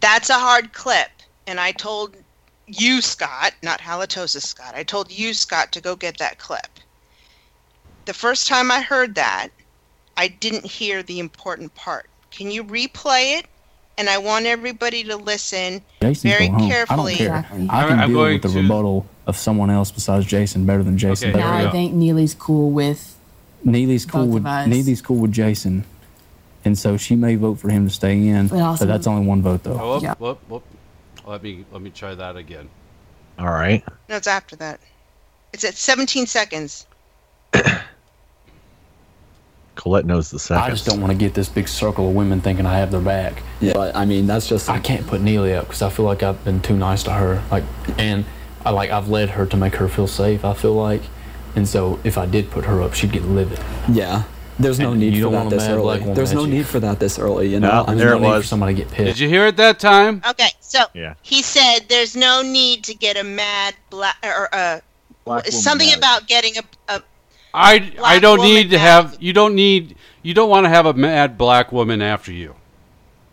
That's 0.00 0.30
a 0.30 0.34
hard 0.34 0.72
clip. 0.72 1.10
And 1.46 1.58
I 1.58 1.72
told 1.72 2.16
you, 2.66 3.00
Scott, 3.00 3.54
not 3.62 3.80
Halitosis 3.80 4.42
Scott, 4.42 4.74
I 4.74 4.82
told 4.82 5.10
you, 5.10 5.32
Scott, 5.32 5.72
to 5.72 5.80
go 5.80 5.96
get 5.96 6.18
that 6.18 6.38
clip. 6.38 6.68
The 8.04 8.14
first 8.14 8.46
time 8.48 8.70
I 8.70 8.80
heard 8.80 9.14
that, 9.16 9.48
I 10.16 10.28
didn't 10.28 10.64
hear 10.64 11.02
the 11.02 11.18
important 11.18 11.74
part. 11.74 12.08
Can 12.30 12.50
you 12.50 12.64
replay 12.64 13.38
it? 13.38 13.46
And 13.98 14.08
I 14.08 14.18
want 14.18 14.46
everybody 14.46 15.02
to 15.04 15.16
listen 15.16 15.82
Jason's 16.00 16.22
very 16.22 16.48
carefully. 16.48 17.14
I 17.14 17.18
don't 17.18 17.26
care. 17.26 17.38
Exactly. 17.38 17.66
I 17.68 17.86
can 17.88 17.98
I'm 17.98 18.10
deal 18.12 18.22
with 18.22 18.42
the 18.42 18.48
to- 18.48 18.62
rebuttal 18.62 19.06
of 19.26 19.36
someone 19.36 19.70
else 19.70 19.90
besides 19.90 20.24
Jason 20.24 20.64
better 20.64 20.82
than 20.84 20.96
Jason. 20.96 21.30
Okay, 21.30 21.38
better 21.38 21.48
Now 21.62 21.68
I 21.68 21.70
think 21.72 21.92
Neeley's 21.94 22.32
cool 22.34 22.70
with. 22.70 23.16
Neeley's 23.66 24.06
cool 24.06 24.24
Both 24.26 24.34
with 24.34 24.42
of 24.44 24.46
us. 24.46 24.68
Neeley's 24.68 25.02
cool 25.02 25.16
with 25.16 25.32
Jason, 25.32 25.84
and 26.64 26.78
so 26.78 26.96
she 26.96 27.16
may 27.16 27.34
vote 27.34 27.58
for 27.58 27.68
him 27.70 27.88
to 27.88 27.92
stay 27.92 28.28
in. 28.28 28.46
But 28.46 28.60
also- 28.60 28.86
but 28.86 28.92
that's 28.92 29.06
only 29.08 29.26
one 29.26 29.42
vote 29.42 29.64
though. 29.64 29.78
Oh, 29.78 29.94
whoop, 29.94 30.02
Yeah. 30.04 30.14
whoop, 30.18 30.38
whoop. 30.48 30.62
Let 31.26 31.42
me 31.42 31.64
let 31.72 31.82
me 31.82 31.90
try 31.90 32.14
that 32.14 32.36
again. 32.36 32.68
All 33.38 33.50
right. 33.50 33.82
No, 34.08 34.14
it's 34.16 34.28
after 34.28 34.54
that. 34.56 34.78
It's 35.52 35.64
at 35.64 35.74
17 35.74 36.26
seconds. 36.26 36.86
Colette 39.78 40.04
knows 40.04 40.30
the 40.30 40.38
second. 40.38 40.64
I 40.64 40.70
just 40.70 40.84
don't 40.84 41.00
want 41.00 41.12
to 41.12 41.16
get 41.16 41.32
this 41.34 41.48
big 41.48 41.68
circle 41.68 42.08
of 42.10 42.14
women 42.14 42.40
thinking 42.42 42.66
I 42.66 42.76
have 42.78 42.90
their 42.90 43.00
back. 43.00 43.42
yeah. 43.60 43.72
But 43.72 43.96
I 43.96 44.04
mean 44.04 44.26
that's 44.26 44.46
just 44.48 44.68
I 44.68 44.78
can't 44.80 45.06
put 45.06 45.22
Neeley 45.22 45.56
up 45.56 45.66
because 45.68 45.80
I 45.82 45.88
feel 45.88 46.04
like 46.04 46.22
I've 46.22 46.44
been 46.44 46.60
too 46.60 46.76
nice 46.76 47.02
to 47.04 47.12
her. 47.12 47.42
Like, 47.50 47.64
and 47.96 48.24
I 48.64 48.70
like 48.70 48.90
I've 48.90 49.08
led 49.08 49.30
her 49.30 49.46
to 49.46 49.56
make 49.56 49.76
her 49.76 49.88
feel 49.88 50.06
safe. 50.08 50.44
I 50.44 50.52
feel 50.52 50.74
like, 50.74 51.00
and 51.56 51.66
so 51.66 51.98
if 52.04 52.18
I 52.18 52.26
did 52.26 52.50
put 52.50 52.64
her 52.66 52.82
up, 52.82 52.92
she'd 52.94 53.12
get 53.12 53.22
livid. 53.22 53.58
yeah. 53.90 54.24
There's 54.60 54.80
no 54.80 54.90
And 54.90 54.98
need 54.98 55.14
you 55.14 55.20
for 55.26 55.30
don't 55.30 55.32
that 55.32 55.38
want 55.38 55.50
this 55.50 55.68
early. 55.68 56.14
There's 56.14 56.32
no 56.34 56.44
you. 56.44 56.54
need 56.54 56.66
for 56.66 56.80
that 56.80 56.98
this 56.98 57.16
early. 57.20 57.46
You 57.48 57.60
know, 57.60 57.68
No, 57.70 57.84
I 57.84 57.90
mean, 57.90 57.98
there 57.98 58.10
no 58.10 58.16
it 58.16 58.20
need 58.22 58.26
was. 58.26 58.42
for 58.42 58.48
somebody 58.48 58.74
to 58.74 58.82
get 58.82 58.90
pissed. 58.90 59.06
Did 59.06 59.18
you 59.20 59.28
hear 59.28 59.46
it 59.46 59.56
that 59.58 59.78
time? 59.78 60.20
Okay, 60.28 60.48
so 60.58 60.80
Yeah. 60.94 61.14
he 61.22 61.42
said 61.42 61.82
there's 61.88 62.16
no 62.16 62.42
need 62.42 62.82
to 62.82 62.94
get 62.94 63.16
a 63.16 63.22
mad 63.22 63.76
black 63.88 64.16
or 64.24 64.48
uh, 64.52 64.80
Black 65.24 65.44
woman 65.44 65.52
something 65.52 65.88
mad. 65.90 65.98
about 65.98 66.26
getting 66.26 66.54
a, 66.58 66.62
a 66.96 67.02
I 67.54 67.92
I 68.02 68.18
don't 68.18 68.40
woman 68.40 68.42
need 68.42 68.70
to 68.70 68.78
mad. 68.78 68.78
have 68.78 69.16
you 69.20 69.32
don't 69.32 69.54
need 69.54 69.96
you 70.22 70.34
don't 70.34 70.50
want 70.50 70.64
to 70.64 70.70
have 70.70 70.86
a 70.86 70.94
mad 70.94 71.36
black 71.38 71.72
woman 71.72 72.02
after 72.02 72.32
you. 72.32 72.54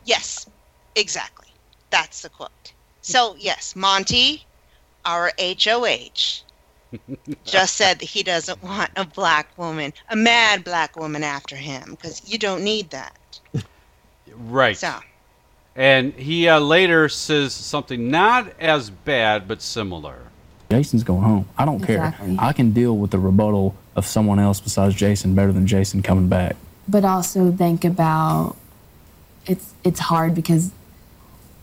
yes, 0.03 0.47
exactly. 0.95 1.47
That's 1.89 2.21
the 2.21 2.29
quote. 2.29 2.73
So 3.01 3.35
yes, 3.37 3.75
Monte, 3.75 4.47
our 5.05 5.31
HOH, 5.39 6.43
just 7.45 7.75
said 7.75 7.99
that 7.99 8.05
he 8.09 8.23
doesn't 8.23 8.61
want 8.63 8.91
a 8.95 9.05
black 9.05 9.57
woman, 9.57 9.93
a 10.09 10.15
mad 10.15 10.63
black 10.63 10.95
woman 10.95 11.23
after 11.23 11.55
him 11.55 11.91
because 11.91 12.21
you 12.25 12.37
don't 12.37 12.63
need 12.63 12.89
that. 12.91 13.39
Right. 14.35 14.79
So 14.81 14.99
And 15.75 16.13
he 16.13 16.47
uh, 16.47 16.59
later 16.59 17.09
says 17.09 17.53
something 17.53 18.09
not 18.09 18.53
as 18.59 18.89
bad 18.89 19.47
but 19.47 19.61
similar. 19.61 20.31
Jason's 20.69 21.03
going 21.03 21.23
home. 21.23 21.47
I 21.57 21.65
don't 21.65 21.81
Exactly. 21.81 22.35
care. 22.35 22.35
I 22.37 22.53
can 22.53 22.71
deal 22.71 22.97
with 22.97 23.11
the 23.11 23.19
rebuttal 23.19 23.75
of 23.95 24.05
someone 24.05 24.39
else 24.39 24.59
besides 24.59 24.95
Jason 24.95 25.35
better 25.35 25.51
than 25.51 25.65
Jason 25.67 26.01
coming 26.01 26.27
back. 26.27 26.55
But 26.87 27.05
also 27.05 27.51
think 27.51 27.83
about. 27.85 28.55
It's 29.45 29.73
it's 29.83 29.99
hard 29.99 30.33
because. 30.35 30.71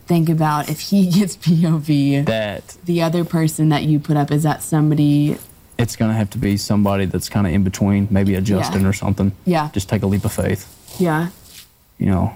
Think 0.07 0.29
about 0.29 0.69
if 0.69 0.81
he 0.81 1.09
gets 1.19 1.37
POV. 1.37 2.27
That 2.27 2.77
the 2.85 3.03
other 3.03 3.25
person 3.25 3.69
that 3.69 3.85
you 3.85 4.01
put 4.01 4.17
up 4.17 4.33
is 4.33 4.43
that 4.43 4.63
somebody. 4.63 5.39
it's 5.79 5.95
gonna 5.95 6.13
have 6.13 6.29
to 6.31 6.39
be 6.39 6.57
somebody 6.57 7.05
that's 7.07 7.29
kind 7.29 7.47
of 7.47 7.53
in 7.53 7.63
between, 7.63 8.09
maybe 8.11 8.35
a 8.35 8.41
Justin 8.41 8.83
Yeah. 8.83 8.89
or 8.89 8.93
something. 8.93 9.33
Yeah. 9.47 9.71
Just 9.73 9.89
take 9.89 10.03
a 10.03 10.07
leap 10.07 10.25
of 10.25 10.33
faith. 10.33 10.67
Yeah. 10.99 11.29
You 11.99 12.07
know, 12.07 12.35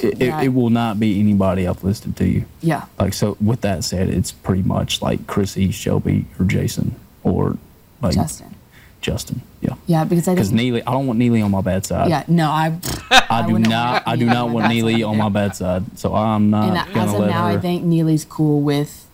it, 0.00 0.18
Yeah. 0.20 0.40
it, 0.42 0.44
it 0.44 0.48
will 0.50 0.68
not 0.70 1.00
be 1.00 1.18
anybody 1.18 1.66
I've 1.66 1.82
listed 1.82 2.14
to 2.18 2.26
you. 2.28 2.44
Yeah. 2.60 2.84
Like 3.00 3.14
so. 3.14 3.38
With 3.40 3.62
that 3.62 3.84
said, 3.84 4.10
it's 4.10 4.30
pretty 4.30 4.62
much 4.62 5.00
like 5.00 5.20
Kryssie, 5.26 5.72
Shelby, 5.72 6.26
or 6.38 6.44
Jason, 6.44 6.94
or 7.24 7.56
like 8.02 8.14
Justin. 8.14 8.54
Justin. 9.02 9.42
Yeah. 9.60 9.74
Yeah, 9.86 10.04
because 10.04 10.26
I 10.28 10.34
Because. 10.34 10.52
Neeley, 10.52 10.82
I 10.86 10.92
don't 10.92 11.06
want 11.06 11.18
Neeley 11.18 11.44
on 11.44 11.50
my 11.50 11.60
bad 11.60 11.84
side. 11.84 12.08
Yeah. 12.08 12.24
No, 12.28 12.48
I. 12.48 12.78
I 13.10 13.46
do 13.46 13.52
wouldn't 13.54 13.72
I 13.72 14.16
do 14.16 14.24
not 14.26 14.50
want 14.50 14.66
Neeley 14.66 15.06
on 15.06 15.18
my 15.18 15.28
bad 15.28 15.54
side. 15.54 15.84
So 15.98 16.14
I'm 16.14 16.50
not 16.50 16.64
And 16.68 16.94
gonna 16.94 17.06
as 17.08 17.14
of 17.14 17.20
let 17.20 17.30
now, 17.30 17.46
her. 17.48 17.58
I 17.58 17.58
think 17.58 17.84
Neeley's 17.84 18.24
cool 18.24 18.60
with. 18.62 19.06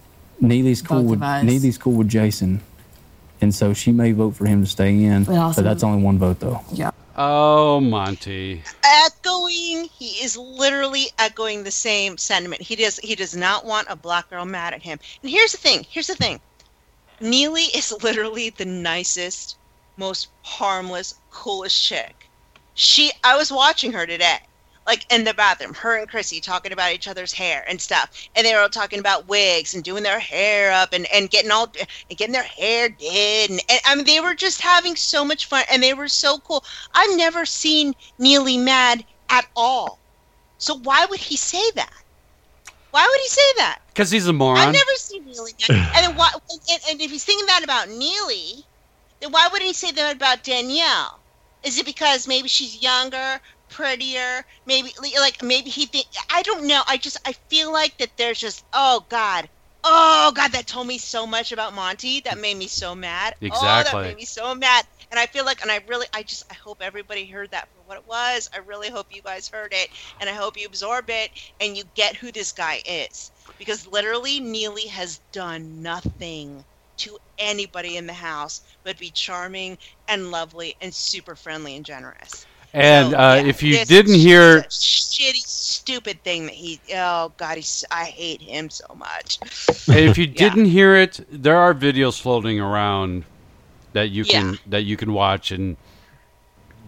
Neeley's 0.43 0.83
cool 0.83 1.03
both 1.03 1.11
with 1.11 1.19
of 1.19 1.23
us. 1.25 1.45
Neeley's 1.45 1.79
cool 1.79 1.95
with 1.95 2.09
Jason, 2.09 2.61
and 3.41 3.53
so 3.53 3.75
she 3.75 3.91
may 3.91 4.13
vote 4.13 4.37
for 4.37 4.47
him 4.47 4.63
to 4.63 4.71
stay 4.71 5.03
in. 5.03 5.25
But 5.25 5.37
also- 5.37 5.63
but 5.63 5.69
that's 5.69 5.83
only 5.83 6.03
one 6.03 6.19
vote 6.19 6.39
though. 6.39 6.61
Yeah. 6.73 6.93
Oh, 7.17 7.81
Monte. 7.81 8.63
echoing, 8.85 9.89
he 9.99 10.23
is 10.25 10.37
literally 10.37 11.07
echoing 11.19 11.65
the 11.65 11.71
same 11.73 12.17
sentiment. 12.17 12.63
He 12.63 12.77
does 12.77 12.99
he 13.01 13.17
does 13.17 13.35
not 13.37 13.65
want 13.65 13.89
a 13.91 13.97
black 13.97 14.31
girl 14.31 14.45
mad 14.45 14.75
at 14.75 14.83
him. 14.83 15.01
And 15.23 15.31
here's 15.31 15.51
the 15.51 15.59
thing. 15.59 15.85
Here's 15.91 16.07
the 16.07 16.15
thing. 16.15 16.39
Neeley 17.21 17.75
is 17.77 17.93
literally 18.05 18.51
the 18.51 18.65
nicest, 18.65 19.57
most 19.99 20.29
harmless, 20.43 21.15
coolest 21.31 21.83
chick. 21.83 22.29
She 22.75 23.11
I 23.25 23.37
was 23.37 23.53
watching 23.53 23.93
her 23.93 24.07
today. 24.07 24.39
like 24.89 25.05
in 25.13 25.25
the 25.25 25.35
bathroom, 25.35 25.75
her 25.75 25.99
and 25.99 26.11
Kryssie 26.11 26.43
talking 26.43 26.73
about 26.73 26.93
each 26.93 27.07
other's 27.09 27.33
hair 27.33 27.63
and 27.69 27.79
stuff, 27.79 28.11
and 28.35 28.47
they 28.47 28.55
were 28.55 28.61
all 28.61 28.71
talking 28.71 28.99
about 28.99 29.29
wigs 29.29 29.75
and 29.75 29.85
doing 29.85 30.03
their 30.03 30.19
hair 30.19 30.73
up 30.73 30.95
and, 30.95 31.07
and 31.13 31.29
getting 31.29 31.51
all 31.51 31.71
and 32.09 32.19
getting 32.19 32.33
their 32.33 32.43
hair 32.43 32.89
did, 32.89 33.51
and, 33.51 33.61
and 33.69 33.81
I 33.85 33.95
mean 33.95 34.07
they 34.07 34.21
were 34.21 34.35
just 34.35 34.63
having 34.63 34.97
so 34.97 35.27
much 35.27 35.45
fun, 35.45 35.65
and 35.71 35.83
they 35.83 35.93
were 35.93 36.09
so 36.09 36.39
cool. 36.39 36.65
I've 36.95 37.17
never 37.19 37.45
seen 37.45 37.95
Neeley 38.19 38.59
mad 38.59 39.05
at 39.29 39.47
all, 39.55 39.99
so 40.57 40.79
why 40.79 41.05
would 41.05 41.21
he 41.21 41.37
say 41.37 41.71
that? 41.75 41.93
Why 42.91 43.07
would 43.07 43.21
he 43.21 43.29
say 43.29 43.53
that? 43.59 43.81
Because 43.89 44.11
he's 44.11 44.27
a 44.27 44.33
moron. 44.33 44.59
I've 44.59 44.73
never 44.73 44.95
seen 44.95 45.23
Neeley 45.25 45.53
and 45.69 46.07
then 46.07 46.17
why? 46.17 46.31
And, 46.71 46.81
and 46.89 47.01
if 47.03 47.11
he's 47.11 47.25
thinking 47.25 47.47
that 47.47 47.63
about 47.63 47.89
Neeley, 47.89 48.65
then 49.21 49.31
why 49.33 49.49
wouldn't 49.51 49.67
he 49.69 49.75
say 49.75 49.91
that 49.93 50.17
about 50.17 50.43
Danielle? 50.45 51.23
Is 51.63 51.79
it 51.79 51.87
because 51.87 52.27
maybe 52.29 52.49
she's 52.49 52.83
younger, 52.83 53.41
prettier? 53.69 54.45
Maybe 54.67 54.93
like 55.19 55.43
maybe 55.43 55.71
he 55.71 55.87
think 55.87 56.07
I 56.31 56.43
don't 56.43 56.67
know. 56.67 56.83
I 56.87 56.97
just 56.99 57.17
I 57.27 57.33
feel 57.49 57.73
like 57.73 57.97
that 57.99 58.17
there's 58.17 58.41
just 58.41 58.65
oh 58.73 59.07
god. 59.09 59.49
Oh 59.85 60.33
god, 60.35 60.53
that 60.53 60.67
told 60.67 60.87
me 60.87 60.99
so 60.99 61.27
much 61.27 61.53
about 61.53 61.75
Monte. 61.75 62.21
That 62.21 62.39
made 62.39 62.57
me 62.57 62.69
so 62.69 62.95
mad. 62.95 63.35
Oh, 63.51 63.83
Exactly. 63.83 63.85
that 63.85 64.01
made 64.01 64.17
me 64.17 64.25
so 64.25 64.55
mad. 64.55 64.85
And 65.11 65.19
I 65.19 65.27
feel 65.27 65.45
like 65.45 65.63
and 65.63 65.71
I 65.71 65.81
really 65.89 66.07
I 66.13 66.23
just 66.23 66.43
I 66.51 66.55
hope 66.55 66.83
everybody 66.83 67.27
heard 67.27 67.51
that 67.53 67.69
for 67.73 67.83
what 67.83 67.99
it 67.99 68.07
was. 68.07 68.49
I 68.55 68.59
really 68.59 68.91
hope 68.91 69.07
you 69.11 69.23
guys 69.23 69.49
heard 69.49 69.73
it 69.73 69.89
and 70.21 70.29
I 70.29 70.35
hope 70.35 70.57
you 70.57 70.67
absorb 70.67 71.11
it 71.11 71.31
and 71.61 71.77
you 71.77 71.85
get 71.95 72.17
who 72.17 72.31
this 72.33 72.53
guy 72.53 72.83
is. 72.87 73.31
Because 73.59 73.87
literally 73.87 74.41
Neeley 74.41 74.89
has 74.89 75.19
done 75.33 75.83
nothing 75.83 76.65
to 76.99 77.19
anybody 77.39 77.97
in 77.97 78.07
the 78.07 78.13
house 78.13 78.63
but 78.85 78.99
be 78.99 79.11
charming 79.11 79.79
and 80.09 80.31
lovely 80.31 80.77
and 80.81 80.93
super 80.95 81.35
friendly 81.35 81.77
and 81.77 81.85
generous. 81.85 82.47
And 82.75 83.15
uh, 83.15 83.43
if 83.45 83.63
you 83.63 83.73
This 83.79 83.89
didn't 83.89 84.15
hear, 84.17 84.61
shitty, 84.63 85.43
stupid 85.47 86.23
thing 86.23 86.45
that 86.47 86.55
he. 86.55 86.79
Oh 86.95 87.33
God, 87.39 87.57
he's. 87.57 87.83
I 87.91 88.05
hate 88.05 88.43
him 88.43 88.69
so 88.69 88.85
much. 88.95 89.39
if 89.89 90.19
you 90.19 90.27
didn't 90.45 90.67
hear 90.67 90.95
it, 90.95 91.21
there 91.31 91.57
are 91.57 91.73
videos 91.75 92.21
floating 92.21 92.61
around 92.61 93.25
that 93.95 94.11
you 94.11 94.25
can 94.25 94.53
Yeah. 94.53 94.59
that 94.67 94.83
you 94.83 94.99
can 94.99 95.15
watch 95.15 95.51
and 95.51 95.79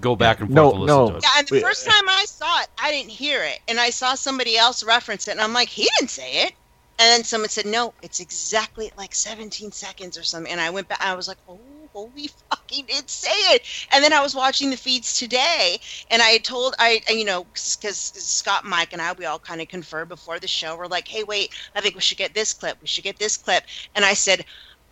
go 0.03 0.15
back 0.17 0.41
and 0.41 0.49
forth 0.49 0.55
No, 0.55 0.71
and 0.73 0.81
listen 0.81 0.97
no. 0.99 1.11
to 1.13 1.17
it. 1.17 1.23
Yeah, 1.25 1.39
and 1.39 1.49
the 1.49 1.61
first 1.61 1.87
time 1.87 2.09
I 2.09 2.25
saw 2.27 2.61
it, 2.61 2.69
I 2.79 2.91
didn't 2.91 3.11
hear 3.11 3.43
it, 3.43 3.61
and 3.69 3.81
I 3.81 3.91
saw 3.91 4.15
somebody 4.15 4.57
else 4.59 4.85
reference 4.85 5.29
it, 5.29 5.33
and 5.33 5.41
I'm 5.41 5.53
like, 5.55 5.69
he 5.69 5.89
didn't 5.99 6.11
say 6.11 6.45
it. 6.45 6.53
And 7.01 7.09
then 7.09 7.25
someone 7.25 7.49
said, 7.49 7.65
no, 7.65 7.95
it's 8.03 8.21
exactly 8.21 8.93
like 8.95 9.15
17 9.15 9.73
seconds 9.73 10.19
or 10.19 10.23
something. 10.23 10.53
And 10.53 10.61
I 10.61 10.69
went 10.69 10.87
back, 10.87 11.01
I 11.01 11.15
was 11.15 11.29
like, 11.29 11.39
oh, 11.49 11.89
holy 11.95 12.29
fucking 12.51 12.85
did 12.87 13.09
say 13.09 13.31
it. 13.55 13.63
And 13.91 14.05
then 14.05 14.13
I 14.13 14.21
was 14.21 14.35
watching 14.35 14.69
the 14.69 14.77
feeds 14.77 15.19
today, 15.19 15.79
and 16.11 16.21
I 16.21 16.37
told, 16.39 16.75
I, 16.79 17.01
you 17.09 17.25
know, 17.25 17.45
because 17.45 17.97
Scott, 17.99 18.67
Mike, 18.67 18.93
and 18.93 19.01
I, 19.01 19.13
we 19.15 19.25
all 19.25 19.39
kind 19.39 19.63
of 19.63 19.69
conferred 19.69 20.11
before 20.11 20.39
the 20.39 20.47
show. 20.47 20.77
We're 20.77 20.89
like, 20.89 21.09
hey, 21.09 21.25
wait, 21.25 21.55
I 21.75 21.81
think 21.81 21.95
we 21.95 22.03
should 22.03 22.19
get 22.19 22.35
this 22.35 22.53
clip. 22.53 22.77
We 22.83 22.87
should 22.87 23.05
get 23.05 23.19
this 23.19 23.39
clip. 23.39 23.65
And 23.95 24.05
I 24.05 24.13
said, 24.13 24.45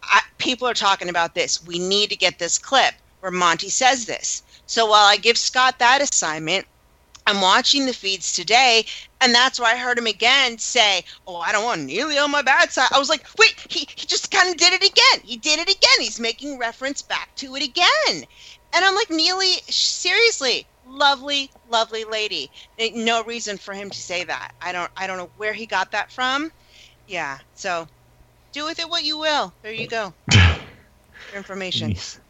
I, 0.03 0.23
people 0.39 0.67
are 0.67 0.75
talking 0.75 1.11
about 1.11 1.35
this. 1.35 1.63
We 1.67 1.79
need 1.79 2.09
to 2.09 2.17
get 2.17 2.39
this 2.39 2.59
clip 2.59 2.95
where 3.21 3.33
Monte 3.33 3.69
says 3.69 4.07
this. 4.07 4.43
So 4.65 4.87
while 4.87 5.05
I 5.05 5.19
give 5.19 5.37
Scott 5.37 5.79
that 5.79 6.01
assignment, 6.01 6.67
I'm 7.29 7.43
watching 7.43 7.85
the 7.85 7.93
feeds 7.93 8.33
today, 8.33 8.87
and 9.21 9.35
that's 9.35 9.61
why 9.61 9.73
I 9.73 9.77
heard 9.77 9.99
him 9.99 10.07
again 10.07 10.59
say, 10.59 11.05
"Oh, 11.27 11.37
I 11.37 11.53
don't 11.53 11.65
want 11.65 11.87
Neeley 11.87 12.23
on 12.23 12.31
my 12.31 12.41
bad 12.41 12.73
side." 12.73 12.89
I 12.91 12.99
was 12.99 13.11
like, 13.11 13.27
"Wait, 13.39 13.55
he, 13.71 13.81
he 13.81 14.07
just 14.07 14.31
kind 14.31 14.49
of 14.49 14.57
did 14.57 14.73
it 14.73 14.83
again. 14.83 15.21
He 15.23 15.37
did 15.37 15.59
it 15.59 15.69
again. 15.69 16.01
He's 16.01 16.19
making 16.19 16.59
reference 16.59 17.03
back 17.03 17.29
to 17.37 17.55
it 17.55 17.63
again." 17.63 18.25
And 18.73 18.85
I'm 18.85 18.95
like, 18.95 19.09
"Neeley, 19.09 19.57
seriously, 19.71 20.69
lovely, 20.85 21.51
lovely 21.67 22.05
lady. 22.05 22.51
No 22.95 23.23
reason 23.23 23.59
for 23.59 23.75
him 23.75 23.91
to 23.91 23.99
say 24.01 24.25
that. 24.25 24.53
I 24.63 24.73
don't, 24.73 24.91
I 24.97 25.07
don't 25.07 25.19
know 25.19 25.31
where 25.37 25.53
he 25.53 25.67
got 25.67 25.91
that 25.91 26.11
from. 26.11 26.51
Yeah. 27.07 27.39
So, 27.53 27.87
do 28.53 28.65
with 28.65 28.79
it 28.79 28.89
what 28.89 29.05
you 29.05 29.19
will. 29.19 29.55
There 29.63 29.73
you 29.73 29.87
go. 29.87 30.15
Your 30.33 31.37
information. 31.37 31.91
He's, 31.91 32.21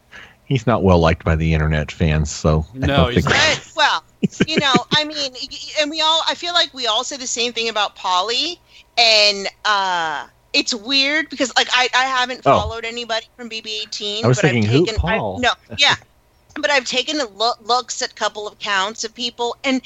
he's 0.48 0.66
not 0.66 0.82
well 0.82 0.98
liked 0.98 1.24
by 1.24 1.36
the 1.36 1.54
internet 1.54 1.92
fans, 1.92 2.30
so 2.30 2.66
I 2.74 2.78
No, 2.78 2.86
don't 2.86 3.12
he's 3.12 3.24
think 3.26 3.36
But, 3.36 3.72
well, 3.76 4.04
you 4.46 4.58
know, 4.58 4.84
I 4.92 5.04
mean, 5.04 5.32
and 5.80 5.90
we 5.90 6.00
all, 6.00 6.22
I 6.26 6.34
feel 6.34 6.52
like 6.54 6.72
we 6.74 6.86
all 6.86 7.04
say 7.04 7.16
the 7.16 7.26
same 7.26 7.52
thing 7.52 7.68
about 7.68 7.96
Paulie, 7.96 8.58
and 8.96 9.46
uh, 9.64 10.26
it's 10.52 10.74
weird 10.74 11.28
because, 11.30 11.52
like, 11.56 11.68
I, 11.72 11.88
I 11.94 12.04
haven't 12.04 12.40
Oh. 12.46 12.58
followed 12.58 12.84
anybody 12.84 13.26
from 13.36 13.48
BB18. 13.50 14.24
I 14.24 14.28
was 14.28 14.38
but 14.38 14.50
thinking, 14.50 14.64
I've 14.64 14.70
who, 14.70 14.86
taken, 14.86 15.00
I've- 15.04 15.18
Paul? 15.18 15.38
no, 15.40 15.50
yeah, 15.78 15.94
but 16.56 16.70
I've 16.70 16.84
taken 16.86 17.20
a 17.20 17.26
look, 17.28 17.58
looks 17.62 18.02
at 18.02 18.10
a 18.12 18.14
couple 18.14 18.48
of 18.48 18.58
counts 18.58 19.04
of 19.04 19.14
people, 19.14 19.54
and 19.64 19.80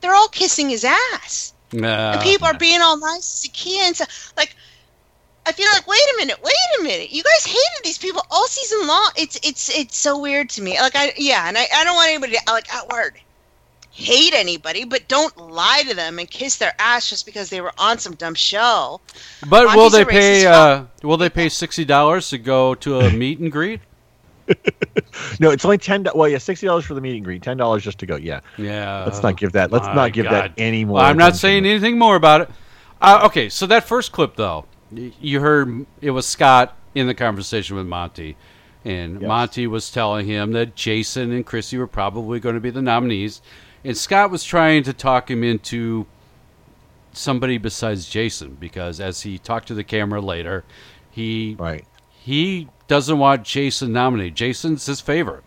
they're 0.00 0.14
all 0.14 0.28
kissing 0.28 0.68
his 0.68 0.84
ass. 0.84 1.54
Nah. 1.74 2.12
and 2.12 2.20
people 2.20 2.46
are 2.46 2.52
being 2.58 2.82
all 2.82 2.98
nice 2.98 3.40
to 3.40 3.48
Kia 3.48 3.82
and 3.84 3.96
stuff. 3.96 4.34
Like, 4.36 4.54
I 5.44 5.52
feel 5.52 5.66
like, 5.72 5.86
wait 5.88 5.98
a 6.14 6.16
minute, 6.18 6.38
wait 6.42 6.54
a 6.80 6.82
minute. 6.84 7.10
You 7.12 7.22
guys 7.22 7.44
hated 7.44 7.84
these 7.84 7.98
people 7.98 8.22
all 8.30 8.46
season 8.46 8.86
long. 8.86 9.10
It's 9.16 9.38
it's 9.42 9.76
it's 9.76 9.96
so 9.96 10.20
weird 10.20 10.48
to 10.50 10.62
me. 10.62 10.78
Like, 10.80 10.94
I 10.94 11.12
yeah, 11.16 11.48
and 11.48 11.58
I, 11.58 11.66
I 11.74 11.84
don't 11.84 11.96
want 11.96 12.10
anybody 12.10 12.34
to 12.34 12.52
like 12.52 12.66
outward 12.72 13.14
hate 13.94 14.32
anybody, 14.32 14.84
but 14.84 15.06
don't 15.06 15.36
lie 15.36 15.82
to 15.86 15.94
them 15.94 16.18
and 16.18 16.30
kiss 16.30 16.56
their 16.56 16.72
ass 16.78 17.10
just 17.10 17.26
because 17.26 17.50
they 17.50 17.60
were 17.60 17.72
on 17.76 17.98
some 17.98 18.14
dumb 18.14 18.34
show. 18.34 19.00
But 19.48 19.76
will 19.76 19.90
they 19.90 20.04
pay? 20.04 20.46
Uh, 20.46 20.84
will 21.02 21.16
they 21.18 21.28
pay 21.28 21.48
sixty 21.48 21.84
dollars 21.84 22.28
to 22.30 22.38
go 22.38 22.74
to 22.76 23.00
a 23.00 23.10
meet 23.16 23.38
and 23.40 23.50
greet? 23.52 23.80
no, 25.40 25.50
it's 25.50 25.64
only 25.64 25.78
ten. 25.78 26.06
Well, 26.14 26.28
yeah, 26.28 26.38
sixty 26.38 26.66
dollars 26.66 26.84
for 26.84 26.94
the 26.94 27.00
meet 27.00 27.16
and 27.16 27.24
greet, 27.24 27.42
ten 27.42 27.56
dollars 27.56 27.82
just 27.82 27.98
to 27.98 28.06
go. 28.06 28.16
Yeah, 28.16 28.40
Yeah. 28.58 29.04
Let's 29.04 29.22
not 29.22 29.36
give 29.36 29.52
that. 29.52 29.70
Let's 29.72 29.86
not 29.86 30.12
give 30.12 30.24
that 30.24 30.50
God. 30.50 30.54
any 30.58 30.84
more. 30.84 30.94
Well, 30.96 31.04
I'm 31.04 31.16
not 31.18 31.36
saying 31.36 31.64
anything 31.66 31.98
more 31.98 32.16
about 32.16 32.42
it. 32.42 32.50
Uh, 33.00 33.22
okay, 33.26 33.48
so 33.48 33.66
that 33.66 33.84
first 33.84 34.12
clip 34.12 34.36
though, 34.36 34.64
y- 34.64 34.71
you 34.94 35.40
heard 35.40 35.86
it 36.00 36.10
was 36.10 36.26
Scott 36.26 36.76
in 36.94 37.06
the 37.06 37.14
conversation 37.14 37.76
with 37.76 37.86
Monte, 37.86 38.36
and 38.84 39.20
Monte 39.28 39.66
was 39.66 39.90
telling 39.90 40.26
him 40.26 40.52
that 40.52 40.74
Jason 40.74 41.32
and 41.32 41.46
Kryssie 41.46 41.78
were 41.78 41.86
probably 41.86 42.40
going 42.40 42.54
to 42.54 42.60
be 42.60 42.70
the 42.70 42.82
nominees, 42.82 43.40
and 43.84 43.96
Scott 43.96 44.30
was 44.30 44.44
trying 44.44 44.82
to 44.84 44.92
talk 44.92 45.30
him 45.30 45.42
into 45.44 46.06
somebody 47.12 47.58
besides 47.58 48.08
Jason 48.08 48.56
because 48.58 49.00
as 49.00 49.20
he 49.22 49.38
talked 49.38 49.68
to 49.68 49.74
the 49.74 49.84
camera 49.84 50.20
later, 50.20 50.64
he 51.10 51.56
right 51.58 51.84
he 52.10 52.68
doesn't 52.88 53.18
want 53.18 53.42
Jason 53.44 53.92
nominated. 53.92 54.34
Jason's 54.36 54.86
his 54.86 55.00
favorite. 55.00 55.42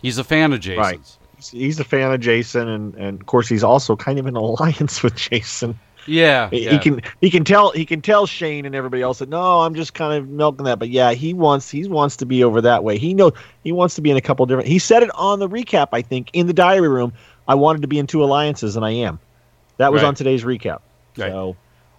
He's 0.00 0.16
a 0.18 0.24
fan 0.24 0.52
of 0.52 0.60
Jason's. 0.60 0.78
Right. 0.78 0.98
He's- 0.98 1.18
He's 1.50 1.80
a 1.80 1.84
fan 1.84 2.12
of 2.12 2.20
Jason, 2.20 2.68
and, 2.68 2.94
and 2.94 3.20
of 3.20 3.26
course 3.26 3.48
he's 3.48 3.64
also 3.64 3.96
kind 3.96 4.20
of 4.20 4.28
in 4.28 4.36
alliance 4.36 5.02
with 5.02 5.16
Jason. 5.16 5.76
Yeah, 6.06 6.50
He- 6.50 6.64
yeah. 6.64 6.70
he 6.72 6.78
can 6.78 7.00
he 7.20 7.30
can 7.30 7.44
tell 7.44 7.70
he 7.70 7.84
can 7.86 8.00
tell 8.02 8.26
Shane 8.26 8.64
and 8.66 8.74
everybody 8.74 9.02
else 9.02 9.20
that 9.20 9.28
no, 9.28 9.60
I'm 9.60 9.74
just 9.74 9.94
kind 9.94 10.14
of 10.14 10.28
milking 10.28 10.64
that. 10.64 10.78
But 10.78 10.88
yeah, 10.90 11.12
he 11.12 11.32
wants 11.34 11.70
he 11.70 11.86
wants 11.86 12.16
to 12.18 12.26
be 12.26 12.42
over 12.42 12.60
that 12.62 12.82
way. 12.84 12.98
He 12.98 13.14
knows 13.14 13.32
he 13.62 13.72
wants 13.72 13.94
to 13.96 14.00
be 14.02 14.10
in 14.10 14.16
a 14.16 14.20
couple 14.20 14.44
different. 14.46 14.68
He 14.68 14.78
said 14.78 15.02
it 15.02 15.10
on 15.14 15.38
the 15.38 15.48
recap, 15.48 15.88
I 15.92 16.02
think, 16.02 16.30
in 16.32 16.46
the 16.46 16.52
diary 16.52 16.88
room. 16.88 17.12
I 17.46 17.54
wanted 17.54 17.82
to 17.82 17.88
be 17.88 17.98
in 17.98 18.06
two 18.06 18.22
alliances, 18.24 18.76
and 18.76 18.84
I 18.84 18.90
am. 18.90 19.18
That 19.78 19.92
was 19.92 20.02
Right. 20.02 20.08
on 20.08 20.14
today's 20.14 20.44
recap. 20.44 20.80
Right. 21.16 21.30
So, 21.30 21.56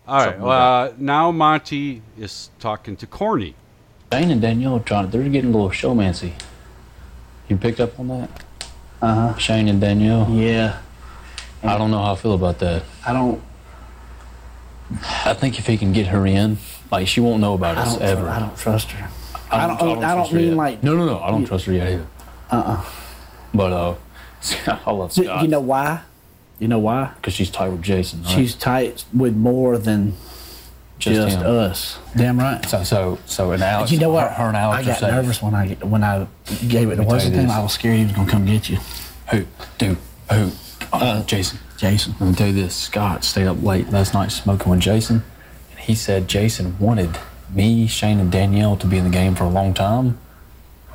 All 0.08 0.26
right. 0.26 0.40
Well, 0.40 0.48
like 0.84 0.92
uh, 0.92 0.96
now 1.00 1.32
Monte 1.32 2.02
is 2.20 2.50
talking 2.60 2.96
to 2.98 3.08
Corny. 3.08 3.56
Shane 4.12 4.32
and 4.32 4.42
Danielle 4.42 4.76
are 4.76 4.80
trying. 4.80 5.10
They're 5.10 5.24
getting 5.30 5.54
a 5.54 5.58
little 5.58 5.70
showmancy. 5.70 6.34
You 7.50 7.58
picked 7.58 7.80
up 7.80 8.00
on 8.00 8.08
that? 8.10 8.30
Uh 9.02 9.14
huh. 9.32 9.38
Shane 9.38 9.68
and 9.68 9.80
Danielle. 9.82 10.30
Yeah. 10.32 10.78
I 11.62 11.78
don't 11.78 11.92
know 11.92 12.02
how 12.04 12.14
I 12.14 12.16
feel 12.16 12.34
about 12.34 12.60
that. 12.60 12.84
I 13.06 13.14
don't. 13.14 13.42
I 15.26 15.34
think 15.34 15.60
if 15.60 15.68
he 15.68 15.78
can 15.78 15.94
get 15.94 16.08
her 16.08 16.26
in, 16.26 16.58
like 16.92 17.08
she 17.08 17.20
won't 17.20 17.42
know 17.42 17.54
about 17.54 17.78
I 17.78 17.82
us 17.82 17.94
don't 17.94 18.02
ever. 18.04 18.28
I 18.30 18.40
don't 18.40 18.58
trust 18.58 18.92
her. 18.92 19.10
I 19.52 19.64
I 19.66 19.68
don't, 19.68 19.78
don't- 19.78 19.90
I 19.90 19.94
don't, 19.94 20.04
I 20.04 20.16
don't 20.16 20.34
mean 20.34 20.48
yet. 20.50 20.58
like- 20.58 20.84
No, 20.84 20.96
no, 20.96 21.06
no. 21.06 21.20
I 21.20 21.32
don't 21.32 21.46
trust 21.46 21.66
her 21.66 21.74
yet 21.74 21.88
either. 21.88 22.08
Uh-uh. 22.52 22.86
But 23.54 23.72
uh, 23.72 23.96
I 24.86 24.92
love 24.92 25.14
Scott. 25.14 25.42
You 25.44 25.48
know 25.48 25.60
why? 25.60 26.02
You 26.60 26.68
know 26.68 26.80
why? 26.80 27.12
Because 27.16 27.34
she's 27.34 27.50
tight 27.52 27.70
with 27.70 27.82
Jason. 27.82 28.24
Right? 28.24 28.32
She's 28.36 28.56
tight 28.56 29.06
with 29.14 29.36
more 29.36 29.78
than 29.78 30.14
just, 31.00 31.38
him. 31.38 31.46
us. 31.46 32.00
Damn 32.16 32.40
right. 32.40 32.64
So, 32.66 32.84
so, 32.84 33.20
so, 33.26 33.52
and 33.52 33.62
Alex. 33.62 33.92
you 33.92 34.00
know 34.00 34.10
what? 34.12 34.30
Her, 34.30 34.34
her 34.36 34.48
and 34.48 34.58
Alex 34.58 34.88
I 34.88 34.92
are 34.92 35.00
got 35.02 35.12
nervous 35.12 35.42
when 35.42 35.54
I 35.56 35.68
when 35.82 36.04
I 36.04 36.28
gave 36.68 36.90
it 36.92 36.96
to 36.98 37.04
what's 37.04 37.08
tell 37.08 37.16
his 37.20 37.26
you 37.32 37.36
name. 37.38 37.48
this. 37.48 37.56
I 37.56 37.62
was 37.62 37.74
scared 37.74 37.98
he 37.98 38.04
was 38.06 38.14
gonna 38.14 38.32
come 38.32 38.46
get 38.46 38.70
you. 38.70 38.78
Who? 39.32 39.46
Dude. 39.78 39.98
Who? 40.32 40.52
Uh, 40.94 41.24
Jason. 41.24 41.60
Jason. 41.78 42.16
Let 42.20 42.30
me 42.30 42.36
tell 42.36 42.48
you 42.48 42.54
this. 42.54 42.76
Scott 42.76 43.24
stayed 43.24 43.48
up 43.48 43.62
late 43.64 43.90
last 43.90 44.14
night 44.14 44.32
smoking 44.32 44.70
with 44.72 44.80
Jason, 44.80 45.24
and 45.72 45.80
he 45.80 45.96
said 45.96 46.28
Jason 46.28 46.78
wanted 46.80 47.18
me, 47.54 47.88
Shane, 47.88 48.20
and 48.20 48.32
Danielle 48.32 48.78
to 48.78 48.88
be 48.88 48.98
in 48.98 49.04
the 49.04 49.10
game 49.10 49.36
for 49.36 49.44
a 49.44 49.50
long 49.50 49.74
time 49.74 50.18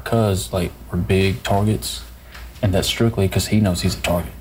because 0.02 0.52
like 0.52 0.70
we're 0.90 0.98
big 0.98 1.42
targets, 1.42 2.04
and 2.62 2.72
that's 2.72 2.88
strictly 2.88 3.26
because 3.26 3.48
he 3.48 3.60
knows 3.60 3.82
he's 3.82 3.98
a 3.98 4.00
target. 4.00 4.32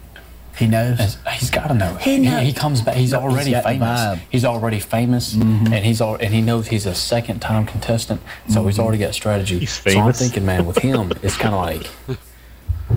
He 0.57 0.65
knows. 0.65 0.99
And 0.99 1.35
he's 1.35 1.51
got 1.51 1.67
to 1.67 1.75
know. 1.75 1.95
He 1.95 2.17
He, 2.17 2.19
knows. 2.19 2.41
he 2.41 2.51
comes 2.53 2.81
back. 2.81 2.95
He's 2.95 3.11
No, 3.11 3.19
he's 3.27 3.53
already 3.53 3.53
famous. 3.63 4.19
He's 4.31 4.45
already 4.45 4.79
famous, 4.79 5.33
and 5.35 5.73
he's 5.73 6.01
all, 6.01 6.15
and 6.15 6.33
he 6.33 6.41
knows 6.41 6.67
he's 6.67 6.85
a 6.87 6.95
second 6.95 7.41
time 7.41 7.65
contestant. 7.67 8.21
So 8.49 8.65
he's 8.65 8.77
Mhm. 8.77 8.83
already 8.83 8.97
got 8.99 9.13
strategy. 9.13 9.59
He's 9.59 9.77
famous. 9.77 9.93
So 9.95 10.01
I'm 10.01 10.13
thinking, 10.13 10.45
man, 10.45 10.65
with 10.65 10.77
him, 10.79 11.11
it's 11.21 11.35
kind 11.37 11.53
of 11.53 11.61
like 11.61 12.17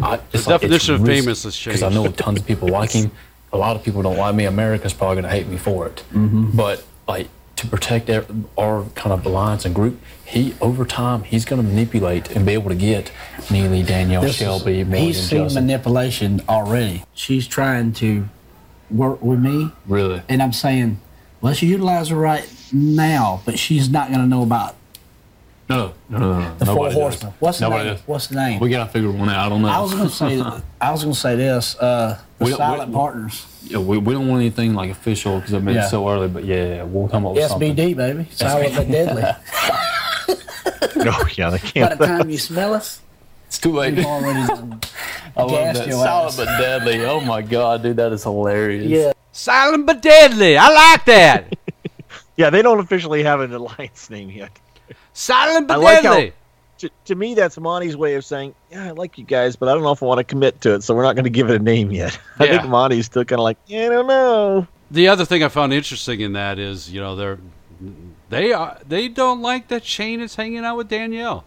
I, 0.02 0.16
The 0.31 0.39
definition 0.39 0.94
of 0.97 1.05
famous 1.06 1.44
has 1.44 1.56
changed. 1.56 1.81
because 1.81 1.82
I 1.82 1.94
know 1.94 2.10
tons 2.10 2.40
of 2.40 2.47
people 2.47 2.68
like 2.68 2.93
him. 2.93 3.10
a 3.52 3.59
lot 3.59 3.77
of 3.77 3.82
people 3.82 4.02
don't 4.02 4.16
like 4.16 4.35
me. 4.35 4.44
America's 4.47 4.93
probably 4.93 5.16
going 5.16 5.24
to 5.24 5.31
hate 5.31 5.48
me 5.48 5.56
for 5.56 5.86
it. 5.86 6.02
Mhm. 6.12 6.55
But 6.56 6.85
like 7.09 7.28
to 7.56 7.66
protect 7.66 8.09
our, 8.09 8.24
our 8.56 8.85
kind 8.94 9.12
of 9.12 9.27
alliance 9.27 9.64
and 9.64 9.74
group, 9.74 10.01
he 10.24 10.55
over 10.60 10.85
time 10.85 11.24
he's 11.24 11.44
going 11.44 11.60
to 11.60 11.66
manipulate 11.68 12.31
and 12.31 12.47
be 12.47 12.52
able 12.52 12.70
to 12.70 12.77
get 12.77 13.10
Neeley, 13.48 13.85
Danielle, 13.86 14.22
This 14.22 14.31
is- 14.32 14.36
Shelby, 14.39 14.85
Morgan, 14.85 15.02
He's 15.05 15.20
seen 15.20 15.44
Justin. 15.44 15.66
manipulation 15.66 16.43
already. 16.48 17.02
She's 17.14 17.47
trying 17.47 17.93
to 17.94 18.28
work 18.90 19.20
with 19.22 19.39
me, 19.40 19.70
Really? 19.86 20.22
and 20.28 20.43
I'm 20.43 20.52
saying, 20.52 21.01
let's 21.43 21.60
utilize 21.62 22.09
her 22.09 22.16
right 22.16 22.48
now, 22.72 23.40
but 23.44 23.59
she's 23.59 23.90
not 23.90 24.09
going 24.09 24.20
to 24.20 24.27
know 24.27 24.43
about 24.43 24.74
No, 25.71 25.93
no, 26.09 26.19
no, 26.19 26.39
no. 26.41 26.55
the 26.57 26.67
four 26.67 26.75
Nobody 26.75 26.89
does. 26.95 26.95
horsemen. 27.03 27.33
What's 27.39 27.59
the 27.59 27.65
Nobody 27.69 27.85
name? 27.85 27.95
does. 27.95 28.03
What's 28.09 28.27
the 28.27 28.35
name? 28.35 28.61
We 28.61 28.71
gotta 28.71 28.91
figure 28.91 29.11
one 29.11 29.29
out. 29.31 29.47
I 29.47 29.49
don't 29.49 29.63
know. 29.63 29.69
I 29.69 29.81
was 29.81 29.95
going 29.95 30.09
to 30.09 30.15
say, 30.15 30.41
I 30.81 30.91
was 30.91 31.03
going 31.05 31.15
to 31.15 31.21
say 31.21 31.37
this: 31.37 31.77
uh, 31.79 32.19
the 32.39 32.45
We 32.45 32.51
silent 32.53 32.89
we- 32.91 32.95
partners. 32.97 33.47
Yeah, 33.63 33.79
we, 33.79 33.99
we 33.99 34.13
don't 34.15 34.27
want 34.27 34.41
anything 34.41 34.75
like 34.75 34.91
official 34.91 35.39
because 35.39 35.55
I 35.55 35.59
mean 35.61 35.77
Yeah. 35.77 35.83
it's 35.83 35.91
so 35.91 36.09
early. 36.09 36.27
But 36.29 36.45
yeah, 36.45 36.67
yeah, 36.77 36.83
we'll 36.83 37.07
come 37.09 37.25
up 37.27 37.35
with 37.35 37.47
something. 37.49 37.77
SBD, 37.77 37.97
baby. 37.97 38.27
Silent 38.33 38.75
but 38.75 38.89
deadly. 38.91 39.23
No, 40.97 41.17
yeah, 41.35 41.51
they 41.51 41.57
By 41.57 41.59
can't. 41.59 41.91
By 41.91 41.95
the 41.95 42.07
time 42.07 42.31
you 42.31 42.37
smell 42.39 42.75
us, 42.75 43.01
It's 43.47 43.59
too 43.59 43.73
late. 43.73 43.95
we've 43.95 44.05
already 44.05 44.41
I 45.37 45.43
love 45.43 45.75
that. 45.75 45.87
your 45.87 46.05
Silent 46.05 46.27
ass. 46.33 46.37
but 46.37 46.45
deadly. 46.59 47.05
Oh 47.05 47.21
my 47.21 47.41
god, 47.43 47.83
dude, 47.83 47.97
that 47.97 48.13
is 48.13 48.23
hilarious. 48.25 48.87
Yeah. 48.87 49.13
Silent 49.33 49.87
but 49.87 50.03
deadly. 50.03 50.57
I 50.59 50.69
like 50.69 51.05
that. 51.07 51.57
Yeah, 52.37 52.49
they 52.49 52.63
don't 52.63 52.81
officially 52.81 53.23
have 53.23 53.41
an 53.41 53.53
alliance 53.53 54.09
name 54.09 54.31
yet. 54.31 54.51
Silent 55.21 55.71
I 55.71 55.75
but 55.75 55.81
like 55.81 56.03
deadly. 56.03 56.29
how. 56.31 56.35
To, 56.79 56.91
to 57.05 57.15
me, 57.15 57.35
that's 57.35 57.59
Monte's 57.59 57.95
way 57.95 58.15
of 58.15 58.25
saying, 58.25 58.55
"Yeah, 58.71 58.87
I 58.87 58.91
like 58.93 59.19
you 59.19 59.25
guys, 59.25 59.55
but 59.55 59.69
I 59.69 59.75
don't 59.75 59.83
know 59.83 59.93
if 59.93 60.03
I 60.03 60.07
want 60.07 60.17
to 60.19 60.25
commit 60.25 60.63
to 60.63 60.75
it, 60.75 60.83
so 60.83 60.95
we're 60.95 61.03
not 61.03 61.15
going 61.15 61.25
to 61.25 61.31
give 61.31 61.51
it 61.51 61.57
a 61.61 61.63
name 61.63 61.91
yet." 61.91 62.19
I 62.39 62.45
Yeah. 62.47 62.59
think 62.59 62.71
Monte's 62.71 63.05
still 63.07 63.25
kind 63.27 63.39
of 63.39 63.45
like, 63.45 63.59
"Yeah, 63.67 63.85
I 63.87 63.89
don't 63.91 64.07
know." 64.07 64.67
The 64.91 65.07
other 65.09 65.27
thing 65.27 65.43
I 65.45 65.49
found 65.49 65.75
interesting 65.75 66.21
in 66.21 66.33
that 66.33 66.59
is, 66.59 66.91
you 66.91 67.01
know, 67.01 67.17
they're 67.17 67.39
they 68.31 68.53
are 68.55 68.79
they 68.89 69.09
don't 69.09 69.43
like 69.43 69.69
that 69.69 69.85
Shane 69.85 70.21
is 70.21 70.35
hanging 70.37 70.65
out 70.65 70.77
with 70.79 70.89
Danielle. 70.89 71.45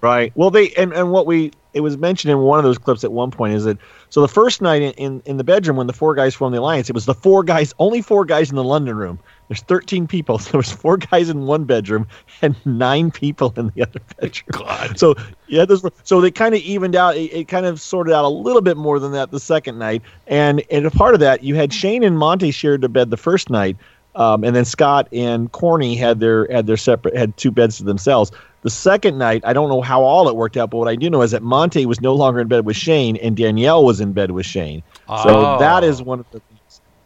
Right. 0.00 0.30
Well, 0.36 0.50
they 0.50 0.70
and, 0.74 0.92
and 0.92 1.10
what 1.10 1.26
we 1.26 1.50
it 1.74 1.80
was 1.80 1.96
mentioned 1.98 2.30
in 2.30 2.38
one 2.38 2.58
of 2.60 2.64
those 2.64 2.78
clips 2.78 3.02
at 3.02 3.10
one 3.10 3.30
point 3.32 3.54
is 3.54 3.64
that 3.64 3.76
so 4.08 4.20
the 4.20 4.28
first 4.28 4.62
night 4.62 4.82
in, 4.82 4.92
in, 4.92 5.22
in 5.26 5.36
the 5.36 5.44
bedroom 5.44 5.76
when 5.76 5.86
the 5.88 5.92
four 5.92 6.14
guys 6.14 6.34
formed 6.34 6.54
the 6.54 6.60
alliance, 6.60 6.88
it 6.88 6.94
was 6.94 7.06
the 7.06 7.14
four 7.14 7.42
guys, 7.42 7.74
only 7.80 8.02
four 8.02 8.24
guys 8.24 8.50
in 8.50 8.56
the 8.56 8.64
London 8.64 8.96
room. 8.96 9.18
There's 9.48 9.62
13 9.62 10.06
people, 10.06 10.38
so 10.38 10.50
there 10.50 10.58
was 10.58 10.70
four 10.70 10.96
guys 10.98 11.28
in 11.28 11.46
one 11.46 11.64
bedroom 11.64 12.06
and 12.42 12.54
nine 12.66 13.10
people 13.10 13.52
in 13.56 13.72
the 13.74 13.82
other 13.82 14.00
bedroom. 14.20 14.46
God. 14.50 14.98
So 14.98 15.14
yeah, 15.46 15.64
those 15.64 15.82
were, 15.82 15.92
so 16.04 16.20
they 16.20 16.30
kind 16.30 16.54
of 16.54 16.60
evened 16.60 16.94
out. 16.94 17.16
It, 17.16 17.32
it 17.32 17.48
kind 17.48 17.66
of 17.66 17.80
sorted 17.80 18.12
out 18.14 18.24
a 18.24 18.28
little 18.28 18.62
bit 18.62 18.76
more 18.76 18.98
than 18.98 19.12
that 19.12 19.30
the 19.30 19.40
second 19.40 19.78
night, 19.78 20.02
and 20.26 20.62
and 20.70 20.86
a 20.86 20.90
part 20.90 21.14
of 21.14 21.20
that 21.20 21.42
you 21.42 21.54
had 21.54 21.72
Shane 21.72 22.02
and 22.02 22.18
Monte 22.18 22.50
shared 22.50 22.84
a 22.84 22.88
bed 22.88 23.10
the 23.10 23.16
first 23.16 23.50
night. 23.50 23.76
Um, 24.14 24.42
and 24.42 24.56
then 24.56 24.64
Scott 24.64 25.06
and 25.12 25.52
Corny 25.52 25.94
had 25.94 26.18
their 26.18 26.50
had 26.50 26.66
their 26.66 26.76
separate 26.76 27.16
had 27.16 27.36
two 27.36 27.50
beds 27.50 27.76
to 27.78 27.84
themselves. 27.84 28.32
The 28.62 28.70
second 28.70 29.16
night, 29.18 29.42
I 29.44 29.52
don't 29.52 29.68
know 29.68 29.80
how 29.80 30.02
all 30.02 30.28
it 30.28 30.34
worked 30.34 30.56
out, 30.56 30.70
but 30.70 30.78
what 30.78 30.88
I 30.88 30.96
do 30.96 31.08
know 31.08 31.22
is 31.22 31.30
that 31.30 31.42
Monte 31.44 31.86
was 31.86 32.00
no 32.00 32.12
longer 32.14 32.40
in 32.40 32.48
bed 32.48 32.66
with 32.66 32.74
Shane, 32.76 33.16
and 33.18 33.36
Danielle 33.36 33.84
was 33.84 34.00
in 34.00 34.12
bed 34.12 34.32
with 34.32 34.44
Shane. 34.46 34.82
So 35.06 35.12
Oh. 35.28 35.58
that 35.60 35.84
is 35.84 36.02
one 36.02 36.18
of 36.18 36.26
the 36.32 36.40
things. 36.40 36.57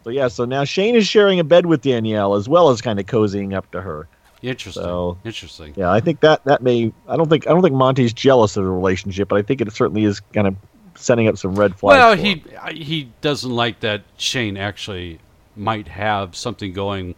So 0.04 0.10
yeah, 0.10 0.28
so 0.28 0.44
now 0.44 0.64
Shane 0.64 0.96
is 0.96 1.06
sharing 1.06 1.38
a 1.40 1.44
bed 1.44 1.66
with 1.66 1.82
Danielle 1.82 2.34
as 2.34 2.48
well 2.48 2.70
as 2.70 2.80
kind 2.80 2.98
of 2.98 3.06
cozying 3.06 3.54
up 3.54 3.70
to 3.72 3.80
her. 3.80 4.08
Interesting. 4.42 4.82
So 4.82 5.18
Interesting. 5.24 5.74
yeah, 5.76 5.90
I 5.92 6.00
think 6.00 6.20
that 6.20 6.44
that 6.44 6.62
may. 6.62 6.92
I 7.08 7.16
don't 7.16 7.28
think 7.28 7.46
I 7.46 7.50
don't 7.50 7.62
think 7.62 7.74
Monte's 7.74 8.12
jealous 8.12 8.56
of 8.56 8.64
the 8.64 8.70
relationship, 8.70 9.28
but 9.28 9.38
I 9.38 9.42
think 9.42 9.60
it 9.60 9.72
certainly 9.72 10.04
is 10.04 10.18
kind 10.20 10.48
of 10.48 10.56
setting 10.96 11.28
up 11.28 11.38
some 11.38 11.54
red 11.54 11.76
flags. 11.76 11.96
Well, 11.96 12.16
he 12.16 12.42
he 12.74 13.10
doesn't 13.20 13.50
like 13.50 13.80
that 13.80 14.02
Shane 14.16 14.56
actually 14.56 15.20
might 15.54 15.86
have 15.88 16.34
something 16.34 16.72
going 16.72 17.14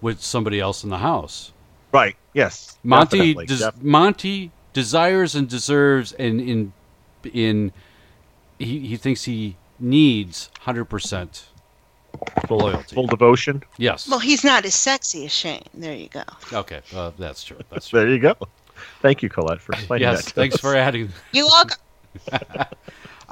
with 0.00 0.22
somebody 0.22 0.60
else 0.60 0.84
in 0.84 0.90
the 0.90 0.98
house. 0.98 1.52
right. 1.92 2.16
Yes, 2.32 2.78
Monte 2.84 3.16
definitely, 3.18 3.46
des- 3.46 3.56
def- 3.56 3.82
Monte 3.82 4.52
desires 4.72 5.34
and 5.34 5.48
deserves 5.48 6.12
and 6.12 6.40
in 6.40 6.72
in 7.32 7.72
he, 8.60 8.86
he 8.86 8.96
thinks 8.96 9.24
he 9.24 9.56
needs 9.80 10.48
hundred 10.60 10.84
percent 10.84 11.48
loyalty. 12.48 12.94
full 12.94 13.06
devotion. 13.06 13.62
Yes. 13.78 14.08
Well, 14.08 14.18
he's 14.18 14.44
not 14.44 14.64
as 14.64 14.74
sexy 14.74 15.24
as 15.26 15.32
Shane. 15.32 15.62
There 15.74 15.94
you 15.94 16.08
go. 16.08 16.22
Okay, 16.52 16.80
uh, 16.94 17.12
that's 17.18 17.44
true. 17.44 17.58
That's 17.70 17.88
true. 17.90 18.00
There 18.00 18.08
you 18.08 18.18
go. 18.18 18.34
Thank 19.02 19.22
you, 19.22 19.28
Colette, 19.28 19.60
for 19.60 19.72
explaining 19.72 20.08
yes, 20.08 20.24
that. 20.24 20.28
to 20.30 20.34
thanks 20.34 20.54
us. 20.56 20.60
for 20.60 20.74
adding. 20.76 21.10
You 21.32 21.46
welcome. 21.46 21.78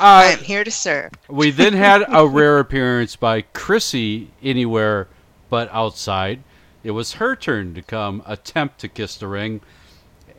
Uh, 0.00 0.36
I'm 0.38 0.38
here 0.44 0.62
to 0.62 0.70
serve. 0.70 1.10
we 1.28 1.50
then 1.50 1.72
had 1.72 2.04
a 2.08 2.24
rare 2.24 2.60
appearance 2.60 3.16
by 3.16 3.42
Kryssie 3.42 4.28
anywhere 4.40 5.08
but 5.50 5.68
outside. 5.72 6.44
It 6.84 6.92
was 6.92 7.14
her 7.14 7.34
turn 7.34 7.74
to 7.74 7.82
come 7.82 8.22
attempt 8.24 8.78
to 8.82 8.88
kiss 8.88 9.16
the 9.16 9.26
ring, 9.26 9.60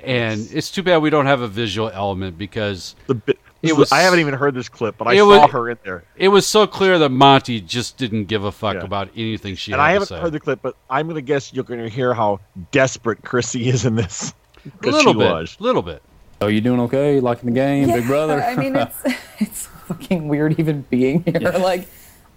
and 0.01 0.47
it's 0.53 0.71
too 0.71 0.81
bad 0.81 0.99
we 1.01 1.09
don't 1.09 1.25
have 1.25 1.41
a 1.41 1.47
visual 1.49 1.89
element 1.89 2.37
because 2.37 2.95
This 3.07 3.17
it 3.61 3.71
is- 3.71 3.77
was. 3.77 3.91
I 3.91 3.99
haven't 3.99 4.19
even 4.19 4.33
heard 4.33 4.53
this 4.55 4.69
clip, 4.69 4.97
but 4.97 5.07
I 5.07 5.13
it 5.13 5.19
saw 5.19 5.41
was- 5.43 5.51
her 5.51 5.69
in 5.69 5.77
there. 5.83 6.03
It 6.15 6.29
was 6.29 6.45
so 6.47 6.65
clear 6.67 6.97
that 6.99 7.09
Monte 7.09 7.61
just 7.61 7.97
didn't 7.97 8.25
give 8.25 8.43
a 8.43 8.51
fuck 8.51 8.75
Yeah. 8.75 8.83
about 8.83 9.09
anything 9.15 9.55
she 9.55 9.71
and 9.71 9.81
had 9.81 9.87
I 9.87 9.91
haven't 9.93 10.07
say. 10.07 10.19
heard 10.19 10.31
the 10.31 10.39
clip, 10.39 10.59
but 10.61 10.75
I'm 10.89 11.05
going 11.07 11.15
to 11.15 11.21
guess 11.21 11.53
you're 11.53 11.63
going 11.63 11.81
to 11.81 11.89
hear 11.89 12.13
how 12.13 12.39
desperate 12.71 13.21
Kryssie 13.23 13.65
is 13.67 13.85
in 13.85 13.95
this. 13.95 14.33
a 14.65 14.69
'Cause 14.83 14.93
little 14.93 15.13
she 15.13 15.19
bit, 15.19 15.31
was. 15.31 15.57
little 15.59 15.81
bit. 15.81 16.01
Oh, 16.41 16.47
you 16.47 16.61
doing 16.61 16.79
okay? 16.81 17.15
You 17.15 17.21
liking 17.21 17.47
the 17.49 17.55
game, 17.55 17.87
Big 17.87 18.05
Brother? 18.07 18.41
I 18.41 18.55
mean, 18.55 18.75
it's 18.75 18.95
it's 19.39 19.65
fucking 19.87 20.27
weird 20.29 20.57
even 20.59 20.81
being 20.89 21.23
here. 21.23 21.39
Like, 21.51 21.87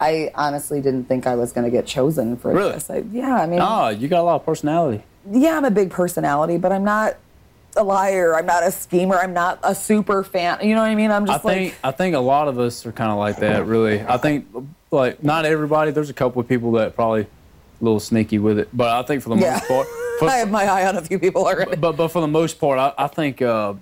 I 0.01 0.33
honestly 0.35 0.81
didn't 0.81 1.05
think 1.05 1.27
I 1.29 1.37
was 1.37 1.53
going 1.53 1.65
to 1.65 1.71
get 1.71 1.87
chosen 1.87 2.37
for 2.37 2.53
Really? 2.53 2.73
this. 2.73 2.91
I, 2.91 3.05
yeah, 3.13 3.37
I 3.41 3.47
mean, 3.47 3.61
oh, 3.63 3.91
you 3.91 4.09
got 4.09 4.21
a 4.21 4.25
lot 4.25 4.35
of 4.37 4.45
personality. 4.45 5.05
yeah, 5.31 5.57
I'm 5.57 5.65
a 5.65 5.71
big 5.71 5.91
personality, 5.91 6.59
but 6.59 6.73
I'm 6.73 6.83
not 6.83 7.15
a 7.77 7.83
liar. 7.83 8.37
I'm 8.37 8.47
not 8.47 8.63
a 8.63 8.71
schemer. 8.71 9.17
I'm 9.17 9.33
not 9.33 9.59
a 9.63 9.75
super 9.75 10.23
fan. 10.23 10.59
You 10.63 10.75
know 10.75 10.83
what 10.83 10.91
I 10.91 10.95
mean? 10.95 11.11
I'm 11.11 11.25
I 11.25 11.27
just 11.27 11.45
like, 11.45 11.57
think 11.57 11.79
I 11.83 11.91
think 11.91 12.15
a 12.15 12.21
lot 12.21 12.49
of 12.49 12.59
us 12.59 12.85
are 12.87 12.93
kind 12.93 13.11
of 13.11 13.19
like 13.19 13.39
that. 13.39 13.67
Really, 13.67 14.01
I 14.01 14.17
think 14.19 14.47
like 14.91 15.23
not 15.23 15.45
everybody. 15.45 15.91
There's 15.91 16.11
a 16.11 16.15
couple 16.15 16.41
of 16.41 16.49
people 16.49 16.73
that 16.73 16.95
probably 16.95 17.23
a 17.23 17.27
little 17.81 18.01
sneaky 18.01 18.39
with 18.39 18.59
it, 18.59 18.69
but 18.73 18.89
I 18.89 19.03
think 19.03 19.23
for 19.23 19.31
the 19.31 19.37
yeah. 19.37 19.53
most 19.53 19.69
part, 19.69 19.87
for, 20.19 20.29
I 20.29 20.37
have 20.37 20.51
my 20.51 20.65
eye 20.65 20.87
on 20.87 20.97
a 20.97 21.03
few 21.03 21.19
people 21.19 21.47
already. 21.47 21.77
but 21.77 21.97
but 21.97 22.09
for 22.09 22.21
the 22.21 22.29
most 22.29 22.59
part, 22.59 22.79
I, 22.79 22.93
I 23.05 23.09
think 23.09 23.43
uh, 23.43 23.75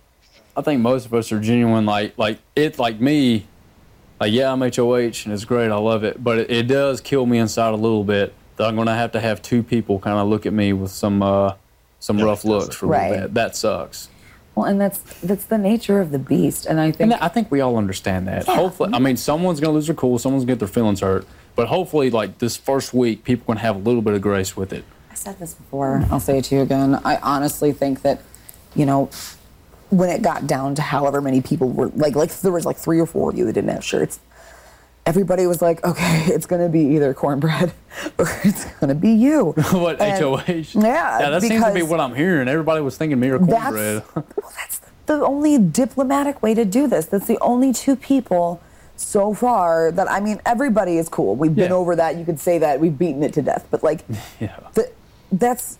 I 0.56 0.62
think 0.62 0.80
most 0.80 1.06
of 1.06 1.14
us 1.14 1.32
are 1.32 1.40
genuine. 1.40 1.86
Like 1.86 2.16
like 2.18 2.38
it 2.56 2.78
like 2.78 3.00
me. 3.00 3.46
Like 4.18 4.32
yeah, 4.32 4.52
I'm 4.52 4.60
HOH 4.60 5.24
and 5.24 5.32
it's 5.32 5.46
great. 5.46 5.70
I 5.70 5.76
love 5.76 6.04
it, 6.04 6.22
but 6.22 6.38
it, 6.38 6.50
it 6.50 6.66
does 6.66 7.00
kill 7.00 7.24
me 7.24 7.38
inside 7.38 7.72
a 7.72 7.76
little 7.76 8.04
bit. 8.04 8.34
That 8.56 8.68
I'm 8.68 8.76
gonna 8.76 8.94
have 8.94 9.12
to 9.12 9.20
have 9.20 9.40
two 9.40 9.62
people 9.62 9.98
kind 9.98 10.18
of 10.18 10.28
look 10.28 10.44
at 10.44 10.52
me 10.52 10.74
with 10.74 10.90
some 10.90 11.22
uh, 11.22 11.54
some 12.00 12.18
rough 12.18 12.44
looks 12.44 12.74
for 12.74 12.86
a 12.86 12.88
little 12.88 13.10
Right. 13.10 13.20
bit. 13.22 13.34
That 13.34 13.54
sucks. 13.56 14.08
Well, 14.56 14.66
and 14.66 14.80
that's 14.80 14.98
that's 15.22 15.44
the 15.44 15.56
nature 15.58 16.00
of 16.00 16.10
the 16.10 16.18
beast, 16.18 16.66
and 16.66 16.80
I 16.80 16.90
think 16.90 17.12
And 17.12 17.14
I 17.22 17.28
think 17.28 17.50
we 17.50 17.60
all 17.60 17.76
understand 17.76 18.26
that. 18.26 18.46
Hopefully, 18.46 18.90
I 18.92 18.98
mean, 18.98 19.16
someone's 19.16 19.60
gonna 19.60 19.72
lose 19.72 19.86
their 19.86 19.94
cool, 19.94 20.18
someone's 20.18 20.42
gonna 20.44 20.54
get 20.54 20.58
their 20.58 20.68
feelings 20.68 21.00
hurt, 21.00 21.24
but 21.54 21.68
hopefully, 21.68 22.10
like 22.10 22.38
this 22.38 22.56
first 22.56 22.92
week, 22.92 23.22
people 23.22 23.46
can 23.54 23.58
have 23.62 23.76
a 23.76 23.78
little 23.78 24.02
bit 24.02 24.14
of 24.14 24.20
grace 24.22 24.56
with 24.56 24.72
it. 24.72 24.84
I 25.10 25.14
said 25.14 25.38
this 25.38 25.54
before. 25.54 26.04
I'll 26.10 26.20
say 26.20 26.38
it 26.38 26.44
to 26.46 26.56
you 26.56 26.60
again. 26.62 27.00
I 27.04 27.16
honestly 27.22 27.72
think 27.72 28.02
that, 28.02 28.20
you 28.74 28.86
know, 28.86 29.08
when 29.90 30.08
it 30.10 30.20
got 30.22 30.46
down 30.46 30.74
to 30.76 30.82
however 30.82 31.20
many 31.20 31.40
people 31.40 31.68
were 31.68 31.88
like, 31.94 32.14
like 32.16 32.32
there 32.40 32.52
was 32.52 32.64
like 32.64 32.76
three 32.76 33.00
or 33.00 33.06
four 33.06 33.30
of 33.30 33.38
you 33.38 33.44
that 33.46 33.52
didn't 33.52 33.70
have 33.70 33.84
shirts. 33.84 34.18
Everybody 35.06 35.46
was 35.46 35.62
like, 35.62 35.84
okay, 35.84 36.24
it's 36.26 36.46
gonna 36.46 36.68
be 36.68 36.80
either 36.80 37.14
cornbread 37.14 37.72
or 38.18 38.26
it's 38.44 38.64
gonna 38.80 38.94
be 38.94 39.10
you. 39.10 39.52
what 39.72 40.00
And- 40.00 40.22
HOH? 40.22 40.44
Yeah, 40.46 41.18
yeah, 41.20 41.30
that 41.30 41.42
seems 41.42 41.64
to 41.64 41.72
be 41.74 41.82
what 41.82 42.00
I'm 42.00 42.14
hearing. 42.14 42.48
Everybody 42.48 42.80
was 42.80 42.96
thinking 42.96 43.18
me 43.18 43.28
or 43.28 43.38
cornbread. 43.38 44.02
That's, 44.02 44.14
well, 44.14 44.52
that's 44.56 44.80
the 45.06 45.24
only 45.24 45.58
diplomatic 45.58 46.42
way 46.42 46.54
to 46.54 46.64
do 46.64 46.86
this. 46.86 47.06
That's 47.06 47.26
the 47.26 47.38
only 47.40 47.72
two 47.72 47.96
people 47.96 48.62
so 48.96 49.32
far 49.32 49.90
that 49.92 50.10
I 50.10 50.20
mean, 50.20 50.40
everybody 50.44 50.98
is 50.98 51.08
cool. 51.08 51.34
We've 51.34 51.54
been 51.54 51.72
over 51.72 51.96
that. 51.96 52.16
You 52.16 52.24
could 52.24 52.38
say 52.38 52.58
that 52.58 52.78
we've 52.80 52.96
beaten 52.96 53.22
it 53.22 53.32
to 53.34 53.42
death, 53.42 53.66
but 53.70 53.82
like, 53.82 54.06
the, 54.38 54.90
that's 55.32 55.78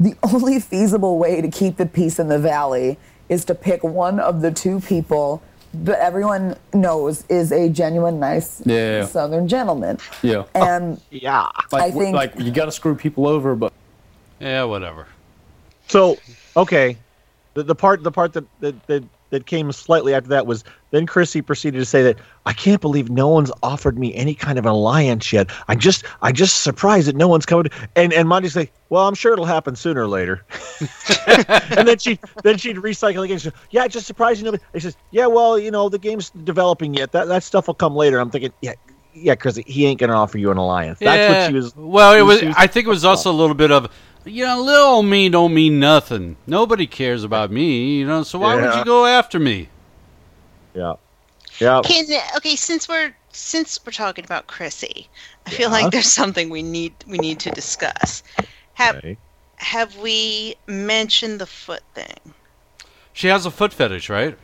the 0.00 0.16
only 0.22 0.58
feasible 0.58 1.18
way 1.18 1.40
to 1.40 1.48
keep 1.48 1.76
the 1.76 1.86
peace 1.86 2.18
in 2.18 2.28
the 2.28 2.38
valley 2.38 2.98
is 3.28 3.44
to 3.44 3.54
pick 3.54 3.84
one 3.84 4.18
of 4.18 4.40
the 4.40 4.50
two 4.50 4.80
people 4.80 5.42
that 5.82 5.98
everyone 6.00 6.56
knows 6.72 7.24
is 7.28 7.50
a 7.52 7.68
genuine, 7.68 8.20
nice 8.20 8.62
Yeah. 8.64 9.04
Southern 9.06 9.48
gentleman. 9.48 9.98
yeah, 10.22 10.44
And 10.54 11.00
yeah, 11.10 11.48
like, 11.72 11.82
I 11.82 11.90
think- 11.90 12.14
like 12.14 12.38
you 12.38 12.50
got 12.52 12.66
to 12.66 12.72
screw 12.72 12.94
people 12.94 13.26
over, 13.26 13.54
but 13.56 13.72
yeah, 14.40 14.64
whatever. 14.64 15.06
So 15.88 16.18
okay, 16.56 16.96
the, 17.54 17.62
the 17.62 17.74
part 17.74 18.02
the 18.02 18.10
part 18.12 18.32
that, 18.34 18.44
that 18.60 18.86
that 18.86 19.04
that 19.34 19.46
came 19.46 19.70
slightly 19.72 20.14
after 20.14 20.28
that 20.28 20.46
was 20.46 20.64
then 20.92 21.06
Kryssie 21.06 21.44
proceeded 21.44 21.78
to 21.78 21.84
say 21.84 22.04
that 22.04 22.18
I 22.46 22.52
can't 22.52 22.80
believe 22.80 23.10
no 23.10 23.26
one's 23.26 23.50
offered 23.64 23.98
me 23.98 24.14
any 24.14 24.32
kind 24.32 24.60
of 24.60 24.64
alliance 24.64 25.32
yet. 25.32 25.50
I 25.66 25.74
just 25.74 26.04
I 26.22 26.30
just 26.30 26.62
surprised 26.62 27.08
that 27.08 27.16
no 27.16 27.26
one's 27.26 27.44
coming. 27.44 27.66
And 27.96 28.12
and 28.12 28.28
Monte's 28.28 28.54
like, 28.54 28.72
well, 28.90 29.08
I'm 29.08 29.14
sure 29.14 29.32
it'll 29.32 29.44
happen 29.44 29.74
sooner 29.74 30.02
or 30.02 30.08
later. 30.08 30.44
and 31.26 31.88
then 31.88 31.98
she 31.98 32.20
then 32.44 32.58
she'd 32.58 32.76
recycle 32.76 33.24
again. 33.24 33.38
She 33.38 33.44
said, 33.44 33.54
yeah, 33.70 33.88
just 33.88 34.06
surprising 34.06 34.44
nobody. 34.44 34.62
He 34.72 34.80
says, 34.80 34.96
yeah, 35.10 35.26
well, 35.26 35.58
you 35.58 35.72
know, 35.72 35.88
the 35.88 35.98
game's 35.98 36.30
developing 36.30 36.94
yet. 36.94 37.10
That 37.10 37.26
that 37.26 37.42
stuff 37.42 37.66
will 37.66 37.74
come 37.74 37.96
later. 37.96 38.20
I'm 38.20 38.30
thinking, 38.30 38.52
yeah. 38.62 38.74
yeah, 39.14 39.34
because 39.34 39.56
he 39.56 39.86
ain't 39.86 39.98
gonna 39.98 40.14
offer 40.14 40.38
you 40.38 40.52
an 40.52 40.58
alliance. 40.58 41.00
That's 41.00 41.18
yeah. 41.18 41.40
what 41.40 41.48
she 41.48 41.54
was. 41.54 41.76
Well, 41.76 42.12
it 42.12 42.38
she 42.38 42.46
was. 42.46 42.54
I 42.56 42.68
think 42.68 42.86
it 42.86 42.90
was 42.90 43.04
also 43.04 43.32
a 43.32 43.34
little 43.34 43.56
bit 43.56 43.72
of, 43.72 43.90
you 44.24 44.44
know, 44.44 44.60
little 44.62 44.86
old 44.86 45.06
me 45.06 45.28
don't 45.28 45.54
mean 45.54 45.78
nothing. 45.78 46.36
Nobody 46.46 46.86
cares 46.86 47.24
about 47.24 47.50
me, 47.50 47.98
you 47.98 48.06
know. 48.06 48.22
So 48.22 48.38
why 48.38 48.54
would 48.56 48.74
you 48.74 48.84
go 48.84 49.06
after 49.06 49.38
me? 49.38 49.68
Yeah. 50.74 50.94
Yeah. 51.60 51.80
Can 51.84 52.04
okay, 52.36 52.56
since 52.56 52.88
we're 52.88 53.14
since 53.30 53.78
we're 53.84 53.92
talking 53.92 54.24
about 54.24 54.46
Kryssie, 54.48 55.06
I 55.46 55.50
feel 55.50 55.70
like 55.70 55.90
there's 55.92 56.10
something 56.10 56.50
we 56.50 56.62
need 56.62 56.94
we 57.06 57.18
need 57.18 57.38
to 57.40 57.50
discuss. 57.50 58.22
Have 58.74 58.96
Okay. 58.96 59.16
have 59.56 59.96
we 59.98 60.56
mentioned 60.66 61.40
the 61.40 61.46
foot 61.46 61.82
thing? 61.94 62.34
She 63.12 63.28
has 63.28 63.46
a 63.46 63.50
foot 63.50 63.72
fetish, 63.72 64.10
right? 64.10 64.36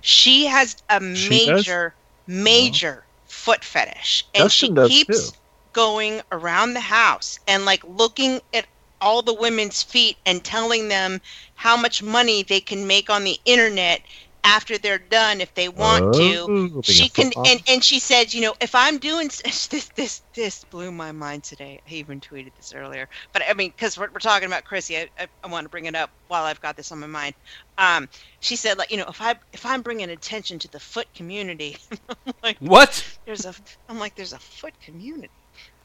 She 0.00 0.46
has 0.46 0.76
a 0.88 1.00
She 1.14 1.46
does? 1.46 1.66
major 1.66 1.94
major 2.26 3.04
foot 3.26 3.64
fetish, 3.64 4.26
and 4.34 4.50
she 4.52 4.68
does, 4.70 4.88
keeps 4.88 5.30
too. 5.32 5.36
going 5.72 6.20
around 6.30 6.74
the 6.74 6.80
house 6.80 7.40
and 7.48 7.64
like 7.64 7.82
looking 7.84 8.40
at 8.52 8.66
all 9.04 9.22
the 9.22 9.34
women's 9.34 9.82
feet 9.82 10.16
and 10.26 10.44
telling 10.44 10.88
them 10.88 11.20
how 11.54 11.76
much 11.76 12.02
money 12.02 12.42
they 12.42 12.60
can 12.60 12.86
make 12.86 13.10
on 13.10 13.24
the 13.24 13.38
internet 13.44 14.02
after 14.44 14.78
they're 14.78 14.98
done 14.98 15.40
if 15.40 15.54
they 15.54 15.68
want 15.68 16.06
Oh, 16.06 16.12
to. 16.12 16.50
she 16.82 17.08
can 17.08 17.32
and, 17.44 17.62
and 17.68 17.84
she 17.84 17.98
said 17.98 18.34
you 18.34 18.42
know 18.42 18.54
if 18.60 18.74
i'm 18.74 18.98
doing 18.98 19.28
this 19.44 19.88
this 19.96 20.22
this 20.34 20.64
blew 20.64 20.92
my 20.92 21.12
mind 21.12 21.44
today. 21.44 21.80
I 21.88 21.94
even 21.94 22.20
tweeted 22.20 22.54
this 22.56 22.74
earlier. 22.74 23.08
But 23.32 23.42
i 23.48 23.54
mean 23.54 23.70
because 23.70 23.98
we're, 23.98 24.10
we're 24.12 24.20
talking 24.20 24.46
about 24.46 24.64
kryssie 24.64 24.98
I, 25.18 25.24
I, 25.24 25.28
I 25.44 25.48
want 25.48 25.64
to 25.64 25.70
bring 25.70 25.86
it 25.86 25.94
up 25.94 26.10
while 26.28 26.44
i've 26.44 26.60
got 26.60 26.76
this 26.76 26.92
on 26.92 27.00
my 27.00 27.06
mind. 27.06 27.34
Um 27.78 28.08
she 28.40 28.56
said 28.56 28.78
like 28.78 28.90
you 28.90 28.98
know 28.98 29.06
if 29.08 29.20
i 29.22 29.34
if 29.52 29.64
i'm 29.66 29.82
bringing 29.82 30.10
attention 30.10 30.58
to 30.60 30.68
the 30.70 30.80
foot 30.80 31.12
community 31.14 31.76
like 32.42 32.58
What? 32.60 33.18
there's 33.26 33.46
a 33.46 33.54
i'm 33.88 33.98
like 33.98 34.14
there's 34.16 34.32
a 34.34 34.38
foot 34.40 34.78
community. 34.80 35.30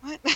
What? 0.01 0.19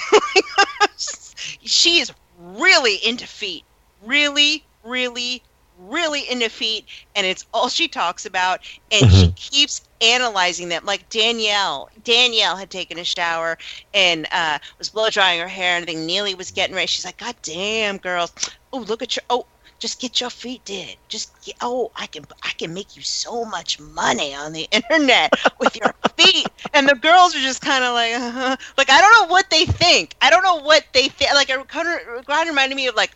She 0.98 2.00
is 2.00 2.12
really 2.44 2.96
into 3.06 3.26
feet 3.26 3.64
really 4.04 4.64
really 4.84 5.42
really 5.80 6.30
into 6.30 6.50
feet 6.50 6.86
and 7.16 7.26
it's 7.26 7.46
all 7.54 7.70
she 7.70 7.88
talks 7.88 8.26
about. 8.26 8.60
And 8.92 9.12
she 9.12 9.32
keeps 9.32 9.82
analyzing 10.02 10.70
them. 10.70 10.86
Like 10.86 11.10
danielle 11.10 11.90
danielle 12.04 12.56
had 12.56 12.70
taken 12.70 13.00
a 13.00 13.04
shower 13.04 13.58
and 13.94 14.28
uh, 14.32 14.60
was 14.78 14.90
blow 14.90 15.10
drying 15.10 15.40
her 15.40 15.48
hair 15.48 15.76
and 15.76 15.84
I 15.84 15.86
think 15.86 16.00
neeley 16.00 16.38
was 16.38 16.52
getting 16.52 16.76
ready. 16.76 16.88
She's 16.88 17.06
like 17.06 17.18
god 17.18 17.36
damn 17.42 17.98
girls. 17.98 18.34
Oh 18.72 18.80
look 18.80 19.02
at 19.02 19.16
your 19.16 19.24
oh 19.30 19.46
just 19.84 20.00
get 20.00 20.22
your 20.22 20.30
feet 20.30 20.64
did 20.64 20.96
just 21.10 21.30
get, 21.44 21.56
oh 21.60 21.92
i 21.98 22.08
can 22.08 22.24
i 22.42 22.52
can 22.58 22.74
make 22.74 22.96
you 22.96 23.02
so 23.02 23.44
much 23.44 23.82
money 23.82 24.34
on 24.34 24.54
the 24.54 24.66
internet 24.72 25.30
with 25.60 25.76
your 25.76 25.94
feet 26.18 26.48
and 26.74 26.88
the 26.88 26.96
girls 26.96 27.36
are 27.36 27.40
just 27.40 27.60
kind 27.60 27.84
of 27.84 27.94
like 27.94 28.14
uh-huh. 28.14 28.56
like 28.78 28.90
i 28.90 29.02
don't 29.02 29.12
know 29.20 29.28
what 29.30 29.50
they 29.50 29.66
think 29.66 30.16
i 30.22 30.30
don't 30.30 30.42
know 30.44 30.62
what 30.62 30.86
they 30.94 31.10
think 31.10 31.34
like 31.34 31.50
it 31.50 31.68
kind 31.68 31.90
of 31.90 32.48
reminded 32.48 32.76
me 32.76 32.88
of 32.88 32.96
like 32.96 33.12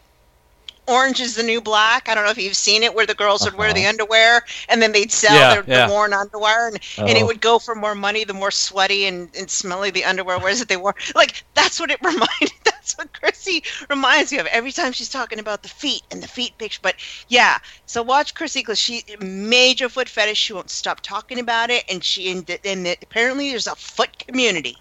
Orange 0.88 1.20
is 1.20 1.36
the 1.36 1.44
New 1.44 1.62
Black. 1.62 2.08
I 2.10 2.16
don't 2.16 2.24
know 2.26 2.32
if 2.32 2.38
you've 2.38 2.56
seen 2.56 2.84
it, 2.84 2.94
where 2.96 3.06
the 3.06 3.14
girls 3.14 3.44
would 3.44 3.56
wear 3.56 3.74
the 3.74 3.82
uh-huh. 3.82 3.90
underwear 3.90 4.44
and 4.70 4.82
then 4.82 4.92
they'd 4.94 5.12
sell 5.12 5.36
Yeah, 5.36 5.54
their, 5.56 5.64
yeah. 5.68 5.88
the 5.88 5.94
worn 5.94 6.14
underwear, 6.14 6.68
and, 6.68 6.80
and 6.98 7.10
it 7.18 7.24
Oh. 7.24 7.26
would 7.28 7.42
go 7.42 7.60
for 7.60 7.76
more 7.76 7.96
money 7.96 8.24
the 8.24 8.34
more 8.34 8.52
sweaty 8.52 9.06
and, 9.06 9.30
and 9.36 9.50
smelly 9.50 9.92
the 9.92 10.06
underwear 10.06 10.40
was 10.40 10.60
that 10.60 10.70
they 10.70 10.78
wore. 10.78 10.96
Like 11.16 11.44
that's 11.54 11.80
what 11.80 11.92
it 11.92 12.00
reminded. 12.04 12.52
That's 12.64 12.98
what 12.98 13.12
Kryssie 13.12 13.64
reminds 13.90 14.32
me 14.32 14.38
of 14.40 14.46
every 14.48 14.72
time 14.72 14.94
she's 14.94 15.10
talking 15.10 15.40
about 15.40 15.62
the 15.64 15.70
feet 15.70 16.04
and 16.10 16.24
the 16.24 16.28
feet 16.28 16.58
picture. 16.58 16.80
But 16.82 16.96
yeah, 17.28 17.58
so 17.86 18.02
watch 18.02 18.34
Kryssie 18.34 18.62
because 18.62 18.80
she 18.80 19.04
major 19.20 19.90
foot 19.90 20.08
fetish. 20.08 20.38
She 20.38 20.54
won't 20.54 20.70
stop 20.70 21.02
talking 21.02 21.38
about 21.40 21.70
it, 21.70 21.84
and 21.90 22.02
she 22.04 22.32
and, 22.32 22.50
and 22.64 22.88
apparently 22.88 23.50
there's 23.50 23.68
a 23.68 23.76
foot 23.76 24.18
community. 24.20 24.78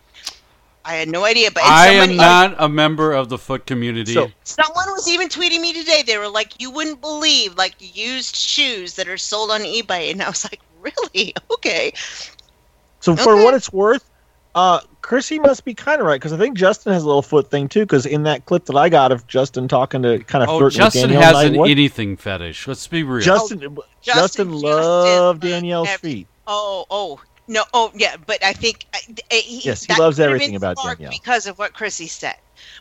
I 0.87 0.95
had 0.95 1.09
no 1.09 1.25
idea, 1.25 1.51
but 1.51 1.65
I 1.65 1.89
somebody- 1.89 2.13
am 2.13 2.17
not 2.17 2.55
a 2.59 2.69
member 2.69 3.13
of 3.13 3.29
the 3.29 3.39
foot 3.39 3.67
community. 3.67 4.15
So, 4.15 4.31
Someone 4.45 4.89
was 4.93 5.09
even 5.09 5.29
tweeting 5.29 5.61
me 5.61 5.73
today. 5.73 6.05
They 6.07 6.17
were 6.17 6.29
like, 6.29 6.61
"You 6.61 6.71
wouldn't 6.71 7.01
believe 7.01 7.57
like 7.57 7.75
used 7.81 8.37
shoes 8.37 8.95
that 8.95 9.09
are 9.09 9.19
sold 9.19 9.51
on 9.51 9.63
eBay," 9.63 10.13
and 10.13 10.23
I 10.23 10.29
was 10.29 10.45
like, 10.45 10.61
"Really? 10.81 11.35
Okay." 11.51 11.93
So 13.01 13.17
for 13.17 13.37
what 13.37 13.55
it's 13.55 13.73
worth, 13.73 14.09
uh, 14.55 14.81
Kryssie 15.03 15.41
must 15.41 15.65
be 15.65 15.75
kind 15.75 16.01
of 16.01 16.07
right 16.07 16.21
because 16.21 16.33
I 16.33 16.39
think 16.39 16.57
Justin 16.57 16.93
has 16.93 17.03
a 17.03 17.07
little 17.07 17.23
foot 17.23 17.51
thing 17.51 17.69
too. 17.69 17.81
Because 17.81 18.07
in 18.07 18.25
that 18.25 18.47
clip 18.47 18.65
that 18.67 18.77
I 18.77 18.89
got 18.89 19.13
of 19.13 19.27
Justin 19.27 19.69
talking 19.69 20.03
to 20.03 20.19
kind 20.21 20.43
of 20.43 20.51
oh, 20.51 20.59
flirting 20.59 20.79
Justin 20.79 21.03
with 21.03 21.11
Danielle 21.13 21.37
has 21.37 21.51
an 21.51 21.57
what- 21.57 21.71
anything 21.71 22.17
fetish. 22.17 22.67
Let's 22.69 22.87
be 22.87 23.03
real. 23.03 23.23
Justin, 23.23 23.61
Justin, 23.61 23.79
Justin, 24.03 24.53
loved 24.53 25.41
Danielle's 25.43 25.89
ev- 25.89 26.01
feet. 26.01 26.27
Oh, 26.47 26.87
oh 26.91 27.21
no, 27.49 27.65
oh 27.73 27.91
yeah, 27.95 28.17
but 28.17 28.43
I 28.45 28.53
think 28.53 28.87
uh, 28.95 28.99
uh, 29.11 29.37
he, 29.37 29.61
Yes, 29.65 29.87
he 29.87 29.95
loves 29.95 30.21
everything 30.21 30.57
about 30.57 30.79
sparked 30.79 31.01
Danielle. 31.01 31.11
because 31.11 31.47
of 31.47 31.59
what 31.59 31.75
Kryssie 31.75 32.09
said. 32.09 32.37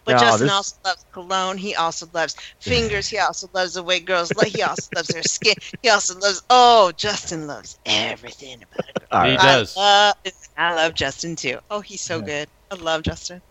But 0.05 0.17
Yeah, 0.17 0.17
Justin 0.17 0.47
this- 0.47 0.51
also 0.51 0.75
loves 0.85 1.05
cologne. 1.13 1.57
He 1.57 1.75
also 1.75 2.07
loves 2.13 2.35
fingers. 2.59 3.07
He 3.07 3.17
also 3.19 3.47
loves 3.53 3.73
the 3.73 3.83
way 3.83 3.99
girls. 3.99 4.35
Like 4.35 4.49
he 4.51 4.61
also 4.61 4.89
loves 4.95 5.09
their 5.11 5.23
skin. 5.23 5.55
He 5.81 5.89
also 5.89 6.17
loves. 6.19 6.41
Oh, 6.49 6.91
Justin 6.95 7.47
loves 7.47 7.77
everything 7.85 8.61
about 8.63 8.89
it. 8.89 8.97
All 9.11 9.19
right. 9.21 9.31
He 9.31 9.37
does. 9.37 9.77
I 9.77 10.13
love, 10.25 10.33
I 10.57 10.75
love 10.75 10.93
Justin 10.95 11.35
too. 11.35 11.59
Oh, 11.69 11.81
he's 11.81 12.01
so 12.01 12.21
good. 12.21 12.47
I 12.71 12.75
love 12.75 13.03
Justin. 13.03 13.41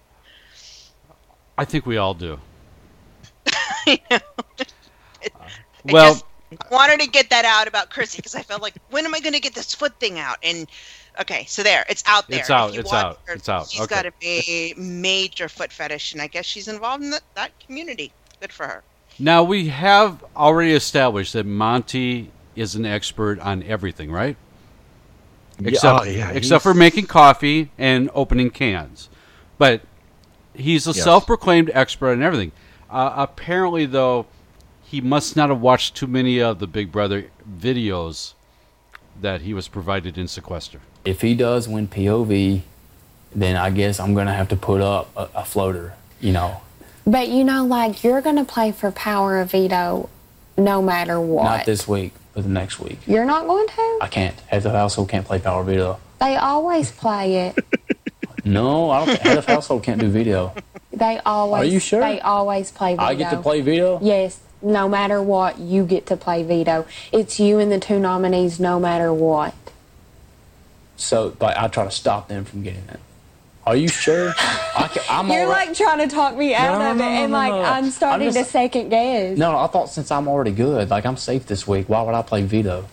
I 1.58 1.64
think 1.64 1.86
we 1.86 1.96
all 1.96 2.14
do. 2.14 2.38
I 5.88 5.92
Well, 5.92 5.94
just 5.94 6.24
wanted 6.70 7.00
to 7.00 7.08
get 7.08 7.30
that 7.30 7.44
out 7.44 7.68
about 7.68 7.90
Kryssie 7.90 8.16
because 8.16 8.34
I 8.34 8.42
felt 8.42 8.62
like, 8.62 8.74
when 8.90 9.04
am 9.04 9.14
I 9.14 9.20
going 9.20 9.34
to 9.34 9.40
get 9.40 9.54
this 9.54 9.74
foot 9.74 9.98
thing 10.00 10.18
out? 10.18 10.36
And 10.42 10.68
okay, 11.20 11.44
so 11.46 11.62
there, 11.62 11.84
it's 11.88 12.02
out 12.06 12.28
there. 12.28 12.40
It's 12.40 12.50
out, 12.50 12.76
it's 12.76 12.92
out, 12.92 13.18
her, 13.26 13.34
it's 13.34 13.48
out, 13.48 13.68
She's 13.68 13.80
okay. 13.82 14.02
got 14.02 14.12
a 14.22 14.74
major 14.76 15.48
foot 15.48 15.72
fetish, 15.72 16.12
and 16.12 16.20
I 16.22 16.26
guess 16.26 16.44
she's 16.44 16.68
involved 16.68 17.02
in 17.04 17.10
that, 17.10 17.22
that 17.34 17.58
community. 17.60 18.12
Good 18.40 18.52
for 18.52 18.66
her. 18.66 18.82
now 19.18 19.42
we 19.42 19.68
have 19.68 20.24
already 20.36 20.72
established 20.72 21.32
that 21.34 21.46
Monte 21.46 22.30
is 22.56 22.74
an 22.74 22.84
expert 22.84 23.38
on 23.40 23.62
everything, 23.62 24.10
right? 24.12 24.36
Except, 25.64 26.00
oh, 26.00 26.04
yeah, 26.04 26.30
except 26.30 26.62
for 26.62 26.74
making 26.74 27.06
coffee 27.06 27.70
and 27.78 28.10
opening 28.12 28.50
cans. 28.50 29.08
But 29.56 29.82
he's 30.52 30.86
a 30.86 30.90
Yes. 30.90 31.04
self-proclaimed 31.04 31.70
expert 31.74 32.10
on 32.12 32.22
everything. 32.22 32.50
Uh, 32.90 33.12
apparently, 33.16 33.86
though, 33.86 34.26
he 34.82 35.00
must 35.00 35.36
not 35.36 35.48
have 35.48 35.60
watched 35.60 35.94
too 35.94 36.06
many 36.08 36.40
of 36.40 36.58
the 36.58 36.66
Big 36.66 36.90
Brother 36.92 37.30
videos 37.48 38.34
that 39.20 39.42
he 39.42 39.54
was 39.54 39.68
provided 39.68 40.18
in 40.18 40.26
sequester. 40.28 40.80
If 41.04 41.20
he 41.20 41.34
does 41.34 41.68
win 41.68 41.88
POV, 41.88 42.62
then 43.34 43.56
I 43.56 43.70
guess 43.70 44.00
I'm 44.00 44.14
gonna 44.14 44.32
have 44.34 44.48
to 44.48 44.56
put 44.56 44.80
up 44.80 45.10
a, 45.16 45.28
a 45.34 45.44
floater. 45.44 45.94
You 46.20 46.32
know, 46.32 46.60
But 47.06 47.28
you 47.28 47.44
know, 47.44 47.64
like 47.64 48.02
you're 48.02 48.20
gonna 48.22 48.44
play 48.44 48.72
for 48.72 48.90
power 48.90 49.38
of 49.40 49.50
veto 49.50 50.08
no 50.56 50.80
matter 50.80 51.20
what. 51.20 51.44
not 51.44 51.66
this 51.66 51.86
week, 51.86 52.12
but 52.32 52.44
the 52.44 52.48
next 52.48 52.78
week. 52.80 52.98
You're 53.06 53.24
not 53.26 53.46
going 53.46 53.66
to? 53.66 53.98
I 54.00 54.08
can't. 54.08 54.38
Head 54.46 54.64
of 54.64 54.72
household 54.72 55.08
can't 55.08 55.26
play 55.26 55.38
power 55.40 55.64
veto. 55.64 55.98
They 56.20 56.36
always 56.36 56.90
play 56.90 57.48
it. 57.48 57.64
No, 58.46 58.90
I 58.90 59.06
don't. 59.06 59.18
Head 59.20 59.38
of 59.38 59.46
household 59.46 59.82
can't 59.84 59.98
do 59.98 60.10
veto. 60.10 60.52
They 60.92 61.18
always. 61.24 61.62
Are 61.62 61.72
you 61.72 61.78
sure? 61.80 62.00
They 62.00 62.20
always 62.20 62.70
play 62.70 62.92
veto. 62.94 63.02
I 63.02 63.14
get 63.14 63.30
to 63.30 63.38
play 63.40 63.62
veto. 63.62 63.98
Yes. 64.02 64.38
No 64.60 64.86
matter 64.86 65.22
what, 65.22 65.58
you 65.58 65.86
get 65.86 66.04
to 66.08 66.16
play 66.18 66.42
veto. 66.42 66.86
It's 67.10 67.40
you 67.40 67.58
and 67.58 67.72
the 67.72 67.80
two 67.80 67.98
nominees, 67.98 68.60
no 68.60 68.78
matter 68.78 69.14
what. 69.14 69.54
So, 70.96 71.30
but 71.38 71.56
I 71.56 71.68
try 71.68 71.84
to 71.84 71.90
stop 71.90 72.28
them 72.28 72.44
from 72.44 72.62
getting 72.62 72.84
it. 72.88 73.00
Are 73.66 73.74
you 73.76 73.88
sure? 73.88 74.34
I 74.38 74.88
I'm 75.08 75.30
You're 75.30 75.46
like 75.48 75.74
trying 75.74 76.06
to 76.06 76.14
talk 76.14 76.36
me 76.36 76.54
out 76.54 76.78
No, 76.78 76.90
of 76.90 76.96
no, 76.98 77.04
it, 77.04 77.08
no, 77.08 77.22
and 77.24 77.32
like. 77.32 77.52
I'm 77.52 77.90
starting 77.90 78.28
I'm 78.28 78.32
just- 78.34 78.46
to 78.46 78.52
second 78.52 78.90
guess. 78.90 79.38
No, 79.38 79.56
I 79.58 79.66
thought 79.68 79.88
since 79.90 80.10
I'm 80.10 80.28
already 80.28 80.50
good, 80.52 80.90
like 80.90 81.06
I'm 81.06 81.16
safe 81.16 81.46
this 81.46 81.66
week. 81.66 81.88
Why 81.88 82.02
would 82.02 82.14
I 82.14 82.22
play 82.22 82.42
veto? 82.42 82.86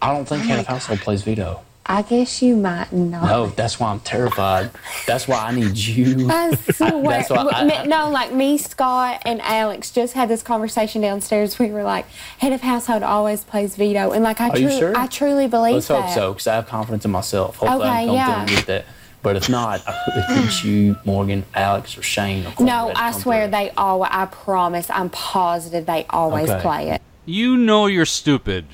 I 0.00 0.12
don't 0.12 0.26
think 0.26 0.44
Oh 0.50 0.58
of 0.58 0.66
household 0.66 0.98
plays 1.00 1.22
veto. 1.22 1.62
I 1.84 2.02
guess 2.02 2.40
you 2.40 2.54
might 2.56 2.92
not. 2.92 3.24
No, 3.24 3.46
that's 3.48 3.80
why 3.80 3.90
I'm 3.90 3.98
terrified. 4.00 4.70
That's 5.06 5.26
why 5.26 5.38
I 5.46 5.52
need 5.52 5.76
you. 5.76 6.26
I 6.30 6.54
swear. 6.54 7.02
that's 7.02 7.28
why 7.28 7.48
I- 7.52 7.64
Me- 7.64 7.86
no, 7.88 8.08
like 8.08 8.32
me, 8.32 8.56
Scott, 8.56 9.20
and 9.26 9.40
Alex 9.42 9.90
just 9.90 10.14
had 10.14 10.28
this 10.28 10.42
conversation 10.42 11.02
downstairs. 11.02 11.58
We 11.58 11.70
were 11.72 11.82
like, 11.82 12.06
head 12.38 12.52
of 12.52 12.60
household 12.60 13.02
always 13.02 13.42
plays 13.42 13.74
veto, 13.74 14.12
and 14.12 14.22
like 14.22 14.40
I, 14.40 14.50
Are 14.50 14.58
you 14.58 14.68
tru- 14.68 14.78
sure? 14.78 14.96
I 14.96 15.06
truly 15.08 15.48
believe 15.48 15.74
Let's 15.74 15.88
that. 15.88 16.02
hope 16.02 16.14
so, 16.14 16.32
because 16.32 16.46
I 16.46 16.54
have 16.54 16.66
confidence 16.66 17.04
in 17.04 17.10
myself. 17.10 17.56
Hopefully, 17.56 17.82
I 17.84 18.04
Okay, 18.04 18.06
can 18.06 18.06
come 18.06 18.14
yeah. 18.16 18.26
through 18.26 18.40
and 18.40 18.48
get 18.50 18.66
that. 18.66 18.84
But 19.22 19.36
if 19.36 19.48
not, 19.48 19.82
I 19.86 20.00
put 20.04 20.14
it 20.16 20.64
you, 20.64 20.96
Morgan, 21.04 21.44
Alex, 21.54 21.96
or 21.98 22.02
Shane. 22.02 22.44
Or 22.58 22.64
No, 22.64 22.92
I 22.94 23.12
swear 23.12 23.46
they 23.48 23.70
always. 23.70 24.10
I 24.12 24.26
promise. 24.26 24.88
I'm 24.90 25.10
positive 25.10 25.86
they 25.86 26.06
always 26.10 26.50
Okay. 26.50 26.60
play 26.60 26.90
it. 26.90 27.02
You 27.24 27.56
know 27.56 27.86
you're 27.86 28.04
stupid 28.06 28.66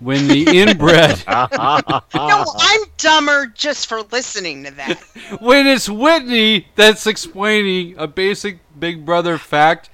when 0.00 0.28
the 0.28 0.58
inbred. 0.58 1.22
no, 1.28 2.04
I'm 2.14 2.80
dumber 2.96 3.46
just 3.46 3.88
for 3.88 4.02
listening 4.02 4.64
to 4.64 4.70
that. 4.72 4.98
when 5.40 5.66
it's 5.66 5.88
Whitney 5.88 6.66
that's 6.74 7.06
explaining 7.06 7.96
a 7.98 8.06
basic 8.06 8.58
Big 8.78 9.04
Brother 9.04 9.38
fact, 9.38 9.90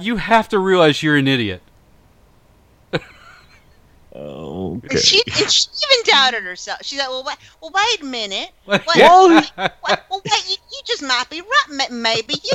you 0.00 0.16
have 0.16 0.48
to 0.50 0.58
realize 0.58 1.02
you're 1.02 1.16
an 1.16 1.28
idiot. 1.28 1.62
Okay. 4.18 4.88
And 4.90 4.98
she, 4.98 5.22
and 5.26 5.50
she 5.50 5.68
even 5.68 6.12
doubted 6.12 6.42
herself. 6.42 6.80
She 6.82 6.96
said, 6.96 7.06
"Well, 7.08 7.22
wait, 7.24 7.36
well, 7.60 7.70
wait 7.72 8.02
a 8.02 8.04
minute. 8.04 8.50
Wait, 8.66 8.80
Well, 8.96 9.28
wait, 9.28 9.52
wait, 9.56 9.70
well, 10.10 10.22
wait, 10.24 10.48
you, 10.48 10.56
you 10.72 10.80
just 10.84 11.02
might 11.02 11.26
be 11.30 11.40
right. 11.40 11.90
Maybe 11.90 12.34
you 12.42 12.52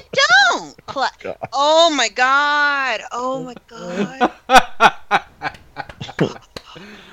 don't." 0.52 0.86
Cla- 0.86 1.10
Oh 1.54 1.90
my 1.96 2.10
god! 2.10 3.02
Oh 3.14 3.44
my 3.44 3.56
god! 3.68 4.32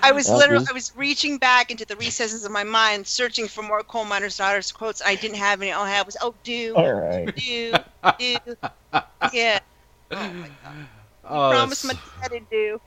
I 0.03 0.13
was 0.13 0.29
literally, 0.29 0.61
this- 0.61 0.71
I 0.71 0.73
was 0.73 0.93
reaching 0.97 1.39
back 1.39 1.71
into 1.71 1.85
the 1.85 1.97
recesses 1.97 2.45
of 2.45 2.53
my 2.53 2.65
mind, 2.65 3.07
searching 3.07 3.49
for 3.49 3.63
more 3.63 3.83
coal 3.83 4.05
miner's 4.05 4.37
daughters 4.37 4.71
quotes. 4.73 5.03
I 5.05 5.15
didn't 5.15 5.37
have 5.39 5.61
any. 5.63 5.73
All 5.73 5.85
I 5.85 5.91
had 5.91 6.07
was, 6.07 6.17
"Oh, 6.21 6.35
do, 6.45 6.75
All 6.75 6.93
right. 6.93 7.35
do, 7.37 7.73
do, 8.19 8.37
yeah." 9.33 9.59
Oh, 10.11 10.31
my 10.33 10.49
god. 10.63 10.87
Oh 11.25 11.51
Promise 11.53 11.85
my 11.85 11.93
that's- 11.95 12.29
daddy 12.29 12.45
do. 12.51 12.81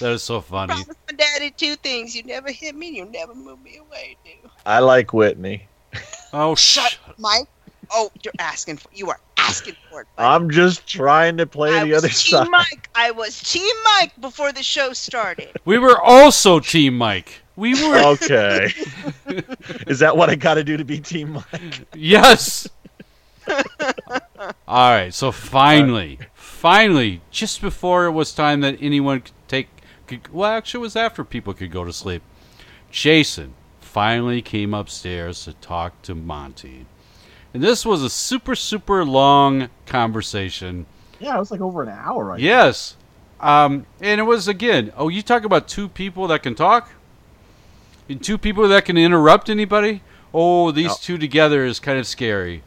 That 0.00 0.12
is 0.12 0.22
so 0.22 0.40
funny. 0.40 0.74
Promise 0.74 0.96
my 1.10 1.16
daddy 1.16 1.50
two 1.50 1.76
things. 1.76 2.14
You 2.14 2.22
never 2.24 2.50
hit 2.50 2.74
me. 2.74 2.88
You 2.90 3.04
never 3.06 3.34
move 3.34 3.62
me 3.62 3.78
away, 3.78 4.16
dude. 4.24 4.50
I 4.66 4.78
like 4.80 5.12
Whitney. 5.12 5.68
Oh, 6.32 6.54
Shut, 6.54 6.98
Mike. 7.18 7.46
Oh, 7.90 8.10
you're 8.22 8.34
asking 8.38 8.76
for. 8.78 8.88
You 8.92 9.08
are 9.10 9.20
asking 9.48 9.76
for 9.90 10.02
it. 10.02 10.06
I'm 10.16 10.50
just 10.50 10.86
trying 10.86 11.36
to 11.38 11.46
play 11.46 11.78
I 11.78 11.84
the 11.84 11.90
was 11.92 11.98
other 12.04 12.08
Team 12.08 12.30
side. 12.38 12.48
Mike. 12.50 12.88
I 12.94 13.10
was 13.10 13.40
Team 13.40 13.74
Mike 13.84 14.18
before 14.20 14.52
the 14.52 14.62
show 14.62 14.92
started. 14.92 15.50
We 15.64 15.78
were 15.78 16.00
also 16.00 16.60
Team 16.60 16.96
Mike. 16.98 17.42
We 17.56 17.74
were 17.88 17.98
Okay. 17.98 18.72
Is 19.88 19.98
that 19.98 20.16
what 20.16 20.30
I 20.30 20.34
got 20.36 20.54
to 20.54 20.64
do 20.64 20.76
to 20.76 20.84
be 20.84 21.00
Team 21.00 21.32
Mike? 21.32 21.80
Yes. 21.94 22.68
All 24.68 24.90
right. 24.92 25.12
So 25.12 25.32
finally, 25.32 26.18
finally, 26.34 27.20
just 27.30 27.60
before 27.60 28.06
it 28.06 28.12
was 28.12 28.32
time 28.32 28.60
that 28.60 28.76
anyone 28.80 29.22
could 29.22 29.32
take, 29.48 29.68
could, 30.06 30.32
well, 30.32 30.50
actually, 30.52 30.78
it 30.78 30.82
was 30.82 30.96
after 30.96 31.24
people 31.24 31.54
could 31.54 31.72
go 31.72 31.84
to 31.84 31.92
sleep. 31.92 32.22
Jason 32.90 33.54
finally 33.80 34.40
came 34.42 34.72
upstairs 34.74 35.44
to 35.44 35.52
talk 35.54 36.00
to 36.02 36.14
Monte, 36.14 36.86
and 37.54 37.62
this 37.62 37.84
was 37.86 38.02
a 38.02 38.10
super, 38.10 38.54
super 38.54 39.04
long 39.04 39.68
conversation. 39.86 40.86
Yeah, 41.18 41.36
it 41.36 41.38
was 41.38 41.50
like 41.50 41.60
over 41.60 41.82
an 41.82 41.88
hour. 41.88 42.24
Right 42.24 42.40
Yes. 42.40 42.96
Um, 43.40 43.86
and 44.00 44.20
it 44.20 44.24
was 44.24 44.48
again. 44.48 44.92
Oh, 44.96 45.08
you 45.08 45.22
talk 45.22 45.44
about 45.44 45.68
two 45.68 45.88
people 45.88 46.26
that 46.28 46.42
can 46.42 46.54
talk, 46.54 46.90
and 48.08 48.22
two 48.22 48.36
people 48.38 48.66
that 48.68 48.84
can 48.84 48.96
interrupt 48.96 49.48
anybody. 49.48 50.02
Oh, 50.34 50.70
these 50.72 50.88
No. 50.88 50.96
two 51.00 51.18
together 51.18 51.64
is 51.64 51.78
kind 51.80 51.98
of 51.98 52.06
scary. 52.06 52.62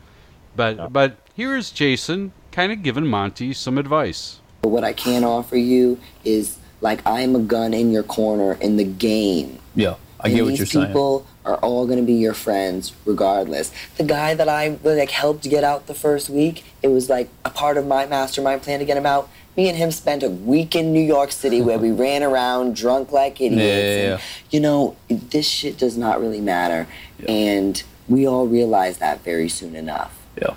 But 0.56 0.92
but 0.94 1.18
here 1.34 1.56
is 1.56 1.72
Jason, 1.72 2.32
kind 2.52 2.72
of 2.72 2.84
giving 2.84 3.06
Monte 3.08 3.54
some 3.54 3.78
advice. 3.78 4.40
But 4.62 4.70
what 4.70 4.84
I 4.84 4.94
can 4.94 5.24
offer 5.24 5.58
you 5.58 6.00
is 6.24 6.58
like 6.80 7.02
I'm 7.06 7.36
a 7.36 7.40
gun 7.40 7.74
in 7.74 7.92
your 7.92 8.04
corner 8.04 8.54
in 8.54 8.78
the 8.78 8.84
game. 8.84 9.60
Yeah, 9.76 9.96
I 10.24 10.30
get 10.30 10.44
what 10.44 10.50
these 10.50 10.60
you're 10.60 10.66
saying. 10.68 10.88
people 10.88 11.26
are 11.46 11.56
all 11.58 11.86
going 11.88 11.98
to 12.00 12.06
be 12.06 12.14
your 12.14 12.34
friends 12.34 12.94
regardless. 13.06 13.72
The 13.98 14.04
guy 14.04 14.34
that 14.36 14.48
I 14.48 14.78
like 14.84 15.10
helped 15.12 15.44
get 15.50 15.64
out 15.64 15.88
the 15.88 15.94
first 15.96 16.30
week, 16.30 16.64
it 16.84 16.90
was 16.90 17.10
like 17.10 17.30
a 17.44 17.50
part 17.50 17.78
of 17.78 17.88
my 17.88 18.06
mastermind 18.06 18.62
plan 18.62 18.80
to 18.80 18.86
get 18.86 18.98
him 18.98 19.06
out. 19.06 19.30
Me 19.58 19.68
and 19.68 19.78
him 19.78 19.92
spent 19.92 20.24
a 20.24 20.30
week 20.30 20.76
in 20.76 20.94
New 20.94 21.02
York 21.02 21.32
City 21.32 21.62
where 21.62 21.78
we 21.80 21.92
ran 22.06 22.24
around 22.24 22.76
drunk 22.76 23.12
like 23.12 23.42
idiots. 23.42 23.62
Yeah, 23.64 23.96
yeah, 24.04 24.12
and, 24.14 24.22
you 24.52 24.60
know, 24.60 24.96
this 25.10 25.48
shit 25.48 25.78
does 25.78 25.98
not 25.98 26.22
really 26.22 26.40
matter. 26.42 26.88
And 27.28 27.82
we 28.08 28.26
all 28.28 28.48
realize 28.48 28.98
that 29.00 29.24
very 29.24 29.50
soon 29.50 29.76
enough. 29.76 30.18
Yeah. 30.42 30.54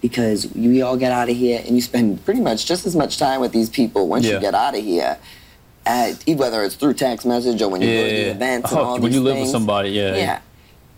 Because 0.00 0.52
we 0.54 0.82
all 0.82 0.96
get 0.96 1.12
out 1.12 1.30
of 1.30 1.36
here 1.36 1.62
and 1.66 1.74
you 1.74 1.80
spend 1.80 2.22
pretty 2.24 2.40
much 2.40 2.66
just 2.66 2.84
as 2.86 2.94
much 2.94 3.16
time 3.18 3.40
with 3.40 3.52
these 3.52 3.70
people 3.70 4.06
once 4.08 4.26
Yeah. 4.26 4.34
you 4.34 4.40
get 4.40 4.54
out 4.54 4.76
of 4.76 4.84
here. 4.84 5.16
At, 5.86 6.24
whether 6.26 6.62
it's 6.62 6.74
through 6.76 6.94
text 6.94 7.26
message 7.26 7.60
or 7.60 7.68
when 7.68 7.82
you 7.82 7.88
go 7.88 8.08
to 8.08 8.14
the 8.14 8.20
Yeah. 8.22 8.26
events 8.30 8.70
and 8.70 8.80
Oh, 8.80 8.84
all 8.84 8.92
when 8.94 9.02
these 9.10 9.14
you 9.14 9.20
live 9.22 9.38
with 9.38 9.48
somebody, 9.50 9.90
yeah. 9.90 10.16
Yeah. 10.16 10.38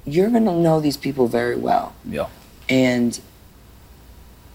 You're 0.04 0.30
going 0.30 0.44
to 0.44 0.52
know 0.54 0.80
these 0.80 0.96
people 0.96 1.26
very 1.26 1.56
well. 1.56 1.92
Yeah. 2.08 2.26
And 2.68 3.18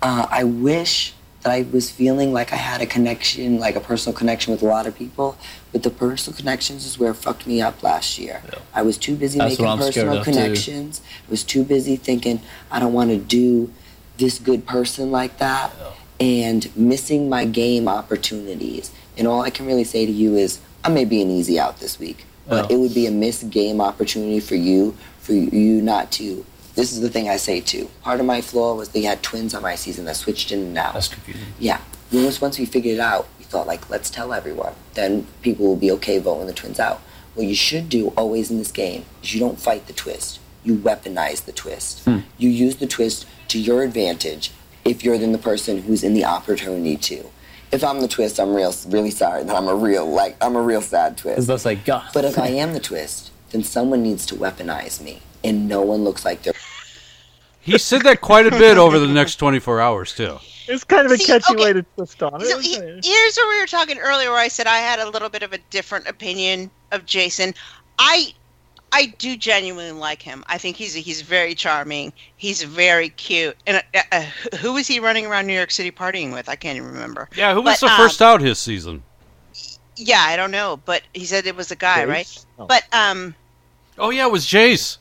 uh, 0.02 0.28
I 0.32 0.45
wish 0.45 1.14
that 1.41 1.52
I 1.52 1.66
was 1.72 1.90
feeling 1.90 2.32
like 2.32 2.53
I 2.53 2.56
had 2.56 2.82
a 2.82 2.86
connection, 2.86 3.60
like 3.60 3.76
a 3.76 3.80
personal 3.82 4.16
connection 4.18 4.52
with 4.53 4.62
a 4.62 4.66
lot 4.66 4.86
of 4.88 4.95
people. 4.95 5.38
But 5.74 5.84
the 5.84 5.90
personal 5.90 6.38
connections 6.38 6.86
is 6.86 6.98
where 6.99 7.12
it 7.12 7.16
fucked 7.16 7.45
me 7.48 7.62
up 7.62 7.82
last 7.84 8.18
year. 8.20 8.41
I 8.74 8.84
was 8.84 8.98
too 8.98 9.16
busy 9.16 9.40
That's 9.40 9.53
making 9.53 9.66
what 9.66 9.72
I'm 9.72 9.91
scared 9.91 10.06
personal 10.08 10.18
of, 10.20 10.26
too. 10.26 10.32
connections. 10.32 11.02
I 11.28 11.32
was 11.32 11.44
too 11.44 11.64
busy 11.64 11.95
thinking 11.98 12.41
I 12.72 12.80
don't 12.80 12.94
want 12.94 13.10
to 13.10 13.18
do 13.18 13.72
this 14.18 14.40
good 14.40 14.66
person 14.66 15.12
like 15.12 15.38
that 15.40 15.74
and 16.20 16.74
missing 16.78 17.28
my 17.28 17.44
game 17.45 17.88
opportunities. 17.88 18.91
And 19.22 19.27
all 19.27 19.43
I 19.43 19.52
can 19.52 19.68
really 19.68 19.84
say 19.84 20.07
to 20.07 20.11
you 20.11 20.35
is 20.35 20.57
I 20.84 20.89
may 20.89 21.06
be 21.06 21.22
an 21.22 21.30
easy 21.30 21.60
out 21.60 21.80
this 21.80 21.99
week, 21.99 22.26
but 22.48 22.72
Yeah. 22.72 22.76
it 22.76 22.80
would 22.80 22.95
be 22.95 23.06
a 23.06 23.11
missed 23.11 23.52
game 23.52 23.80
opportunity 23.80 24.39
for 24.39 24.56
you, 24.56 24.95
for 25.19 25.34
you 25.34 25.80
not 25.80 26.11
to. 26.14 26.43
This 26.73 26.91
is 26.91 27.02
the 27.02 27.10
thing 27.10 27.30
I 27.30 27.38
say 27.38 27.61
too. 27.61 27.91
Part 28.02 28.19
of 28.19 28.26
my 28.26 28.41
flaw 28.41 28.73
was 28.73 28.89
they 28.89 29.03
had 29.03 29.22
twins 29.22 29.53
on 29.53 29.61
my 29.61 29.76
season 29.76 30.06
that 30.06 30.15
switched 30.15 30.52
in 30.52 30.60
and 30.61 30.76
out. 30.76 30.95
That's 30.95 31.07
confusing. 31.07 31.43
Yeah. 31.60 31.81
Once 32.11 32.41
once 32.41 32.57
we 32.57 32.65
figured 32.65 32.95
it 32.95 32.99
out, 32.99 33.27
we 33.38 33.45
thought 33.45 33.68
like, 33.68 33.91
let's 33.91 34.10
tell 34.10 34.34
everyone. 34.34 34.73
Then 34.95 35.27
people 35.43 35.68
will 35.68 35.76
be 35.76 35.91
okay 35.91 36.18
voting 36.18 36.48
the 36.48 36.53
twins 36.53 36.80
out. 36.80 36.99
What 37.35 37.45
you 37.45 37.53
should 37.53 37.89
do 37.89 38.07
always 38.18 38.49
in 38.49 38.57
this 38.57 38.72
game 38.72 39.06
is 39.22 39.35
you 39.35 39.39
don't 39.39 39.60
fight 39.60 39.85
the 39.85 39.93
twist. 39.93 40.39
You 40.64 40.77
weaponize 40.77 41.45
the 41.45 41.52
twist. 41.52 41.99
Hmm. 42.06 42.22
You 42.39 42.49
use 42.49 42.77
the 42.77 42.88
twist 42.88 43.27
to 43.49 43.60
your 43.60 43.84
advantage 43.84 44.49
if 44.84 45.03
you're 45.03 45.19
then 45.19 45.31
the 45.31 45.38
person 45.38 45.84
who's 45.84 46.03
in 46.03 46.15
the 46.15 46.26
opportunity 46.26 46.98
to. 46.98 47.30
If 47.72 47.84
I'm 47.84 48.02
the 48.02 48.07
twist, 48.07 48.39
I'm 48.39 48.53
real 48.53 48.73
really 48.88 49.11
sorry 49.11 49.43
that 49.43 49.56
I'm 49.56 49.68
a 49.68 49.76
real 49.76 50.06
like 50.10 50.35
I'm 50.41 50.56
a 50.56 50.61
real 50.61 50.81
sad 50.81 51.18
twist. 51.18 51.38
It's 51.38 51.48
just 51.48 51.65
like 51.65 51.85
God. 51.85 52.10
But 52.14 52.26
if 52.26 52.38
I 52.38 52.48
am 52.48 52.73
the 52.73 52.80
twist, 52.80 53.31
then 53.52 53.64
someone 53.64 54.03
needs 54.03 54.26
to 54.27 54.35
weaponize 54.35 55.02
me, 55.02 55.22
and 55.43 55.68
no 55.68 55.81
one 55.81 56.03
looks 56.03 56.26
like 56.26 56.43
they're. 56.43 56.53
He 57.61 57.77
said 57.77 58.02
that 58.02 58.22
quite 58.22 58.48
a 58.48 58.52
bit 58.52 58.77
over 58.77 58.98
the 58.98 59.07
next 59.07 59.35
24 59.35 59.80
hours 59.80 60.14
too. 60.15 60.38
It's 60.68 60.84
kind 60.84 61.06
of 61.06 61.11
a 61.11 61.18
See, 61.18 61.26
catchy 61.26 61.53
okay. 61.53 61.64
way 61.64 61.73
to 61.73 61.84
twist 61.95 62.22
on 62.23 62.41
it. 62.41 62.48
So 62.48 62.60
he- 62.60 62.76
here's 63.03 63.35
where 63.38 63.49
we 63.49 63.60
were 63.60 63.68
talking 63.68 63.99
earlier, 63.99 64.31
where 64.31 64.39
I 64.39 64.48
said 64.48 64.68
I 64.68 64.77
had 64.77 64.99
a 64.99 65.10
little 65.10 65.30
bit 65.30 65.43
of 65.43 65.53
a 65.53 65.57
different 65.69 66.07
opinion 66.07 66.72
of 66.91 67.06
Jason. 67.06 67.53
I 67.99 68.34
I 68.93 69.05
do 69.05 69.38
genuinely 69.38 69.91
like 69.93 70.22
him. 70.22 70.43
I 70.47 70.57
think 70.57 70.76
he's 70.76 70.93
he's 70.93 71.22
very 71.22 71.55
charming. 71.55 72.11
He's 72.35 72.61
very 72.63 73.09
cute. 73.09 73.55
And 73.65 73.81
uh, 73.95 74.01
uh, 74.11 74.22
who 74.57 74.73
was 74.73 74.88
he 74.88 74.99
running 74.99 75.26
around 75.26 75.47
New 75.47 75.53
York 75.55 75.72
City 75.72 75.91
partying 75.91 76.34
with? 76.34 76.49
I 76.49 76.55
can't 76.55 76.76
even 76.77 76.89
remember. 76.91 77.30
Yeah, 77.35 77.53
who 77.53 77.61
was 77.61 77.80
But, 77.80 77.88
the 77.88 77.93
um, 77.93 77.97
first 77.97 78.22
out 78.22 78.41
his 78.41 78.59
season? 78.59 79.03
Yeah, 79.95 80.19
I 80.22 80.35
don't 80.35 80.51
know, 80.51 80.80
but 80.85 81.03
he 81.13 81.26
said 81.26 81.45
it 81.45 81.55
was 81.55 81.72
a 81.72 81.76
guy, 81.76 82.03
Jace? 82.05 82.07
right? 82.07 82.45
Oh. 82.59 82.65
But 82.65 82.84
um. 82.91 83.35
Oh 83.97 84.09
yeah, 84.09 84.26
it 84.26 84.31
was 84.31 84.45
Jace. 84.45 84.97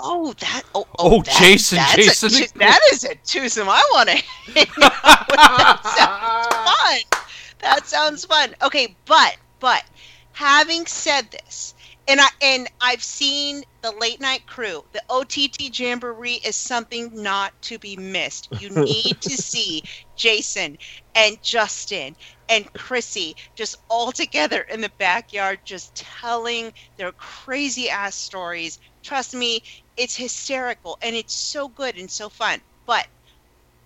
Oh, 0.00 0.32
that. 0.40 0.62
Oh, 0.76 0.86
Oh, 0.98 1.22
that- 1.22 1.36
Jason, 1.40 1.76
that's 1.76 1.94
a 1.94 2.28
Jason. 2.28 2.30
two- 2.30 2.58
that 2.60 2.80
is 2.92 3.04
a 3.04 3.14
twosome. 3.26 3.68
I 3.68 3.82
want 3.92 4.08
to 4.10 4.16
hang 4.16 4.66
out 4.82 5.28
with. 5.28 5.36
That 5.36 5.82
sounds 5.84 6.54
fun. 6.54 7.22
That 7.60 7.86
sounds 7.86 8.24
fun. 8.24 8.54
Okay, 8.62 8.94
but 9.06 9.36
but 9.60 9.84
having 10.32 10.86
said 10.86 11.28
this, 11.32 11.74
and 12.08 12.20
I 12.20 12.28
and 12.42 12.68
I've 12.80 13.02
seen 13.02 13.62
the 13.82 13.92
late 13.92 14.20
night 14.20 14.46
crew. 14.46 14.82
The 14.92 15.02
OTT 15.10 15.78
Jamboree 15.78 16.40
is 16.44 16.56
something 16.56 17.10
not 17.12 17.52
to 17.62 17.78
be 17.78 17.96
missed. 17.96 18.48
You 18.60 18.70
need 18.84 19.20
to 19.20 19.30
see 19.30 19.82
Jason 20.16 20.76
and 21.14 21.40
Justin 21.42 22.16
and 22.48 22.72
Kryssie 22.72 23.34
just 23.54 23.76
all 23.90 24.10
together 24.10 24.62
in 24.62 24.80
the 24.80 24.90
backyard, 24.98 25.60
just 25.64 25.94
telling 25.94 26.72
their 26.96 27.12
crazy 27.12 27.90
ass 27.90 28.16
stories. 28.16 28.78
Trust 29.04 29.34
me, 29.34 29.60
it's 29.96 30.16
hysterical 30.16 30.96
and 31.02 31.14
it's 31.14 31.34
so 31.34 31.68
good 31.68 31.96
and 31.98 32.10
so 32.10 32.30
fun. 32.30 32.60
But 32.86 33.06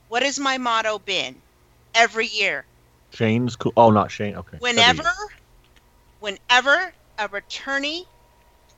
what 0.09 0.23
has 0.23 0.39
my 0.39 0.59
motto 0.59 1.01
been 1.01 1.43
every 1.95 2.29
year? 2.29 2.67
Shane's 3.15 3.57
cool. 3.57 3.73
Oh, 3.77 3.91
not 3.91 4.11
Shane. 4.11 4.37
Okay. 4.37 4.59
Whenever, 4.61 5.03
whenever 6.21 6.93
a 7.19 7.29
returnee 7.29 8.05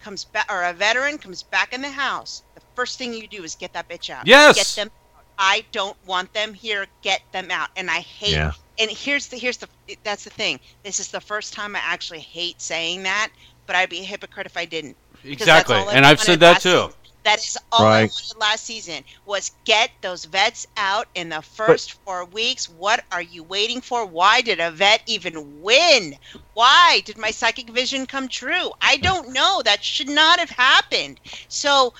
comes 0.05 0.25
back 0.25 0.47
or 0.53 0.63
a 0.63 0.73
veteran 0.73 1.17
comes 1.19 1.43
back 1.43 1.73
in 1.73 1.81
the 1.81 1.91
house, 1.91 2.43
the 2.55 2.61
first 2.75 2.99
thing 2.99 3.15
you 3.15 3.27
do 3.27 3.43
is 3.43 3.55
get 3.55 3.73
that 3.73 3.89
bitch 3.89 4.11
out. 4.11 4.27
Yes! 4.27 4.57
Get 4.57 4.85
them. 4.85 4.93
I 5.39 5.65
don't 5.73 5.97
want 6.07 6.33
them 6.33 6.55
here. 6.55 6.87
Get 7.03 7.23
them 7.33 7.51
out. 7.51 7.71
And 7.77 7.91
I 7.91 8.01
hate. 8.01 8.33
Yeah. 8.33 8.53
And 8.79 8.91
here's 8.91 9.29
the 9.29 9.37
here's 9.37 9.57
the 9.57 9.69
that's 10.05 10.25
the 10.25 10.31
thing. 10.31 10.61
This 10.85 11.01
is 11.01 11.09
the 11.09 11.21
first 11.21 11.55
time 11.55 11.75
I 11.75 11.81
actually 11.83 12.21
hate 12.21 12.61
saying 12.61 13.05
that, 13.05 13.31
but 13.67 13.75
I'd 13.75 13.89
be 13.89 14.01
a 14.01 14.05
hypocrite 14.05 14.47
if 14.47 14.57
I 14.57 14.67
didn't. 14.67 14.97
Exactly, 15.25 15.77
and 15.77 16.05
I've 16.05 16.21
said 16.21 16.41
that 16.41 16.61
too. 16.61 16.69
season. 16.69 16.93
That 17.25 17.39
is 17.39 17.57
all 17.73 17.87
I 17.87 18.03
wanted 18.03 18.37
last 18.39 18.65
season 18.65 19.03
was 19.25 19.51
get 19.65 19.91
those 20.03 20.27
vets 20.27 20.67
out 20.77 21.09
in 21.15 21.31
the 21.31 21.41
first 21.41 21.93
four 22.05 22.27
weeks. 22.27 22.69
What 22.69 23.03
are 23.11 23.23
you 23.23 23.43
waiting 23.43 23.81
for? 23.81 24.05
Why 24.05 24.43
did 24.43 24.61
a 24.61 24.71
vet 24.71 25.03
even 25.07 25.63
win? 25.63 26.17
Why 26.53 27.01
did 27.05 27.17
my 27.17 27.31
psychic 27.31 27.71
vision 27.71 28.07
come 28.07 28.29
true? 28.29 28.71
I 28.81 28.99
don't 28.99 29.33
know. 29.33 29.63
That 29.65 29.83
should 29.83 30.11
not 30.11 30.39
have 30.39 30.51
happened. 30.51 31.19
So 31.49 31.95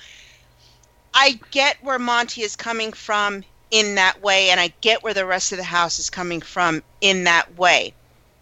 I 1.13 1.39
get 1.49 1.83
where 1.83 1.97
Monte 1.97 2.43
is 2.43 2.55
coming 2.55 2.91
from 2.93 3.43
in 3.71 3.95
that 3.95 4.21
way, 4.21 4.51
and 4.51 4.59
I 4.59 4.73
get 4.81 5.01
where 5.01 5.13
the 5.13 5.25
rest 5.25 5.51
of 5.51 5.57
the 5.57 5.63
house 5.63 5.97
is 5.97 6.09
coming 6.09 6.41
from 6.41 6.83
in 7.01 7.23
that 7.23 7.57
way. 7.57 7.95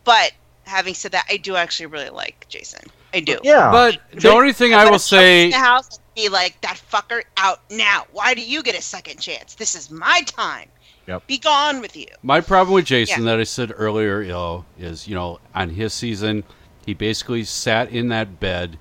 But 0.03 0.33
having 0.65 0.95
said 0.95 1.13
that, 1.13 1.25
I 1.29 1.37
do 1.37 1.55
actually 1.55 1.85
really 1.85 2.09
like 2.09 2.45
Jason. 2.49 2.81
I 3.13 3.19
do. 3.19 3.37
Yeah, 3.43 3.71
But 3.71 3.99
the 4.11 4.29
only 4.29 4.53
thing 4.53 4.73
I 4.73 4.89
will 4.89 4.99
say, 4.99 5.51
the 5.51 5.57
house 5.57 5.95
and 5.95 6.02
be 6.15 6.29
like 6.29 6.59
that 6.61 6.81
fucker 6.91 7.21
out 7.37 7.61
now. 7.69 8.05
Why 8.11 8.33
do 8.33 8.41
you 8.41 8.63
get 8.63 8.75
a 8.77 8.81
second 8.81 9.19
chance? 9.19 9.55
This 9.55 9.75
is 9.75 9.89
my 9.91 10.21
time. 10.25 10.69
Yep. 11.07 11.27
Be 11.27 11.37
gone 11.37 11.81
with 11.81 11.97
you. 11.97 12.07
my 12.21 12.39
problem 12.39 12.73
with 12.75 12.85
Jason 12.85 13.23
Yeah. 13.25 13.31
that 13.31 13.39
I 13.39 13.43
said 13.43 13.73
earlier, 13.75 14.21
you 14.21 14.29
know, 14.31 14.65
is 14.79 15.07
you 15.07 15.15
know 15.15 15.39
on 15.53 15.69
his 15.71 15.93
season, 15.93 16.43
he 16.85 16.93
basically 16.93 17.43
sat 17.43 17.89
in 17.89 18.07
that 18.09 18.39
bed 18.39 18.77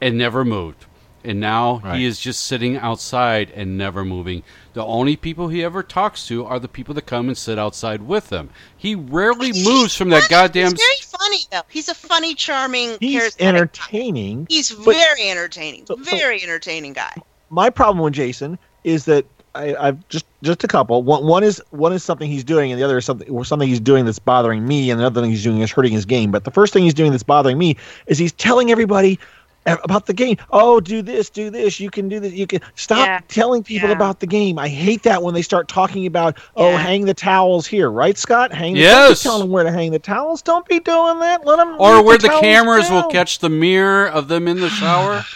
and 0.00 0.18
never 0.18 0.44
moved, 0.44 0.86
and 1.24 1.38
now 1.40 1.80
Right. 1.84 1.98
he 1.98 2.04
is 2.04 2.18
just 2.18 2.44
sitting 2.44 2.76
outside 2.76 3.50
and 3.54 3.78
never 3.78 4.04
moving. 4.04 4.42
The 4.74 4.84
only 4.84 5.16
people 5.16 5.48
he 5.48 5.64
ever 5.64 5.82
talks 5.82 6.26
to 6.28 6.44
are 6.44 6.58
the 6.58 6.68
people 6.68 6.94
that 6.94 7.06
come 7.06 7.28
and 7.28 7.38
sit 7.38 7.58
outside 7.58 8.02
with 8.02 8.30
him. 8.30 8.50
He 8.76 8.94
rarely 8.94 9.52
moves 9.64 9.96
from 9.96 10.08
that 10.10 10.28
goddamn. 10.28 10.72
He's 10.72 10.80
very 10.80 11.18
funny 11.20 11.38
though. 11.50 11.62
He's 11.68 11.88
a 11.88 11.94
funny, 11.94 12.34
charming, 12.34 12.96
He's 13.00 13.22
charismatic. 13.22 13.40
entertaining. 13.40 14.46
He's 14.50 14.70
but- 14.72 14.94
very 14.96 15.30
entertaining. 15.30 15.86
So- 15.86 15.96
so- 15.96 16.16
very 16.16 16.42
entertaining 16.42 16.92
guy. 16.92 17.14
my 17.50 17.70
problem 17.70 18.02
with 18.04 18.14
Jason 18.14 18.58
is 18.82 19.04
that 19.06 19.24
I, 19.56 19.76
I've 19.76 20.08
just 20.08 20.26
just 20.42 20.64
a 20.64 20.66
couple. 20.66 21.00
One 21.04 21.24
one 21.24 21.44
is 21.44 21.62
one 21.70 21.92
is 21.92 22.02
something 22.02 22.28
he's 22.28 22.42
doing, 22.42 22.72
and 22.72 22.80
the 22.80 22.84
other 22.84 22.98
is 22.98 23.04
something 23.04 23.28
or 23.30 23.44
something 23.44 23.68
he's 23.68 23.78
doing 23.78 24.04
that's 24.04 24.18
bothering 24.18 24.66
me, 24.66 24.90
and 24.90 24.98
the 24.98 25.06
other 25.06 25.20
thing 25.20 25.30
he's 25.30 25.44
doing 25.44 25.60
is 25.60 25.70
hurting 25.70 25.92
his 25.92 26.04
game. 26.04 26.32
But 26.32 26.42
the 26.42 26.50
first 26.50 26.72
thing 26.72 26.82
he's 26.82 26.92
doing 26.94 27.12
that's 27.12 27.22
bothering 27.22 27.56
me 27.56 27.76
is 28.08 28.18
he's 28.18 28.32
telling 28.32 28.72
everybody 28.72 29.12
a- 29.12 29.18
about 29.66 30.06
the 30.06 30.12
game. 30.12 30.36
Oh, 30.50 30.80
do 30.80 31.02
this, 31.02 31.30
do 31.30 31.50
this. 31.50 31.80
You 31.80 31.90
can 31.90 32.08
do 32.08 32.20
this. 32.20 32.32
You 32.32 32.46
can 32.46 32.60
stop 32.74 33.06
Yeah. 33.06 33.20
telling 33.28 33.62
people 33.62 33.90
about 33.90 34.20
the 34.20 34.26
game. 34.26 34.58
I 34.58 34.68
hate 34.68 35.02
that 35.04 35.22
when 35.22 35.34
they 35.34 35.42
start 35.42 35.68
talking 35.68 36.06
about 36.06 36.38
oh, 36.56 36.76
hang 36.76 37.06
the 37.06 37.14
towels 37.14 37.66
here, 37.66 37.90
right, 37.90 38.16
Scott? 38.18 38.52
Hang. 38.52 38.74
The, 38.74 38.80
don't 38.80 39.08
Yes. 39.10 39.22
telling 39.22 39.40
them 39.40 39.50
where 39.50 39.64
to 39.64 39.72
hang 39.72 39.90
the 39.92 39.98
towels. 39.98 40.42
Don't 40.42 40.66
be 40.66 40.80
doing 40.80 41.20
that. 41.20 41.46
Let 41.46 41.56
them. 41.56 41.76
or 41.78 42.02
where 42.02 42.18
the 42.18 42.28
cameras 42.28 42.90
will 42.90 43.04
catch 43.04 43.38
the 43.38 43.48
mirror 43.50 44.06
of 44.08 44.28
them 44.28 44.48
in 44.48 44.60
the 44.60 44.70
shower. 44.70 45.24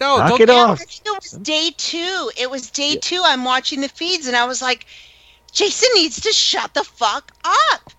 No, 0.00 0.16
Knock 0.16 0.28
don't 0.30 0.40
it 0.40 0.48
off. 0.50 0.80
I 0.80 0.84
think 0.84 1.02
it 1.04 1.22
was 1.22 1.32
day 1.32 1.72
two. 1.76 2.30
It 2.38 2.50
was 2.50 2.70
day 2.70 2.96
two. 2.96 3.20
I'm 3.22 3.44
watching 3.44 3.82
the 3.82 3.88
feeds, 3.90 4.26
and 4.26 4.34
I 4.34 4.46
was 4.46 4.62
like, 4.62 4.86
Jason 5.52 5.90
needs 5.94 6.20
to 6.22 6.32
shut 6.32 6.72
the 6.72 6.84
fuck 6.84 7.32
up. 7.44 7.92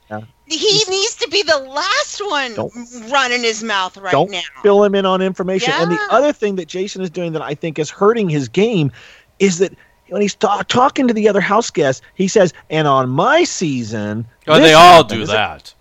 Yeah. 0.52 0.57
He 0.60 0.84
needs 0.90 1.15
to 1.15 1.30
be 1.30 1.44
the 1.44 1.57
last 1.60 2.22
one 2.28 2.53
Don't- 2.56 2.73
running 3.11 3.41
his 3.41 3.64
mouth 3.64 3.98
right 3.98 4.11
don't 4.11 4.32
now. 4.32 4.41
fill 4.61 4.84
him 4.84 4.95
in 4.95 5.06
on 5.06 5.22
information. 5.22 5.73
And 5.73 5.91
the 5.91 5.99
other 6.10 6.34
thing 6.34 6.56
that 6.57 6.68
Jason 6.68 7.02
is 7.02 7.10
doing 7.10 7.34
that 7.34 7.41
I 7.41 7.56
think 7.56 7.80
is 7.80 7.90
hurting 7.90 8.30
his 8.30 8.48
game 8.48 8.91
is 9.40 9.57
that 9.60 9.73
when 10.10 10.22
he's 10.22 10.36
ta- 10.36 10.64
talking 10.68 11.07
to 11.07 11.14
the 11.14 11.30
other 11.30 11.40
house 11.41 11.69
guests, 11.69 12.02
he 12.15 12.28
says, 12.28 12.53
"And 12.69 12.88
on 12.88 13.10
my 13.10 13.44
season, 13.45 14.28
Oh, 14.48 14.60
they 14.60 14.73
all 14.73 14.98
happened." 15.03 15.10
do 15.10 15.22
Is 15.23 15.30
it- 15.30 15.34
that. 15.34 15.73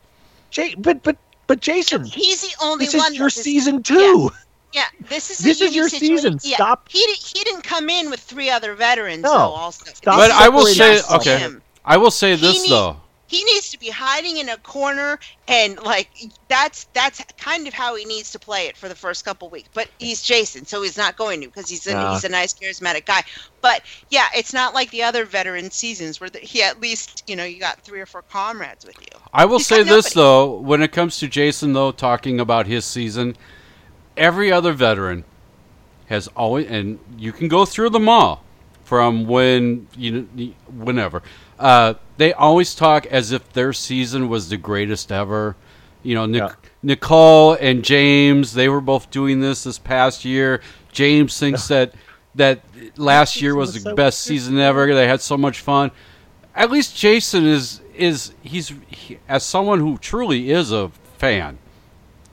Jay, 0.51 0.75
but 0.79 1.03
but 1.03 1.17
but 1.49 1.61
Jason, 1.61 2.05
He's 2.05 2.43
the 2.43 2.55
only 2.63 2.85
this 2.87 2.95
one. 2.95 3.13
is 3.13 3.19
your 3.19 3.29
that 3.29 3.37
is- 3.37 3.43
season 3.43 3.83
two. 3.83 4.31
Yeah, 4.73 4.85
this 5.09 5.31
is 5.33 5.39
This 5.39 5.61
is 5.61 5.75
your 5.75 5.89
situation. 5.89 6.39
season. 6.39 6.41
Yeah, 6.45 6.55
Stop. 6.59 6.87
He 6.89 7.05
di- 7.05 7.15
he 7.39 7.43
didn't 7.43 7.63
come 7.65 7.91
in 7.91 8.09
with 8.09 8.21
three 8.21 8.51
other 8.51 8.75
veterans. 8.75 9.23
No. 9.25 9.33
though, 9.33 9.39
also. 9.39 9.85
Stop 9.93 10.17
But 10.17 10.31
I 10.31 10.49
will 10.49 10.65
say, 10.67 11.03
okay, 11.11 11.39
him. 11.39 11.61
I 11.85 11.97
will 11.97 12.13
say 12.13 12.37
this 12.37 12.53
needs- 12.59 12.69
though. 12.69 13.00
He 13.31 13.45
needs 13.45 13.71
to 13.71 13.79
be 13.79 13.89
hiding 13.91 14.39
in 14.39 14.49
a 14.49 14.57
corner, 14.57 15.21
and 15.47 15.81
like 15.85 16.11
that's 16.49 16.87
that's 16.93 17.23
kind 17.39 17.69
of 17.69 17.73
how 17.73 17.95
he 17.95 18.05
needs 18.05 18.33
to 18.33 18.41
play 18.41 18.67
it 18.67 18.77
for 18.77 18.89
the 18.89 18.95
first 18.97 19.25
couple 19.25 19.49
weeks. 19.49 19.69
But 19.73 19.89
he's 20.01 20.21
Jason, 20.21 20.67
so 20.67 20.83
he's 20.83 20.97
not 20.97 21.17
going 21.17 21.41
to 21.43 21.47
because 21.47 21.69
he's 21.69 21.87
a, 21.87 21.93
Nah. 21.93 22.15
he's 22.15 22.25
a 22.25 22.29
nice, 22.29 22.53
charismatic 22.53 23.07
guy. 23.07 23.23
But 23.61 23.83
yeah, 24.09 24.27
it's 24.35 24.53
not 24.53 24.75
like 24.75 24.91
the 24.91 25.05
other 25.05 25.25
veteran 25.25 25.71
seasons 25.71 26.21
where 26.21 26.29
the, 26.29 26.41
he 26.41 26.61
at 26.65 26.81
least 26.81 27.23
you 27.29 27.37
know 27.37 27.45
you 27.45 27.61
got 27.61 27.81
three 27.83 28.01
or 28.01 28.07
four 28.07 28.23
comrades 28.23 28.85
with 28.85 28.99
you. 29.01 29.21
I 29.33 29.45
will 29.45 29.59
He's 29.59 29.69
say 29.69 29.85
this 29.85 30.13
though, 30.13 30.53
when 30.57 30.83
it 30.83 30.91
comes 30.91 31.19
to 31.19 31.29
Jason 31.29 31.73
though, 31.73 31.93
talking 31.93 32.41
about 32.41 32.67
his 32.67 32.85
season, 32.85 33.37
every 34.17 34.51
other 34.51 34.73
veteran 34.73 35.23
has 36.07 36.27
always, 36.35 36.67
and 36.69 36.99
you 37.17 37.31
can 37.31 37.47
go 37.47 37.65
through 37.65 37.91
them 37.91 38.09
all 38.09 38.43
from 38.83 39.25
when 39.29 39.87
you 39.97 40.27
know, 40.35 40.53
whenever 40.67 41.23
uh, 41.61 41.95
they 42.17 42.33
always 42.33 42.75
talk 42.75 43.07
as 43.07 43.31
if 43.33 43.53
their 43.53 43.73
season 43.73 44.29
was 44.29 44.49
the 44.49 44.57
greatest 44.57 45.13
ever. 45.13 45.55
You 46.03 46.15
know, 46.15 46.27
Nic- 46.27 46.41
Yeah. 46.43 46.55
Nicole 46.83 47.53
and 47.55 47.85
James, 47.85 48.55
they 48.55 48.69
were 48.69 48.81
both 48.81 49.11
doing 49.11 49.41
this 49.41 49.65
this 49.65 49.79
past 49.79 50.25
year. 50.25 50.63
James 50.93 51.39
thinks 51.39 51.69
that 51.69 51.95
that 52.35 52.63
last 52.97 53.43
year 53.43 53.55
was 53.55 53.75
was 53.75 53.85
the 53.85 53.91
so 53.91 53.95
best 53.95 54.23
season 54.23 54.59
ever. 54.59 54.93
They 54.95 55.07
had 55.07 55.21
so 55.21 55.37
much 55.37 55.61
fun. 55.61 55.91
At 56.55 56.71
least 56.71 56.97
Jason 56.97 57.47
is 57.47 57.81
is 57.95 58.33
he's 58.43 58.73
he, 58.89 59.19
as 59.29 59.45
someone 59.45 59.81
who 59.81 59.99
truly 59.99 60.51
is 60.51 60.73
a 60.73 60.91
fan. 61.19 61.59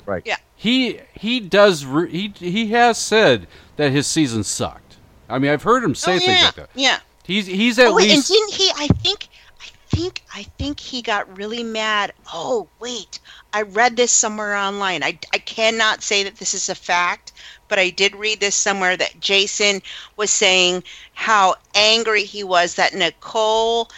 Right. 0.06 0.24
Yeah. 0.26 0.38
He 0.56 1.02
he 1.14 1.40
does 1.42 1.86
re- 1.86 2.10
he 2.10 2.34
he 2.38 2.68
has 2.68 2.98
said 2.98 3.48
that 3.76 3.92
his 3.92 4.08
season 4.08 4.44
sucked. 4.44 4.96
I 5.30 5.40
mean, 5.40 5.52
I've 5.52 5.64
heard 5.64 5.84
him 5.84 5.94
say 5.94 6.16
oh, 6.16 6.20
things 6.20 6.44
like 6.44 6.56
that. 6.56 6.70
Yeah. 6.74 7.00
He's 7.28 7.46
he's 7.46 7.78
at 7.78 7.88
oh, 7.88 7.96
wait, 7.96 8.10
least 8.10 8.30
and 8.30 8.38
didn't 8.38 8.54
he? 8.54 8.72
I 8.78 8.88
think, 8.88 9.28
I 9.60 9.68
think, 9.90 10.24
I 10.34 10.44
think 10.58 10.80
he 10.80 11.02
got 11.02 11.38
really 11.38 11.62
mad. 11.62 12.14
Oh, 12.34 12.70
wait, 12.80 13.20
I 13.52 13.64
read 13.64 13.98
this 13.98 14.14
somewhere 14.14 14.56
online. 14.56 15.04
I, 15.04 15.20
I 15.34 15.40
cannot 15.40 16.02
say 16.02 16.24
that 16.24 16.38
this 16.38 16.54
is 16.54 16.70
a 16.70 16.76
fact, 16.76 17.34
but 17.68 17.80
I 17.80 17.90
did 17.90 18.16
read 18.16 18.40
this 18.40 18.56
somewhere 18.56 18.96
that 18.96 19.20
Jason 19.20 19.82
was 20.16 20.32
saying 20.32 20.86
how 21.14 21.56
angry 21.76 22.24
he 22.24 22.46
was 22.46 22.76
that 22.76 22.94
Nicole 22.94 23.90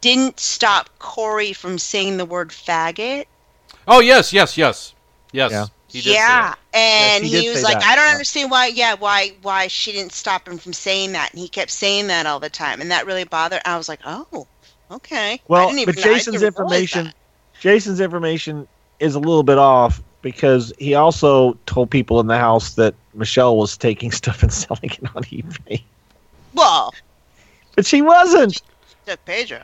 didn't 0.00 0.40
stop 0.40 0.88
Corey 0.98 1.52
from 1.52 1.78
saying 1.78 2.16
the 2.16 2.24
word 2.24 2.48
faggot. 2.48 3.26
Oh 3.86 4.00
yes, 4.00 4.32
yes, 4.32 4.56
yes, 4.56 4.94
yes. 5.32 5.52
Yeah. 5.52 5.66
He 5.94 6.00
did 6.00 6.14
yeah, 6.14 6.50
that. 6.50 6.58
and 6.74 7.24
Yes, 7.24 7.32
he 7.32 7.42
he, 7.46 7.48
was 7.50 7.62
like, 7.62 7.78
that, 7.78 7.88
"I 7.92 7.94
don't 7.94 8.06
yeah. 8.06 8.10
understand 8.12 8.50
why. 8.50 8.66
Yeah, 8.66 8.94
why 8.94 9.32
why 9.42 9.68
she 9.68 9.92
didn't 9.92 10.12
stop 10.12 10.48
him 10.48 10.58
from 10.58 10.72
saying 10.72 11.12
that?" 11.12 11.30
And 11.32 11.38
he 11.40 11.48
kept 11.48 11.70
saying 11.70 12.08
that 12.08 12.26
all 12.26 12.40
the 12.40 12.50
time, 12.50 12.80
and 12.80 12.90
that 12.90 13.06
really 13.06 13.22
bothered. 13.24 13.60
I 13.64 13.76
was 13.76 13.88
like, 13.88 14.00
"Oh, 14.04 14.46
okay." 14.90 15.34
I 15.34 15.40
Well, 15.46 15.68
didn't 15.68 15.78
even 15.80 15.94
but 15.94 16.04
know- 16.04 16.10
I 16.10 16.14
Jason's 16.14 16.36
didn't 16.40 16.48
information, 16.48 17.04
that. 17.06 17.14
Jason's 17.60 18.00
information 18.00 18.66
is 18.98 19.14
a 19.14 19.20
little 19.20 19.44
bit 19.44 19.56
off 19.58 20.02
because 20.20 20.72
he 20.78 20.94
also 20.96 21.56
told 21.66 21.90
people 21.90 22.18
in 22.18 22.26
the 22.26 22.38
house 22.38 22.74
that 22.74 22.94
Michelle 23.14 23.56
was 23.56 23.76
taking 23.76 24.10
stuff 24.20 24.42
and 24.42 24.52
selling 24.52 24.90
it 24.90 25.04
on 25.14 25.22
eBay, 25.24 25.80
Well, 26.54 26.92
but 27.76 27.86
she 27.86 28.02
wasn't. 28.02 28.60
took 29.06 29.24
Pedro. 29.24 29.62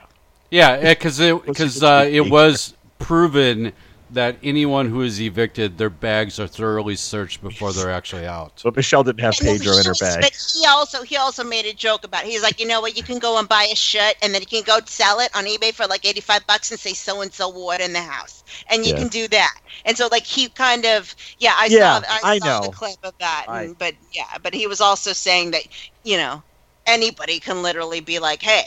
Yeah, 0.52 0.94
because 0.94 1.18
it 1.18 1.44
because 1.44 1.82
uh, 1.82 2.06
it 2.08 2.30
was 2.30 2.74
proven 3.00 3.72
that 4.12 4.36
anyone 4.42 4.88
who 4.88 5.02
is 5.02 5.20
evicted, 5.20 5.78
their 5.78 5.90
bags 5.90 6.38
are 6.40 6.46
thoroughly 6.48 6.96
searched 6.96 7.42
before 7.42 7.72
they're 7.72 7.90
actually 7.90 8.26
out. 8.26 8.58
So 8.60 8.72
Michelle 8.74 9.04
didn't 9.04 9.20
have 9.20 9.38
Pedro 9.38 9.78
in 9.78 9.86
her 9.86 9.94
bag. 9.94 10.20
But 10.20 10.32
he 10.54 10.66
also 10.66 11.02
he 11.02 11.16
also 11.16 11.44
made 11.44 11.66
a 11.66 11.72
joke 11.72 12.04
about. 12.04 12.24
It. 12.24 12.30
He's 12.30 12.42
like, 12.42 12.60
you 12.60 12.66
know 12.66 12.80
what? 12.80 12.96
You 12.96 13.02
can 13.02 13.18
go 13.18 13.38
and 13.38 13.48
buy 13.48 13.64
a 13.72 13.76
shirt, 13.76 14.14
and 14.22 14.34
then 14.34 14.40
you 14.42 14.46
can 14.46 14.62
go 14.64 14.78
sell 14.86 15.20
it 15.20 15.30
on 15.34 15.44
eBay 15.46 15.72
for 15.74 15.86
like 15.86 16.04
eighty 16.04 16.20
five 16.20 16.46
bucks, 16.46 16.70
and 16.70 16.80
say 16.80 16.94
so 16.94 17.20
and 17.22 17.32
so 17.32 17.48
wore 17.48 17.74
it 17.74 17.80
in 17.80 17.92
the 17.92 18.00
house, 18.00 18.42
and 18.68 18.84
you 18.86 18.92
Yeah. 18.92 18.98
can 18.98 19.08
do 19.08 19.28
that. 19.28 19.54
And 19.84 19.96
so 19.96 20.08
like 20.10 20.24
he 20.26 20.48
kind 20.50 20.84
of 20.86 21.14
yeah, 21.38 21.54
I 21.56 21.68
Yeah, 21.68 22.00
saw 22.00 22.00
I, 22.08 22.20
I 22.22 22.38
saw 22.38 22.54
know. 22.60 22.60
the 22.60 22.68
clip 22.68 22.98
of 23.04 23.14
that, 23.20 23.46
I- 23.48 23.62
and, 23.64 23.78
but 23.78 23.94
yeah, 24.12 24.38
but 24.42 24.54
he 24.54 24.66
was 24.66 24.80
also 24.80 25.12
saying 25.12 25.52
that 25.52 25.62
you 26.04 26.16
know 26.16 26.42
anybody 26.86 27.40
can 27.40 27.62
literally 27.62 28.00
be 28.00 28.18
like, 28.18 28.42
hey, 28.42 28.64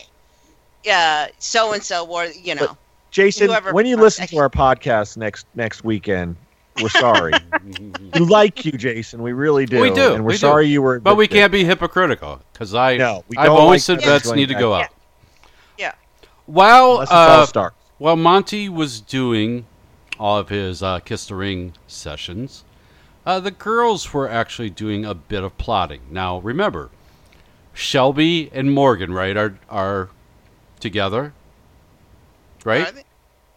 uh, 0.92 1.28
so 1.40 1.74
and 1.74 1.84
so 1.84 2.06
wore 2.06 2.26
you 2.28 2.56
know. 2.56 2.78
Jason, 3.14 3.48
whoever- 3.50 3.74
when 3.74 3.86
you 3.86 3.96
listen 3.96 4.26
to 4.28 4.38
our 4.38 4.50
podcast 4.50 5.18
next 5.18 5.46
next 5.56 5.84
weekend, 5.84 6.36
we're 6.82 6.90
sorry. 6.90 7.32
we 8.14 8.20
like 8.20 8.66
you, 8.66 8.72
Jason. 8.72 9.22
We 9.22 9.34
really 9.34 9.68
do. 9.68 9.80
We 9.80 9.92
do. 9.92 10.16
and 10.16 10.24
we're 10.26 10.30
we 10.30 10.34
do. 10.34 10.38
sorry 10.40 10.66
you 10.68 10.82
were. 10.82 11.00
But 11.00 11.16
we 11.16 11.28
can't 11.28 11.52
be 11.52 11.64
hypocritical 11.64 12.42
because 12.52 12.74
I 12.74 12.98
No, 12.98 13.24
we 13.28 13.38
I've 13.38 13.52
always 13.52 13.88
like 13.88 14.00
said 14.02 14.06
vets 14.06 14.26
vets 14.26 14.36
need 14.36 14.48
to 14.48 14.56
back. 14.56 14.60
go 14.62 14.76
Yeah. 14.78 14.84
out. 14.84 14.90
Yeah. 15.78 15.92
While 16.48 16.92
Unless 16.94 17.10
it's 17.48 17.56
all 17.56 17.66
uh, 17.66 17.70
while 18.00 18.16
Monte 18.16 18.68
was 18.70 19.00
doing 19.00 19.66
all 20.20 20.40
of 20.40 20.50
his 20.50 20.82
uh, 20.82 21.00
kiss 21.00 21.28
the 21.28 21.36
ring 21.36 21.74
sessions, 21.86 22.64
uh, 23.28 23.40
the 23.40 23.52
girls 23.52 24.12
were 24.12 24.28
actually 24.28 24.72
doing 24.72 25.06
a 25.06 25.14
bit 25.14 25.44
of 25.44 25.56
plotting. 25.60 26.02
Now 26.10 26.40
remember, 26.40 26.90
Shelby 27.74 28.50
and 28.54 28.72
Morgan, 28.74 29.14
right, 29.14 29.38
are 29.38 29.56
are 29.70 30.10
together, 30.80 31.34
right? 32.66 32.88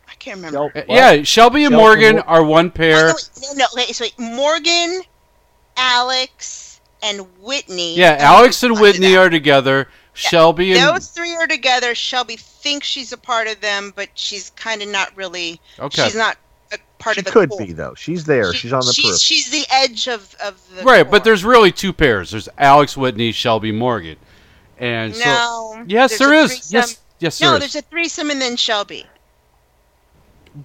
I 0.09 0.15
can't 0.19 0.37
remember. 0.37 0.73
Uh, 0.77 0.83
yeah, 0.89 1.23
Shelby 1.23 1.65
and 1.65 1.73
Shelby 1.73 1.77
Morgan 1.77 2.17
Mor- 2.17 2.25
are 2.29 2.45
one 2.45 2.71
pair. 2.71 3.09
No, 3.09 3.15
no, 3.43 3.53
no, 3.55 3.65
wait, 3.75 3.95
so 3.95 4.05
wait, 4.05 4.19
Morgan, 4.19 5.03
Alex, 5.77 6.81
and 7.03 7.21
Whitney. 7.41 7.97
Yeah, 7.97 8.17
Alex 8.19 8.63
and 8.63 8.79
Whitney 8.81 9.17
are 9.17 9.31
together. 9.31 9.89
Shelby 10.15 10.73
and 10.73 10.81
Those 10.83 11.09
three 11.09 11.35
are 11.35 11.47
together. 11.47 11.95
Shelby 11.95 12.37
thinks 12.37 12.87
she's 12.87 13.13
a 13.13 13.19
part 13.19 13.49
of 13.49 13.61
them, 13.61 13.93
but 13.95 14.09
she's 14.15 14.51
kind 14.51 14.81
of 14.81 14.89
not 14.89 15.15
really. 15.15 15.61
Okay. 15.79 16.05
She's 16.05 16.17
not 16.17 16.39
a 16.73 16.79
part 16.99 17.17
She 17.17 17.21
of 17.21 17.27
the. 17.27 17.31
could 17.33 17.51
core. 17.51 17.59
be 17.59 17.73
though. 17.73 17.95
She's 17.95 18.25
there. 18.25 18.55
She's 18.55 18.73
on 18.73 18.81
the 18.87 18.93
she's, 18.95 19.05
proof. 19.05 19.21
she's 19.21 19.51
the 19.51 19.67
edge 19.71 20.09
of, 20.09 20.35
of 20.43 20.59
the. 20.75 20.85
right, 20.85 21.03
core. 21.05 21.11
but 21.11 21.25
there's 21.25 21.45
really 21.45 21.71
two 21.71 21.93
pairs. 21.93 22.31
There's 22.31 22.49
Alex 22.57 22.97
Whitney, 22.97 23.31
Shelby 23.33 23.73
Morgan, 23.73 24.17
and 24.79 25.15
so 25.15 25.25
no. 25.25 25.85
yes, 25.87 26.17
there's 26.17 26.31
there 26.31 26.41
a 26.41 26.43
is. 26.45 26.51
threesome. 26.53 26.75
Yes, 26.77 26.99
yes, 27.19 27.41
No, 27.41 27.51
there 27.53 27.61
there's 27.61 27.77
a 27.77 27.83
threesome 27.83 28.31
and 28.31 28.41
then 28.41 28.57
Shelby. 28.57 29.07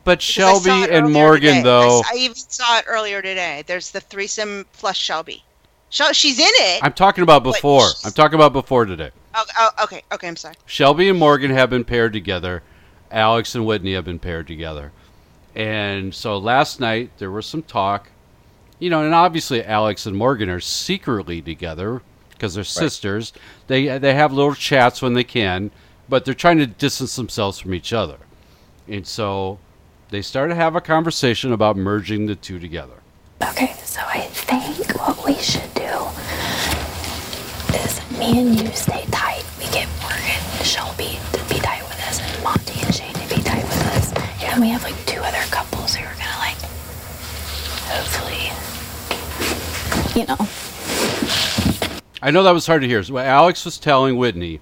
but 0.03 0.19
'Cause 0.19 0.37
I 0.39 0.41
saw 0.53 0.63
Shelby 0.63 0.93
and 0.93 1.11
Morgan 1.11 1.55
today. 1.55 1.59
I 1.59 1.63
though. 1.63 1.99
s- 1.99 2.05
I, 2.11 2.15
even 2.17 2.35
saw 2.35 2.77
it 2.79 2.85
earlier 2.87 3.21
today. 3.21 3.63
There's 3.67 3.91
the 3.91 3.99
threesome 4.01 4.65
plus 4.73 4.95
Shelby. 4.97 5.43
Shel- 5.89 6.13
she's 6.13 6.39
in 6.39 6.45
it. 6.47 6.79
I'm 6.83 6.93
talking 6.93 7.23
about 7.23 7.43
before. 7.43 7.87
I'm 8.05 8.13
talking 8.13 8.35
about 8.35 8.53
before 8.53 8.85
today. 8.85 9.11
Oh, 9.35 9.43
oh, 9.59 9.69
okay, 9.83 10.01
okay. 10.13 10.27
I'm 10.27 10.35
sorry. 10.37 10.55
Shelby 10.65 11.09
and 11.09 11.19
Morgan 11.19 11.51
have 11.51 11.69
been 11.69 11.83
paired 11.83 12.13
together. 12.13 12.63
Alex 13.11 13.55
and 13.55 13.65
Whitney 13.65 13.93
have 13.93 14.05
been 14.05 14.19
paired 14.19 14.47
together. 14.47 14.91
And 15.53 16.15
so 16.15 16.37
last 16.37 16.79
night 16.79 17.11
there 17.17 17.31
was 17.31 17.45
some 17.45 17.61
talk. 17.63 18.09
You 18.79 18.89
know, 18.89 19.03
and 19.03 19.13
obviously 19.13 19.63
Alex 19.63 20.05
and 20.05 20.15
Morgan 20.15 20.49
are 20.49 20.59
secretly 20.61 21.41
together 21.41 22.01
because 22.29 22.53
they're 22.55 22.63
sisters. 22.63 23.31
They 23.67 23.97
they 23.99 24.13
have 24.15 24.31
little 24.33 24.55
chats 24.55 25.01
when 25.01 25.13
they 25.13 25.23
can, 25.25 25.71
but 26.11 26.25
they're 26.25 26.33
trying 26.33 26.57
to 26.57 26.67
distance 26.67 27.15
themselves 27.15 27.57
from 27.57 27.73
each 27.73 27.93
other. 27.93 28.17
And 28.85 29.07
so 29.07 29.59
they 30.09 30.21
start 30.21 30.49
to 30.49 30.55
have 30.55 30.75
a 30.75 30.81
conversation 30.81 31.53
about 31.53 31.77
merging 31.77 32.25
the 32.25 32.35
two 32.35 32.59
together. 32.59 32.95
Okay, 33.41 33.73
so 33.85 34.01
I 34.05 34.19
think 34.19 34.93
what 34.99 35.25
we 35.25 35.35
should 35.35 35.73
do 35.73 35.81
is 37.77 38.01
me 38.19 38.41
and 38.41 38.59
you 38.59 38.67
stay 38.73 39.05
tight. 39.09 39.45
We 39.57 39.63
get 39.71 39.87
Morgan 40.01 40.43
and 40.57 40.67
Shelby 40.67 41.17
to 41.31 41.39
be 41.47 41.61
tight 41.61 41.81
with 41.83 42.01
us, 42.05 42.19
and 42.19 42.43
Monte 42.43 42.81
and 42.83 42.93
Shane 42.93 43.13
to 43.13 43.33
be 43.33 43.41
tight 43.41 43.63
with 43.63 43.85
us. 43.95 44.11
And 44.43 44.61
we 44.61 44.67
have 44.67 44.83
like 44.83 45.05
two 45.05 45.21
other 45.21 45.41
couples 45.49 45.95
who 45.95 46.03
are 46.03 46.13
gonna 46.15 46.39
like, 46.39 46.59
hopefully, 47.87 48.51
you 50.19 50.27
know. 50.27 50.35
I 52.21 52.31
know 52.31 52.43
that 52.43 52.51
was 52.51 52.67
hard 52.67 52.81
to 52.81 52.87
hear. 52.89 53.01
So 53.01 53.17
Alex 53.17 53.63
was 53.63 53.77
telling 53.77 54.17
Whitney 54.17 54.59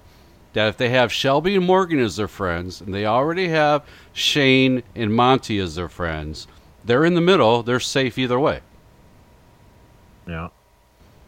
that 0.52 0.68
if 0.68 0.76
they 0.76 0.88
have 0.90 1.12
Shelby 1.12 1.56
and 1.56 1.64
Morgan 1.64 1.98
as 1.98 2.16
their 2.16 2.28
friends, 2.28 2.80
and 2.80 2.92
they 2.94 3.06
already 3.06 3.48
have 3.48 3.84
Shane 4.12 4.82
and 4.94 5.14
Monte 5.14 5.58
as 5.58 5.74
their 5.74 5.88
friends, 5.88 6.46
they're 6.84 7.04
in 7.04 7.14
the 7.14 7.20
middle. 7.20 7.62
They're 7.62 7.80
safe 7.80 8.18
either 8.18 8.38
way. 8.38 8.60
Yeah. 10.26 10.48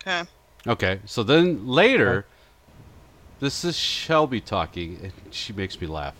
Okay. 0.00 0.22
Okay. 0.66 1.00
So 1.04 1.22
then 1.22 1.66
later, 1.66 2.26
this 3.40 3.64
is 3.64 3.76
Shelby 3.76 4.40
talking, 4.40 4.98
and 5.02 5.12
she 5.30 5.52
makes 5.52 5.80
me 5.80 5.86
laugh. 5.86 6.14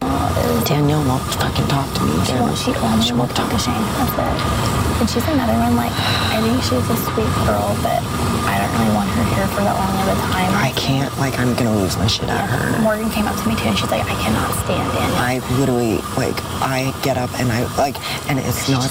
Danielle 0.00 1.04
won't 1.06 1.22
fucking 1.34 1.66
talk 1.68 1.92
to 1.94 2.02
me. 2.02 2.24
She 2.24 2.32
won't. 2.34 2.58
She 2.58 2.70
only 2.74 3.12
will 3.12 3.28
talk 3.34 3.50
to 3.50 3.58
Shane. 3.58 3.74
That's 3.74 4.12
it. 4.12 5.00
And 5.00 5.10
she's 5.10 5.26
another 5.28 5.54
one. 5.54 5.76
Like 5.76 5.92
I 5.92 6.40
think 6.42 6.62
she's 6.62 6.88
a 6.90 6.96
sweet 6.96 7.32
girl, 7.46 7.74
but 7.82 8.02
I 8.46 8.55
don't 8.78 8.94
want 8.94 9.08
her 9.10 9.24
here 9.34 9.46
for 9.48 9.62
that 9.62 9.74
long 9.76 9.94
of 10.02 10.08
a 10.12 10.16
time. 10.32 10.50
I 10.54 10.72
can't, 10.76 11.12
like, 11.18 11.38
I'm 11.38 11.54
gonna 11.54 11.74
lose 11.76 11.96
my 11.96 12.06
shit 12.06 12.28
at 12.28 12.48
her. 12.48 12.80
Morgan 12.82 13.10
came 13.10 13.26
up 13.26 13.36
to 13.42 13.48
me 13.48 13.54
too, 13.56 13.68
and 13.68 13.78
she's 13.78 13.90
like, 13.90 14.02
I 14.04 14.14
cannot 14.22 14.52
stand 14.64 14.86
Danielle. 14.92 15.16
I 15.16 15.38
literally, 15.58 15.96
like, 16.16 16.36
I 16.62 16.92
get 17.02 17.16
up 17.16 17.30
and 17.40 17.50
I, 17.52 17.64
like, 17.76 17.96
and 18.28 18.38
it's 18.38 18.68
not. 18.68 18.90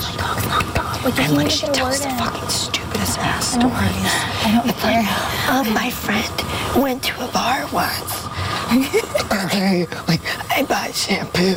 Like, 1.04 1.18
you 1.18 1.24
and, 1.24 1.38
like, 1.38 1.48
can't 1.48 1.52
she 1.52 1.66
get 1.68 1.70
a 1.70 1.74
tells 1.74 2.02
the 2.02 2.10
in. 2.10 2.18
fucking 2.18 2.50
stupidest 2.50 3.20
ass 3.20 3.56
I 3.56 3.60
stories. 3.60 4.14
I 4.42 4.62
don't 4.64 4.76
care. 4.78 5.04
like, 5.04 5.68
um, 5.68 5.74
my 5.74 5.90
friend 5.92 6.82
went 6.82 7.04
to 7.04 7.14
a 7.24 7.32
bar 7.32 7.68
once. 7.72 8.25
Okay, 9.46 9.86
like, 10.08 10.22
I 10.52 10.64
bought 10.68 10.94
shampoo. 10.94 11.56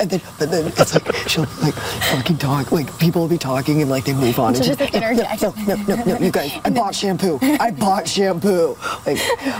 and 0.00 0.10
then, 0.10 0.20
but 0.38 0.50
then 0.50 0.66
it's 0.68 0.94
like, 0.94 1.14
she'll, 1.28 1.46
like, 1.62 1.74
fucking 1.74 2.38
talk, 2.38 2.72
like, 2.72 2.96
people 2.98 3.22
will 3.22 3.28
be 3.28 3.38
talking 3.38 3.80
and, 3.82 3.90
like, 3.90 4.04
they 4.04 4.14
move 4.14 4.38
on. 4.38 4.54
She'll 4.54 4.70
and 4.70 4.78
just, 4.78 4.80
like, 4.80 4.92
no, 4.94 5.10
interject. 5.10 5.42
No, 5.42 5.74
no, 5.74 5.94
no, 5.96 6.04
no, 6.04 6.18
you 6.18 6.30
guys, 6.30 6.52
I 6.64 6.70
bought 6.70 6.94
shampoo. 6.94 7.38
I 7.42 7.70
bought 7.70 8.08
shampoo. 8.08 8.76
Like, 9.06 9.18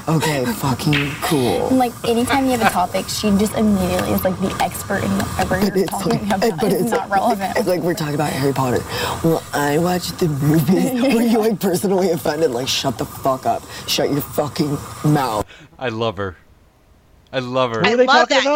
okay, 0.09 0.45
fucking 0.45 1.11
cool. 1.23 1.69
And, 1.69 1.79
like 1.79 1.93
anytime 2.09 2.45
you 2.47 2.53
have 2.53 2.63
a 2.63 2.71
topic, 2.71 3.07
she 3.09 3.31
just 3.39 3.55
immediately 3.55 4.11
is 4.13 4.25
like 4.25 4.39
the 4.41 4.57
expert 4.63 5.03
in 5.05 5.11
whatever 5.11 5.61
But 5.61 5.67
you're 5.75 5.85
it's 5.85 5.91
talking 5.91 6.29
like, 6.29 6.37
about. 6.43 6.61
but 6.61 6.73
it's, 6.73 6.83
it's 6.83 6.91
not 6.91 7.09
like, 7.11 7.21
relevant. 7.21 7.57
It's 7.57 7.69
like 7.69 7.81
we're 7.81 7.95
talking 7.95 8.15
about 8.15 8.33
Harry 8.33 8.53
Potter. 8.53 8.83
Well, 9.25 9.43
I 9.53 9.79
watched 9.79 10.19
the 10.19 10.29
movie. 10.29 11.01
Were 11.15 11.23
you 11.23 11.39
like 11.39 11.61
personally 11.61 12.11
offended? 12.11 12.51
Like, 12.53 12.69
shut 12.69 12.99
the 12.99 13.05
fuck 13.07 13.47
up. 13.47 13.63
Shut 13.87 14.11
your 14.11 14.21
fucking 14.21 14.77
mouth. 15.05 15.47
I 15.79 15.89
love 15.89 16.17
her. 16.17 16.37
I 17.33 17.41
love 17.41 17.73
her. 17.73 17.85
I 17.85 17.95
love 17.95 18.29
that. 18.29 18.51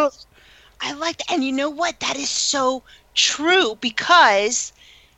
I 0.80 0.92
like 0.92 1.18
that. 1.18 1.32
And 1.32 1.44
you 1.44 1.52
know 1.52 1.70
what? 1.70 2.00
That 2.00 2.16
is 2.16 2.30
so 2.30 2.84
true 3.14 3.76
because, 3.80 4.72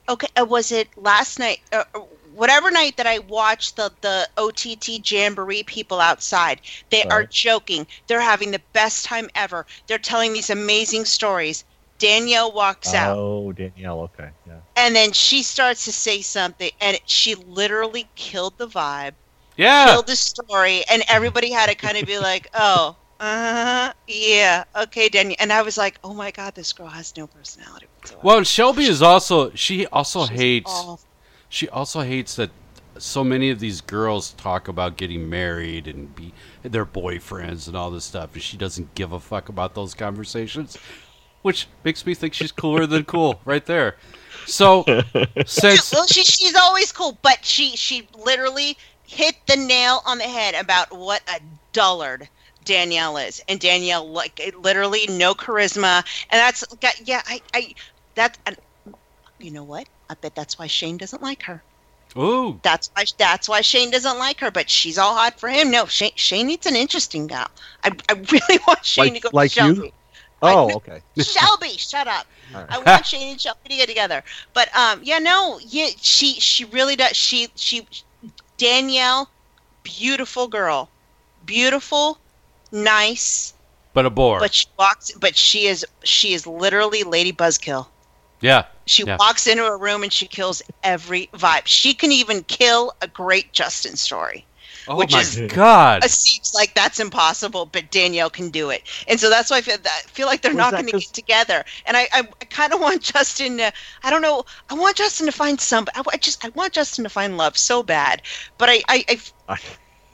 okay, 0.09 0.28
uh, 0.40 0.44
was 0.44 0.72
it 0.72 0.89
last 0.97 1.39
night? 1.39 1.60
Uh, 1.72 1.85
uh, 1.94 2.01
whatever 2.32 2.70
night 2.70 2.97
that 2.98 3.06
I 3.06 3.18
watched 3.20 3.76
the, 3.76 3.93
the 4.02 4.28
OTT 4.36 4.98
Jamboree 4.98 5.64
people 5.64 6.01
outside, 6.01 6.60
they 6.90 7.05
are 7.10 7.24
joking. 7.24 7.86
They're 8.06 8.20
having 8.20 8.52
the 8.52 8.62
best 8.72 9.05
time 9.06 9.30
ever. 9.35 9.66
They're 9.86 9.98
telling 9.98 10.32
these 10.32 10.51
amazing 10.51 11.06
stories. 11.06 11.64
Danielle 11.98 12.52
walks 12.52 12.94
out. 12.94 13.18
Oh, 13.18 13.52
Danielle. 13.52 14.01
Okay. 14.02 14.30
Yeah. 14.47 14.60
And 14.76 14.94
then 14.94 15.12
she 15.12 15.43
starts 15.43 15.85
to 15.86 15.93
say 15.93 16.22
something, 16.22 16.70
and 16.80 16.98
she 17.06 17.35
literally 17.35 18.09
killed 18.16 18.59
the 18.59 18.68
vibe. 18.68 19.14
Yeah. 19.56 19.86
Killed 19.86 20.06
the 20.06 20.16
story, 20.16 20.85
and 20.90 21.02
everybody 21.09 21.51
had 21.51 21.68
to 21.68 21.74
kind 21.76 21.98
of 21.98 22.06
be 22.06 22.18
like, 22.18 22.48
"Oh, 22.55 22.97
uh, 23.20 23.93
yeah, 24.07 24.65
okay, 24.77 25.09
Danielle." 25.09 25.36
And 25.40 25.53
I 25.53 25.62
was 25.62 25.77
like, 25.77 25.99
"Oh 26.05 26.15
my 26.15 26.31
god, 26.31 26.55
this 26.55 26.73
girl 26.73 26.89
has 26.89 27.16
no 27.16 27.27
personality 27.27 27.86
whatsoever." 27.97 28.27
Well, 28.27 28.43
Shelby 28.45 28.85
is 28.85 29.03
also 29.03 29.51
she 29.55 29.86
also 29.86 30.27
hates 30.27 30.70
awful. 30.70 31.01
she 31.49 31.69
also 31.69 32.01
hates 32.03 32.36
that 32.36 32.51
so 32.99 33.23
many 33.24 33.51
of 33.51 33.61
these 33.61 33.81
girls 33.81 34.32
talk 34.32 34.69
about 34.69 34.97
getting 34.97 35.28
married 35.28 35.86
and 35.86 36.15
be 36.15 36.32
their 36.62 36.86
boyfriends 36.86 37.66
and 37.66 37.77
all 37.77 37.90
this 37.90 38.05
stuff, 38.05 38.35
and 38.35 38.43
she 38.43 38.57
doesn't 38.57 38.95
give 38.95 39.12
a 39.12 39.20
fuck 39.20 39.49
about 39.49 39.74
those 39.74 39.95
conversations, 39.95 40.77
which 41.43 41.66
makes 41.85 42.05
me 42.07 42.15
think 42.15 42.35
she's 42.35 42.53
cooler 42.53 42.86
than 42.86 43.05
cool 43.05 43.40
right 43.45 43.66
there. 43.66 43.97
So 44.47 44.85
since 45.47 45.93
well, 45.93 46.07
she 46.07 46.24
she's 46.24 46.55
always 46.55 46.93
cool, 46.93 47.19
but 47.23 47.45
she 47.45 47.77
she 47.77 48.09
literally 48.15 48.77
hit 49.07 49.36
the 49.47 49.57
nail 49.57 50.03
on 50.07 50.19
the 50.19 50.24
head 50.24 50.55
about 50.55 50.97
what 50.97 51.23
a 51.28 51.40
dullard 51.73 52.28
Danielle 52.69 53.19
is, 53.19 53.43
and 53.49 53.61
Danielle 53.61 54.11
like 54.12 54.40
literally 54.59 55.07
no 55.09 55.35
charisma, 55.35 56.05
and 56.31 56.39
that's 56.40 56.65
yeah 57.05 57.23
I 57.27 57.43
I 57.55 57.74
that 58.16 58.39
and 58.47 58.57
you 59.39 59.53
know 59.53 59.65
what 59.65 59.89
I 60.11 60.15
bet 60.15 60.35
that's 60.36 60.59
why 60.59 60.66
Shane 60.69 60.99
doesn't 60.99 61.23
like 61.23 61.45
her. 61.45 61.65
ooh, 62.16 62.62
That's 62.62 62.90
why 62.95 63.05
that's 63.19 63.49
why 63.49 63.62
Shane 63.62 63.90
doesn't 63.90 64.19
like 64.19 64.40
her, 64.40 64.51
but 64.51 64.70
she's 64.70 64.99
all 64.99 65.15
hot 65.15 65.40
for 65.40 65.49
him. 65.49 65.70
No, 65.70 65.86
Shane 65.86 66.12
Shane 66.16 66.47
needs 66.49 66.66
an 66.66 66.77
interesting 66.77 67.27
gal. 67.28 67.49
I, 67.85 67.90
I 68.09 68.15
really 68.15 68.61
want 68.69 68.85
Shane 68.85 69.15
Like, 69.15 69.15
to 69.15 69.20
go 69.20 69.31
like 69.32 69.51
to 69.55 69.62
Shelby. 69.62 69.74
you? 69.74 69.93
Oh, 70.43 70.77
okay. 70.77 71.03
Shelby, 71.16 71.77
shut 71.78 72.07
up. 72.09 72.27
All 72.55 72.62
right. 72.62 72.70
I 72.70 72.78
want 72.81 73.05
Shane 73.07 73.32
and 73.32 73.40
Shelby 73.40 73.70
to 73.70 73.77
get 73.77 73.89
together. 73.89 74.23
But 74.55 74.74
um, 74.77 75.01
yeah, 75.03 75.19
no, 75.19 75.59
yeah, 75.62 75.89
she 75.99 76.40
she 76.40 76.65
really 76.65 76.97
does. 76.97 77.16
She 77.16 77.49
she 77.57 77.86
Danielle, 78.59 79.31
beautiful 79.82 80.49
girl, 80.49 80.93
beautiful, 81.45 82.20
nice, 82.73 83.55
but 83.93 84.07
a 84.07 84.11
bore. 84.11 84.39
but 84.39 84.55
she 84.55 84.66
walks. 84.78 85.11
But 85.12 85.36
she 85.36 85.66
is 85.66 85.85
she 86.05 86.32
is 86.35 86.47
literally 86.47 87.03
Lady 87.05 87.32
Buzzkill. 87.32 87.89
yeah, 88.40 88.66
She 88.86 89.05
yeah. 89.05 89.16
walks 89.19 89.47
into 89.47 89.65
a 89.65 89.77
room 89.77 90.03
and 90.03 90.12
she 90.12 90.27
kills 90.27 90.62
every 90.82 91.28
vibe. 91.35 91.66
She 91.66 91.95
can 91.95 92.12
even 92.12 92.43
kill 92.45 92.93
a 93.03 93.09
great 93.09 93.53
Justin 93.53 93.97
story. 93.97 94.47
Oh 94.90 94.97
which 94.97 95.12
my 95.12 95.20
is 95.20 95.39
God. 95.49 96.03
It 96.05 96.11
seems 96.11 96.53
like 96.55 96.74
that's 96.74 96.99
impossible, 96.99 97.66
but 97.66 97.90
Danielle 97.90 98.31
can 98.31 98.49
do 98.51 98.70
it, 98.70 98.85
and 99.07 99.20
so 99.20 99.28
that's 99.28 99.51
why 99.51 99.59
I 99.59 99.61
feel, 99.61 99.77
I 99.85 100.01
feel 100.09 100.27
like 100.27 100.40
they're 100.40 100.53
Was 100.53 100.57
not 100.57 100.77
going 100.77 100.86
to 100.86 100.93
get 100.93 101.12
together. 101.12 101.62
And 101.85 101.97
I, 101.97 102.09
I, 102.12 102.20
I 102.40 102.45
kind 102.47 102.73
of 102.73 102.81
want 102.81 103.03
Justin 103.03 103.59
to, 103.59 103.70
I 104.03 104.11
don't 104.11 104.23
know, 104.23 104.45
I 104.70 104.74
want 104.74 104.97
Justin 104.97 105.27
to 105.27 105.32
find 105.32 105.61
some. 105.61 105.86
I, 105.95 106.03
I 106.12 106.16
just, 106.16 106.43
I 106.45 106.49
want 106.51 106.73
Justin 106.73 107.05
to 107.05 107.11
find 107.11 107.36
love 107.36 107.59
so 107.59 107.82
bad, 107.82 108.23
but 108.57 108.70
I, 108.70 108.82
I, 108.89 109.05
I, 109.49 109.59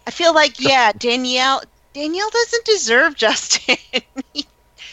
I 0.06 0.10
feel 0.10 0.34
like 0.34 0.58
yeah, 0.60 0.92
Danielle, 0.92 1.62
Danielle 1.94 2.30
doesn't 2.30 2.64
deserve 2.64 3.14
Justin. 3.16 3.76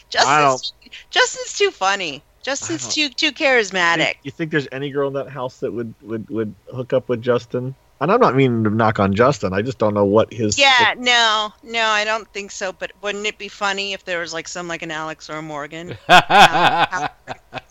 Justin's, 0.09 0.73
Justin's 1.09 1.57
too 1.57 1.71
funny. 1.71 2.21
Justin's 2.43 2.93
too 2.93 3.09
too 3.09 3.31
charismatic. 3.31 4.15
You 4.23 4.31
think 4.31 4.51
there's 4.51 4.67
any 4.71 4.89
girl 4.89 5.07
in 5.07 5.13
that 5.13 5.29
house 5.29 5.59
that 5.59 5.71
would 5.71 5.93
would 6.01 6.29
would 6.29 6.55
hook 6.73 6.93
up 6.93 7.07
with 7.09 7.21
Justin? 7.21 7.75
And 7.99 8.11
I'm 8.11 8.19
not 8.19 8.35
meaning 8.35 8.63
to 8.63 8.71
knock 8.71 8.99
on 8.99 9.13
Justin. 9.13 9.53
I 9.53 9.61
just 9.61 9.77
don't 9.77 9.93
know 9.93 10.05
what 10.05 10.33
his. 10.33 10.57
Yeah, 10.57 10.95
no, 10.97 11.53
no, 11.61 11.83
I 11.85 12.03
don't 12.03 12.27
think 12.33 12.49
so. 12.49 12.73
But 12.73 12.91
wouldn't 13.03 13.27
it 13.27 13.37
be 13.37 13.47
funny 13.47 13.93
if 13.93 14.03
there 14.05 14.19
was 14.19 14.33
like 14.33 14.47
some 14.47 14.67
like 14.67 14.81
an 14.81 14.89
Alex 14.89 15.29
or 15.29 15.35
a 15.37 15.41
Morgan? 15.41 15.95
Uh, 16.09 17.07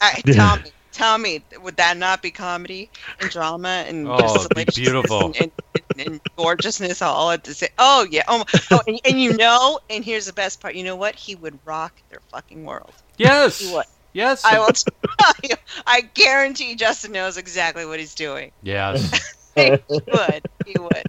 I, 0.01 0.21
tell 0.25 0.57
me, 0.57 0.63
tell 0.93 1.19
me, 1.19 1.43
would 1.63 1.77
that 1.77 1.97
not 1.97 2.23
be 2.23 2.31
comedy 2.31 2.91
and 3.21 3.31
drama 3.31 3.85
and 3.87 4.07
Oh, 4.09 4.19
just 4.19 4.37
it'd 4.37 4.49
be 4.57 4.65
deliciousness 4.65 4.77
beautiful. 4.93 5.27
and, 5.27 5.37
and, 5.41 5.53
and 6.01 6.21
gorgeousness 6.37 7.03
all 7.03 7.31
at 7.31 7.45
the 7.45 7.55
same? 7.55 7.71
Oh 7.79 8.07
yeah, 8.11 8.23
oh, 8.29 8.45
oh 8.71 8.81
and, 8.87 9.01
and 9.05 9.21
you 9.21 9.37
know, 9.37 9.81
and 9.89 10.05
here's 10.05 10.27
the 10.27 10.33
best 10.33 10.61
part. 10.61 10.75
You 10.75 10.85
know 10.85 10.97
what? 10.97 11.15
He 11.15 11.35
would 11.35 11.59
rock 11.65 11.95
their 12.11 12.21
fucking 12.31 12.65
world. 12.65 12.93
Yes. 13.17 13.61
He 13.61 13.73
would. 13.75 13.85
Yes. 14.13 14.45
I 14.45 14.59
will 14.59 14.69
tell 14.69 15.35
you. 15.43 15.57
I 15.87 16.01
guarantee 16.15 16.75
Justin 16.75 17.13
knows 17.13 17.37
exactly 17.37 17.87
what 17.87 18.01
he's 18.01 18.15
doing. 18.15 18.51
Yes. 18.63 19.35
he 19.55 19.71
would. 19.89 20.49
He 20.67 20.75
would. 20.79 21.05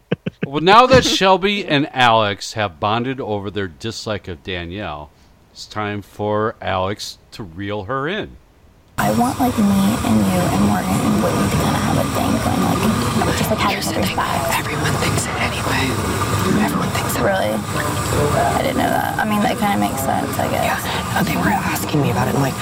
Well, 0.45 0.61
now 0.61 0.85
that 0.88 1.05
Shelby 1.05 1.65
and 1.65 1.89
Alex 1.93 2.53
have 2.53 2.80
bonded 2.80 3.19
over 3.22 3.49
their 3.49 3.68
dislike 3.68 4.27
of 4.27 4.43
Danielle, 4.43 5.09
it's 5.51 5.65
time 5.65 6.01
for 6.01 6.55
Alex 6.61 7.18
to 7.31 7.43
reel 7.43 7.85
her 7.85 8.07
in. 8.07 8.38
I 8.97 9.11
want 9.18 9.39
like 9.39 9.57
me 9.57 9.63
and 9.63 10.18
you 10.19 10.41
and 10.41 10.65
Morgan 10.65 10.89
and 10.89 11.23
Whitney 11.23 11.49
to 11.49 11.55
kind 11.55 11.76
of 11.76 11.81
have 11.81 11.97
a 11.97 12.03
thing 12.13 12.31
going, 12.43 12.61
like 12.61 13.01
just 13.38 13.49
like 13.52 13.60
each 13.72 13.88
other's 13.88 14.14
back. 14.16 14.60
Everyone 14.60 14.94
thinks 15.03 15.26
it 15.26 15.36
anyway. 15.41 15.84
Everyone 16.66 16.90
thinks 16.90 17.16
it. 17.16 17.22
Really? 17.22 17.53
I 17.53 18.60
didn't 18.62 18.78
know 18.78 18.90
that. 18.91 19.18
I 19.18 19.24
mean, 19.30 19.40
that 19.41 19.58
kind 19.58 19.74
of 19.76 19.80
makes 19.80 20.02
sense, 20.03 20.30
I 20.38 20.49
guess. 20.52 20.82
Uh, 21.16 21.24
they 21.24 21.36
were 21.38 21.48
asking 21.53 22.02
me 22.02 22.12
about 22.12 22.28
it, 22.28 22.36
and 22.36 22.44
like, 22.44 22.53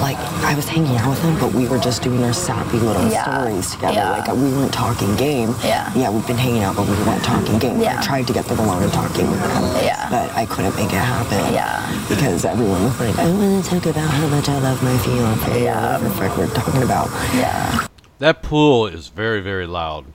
like 0.00 0.18
I 0.44 0.54
was 0.54 0.66
hanging 0.68 0.96
out 0.96 1.08
with 1.10 1.20
them, 1.22 1.38
but 1.38 1.52
we 1.52 1.68
were 1.68 1.78
just 1.78 2.02
doing 2.02 2.22
our 2.24 2.32
sappy 2.32 2.78
little 2.78 3.06
Yeah. 3.08 3.22
stories 3.24 3.70
together. 3.72 3.94
Yeah. 3.94 4.10
Like 4.18 4.28
we 4.34 4.50
weren't 4.52 4.72
talking 4.72 5.14
game. 5.16 5.54
Yeah. 5.62 5.92
Yeah, 5.94 6.10
we've 6.10 6.26
been 6.26 6.36
hanging 6.38 6.62
out, 6.62 6.76
but 6.76 6.86
we 6.88 6.94
weren't 7.04 7.22
talking 7.24 7.58
game. 7.58 7.80
Yeah. 7.80 7.98
I 8.00 8.02
tried 8.02 8.26
to 8.28 8.32
get 8.32 8.46
them 8.46 8.58
alone 8.58 8.82
and 8.82 8.92
talking 8.92 9.30
with 9.30 9.40
them. 9.42 9.64
Yeah. 9.84 10.08
But 10.10 10.30
I 10.34 10.46
couldn't 10.46 10.74
make 10.76 10.92
it 10.92 11.02
happen. 11.02 11.52
Yeah. 11.54 11.82
Because 12.08 12.44
everyone 12.44 12.84
was 12.84 12.98
like, 13.00 13.16
I 13.18 13.30
want 13.30 13.64
to 13.64 13.70
talk 13.70 13.86
about 13.86 14.08
how 14.10 14.26
much 14.28 14.48
I 14.48 14.58
love 14.58 14.82
my 14.82 14.96
fiance. 14.98 15.62
Yeah. 15.64 15.98
The 15.98 16.10
frick 16.10 16.36
we're 16.36 16.46
talking 16.54 16.82
about. 16.82 17.08
Yeah. 17.34 17.86
That 18.18 18.42
pool 18.42 18.86
is 18.86 19.08
very, 19.08 19.40
very 19.40 19.66
loud. 19.66 20.06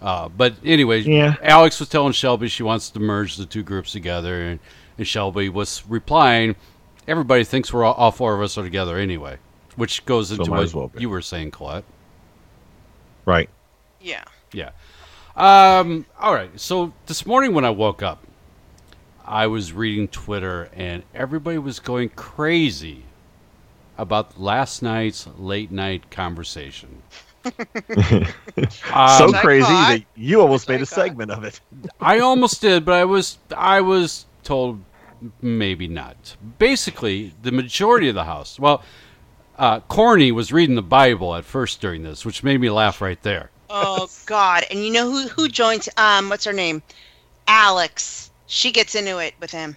Uh, 0.00 0.28
but 0.28 0.54
anyway, 0.64 1.00
Yeah. 1.02 1.36
Alex 1.42 1.78
was 1.78 1.88
telling 1.88 2.12
Shelby 2.12 2.48
she 2.48 2.62
wants 2.62 2.90
to 2.90 3.00
merge 3.00 3.36
the 3.36 3.46
two 3.46 3.62
groups 3.62 3.92
together, 3.92 4.42
and, 4.42 4.58
and 4.98 5.06
Shelby 5.06 5.48
was 5.48 5.84
replying, 5.88 6.56
"Everybody 7.06 7.44
thinks 7.44 7.72
we're 7.72 7.84
all, 7.84 7.94
all 7.94 8.10
four 8.10 8.34
of 8.34 8.40
us 8.40 8.58
are 8.58 8.64
together 8.64 8.96
anyway," 8.96 9.36
which 9.76 10.04
goes 10.04 10.28
So 10.28 10.36
into 10.36 10.50
might 10.50 10.74
what 10.74 10.74
well 10.74 11.00
you 11.00 11.08
were 11.08 11.22
saying, 11.22 11.52
Colette. 11.52 11.84
Right. 13.24 13.48
Yeah. 14.00 14.24
Yeah. 14.52 14.70
Um, 15.36 16.04
all 16.18 16.34
right. 16.34 16.50
So 16.58 16.92
this 17.06 17.24
morning 17.24 17.54
when 17.54 17.64
I 17.64 17.70
woke 17.70 18.02
up, 18.02 18.26
I 19.24 19.46
was 19.46 19.72
reading 19.72 20.08
Twitter, 20.08 20.68
and 20.74 21.04
everybody 21.14 21.58
was 21.58 21.78
going 21.78 22.08
crazy 22.08 23.04
about 23.98 24.40
last 24.40 24.82
night's 24.82 25.26
late 25.38 25.70
night 25.70 26.10
conversation. 26.10 27.02
so 27.44 28.24
Um, 28.92 29.32
crazy 29.32 29.66
that 29.66 30.02
you 30.16 30.40
almost 30.40 30.68
made 30.68 30.80
a 30.80 30.86
segment 30.86 31.30
of 31.30 31.44
it. 31.44 31.60
I 32.00 32.20
almost 32.20 32.60
did, 32.60 32.84
but 32.84 32.94
I 32.94 33.04
was 33.04 33.38
I 33.56 33.80
was 33.80 34.26
told 34.44 34.80
maybe 35.40 35.88
not. 35.88 36.36
Basically, 36.58 37.34
the 37.42 37.52
majority 37.52 38.08
of 38.08 38.14
the 38.14 38.24
house. 38.24 38.58
Well, 38.58 38.82
uh, 39.58 39.80
Corny 39.80 40.32
was 40.32 40.52
reading 40.52 40.76
the 40.76 40.82
Bible 40.82 41.34
at 41.34 41.44
first 41.44 41.80
during 41.80 42.02
this, 42.02 42.24
which 42.24 42.42
made 42.42 42.60
me 42.60 42.70
laugh 42.70 43.00
right 43.00 43.20
there. 43.22 43.50
Oh 43.70 44.08
God! 44.26 44.64
And 44.70 44.84
you 44.84 44.92
know 44.92 45.10
who 45.10 45.28
who 45.28 45.48
joins? 45.48 45.88
Um, 45.96 46.28
what's 46.28 46.44
her 46.44 46.52
name? 46.52 46.82
Alex. 47.46 48.30
She 48.46 48.70
gets 48.70 48.94
into 48.94 49.18
it 49.18 49.34
with 49.40 49.50
him, 49.50 49.76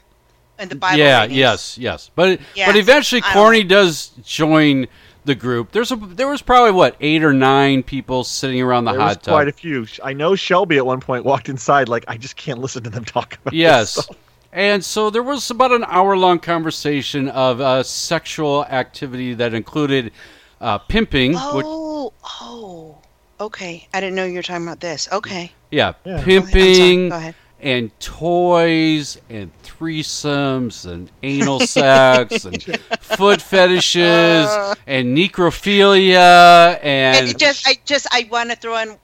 and 0.59 0.69
the 0.69 0.75
Bible. 0.75 0.97
yeah, 0.99 1.21
readings. 1.21 1.37
yes, 1.37 1.77
yes. 1.77 2.11
But 2.15 2.39
but 2.55 2.75
eventually, 2.75 3.21
Corny 3.21 3.63
does 3.63 4.11
join 4.23 4.87
the 5.25 5.35
group. 5.35 5.71
There's 5.71 5.91
a 5.91 5.95
there 5.95 6.27
was 6.27 6.41
probably 6.41 6.71
what 6.71 6.95
eight 7.01 7.23
or 7.23 7.33
nine 7.33 7.81
people 7.83 8.23
sitting 8.23 8.61
around 8.61 8.85
the 8.85 8.91
There 8.91 8.99
was 9.01 9.09
hot 9.15 9.23
tub. 9.23 9.31
quite 9.33 9.47
a 9.47 9.51
few. 9.51 9.87
I 10.03 10.13
know 10.13 10.35
Shelby 10.35 10.77
at 10.77 10.85
one 10.85 10.99
point 10.99 11.25
walked 11.25 11.49
inside 11.49 11.89
like 11.89 12.05
I 12.07 12.17
just 12.17 12.35
can't 12.35 12.59
listen 12.59 12.83
to 12.83 12.89
them 12.89 13.03
talk 13.05 13.37
about. 13.41 13.53
Yes. 13.53 13.91
stuff." 13.93 14.15
And 14.53 14.85
so 14.85 15.09
there 15.09 15.23
was 15.23 15.51
about 15.51 15.73
an 15.73 15.83
hour 15.85 16.15
long 16.15 16.39
conversation 16.39 17.27
of 17.27 17.59
uh, 17.59 17.83
sexual 17.83 18.63
activity 18.65 19.33
that 19.33 19.53
included 19.53 20.13
uh, 20.61 20.77
pimping. 20.77 21.33
which, 21.33 21.65
Oh, 21.67 22.13
oh. 22.41 22.97
Okay, 23.41 23.85
I 23.93 23.99
didn't 23.99 24.15
know 24.15 24.23
you 24.23 24.35
were 24.35 24.41
talking 24.41 24.63
about 24.63 24.79
this. 24.79 25.09
Okay. 25.11 25.51
yeah, 25.71 25.91
Yeah. 26.05 26.23
pimping 26.23 27.09
Go 27.09 27.17
ahead. 27.17 27.35
And 27.65 27.91
toys 27.99 29.19
and 29.29 29.51
threesomes 29.63 30.85
and 30.89 31.11
anal 31.23 31.59
sex 31.61 32.45
and 32.45 32.63
foot 33.01 33.41
fetishes 33.41 34.47
and 34.87 35.17
necrophilia 35.17 36.79
and, 36.83 37.27
And 37.29 37.39
just, 37.39 37.67
I 37.67 37.75
just, 37.83 38.07
I 38.11 38.27
want 38.31 38.51
to 38.51 38.55
throw 38.55 38.77
in 38.77 38.95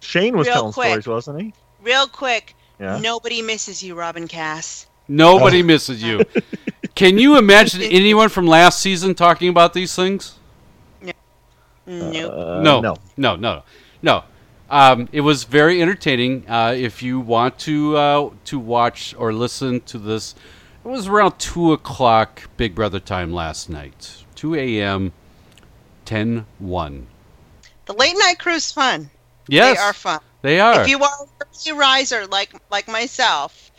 Shane 0.00 0.36
was 0.36 0.46
Real 0.46 0.54
telling 0.54 0.72
quick. 0.72 0.88
stories, 1.02 1.06
wasn't 1.08 1.42
he? 1.42 1.52
real 1.82 2.06
quick. 2.06 2.54
Yeah. 2.80 2.98
Nobody 3.00 3.42
misses 3.42 3.82
you, 3.82 3.94
Robyn 3.96 4.28
Kass. 4.28 4.86
nobody 5.08 5.60
Oh. 5.62 5.66
misses 5.66 6.00
you. 6.02 6.22
Can 6.94 7.18
you 7.18 7.36
imagine 7.36 7.82
anyone 7.82 8.28
from 8.28 8.46
last 8.46 8.80
season 8.80 9.14
talking 9.16 9.48
about 9.48 9.72
these 9.74 9.94
things? 9.94 10.36
Nope. 11.02 11.16
Uh, 11.86 12.60
no, 12.62 12.80
no. 12.80 12.96
no, 13.16 13.36
no, 13.36 13.62
no. 14.02 14.24
Um, 14.70 15.08
it 15.12 15.22
was 15.22 15.44
very 15.44 15.80
entertaining. 15.80 16.44
Uh, 16.48 16.74
if 16.76 17.02
you 17.02 17.20
want 17.20 17.58
to 17.60 17.96
uh, 17.96 18.30
to 18.44 18.58
watch 18.58 19.14
or 19.16 19.32
listen 19.32 19.80
to 19.82 19.98
this, 19.98 20.34
it 20.84 20.88
was 20.88 21.06
around 21.08 21.38
two 21.38 21.72
o'clock 21.72 22.48
Big 22.56 22.74
Brother 22.74 23.00
time 23.00 23.32
last 23.32 23.70
night. 23.70 24.24
Two 24.34 24.54
a.m. 24.54 25.12
10 26.04 26.46
1. 26.58 27.06
The 27.86 27.92
late 27.94 28.16
night 28.18 28.38
crew's 28.38 28.70
fun. 28.72 29.10
Yes, 29.46 29.76
They 29.76 29.82
are 29.82 29.92
fun. 29.92 30.20
they 30.42 30.60
are. 30.60 30.82
If 30.82 30.88
you 30.88 31.02
are 31.02 31.10
an 31.22 31.28
early 31.66 31.78
riser 31.78 32.26
like 32.26 32.52
like 32.70 32.88
myself, 32.88 33.70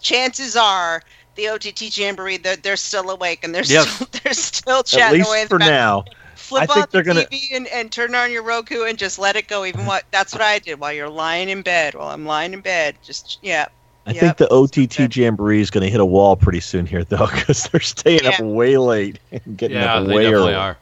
chances 0.00 0.56
are 0.56 1.02
the 1.36 1.48
OTT 1.48 1.96
Jamboree 1.96 2.38
they're, 2.38 2.56
they're 2.56 2.76
still 2.76 3.10
awake 3.10 3.44
and 3.44 3.54
they're 3.54 3.62
Yes. 3.64 3.88
still 3.88 4.08
they're 4.22 4.32
still 4.32 4.78
At 4.80 4.86
chatting 4.86 5.18
least 5.20 5.28
away. 5.30 5.42
in 5.42 5.48
for 5.48 5.58
the 5.58 5.64
back. 5.64 5.70
now. 5.70 6.04
Flip 6.46 6.62
I 6.62 6.66
think 6.66 6.86
on 6.86 6.88
they're 6.90 7.02
the 7.02 7.14
gonna. 7.14 7.26
TV 7.26 7.56
and, 7.56 7.66
and 7.68 7.90
turn 7.90 8.14
on 8.14 8.30
your 8.30 8.42
Roku 8.42 8.84
and 8.84 8.96
just 8.98 9.18
let 9.18 9.36
it 9.36 9.48
go. 9.48 9.64
Even 9.64 9.84
what 9.86 10.04
that's 10.12 10.32
what 10.32 10.42
I 10.42 10.58
did 10.60 10.78
while 10.78 10.92
you're 10.92 11.08
lying 11.08 11.48
in 11.48 11.62
bed. 11.62 11.94
While 11.94 12.08
I'm 12.08 12.24
lying 12.24 12.52
in 12.52 12.60
bed, 12.60 12.98
just 13.02 13.38
yeah. 13.42 13.66
I 14.06 14.12
Yep. 14.12 14.20
think 14.20 14.36
the 14.36 14.48
OTT 14.52 15.08
Jamboree 15.16 15.60
is 15.60 15.70
going 15.70 15.82
to 15.82 15.90
hit 15.90 16.00
a 16.00 16.06
wall 16.06 16.36
pretty 16.36 16.60
soon 16.60 16.86
here, 16.86 17.02
though, 17.02 17.26
because 17.32 17.64
they're 17.64 17.80
staying 17.80 18.24
up 18.26 18.38
way 18.38 18.76
late 18.78 19.18
and 19.32 19.56
getting 19.56 19.78
yeah, 19.78 19.98
up 19.98 20.06
they 20.06 20.14
way 20.14 20.22
definitely 20.22 20.52
early. 20.52 20.54
are. 20.54 20.78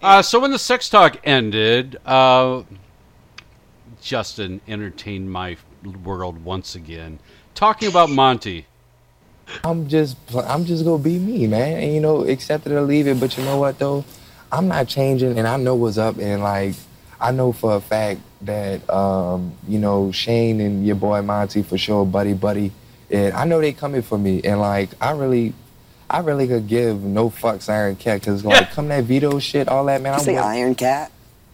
Uh, 0.00 0.22
so 0.22 0.38
when 0.38 0.52
the 0.52 0.58
sex 0.58 0.88
talk 0.88 1.16
ended, 1.24 1.96
uh, 2.06 2.62
Justin 4.00 4.60
entertained 4.68 5.32
my 5.32 5.56
world 6.04 6.44
once 6.44 6.74
again, 6.76 7.18
talking 7.54 7.88
about 7.88 8.10
Monte. 8.10 8.66
I'm 9.64 9.88
just 9.88 10.16
I'm 10.34 10.64
just 10.64 10.84
gonna 10.84 11.02
be 11.02 11.18
me, 11.18 11.46
man. 11.46 11.82
And 11.82 11.92
you 11.94 12.00
know, 12.00 12.24
accept 12.24 12.66
it 12.66 12.72
or 12.72 12.82
leave 12.82 13.06
it. 13.06 13.18
But 13.20 13.36
you 13.36 13.44
know 13.44 13.58
what 13.58 13.78
though? 13.78 14.04
I'm 14.52 14.68
not 14.68 14.88
changing 14.88 15.38
and 15.38 15.46
I 15.48 15.56
know 15.56 15.74
what's 15.74 15.98
up 15.98 16.18
and 16.18 16.42
like 16.42 16.74
I 17.20 17.30
know 17.32 17.52
for 17.52 17.76
a 17.76 17.80
fact 17.80 18.20
that 18.42 18.88
um, 18.90 19.54
you 19.66 19.78
know, 19.78 20.12
Shane 20.12 20.60
and 20.60 20.86
your 20.86 20.96
boy 20.96 21.22
Monte 21.22 21.62
for 21.62 21.78
sure, 21.78 22.04
buddy, 22.04 22.34
buddy. 22.34 22.70
And 23.10 23.32
I 23.34 23.44
know 23.44 23.60
they 23.60 23.72
coming 23.72 24.02
for 24.02 24.18
me 24.18 24.40
and 24.44 24.60
like 24.60 24.90
I 25.00 25.12
really 25.12 25.54
I 26.10 26.18
really 26.20 26.46
could 26.46 26.66
give 26.68 27.02
no 27.02 27.30
fucks 27.30 27.68
Iron 27.68 27.96
Cat 27.96 28.20
because 28.20 28.44
like 28.44 28.70
come 28.72 28.88
that 28.88 29.04
veto 29.04 29.38
shit, 29.38 29.68
all 29.68 29.84
that 29.86 30.02
man. 30.02 30.12
You 30.12 30.18
I'm 30.18 30.24
say 30.24 30.34
with- 30.34 30.44
Iron 30.44 30.74
Cat? 30.74 31.10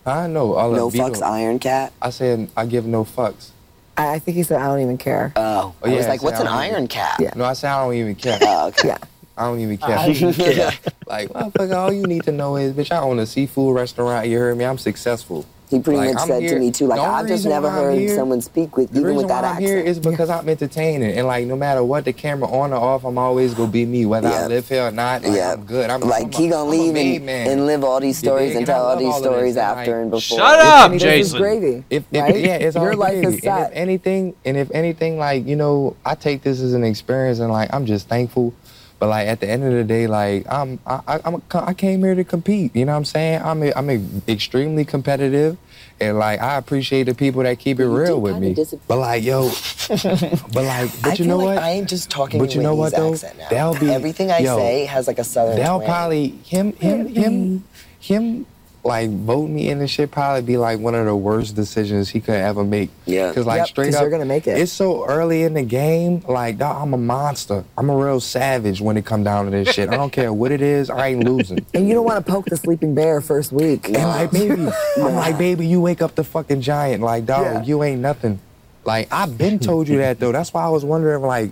I 0.07 0.27
know 0.27 0.55
all 0.55 0.73
No 0.73 0.91
that 0.91 0.97
veto. 0.97 1.11
fucks, 1.15 1.23
Iron 1.23 1.59
Cat. 1.59 1.93
I 2.03 2.11
said 2.11 2.51
I 2.57 2.67
give 2.67 2.87
no 2.87 3.05
fucks. 3.05 3.51
I 3.97 4.15
I 4.15 4.19
think 4.19 4.37
he 4.37 4.43
said, 4.43 4.61
I 4.61 4.67
don't 4.67 4.81
even 4.81 4.97
care. 4.99 5.33
Oh, 5.37 5.75
yeah. 5.85 5.91
I 5.91 5.95
was 5.97 6.09
like, 6.09 6.21
say 6.21 6.25
what's 6.25 6.39
I 6.39 6.41
an 6.41 6.47
don't 6.47 6.63
even- 6.65 6.75
Iron 6.75 6.89
Cat? 6.89 7.17
Yeah. 7.21 7.33
No, 7.37 7.45
I 7.45 7.53
said 7.53 7.71
I 7.71 7.85
don't 7.85 7.95
even 7.95 8.15
care. 8.15 8.39
Oh, 8.43 8.69
okay. 8.69 8.89
Yeah. 8.89 8.99
I 9.37 9.45
don't 9.47 9.61
even 9.61 9.79
care. 9.79 9.97
I 9.99 10.07
don't 10.07 10.17
even 10.17 10.35
care. 10.35 10.71
like, 11.07 11.29
motherfucker, 11.31 11.75
all 11.75 11.93
you 11.93 12.03
need 12.07 12.25
to 12.25 12.33
know 12.33 12.57
is, 12.57 12.73
bitch, 12.75 12.93
I 12.93 12.99
own 13.01 13.19
a 13.21 13.27
seafood 13.27 13.75
restaurant. 13.75 14.29
You 14.29 14.39
heard 14.39 14.57
me? 14.59 14.65
I'm 14.67 14.79
successful. 14.79 15.47
He 15.71 15.79
pretty 15.79 15.99
Like, 15.99 16.15
much 16.15 16.23
I'm 16.23 16.27
said 16.27 16.43
here- 16.43 16.55
to 16.55 16.59
me 16.59 16.73
too, 16.73 16.89
like 16.89 16.99
I've 16.99 17.29
just 17.29 17.47
never 17.47 17.71
heard 17.71 17.97
here- 17.97 18.17
someone 18.17 18.41
speak 18.41 18.77
with 18.77 18.91
The 18.91 18.97
even 18.99 19.05
reason 19.11 19.17
with 19.19 19.29
that 19.29 19.43
why 19.45 19.51
I'm 19.51 19.55
accent. 19.59 19.67
here 19.69 19.79
is 19.79 20.01
because 20.01 20.29
I'm 20.29 20.49
entertaining, 20.49 21.17
and 21.17 21.29
like 21.29 21.47
no 21.47 21.55
matter 21.55 21.85
what, 21.85 22.05
the 22.05 22.13
camera 22.13 22.51
on 22.51 22.73
or 22.73 22.77
off, 22.77 23.05
I'm 23.05 23.17
always 23.17 23.55
gonna 23.55 23.71
be 23.71 23.87
me, 23.87 24.05
whether 24.05 24.27
I 24.27 24.49
live 24.49 24.69
here 24.69 24.89
or 24.89 24.91
not. 24.91 25.23
Like, 25.23 25.37
Yeah. 25.37 25.53
I'm 25.53 25.63
good. 25.63 25.89
I'm 25.89 26.01
like 26.01 26.25
I'm 26.25 26.33
he 26.33 26.49
a- 26.49 26.51
gonna 26.51 26.63
I'm 26.65 26.69
a 26.69 26.71
leave 26.73 26.93
made 26.93 27.23
and, 27.23 27.51
and 27.53 27.67
live 27.67 27.85
all 27.85 28.01
these 28.01 28.19
stories 28.19 28.49
dig? 28.49 28.57
and 28.57 28.57
And 28.59 28.67
tell 28.67 28.85
all 28.85 28.97
these 28.97 29.15
all 29.15 29.21
stories 29.21 29.55
this, 29.55 29.63
and, 29.63 29.79
after 29.79 29.93
like, 29.93 30.03
and 30.03 30.11
before. 30.11 30.39
Shut 30.39 30.59
up, 30.59 30.85
And 30.91 30.95
he 30.95 30.99
does 30.99 31.09
Jason. 31.31 31.39
gravy. 31.41 31.85
If, 31.89 32.03
if 32.11 32.21
right? 32.21 32.37
yeah, 32.37 32.55
it's 32.57 32.75
all 32.75 32.83
Your 32.83 32.97
life 32.97 33.21
gravy. 33.23 33.37
is 33.37 33.43
set. 33.45 33.71
And 33.73 33.73
if 33.73 33.77
anything, 33.77 34.35
and 34.45 34.57
if 34.57 34.73
anything, 34.73 35.19
like 35.19 35.47
you 35.47 35.55
know, 35.55 35.95
I 36.05 36.17
take 36.17 36.43
this 36.43 36.61
as 36.61 36.75
an 36.75 36.83
experience, 36.83 37.39
and 37.39 37.53
like 37.53 37.73
I'm 37.73 37.87
just 37.87 38.09
thankful. 38.09 38.53
But 39.01 39.09
like 39.09 39.29
at 39.29 39.41
the 39.41 39.49
end 39.49 39.65
of 39.65 39.73
the 39.73 39.83
day, 39.83 40.07
like 40.07 40.47
I'm, 40.53 40.79
I, 40.87 41.01
I, 41.09 41.21
I'm, 41.25 41.35
a, 41.37 41.43
I 41.55 41.73
came 41.73 42.01
here 42.05 42.15
to 42.15 42.23
compete. 42.23 42.77
You 42.77 42.85
know 42.85 42.93
what 42.93 42.99
I'm 42.99 43.05
saying? 43.07 43.41
I'm, 43.43 43.63
a, 43.63 43.73
I'm 43.75 43.89
a 43.89 43.99
extremely 44.29 44.85
competitive, 44.85 45.57
and 45.99 46.19
like 46.19 46.39
I 46.41 46.57
appreciate 46.59 47.05
the 47.05 47.15
people 47.15 47.43
that 47.43 47.59
keep 47.59 47.81
it 47.81 47.85
You 47.85 47.97
real 47.97 48.21
with 48.21 48.37
me. 48.39 48.55
But 48.87 48.99
like 48.99 49.25
yo, 49.25 49.49
but 49.89 50.55
like, 50.55 51.03
but 51.03 51.07
I 51.07 51.15
you 51.15 51.25
know 51.25 51.39
like 51.39 51.47
what? 51.47 51.59
I 51.59 51.71
ain't 51.71 51.89
just 51.89 52.11
talking 52.11 52.39
But 52.39 52.55
you 52.55 52.63
know 52.63 52.75
what 52.75 52.93
though? 52.95 53.15
accent 53.15 53.39
now. 53.39 53.49
They'll 53.49 53.81
be 53.81 53.91
Everything 53.91 54.31
I 54.31 54.41
yo, 54.41 54.59
say 54.59 54.85
has 54.85 55.07
like 55.07 55.19
a 55.19 55.25
southern 55.25 55.57
They'll 55.57 55.79
twang. 55.79 55.89
probably 55.89 56.29
him 56.45 56.73
him 56.75 57.07
him 57.07 57.65
him 58.01 58.47
like 58.83 59.11
vote 59.11 59.49
me 59.51 59.69
in 59.69 59.79
and 59.81 59.91
shit 59.91 60.11
probably 60.11 60.41
be 60.41 60.57
like 60.57 60.79
one 60.81 60.95
of 60.95 61.05
the 61.05 61.15
worst 61.15 61.55
decisions 61.55 62.09
he 62.09 62.19
could 62.21 62.35
ever 62.37 62.65
make. 62.65 62.89
Yeah. 63.05 63.31
Cause 63.33 63.45
like 63.45 63.59
Yep, 63.59 63.67
straight 63.69 63.85
'cause 63.87 63.97
up, 63.97 64.01
you're 64.03 64.11
gonna 64.11 64.25
make 64.25 64.47
it. 64.47 64.57
It's 64.59 64.73
so 64.73 65.05
early 65.07 65.43
in 65.43 65.53
the 65.53 65.63
game. 65.63 66.23
Like 66.27 66.57
dawg, 66.57 66.83
I'm 66.83 66.95
a 66.95 66.99
monster. 66.99 67.63
I'm 67.77 67.91
a 67.91 67.97
real 67.97 68.21
savage 68.21 68.81
when 68.81 68.97
it 68.97 69.05
come 69.05 69.23
down 69.23 69.45
to 69.45 69.51
this 69.51 69.69
shit. 69.75 69.91
I 69.91 69.97
don't 69.97 70.11
care 70.13 70.33
what 70.33 70.51
it 70.51 70.63
is. 70.63 70.89
I 70.89 71.09
ain't 71.09 71.25
losing. 71.25 71.65
And 71.75 71.89
you 71.89 71.95
don't 71.95 72.07
want 72.07 72.25
to 72.25 72.33
poke 72.33 72.47
the 72.47 72.57
sleeping 72.57 72.95
bear 72.95 73.21
first 73.21 73.53
week. 73.53 73.85
And 73.87 73.97
like 73.99 74.31
baby, 74.31 74.67
I'm 74.97 75.15
like 75.15 75.37
baby, 75.37 75.67
you 75.67 75.81
wake 75.83 76.01
up 76.01 76.15
the 76.15 76.25
fucking 76.25 76.63
giant. 76.63 77.03
Like 77.03 77.27
dog, 77.27 77.45
Yeah. 77.45 77.63
you 77.65 77.83
ain't 77.83 78.01
nothing. 78.01 78.41
Like 78.87 79.09
I've 79.13 79.37
been 79.37 79.59
told 79.59 79.89
you 79.89 79.99
that 79.99 80.21
though. 80.21 80.33
That's 80.33 80.55
why 80.55 80.65
I 80.65 80.71
was 80.71 80.87
wondering 80.87 81.21
like, 81.21 81.51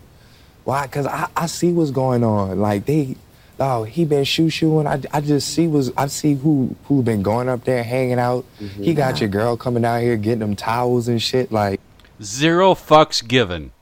why? 0.65 0.87
Cause 0.87 1.07
I, 1.07 1.29
I 1.37 1.45
see 1.47 1.73
what's 1.73 1.91
going 1.91 2.25
on. 2.25 2.59
Like 2.59 2.87
they, 2.87 3.17
oh, 3.59 3.85
he 3.85 4.05
been 4.05 4.25
shoo 4.25 4.51
shooing. 4.51 4.87
I, 4.87 5.01
I 5.13 5.21
just 5.21 5.49
see 5.55 5.67
was 5.67 5.93
I 5.97 6.07
see 6.07 6.35
who 6.35 6.77
who 6.85 7.03
been 7.03 7.23
going 7.23 7.49
up 7.49 7.65
there 7.65 7.83
hanging 7.83 8.19
out. 8.19 8.45
He 8.59 8.95
got 8.95 9.21
your 9.21 9.29
girl 9.29 9.57
coming 9.57 9.85
out 9.85 10.01
here 10.01 10.17
getting 10.17 10.41
them 10.41 10.57
towels 10.57 11.09
and 11.09 11.21
shit. 11.21 11.53
Like 11.53 11.81
Zero 12.23 12.75
fucks 12.75 13.27
given. 13.27 13.73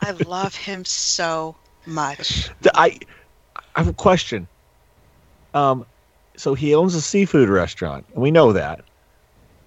I 0.00 0.10
love 0.26 0.54
him 0.54 0.84
so 0.84 1.56
much. 1.86 2.50
I 2.74 2.98
I 3.56 3.62
have 3.80 3.88
a 3.88 3.92
question. 3.92 4.48
Um, 5.54 5.86
so 6.36 6.54
he 6.54 6.74
owns 6.74 6.94
a 6.94 7.00
seafood 7.00 7.48
restaurant, 7.48 8.06
and 8.12 8.22
we 8.22 8.30
know 8.30 8.52
that. 8.52 8.84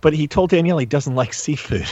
But 0.02 0.14
he 0.14 0.28
told 0.28 0.50
Danielle 0.50 0.78
he 0.78 0.86
doesn't 0.86 1.16
like 1.16 1.34
seafood. 1.34 1.88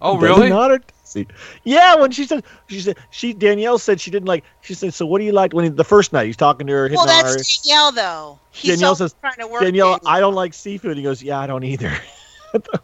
Oh, 0.00 0.14
Does 0.20 0.22
he 0.22 0.26
really? 0.26 0.48
Not 0.48 0.70
or 0.70 0.80
he? 1.14 1.26
Yeah, 1.64 1.96
when 1.96 2.10
she 2.10 2.24
said 2.24 2.44
she 2.68 2.80
said 2.80 2.98
she 3.10 3.32
Danielle 3.32 3.78
said 3.78 4.00
she 4.00 4.10
didn't 4.10 4.28
like. 4.28 4.44
She 4.60 4.74
said, 4.74 4.94
"So 4.94 5.06
what 5.06 5.18
do 5.18 5.24
you 5.24 5.32
like?" 5.32 5.52
When 5.52 5.64
he, 5.64 5.70
the 5.70 5.84
first 5.84 6.12
night 6.12 6.26
he's 6.26 6.36
talking 6.36 6.66
to 6.66 6.72
her, 6.72 6.88
Well, 6.90 7.00
on 7.00 7.08
her. 7.08 7.22
that's 7.22 7.62
Danielle, 7.62 7.92
though. 7.92 8.38
He's 8.50 8.72
Danielle 8.72 8.94
says, 8.94 9.14
trying 9.20 9.38
to 9.38 9.46
work 9.46 9.62
"Danielle. 9.62 10.00
I 10.06 10.20
don't 10.20 10.34
like 10.34 10.54
seafood." 10.54 10.96
He 10.96 11.02
goes, 11.02 11.22
"Yeah, 11.22 11.38
I 11.38 11.46
don't 11.46 11.64
either." 11.64 11.92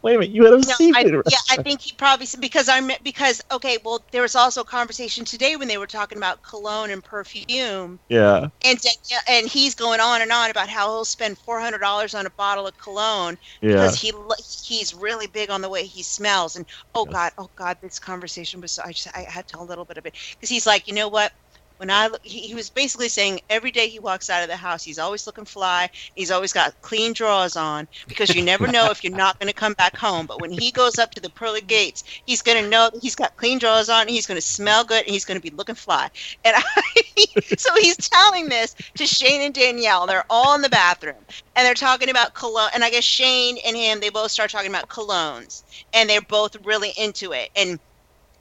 Wait 0.03 0.15
a 0.15 0.19
minute, 0.19 0.31
you 0.33 0.43
had 0.45 0.53
a 0.53 0.63
No, 0.63 0.73
seafood 0.73 0.95
I, 0.95 1.03
restaurant. 1.15 1.25
yeah, 1.25 1.37
I 1.49 1.57
think 1.57 1.81
he 1.81 1.93
probably 1.97 2.27
because 2.39 2.67
I'm 2.69 2.91
because 3.03 3.41
okay. 3.51 3.77
Well, 3.83 4.05
there 4.11 4.21
was 4.21 4.35
also 4.35 4.61
a 4.61 4.65
conversation 4.65 5.23
today 5.25 5.55
when 5.55 5.67
they 5.69 5.77
were 5.77 5.87
talking 5.87 6.17
about 6.17 6.43
cologne 6.43 6.89
and 6.91 7.03
perfume, 7.03 7.99
Yeah. 8.09 8.49
and 8.65 8.79
and 9.29 9.47
he's 9.47 9.75
going 9.75 9.99
on 10.01 10.21
and 10.21 10.31
on 10.31 10.49
about 10.51 10.69
how 10.69 10.87
he'll 10.89 11.05
spend 11.05 11.37
four 11.39 11.59
hundred 11.61 11.79
dollars 11.79 12.13
on 12.13 12.25
a 12.25 12.31
bottle 12.31 12.67
of 12.67 12.77
cologne 12.77 13.37
Yeah. 13.61 13.71
because 13.73 13.95
he 13.95 14.11
he's 14.63 14.93
really 14.93 15.27
big 15.27 15.49
on 15.49 15.61
the 15.61 15.69
way 15.69 15.85
he 15.85 16.03
smells. 16.03 16.55
And 16.57 16.65
oh 16.95 17.05
god, 17.05 17.31
oh 17.37 17.49
god, 17.55 17.77
this 17.81 17.99
conversation 17.99 18.61
was 18.61 18.73
so, 18.73 18.83
I 18.85 18.91
just 18.93 19.07
I 19.15 19.21
had 19.29 19.47
to 19.49 19.59
a 19.59 19.63
little 19.63 19.85
bit 19.85 19.97
of 19.97 20.05
it 20.05 20.15
because 20.33 20.49
he's 20.49 20.67
like, 20.67 20.87
you 20.87 20.93
know 20.93 21.09
what? 21.09 21.31
When 21.79 21.89
I 21.89 22.09
he, 22.23 22.39
he 22.41 22.55
was 22.55 22.69
basically 22.69 23.07
saying 23.07 23.39
every 23.49 23.71
day 23.71 23.87
he 23.87 23.99
walks 23.99 24.29
out 24.29 24.43
of 24.43 24.49
the 24.49 24.57
house, 24.57 24.83
he's 24.83 24.99
always 24.99 25.25
looking 25.25 25.45
fly. 25.45 25.89
He's 26.13 26.29
always 26.29 26.51
got 26.51 26.79
clean 26.81 27.13
drawers 27.13 27.55
on 27.55 27.87
because 28.05 28.35
you 28.35 28.43
never 28.43 28.67
know 28.67 28.91
if 28.91 29.01
you're 29.01 29.15
not 29.15 29.39
going 29.39 29.47
to 29.47 29.53
come 29.53 29.73
back 29.73 29.95
home. 29.95 30.25
But 30.25 30.41
when 30.41 30.51
he 30.51 30.71
goes 30.71 30.99
up 30.99 31.11
to 31.11 31.21
the 31.21 31.29
pearly 31.29 31.61
gates, 31.61 32.03
he's 32.25 32.41
going 32.41 32.61
to 32.61 32.69
know 32.69 32.89
he's 33.01 33.15
got 33.15 33.37
clean 33.37 33.59
drawers 33.59 33.87
on. 33.87 34.09
He's 34.09 34.27
going 34.27 34.35
to 34.35 34.45
smell 34.45 34.83
good, 34.83 35.05
and 35.05 35.13
he's 35.13 35.23
going 35.23 35.39
to 35.39 35.49
be 35.49 35.55
looking 35.55 35.75
fly. 35.75 36.09
And 36.43 36.57
I, 36.57 36.83
so 37.57 37.73
he's 37.75 37.95
telling 37.95 38.49
this 38.49 38.75
to 38.97 39.05
Shane 39.05 39.39
and 39.39 39.53
Danielle. 39.53 40.05
They're 40.05 40.25
all 40.29 40.55
in 40.55 40.61
the 40.61 40.69
bathroom, 40.69 41.23
and 41.55 41.65
they're 41.65 41.73
talking 41.73 42.09
about 42.09 42.33
cologne. 42.33 42.71
And 42.73 42.83
I 42.83 42.89
guess 42.89 43.05
Shane 43.05 43.57
and 43.65 43.77
him, 43.77 44.01
they 44.01 44.09
both 44.09 44.31
start 44.31 44.51
talking 44.51 44.69
about 44.69 44.89
colognes, 44.89 45.63
and 45.93 46.09
they're 46.09 46.19
both 46.21 46.57
really 46.65 46.91
into 46.97 47.31
it. 47.31 47.49
And 47.55 47.79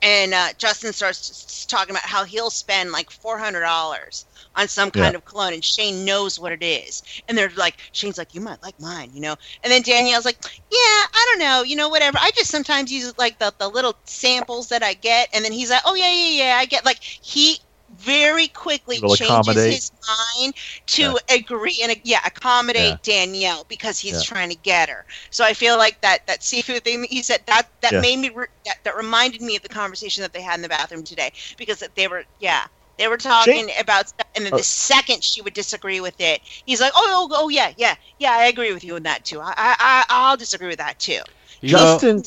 and 0.03 0.33
uh, 0.35 0.49
Justin 0.59 0.93
starts 0.93 1.67
talking 1.67 1.91
about 1.91 2.05
how 2.05 2.25
he'll 2.25 2.51
spend 2.51 2.93
like 2.93 3.11
four 3.11 3.39
hundred 3.39 3.61
dollars 3.61 4.27
on 4.55 4.69
some 4.69 4.91
kind 4.91 5.15
Yeah. 5.15 5.15
of 5.15 5.25
cologne, 5.25 5.53
and 5.55 5.65
Shane 5.65 6.05
knows 6.05 6.39
what 6.39 6.53
it 6.53 6.63
is. 6.63 7.03
And 7.29 7.37
they're 7.37 7.51
like, 7.57 7.77
Shane's 7.93 8.19
like, 8.19 8.35
you 8.35 8.41
might 8.41 8.63
like 8.63 8.75
mine, 8.79 9.11
you 9.13 9.21
know. 9.21 9.37
And 9.63 9.71
then 9.73 9.83
Danielle's 9.83 10.25
like, 10.25 10.39
yeah, 10.43 10.79
I 10.79 11.27
don't 11.31 11.41
know, 11.41 11.63
you 11.63 11.77
know, 11.77 11.89
whatever. 11.89 12.19
I 12.21 12.31
just 12.37 12.51
sometimes 12.51 12.93
use 12.93 13.13
like 13.19 13.39
the 13.39 13.53
the 13.59 13.69
little 13.69 13.95
samples 14.07 14.69
that 14.69 14.83
I 14.83 14.95
get. 14.95 15.29
And 15.35 15.45
then 15.45 15.53
he's 15.53 15.71
like, 15.71 15.83
oh 15.85 15.95
yeah, 15.95 16.13
yeah, 16.13 16.45
yeah, 16.45 16.57
I 16.57 16.67
get 16.67 16.85
like 16.85 16.99
he 17.01 17.57
very 17.99 18.47
quickly 18.49 18.99
Will 19.03 19.17
changes 19.17 19.55
his 19.57 19.91
mind 20.07 20.55
to 20.87 21.19
agree 21.29 21.81
and 21.83 21.95
yeah 22.05 22.21
accommodate 22.25 22.91
Yeah. 22.91 22.97
Danielle 23.03 23.65
because 23.69 23.99
he's 23.99 24.15
Yeah. 24.15 24.23
trying 24.23 24.51
to 24.51 24.55
get 24.57 24.89
her. 24.89 25.05
So 25.31 25.45
I 25.45 25.53
feel 25.53 25.77
like 25.77 26.01
that 26.03 26.27
that 26.29 26.43
seafood 26.45 26.85
thing 26.85 27.01
that 27.01 27.11
he 27.11 27.23
said 27.23 27.43
that 27.47 27.69
that 27.81 27.93
Yeah. 27.95 28.01
made 28.01 28.19
me 28.21 28.31
re- 28.31 28.47
that, 28.67 28.77
that 28.85 28.97
reminded 28.97 29.43
me 29.43 29.57
of 29.57 29.63
the 29.63 29.69
conversation 29.69 30.23
that 30.23 30.33
they 30.33 30.41
had 30.41 30.55
in 30.55 30.63
the 30.63 30.69
bathroom 30.69 31.03
today 31.03 31.33
because 31.57 31.83
they 31.97 32.07
were 32.09 32.25
yeah 32.39 32.67
they 32.99 33.09
were 33.09 33.17
talking 33.17 33.69
about 33.81 34.09
stuff 34.09 34.27
and 34.37 34.45
then 34.47 34.55
Oh. 34.55 34.59
the 34.59 34.63
second 34.65 35.23
she 35.25 35.43
would 35.43 35.55
disagree 35.55 36.01
with 36.01 36.21
it 36.21 36.41
he's 36.67 36.81
like 36.81 36.93
oh 36.95 37.29
oh, 37.31 37.37
oh 37.45 37.49
yeah 37.49 37.73
yeah 37.77 37.97
yeah 38.19 38.33
I 38.33 38.45
agree 38.47 38.73
with 38.73 38.85
you 38.85 38.95
on 38.95 39.03
that 39.05 39.25
too 39.25 39.41
I 39.41 39.53
I 39.57 39.77
I- 39.81 40.05
I'll 40.09 40.37
disagree 40.37 40.69
with 40.69 40.79
that 40.79 40.99
too. 41.01 41.21
You 41.61 41.71
Justin- 41.71 42.23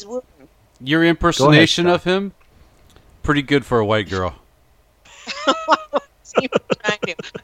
your 0.81 1.05
impersonation 1.05 1.87
of 1.87 2.03
him, 2.03 2.33
pretty 3.23 3.41
good 3.41 3.65
for 3.65 3.79
a 3.79 3.85
white 3.85 4.09
girl. 4.09 4.35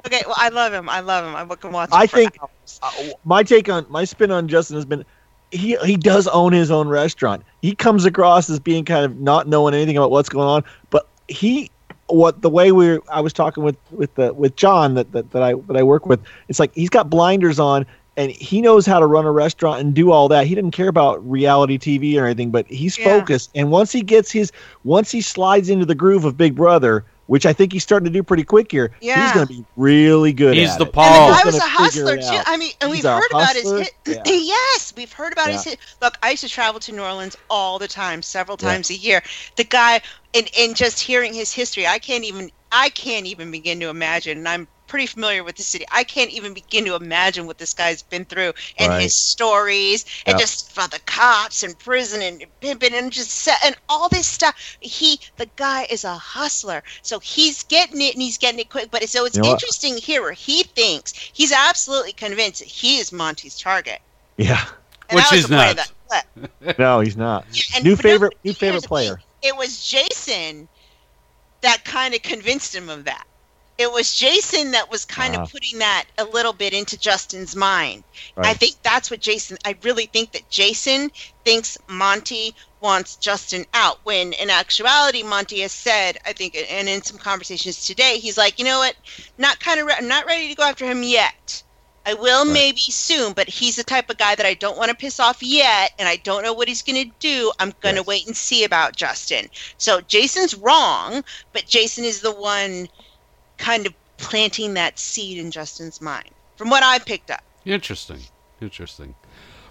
Okay, 0.05 0.21
well 0.25 0.35
I 0.37 0.49
love 0.49 0.73
him 0.73 0.89
I 0.89 1.01
love 1.01 1.25
him 1.25 1.35
I 1.35 1.55
can 1.55 1.71
watch. 1.71 1.89
I 1.91 2.07
think 2.07 2.37
uh, 2.81 2.91
my 3.23 3.43
take 3.43 3.69
on 3.69 3.85
my 3.89 4.05
spin 4.05 4.31
on 4.31 4.47
Justin 4.47 4.75
has 4.75 4.85
been 4.85 5.03
he 5.51 5.75
he 5.83 5.97
does 5.97 6.27
own 6.27 6.53
his 6.53 6.71
own 6.71 6.87
restaurant. 6.87 7.43
He 7.61 7.75
comes 7.75 8.05
across 8.05 8.49
as 8.49 8.59
being 8.59 8.85
kind 8.85 9.05
of 9.05 9.19
not 9.19 9.47
knowing 9.47 9.73
anything 9.73 9.97
about 9.97 10.11
what's 10.11 10.29
going 10.29 10.47
on, 10.47 10.63
but 10.89 11.09
he 11.27 11.71
what 12.07 12.41
the 12.41 12.49
way 12.49 12.71
we 12.71 12.99
I 13.11 13.21
was 13.21 13.33
talking 13.33 13.63
with 13.63 13.77
with 13.91 14.15
the 14.15 14.33
with 14.33 14.55
John 14.55 14.93
that, 14.95 15.11
that 15.11 15.31
that 15.31 15.43
I 15.43 15.53
that 15.67 15.77
I 15.77 15.83
work 15.83 16.05
with. 16.05 16.21
It's 16.47 16.59
like 16.59 16.73
he's 16.73 16.89
got 16.89 17.09
blinders 17.09 17.59
on 17.59 17.85
and 18.15 18.31
he 18.31 18.61
knows 18.61 18.85
how 18.85 18.99
to 18.99 19.05
run 19.05 19.25
a 19.25 19.31
restaurant 19.31 19.81
and 19.81 19.93
do 19.93 20.11
all 20.11 20.27
that. 20.29 20.47
He 20.47 20.55
didn't 20.55 20.71
care 20.71 20.87
about 20.87 21.27
reality 21.27 21.77
TV 21.77 22.19
or 22.19 22.25
anything, 22.25 22.51
but 22.51 22.65
he's 22.67 22.97
Yeah. 22.97 23.05
focused. 23.05 23.51
And 23.55 23.71
once 23.71 23.91
he 23.91 24.01
gets 24.01 24.31
his 24.31 24.51
once 24.83 25.11
he 25.11 25.21
slides 25.21 25.69
into 25.69 25.85
the 25.85 25.95
groove 25.95 26.25
of 26.25 26.37
Big 26.37 26.55
Brother, 26.55 27.05
which 27.27 27.45
I 27.45 27.53
think 27.53 27.71
he's 27.71 27.83
starting 27.83 28.05
to 28.05 28.11
do 28.11 28.23
pretty 28.23 28.43
quick 28.43 28.71
here, 28.71 28.91
Yeah. 28.99 29.23
he's 29.23 29.33
going 29.33 29.47
to 29.47 29.53
be 29.53 29.65
really 29.75 30.33
good. 30.33 30.55
He's 30.55 30.71
at 30.71 30.79
the 30.79 30.85
it. 30.85 30.93
Paul. 30.93 31.31
I 31.31 31.37
He's 31.37 31.45
was 31.45 31.55
a 31.57 31.61
hustler 31.61 32.17
too. 32.17 32.23
I 32.45 32.57
mean, 32.57 32.71
and 32.81 32.89
He's 32.89 33.03
we've 33.03 33.05
a 33.05 33.15
heard 33.17 33.31
about 33.31 33.55
his 33.55 33.71
hit. 33.71 33.93
Yeah. 34.05 34.23
Yes, 34.47 34.93
we've 34.95 35.11
heard 35.11 35.33
about 35.33 35.49
his 35.51 35.63
hit. 35.63 35.79
Look, 36.01 36.17
I 36.23 36.31
used 36.31 36.43
to 36.43 36.49
travel 36.49 36.79
to 36.81 36.91
New 36.91 37.01
Orleans 37.03 37.35
all 37.49 37.79
the 37.79 37.87
time, 37.87 38.21
several 38.21 38.57
times 38.57 38.89
a 38.89 38.95
year. 38.95 39.21
The 39.55 39.63
guy, 39.63 40.01
and 40.33 40.49
and 40.57 40.75
just 40.75 40.99
hearing 40.99 41.33
his 41.33 41.51
history, 41.53 41.85
I 41.85 41.99
can't 41.99 42.23
even 42.23 42.51
I 42.71 42.89
can't 42.89 43.25
even 43.27 43.51
begin 43.51 43.79
to 43.81 43.89
imagine. 43.89 44.37
And 44.39 44.47
I'm 44.47 44.67
pretty 44.87 45.05
familiar 45.05 45.43
with 45.43 45.55
the 45.55 45.63
city. 45.63 45.85
I 45.91 46.03
can't 46.03 46.31
even 46.31 46.53
begin 46.53 46.85
to 46.85 46.95
imagine 46.95 47.45
what 47.45 47.57
this 47.57 47.73
guy's 47.73 48.01
been 48.01 48.25
through 48.25 48.53
and 48.77 48.89
Right. 48.89 49.01
his 49.03 49.15
stories 49.15 50.05
and 50.25 50.33
Yep. 50.33 50.39
just 50.39 50.71
for 50.73 50.87
the 50.87 50.99
cops 50.99 51.63
and 51.63 51.77
prison 51.77 52.21
and 52.21 52.43
pimping 52.61 52.93
and 52.93 53.11
just 53.11 53.31
set 53.31 53.57
and 53.63 53.75
all 53.89 54.09
this 54.09 54.27
stuff. 54.27 54.55
He, 54.79 55.19
the 55.35 55.49
guy, 55.55 55.85
is 55.89 56.03
a 56.03 56.13
hustler, 56.15 56.83
so 57.01 57.19
he's 57.19 57.63
getting 57.63 58.01
it 58.01 58.13
and 58.13 58.21
he's 58.21 58.37
getting 58.37 58.59
it 58.59 58.69
quick. 58.69 58.89
But 58.89 59.07
so 59.09 59.25
it's 59.25 59.35
You 59.35 59.43
know 59.43 59.49
what? 59.49 59.55
interesting 59.61 59.97
here 59.97 60.21
where 60.21 60.31
he 60.31 60.63
thinks 60.63 61.13
he's 61.33 61.51
absolutely 61.51 62.13
convinced 62.13 62.59
that 62.59 62.67
he 62.69 62.97
is 62.97 63.11
Monte's 63.11 63.59
target. 63.59 63.99
Yeah. 64.37 64.65
And 65.09 65.19
that 65.19 65.31
was 65.31 65.47
the 65.47 65.55
point 65.55 65.69
of 65.71 65.75
that 65.77 65.91
clip. 66.07 66.77
No, 66.79 66.99
he's 67.01 67.15
not. 67.17 67.45
and 67.75 67.83
new 67.83 67.95
favorite, 67.95 68.37
new 68.43 68.53
favorite 68.53 68.83
player. 68.83 69.21
It 69.41 69.55
was 69.55 69.85
Jason 69.85 70.67
that 71.61 71.83
kind 71.85 72.13
of 72.13 72.21
convinced 72.21 72.73
him 72.73 72.89
of 72.89 73.03
that. 73.05 73.26
It 73.77 73.91
was 73.91 74.15
Jason 74.15 74.71
that 74.71 74.89
was 74.89 75.05
kind 75.05 75.35
Ah. 75.35 75.43
of 75.43 75.51
putting 75.51 75.79
that 75.79 76.05
a 76.17 76.23
little 76.25 76.53
bit 76.53 76.73
into 76.73 76.97
Justin's 76.97 77.55
mind. 77.55 78.03
I 78.37 78.53
think 78.55 78.75
that's 78.81 79.11
what 79.11 79.19
Jason. 79.19 79.57
I 79.65 79.75
really 79.83 80.07
think 80.07 80.31
that 80.31 80.49
Jason 80.49 81.11
thinks 81.45 81.77
Monte 81.87 82.55
wants 82.81 83.15
Justin 83.17 83.65
out. 83.73 83.99
When 84.03 84.33
in 84.33 84.49
actuality, 84.49 85.21
Monte 85.21 85.59
has 85.59 85.71
said, 85.71 86.17
I 86.25 86.33
think, 86.33 86.57
and 86.69 86.89
in 86.89 87.03
some 87.03 87.17
conversations 87.19 87.85
today, 87.85 88.17
he's 88.17 88.37
like, 88.37 88.57
you 88.57 88.65
know 88.65 88.79
what, 88.79 88.95
not 89.37 89.59
kind 89.59 89.79
of, 89.79 89.85
re- 89.87 89.95
I'm 89.97 90.07
not 90.07 90.25
ready 90.25 90.47
to 90.49 90.55
go 90.55 90.63
after 90.63 90.85
him 90.85 91.03
yet. 91.03 91.61
I 92.05 92.13
will 92.13 92.45
maybe 92.45 92.79
soon, 92.79 93.33
but 93.33 93.49
he's 93.49 93.75
the 93.75 93.83
type 93.83 94.09
of 94.09 94.17
guy 94.17 94.33
that 94.33 94.45
I 94.45 94.53
don't 94.53 94.77
want 94.77 94.89
to 94.89 94.95
piss 94.95 95.19
off 95.19 95.43
yet, 95.43 95.91
and 95.99 96.07
I 96.07 96.15
don't 96.15 96.41
know 96.41 96.53
what 96.53 96.69
he's 96.69 96.81
going 96.81 97.03
to 97.03 97.11
do. 97.19 97.51
I'm 97.59 97.73
going 97.81 97.95
to 97.95 98.03
wait 98.03 98.25
and 98.25 98.35
see 98.35 98.63
about 98.63 98.95
Justin. 98.95 99.49
So 99.77 99.99
Jason's 99.99 100.55
wrong, 100.55 101.21
but 101.51 101.67
Jason 101.67 102.05
is 102.05 102.21
the 102.21 102.31
one 102.31 102.87
kind 103.57 103.85
of 103.85 103.93
planting 104.17 104.73
that 104.75 104.99
seed 104.99 105.37
in 105.37 105.51
Justin's 105.51 106.01
mind, 106.01 106.29
from 106.55 106.69
what 106.69 106.83
I 106.83 106.99
picked 106.99 107.31
up. 107.31 107.43
Interesting. 107.65 108.19
Interesting. 108.61 109.15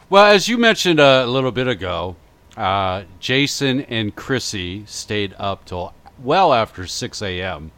Well, 0.08 0.26
as 0.26 0.48
you 0.48 0.58
mentioned 0.58 1.00
a 1.00 1.26
little 1.26 1.50
bit 1.50 1.66
ago, 1.66 2.16
uh, 2.56 3.04
Jason 3.18 3.80
and 3.82 4.14
Kryssie 4.14 4.88
stayed 4.88 5.34
up 5.38 5.64
till 5.64 5.92
well 6.22 6.52
after 6.52 6.86
6 6.86 7.22
a.m. 7.22 7.72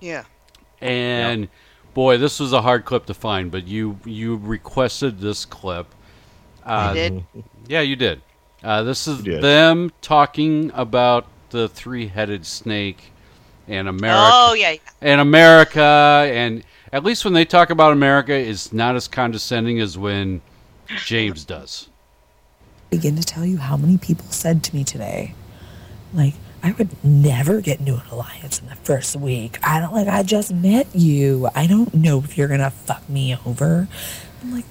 Yeah. 0.00 0.24
And 0.80 1.48
boy, 1.94 2.18
this 2.18 2.40
was 2.40 2.52
a 2.52 2.62
hard 2.62 2.84
clip 2.84 3.06
to 3.06 3.14
find, 3.14 3.50
but 3.50 3.66
you 3.66 3.98
you 4.04 4.36
requested 4.36 5.20
this 5.20 5.44
clip. 5.44 5.86
Uh, 6.66 6.90
I 6.90 6.94
did. 6.94 7.24
Yeah, 7.68 7.80
you 7.82 7.96
did. 7.96 8.20
Uh, 8.62 8.82
this 8.82 9.06
is 9.06 9.22
did. 9.22 9.42
them 9.42 9.92
talking 10.00 10.70
about 10.74 11.26
the 11.50 11.68
three-headed 11.68 12.46
snake 12.46 13.11
and 13.68 13.88
America. 13.88 14.30
Oh, 14.32 14.54
yeah, 14.54 14.72
yeah. 14.72 14.78
And 15.00 15.20
America, 15.20 15.80
and 15.80 16.64
at 16.92 17.04
least 17.04 17.24
when 17.24 17.34
they 17.34 17.44
talk 17.44 17.70
about 17.70 17.92
America, 17.92 18.32
it's 18.32 18.72
not 18.72 18.96
as 18.96 19.08
condescending 19.08 19.80
as 19.80 19.96
when 19.96 20.40
James 21.04 21.44
does. 21.44 21.88
begin 22.92 23.16
to 23.16 23.22
tell 23.22 23.46
you 23.46 23.56
how 23.56 23.74
many 23.74 23.96
people 23.96 24.26
said 24.28 24.62
to 24.62 24.76
me 24.76 24.84
today, 24.84 25.34
like, 26.12 26.34
I 26.62 26.72
would 26.72 27.02
never 27.02 27.62
get 27.62 27.80
into 27.80 27.94
an 27.94 28.02
alliance 28.10 28.60
in 28.60 28.68
the 28.68 28.76
first 28.76 29.16
week. 29.16 29.58
I 29.66 29.80
don't 29.80 29.94
like, 29.94 30.06
I 30.06 30.22
just 30.22 30.52
met 30.52 30.94
you. 30.94 31.48
I 31.54 31.66
don't 31.66 31.92
know 31.94 32.18
if 32.18 32.36
you're 32.36 32.48
going 32.48 32.60
to 32.60 32.70
fuck 32.70 33.08
me 33.08 33.36
over. 33.46 33.88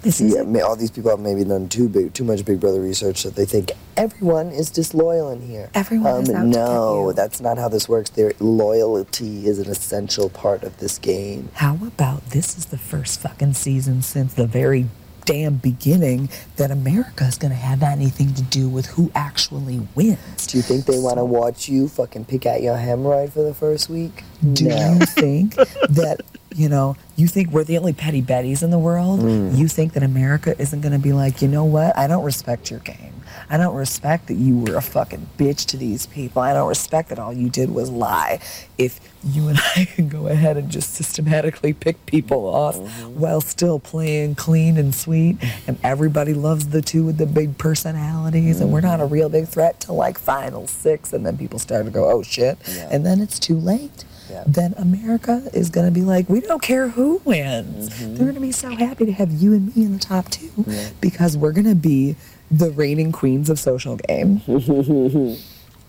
This 0.01 0.21
yeah, 0.21 0.43
may, 0.43 0.61
all 0.61 0.75
these 0.75 0.91
people 0.91 1.11
have 1.11 1.19
maybe 1.19 1.43
done 1.43 1.69
too 1.69 1.89
big, 1.89 2.13
too 2.13 2.23
much 2.23 2.45
Big 2.45 2.59
Brother 2.59 2.81
research 2.81 3.23
that 3.23 3.35
they 3.35 3.45
think 3.45 3.71
everyone 3.97 4.47
is 4.47 4.69
disloyal 4.69 5.31
in 5.31 5.41
here. 5.41 5.69
Everyone 5.73 6.13
um, 6.13 6.21
is 6.23 6.29
out 6.29 6.41
to 6.41 6.47
No, 6.47 7.11
that's 7.11 7.41
not 7.41 7.57
how 7.57 7.69
this 7.69 7.87
works. 7.87 8.09
Their 8.09 8.33
loyalty 8.39 9.47
is 9.47 9.59
an 9.59 9.69
essential 9.69 10.29
part 10.29 10.63
of 10.63 10.77
this 10.77 10.97
game. 10.97 11.49
How 11.53 11.75
about 11.75 12.25
this 12.27 12.57
is 12.57 12.67
the 12.67 12.77
first 12.77 13.19
fucking 13.21 13.53
season 13.53 14.01
since 14.01 14.33
the 14.33 14.47
very 14.47 14.87
damn 15.25 15.55
beginning 15.55 16.29
that 16.57 16.71
America 16.71 17.23
is 17.25 17.37
going 17.37 17.51
to 17.51 17.57
have 17.57 17.83
anything 17.83 18.33
to 18.33 18.41
do 18.41 18.67
with 18.67 18.85
who 18.87 19.11
actually 19.15 19.87
wins? 19.95 20.47
Do 20.47 20.57
you 20.57 20.63
think 20.63 20.85
they 20.85 20.99
want 20.99 21.17
to 21.17 21.25
watch 21.25 21.69
you 21.69 21.87
fucking 21.87 22.25
pick 22.25 22.45
out 22.45 22.61
your 22.61 22.75
hemorrhoid 22.75 23.31
for 23.31 23.43
the 23.43 23.53
first 23.53 23.89
week? 23.89 24.23
Do 24.53 24.67
no. 24.67 24.93
you 24.93 25.05
think 25.05 25.55
that, 25.89 26.21
you 26.55 26.69
know, 26.69 26.95
you 27.15 27.27
think 27.27 27.51
we're 27.51 27.63
the 27.63 27.77
only 27.77 27.93
petty 27.93 28.21
betties 28.21 28.63
in 28.63 28.71
the 28.71 28.79
world? 28.79 29.21
Mm. 29.21 29.57
You 29.57 29.67
think 29.67 29.93
that 29.93 30.03
America 30.03 30.55
isn't 30.59 30.81
going 30.81 30.93
to 30.93 30.99
be 30.99 31.13
like, 31.13 31.41
you 31.41 31.47
know 31.47 31.65
what? 31.65 31.97
I 31.97 32.07
don't 32.07 32.23
respect 32.23 32.69
your 32.69 32.79
game. 32.79 33.11
I 33.49 33.57
don't 33.57 33.75
respect 33.75 34.27
that 34.27 34.35
you 34.35 34.59
were 34.59 34.75
a 34.75 34.81
fucking 34.81 35.27
bitch 35.37 35.65
to 35.67 35.77
these 35.77 36.05
people. 36.05 36.41
I 36.41 36.53
don't 36.53 36.69
respect 36.69 37.09
that 37.09 37.19
all 37.19 37.33
you 37.33 37.49
did 37.49 37.69
was 37.69 37.89
lie. 37.89 38.39
If 38.77 38.99
you 39.23 39.49
and 39.49 39.59
I 39.75 39.85
can 39.85 40.09
go 40.09 40.27
ahead 40.27 40.57
and 40.57 40.69
just 40.69 40.93
systematically 40.93 41.73
pick 41.73 42.05
people 42.05 42.45
off 42.45 42.77
while 43.07 43.41
still 43.41 43.79
playing 43.79 44.35
clean 44.35 44.77
and 44.77 44.95
sweet, 44.95 45.37
and 45.67 45.77
everybody 45.83 46.33
loves 46.33 46.69
the 46.69 46.81
two 46.81 47.05
with 47.05 47.17
the 47.17 47.25
big 47.25 47.57
personalities, 47.57 48.61
and 48.61 48.71
we're 48.71 48.81
not 48.81 49.01
a 49.01 49.05
real 49.05 49.29
big 49.29 49.47
threat 49.47 49.79
till 49.81 49.95
like 49.95 50.17
final 50.17 50.67
six, 50.67 51.13
and 51.13 51.25
then 51.25 51.37
people 51.37 51.59
start 51.59 51.85
to 51.85 51.91
go, 51.91 52.09
oh 52.09 52.23
shit, 52.23 52.57
and 52.89 53.05
then 53.05 53.19
it's 53.21 53.37
too 53.39 53.55
late. 53.55 54.05
Then 54.47 54.73
America 54.77 55.43
is 55.53 55.69
going 55.69 55.85
to 55.85 55.91
be 55.91 56.01
like, 56.01 56.27
we 56.29 56.41
don't 56.41 56.61
care 56.61 56.89
who 56.89 57.21
wins. 57.25 57.89
They're 57.99 58.17
going 58.25 58.35
to 58.35 58.39
be 58.41 58.51
so 58.51 58.69
happy 58.71 59.05
to 59.05 59.11
have 59.11 59.31
you 59.31 59.53
and 59.53 59.75
me 59.75 59.83
in 59.85 59.93
the 59.93 59.99
top 59.99 60.29
two 60.29 60.65
because 60.99 61.37
we're 61.37 61.51
going 61.51 61.65
to 61.67 61.75
be 61.75 62.15
the 62.49 62.71
reigning 62.71 63.11
queens 63.11 63.49
of 63.49 63.59
social 63.59 63.95
game. 63.97 64.41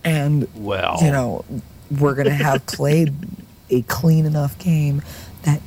and, 0.03 0.47
well, 0.55 0.97
you 1.01 1.11
know, 1.11 1.45
we're 1.99 2.15
going 2.15 2.27
to 2.27 2.33
have 2.33 2.65
played 2.67 3.13
a 3.69 3.81
clean 3.83 4.25
enough 4.25 4.57
game 4.59 5.01
that 5.43 5.61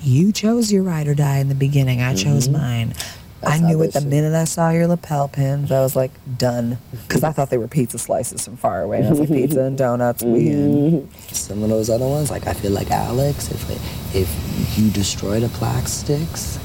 you 0.00 0.32
chose 0.32 0.70
your 0.72 0.82
ride 0.82 1.08
or 1.08 1.14
die 1.14 1.38
in 1.38 1.48
the 1.48 1.54
beginning. 1.54 2.00
I 2.02 2.14
chose 2.14 2.48
Mhm. 2.48 2.52
mine. 2.52 2.94
I 3.42 3.50
That's 3.58 3.60
knew 3.62 3.82
it 3.82 3.92
the 3.92 4.00
should. 4.00 4.08
minute 4.08 4.34
I 4.34 4.44
saw 4.44 4.70
your 4.70 4.88
lapel 4.88 5.28
pins. 5.28 5.70
I 5.70 5.80
was 5.80 5.94
like, 5.94 6.10
done. 6.38 6.78
Because 6.90 7.22
I 7.22 7.30
thought 7.32 7.50
they 7.50 7.58
were 7.58 7.68
pizza 7.68 7.98
slices 7.98 8.44
from 8.44 8.56
far 8.56 8.82
away. 8.82 8.98
And 8.98 9.06
I 9.06 9.10
was 9.10 9.20
like, 9.20 9.28
pizza 9.28 9.62
and 9.62 9.78
donuts, 9.78 10.24
we 10.24 10.48
in. 10.48 11.08
Some 11.30 11.62
of 11.62 11.68
those 11.68 11.88
other 11.88 12.06
ones, 12.06 12.30
like 12.30 12.46
I 12.48 12.52
feel 12.52 12.72
like 12.72 12.90
Alex, 12.90 13.50
if 13.50 14.14
if 14.14 14.78
you 14.78 14.90
destroy 14.90 15.38
the 15.38 15.48
plastics, 15.50 16.58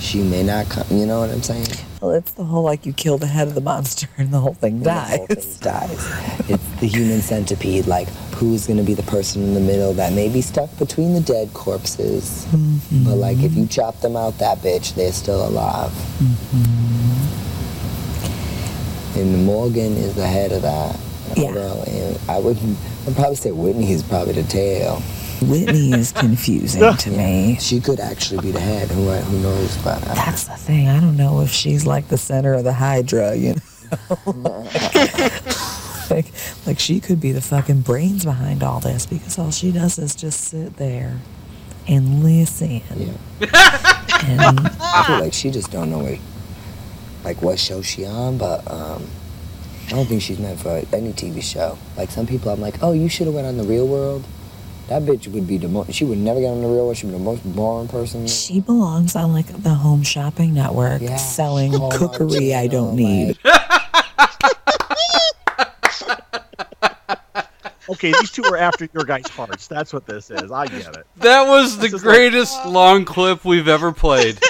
she 0.00 0.22
may 0.22 0.42
not 0.42 0.68
come. 0.68 0.86
You 0.90 1.06
know 1.06 1.20
what 1.20 1.30
I'm 1.30 1.42
saying? 1.42 1.66
Well, 2.00 2.12
it's 2.12 2.32
the 2.32 2.44
whole 2.44 2.62
like 2.62 2.86
you 2.86 2.92
kill 2.92 3.18
the 3.18 3.26
head 3.26 3.48
of 3.48 3.54
the 3.54 3.60
monster 3.60 4.08
and 4.18 4.32
the 4.32 4.40
whole 4.40 4.54
thing 4.54 4.80
The 4.82 4.92
whole 4.94 5.26
dies. 5.26 5.56
thing 5.58 5.60
dies. 5.60 6.50
It's 6.50 6.80
the 6.80 6.86
human 6.86 7.20
centipede. 7.20 7.86
Like, 7.86 8.08
who's 8.36 8.66
gonna 8.66 8.82
be 8.84 8.94
the 8.94 9.02
person 9.04 9.42
in 9.42 9.54
the 9.54 9.60
middle 9.60 9.92
that 9.94 10.12
may 10.12 10.28
be 10.28 10.40
stuck 10.40 10.76
between 10.78 11.14
the 11.14 11.20
dead 11.20 11.52
corpses? 11.54 12.46
Mm-hmm. 12.50 13.04
But 13.04 13.16
like, 13.16 13.38
if 13.38 13.54
you 13.54 13.66
chop 13.66 14.00
them 14.00 14.16
out, 14.16 14.38
that 14.38 14.58
bitch, 14.58 14.94
they're 14.94 15.12
still 15.12 15.46
alive. 15.46 15.90
Mm-hmm. 15.90 17.44
And 19.18 19.44
Morgan 19.44 19.96
is 19.96 20.14
the 20.14 20.26
head 20.26 20.52
of 20.52 20.62
that. 20.62 20.98
Yeah. 21.36 21.52
Girl, 21.52 21.82
and 21.86 22.18
I 22.30 22.38
would, 22.38 22.56
I'd 23.06 23.14
probably 23.14 23.36
say 23.36 23.50
Whitney 23.50 23.92
is 23.92 24.02
probably 24.02 24.32
the 24.34 24.44
tail. 24.44 25.02
Whitney 25.42 25.92
is 25.92 26.12
confusing 26.12 26.96
to 26.98 27.10
me. 27.10 27.56
She 27.60 27.80
could 27.80 28.00
actually 28.00 28.40
be 28.40 28.50
the 28.50 28.60
head. 28.60 28.88
Who 28.88 29.08
who 29.10 29.38
knows? 29.40 29.76
But 29.78 30.02
uh, 30.08 30.14
That's 30.14 30.44
the 30.44 30.56
thing. 30.56 30.88
I 30.88 31.00
don't 31.00 31.16
know 31.16 31.40
if 31.40 31.50
she's 31.50 31.86
like 31.86 32.08
the 32.08 32.18
center 32.18 32.54
of 32.54 32.64
the 32.64 32.72
Hydra, 32.72 33.34
you 33.36 33.54
know? 33.54 33.60
like, 36.10 36.26
like 36.66 36.78
she 36.78 37.00
could 37.00 37.20
be 37.20 37.32
the 37.32 37.40
fucking 37.40 37.80
brains 37.82 38.24
behind 38.24 38.62
all 38.62 38.80
this 38.80 39.06
because 39.06 39.38
all 39.38 39.50
she 39.50 39.72
does 39.72 39.98
is 39.98 40.14
just 40.14 40.40
sit 40.42 40.76
there 40.76 41.18
and 41.86 42.22
listen. 42.22 42.82
And 42.90 44.40
I 44.80 45.04
feel 45.06 45.20
like 45.20 45.32
she 45.32 45.50
just 45.50 45.70
don't 45.70 45.90
know 45.90 45.98
what, 46.00 46.18
like 47.24 47.40
what 47.42 47.58
show 47.58 47.82
she 47.82 48.04
on, 48.04 48.36
but 48.36 48.70
um, 48.70 49.06
I 49.86 49.90
don't 49.92 50.06
think 50.06 50.20
she's 50.22 50.38
meant 50.38 50.60
for 50.60 50.82
any 50.92 51.12
TV 51.12 51.42
show. 51.42 51.78
Like 51.96 52.10
some 52.10 52.26
people, 52.26 52.50
I'm 52.50 52.60
like, 52.60 52.82
oh, 52.82 52.92
you 52.92 53.08
should 53.08 53.26
have 53.26 53.34
went 53.34 53.46
on 53.46 53.56
the 53.56 53.64
Real 53.64 53.86
World. 53.86 54.24
That 54.88 55.02
bitch 55.02 55.28
would 55.28 55.46
be 55.46 55.58
the 55.58 55.68
most. 55.68 55.92
She 55.92 56.04
would 56.04 56.18
never 56.18 56.40
get 56.40 56.48
on 56.50 56.60
the 56.62 56.66
Real 56.66 56.84
World. 56.86 56.96
She'd 56.96 57.06
be 57.08 57.12
the 57.12 57.18
most 57.18 57.42
boring 57.54 57.88
person. 57.88 58.26
she 58.26 58.60
belongs 58.60 59.14
on 59.16 59.32
like 59.34 59.46
the 59.62 59.74
Home 59.74 60.02
Shopping 60.02 60.54
Network 60.54 61.02
selling 61.18 61.72
cookery 61.90 62.54
I 62.54 62.66
don't 62.68 62.96
need. 62.96 63.38
Okay, 67.90 68.12
these 68.20 68.30
two 68.30 68.44
are 68.44 68.58
after 68.58 68.86
your 68.92 69.04
guys' 69.04 69.28
hearts. 69.28 69.66
That's 69.66 69.94
what 69.94 70.04
this 70.04 70.30
is. 70.30 70.52
I 70.52 70.66
get 70.66 70.94
it. 70.94 71.06
That 71.16 71.48
was 71.48 71.76
the 71.78 71.84
This 71.84 71.94
is 71.94 72.02
greatest 72.02 72.66
long 72.66 73.06
clip 73.06 73.46
we've 73.46 73.68
ever 73.68 73.92
played. 73.92 74.38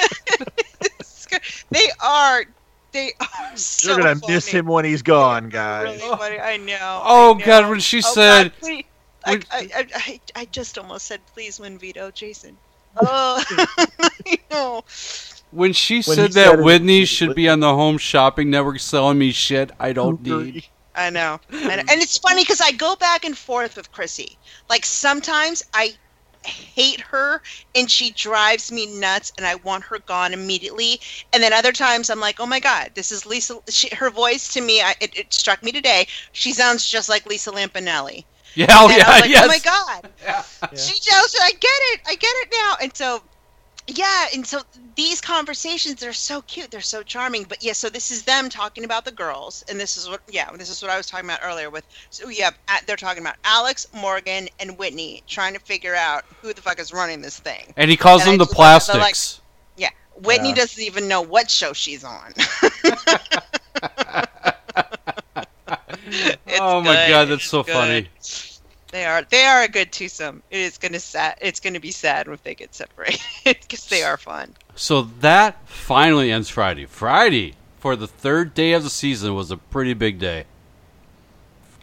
They 1.70 1.86
are. 2.02 2.44
They 2.92 3.12
are 3.20 3.56
so 3.56 3.90
You're 3.90 3.98
gonna 3.98 4.16
funny. 4.18 4.32
miss 4.34 4.46
him 4.46 4.64
when 4.66 4.86
he's 4.86 5.02
gone, 5.02 5.50
guys. 5.50 6.00
Really 6.00 6.16
funny. 6.16 6.38
I 6.40 6.56
know. 6.56 7.02
Oh, 7.04 7.34
I 7.34 7.38
know. 7.38 7.44
God, 7.44 7.68
when 7.68 7.80
she 7.80 7.98
Oh, 7.98 8.00
said- 8.00 8.42
God, 8.44 8.52
please. 8.60 8.84
I, 9.28 9.40
I, 9.50 9.68
I, 9.74 9.86
I, 9.94 10.20
I 10.36 10.44
just 10.46 10.78
almost 10.78 11.06
said, 11.06 11.20
"Please 11.34 11.60
win 11.60 11.78
veto, 11.78 12.10
Jason." 12.10 12.58
Oh, 13.00 13.44
I 14.00 14.38
know. 14.50 14.82
When 15.50 15.72
she 15.72 15.96
When 15.96 16.02
said 16.16 16.32
that 16.32 16.32
said 16.32 16.58
it- 16.58 16.64
Whitney 16.64 17.04
should 17.04 17.34
be 17.34 17.48
on 17.48 17.60
the 17.60 17.72
Home 17.74 17.98
Shopping 17.98 18.50
Network 18.50 18.80
selling 18.80 19.18
me 19.18 19.30
shit 19.30 19.70
I 19.78 19.92
don't 19.92 20.22
need. 20.22 20.64
I 20.94 21.10
know. 21.10 21.38
And, 21.52 21.80
and 21.80 21.90
it's 21.90 22.18
funny 22.18 22.42
because 22.42 22.60
I 22.60 22.72
go 22.72 22.96
back 22.96 23.24
and 23.24 23.36
forth 23.36 23.76
with 23.76 23.92
Kryssie. 23.92 24.36
Like 24.68 24.84
sometimes 24.84 25.62
I 25.74 25.90
hate 26.44 27.00
her 27.00 27.40
and 27.74 27.90
she 27.90 28.10
drives 28.12 28.72
me 28.72 28.86
nuts 28.98 29.32
and 29.36 29.46
I 29.46 29.56
want 29.56 29.84
her 29.84 29.98
gone 30.06 30.32
immediately. 30.32 31.00
And 31.32 31.42
then 31.42 31.52
other 31.52 31.72
times 31.72 32.10
I'm 32.10 32.20
like, 32.20 32.40
oh 32.40 32.46
my 32.46 32.60
God, 32.60 32.92
this 32.94 33.12
is 33.12 33.26
Lisa. 33.26 33.58
She, 33.68 33.94
her 33.94 34.10
voice 34.10 34.52
to 34.54 34.60
me, 34.60 34.80
I, 34.80 34.94
it, 35.00 35.16
it 35.16 35.32
struck 35.32 35.62
me 35.62 35.72
today. 35.72 36.06
She 36.32 36.52
sounds 36.52 36.88
just 36.88 37.08
like 37.08 37.26
Lisa 37.26 37.50
Lampanelli. 37.52 38.24
Yeah, 38.58 38.66
oh, 38.70 38.88
and 38.88 38.96
yeah, 38.98 39.04
I 39.06 39.12
was 39.12 39.20
like, 39.20 39.30
yes. 39.30 39.44
oh 39.44 39.48
my 39.48 39.58
God. 40.02 40.10
yeah. 40.22 40.42
She 40.76 40.98
just, 41.00 41.38
I 41.40 41.50
get 41.50 41.62
it. 41.62 42.00
I 42.06 42.14
get 42.16 42.32
it 42.34 42.48
now. 42.52 42.74
And 42.82 42.96
so, 42.96 43.22
yeah. 43.86 44.26
And 44.34 44.44
so 44.44 44.62
these 44.96 45.20
conversations, 45.20 46.00
they're 46.00 46.12
so 46.12 46.42
cute. 46.42 46.68
They're 46.72 46.80
so 46.80 47.04
charming. 47.04 47.44
But 47.44 47.62
yeah, 47.62 47.72
so 47.74 47.88
this 47.88 48.10
is 48.10 48.24
them 48.24 48.48
talking 48.48 48.82
about 48.82 49.04
the 49.04 49.12
girls. 49.12 49.64
And 49.70 49.78
this 49.78 49.96
is 49.96 50.08
what, 50.08 50.22
yeah, 50.28 50.50
this 50.56 50.70
is 50.70 50.82
what 50.82 50.90
I 50.90 50.96
was 50.96 51.06
talking 51.06 51.26
about 51.26 51.38
earlier 51.44 51.70
with, 51.70 51.84
so 52.10 52.28
yeah, 52.30 52.50
they're 52.88 52.96
talking 52.96 53.22
about 53.22 53.36
Alex, 53.44 53.86
Morgan, 53.94 54.48
and 54.58 54.76
Whitney 54.76 55.22
trying 55.28 55.54
to 55.54 55.60
figure 55.60 55.94
out 55.94 56.24
who 56.42 56.52
the 56.52 56.60
fuck 56.60 56.80
is 56.80 56.92
running 56.92 57.22
this 57.22 57.38
thing. 57.38 57.72
And 57.76 57.88
he 57.88 57.96
calls 57.96 58.22
And 58.26 58.32
them 58.32 58.40
I 58.40 58.44
the 58.44 58.44
just 58.46 58.58
love 58.58 58.86
that 58.86 58.92
they're 58.92 59.00
like- 59.00 59.12
plastics. 59.14 59.40
yeah. 59.76 59.90
Whitney 60.20 60.48
Yeah. 60.48 60.54
doesn't 60.56 60.82
even 60.82 61.06
know 61.06 61.20
what 61.22 61.48
show 61.48 61.72
she's 61.72 62.02
on. 62.02 62.32
oh 66.60 66.80
my 66.80 66.94
good. 66.94 67.08
god, 67.08 67.28
that's 67.28 67.42
It's 67.42 67.50
so 67.50 67.62
good. 67.62 68.08
Funny. 68.90 69.02
They 69.02 69.06
are 69.06 69.22
they 69.22 69.44
are 69.44 69.62
a 69.62 69.68
good 69.68 69.92
twosome. 69.92 70.42
It 70.50 70.60
is 70.60 70.78
gonna 70.78 71.00
sad. 71.00 71.38
It's 71.40 71.60
gonna 71.60 71.80
be 71.80 71.90
sad 71.90 72.28
if 72.28 72.42
they 72.42 72.54
get 72.54 72.74
separated 72.74 73.20
because 73.44 73.86
they 73.86 74.02
are 74.02 74.16
fun. 74.16 74.54
So 74.74 75.02
that 75.20 75.68
finally 75.68 76.30
ends 76.30 76.48
Friday. 76.48 76.86
Friday 76.86 77.54
for 77.78 77.96
the 77.96 78.06
third 78.06 78.54
day 78.54 78.72
of 78.72 78.82
the 78.82 78.90
season 78.90 79.34
was 79.34 79.50
a 79.50 79.56
pretty 79.56 79.94
big 79.94 80.18
day. 80.18 80.44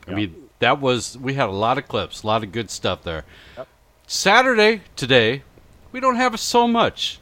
I 0.08 0.14
mean, 0.14 0.50
that 0.60 0.80
was 0.80 1.18
we 1.18 1.34
had 1.34 1.50
a 1.50 1.54
lot 1.54 1.78
of 1.78 1.88
clips, 1.88 2.24
a 2.24 2.28
lot 2.28 2.44
of 2.44 2.52
good 2.52 2.70
stuff 2.70 3.04
there. 3.04 3.26
Yep. 3.58 3.68
Saturday 4.08 4.82
today, 4.96 5.44
we 5.92 6.00
don't 6.00 6.16
have 6.16 6.40
so 6.40 6.68
much, 6.68 7.20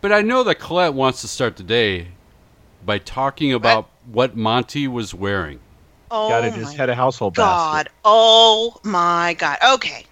but 0.00 0.12
I 0.12 0.22
know 0.22 0.44
that 0.44 0.60
Colette 0.60 0.94
wants 0.94 1.20
to 1.22 1.28
start 1.28 1.56
the 1.56 1.64
day 1.64 2.08
by 2.84 2.98
talking 2.98 3.52
about 3.52 3.90
what 4.06 4.36
Monte 4.36 4.86
was 4.88 5.12
wearing. 5.12 5.60
Oh 6.10 6.28
Got 6.28 6.44
it. 6.44 6.54
His 6.54 6.72
head 6.74 6.90
of 6.90 6.96
household 6.96 7.34
God! 7.34 7.88
Oh 8.04 8.76
my 8.82 9.34
God! 9.38 9.58
Okay. 9.74 10.04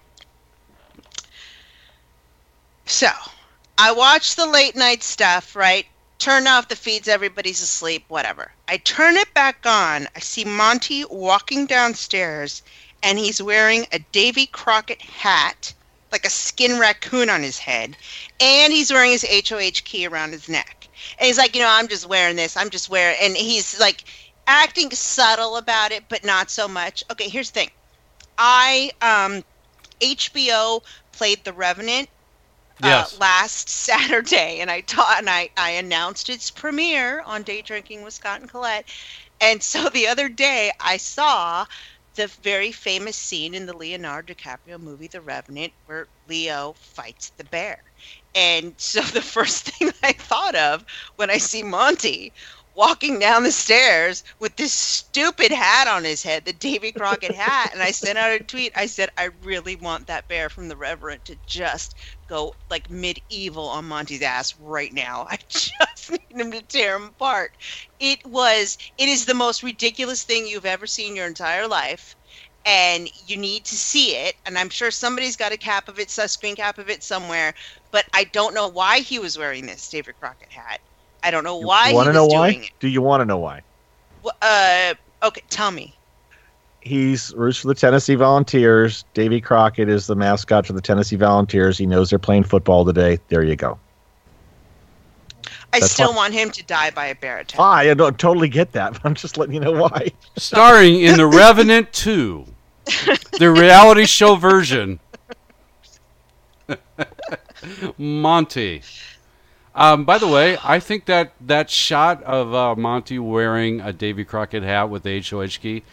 So, 2.86 3.10
I 3.77 3.93
watch 3.93 4.36
the 4.36 4.47
late 4.47 4.77
night 4.77 5.02
stuff. 5.02 5.57
Right. 5.57 5.86
Turn 6.18 6.47
off 6.47 6.68
the 6.68 6.77
feeds. 6.77 7.09
Everybody's 7.09 7.60
asleep. 7.60 8.05
Whatever. 8.09 8.52
I 8.68 8.78
turn 8.78 9.17
it 9.17 9.33
back 9.35 9.67
on. 9.67 10.07
I 10.15 10.20
see 10.20 10.44
Monte 10.44 11.05
walking 11.10 11.67
downstairs, 11.67 12.62
and 13.02 13.18
he's 13.18 13.43
wearing 13.43 13.86
a 13.93 13.99
Davy 13.99 14.47
Crockett 14.47 15.02
hat, 15.02 15.75
like 16.12 16.25
a 16.25 16.31
skin 16.31 16.78
raccoon 16.78 17.28
on 17.28 17.43
his 17.43 17.59
head, 17.59 17.97
and 18.41 18.73
he's 18.73 18.93
wearing 18.93 19.10
his 19.10 19.27
HOH 19.49 19.83
key 19.85 20.07
around 20.07 20.33
his 20.33 20.49
neck. 20.49 20.89
And 21.18 21.27
he's 21.27 21.39
like, 21.39 21.55
you 21.55 21.60
know, 21.60 21.70
I'm 21.70 21.89
just 21.89 22.09
wearing 22.09 22.36
this. 22.36 22.57
I'm 22.57 22.70
just 22.70 22.89
wearing, 22.89 23.17
and 23.20 23.36
he's 23.36 23.78
like 23.81 24.05
acting 24.49 24.91
subtle 24.93 25.57
about 25.59 25.93
it, 25.93 26.09
but 26.10 26.25
not 26.25 26.51
so 26.51 26.68
much. 26.68 27.05
Okay, 27.12 27.28
here's 27.31 27.52
the 27.52 27.60
thing. 27.60 27.70
I 28.39 28.91
um 29.02 29.43
HBO 30.01 30.83
played 31.12 31.44
The 31.44 31.52
Revenant 31.55 32.09
Yes. 32.60 32.83
uh, 32.83 33.07
last 33.18 33.68
Saturday, 33.70 34.60
and 34.60 34.70
I 34.70 34.81
taught 34.83 35.18
and 35.18 35.31
I, 35.31 35.51
I 35.57 35.70
announced 35.73 36.31
its 36.31 36.51
premiere 36.51 37.23
on 37.27 37.43
Day 37.43 37.62
Drinking 37.62 38.02
with 38.02 38.15
Scott 38.15 38.41
and 38.41 38.51
Colette. 38.51 38.89
And 39.41 39.62
so 39.62 39.89
the 39.91 40.09
other 40.09 40.28
day, 40.28 40.70
I 40.81 40.97
saw 40.99 41.67
the 42.17 42.28
very 42.43 42.73
famous 42.73 43.17
scene 43.17 43.55
in 43.55 43.67
the 43.67 43.77
Leonardo 43.77 44.35
DiCaprio 44.35 44.78
movie 44.81 45.09
The 45.09 45.20
Revenant 45.23 45.73
where 45.86 46.09
Leo 46.28 46.75
fights 46.78 47.31
the 47.39 47.44
bear. 47.44 47.78
And 48.35 48.75
so 48.78 49.01
the 49.15 49.23
first 49.23 49.70
thing 49.70 49.91
I 50.02 50.12
thought 50.12 50.55
of 50.57 50.85
when 51.17 51.31
I 51.31 51.39
see 51.39 51.62
Monte 51.62 52.33
walking 52.79 53.19
down 53.19 53.43
the 53.43 53.51
stairs 53.51 54.23
with 54.39 54.55
this 54.55 54.73
stupid 54.73 55.51
hat 55.51 55.89
on 55.89 56.05
his 56.05 56.23
head, 56.23 56.45
the 56.45 56.53
Davy 56.53 56.93
Crockett 56.93 57.35
hat, 57.35 57.71
and 57.73 57.83
I 57.83 57.91
sent 57.91 58.17
out 58.17 58.31
a 58.31 58.39
tweet. 58.39 58.71
I 58.77 58.87
said, 58.87 59.11
I 59.19 59.31
really 59.43 59.75
want 59.75 60.07
that 60.07 60.29
bear 60.29 60.49
from 60.49 60.69
the 60.69 60.77
Revenant 60.77 61.25
to 61.25 61.37
just 61.45 61.97
go 62.29 62.55
like 62.71 62.89
medieval 62.89 63.69
on 63.69 63.85
Monte's 63.85 64.23
ass 64.23 64.55
right 64.61 64.93
now. 64.93 65.27
I 65.29 65.39
just 65.49 66.13
need 66.13 66.41
him 66.41 66.53
to 66.53 66.63
tear 66.63 66.95
him 66.95 67.07
apart. 67.07 67.51
It 67.99 68.25
was, 68.25 68.79
it 68.97 69.09
is 69.09 69.27
the 69.27 69.35
most 69.35 69.65
ridiculous 69.65 70.23
thing 70.23 70.47
you've 70.47 70.65
ever 70.65 70.87
seen 70.87 71.17
your 71.17 71.27
entire 71.27 71.67
life. 71.67 72.15
And 72.65 73.09
you 73.27 73.37
need 73.37 73.65
to 73.67 73.77
see 73.77 74.15
it, 74.15 74.37
and 74.47 74.59
I'm 74.59 74.69
sure 74.69 74.91
somebody's 74.93 75.37
got 75.37 75.53
a 75.53 75.57
cap 75.57 75.89
of 75.89 75.99
it, 75.99 76.17
a 76.17 76.29
screen 76.29 76.55
cap 76.55 76.79
of 76.79 76.91
it 76.91 77.03
somewhere. 77.03 77.55
But 77.91 78.05
I 78.15 78.25
don't 78.25 78.55
know 78.55 78.69
why 78.69 79.01
he 79.01 79.19
was 79.19 79.37
wearing 79.37 79.67
this 79.67 79.89
David 79.89 80.17
Crockett 80.21 80.53
hat. 80.53 80.81
I 81.23 81.31
don't 81.31 81.45
know 81.45 81.57
why 81.57 81.89
you 81.91 81.95
want 81.95 82.07
to 82.07 82.13
know 82.13 82.27
why? 82.27 82.53
doing 82.53 82.65
it. 82.65 82.71
Do 82.81 82.89
you 82.89 83.03
want 83.03 83.21
to 83.21 83.25
know 83.25 83.39
why? 83.39 83.63
Wh- 84.25 84.29
Uh, 84.43 84.95
okay, 85.23 85.43
tell 85.51 85.71
me. 85.71 85.95
He's 86.81 87.35
roots 87.35 87.59
for 87.59 87.69
the 87.69 87.75
Tennessee 87.75 88.15
Volunteers. 88.15 89.05
Davy 89.13 89.41
Crockett 89.41 89.89
is 89.89 90.07
the 90.07 90.15
mascot 90.17 90.67
for 90.67 90.73
the 90.73 90.81
Tennessee 90.81 91.17
Volunteers. 91.17 91.77
He 91.77 91.87
knows 91.87 92.11
they're 92.11 92.19
playing 92.19 92.45
football 92.45 92.85
today. 92.85 93.19
There 93.29 93.43
you 93.43 93.57
go. 93.57 93.79
I 95.73 95.81
That's 95.81 95.93
still 95.93 96.11
why- 96.11 96.17
want 96.17 96.35
him 96.35 96.51
to 96.53 96.63
die 96.65 96.91
by 96.91 97.07
a 97.07 97.15
bear 97.15 97.39
attack. 97.39 97.61
I 97.61 97.93
don't 97.95 98.19
totally 98.19 98.49
get 98.49 98.73
that. 98.73 98.93
But 98.95 99.05
I'm 99.05 99.15
just 99.15 99.37
letting 99.37 99.55
you 99.55 99.61
know 99.61 99.73
why. 99.73 100.13
Starring 100.37 101.01
in 101.01 101.17
The 101.19 101.27
Revenant 101.43 101.93
2, 101.93 102.47
the 103.39 103.51
reality 103.51 104.07
show 104.07 104.37
version. 104.37 104.99
Monte. 107.99 108.83
Um, 109.79 110.05
by 110.05 110.19
the 110.19 110.27
way, 110.27 110.59
I 110.65 110.81
think 110.81 111.05
that 111.05 111.33
that 111.47 111.71
shot 111.71 112.21
of 112.25 112.53
uh, 112.53 112.75
Monte 112.75 113.17
wearing 113.21 113.81
a 113.81 113.93
Davy 113.93 114.25
Crockett 114.25 114.65
hat 114.65 114.91
with 114.91 115.05
the 115.05 115.21
HOH 115.23 115.61
key, 115.63 115.85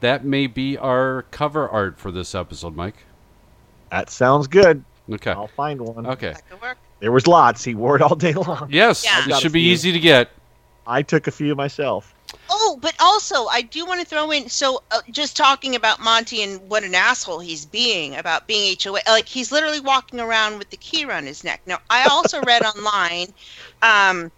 that 0.00 0.26
may 0.26 0.46
be 0.46 0.76
our 0.76 1.22
cover 1.30 1.66
art 1.66 1.98
for 1.98 2.12
this 2.12 2.34
episode, 2.34 2.76
Mike. 2.76 2.96
That 3.90 4.10
sounds 4.10 4.46
good. 4.46 4.84
Okay. 5.10 5.30
I'll 5.30 5.46
find 5.48 5.80
one. 5.80 6.06
Okay. 6.06 6.34
There 7.00 7.10
was 7.12 7.26
lots. 7.26 7.64
He 7.64 7.74
wore 7.74 7.96
it 7.96 8.02
all 8.02 8.14
day 8.14 8.34
long. 8.34 8.68
Yes, 8.70 9.04
Yeah. 9.04 9.34
it 9.36 9.40
should 9.40 9.52
be 9.52 9.62
easy 9.62 9.90
to 9.90 9.98
get. 9.98 10.28
I 10.86 11.00
took 11.00 11.26
a 11.26 11.30
few 11.30 11.54
myself. 11.54 12.14
Oh, 12.50 12.78
but 12.80 12.94
also 13.00 13.46
I 13.46 13.62
do 13.62 13.86
want 13.86 14.00
to 14.00 14.06
throw 14.06 14.30
in. 14.30 14.48
So, 14.48 14.80
uh, 14.90 15.00
just 15.10 15.36
talking 15.36 15.76
about 15.76 16.00
Monte 16.00 16.42
and 16.42 16.68
what 16.68 16.84
an 16.84 16.94
asshole 16.94 17.40
he's 17.40 17.64
being 17.66 18.16
about 18.16 18.46
being 18.48 18.76
HOA. 18.82 19.00
Like 19.08 19.28
he's 19.28 19.52
literally 19.52 19.80
walking 19.80 20.20
around 20.20 20.58
with 20.58 20.70
the 20.70 20.76
key 20.76 21.04
around 21.04 21.26
his 21.26 21.44
neck. 21.44 21.62
Now, 21.66 21.78
I 21.88 22.06
also 22.06 22.42
read 22.46 22.62
online, 22.64 23.28
um, 23.82 24.30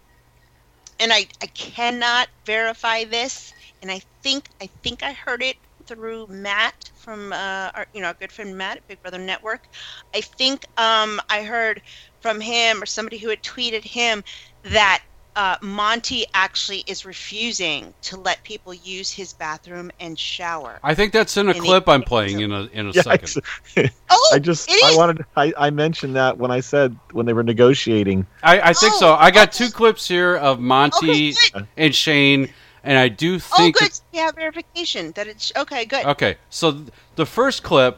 and 1.00 1.12
I 1.12 1.26
I 1.42 1.46
cannot 1.46 2.28
verify 2.46 3.04
this, 3.04 3.52
and 3.82 3.90
I 3.90 4.00
think 4.22 4.48
I 4.60 4.68
think 4.82 5.02
I 5.02 5.12
heard 5.12 5.42
it 5.42 5.56
through 5.86 6.26
Matt 6.28 6.90
from 6.94 7.32
uh, 7.32 7.70
our 7.74 7.86
you 7.92 8.00
know 8.00 8.08
our 8.08 8.14
good 8.14 8.32
friend 8.32 8.56
Matt 8.56 8.78
at 8.78 8.86
Big 8.86 9.02
Brother 9.02 9.18
Network. 9.18 9.68
I 10.14 10.20
think 10.20 10.64
um, 10.76 11.20
I 11.28 11.42
heard 11.42 11.82
from 12.20 12.40
him 12.40 12.82
or 12.82 12.86
somebody 12.86 13.18
who 13.18 13.28
had 13.30 13.42
tweeted 13.42 13.84
him 13.84 14.22
that 14.64 15.02
uh, 15.34 15.56
Monte 15.62 16.26
actually 16.34 16.84
is 16.86 17.04
refusing 17.06 17.94
to 18.02 18.16
let 18.18 18.42
people 18.44 18.74
use 18.74 19.10
his 19.10 19.32
bathroom 19.32 19.90
and 20.00 20.18
shower. 20.18 20.78
I 20.82 20.94
think 20.94 21.12
that's 21.12 21.36
in 21.36 21.46
a 21.46 21.52
And 21.52 21.62
he- 21.62 21.68
clip 21.68 21.88
I'm 21.88 22.02
playing 22.12 22.40
in 22.40 22.52
a 22.52 22.64
in 22.72 22.88
a 22.88 22.92
Yeah, 22.92 23.02
second. 23.02 23.42
Oh, 24.10 24.30
I 24.34 24.38
just 24.38 24.70
it 24.70 24.82
I 24.84 24.96
wanted 24.96 25.24
I, 25.36 25.52
I 25.56 25.70
mentioned 25.70 26.16
that 26.16 26.36
when 26.36 26.50
I 26.50 26.60
said 26.60 26.96
when 27.12 27.24
they 27.26 27.32
were 27.32 27.42
negotiating. 27.42 28.26
I, 28.42 28.60
I 28.60 28.72
think 28.74 28.92
Oh, 28.96 28.98
so. 29.00 29.14
I 29.14 29.30
got 29.30 29.52
two 29.52 29.70
clips 29.70 30.06
here 30.06 30.36
of 30.36 30.60
Monte 30.60 31.34
and 31.76 31.94
Shane, 31.94 32.50
and 32.84 32.98
I 32.98 33.08
do 33.08 33.38
think. 33.38 33.76
Oh, 33.76 33.80
good. 33.80 33.90
that- 33.92 34.00
You 34.12 34.20
have 34.20 34.34
verification 34.34 35.12
that 35.12 35.26
it's 35.28 35.50
okay. 35.56 35.84
Good. 35.86 36.04
okay, 36.04 36.36
so 36.50 36.72
th- 36.72 36.88
the 37.16 37.24
first 37.24 37.62
clip, 37.62 37.96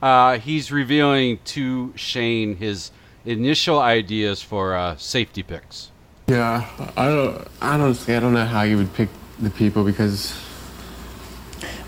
uh, 0.00 0.38
he's 0.38 0.70
revealing 0.70 1.38
to 1.46 1.92
Shane 1.96 2.56
his 2.56 2.92
initial 3.26 3.80
ideas 3.80 4.40
for 4.40 4.74
uh, 4.76 4.96
safety 4.96 5.42
picks. 5.42 5.90
Yeah, 6.30 6.64
I 6.96 7.08
don't. 7.08 7.48
I 7.60 7.74
honestly, 7.74 8.14
I 8.14 8.20
don't 8.20 8.34
know 8.34 8.44
how 8.44 8.62
you 8.62 8.76
would 8.76 8.92
pick 8.94 9.08
the 9.40 9.50
people 9.50 9.82
because. 9.84 10.32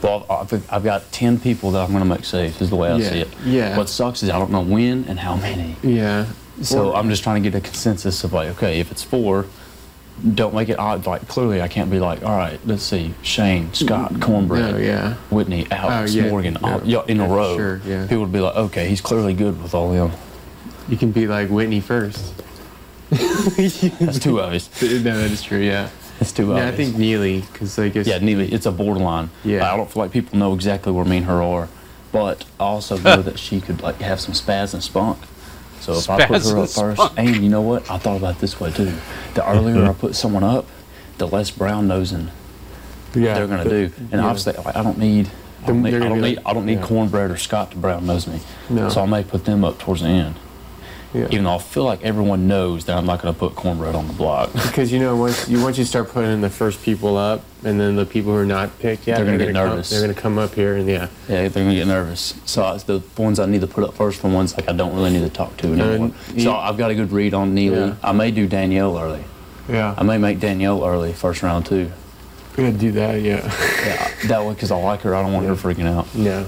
Well, 0.03 0.27
I've, 0.29 0.73
I've 0.73 0.83
got 0.83 1.13
10 1.13 1.39
people 1.39 1.71
that 1.71 1.81
I'm 1.81 1.91
going 1.93 2.03
to 2.03 2.09
make 2.09 2.25
safe, 2.25 2.61
is 2.61 2.71
the 2.71 2.77
way 2.77 2.91
I 2.91 2.97
Yeah, 2.97 3.11
see 3.11 3.21
it. 3.21 3.29
yeah. 3.45 3.77
What 3.77 3.89
sucks 3.89 4.25
is 4.25 4.31
I 4.31 4.39
don't 4.41 4.51
know 4.51 4.61
when 4.61 5.05
and 5.05 5.17
how 5.17 5.37
many. 5.37 5.77
Yeah. 5.81 6.27
So 6.61 6.89
Well- 6.89 6.97
I'm 6.97 7.09
just 7.09 7.23
trying 7.23 7.41
to 7.41 7.49
get 7.49 7.57
a 7.57 7.61
consensus 7.63 8.25
of 8.25 8.33
like, 8.33 8.49
okay, 8.57 8.81
if 8.81 8.91
it's 8.91 9.05
four, 9.05 9.47
don't 10.35 10.55
make 10.55 10.69
it 10.71 10.77
odd. 10.81 11.07
Like, 11.07 11.29
clearly 11.29 11.63
I 11.63 11.69
can't 11.69 11.89
be 11.89 12.01
like, 12.01 12.25
all 12.25 12.37
right, 12.37 12.59
let's 12.67 12.83
see, 12.83 13.15
Shane, 13.23 13.73
Scott, 13.75 14.13
mm, 14.13 14.21
Cornbread, 14.23 14.73
No, 14.73 14.77
yeah. 14.79 15.15
Whitney, 15.31 15.69
Alex, 15.71 16.13
Oh, 16.13 16.19
yeah, 16.19 16.31
Morgan, 16.31 16.59
yeah. 16.61 16.73
all, 16.75 16.81
yeah, 16.85 17.03
in 17.07 17.21
a 17.21 17.29
row. 17.29 17.57
sure, 17.57 17.81
yeah. 17.87 18.03
People 18.03 18.23
would 18.25 18.33
be 18.33 18.41
like, 18.41 18.57
okay, 18.57 18.89
he's 18.89 19.01
clearly 19.01 19.35
good 19.35 19.63
with 19.63 19.73
all 19.73 19.93
them. 19.93 20.11
You 20.89 20.97
can 20.97 21.13
be 21.13 21.29
like 21.29 21.49
Whitney 21.49 21.81
first. 21.81 22.35
That's 23.13 24.19
too 24.19 24.41
obvious. 24.41 24.83
no, 24.83 24.99
that 25.19 25.31
is 25.31 25.43
true. 25.43 25.61
Yeah. 25.61 25.91
It's 26.21 26.33
too 26.33 26.53
obvious. 26.53 26.65
Yeah, 26.65 26.69
I 26.73 26.77
think 26.77 26.97
Neeley, 26.97 27.53
because 27.53 27.79
I 27.79 27.89
guess. 27.89 28.07
Yeah, 28.07 28.19
Neeley, 28.19 28.51
it's 28.53 28.67
a 28.67 28.73
borderline. 28.73 29.31
Yeah. 29.45 29.73
I 29.73 29.77
don't 29.77 29.91
feel 29.91 30.03
like 30.03 30.13
people 30.13 30.39
know 30.39 30.55
exactly 30.55 30.93
where 30.93 31.05
me 31.05 31.19
and 31.19 31.27
her 31.27 31.43
are, 31.43 31.69
but 32.13 32.45
I 32.61 32.65
also 32.65 32.97
know 32.99 33.23
that 33.23 33.39
she 33.39 33.61
could 33.61 33.83
like 33.83 33.97
have 34.01 34.21
some 34.21 34.35
spaz 34.35 34.73
and 34.75 34.83
spunk. 34.83 35.19
So 35.81 35.95
if 35.95 36.09
I 36.09 36.27
put 36.27 36.43
Spaz 36.43 36.45
her 36.51 36.57
and 36.57 36.63
up 36.63 36.71
first, 36.71 37.03
spunk. 37.03 37.13
and 37.19 37.37
you 37.43 37.49
know 37.49 37.61
what? 37.63 37.91
I 37.91 37.99
thought 37.99 38.17
about 38.19 38.37
it 38.37 38.41
this 38.41 38.61
way 38.61 38.71
too. 38.71 38.93
The 39.35 39.49
earlier 39.49 39.85
I 39.85 39.93
put 39.93 40.15
someone 40.15 40.45
up, 40.45 40.67
the 41.19 41.27
less 41.27 41.51
brown 41.51 41.89
nosing 41.89 42.31
Yeah, 43.15 43.35
they're 43.35 43.49
gonna 43.49 43.65
but- 43.65 43.71
do. 43.71 43.91
And 43.99 44.13
yeah. 44.13 44.25
obviously, 44.25 44.53
like, 44.55 44.77
I 44.77 44.83
don't 44.83 44.99
need. 44.99 45.29
I 45.65 45.67
don't 45.67 45.83
need, 45.83 45.95
I 45.95 45.99
don't 46.01 46.21
need, 46.21 46.37
like- 46.39 46.47
I 46.47 46.53
don't 46.55 46.67
need 46.67 46.79
yeah. 46.79 46.87
cornbread 46.87 47.31
or 47.31 47.37
Scott 47.37 47.71
to 47.73 47.77
brown 47.77 48.07
nose 48.07 48.27
me. 48.27 48.41
No. 48.71 48.89
So 48.89 49.01
I 49.03 49.07
may 49.07 49.23
put 49.25 49.45
them 49.45 49.65
up 49.65 49.79
towards 49.79 50.03
the 50.03 50.09
end. 50.09 50.35
Yeah. 51.15 51.27
Even 51.31 51.45
though 51.45 51.57
I 51.57 51.59
feel 51.59 51.85
like 51.85 52.03
everyone 52.03 52.49
knows 52.49 52.87
that 52.87 52.97
I'm 52.97 53.05
not 53.05 53.21
going 53.21 53.35
to 53.35 53.39
put 53.39 53.55
cornbread 53.55 53.95
on 53.95 54.07
the 54.07 54.15
block. 54.15 54.51
Because 54.55 54.91
you 54.91 54.99
know, 54.99 55.15
once 55.15 55.47
you 55.47 55.63
once 55.63 55.77
you 55.77 55.85
start 55.85 56.09
putting 56.09 56.41
the 56.41 56.49
first 56.49 56.83
people 56.83 57.19
up, 57.19 57.45
and 57.65 57.79
then 57.79 57.97
the 57.97 58.07
people 58.07 58.33
who 58.33 58.39
are 58.39 58.47
not 58.47 58.79
picked, 58.79 59.07
yeah, 59.07 59.17
They're 59.17 59.27
gonna 59.27 59.37
get 59.39 59.45
come- 59.55 59.69
nervous. 59.69 59.91
they're 59.91 60.01
gonna 60.01 60.15
come 60.15 60.39
up 60.39 60.55
here, 60.55 60.77
and 60.77 60.89
yeah, 60.89 61.09
Yeah, 61.29 61.49
they're 61.49 61.65
gonna 61.65 61.75
get 61.75 61.87
nervous. 61.87 62.33
So 62.47 62.65
I, 62.65 62.79
the 62.79 63.03
ones 63.19 63.39
I 63.39 63.45
need 63.47 63.61
to 63.61 63.67
put 63.67 63.85
up 63.85 63.93
first, 63.95 64.23
the 64.23 64.29
ones 64.29 64.57
like 64.57 64.69
I 64.71 64.73
don't 64.73 64.95
really 64.95 65.11
need 65.11 65.21
to 65.21 65.29
talk 65.29 65.55
to 65.59 65.67
anymore. 65.67 65.87
And 66.07 66.15
you- 66.35 66.45
so 66.45 66.55
I've 66.57 66.79
got 66.79 66.91
a 66.91 66.95
good 66.95 67.13
read 67.13 67.35
on 67.35 67.55
Neeley. 67.55 67.89
Yeah. 67.89 67.95
I 68.03 68.13
may 68.13 68.31
do 68.31 68.47
Danielle 68.47 68.99
early. 68.99 69.23
yeah, 69.69 69.95
I 69.99 70.03
may 70.05 70.17
make 70.19 70.41
Danielle 70.41 70.83
early 70.85 71.13
first 71.13 71.43
round 71.43 71.67
too. 71.67 71.93
we 72.57 72.65
gotta 72.65 72.77
do 72.79 72.91
that. 72.93 73.21
Yeah, 73.21 73.45
Yeah, 73.85 74.11
that 74.29 74.45
way 74.47 74.55
because 74.55 74.71
I 74.71 74.77
like 74.77 75.03
her. 75.03 75.15
I 75.15 75.23
don't 75.23 75.35
want 75.35 75.47
her 75.47 75.55
freaking 75.57 75.87
out. 75.87 76.07
yeah, 76.15 76.45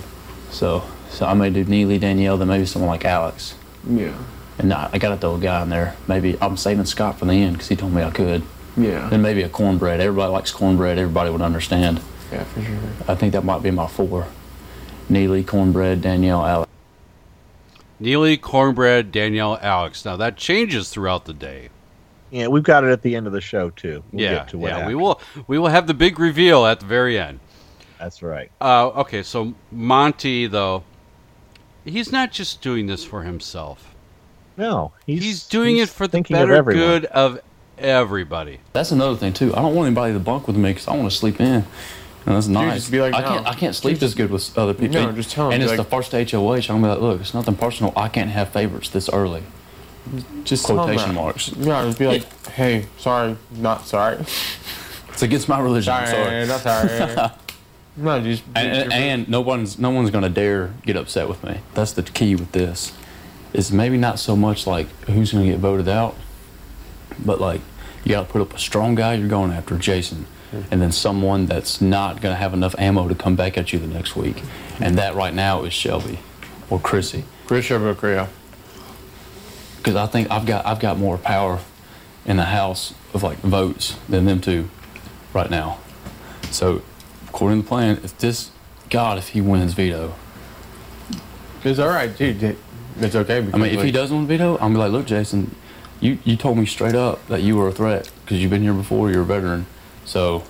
So 0.50 0.82
so 1.10 1.26
I 1.26 1.34
may 1.34 1.50
do 1.50 1.64
Neeley, 1.66 2.00
Danielle, 2.00 2.38
then 2.38 2.48
maybe 2.48 2.64
someone 2.66 2.90
like 2.90 3.04
Alex. 3.04 3.54
yeah, 3.88 4.10
And 4.58 4.72
I, 4.72 4.90
I 4.92 4.98
gotta 4.98 5.16
throw 5.16 5.34
a 5.34 5.40
guy 5.40 5.62
in 5.62 5.68
there. 5.68 5.96
Maybe 6.06 6.36
I'm 6.40 6.56
saving 6.56 6.84
Scott 6.84 7.18
for 7.18 7.24
the 7.24 7.32
end 7.32 7.54
because 7.54 7.68
he 7.68 7.76
told 7.76 7.92
me 7.92 8.02
I 8.02 8.10
could. 8.10 8.42
yeah, 8.76 9.08
Then 9.08 9.22
maybe 9.22 9.42
a 9.42 9.48
cornbread. 9.48 10.00
Everybody 10.00 10.32
likes 10.32 10.52
cornbread. 10.52 10.98
Everybody 10.98 11.30
would 11.30 11.42
understand. 11.42 12.00
yeah, 12.30 12.44
for 12.44 12.62
sure. 12.62 12.78
I 13.08 13.14
think 13.14 13.32
that 13.32 13.44
might 13.44 13.62
be 13.62 13.70
my 13.70 13.86
four. 13.86 14.26
Neeley, 15.10 15.46
cornbread, 15.46 16.00
Danielle, 16.00 16.44
Alex. 16.44 16.70
Neeley, 18.00 18.40
Cornbread, 18.40 19.12
Danielle, 19.12 19.58
Alex. 19.62 20.04
Now 20.04 20.16
that 20.16 20.36
changes 20.36 20.90
throughout 20.90 21.24
the 21.24 21.32
day. 21.32 21.68
Yeah, 22.30 22.48
we've 22.48 22.64
got 22.64 22.82
it 22.84 22.90
at 22.90 23.02
the 23.02 23.14
end 23.14 23.26
of 23.26 23.32
the 23.32 23.40
show 23.40 23.70
too. 23.70 24.02
We'll 24.10 24.22
yeah, 24.24 24.34
get 24.34 24.48
to 24.48 24.58
what 24.58 24.70
yeah. 24.70 24.86
We 24.88 24.94
will 24.94 25.20
we 25.46 25.58
will 25.58 25.68
have 25.68 25.86
the 25.86 25.94
big 25.94 26.18
reveal 26.18 26.66
at 26.66 26.80
the 26.80 26.86
very 26.86 27.18
end. 27.18 27.38
That's 27.98 28.22
right. 28.22 28.50
Uh, 28.60 28.88
okay, 28.88 29.22
so 29.22 29.54
Monte 29.70 30.48
though, 30.48 30.82
he's 31.84 32.10
not 32.10 32.32
just 32.32 32.60
doing 32.60 32.86
this 32.86 33.04
for 33.04 33.22
himself. 33.22 33.93
No, 34.56 34.92
he's, 35.06 35.22
He's 35.22 35.46
doing 35.48 35.76
he's 35.76 35.88
it 35.90 35.92
for 35.92 36.06
the 36.06 36.12
thinking 36.12 36.36
of 36.36 36.48
better 36.48 36.62
good 36.62 37.04
of 37.06 37.40
everybody. 37.78 38.60
That's 38.72 38.92
another 38.92 39.16
thing 39.16 39.32
too. 39.32 39.52
I 39.54 39.60
don't 39.62 39.74
want 39.74 39.86
anybody 39.86 40.12
to 40.12 40.20
bunk 40.20 40.46
with 40.46 40.56
me 40.56 40.70
because 40.70 40.86
I 40.88 40.96
want 40.96 41.10
to 41.10 41.16
sleep 41.16 41.40
in. 41.40 41.64
And 42.26 42.34
that's 42.36 42.46
nice. 42.46 42.74
just 42.80 42.92
be 42.92 43.00
like, 43.02 43.12
I 43.14 43.20
can't. 43.22 43.46
I 43.46 43.52
can't 43.54 43.74
sleep 43.74 43.94
Just- 43.98 44.02
as 44.04 44.14
good 44.14 44.30
with 44.30 44.56
other 44.56 44.72
people. 44.72 45.02
No, 45.02 45.12
just 45.12 45.30
tell 45.30 45.46
'em, 45.48 45.52
And 45.54 45.62
it's 45.62 45.70
like- 45.70 45.76
the 45.78 45.84
first 45.84 46.12
HOH. 46.12 46.70
I'm 46.70 46.80
gonna 46.80 46.82
be 46.82 46.88
like, 46.88 47.00
look, 47.00 47.20
it's 47.20 47.34
nothing 47.34 47.54
personal. 47.56 47.92
I 47.96 48.08
can't 48.08 48.30
have 48.30 48.48
favorites 48.48 48.88
this 48.88 49.10
early. 49.10 49.42
Just 50.44 50.64
Quotation 50.66 51.14
marks. 51.14 51.50
Yeah, 51.56 51.82
just 51.84 51.98
be 51.98 52.06
like, 52.06 52.48
hey, 52.48 52.86
sorry, 52.98 53.36
not 53.52 53.86
sorry. 53.86 54.16
It's 55.08 55.22
against 55.22 55.48
my 55.48 55.60
religion. 55.60 55.92
I'm 55.92 56.06
Sorry, 56.06 56.46
sorry. 56.46 56.46
not 56.46 56.60
sorry. 56.60 57.30
no, 57.96 58.20
just 58.20 58.42
And, 58.54 58.68
and, 58.68 58.92
and 58.92 59.28
no 59.28 59.40
one's 59.40 59.78
no 59.78 59.90
one's 59.90 60.10
gonna 60.10 60.28
dare 60.28 60.74
get 60.84 60.96
upset 60.96 61.28
with 61.28 61.42
me. 61.44 61.60
That's 61.74 61.92
the 61.92 62.02
key 62.02 62.34
with 62.34 62.52
this. 62.52 62.92
Is 63.54 63.72
maybe 63.72 63.96
not 63.96 64.18
so 64.18 64.36
much 64.36 64.66
like 64.66 64.88
who's 65.06 65.32
going 65.32 65.46
to 65.46 65.52
get 65.52 65.60
voted 65.60 65.88
out, 65.88 66.16
but 67.24 67.40
like 67.40 67.60
you 68.04 68.10
got 68.10 68.26
to 68.26 68.32
put 68.32 68.42
up 68.42 68.52
a 68.52 68.58
strong 68.58 68.94
guy. 68.94 69.14
You're 69.14 69.28
going 69.28 69.52
after 69.52 69.78
Jason, 69.78 70.26
hmm. 70.50 70.62
and 70.70 70.82
then 70.82 70.92
someone 70.92 71.46
that's 71.46 71.80
not 71.80 72.20
going 72.20 72.34
to 72.34 72.38
have 72.38 72.52
enough 72.52 72.74
ammo 72.78 73.08
to 73.08 73.14
come 73.14 73.36
back 73.36 73.56
at 73.56 73.72
you 73.72 73.78
the 73.78 73.86
next 73.86 74.16
week, 74.16 74.42
and 74.80 74.98
that 74.98 75.14
right 75.14 75.32
now 75.32 75.62
is 75.62 75.72
Shelby 75.72 76.18
or 76.68 76.78
Kryssie. 76.80 77.22
Chris 77.46 77.64
Shelby 77.66 77.86
or 77.86 77.94
Creo. 77.94 78.28
Because 79.76 79.96
I 79.96 80.06
think 80.06 80.30
I've 80.30 80.46
got 80.46 80.66
I've 80.66 80.80
got 80.80 80.98
more 80.98 81.16
power 81.16 81.60
in 82.26 82.36
the 82.36 82.46
House 82.46 82.94
of 83.12 83.22
like 83.22 83.38
votes 83.38 83.96
than 84.08 84.24
them 84.24 84.40
two 84.40 84.68
right 85.32 85.50
now. 85.50 85.78
So 86.50 86.82
according 87.28 87.58
to 87.58 87.62
the 87.62 87.68
plan, 87.68 88.00
if 88.02 88.16
this 88.18 88.50
God, 88.90 89.18
if 89.18 89.30
he 89.30 89.40
wins 89.40 89.74
veto, 89.74 90.14
It's 91.62 91.78
all 91.78 91.88
right, 91.88 92.16
dude. 92.16 92.56
It's 93.00 93.14
okay. 93.14 93.38
I 93.38 93.40
mean, 93.40 93.64
if 93.66 93.70
he 93.72 93.76
like- 93.84 93.92
does 93.92 94.10
win 94.10 94.26
veto, 94.26 94.54
I'm 94.54 94.72
gonna 94.72 94.74
be 94.74 94.78
like, 94.78 94.92
look, 94.92 95.06
Jason, 95.06 95.54
you, 96.00 96.18
you 96.24 96.36
told 96.36 96.58
me 96.58 96.66
straight 96.66 96.94
up 96.94 97.26
that 97.28 97.42
you 97.42 97.56
were 97.56 97.68
a 97.68 97.72
threat 97.72 98.10
because 98.24 98.40
you've 98.40 98.50
been 98.50 98.62
here 98.62 98.74
before, 98.74 99.10
you're 99.10 99.22
a 99.22 99.24
veteran. 99.24 99.66
So, 100.04 100.44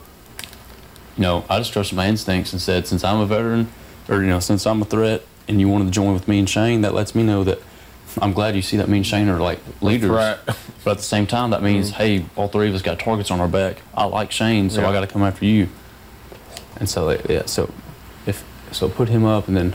you 1.16 1.22
know, 1.22 1.44
I 1.48 1.58
just 1.58 1.72
trusted 1.72 1.96
my 1.96 2.06
instincts 2.08 2.52
and 2.52 2.60
said, 2.60 2.86
since 2.86 3.04
I'm 3.04 3.20
a 3.20 3.26
veteran, 3.26 3.68
or 4.08 4.20
you 4.20 4.28
know, 4.28 4.40
since 4.40 4.66
I'm 4.66 4.82
a 4.82 4.84
threat, 4.84 5.22
and 5.46 5.60
you 5.60 5.68
wanted 5.68 5.84
to 5.86 5.90
join 5.90 6.12
with 6.14 6.26
me 6.26 6.38
and 6.38 6.48
Shane, 6.48 6.80
that 6.80 6.94
lets 6.94 7.14
me 7.14 7.22
know 7.22 7.44
that 7.44 7.58
I'm 8.20 8.32
glad 8.32 8.56
you 8.56 8.62
see 8.62 8.76
that 8.78 8.88
me 8.88 8.98
and 8.98 9.06
Shane 9.06 9.28
are 9.28 9.38
like 9.40 9.60
leaders. 9.80 10.10
threat. 10.10 10.40
But 10.84 10.92
at 10.92 10.96
the 10.98 11.02
same 11.02 11.26
time, 11.26 11.50
that 11.50 11.62
means, 11.62 11.92
mm-hmm. 11.92 12.02
hey, 12.02 12.26
all 12.36 12.48
three 12.48 12.68
of 12.68 12.74
us 12.74 12.82
got 12.82 12.98
targets 12.98 13.30
on 13.30 13.40
our 13.40 13.48
back. 13.48 13.78
I 13.94 14.04
like 14.04 14.30
Shane, 14.30 14.68
so 14.70 14.80
Yeah. 14.82 14.90
I 14.90 14.92
got 14.92 15.00
to 15.00 15.06
come 15.06 15.22
after 15.22 15.46
you. 15.46 15.68
And 16.76 16.88
so, 16.88 17.10
yeah, 17.28 17.46
so 17.46 17.72
if 18.26 18.44
so, 18.72 18.88
put 18.88 19.08
him 19.08 19.24
up, 19.24 19.48
and 19.48 19.56
then 19.56 19.74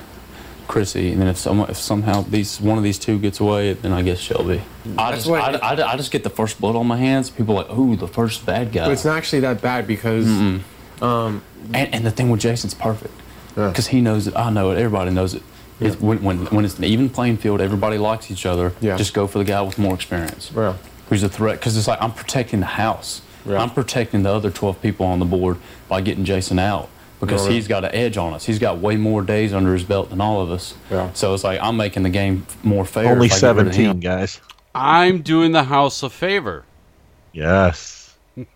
Kryssie, 0.69 1.11
and 1.11 1.19
then 1.19 1.27
if 1.27 1.38
some 1.38 1.59
if 1.61 1.77
somehow 1.77 2.22
these 2.22 2.61
one 2.61 2.77
of 2.77 2.83
these 2.83 2.99
two 2.99 3.17
gets 3.19 3.39
away, 3.39 3.73
then 3.73 3.91
I 3.91 4.01
guess 4.03 4.19
Shelby. 4.19 4.61
I 4.98 5.11
That's 5.11 5.17
just 5.17 5.27
what- 5.30 5.64
I, 5.64 5.73
I, 5.75 5.93
I 5.93 5.98
just 5.98 6.11
get 6.11 6.23
the 6.23 6.30
first 6.30 6.61
blood 6.61 6.75
on 6.75 6.85
my 6.88 6.98
hands. 6.98 7.30
People 7.31 7.57
are 7.57 7.64
like, 7.64 7.77
ooh, 7.77 7.95
the 7.95 8.07
first 8.07 8.45
bad 8.45 8.72
guy. 8.72 8.85
But 8.85 8.91
it's 8.91 9.03
not 9.06 9.17
actually 9.17 9.39
that 9.41 9.61
bad 9.61 9.88
because. 9.88 10.27
Um, 10.27 11.41
and, 11.73 11.93
and 11.93 12.06
the 12.06 12.11
thing 12.11 12.30
with 12.30 12.41
Jason's 12.41 12.73
perfect 12.73 13.14
because 13.56 13.88
he 13.88 13.99
knows 14.01 14.27
it. 14.27 14.35
I 14.35 14.49
know 14.51 14.72
it. 14.72 14.77
Everybody 14.77 15.11
knows 15.11 15.33
it. 15.33 15.43
It's 15.80 15.99
when, 15.99 16.22
when, 16.23 16.45
when 16.48 16.65
it's 16.65 16.77
an 16.77 16.83
even 16.83 17.09
playing 17.09 17.38
field, 17.38 17.61
everybody 17.61 17.98
likes 17.98 18.30
each 18.30 18.45
other. 18.45 18.73
Yeah. 18.81 18.98
Just 18.98 19.14
go 19.14 19.27
for 19.27 19.38
the 19.39 19.45
guy 19.45 19.61
with 19.61 19.77
more 19.80 19.93
experience. 19.95 20.51
Yeah. 20.56 20.75
Who's 21.09 21.23
a 21.23 21.30
threat? 21.30 21.57
Because 21.59 21.77
it's 21.77 21.88
like 21.88 22.01
I'm 22.01 22.11
protecting 22.11 22.59
the 22.59 22.65
house. 22.67 23.22
I'm 23.49 23.69
protecting 23.72 24.22
the 24.23 24.30
other 24.31 24.51
12 24.51 24.81
people 24.81 25.06
on 25.07 25.17
the 25.19 25.25
board 25.25 25.57
by 25.88 26.01
getting 26.01 26.23
Jason 26.25 26.59
out 26.59 26.89
because 27.19 27.45
Yeah. 27.48 27.53
he's 27.53 27.67
got 27.67 27.83
an 27.85 27.93
edge 27.93 28.17
on 28.17 28.33
us. 28.33 28.45
He's 28.45 28.59
got 28.59 28.77
way 28.80 28.95
more 28.98 29.22
days 29.22 29.53
under 29.53 29.73
his 29.73 29.83
belt 29.83 30.09
than 30.09 30.22
all 30.22 30.41
of 30.41 30.51
us. 30.51 30.73
Yeah. 30.89 31.11
So 31.14 31.33
it's 31.33 31.43
like 31.43 31.59
I'm 31.61 31.77
making 31.77 32.03
the 32.03 32.09
game 32.09 32.45
more 32.64 32.85
fair. 32.85 33.11
Only 33.11 33.27
if 33.27 33.33
I 33.33 33.39
get 33.39 33.56
rid 33.56 33.67
of 33.67 33.73
17, 33.73 33.99
guys. 33.99 34.39
I'm 34.75 35.22
doing 35.22 35.51
the 35.51 35.64
house 35.64 36.03
a 36.03 36.09
favor. 36.09 36.64
Yes. 37.33 38.15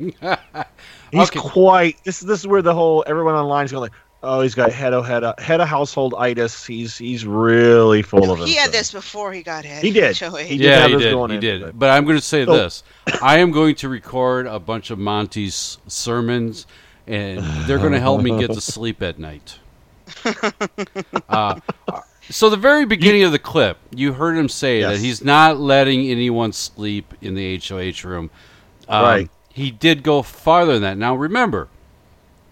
He's 1.11 1.29
quite. 1.29 1.97
This 2.03 2.19
this 2.21 2.39
is 2.39 2.47
where 2.47 2.61
the 2.61 2.73
whole 2.73 3.03
everyone 3.07 3.35
online 3.35 3.65
is 3.65 3.71
going 3.71 3.81
like, 3.81 3.91
oh, 4.23 4.41
he's 4.41 4.55
got 4.55 4.71
head 4.71 4.93
of 4.93 5.05
head 5.05 5.23
of 5.23 5.37
head 5.39 5.61
of 5.61 5.67
household 5.67 6.15
itis. 6.17 6.65
He's 6.65 6.97
he's 6.97 7.25
really 7.25 8.01
full 8.01 8.31
of 8.31 8.39
it. 8.41 8.47
He 8.47 8.55
had 8.55 8.71
this 8.71 8.91
before 8.91 9.31
he 9.33 9.43
got 9.43 9.63
head. 9.65 9.83
He 9.83 9.91
did. 9.91 10.17
HOH. 10.17 10.37
He 10.37 10.57
did 10.57 10.65
yeah, 10.65 10.79
have 10.79 10.89
he 10.89 10.95
this 10.95 11.03
did. 11.05 11.11
going 11.11 11.29
He 11.31 11.35
in, 11.35 11.41
did. 11.41 11.61
but- 11.61 11.79
But 11.79 11.89
I'm 11.91 12.05
going 12.05 12.17
to 12.17 12.21
say 12.23 12.45
So- 12.45 12.53
this: 12.57 12.83
I 13.21 13.39
am 13.39 13.51
going 13.51 13.75
to 13.75 13.89
record 13.89 14.47
a 14.47 14.59
bunch 14.59 14.89
of 14.89 14.97
Monte's 14.97 15.77
sermons, 15.87 16.65
and 17.07 17.39
they're 17.67 17.77
going 17.79 17.91
to 17.93 17.99
help 17.99 18.21
me 18.21 18.37
get 18.39 18.51
to 18.53 18.61
sleep 18.75 19.01
at 19.01 19.19
night. 19.19 19.59
Uh, 21.29 21.59
so 22.29 22.49
the 22.49 22.57
very 22.57 22.85
beginning 22.85 23.23
of 23.23 23.31
the 23.31 23.39
clip, 23.39 23.77
you 23.91 24.13
heard 24.13 24.37
him 24.37 24.49
say 24.49 24.79
Yes. 24.79 24.93
that 24.97 24.99
he's 25.05 25.23
not 25.23 25.59
letting 25.59 26.07
anyone 26.09 26.53
sleep 26.53 27.13
in 27.21 27.35
the 27.35 27.57
HOH 27.59 28.07
room. 28.07 28.29
Um, 28.87 29.03
Right. 29.03 29.29
He 29.49 29.69
did 29.71 30.01
go 30.03 30.23
farther 30.23 30.73
than 30.73 30.81
that. 30.83 30.97
Now 30.97 31.15
remember, 31.15 31.67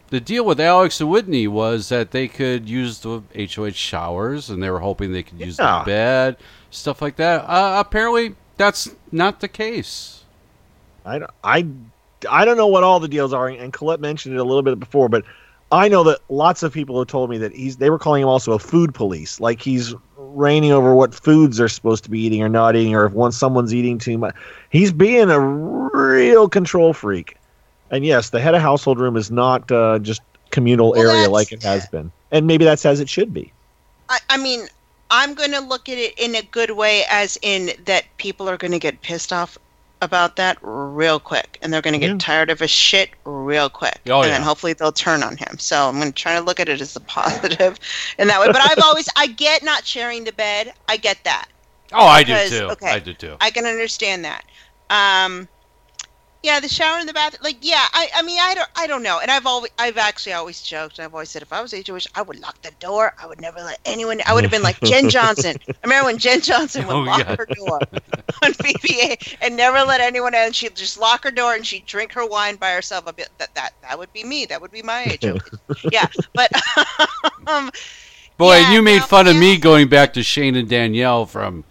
the 0.09 0.19
deal 0.19 0.45
with 0.45 0.59
Alex 0.59 0.99
and 1.01 1.09
Whitney 1.09 1.47
was 1.47 1.89
that 1.89 2.11
they 2.11 2.27
could 2.27 2.69
use 2.69 2.99
the 2.99 3.23
HOH 3.35 3.71
showers, 3.71 4.49
and 4.49 4.61
they 4.61 4.69
were 4.69 4.81
hoping 4.81 5.11
they 5.13 5.23
could 5.23 5.39
use 5.39 5.57
Yeah. 5.57 5.79
the 5.79 5.85
bed, 5.85 6.37
stuff 6.69 7.01
like 7.01 7.15
that. 7.15 7.41
Uh, 7.47 7.77
apparently, 7.79 8.35
that's 8.57 8.89
not 9.11 9.39
the 9.39 9.47
case. 9.47 10.23
I, 11.05 11.19
don't- 11.19 11.31
I, 11.43 11.65
I 12.29 12.45
don't 12.45 12.57
know 12.57 12.67
what 12.67 12.83
all 12.83 12.99
the 12.99 13.07
deals 13.07 13.33
are, 13.33 13.47
and 13.47 13.71
Colette 13.71 13.99
mentioned 13.99 14.35
it 14.35 14.39
a 14.39 14.43
little 14.43 14.63
bit 14.63 14.79
before, 14.79 15.09
but 15.09 15.23
I 15.71 15.87
know 15.87 16.03
that 16.03 16.19
lots 16.29 16.63
of 16.63 16.73
people 16.73 16.99
have 16.99 17.07
told 17.07 17.29
me 17.29 17.37
that 17.37 17.53
he's. 17.53 17.77
They 17.77 17.89
were 17.89 17.99
calling 17.99 18.23
him 18.23 18.27
also 18.27 18.51
a 18.53 18.59
food 18.59 18.93
police, 18.93 19.39
like 19.39 19.61
he's 19.61 19.93
reigning 20.17 20.71
over 20.71 20.93
what 20.93 21.13
foods 21.13 21.57
they're 21.57 21.69
supposed 21.69 22.03
to 22.03 22.09
be 22.09 22.19
eating 22.19 22.41
or 22.41 22.49
not 22.49 22.75
eating, 22.75 22.93
or 22.93 23.05
if 23.05 23.13
once 23.13 23.37
someone's 23.37 23.73
eating 23.73 23.97
too 23.97 24.17
much, 24.17 24.35
he's 24.69 24.91
being 24.91 25.29
a 25.29 25.39
real 25.39 26.49
control 26.49 26.93
freak. 26.93 27.37
And 27.89 28.05
yes, 28.05 28.29
the 28.29 28.39
head 28.39 28.55
of 28.55 28.61
household 28.61 28.99
room 28.99 29.15
is 29.15 29.31
not 29.31 29.71
uh, 29.71 29.99
just 29.99 30.21
communal 30.49 30.95
area 30.95 31.29
like 31.29 31.51
it 31.51 31.63
has 31.63 31.85
been, 31.87 32.11
and 32.31 32.47
maybe 32.47 32.65
that's 32.65 32.85
as 32.85 32.99
it 32.99 33.09
should 33.09 33.33
be. 33.33 33.51
I, 34.09 34.19
I 34.29 34.37
mean, 34.37 34.67
I'm 35.09 35.33
going 35.33 35.51
to 35.51 35.61
look 35.61 35.87
at 35.87 35.97
it 35.97 36.17
in 36.17 36.35
a 36.35 36.41
good 36.41 36.71
way, 36.71 37.03
as 37.09 37.37
in 37.41 37.71
that 37.85 38.05
people 38.17 38.49
are 38.49 38.57
going 38.57 38.71
to 38.71 38.79
get 38.79 39.01
pissed 39.01 39.31
off 39.31 39.57
about 40.01 40.35
that 40.37 40.57
real 40.61 41.19
quick, 41.19 41.57
and 41.61 41.71
they're 41.71 41.81
going 41.81 41.93
to 41.93 41.99
get 41.99 42.19
tired 42.19 42.49
of 42.49 42.59
his 42.59 42.71
shit 42.71 43.11
real 43.23 43.69
quick, 43.69 43.99
Oh, 44.09 44.21
and 44.21 44.31
then 44.31 44.41
hopefully 44.41 44.73
they'll 44.73 44.91
turn 44.91 45.23
on 45.23 45.37
him. 45.37 45.57
So 45.59 45.87
I'm 45.87 45.99
going 45.99 46.11
to 46.11 46.13
try 46.13 46.35
to 46.35 46.41
look 46.41 46.59
at 46.59 46.67
it 46.69 46.81
as 46.81 46.95
a 46.95 46.99
positive 47.01 47.77
in 48.17 48.27
that 48.27 48.39
way. 48.39 48.47
But 48.47 48.61
I've 48.61 48.83
always, 48.83 49.07
I 49.15 49.27
get 49.27 49.63
not 49.63 49.85
sharing 49.85 50.23
the 50.23 50.33
bed. 50.33 50.73
I 50.89 50.97
get 50.97 51.23
that. 51.23 51.47
Oh, 51.93 52.05
I 52.05 52.23
do 52.23 52.35
too. 52.47 52.65
Okay, 52.71 52.87
I 52.87 52.99
do 52.99 53.13
too. 53.13 53.35
I 53.41 53.51
can 53.51 53.65
understand 53.65 54.25
that. 54.25 54.43
Um, 54.89 55.47
yeah, 56.43 56.59
the 56.59 56.67
shower 56.67 56.97
in 56.99 57.05
the 57.05 57.13
bathroom. 57.13 57.41
Like, 57.43 57.57
yeah, 57.61 57.85
I, 57.93 58.09
I 58.15 58.21
mean, 58.23 58.39
I 58.41 58.55
don't, 58.55 58.69
I 58.75 58.87
don't 58.87 59.03
know. 59.03 59.19
And 59.19 59.29
I've 59.29 59.45
always, 59.45 59.71
I've 59.77 59.97
actually 59.97 60.33
always 60.33 60.61
joked. 60.61 60.97
and 60.97 61.05
I've 61.05 61.13
always 61.13 61.29
said, 61.29 61.41
if 61.43 61.53
I 61.53 61.61
was 61.61 61.71
a 61.73 61.83
Jewish, 61.83 62.07
I 62.15 62.23
would 62.23 62.39
lock 62.39 62.59
the 62.63 62.71
door. 62.79 63.13
I 63.21 63.27
would 63.27 63.39
never 63.39 63.59
let 63.59 63.79
anyone. 63.85 64.21
I 64.25 64.33
would 64.33 64.43
have 64.43 64.49
been 64.51 64.63
like 64.63 64.79
Jen 64.81 65.09
Johnson. 65.09 65.55
I 65.69 65.73
remember 65.83 66.05
when 66.07 66.17
Jen 66.17 66.41
Johnson 66.41 66.87
would 66.87 66.95
Oh, 66.95 66.99
lock 67.01 67.19
yeah. 67.19 67.35
her 67.35 67.45
door 67.45 67.79
on 68.43 68.53
BBA 68.53 69.37
and 69.41 69.55
never 69.55 69.81
let 69.83 70.01
anyone 70.01 70.33
in. 70.33 70.51
She'd 70.51 70.75
just 70.75 70.97
lock 70.99 71.23
her 71.25 71.31
door 71.31 71.53
and 71.53 71.65
she'd 71.65 71.85
drink 71.85 72.11
her 72.13 72.25
wine 72.25 72.55
by 72.55 72.71
herself. 72.71 73.05
A 73.07 73.13
bit 73.13 73.29
that 73.37 73.53
that 73.55 73.73
that 73.83 73.99
would 73.99 74.11
be 74.11 74.23
me. 74.23 74.45
That 74.45 74.61
would 74.61 74.71
be 74.71 74.81
my 74.81 75.03
age. 75.03 75.23
yeah, 75.91 76.07
but 76.33 76.51
um, 77.47 77.69
Boy, 78.37 78.53
and 78.55 78.73
you 78.73 78.81
made 78.81 79.03
fun 79.03 79.27
of 79.27 79.35
me 79.35 79.57
going 79.57 79.87
back 79.89 80.13
to 80.13 80.23
Shane 80.23 80.55
and 80.55 80.67
Danielle 80.67 81.27
from 81.27 81.63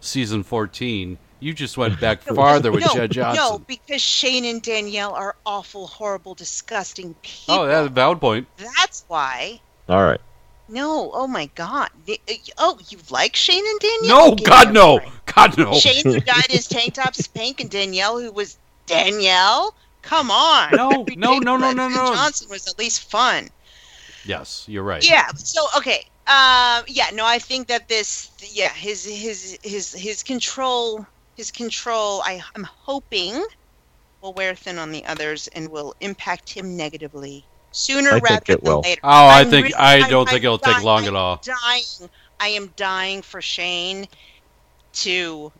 season 0.00 0.42
14. 0.42 1.16
You 1.40 1.54
just 1.54 1.76
went 1.76 2.00
back 2.00 2.22
farther 2.22 2.72
with 2.72 2.84
no, 2.84 2.94
Jen 2.94 3.10
Johnson. 3.10 3.44
No, 3.44 3.58
because 3.58 4.02
Shane 4.02 4.44
and 4.44 4.62
Danielle 4.62 5.14
are 5.14 5.36
awful, 5.46 5.86
horrible, 5.86 6.34
disgusting 6.34 7.14
people. 7.22 7.54
Oh, 7.54 7.66
that's 7.66 7.86
a 7.86 7.90
valid 7.90 8.20
point. 8.20 8.48
That's 8.56 9.04
why. 9.08 9.60
All 9.88 10.04
right. 10.04 10.20
No, 10.68 11.10
oh 11.14 11.26
my 11.26 11.46
God. 11.54 11.88
The- 12.04 12.20
uh, 12.28 12.34
Oh, 12.58 12.78
you 12.90 12.98
like 13.10 13.34
Shane 13.34 13.64
and 13.66 13.80
Danielle? 13.80 14.30
No, 14.30 14.34
God, 14.34 14.74
no. 14.74 14.98
break. 14.98 15.10
God, 15.34 15.58
no. 15.58 15.72
Shane 15.74 16.04
who 16.04 16.20
dyed 16.20 16.50
his 16.50 16.66
tank 16.68 16.94
tops 16.94 17.26
pink, 17.26 17.60
and 17.60 17.70
Danielle 17.70 18.18
who 18.20 18.30
was 18.30 18.58
Danielle. 18.86 19.74
Come 20.02 20.30
on. 20.30 20.72
No, 20.72 21.06
no, 21.16 21.38
no, 21.38 21.56
no, 21.56 21.72
no, 21.72 21.88
no. 21.88 22.14
Johnson 22.14 22.48
was 22.50 22.66
at 22.66 22.78
least 22.78 23.10
fun. 23.10 23.48
Yes, 24.24 24.64
you're 24.68 24.82
right. 24.82 25.08
Yeah. 25.08 25.28
So 25.36 25.66
okay. 25.76 26.04
Um. 26.26 26.84
Yeah. 26.86 27.10
No. 27.14 27.24
I 27.24 27.38
think 27.38 27.68
that 27.68 27.88
this. 27.88 28.30
Yeah. 28.52 28.72
His 28.72 29.04
his 29.04 29.58
his 29.62 29.92
his 29.92 30.22
control. 30.22 31.06
His 31.38 31.50
control. 31.52 32.20
I 32.22 32.42
I'm 32.56 32.64
hoping 32.64 33.42
will 34.20 34.32
wear 34.32 34.54
thin 34.56 34.76
on 34.76 34.90
the 34.90 35.04
others 35.06 35.46
and 35.54 35.68
will 35.70 35.94
impact 36.00 36.50
him 36.50 36.76
negatively 36.76 37.44
sooner 37.70 38.10
I 38.14 38.18
rather 38.18 38.56
than 38.56 38.58
will. 38.62 38.80
later. 38.80 39.00
Oh, 39.04 39.08
I 39.08 39.40
I'm 39.42 39.48
think- 39.50 39.66
really- 39.66 39.74
I 39.76 39.98
I'm- 40.00 40.10
don't 40.10 40.28
think 40.28 40.40
I'm 40.42 40.46
it'll 40.46 40.58
take 40.58 40.82
long 40.82 41.02
at 41.04 41.08
I'm 41.10 41.16
all. 41.16 41.36
Dying. 41.44 42.10
I 42.40 42.48
am 42.48 42.72
dying 42.76 43.22
for 43.22 43.40
Shane 43.40 44.08
to 44.94 45.52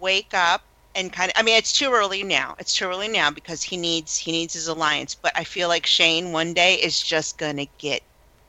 wake 0.00 0.32
up 0.32 0.62
and 0.94 1.12
kind 1.12 1.30
of. 1.32 1.36
I 1.36 1.42
mean, 1.42 1.56
it's 1.56 1.72
too 1.72 1.90
early 1.92 2.22
now. 2.22 2.54
It's 2.60 2.72
too 2.76 2.84
early 2.84 3.08
now 3.08 3.30
because 3.32 3.62
he 3.64 3.76
needs 3.76 4.16
he 4.16 4.30
needs 4.30 4.54
his 4.54 4.68
alliance. 4.68 5.16
But 5.16 5.32
I 5.34 5.42
feel 5.42 5.66
like 5.68 5.86
Shane 5.86 6.30
one 6.30 6.54
day 6.54 6.76
is 6.76 7.00
just 7.00 7.36
gonna 7.36 7.66
get 7.78 8.02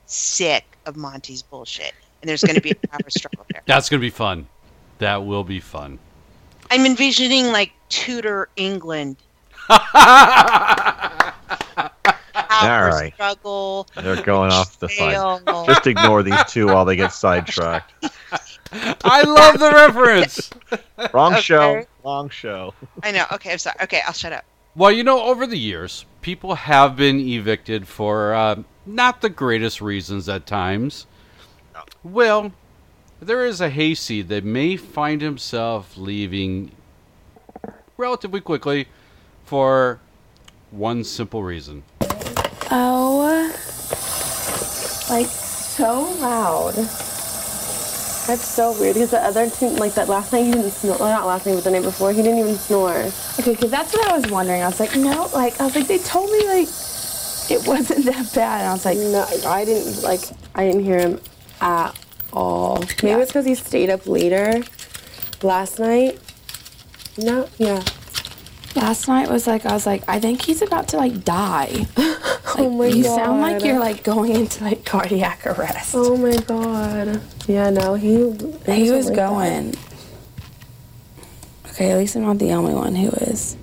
sick 0.06 0.64
of 0.86 0.96
Monte's 0.96 1.42
bullshit, 1.42 1.92
and 2.22 2.28
there's 2.28 2.44
gonna 2.44 2.60
be 2.60 2.70
a 2.70 2.86
power 2.86 3.10
struggle 3.10 3.44
there. 3.50 3.62
That's 3.66 3.88
going 3.88 3.98
to 4.00 4.06
be 4.06 4.10
fun. 4.10 4.46
That 4.98 5.24
will 5.26 5.42
be 5.42 5.58
fun. 5.58 5.98
I'm 6.70 6.84
envisioning 6.86 7.52
like 7.52 7.72
Tudor 7.88 8.48
England. 8.56 9.16
All 9.68 9.78
right. 12.60 13.12
struggle. 13.14 13.86
They're 13.96 14.22
going 14.22 14.50
off 14.52 14.78
the 14.78 14.88
Fail. 14.88 15.38
fine. 15.44 15.66
Just 15.66 15.86
ignore 15.86 16.22
these 16.22 16.42
two 16.48 16.66
while 16.66 16.84
they 16.84 16.96
get 16.96 17.12
sidetracked. 17.12 17.92
I 19.04 19.22
love 19.22 19.58
the 19.58 19.70
reference. 19.72 20.50
Wrong 21.12 21.32
Okay. 21.32 21.42
show. 21.42 21.82
Wrong 22.04 22.28
show. 22.28 22.74
I 23.02 23.12
know. 23.12 23.24
Okay, 23.32 23.52
I'm 23.52 23.58
sorry. 23.58 23.76
Okay, 23.82 24.00
I'll 24.06 24.12
shut 24.12 24.32
up. 24.32 24.44
Well, 24.74 24.92
you 24.92 25.04
know, 25.04 25.22
over 25.22 25.46
the 25.46 25.58
years, 25.58 26.04
people 26.20 26.54
have 26.54 26.96
been 26.96 27.18
evicted 27.20 27.88
for 27.88 28.34
uh, 28.34 28.62
not 28.84 29.20
the 29.22 29.30
greatest 29.30 29.80
reasons 29.80 30.28
at 30.28 30.46
times. 30.46 31.06
Well, 32.02 32.52
there 33.20 33.44
is 33.44 33.60
a 33.60 33.70
hayseed 33.70 34.28
that 34.28 34.44
may 34.44 34.76
find 34.76 35.20
himself 35.20 35.96
leaving 35.96 36.72
relatively 37.96 38.40
quickly 38.40 38.88
for 39.44 40.00
one 40.70 41.04
simple 41.04 41.42
reason. 41.42 41.82
Oh, 42.70 43.52
like 45.08 45.26
so 45.26 46.02
loud. 46.20 46.74
That's 48.26 48.44
so 48.44 48.78
weird 48.80 48.94
because 48.94 49.12
the 49.12 49.22
other 49.22 49.48
two, 49.48 49.68
like 49.68 49.94
that 49.94 50.08
last 50.08 50.32
night, 50.32 50.46
he 50.46 50.50
didn't 50.50 50.72
snore. 50.72 50.98
Well, 50.98 51.08
not 51.08 51.26
last 51.26 51.46
night, 51.46 51.54
but 51.54 51.62
the 51.62 51.70
night 51.70 51.84
before, 51.84 52.12
he 52.12 52.22
didn't 52.22 52.40
even 52.40 52.56
snore. 52.56 53.04
Okay, 53.38 53.52
because 53.52 53.70
that's 53.70 53.94
what 53.94 54.08
I 54.08 54.18
was 54.18 54.28
wondering. 54.30 54.62
I 54.62 54.66
was 54.66 54.80
like, 54.80 54.96
no, 54.96 55.30
like 55.32 55.60
I 55.60 55.64
was 55.64 55.76
like, 55.76 55.86
they 55.86 55.98
told 55.98 56.32
me 56.32 56.44
like 56.48 56.68
it 57.48 57.64
wasn't 57.66 58.04
that 58.06 58.32
bad, 58.34 58.62
and 58.62 58.68
I 58.68 58.72
was 58.72 58.84
like, 58.84 58.98
no, 58.98 59.24
I 59.48 59.64
didn't 59.64 60.02
like, 60.02 60.20
I 60.56 60.66
didn't 60.66 60.84
hear 60.84 60.98
him 60.98 61.20
at 61.60 61.96
all. 62.32 62.80
Maybe 63.02 63.20
it's 63.20 63.30
because 63.30 63.46
he 63.46 63.54
stayed 63.54 63.90
up 63.90 64.06
later 64.06 64.62
last 65.42 65.78
night. 65.78 66.18
No, 67.18 67.48
yeah. 67.58 67.82
Last 68.74 69.08
night 69.08 69.30
was 69.30 69.46
like 69.46 69.64
I 69.64 69.72
was 69.72 69.86
like 69.86 70.02
I 70.06 70.20
think 70.20 70.42
he's 70.42 70.60
about 70.60 70.88
to 70.88 70.98
like 70.98 71.24
die. 71.24 71.86
oh 71.96 72.70
my 72.76 72.88
god. 72.88 72.96
you 72.96 73.04
sound 73.04 73.40
like 73.40 73.64
you're 73.64 73.78
like 73.80 74.04
going 74.04 74.32
into 74.32 74.64
like 74.64 74.84
cardiac 74.84 75.46
arrest. 75.46 75.94
Oh 75.94 76.16
my 76.16 76.36
god. 76.36 77.22
Yeah, 77.46 77.70
no, 77.70 77.94
he 77.94 78.16
he 78.66 78.90
was 78.90 79.06
like 79.06 79.16
going. 79.16 79.74
Okay, 81.70 81.90
at 81.90 81.98
least 81.98 82.16
I'm 82.16 82.22
not 82.22 82.38
the 82.38 82.52
only 82.52 82.74
one 82.74 82.94
who 82.94 83.08
is. 83.08 83.56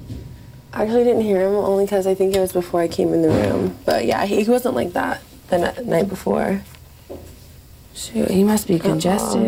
I 0.72 0.84
actually 0.84 1.04
didn't 1.04 1.22
hear 1.22 1.48
him 1.48 1.54
only 1.54 1.86
because 1.86 2.08
I 2.08 2.16
think 2.16 2.36
it 2.36 2.40
was 2.40 2.52
before 2.52 2.82
I 2.82 2.88
came 2.88 3.14
in 3.14 3.22
the 3.22 3.30
room. 3.30 3.78
But 3.86 4.06
yeah, 4.06 4.26
he, 4.26 4.44
he 4.44 4.50
wasn't 4.50 4.76
like 4.76 4.94
that 4.94 5.22
the 5.50 5.58
ni- 5.58 5.86
night 5.88 6.10
before. 6.10 6.62
Shoot, 7.94 8.30
he 8.32 8.44
must 8.44 8.68
be 8.68 8.80
congested. 8.80 9.42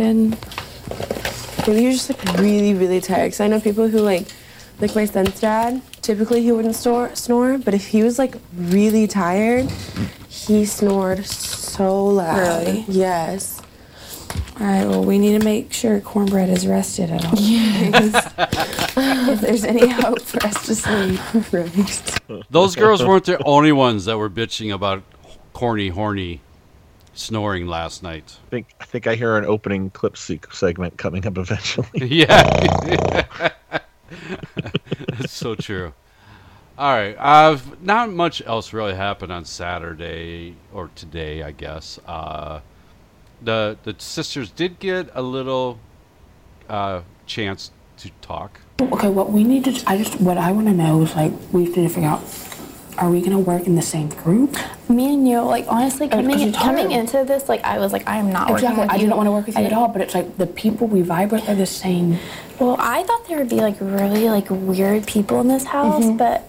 Maybe 1.68 1.82
you're 1.82 1.94
just 1.94 2.10
like 2.10 2.38
really, 2.38 2.74
really 2.74 3.02
tired. 3.02 3.28
Because 3.28 3.40
I 3.40 3.48
know 3.48 3.60
people 3.60 3.88
who 3.88 4.00
like, 4.00 4.28
like 4.80 4.96
my 4.96 5.06
son's 5.06 5.40
dad. 5.40 5.82
Typically, 6.02 6.44
he 6.44 6.52
wouldn't 6.52 6.76
snore, 6.76 7.16
snore, 7.16 7.58
but 7.58 7.74
if 7.74 7.88
he 7.88 8.04
was 8.04 8.20
like 8.20 8.36
really 8.56 9.08
tired, 9.08 9.70
he 10.30 10.66
snored 10.66 11.26
so 11.26 12.06
loud. 12.06 12.68
Really? 12.68 12.86
Yes. 12.88 13.62
All 14.60 14.66
right, 14.66 14.86
well, 14.86 15.04
we 15.04 15.18
need 15.18 15.38
to 15.38 15.44
make 15.44 15.74
sure 15.74 16.00
cornbread 16.00 16.50
is 16.50 16.66
rested 16.68 17.10
at 17.10 17.26
all. 17.26 17.34
Yes. 17.36 18.34
if 18.98 19.42
there's 19.42 19.64
any 19.66 19.88
hope 19.88 20.22
for 20.22 20.46
us 20.46 20.66
to 20.68 20.76
sleep. 20.76 21.20
right. 21.52 22.46
Those 22.50 22.76
girls 22.76 23.04
weren't 23.04 23.26
the 23.26 23.44
only 23.44 23.72
ones 23.72 24.06
that 24.06 24.18
were 24.18 24.30
bitching 24.30 24.74
about 24.74 25.04
corny, 25.54 25.90
horny 25.90 26.42
snoring 27.16 27.66
last 27.68 28.04
night. 28.04 28.38
I 28.46 28.50
think 28.50 28.68
I 28.80 28.86
think 28.86 29.08
I 29.08 29.16
hear 29.16 29.38
an 29.38 29.46
opening 29.46 29.90
clip 29.90 30.18
se- 30.18 30.42
segment 30.52 30.98
coming 30.98 31.26
up 31.26 31.38
eventually. 31.38 31.88
yeah. 31.96 33.26
That's 35.08 35.34
so 35.34 35.56
true. 35.56 35.94
All 36.78 36.94
right. 36.94 37.16
Uh, 37.18 37.58
not 37.82 38.12
much 38.12 38.42
else 38.46 38.74
really 38.74 38.96
happened 38.96 39.32
on 39.32 39.46
Saturday 39.46 40.56
or 40.74 40.90
today, 40.96 41.42
I 41.42 41.52
guess. 41.52 42.00
Uh, 42.06 42.60
the 43.42 43.78
the 43.84 43.96
sisters 43.98 44.52
did 44.52 44.80
get 44.80 45.10
a 45.14 45.22
little 45.22 45.80
uh, 46.70 47.02
chance 47.26 47.72
to 47.98 48.10
talk. 48.22 48.60
Okay, 48.82 49.08
what 49.10 49.32
we 49.32 49.44
need 49.44 49.64
to, 49.66 49.84
I 49.88 49.98
just, 49.98 50.20
what 50.20 50.38
I 50.38 50.52
want 50.52 50.68
to 50.68 50.74
know 50.74 51.02
is 51.02 51.16
like, 51.16 51.32
we 51.52 51.64
need 51.64 51.76
to 51.76 51.88
figure 51.88 52.10
out, 52.10 52.22
are 52.98 53.10
we 53.10 53.22
to 53.22 53.40
work 53.40 53.64
in 53.68 53.76
the 53.76 53.82
same 53.82 54.10
group? 54.10 54.56
Me 54.90 55.14
and 55.14 55.28
you, 55.28 55.42
like 55.42 55.66
honestly, 55.68 56.08
coming 56.08 56.40
in, 56.40 56.54
coming 56.54 56.92
into 56.92 57.24
this, 57.24 57.50
like 57.50 57.64
I 57.64 57.80
was 57.80 57.92
like, 57.92 58.08
I 58.08 58.18
am 58.18 58.32
not 58.32 58.50
Exactly. 58.50 58.68
working 58.70 58.82
with 58.82 58.92
I 58.92 58.98
didn't 58.98 59.18
want 59.18 59.28
to 59.28 59.32
work 59.32 59.46
with 59.48 59.56
you 59.58 59.64
I 59.64 59.66
at 59.66 59.74
all, 59.74 59.88
but 59.88 60.02
it's 60.02 60.14
like 60.16 60.38
the 60.38 60.48
people 60.48 60.88
we 60.88 61.02
vibe 61.02 61.32
with 61.32 61.48
are 61.50 61.56
the 61.56 61.66
same. 61.66 62.18
Well, 62.60 62.78
I 62.80 63.04
thought 63.04 63.28
there 63.28 63.38
would 63.38 63.50
be 63.50 63.58
like 63.58 63.76
really 63.80 64.30
like 64.30 64.48
weird 64.50 65.08
people 65.08 65.42
in 65.42 65.48
this 65.48 65.66
house, 65.66 66.04
Mhm. 66.06 66.18
but 66.18 66.48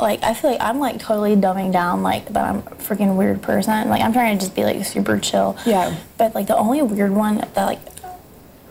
like 0.00 0.22
I 0.22 0.32
feel 0.34 0.52
like 0.52 0.60
I'm 0.62 0.80
like 0.80 0.98
totally 0.98 1.36
dumbing 1.36 1.72
down 1.72 2.02
like 2.02 2.26
that 2.32 2.44
I'm 2.44 2.58
a 2.58 2.62
freaking 2.76 3.16
weird 3.16 3.42
person. 3.42 3.88
Like 3.90 4.00
I'm 4.02 4.12
trying 4.12 4.38
to 4.38 4.44
just 4.44 4.56
be 4.56 4.64
like 4.64 4.84
super 4.84 5.18
chill. 5.18 5.56
Yeah. 5.66 5.94
But 6.16 6.34
like 6.34 6.46
the 6.46 6.56
only 6.56 6.80
weird 6.82 7.12
one 7.12 7.36
that 7.54 7.66
like 7.66 7.80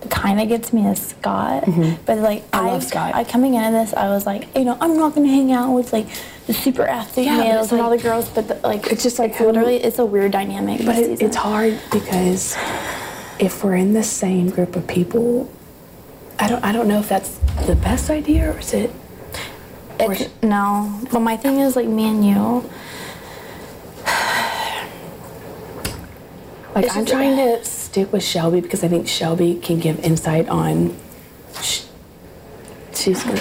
kind 0.09 0.39
of 0.39 0.47
gets 0.47 0.71
me 0.71 0.87
is 0.87 0.99
Scott. 1.07 1.65
But 2.05 2.19
like 2.19 2.43
Mm-hmm. 2.51 2.55
I 2.55 2.71
love 2.71 2.83
Scott. 2.83 3.15
I 3.15 3.23
coming 3.23 3.55
into 3.55 3.71
this, 3.71 3.93
I 3.93 4.09
was 4.09 4.25
like, 4.25 4.47
you 4.55 4.63
know, 4.65 4.77
I'm 4.79 4.97
not 4.97 5.15
gonna 5.15 5.27
hang 5.27 5.51
out 5.51 5.73
with 5.73 5.91
like 5.93 6.07
the 6.47 6.53
super 6.53 6.83
athlete 6.83 7.25
Yeah, 7.27 7.37
males 7.37 7.65
it's 7.65 7.71
and 7.73 7.81
all 7.81 7.89
the 7.89 7.97
girls. 7.97 8.29
But 8.29 8.47
the, 8.47 8.55
like 8.67 8.87
It's 8.87 9.03
just 9.03 9.19
like 9.19 9.31
it's 9.31 9.41
literally 9.41 9.77
it's 9.77 9.99
a 9.99 10.05
weird 10.05 10.31
dynamic. 10.31 10.85
But 10.85 10.97
it, 10.97 11.21
it's 11.21 11.35
hard 11.35 11.79
because 11.91 12.55
if 13.39 13.63
we're 13.63 13.75
in 13.75 13.93
the 13.93 14.03
same 14.03 14.49
group 14.49 14.75
of 14.75 14.87
people, 14.87 15.49
I 16.39 16.47
don't, 16.47 16.63
I 16.63 16.71
don't 16.71 16.87
know 16.87 16.99
if 16.99 17.09
that's 17.09 17.37
the 17.67 17.75
best 17.75 18.09
idea 18.09 18.51
or 18.53 18.59
is 18.59 18.73
it. 18.73 18.91
It's, 19.99 20.29
no, 20.41 21.01
but 21.11 21.19
my 21.19 21.35
thing 21.35 21.59
is 21.59 21.75
like 21.75 21.87
me 21.87 22.07
and 22.09 22.25
you. 22.25 22.69
Like 26.79 26.85
It's 26.87 26.95
I'm 26.95 27.03
just- 27.05 27.11
trying 27.13 27.35
to 27.35 27.65
stick 27.65 28.13
with 28.13 28.23
Shelby 28.23 28.61
because 28.61 28.85
I 28.85 28.87
think 28.87 29.05
Shelby 29.05 29.55
can 29.61 29.79
give 29.81 29.99
insight 29.99 30.47
on. 30.47 30.95
sh- 31.61 31.81
She's 32.95 33.21
good. 33.21 33.37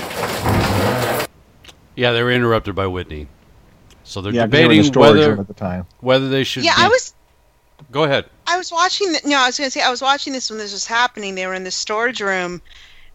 Yeah, 1.94 2.10
they 2.10 2.22
were 2.24 2.32
interrupted 2.32 2.74
by 2.74 2.88
Whitney. 2.88 3.28
So 4.02 4.20
they're 4.20 4.32
Yeah, 4.32 4.42
'cause 4.42 4.50
they 4.50 4.66
were 4.66 4.72
in 4.72 4.78
the 4.78 4.82
debating 4.82 4.92
storage 4.92 5.18
whether 5.20 5.40
at 5.40 5.46
the 5.46 5.54
time. 5.54 5.86
whether 6.00 6.28
they 6.28 6.42
should. 6.42 6.64
Yeah, 6.64 6.74
be- 6.74 6.82
I 6.82 6.88
was 6.88 7.14
Go 7.92 8.02
ahead. 8.02 8.24
I 8.48 8.56
was 8.58 8.72
watching. 8.72 9.12
The, 9.12 9.20
no, 9.24 9.38
I 9.38 9.46
was 9.46 9.56
going 9.56 9.68
to 9.68 9.70
say 9.70 9.82
I 9.82 9.90
was 9.90 10.02
watching 10.02 10.32
this 10.32 10.50
when 10.50 10.58
this 10.58 10.72
was 10.72 10.84
happening. 10.84 11.36
They 11.36 11.46
were 11.46 11.54
in 11.54 11.62
the 11.62 11.70
storage 11.70 12.20
room, 12.20 12.60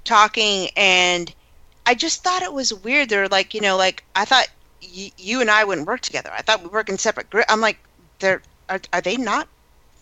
talking, 0.06 0.70
and 0.78 1.34
I 1.86 1.96
just 1.96 2.24
thought 2.24 2.44
it 2.44 2.54
was 2.54 2.74
weird. 2.74 3.10
They're 3.10 3.28
like, 3.28 3.54
you 3.54 3.60
know, 3.60 3.76
like 3.76 4.06
I 4.16 4.24
thought 4.24 4.48
y- 4.82 5.12
you 5.18 5.42
and 5.42 5.52
I 5.52 5.66
wouldn't 5.66 5.86
work 5.86 6.00
together. 6.00 6.32
I 6.34 6.42
thought 6.44 6.62
we 6.64 6.70
work 6.70 6.88
in 6.88 6.98
separate. 6.98 7.30
groups. 7.30 7.46
I'm 7.50 7.60
like, 7.60 7.78
they're 8.20 8.42
are, 8.70 8.80
are 8.94 9.02
they 9.02 9.18
not 9.18 9.50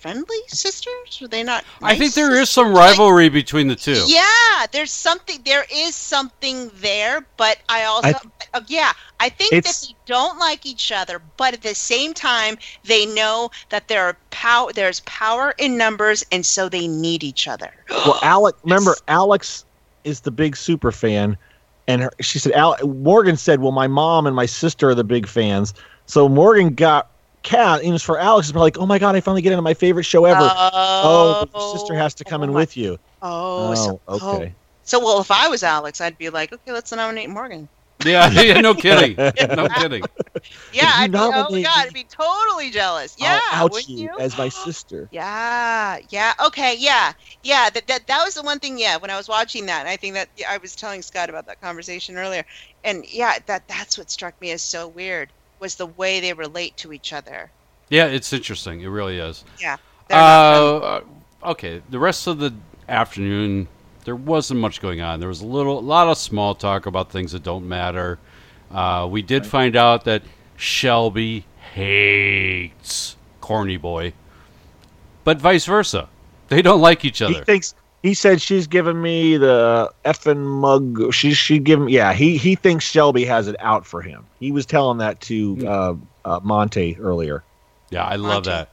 friendly 0.02 0.38
sisters? 0.48 1.22
Are 1.22 1.28
they 1.28 1.44
not? 1.44 1.64
I 1.82 1.92
think 1.92 2.00
nice 2.02 2.16
there 2.16 2.36
is 2.42 2.50
some 2.50 2.74
rivalry 2.74 3.30
between 3.30 3.68
the 3.68 3.76
two. 3.76 4.04
Yeah, 4.08 4.66
there's 4.72 4.92
something. 4.92 5.40
There 5.46 5.66
is 5.72 5.96
something 5.96 6.72
there, 6.76 7.26
but 7.38 7.60
I 7.70 7.84
also, 7.84 8.10
I- 8.10 8.58
uh, 8.58 8.62
yeah, 8.68 8.92
I 9.20 9.30
think 9.30 9.64
that 9.64 9.80
they 9.88 9.96
don't 10.08 10.40
like 10.40 10.66
each 10.66 10.92
other, 10.92 11.22
but 11.38 11.54
at 11.54 11.62
the 11.62 11.76
same 11.76 12.14
time, 12.14 12.58
they 12.84 13.06
know 13.06 13.52
that 13.70 13.88
there 13.88 14.04
are 14.04 14.18
power. 14.32 14.74
There's 14.74 15.02
power 15.02 15.54
in 15.58 15.78
numbers, 15.78 16.26
and 16.32 16.46
so 16.46 16.68
they 16.68 16.88
need 16.88 17.24
each 17.24 17.48
other. 17.48 17.72
well, 17.90 18.20
Alex, 18.24 18.58
remember, 18.64 18.96
Alex 19.08 19.66
is 20.04 20.22
the 20.22 20.32
big 20.32 20.58
super 20.58 20.92
fan, 20.92 21.38
and 21.88 22.02
her, 22.02 22.12
she 22.20 22.40
said, 22.40 22.54
Al, 22.54 22.76
Morgan 22.86 23.38
said, 23.38 23.62
well, 23.62 23.72
my 23.72 23.88
mom 23.88 24.26
and 24.26 24.36
my 24.36 24.48
sister 24.48 24.90
are 24.90 24.96
the 24.96 25.04
big 25.04 25.28
fans. 25.28 25.74
So 26.08 26.28
Morgan 26.28 26.74
got 26.74 27.11
Cat, 27.44 27.80
and 27.80 27.90
it 27.90 27.92
was 27.92 28.04
for 28.04 28.20
Alex, 28.20 28.50
it's 28.50 28.56
like, 28.56 28.78
oh 28.78 28.86
my 28.86 29.00
God, 29.00 29.16
I 29.16 29.22
finally 29.22 29.42
get 29.42 29.52
into 29.52 29.62
my 29.64 29.74
favorite 29.74 30.04
show 30.04 30.26
ever. 30.26 30.40
Oh, 30.42 31.48
but 31.52 31.60
your 31.60 31.78
sister 31.78 31.96
has 31.96 32.14
to 32.16 32.24
come 32.24 32.44
in 32.44 32.52
oh 32.52 32.54
with 32.54 32.78
you. 32.78 33.00
Oh, 33.22 33.70
Oh, 33.70 33.76
so, 33.76 34.02
okay. 34.08 34.54
Oh. 34.54 34.60
So, 34.84 35.00
well, 35.00 35.22
if 35.22 35.32
I 35.32 35.48
was 35.48 35.64
Alex, 35.64 36.02
I'd 36.02 36.18
be 36.18 36.30
like, 36.30 36.54
okay, 36.54 36.72
let's 36.72 36.92
nominate 36.92 37.30
Morgan. 37.30 37.68
Yeah, 38.06 38.30
yeah, 38.42 38.62
no 38.62 38.74
kidding, 38.74 39.16
no 39.56 39.68
kidding. 39.70 40.04
Yeah, 40.74 40.92
I'd 40.96 41.12
be, 41.12 41.18
oh 41.20 41.48
my 41.50 41.62
god, 41.62 41.88
I'd 41.88 41.94
be 41.94 42.04
totally 42.04 42.72
jealous. 42.72 43.16
Yeah, 43.20 43.40
I'll 43.52 43.66
out 43.66 43.88
you, 43.88 44.04
you? 44.04 44.20
as 44.20 44.38
my 44.38 44.50
sister. 44.66 45.08
Yeah, 45.12 46.00
yeah, 46.10 46.34
okay, 46.48 46.76
yeah, 46.78 47.14
yeah. 47.44 47.70
That, 47.70 47.88
that 47.88 48.08
that 48.08 48.24
was 48.26 48.36
the 48.36 48.42
one 48.42 48.60
thing. 48.60 48.80
Yeah, 48.80 48.98
when 48.98 49.12
I 49.12 49.18
was 49.18 49.28
watching 49.28 49.66
that, 49.68 49.82
and 49.82 49.90
I 49.90 49.98
think 49.98 50.16
that 50.16 50.30
yeah, 50.38 50.52
I 50.52 50.58
was 50.58 50.76
telling 50.76 51.02
Scott 51.02 51.30
about 51.30 51.46
that 51.48 51.62
conversation 51.62 52.18
earlier, 52.18 52.44
and 52.84 53.06
yeah, 53.12 53.38
that 53.46 53.68
that's 53.68 53.98
what 53.98 54.10
struck 54.10 54.40
me 54.42 54.52
as 54.52 54.62
so 54.62 54.88
weird 54.88 55.32
was 55.62 55.76
the 55.76 55.86
way 55.86 56.20
they 56.20 56.34
relate 56.34 56.76
to 56.78 56.92
each 56.92 57.14
other. 57.14 57.52
Yeah, 57.90 58.08
it's 58.08 58.34
interesting. 58.34 58.82
It 58.82 58.88
really 58.88 59.20
is. 59.20 59.46
Yeah, 59.60 59.78
Uh, 60.10 60.14
uh, 60.14 61.02
okay. 61.46 61.82
The 61.90 62.00
rest 62.00 62.28
of 62.28 62.40
the 62.40 62.54
afternoon, 62.90 63.68
there 64.06 64.16
wasn't 64.16 64.60
much 64.60 64.82
going 64.82 65.02
on. 65.02 65.20
There 65.20 65.30
was 65.30 65.42
a 65.42 65.46
little, 65.48 65.80
a 65.80 65.82
lot 65.82 66.08
of 66.08 66.18
small 66.18 66.56
talk 66.56 66.86
about 66.86 67.12
things 67.12 67.32
that 67.34 67.44
don't 67.44 67.68
matter. 67.68 68.20
Uh, 68.72 69.08
we 69.10 69.22
did 69.22 69.46
find 69.46 69.76
out 69.76 70.06
that 70.06 70.24
Shelby 70.56 71.46
hates 71.74 73.16
Corny 73.42 73.78
Boy, 73.78 74.14
but 75.24 75.40
vice 75.40 75.66
versa. 75.66 76.10
They 76.48 76.62
don't 76.62 76.82
like 76.82 77.06
each 77.06 77.22
other. 77.22 77.32
He 77.32 77.38
other. 77.38 77.46
thinks 77.46 77.76
he 78.04 78.14
said 78.14 78.42
she's 78.42 78.68
giving 78.68 79.02
me 79.02 79.38
the 79.38 79.92
effing 80.06 80.44
mug. 80.46 81.14
She 81.14 81.34
she 81.34 81.60
give 81.60 81.80
him 81.82 81.90
yeah. 81.90 82.14
He 82.14 82.38
he 82.38 82.56
thinks 82.56 82.86
Shelby 82.86 83.26
has 83.26 83.48
it 83.48 83.56
out 83.60 83.86
for 83.86 84.02
him. 84.02 84.26
He 84.40 84.52
was 84.52 84.66
telling 84.66 84.98
that 85.00 85.20
to 85.22 85.68
uh, 85.68 85.94
uh, 86.26 86.40
Monte 86.44 86.98
earlier. 87.00 87.44
Yeah, 87.90 88.06
I 88.06 88.16
love 88.16 88.46
that. 88.46 88.70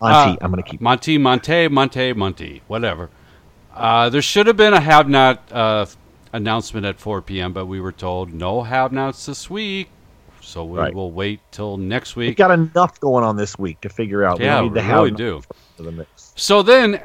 Monty, 0.00 0.38
Uh, 0.40 0.44
I'm 0.44 0.50
gonna 0.50 0.62
keep 0.62 0.80
Monty, 0.80 1.18
Monte, 1.18 1.68
Monte, 1.68 2.12
Monte, 2.12 2.62
whatever. 2.68 3.10
Uh, 3.74 4.08
there 4.10 4.22
should 4.22 4.46
have 4.46 4.56
been 4.56 4.74
a 4.74 4.80
have 4.80 5.08
not 5.08 5.40
uh, 5.52 5.86
announcement 6.32 6.84
at 6.84 6.98
4 6.98 7.22
p.m., 7.22 7.52
but 7.52 7.66
we 7.66 7.80
were 7.80 7.92
told 7.92 8.32
no 8.32 8.62
have 8.62 8.92
nots 8.92 9.26
this 9.26 9.48
week. 9.48 9.88
So 10.40 10.64
we 10.64 10.78
Right. 10.78 10.94
will 10.94 11.10
wait 11.12 11.40
till 11.52 11.76
next 11.76 12.16
week. 12.16 12.24
We 12.24 12.28
week. 12.30 12.36
got 12.38 12.50
enough 12.50 12.98
going 13.00 13.22
on 13.24 13.36
this 13.36 13.58
week 13.58 13.80
to 13.82 13.88
figure 13.88 14.24
out. 14.24 14.40
Yeah, 14.40 14.62
we 14.62 14.68
don't 14.68 14.74
need 14.74 14.82
we 14.82 14.88
to 14.88 14.94
really 14.94 15.08
enough 15.08 15.18
do. 15.18 15.42
for 15.76 15.82
the 15.84 15.92
mix. 15.92 16.32
So 16.36 16.62
then, 16.62 17.00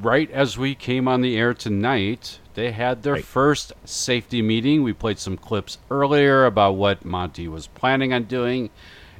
right 0.00 0.30
as 0.30 0.56
we 0.58 0.74
came 0.74 1.06
on 1.08 1.20
the 1.20 1.36
air 1.36 1.54
tonight, 1.54 2.38
they 2.54 2.72
had 2.72 3.02
their 3.02 3.16
first 3.16 3.72
safety 3.84 4.42
meeting. 4.42 4.82
We 4.82 4.92
played 4.92 5.18
some 5.18 5.36
clips 5.36 5.78
earlier 5.90 6.44
about 6.46 6.72
what 6.76 7.04
Monte 7.04 7.46
was 7.48 7.66
planning 7.68 8.12
on 8.12 8.24
doing, 8.24 8.70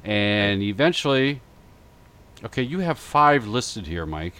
and 0.03 0.61
eventually, 0.61 1.41
okay, 2.43 2.63
you 2.63 2.79
have 2.79 2.97
five 2.97 3.47
listed 3.47 3.87
here, 3.87 4.05
Mike. 4.05 4.35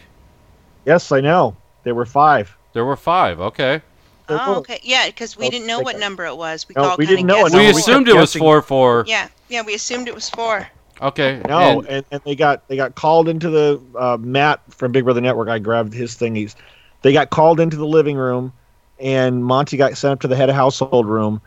Yes, 0.86 1.12
I 1.12 1.22
know. 1.22 1.56
There 1.84 1.96
were 1.96 2.06
five. 2.06 2.56
There 2.74 2.86
were 2.86 2.96
five. 2.96 3.40
Okay. 3.40 3.82
Oh, 4.30 4.56
okay. 4.58 4.80
Yeah, 4.84 5.08
because 5.08 5.36
we 5.36 5.48
Oh, 5.48 5.50
didn't 5.50 5.68
know 5.68 5.80
what 5.82 5.94
got- 5.96 6.00
number 6.00 6.26
it 6.26 6.38
was. 6.38 6.66
We 6.70 6.74
No, 6.76 6.84
all 6.92 6.96
we 6.98 7.06
didn't 7.06 7.26
know 7.26 7.40
it. 7.40 7.52
guessed. 7.52 7.54
No, 7.54 7.60
We 7.60 7.66
we 7.66 7.72
assumed 7.72 8.08
it 8.08 8.16
was 8.16 8.34
four 8.34 8.62
four. 8.62 9.04
Yeah, 9.08 9.28
yeah, 9.50 9.62
we 9.62 9.74
assumed 9.74 10.08
it 10.08 10.16
was 10.16 10.30
four. 10.30 10.68
Okay. 11.02 11.42
No, 11.48 11.80
and- 11.82 11.88
and, 11.90 12.06
and 12.12 12.22
they 12.26 12.36
got 12.36 12.68
they 12.68 12.76
got 12.76 12.96
called 12.96 13.28
into 13.30 13.50
the 13.50 13.82
uh, 13.98 14.18
Matt 14.20 14.62
from 14.70 14.92
Big 14.92 15.04
Brother 15.04 15.22
Network. 15.22 15.50
I 15.50 15.60
grabbed 15.60 15.94
his 15.94 16.16
thing. 16.16 16.36
He's 16.36 16.56
they 17.02 17.14
got 17.14 17.30
called 17.30 17.60
into 17.60 17.78
the 17.78 17.86
living 17.88 18.18
room, 18.18 18.54
and 19.00 19.44
Monte 19.44 19.78
got 19.78 19.98
sent 19.98 20.14
up 20.14 20.20
to 20.22 20.28
the 20.28 20.36
head 20.36 20.50
of 20.50 20.56
household 20.56 21.08
room, 21.08 21.42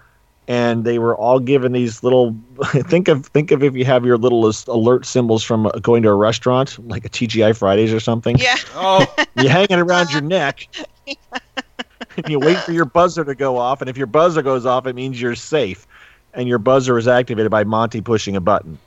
and 0.48 0.84
they 0.84 0.98
were 0.98 1.16
all 1.16 1.38
given 1.38 1.72
these 1.72 2.02
little. 2.02 2.36
think 2.64 3.08
of 3.08 3.26
think 3.26 3.50
of 3.52 3.62
if 3.62 3.74
you 3.76 3.84
have 3.84 4.04
your 4.04 4.18
little 4.18 4.50
alert 4.68 5.06
symbols 5.06 5.44
from 5.44 5.66
uh, 5.66 5.70
going 5.80 6.02
to 6.02 6.08
a 6.08 6.14
restaurant, 6.14 6.76
like 6.88 7.04
a 7.04 7.08
TGI 7.08 7.56
Fridays 7.56 7.92
or 7.92 8.00
something. 8.00 8.36
Yeah. 8.38 8.56
Oh. 8.74 9.06
you 9.36 9.48
hang 9.48 9.66
it 9.70 9.78
around 9.78 10.10
your 10.10 10.22
neck. 10.22 10.66
and 11.06 12.28
you 12.28 12.38
wait 12.40 12.58
for 12.58 12.72
your 12.72 12.84
buzzer 12.84 13.24
to 13.24 13.34
go 13.34 13.56
off, 13.58 13.80
and 13.80 13.88
if 13.90 13.96
your 13.96 14.06
buzzer 14.06 14.42
goes 14.42 14.66
off, 14.66 14.86
it 14.86 14.94
means 14.94 15.20
you're 15.20 15.34
safe, 15.34 15.86
and 16.32 16.48
your 16.48 16.58
buzzer 16.58 16.98
is 16.98 17.06
activated 17.08 17.50
by 17.50 17.62
Monte 17.64 18.00
pushing 18.00 18.34
a 18.36 18.40
button. 18.40 18.78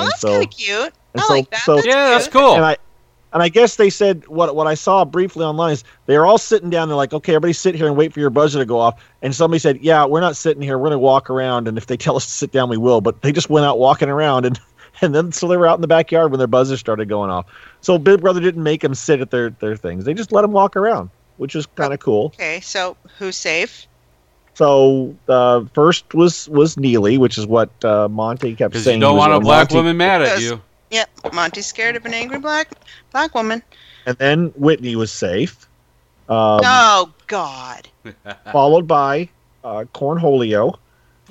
Oh, 0.00 0.02
And 0.02 0.10
that's 0.10 0.20
so- 0.20 0.28
kind 0.28 0.44
of 0.44 0.50
cute. 0.50 0.92
and 1.14 1.22
I 1.22 1.26
so, 1.26 1.32
like 1.34 1.50
that. 1.50 1.60
so 1.62 1.74
that's 1.76 1.86
Yeah, 1.86 2.10
that's 2.10 2.28
cool. 2.28 2.54
And 2.54 2.64
I 2.64 2.76
and 3.32 3.42
I 3.42 3.48
guess 3.48 3.76
they 3.76 3.90
said 3.90 4.26
what 4.26 4.56
what 4.56 4.66
I 4.66 4.74
saw 4.74 5.04
briefly 5.04 5.44
online 5.44 5.72
is 5.72 5.84
they're 6.06 6.26
all 6.26 6.38
sitting 6.38 6.70
down. 6.70 6.88
They're 6.88 6.96
like, 6.96 7.12
okay, 7.12 7.32
everybody 7.34 7.52
sit 7.52 7.74
here 7.74 7.86
and 7.86 7.96
wait 7.96 8.12
for 8.12 8.20
your 8.20 8.30
buzzer 8.30 8.58
to 8.58 8.64
go 8.64 8.78
off. 8.78 9.02
And 9.22 9.34
somebody 9.34 9.58
said, 9.60 9.78
yeah, 9.80 10.04
we're 10.04 10.20
not 10.20 10.36
sitting 10.36 10.62
here. 10.62 10.78
We're 10.78 10.88
going 10.88 10.92
to 10.92 10.98
walk 10.98 11.30
around, 11.30 11.68
and 11.68 11.78
if 11.78 11.86
they 11.86 11.96
tell 11.96 12.16
us 12.16 12.24
to 12.26 12.32
sit 12.32 12.50
down, 12.50 12.68
we 12.68 12.76
will. 12.76 13.00
But 13.00 13.22
they 13.22 13.30
just 13.32 13.48
went 13.48 13.66
out 13.66 13.78
walking 13.78 14.08
around, 14.08 14.46
and 14.46 14.58
and 15.00 15.14
then 15.14 15.30
so 15.32 15.46
they 15.46 15.56
were 15.56 15.66
out 15.68 15.76
in 15.76 15.80
the 15.80 15.86
backyard 15.88 16.32
when 16.32 16.38
their 16.38 16.48
buzzers 16.48 16.80
started 16.80 17.08
going 17.08 17.30
off. 17.30 17.46
So 17.82 17.98
Big 17.98 18.20
Brother 18.20 18.40
didn't 18.40 18.62
make 18.62 18.80
them 18.80 18.94
sit 18.94 19.20
at 19.20 19.30
their 19.30 19.50
their 19.50 19.76
things. 19.76 20.04
They 20.04 20.14
just 20.14 20.32
let 20.32 20.42
them 20.42 20.52
walk 20.52 20.74
around, 20.74 21.10
which 21.36 21.54
is 21.54 21.66
kind 21.66 21.92
of 21.92 22.00
oh, 22.00 22.04
cool. 22.04 22.26
Okay, 22.34 22.60
so 22.60 22.96
who's 23.18 23.36
safe? 23.36 23.86
So 24.60 25.16
uh, 25.26 25.64
first 25.72 26.12
was 26.12 26.46
was 26.50 26.76
Neeley, 26.76 27.16
which 27.16 27.38
is 27.38 27.46
what 27.46 27.70
uh, 27.82 28.08
Monte 28.08 28.54
kept 28.56 28.76
saying. 28.76 28.98
you 28.98 29.00
don't 29.00 29.16
want 29.16 29.32
a 29.32 29.40
black 29.40 29.70
Monte. 29.70 29.74
woman 29.76 29.96
mad 29.96 30.20
at 30.20 30.38
you. 30.42 30.60
Yep, 30.90 31.32
Monte's 31.32 31.66
scared 31.66 31.96
of 31.96 32.04
an 32.04 32.12
angry 32.12 32.38
black 32.38 32.68
black 33.10 33.34
woman. 33.34 33.62
And 34.04 34.18
then 34.18 34.48
Whitney 34.56 34.96
was 34.96 35.10
safe. 35.10 35.66
Um, 36.28 36.60
oh 36.62 37.10
God. 37.26 37.88
followed 38.52 38.86
by 38.86 39.30
uh, 39.64 39.86
Cornholio, 39.94 40.76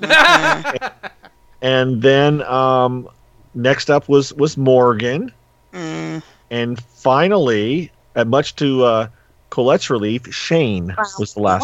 and 1.62 2.02
then 2.02 2.42
um, 2.42 3.08
next 3.54 3.90
up 3.90 4.08
was 4.08 4.32
was 4.34 4.56
Morgan, 4.56 5.32
Mm. 5.72 6.20
and 6.50 6.82
finally, 6.82 7.92
and 8.16 8.28
much 8.28 8.56
to 8.56 8.82
uh, 8.82 9.06
Colette's 9.50 9.88
relief, 9.88 10.32
Shane 10.34 10.94
was 11.18 11.34
the 11.34 11.40
last. 11.40 11.62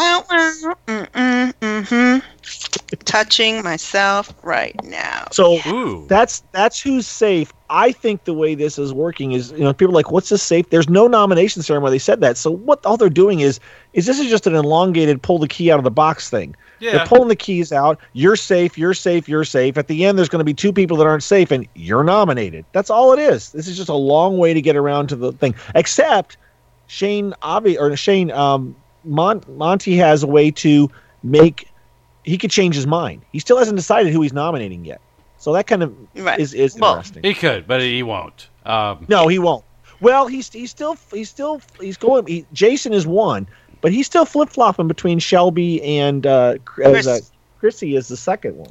Mm-hmm. 1.88 2.96
Touching 3.04 3.62
myself 3.62 4.32
right 4.42 4.74
now. 4.84 5.26
So 5.32 5.58
that's 6.08 6.42
that's 6.52 6.80
who's 6.80 7.06
safe. 7.06 7.52
I 7.68 7.90
think 7.90 8.24
the 8.24 8.34
way 8.34 8.54
this 8.54 8.78
is 8.78 8.92
working 8.92 9.32
is, 9.32 9.50
you 9.52 9.60
know, 9.60 9.72
people 9.72 9.92
are 9.92 9.96
like, 9.96 10.12
"What's 10.12 10.28
this 10.28 10.42
safe?" 10.42 10.70
There's 10.70 10.88
no 10.88 11.08
nomination 11.08 11.62
ceremony. 11.62 11.92
They 11.92 11.98
said 11.98 12.20
that. 12.20 12.36
So 12.36 12.50
what 12.50 12.84
all 12.86 12.96
they're 12.96 13.08
doing 13.08 13.40
is, 13.40 13.58
is 13.94 14.06
this 14.06 14.20
is 14.20 14.28
just 14.28 14.46
an 14.46 14.54
elongated 14.54 15.22
pull 15.22 15.38
the 15.38 15.48
key 15.48 15.72
out 15.72 15.78
of 15.78 15.84
the 15.84 15.90
box 15.90 16.30
thing. 16.30 16.54
Yeah. 16.78 16.92
They're 16.92 17.06
pulling 17.06 17.28
the 17.28 17.36
keys 17.36 17.72
out. 17.72 17.98
You're 18.12 18.36
safe. 18.36 18.76
You're 18.76 18.94
safe. 18.94 19.28
You're 19.28 19.44
safe. 19.44 19.76
At 19.78 19.88
the 19.88 20.04
end, 20.04 20.18
there's 20.18 20.28
going 20.28 20.40
to 20.40 20.44
be 20.44 20.54
two 20.54 20.72
people 20.72 20.96
that 20.98 21.06
aren't 21.06 21.22
safe, 21.22 21.50
and 21.50 21.66
you're 21.74 22.04
nominated. 22.04 22.64
That's 22.72 22.90
all 22.90 23.12
it 23.12 23.18
is. 23.18 23.50
This 23.52 23.66
is 23.66 23.76
just 23.76 23.88
a 23.88 23.94
long 23.94 24.38
way 24.38 24.54
to 24.54 24.60
get 24.60 24.76
around 24.76 25.08
to 25.08 25.16
the 25.16 25.32
thing. 25.32 25.54
Except 25.74 26.36
Shane, 26.86 27.34
obvi- 27.42 27.80
or 27.80 27.96
Shane, 27.96 28.30
um, 28.30 28.76
Mon- 29.04 29.42
Monte 29.48 29.96
has 29.96 30.22
a 30.22 30.26
way 30.26 30.50
to 30.52 30.90
make. 31.22 31.68
He 32.26 32.36
could 32.36 32.50
change 32.50 32.74
his 32.74 32.86
mind. 32.86 33.22
He 33.32 33.38
still 33.38 33.56
hasn't 33.56 33.76
decided 33.76 34.12
who 34.12 34.20
he's 34.20 34.32
nominating 34.34 34.84
yet. 34.84 35.00
So 35.38 35.52
that 35.54 35.66
kind 35.66 35.82
of 35.82 35.94
Right. 36.14 36.38
is 36.38 36.52
is 36.52 36.76
interesting. 36.76 37.22
He 37.22 37.32
could, 37.34 37.66
but 37.66 37.80
he 37.80 38.02
won't. 38.02 38.48
Um, 38.66 39.06
No, 39.08 39.28
he 39.28 39.38
won't. 39.38 39.64
Well, 40.00 40.26
he's 40.26 40.52
he's 40.52 40.70
still 40.70 40.96
he's 41.12 41.30
still 41.30 41.62
he's 41.80 41.96
going. 41.96 42.26
He, 42.26 42.44
Jason 42.52 42.92
is 42.92 43.06
one, 43.06 43.46
but 43.80 43.92
he's 43.92 44.06
still 44.06 44.24
flip 44.26 44.50
flopping 44.50 44.88
between 44.88 45.18
Shelby 45.20 45.82
and 45.82 46.26
uh, 46.26 46.56
Cr- 46.66 46.82
as, 46.82 47.06
uh, 47.06 47.20
Chris. 47.60 47.80
Kryssie 47.80 47.96
is 47.96 48.08
the 48.08 48.16
second 48.16 48.56
one. 48.56 48.70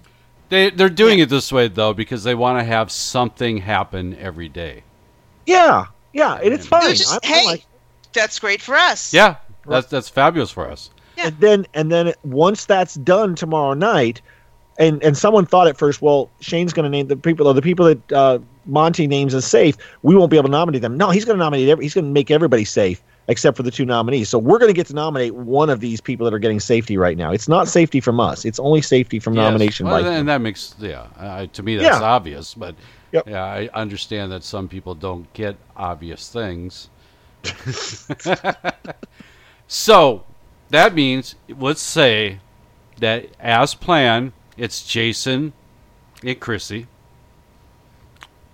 They 0.50 0.70
they're 0.70 0.90
doing 0.90 1.18
it 1.20 1.30
this 1.30 1.52
way 1.52 1.68
though 1.68 1.94
because 1.94 2.24
they 2.24 2.36
want 2.36 2.60
to 2.60 2.64
have 2.64 2.92
something 2.92 3.58
happen 3.58 4.16
every 4.18 4.50
day. 4.50 4.84
Yeah, 5.48 5.86
yeah, 6.14 6.36
and 6.44 6.54
it's 6.54 6.68
fine. 6.68 6.94
Just, 6.96 7.10
I'm- 7.12 7.20
I'm 7.24 7.30
hey, 7.30 7.46
like- 7.46 7.66
that's 8.14 8.38
great 8.40 8.62
for 8.62 8.76
us. 8.76 9.14
Yeah, 9.14 9.36
that's 9.68 9.88
that's 9.88 10.10
fabulous 10.10 10.52
for 10.52 10.70
us. 10.70 10.90
And 11.24 11.40
then 11.40 11.66
and 11.74 11.92
then 11.92 12.14
once 12.24 12.66
that's 12.66 12.96
done 12.96 13.36
tomorrow 13.36 13.74
night, 13.74 14.22
and 14.78 15.02
and 15.04 15.18
someone 15.18 15.46
thought 15.46 15.68
at 15.68 15.78
first, 15.78 16.02
well, 16.02 16.30
Shane's 16.42 16.74
going 16.74 16.84
to 16.84 16.90
name 16.90 17.08
the 17.08 17.16
people 17.16 17.48
or 17.48 17.54
the 17.54 17.62
people 17.62 17.86
that 17.86 18.12
uh, 18.12 18.40
Monte 18.66 19.08
names 19.08 19.34
as 19.34 19.46
safe. 19.46 19.78
We 20.02 20.16
won't 20.16 20.32
be 20.32 20.38
able 20.38 20.48
to 20.48 20.52
nominate 20.52 20.82
them. 20.82 20.98
No, 20.98 21.10
he's 21.10 21.26
going 21.26 21.38
to 21.38 21.44
nominate. 21.44 21.70
Every, 21.70 21.86
he's 21.86 21.94
going 21.94 22.06
to 22.06 22.12
make 22.12 22.32
everybody 22.32 22.66
safe 22.66 23.02
except 23.28 23.58
for 23.58 23.64
the 23.64 23.72
two 23.72 23.86
nominees. 23.86 24.30
So 24.30 24.38
we're 24.38 24.60
going 24.60 24.70
to 24.70 24.76
get 24.76 24.88
to 24.88 24.94
nominate 24.94 25.34
one 25.34 25.70
of 25.70 25.80
these 25.80 26.00
people 26.00 26.26
that 26.26 26.34
are 26.34 26.40
getting 26.40 26.60
safety 26.60 26.96
right 26.98 27.18
now. 27.18 27.32
It's 27.32 27.48
not 27.48 27.68
safety 27.68 28.00
from 28.00 28.20
us. 28.20 28.46
It's 28.46 28.60
only 28.60 28.82
safety 28.82 29.20
from 29.20 29.34
Yes. 29.34 29.44
nomination 29.44 29.88
Well, 29.88 30.06
and 30.06 30.28
that 30.28 30.42
makes 30.42 30.76
yeah. 30.80 31.08
Uh, 31.18 31.48
to 31.54 31.64
me, 31.64 31.78
that's 31.78 32.00
Yeah. 32.00 32.06
obvious, 32.06 32.54
but 32.54 32.76
yeah, 33.12 33.44
I 33.44 33.70
understand 33.74 34.32
that 34.32 34.44
some 34.44 34.68
people 34.68 34.94
don't 34.94 35.32
get 35.34 35.56
obvious 35.76 36.30
things. 36.30 36.90
so 39.68 40.26
that 40.76 40.94
means 40.94 41.36
let's 41.50 41.82
say 41.82 42.40
that 43.00 43.28
as 43.40 43.76
planned, 43.76 44.32
it's 44.58 44.86
Jason 44.86 45.54
and 46.24 46.40
Kryssie. 46.40 46.88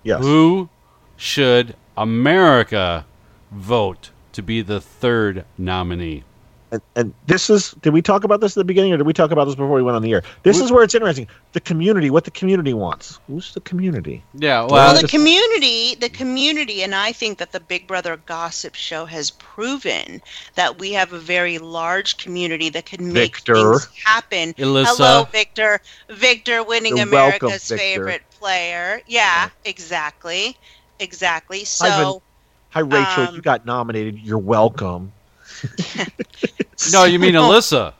Yes. 0.02 0.20
Who 0.22 0.68
should 1.16 1.76
America 1.96 3.06
vote 3.50 4.10
to 4.32 4.42
be 4.42 4.62
the 4.62 4.80
third 4.80 5.44
nominee? 5.56 6.24
And, 6.72 6.80
and 6.96 7.14
this 7.26 7.50
is 7.50 7.72
did 7.82 7.92
we 7.92 8.00
talk 8.02 8.24
about 8.24 8.40
this 8.40 8.56
at 8.56 8.60
the 8.60 8.64
beginning 8.64 8.92
or 8.92 8.96
did 8.96 9.06
we 9.06 9.12
talk 9.12 9.30
about 9.30 9.44
this 9.44 9.54
before 9.54 9.72
we 9.72 9.82
went 9.82 9.94
on 9.94 10.02
the 10.02 10.12
air 10.12 10.22
this 10.42 10.58
is 10.58 10.72
where 10.72 10.82
it's 10.82 10.94
interesting 10.94 11.28
the 11.52 11.60
community 11.60 12.10
what 12.10 12.24
the 12.24 12.30
community 12.30 12.72
wants 12.72 13.20
who's 13.26 13.52
the 13.52 13.60
community 13.60 14.22
Yeah, 14.34 14.66
Well, 14.68 15.00
the 15.00 15.06
community, 15.06 15.94
the 15.96 16.08
community, 16.08 16.82
and 16.82 16.94
I 16.94 17.12
think 17.12 17.38
that 17.38 17.52
the 17.52 17.60
Big 17.60 17.86
Brother 17.86 18.16
Gossip 18.16 18.74
Show 18.74 19.04
has 19.04 19.30
proven 19.32 20.22
that 20.54 20.78
we 20.78 20.92
have 20.92 21.12
a 21.12 21.18
very 21.18 21.58
large 21.58 22.16
community 22.16 22.70
that 22.70 22.86
can 22.86 23.12
make 23.12 23.36
Victor. 23.36 23.54
things 23.54 23.88
happen. 24.04 24.54
Alyssa. 24.54 24.96
Hello, 24.96 25.24
Victor. 25.30 25.80
Victor 26.08 26.64
winning 26.64 26.96
You're 26.96 27.10
welcome, 27.10 27.48
America's 27.48 27.68
Victor. 27.68 27.76
favorite 27.76 28.22
player. 28.30 29.02
Yeah, 29.06 29.50
exactly, 29.64 30.56
exactly. 30.98 31.58
Hi, 31.58 31.64
So, 31.64 32.22
hi 32.70 32.80
rachel 32.80 33.24
um, 33.24 33.34
you 33.34 33.42
got 33.42 33.66
nominated 33.66 34.18
you're 34.18 34.38
welcome 34.38 35.12
No, 36.92 37.04
you 37.04 37.18
mean 37.18 37.34
Alyssa. 37.34 37.94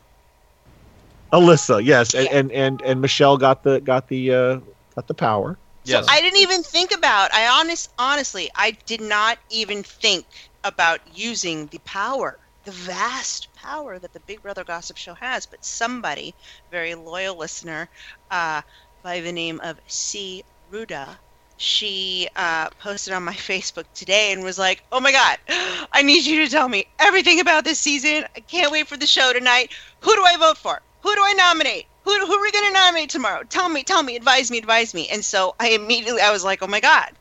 alyssa 1.32 1.84
yes 1.84 2.15
and, 2.15 2.28
and 2.28 2.52
and 2.52 2.82
and 2.82 3.00
michelle 3.00 3.36
got 3.39 3.62
the 3.62 3.81
got 3.81 4.08
the 4.08 4.32
uh 4.32 4.60
got 4.94 5.07
the 5.07 5.15
power 5.15 5.58
Yes. 5.84 6.07
I 6.08 6.20
didn't 6.20 6.39
even 6.41 6.62
think 6.62 6.92
about. 6.92 7.34
I 7.34 7.60
honest, 7.60 7.89
honestly, 7.99 8.49
I 8.55 8.73
did 8.86 9.00
not 9.00 9.39
even 9.50 9.82
think 9.82 10.26
about 10.62 11.00
using 11.12 11.66
the 11.66 11.81
power, 11.81 12.39
the 12.65 12.70
vast 12.70 13.52
power 13.55 13.99
that 13.99 14.12
the 14.12 14.20
Big 14.20 14.42
Brother 14.42 14.62
Gossip 14.65 14.97
Show 14.97 15.15
has. 15.15 15.47
But 15.47 15.65
somebody, 15.65 16.36
very 16.70 16.94
loyal 16.94 17.36
listener, 17.36 17.89
uh, 18.31 18.62
by 19.02 19.20
the 19.20 19.32
name 19.32 19.60
of 19.60 19.81
C. 19.89 20.44
Ruda, 20.70 21.18
she 21.56 22.28
uh, 22.34 22.68
posted 22.81 23.12
on 23.12 23.24
my 23.24 23.34
Facebook 23.34 23.84
today 23.94 24.32
and 24.32 24.42
was 24.42 24.58
like, 24.58 24.82
"Oh 24.90 25.00
my 25.00 25.12
God, 25.12 25.39
I 25.92 26.02
need 26.02 26.24
you 26.24 26.44
to 26.44 26.50
tell 26.50 26.68
me 26.68 26.86
everything 26.98 27.40
about 27.40 27.64
this 27.64 27.78
season. 27.78 28.24
I 28.34 28.40
can't 28.40 28.72
wait 28.72 28.89
for 28.89 28.97
the 28.97 29.06
show 29.06 29.32
tonight. 29.32 29.72
Who 30.00 30.14
do 30.14 30.24
I 30.24 30.36
vote 30.36 30.58
for? 30.58 30.81
Who 31.02 31.14
do 31.14 31.20
I 31.22 31.32
nominate? 31.34 31.86
Who, 32.05 32.26
who 32.26 32.32
are 32.34 32.42
we 32.42 32.50
going 32.50 32.66
to 32.66 32.72
nominate 32.72 33.10
tomorrow? 33.10 33.44
Tell 33.44 33.68
me, 33.68 33.84
tell 33.84 34.02
me, 34.02 34.16
advise 34.16 34.50
me, 34.50 34.58
advise 34.58 34.92
me." 34.92 35.08
And 35.08 35.24
so 35.24 35.55
I 35.60 35.68
immediately 35.68 36.20
I 36.20 36.32
was 36.32 36.44
like, 36.44 36.62
"Oh 36.62 36.66
my 36.66 36.81
God, 36.81 37.12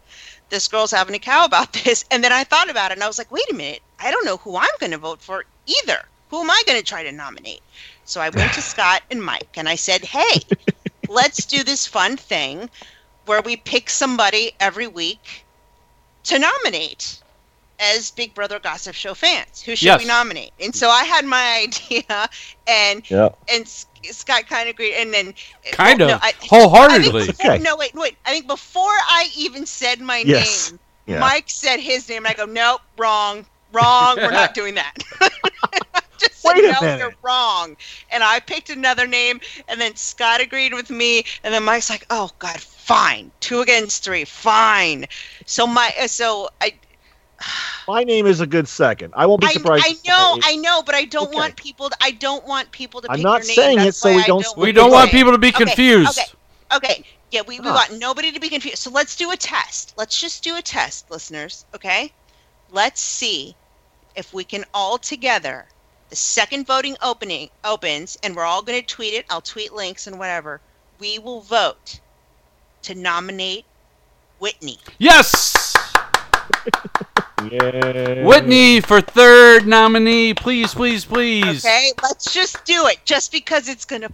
this 0.49 0.67
girl's 0.67 0.91
having 0.91 1.15
a 1.15 1.19
cow 1.19 1.45
about 1.45 1.73
this." 1.83 2.05
And 2.09 2.23
then 2.23 2.33
I 2.33 2.43
thought 2.43 2.69
about 2.69 2.91
it 2.91 2.95
and 2.95 3.03
I 3.03 3.07
was 3.07 3.17
like, 3.17 3.31
"Wait 3.31 3.51
a 3.51 3.53
minute, 3.53 3.81
I 3.99 4.11
don't 4.11 4.25
know 4.25 4.37
who 4.37 4.57
I'm 4.57 4.77
going 4.79 4.91
to 4.91 4.97
vote 4.97 5.21
for 5.21 5.45
either. 5.67 6.03
Who 6.29 6.41
am 6.41 6.49
I 6.49 6.63
going 6.65 6.79
to 6.79 6.85
try 6.85 7.03
to 7.03 7.11
nominate?" 7.11 7.61
So 8.05 8.21
I 8.21 8.29
went 8.29 8.53
to 8.53 8.61
Scott 8.73 9.03
and 9.11 9.23
Mike 9.23 9.55
and 9.55 9.69
I 9.69 9.75
said, 9.75 10.03
"Hey, 10.03 10.41
let's 11.07 11.45
do 11.45 11.63
this 11.63 11.85
fun 11.85 12.17
thing 12.17 12.69
where 13.25 13.41
we 13.41 13.55
pick 13.57 13.89
somebody 13.89 14.51
every 14.59 14.87
week 14.87 15.45
to 16.25 16.39
nominate. 16.39 17.17
as 17.83 18.11
Big 18.11 18.35
Brother 18.35 18.59
Gossip 18.59 18.93
Show 18.93 19.15
fans. 19.15 19.59
Who 19.63 19.75
should 19.75 19.87
Yes. 19.87 20.01
we 20.01 20.05
nominate? 20.05 20.51
And 20.59 20.75
so 20.75 20.87
I 20.87 21.03
had 21.03 21.25
my 21.25 21.61
idea, 21.67 22.29
and 22.67 23.09
Yeah. 23.09 23.29
and 23.51 23.67
Scott 23.67 24.45
kind 24.47 24.69
of 24.69 24.75
agreed, 24.75 24.93
and 25.01 25.11
then 25.11 25.29
uh, 25.29 25.71
Kind 25.71 25.99
well, 25.99 26.11
of. 26.11 26.21
no, 26.21 26.27
I- 26.27 26.33
Wholeheartedly. 26.47 27.23
I 27.23 27.25
before- 27.27 27.51
Okay. 27.53 27.57
No, 27.63 27.75
wait, 27.77 27.95
wait. 27.95 28.17
I 28.23 28.29
think 28.29 28.45
before 28.45 28.83
I 28.85 29.29
even 29.35 29.65
said 29.65 29.99
my 29.99 30.17
Yes. 30.19 30.69
name, 30.69 30.79
Yeah. 31.07 31.19
Mike 31.21 31.45
said 31.49 31.79
his 31.79 32.07
name, 32.07 32.17
and 32.25 32.27
I 32.27 32.33
go, 32.35 32.45
nope, 32.45 32.81
wrong, 32.99 33.47
wrong. 33.71 34.17
We're 34.17 34.29
not 34.29 34.53
doing 34.61 34.75
that. 34.75 34.93
Just 36.19 36.39
said, 36.41 36.53
Wait 36.55 36.65
a 36.65 36.71
no, 36.73 36.81
minute. 36.81 36.99
you're 36.99 37.15
wrong. 37.23 37.75
And 38.11 38.23
I 38.23 38.39
picked 38.41 38.69
another 38.69 39.07
name, 39.07 39.41
and 39.67 39.81
then 39.81 39.95
Scott 39.95 40.39
agreed 40.39 40.71
with 40.71 40.91
me, 40.91 41.23
and 41.43 41.51
then 41.51 41.63
Mike's 41.63 41.89
like, 41.89 42.05
oh 42.11 42.29
God, 42.37 42.63
fine, 42.81 43.31
two 43.39 43.61
against 43.61 44.03
three, 44.03 44.25
fine. 44.25 45.05
So 45.45 45.67
my, 45.67 45.91
uh, 46.01 46.07
so 46.07 46.49
I, 46.61 46.71
My 47.87 48.03
name 48.03 48.25
is 48.25 48.39
a 48.41 48.47
good 48.47 48.67
second. 48.67 49.13
I 49.15 49.25
won't 49.25 49.41
be 49.41 49.47
surprised. 49.47 49.85
I 49.85 49.95
know, 50.05 50.35
I 50.43 50.55
know, 50.57 50.83
but 50.83 50.95
I 50.95 51.05
don't 51.05 51.31
Okay. 51.33 51.33
want 51.33 51.57
people. 51.57 51.89
To, 51.89 51.97
I 52.01 52.11
don't 52.11 52.45
want 52.47 52.71
people 52.71 53.01
to. 53.01 53.09
I'm 53.09 53.21
pick 53.21 53.21
not 53.21 53.43
your 53.43 53.45
name. 53.45 53.73
saying 53.73 53.83
it 53.83 53.95
That's 53.95 53.95
so 53.95 54.11
we 54.11 54.23
don't 54.23 54.37
don't 54.37 54.57
We 54.57 54.71
want 54.71 54.73
don't 54.73 54.91
want 54.91 55.11
people 55.11 55.31
to 55.31 55.37
be 55.39 55.51
Okay, 55.55 55.75
confused. 55.75 56.09
Okay. 56.09 56.25
Okay. 56.75 57.05
Yeah, 57.31 57.41
we, 57.47 57.59
we 57.59 57.71
want 57.71 57.99
nobody 57.99 58.31
to 58.31 58.39
be 58.39 58.49
confused. 58.49 58.79
So 58.79 58.91
let's 58.91 59.15
do 59.15 59.31
a 59.31 59.37
test. 59.37 59.93
Let's 59.97 60.19
just 60.19 60.43
do 60.43 60.57
a 60.57 60.61
test, 60.61 61.09
listeners. 61.09 61.65
Okay. 61.75 62.13
Let's 62.69 63.01
see 63.01 63.57
if 64.15 64.33
we 64.33 64.43
can 64.43 64.65
all 64.73 64.97
together. 64.97 65.67
The 66.09 66.15
second 66.15 66.67
voting 66.67 66.97
opening 67.01 67.49
opens, 67.63 68.17
and 68.23 68.35
we're 68.35 68.43
all 68.45 68.61
going 68.63 68.79
to 68.79 68.85
tweet 68.85 69.13
it. 69.13 69.25
I'll 69.29 69.41
tweet 69.41 69.71
links 69.73 70.07
and 70.07 70.19
whatever. 70.19 70.61
We 70.99 71.19
will 71.19 71.41
vote 71.41 72.01
to 72.83 72.95
nominate 72.95 73.65
Whitney. 74.39 74.77
Yes! 74.99 75.55
Yeah. 77.49 78.23
Whitney 78.23 78.81
for 78.81 79.01
third 79.01 79.65
nominee, 79.65 80.35
please, 80.35 80.75
please, 80.75 81.03
please. 81.05 81.65
Okay, 81.65 81.91
let's 82.03 82.31
just 82.31 82.63
do 82.65 82.85
it. 82.85 82.97
Just 83.03 83.31
because 83.31 83.67
it's 83.67 83.83
gonna, 83.83 84.09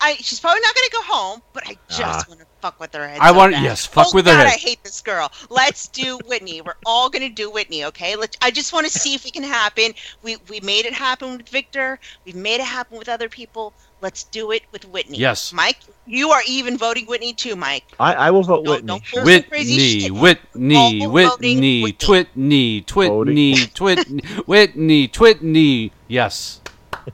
I, 0.00 0.14
she's 0.18 0.40
probably 0.40 0.62
not 0.62 0.74
gonna 0.74 0.88
go 0.92 1.02
home, 1.02 1.42
but 1.52 1.62
I 1.68 1.78
just 1.88 2.02
Ah. 2.02 2.24
want 2.28 2.40
to 2.40 2.46
fuck 2.60 2.80
with 2.80 2.92
her 2.94 3.06
head. 3.06 3.20
I 3.20 3.28
so 3.30 3.34
want- 3.38 3.52
bad. 3.52 3.62
yes, 3.62 3.86
fuck 3.86 4.08
oh, 4.08 4.16
with 4.16 4.26
her 4.26 4.32
God, 4.32 4.46
head. 4.48 4.54
I 4.54 4.58
hate 4.58 4.82
this 4.82 5.00
girl. 5.00 5.30
Let's 5.48 5.86
do 5.86 6.18
Whitney. 6.26 6.60
We're 6.60 6.74
all 6.84 7.08
gonna 7.08 7.28
do 7.28 7.50
Whitney. 7.50 7.84
Okay. 7.84 8.16
Let's. 8.16 8.36
I 8.42 8.50
just 8.50 8.72
want 8.72 8.84
to 8.86 8.92
see 8.98 9.14
if 9.14 9.24
it 9.26 9.32
can 9.32 9.44
happen. 9.44 9.94
We 10.24 10.38
we 10.48 10.58
made 10.60 10.84
it 10.84 10.92
happen 10.92 11.36
with 11.36 11.48
Victor. 11.48 12.00
We've 12.24 12.34
made 12.34 12.56
it 12.60 12.66
happen 12.66 12.98
with 12.98 13.08
other 13.08 13.28
people. 13.28 13.74
Let's 14.02 14.24
do 14.24 14.50
it 14.50 14.62
with 14.72 14.84
Whitney. 14.88 15.16
Yes. 15.16 15.52
Mike, 15.52 15.78
you 16.06 16.30
are 16.30 16.42
even 16.46 16.76
voting 16.76 17.06
Whitney 17.06 17.32
too, 17.32 17.54
Mike. 17.56 17.84
I, 18.00 18.14
I 18.14 18.30
will 18.32 18.42
vote 18.42 18.66
Whitney. 18.66 18.86
don't 18.88 19.04
pull 19.04 19.24
some 19.24 19.42
crazy 19.44 19.76
Whitney, 19.76 20.00
shit. 20.00 20.12
Whitney, 20.12 20.76
All 20.76 20.90
voting 20.90 21.12
Whitney, 21.12 21.92
Twitney, 21.92 22.84
Twitney, 22.84 23.54
Twitney, 23.74 24.24
Whitney, 24.46 25.08
Twitney. 25.08 25.90
Yes. 26.08 26.60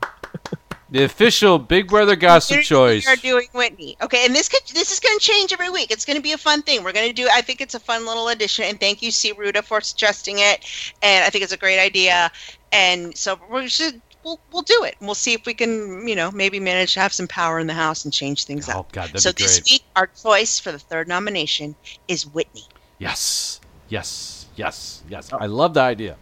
The 0.91 1.03
official 1.03 1.59
Big 1.59 1.87
Brother 1.87 2.15
Gossip 2.15 2.55
We're- 2.55 2.63
Choice. 2.63 3.05
We 3.05 3.13
are 3.13 3.15
doing 3.15 3.47
Whitney. 3.53 3.95
Okay, 4.01 4.25
and 4.25 4.33
this 4.33 4.49
could, 4.49 4.61
this 4.73 4.91
is 4.91 4.99
going 4.99 5.19
to 5.19 5.23
change 5.23 5.53
every 5.53 5.69
week. 5.69 5.91
It's 5.91 6.03
going 6.03 6.17
to 6.17 6.23
be 6.23 6.31
a 6.31 6.37
fun 6.37 6.63
thing. 6.63 6.83
We're 6.83 6.93
going 6.93 7.07
to 7.07 7.13
do. 7.13 7.27
I 7.31 7.41
think 7.41 7.61
it's 7.61 7.75
a 7.75 7.79
fun 7.79 8.07
little 8.07 8.29
addition, 8.29 8.65
and 8.65 8.79
thank 8.79 9.03
you, 9.03 9.11
C. 9.11 9.31
Ruda, 9.33 9.63
for 9.63 9.81
suggesting 9.81 10.37
it. 10.39 10.65
And 11.03 11.23
I 11.23 11.29
think 11.29 11.43
it's 11.43 11.53
a 11.53 11.57
great 11.57 11.79
idea. 11.79 12.31
And 12.71 13.15
so 13.15 13.39
we 13.51 13.67
should 13.67 14.01
we'll 14.23 14.39
we'll 14.51 14.61
do 14.61 14.83
it. 14.83 14.95
We'll 15.01 15.15
see 15.15 15.33
if 15.33 15.45
we 15.45 15.53
can, 15.53 16.07
you 16.07 16.15
know, 16.15 16.31
maybe 16.31 16.59
manage 16.59 16.93
to 16.95 16.99
have 16.99 17.13
some 17.13 17.27
power 17.27 17.59
in 17.59 17.67
the 17.67 17.73
house 17.73 18.05
and 18.05 18.13
change 18.13 18.45
things 18.45 18.69
Oh, 18.69 18.79
up. 18.79 18.91
God, 18.91 19.09
that'd 19.09 19.21
so 19.21 19.31
be 19.33 19.43
this 19.43 19.61
week, 19.69 19.83
our 19.95 20.07
choice 20.07 20.59
for 20.59 20.71
the 20.71 20.79
third 20.79 21.07
nomination 21.07 21.75
is 22.07 22.25
Whitney. 22.25 22.63
Yes, 22.97 23.59
yes, 23.87 24.47
yes, 24.55 25.03
yes. 25.09 25.31
I 25.33 25.45
love 25.45 25.73
the 25.73 25.81
idea. 25.81 26.17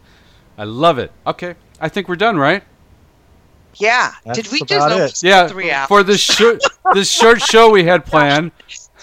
I 0.58 0.64
love 0.64 0.98
it. 1.00 1.12
Okay, 1.26 1.56
I 1.80 1.90
think 1.90 2.08
we're 2.08 2.16
done, 2.16 2.38
right? 2.38 2.64
Yeah. 3.76 4.14
That's 4.26 4.40
Did 4.40 4.52
we 4.52 4.62
just 4.64 5.24
it. 5.24 5.28
Yeah. 5.28 5.48
three 5.48 5.72
hours? 5.72 5.88
For 5.88 6.04
this 6.04 6.20
short, 6.20 6.62
this 6.94 7.12
short 7.12 7.42
show 7.42 7.70
we 7.70 7.84
had 7.84 8.06
planned. 8.08 8.52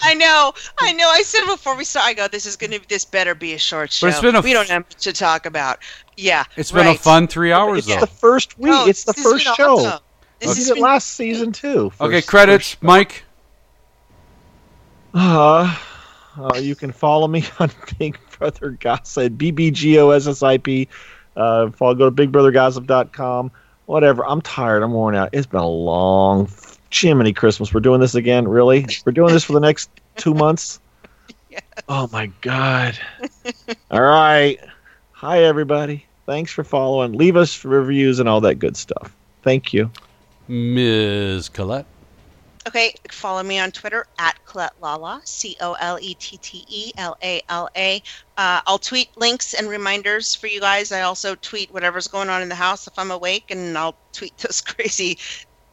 I 0.03 0.13
know, 0.13 0.53
I 0.79 0.93
know. 0.93 1.07
I 1.09 1.21
said 1.21 1.45
before 1.45 1.75
we 1.75 1.83
start, 1.85 2.05
I 2.05 2.13
go, 2.13 2.27
"This 2.27 2.45
is 2.45 2.55
gonna, 2.55 2.79
this 2.89 3.05
better 3.05 3.33
be 3.35 3.53
a 3.53 3.57
short 3.57 3.91
show." 3.91 4.07
But 4.07 4.11
it's 4.13 4.21
been 4.21 4.35
a 4.35 4.41
we 4.41 4.53
don't 4.53 4.67
have 4.69 4.83
much 4.83 4.95
to 5.03 5.13
talk 5.13 5.45
about. 5.45 5.79
Yeah, 6.17 6.43
It's 6.57 6.71
been 6.71 6.87
a 6.87 6.95
fun 6.95 7.27
three 7.27 7.51
hours 7.51 7.79
It's 7.79 7.87
though. 7.87 7.99
the 8.01 8.07
first 8.07 8.57
week. 8.57 8.71
No, 8.71 8.85
it's 8.87 9.03
the 9.03 9.13
first 9.13 9.45
show. 9.55 9.77
awesome. 9.79 9.99
This 10.39 10.49
We 10.49 10.55
has 10.55 10.57
did 10.65 10.71
it 10.71 10.73
been- 10.75 10.83
last 10.83 11.07
season 11.11 11.51
too. 11.51 11.91
Okay, 11.99 12.21
credits, 12.21 12.77
Mike. 12.81 13.23
Uh, 15.13 15.75
uh, 16.37 16.57
you 16.57 16.75
can 16.75 16.91
follow 16.91 17.27
me 17.27 17.45
on 17.59 17.71
Big 17.97 18.17
Brother 18.37 18.71
Gossip, 18.71 19.33
BBGOSSIP. 19.33 20.87
Uh, 21.35 21.69
follow, 21.71 21.95
go 21.95 22.09
to 22.09 22.27
BigBrotherGossip.com. 22.27 23.51
Whatever. 23.85 24.25
I'm 24.25 24.41
tired. 24.41 24.83
I'm 24.83 24.91
worn 24.93 25.15
out. 25.15 25.29
It's 25.31 25.45
been 25.47 25.59
a 25.61 25.67
long, 25.67 26.47
Jiminy 26.91 27.33
Christmas. 27.33 27.73
We're 27.73 27.81
doing 27.81 27.99
this 27.99 28.15
again. 28.15 28.47
Really? 28.47 28.85
We're 29.05 29.11
doing 29.11 29.33
this 29.33 29.43
for 29.43 29.53
the 29.53 29.59
next 29.59 29.89
two 30.17 30.33
months. 30.33 30.79
Oh 31.87 32.09
my 32.11 32.27
God. 32.41 32.97
All 33.91 34.01
right. 34.01 34.59
Hi 35.13 35.43
everybody. 35.43 36.05
Thanks 36.25 36.51
for 36.51 36.63
following. 36.63 37.13
Leave 37.13 37.37
us 37.37 37.63
reviews 37.63 38.19
and 38.19 38.27
all 38.27 38.41
that 38.41 38.55
good 38.55 38.75
stuff. 38.75 39.15
Thank 39.43 39.73
you. 39.73 39.91
Ms. 40.47 41.49
Colette. 41.49 41.85
Okay, 42.67 42.95
follow 43.11 43.43
me 43.43 43.59
on 43.59 43.71
Twitter 43.71 44.07
at 44.17 44.43
Colette 44.45 44.73
Lala, 44.81 45.21
C 45.23 45.55
O 45.61 45.73
L 45.73 45.99
E 46.01 46.15
T 46.15 46.37
T 46.37 46.65
E 46.67 46.91
L 46.97 47.15
A 47.21 47.41
L 47.47 47.69
A. 47.75 48.01
Uh, 48.37 48.61
I'll 48.65 48.79
tweet 48.79 49.15
links 49.17 49.53
and 49.53 49.69
reminders 49.69 50.33
for 50.33 50.47
you 50.47 50.59
guys. 50.59 50.91
I 50.91 51.01
also 51.01 51.35
tweet 51.35 51.71
whatever's 51.71 52.07
going 52.07 52.29
on 52.29 52.41
in 52.41 52.49
the 52.49 52.55
house 52.55 52.87
if 52.87 52.97
I'm 52.97 53.11
awake, 53.11 53.51
and 53.51 53.77
I'll 53.77 53.95
tweet 54.13 54.35
those 54.39 54.61
crazy 54.61 55.19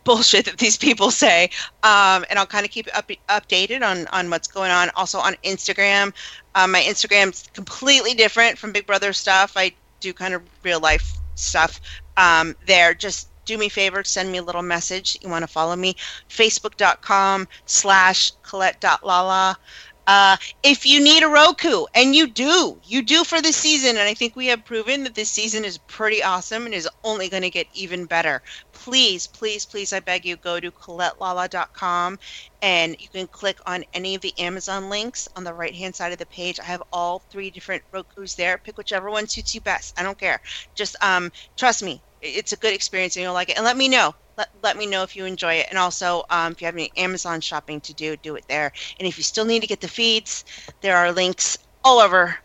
bullshit 0.04 0.44
that 0.46 0.58
these 0.58 0.76
people 0.76 1.10
say. 1.10 1.50
Um, 1.82 2.24
and 2.30 2.38
I'll 2.38 2.46
kind 2.46 2.64
of 2.64 2.70
keep 2.70 2.88
up, 2.94 3.10
updated 3.28 3.82
on, 3.82 4.06
on 4.08 4.30
what's 4.30 4.48
going 4.48 4.70
on. 4.70 4.90
Also 4.96 5.18
on 5.18 5.34
Instagram. 5.44 6.12
Um, 6.54 6.72
my 6.72 6.80
Instagram's 6.80 7.48
completely 7.54 8.14
different 8.14 8.58
from 8.58 8.72
Big 8.72 8.86
Brother 8.86 9.12
stuff. 9.12 9.52
I 9.56 9.72
do 10.00 10.12
kind 10.12 10.34
of 10.34 10.42
real 10.62 10.80
life 10.80 11.16
stuff 11.34 11.80
um, 12.16 12.54
there. 12.66 12.94
Just 12.94 13.28
do 13.44 13.58
me 13.58 13.66
a 13.66 13.70
favor, 13.70 14.04
send 14.04 14.30
me 14.30 14.38
a 14.38 14.42
little 14.42 14.62
message. 14.62 15.18
You 15.20 15.28
want 15.28 15.42
to 15.42 15.48
follow 15.48 15.74
me? 15.74 15.96
Facebook.com 16.28 17.48
slash 17.66 18.32
Colette.lala. 18.42 19.58
Uh, 20.06 20.36
if 20.64 20.84
you 20.84 21.02
need 21.02 21.22
a 21.22 21.28
Roku, 21.28 21.84
and 21.94 22.14
you 22.14 22.26
do, 22.26 22.76
you 22.84 23.02
do 23.02 23.22
for 23.22 23.40
this 23.40 23.56
season, 23.56 23.90
and 23.90 24.00
I 24.00 24.14
think 24.14 24.34
we 24.34 24.46
have 24.46 24.64
proven 24.64 25.04
that 25.04 25.14
this 25.14 25.30
season 25.30 25.64
is 25.64 25.78
pretty 25.78 26.22
awesome 26.22 26.64
and 26.64 26.74
is 26.74 26.88
only 27.04 27.28
going 27.28 27.44
to 27.44 27.50
get 27.50 27.68
even 27.72 28.06
better. 28.06 28.42
Please, 28.84 29.28
please, 29.28 29.64
please, 29.64 29.92
I 29.92 30.00
beg 30.00 30.26
you, 30.26 30.34
go 30.34 30.58
to 30.58 30.72
ColetteLala.com 30.72 32.18
and 32.62 32.96
you 32.98 33.08
can 33.08 33.28
click 33.28 33.60
on 33.64 33.84
any 33.94 34.16
of 34.16 34.22
the 34.22 34.36
Amazon 34.40 34.90
links 34.90 35.28
on 35.36 35.44
the 35.44 35.54
right 35.54 35.72
hand 35.72 35.94
side 35.94 36.10
of 36.10 36.18
the 36.18 36.26
page. 36.26 36.58
I 36.58 36.64
have 36.64 36.82
all 36.92 37.20
three 37.30 37.48
different 37.48 37.84
Roku's 37.92 38.34
there. 38.34 38.58
Pick 38.58 38.76
whichever 38.76 39.08
one 39.08 39.28
suits 39.28 39.54
you 39.54 39.60
best. 39.60 39.96
I 40.00 40.02
don't 40.02 40.18
care. 40.18 40.40
Just 40.74 40.96
um, 41.00 41.30
trust 41.56 41.84
me, 41.84 42.02
it's 42.20 42.52
a 42.52 42.56
good 42.56 42.74
experience 42.74 43.14
and 43.14 43.22
you'll 43.22 43.34
like 43.34 43.50
it. 43.50 43.56
And 43.56 43.64
let 43.64 43.76
me 43.76 43.86
know. 43.86 44.16
Let, 44.36 44.48
let 44.64 44.76
me 44.76 44.86
know 44.86 45.04
if 45.04 45.14
you 45.14 45.26
enjoy 45.26 45.54
it. 45.54 45.66
And 45.70 45.78
also, 45.78 46.24
um, 46.28 46.50
if 46.50 46.60
you 46.60 46.64
have 46.64 46.74
any 46.74 46.90
Amazon 46.96 47.40
shopping 47.40 47.80
to 47.82 47.94
do, 47.94 48.16
do 48.16 48.34
it 48.34 48.46
there. 48.48 48.72
And 48.98 49.06
if 49.06 49.16
you 49.16 49.22
still 49.22 49.44
need 49.44 49.60
to 49.60 49.68
get 49.68 49.80
the 49.80 49.86
feeds, 49.86 50.44
there 50.80 50.96
are 50.96 51.12
links 51.12 51.56
all 51.84 52.00
over 52.00 52.36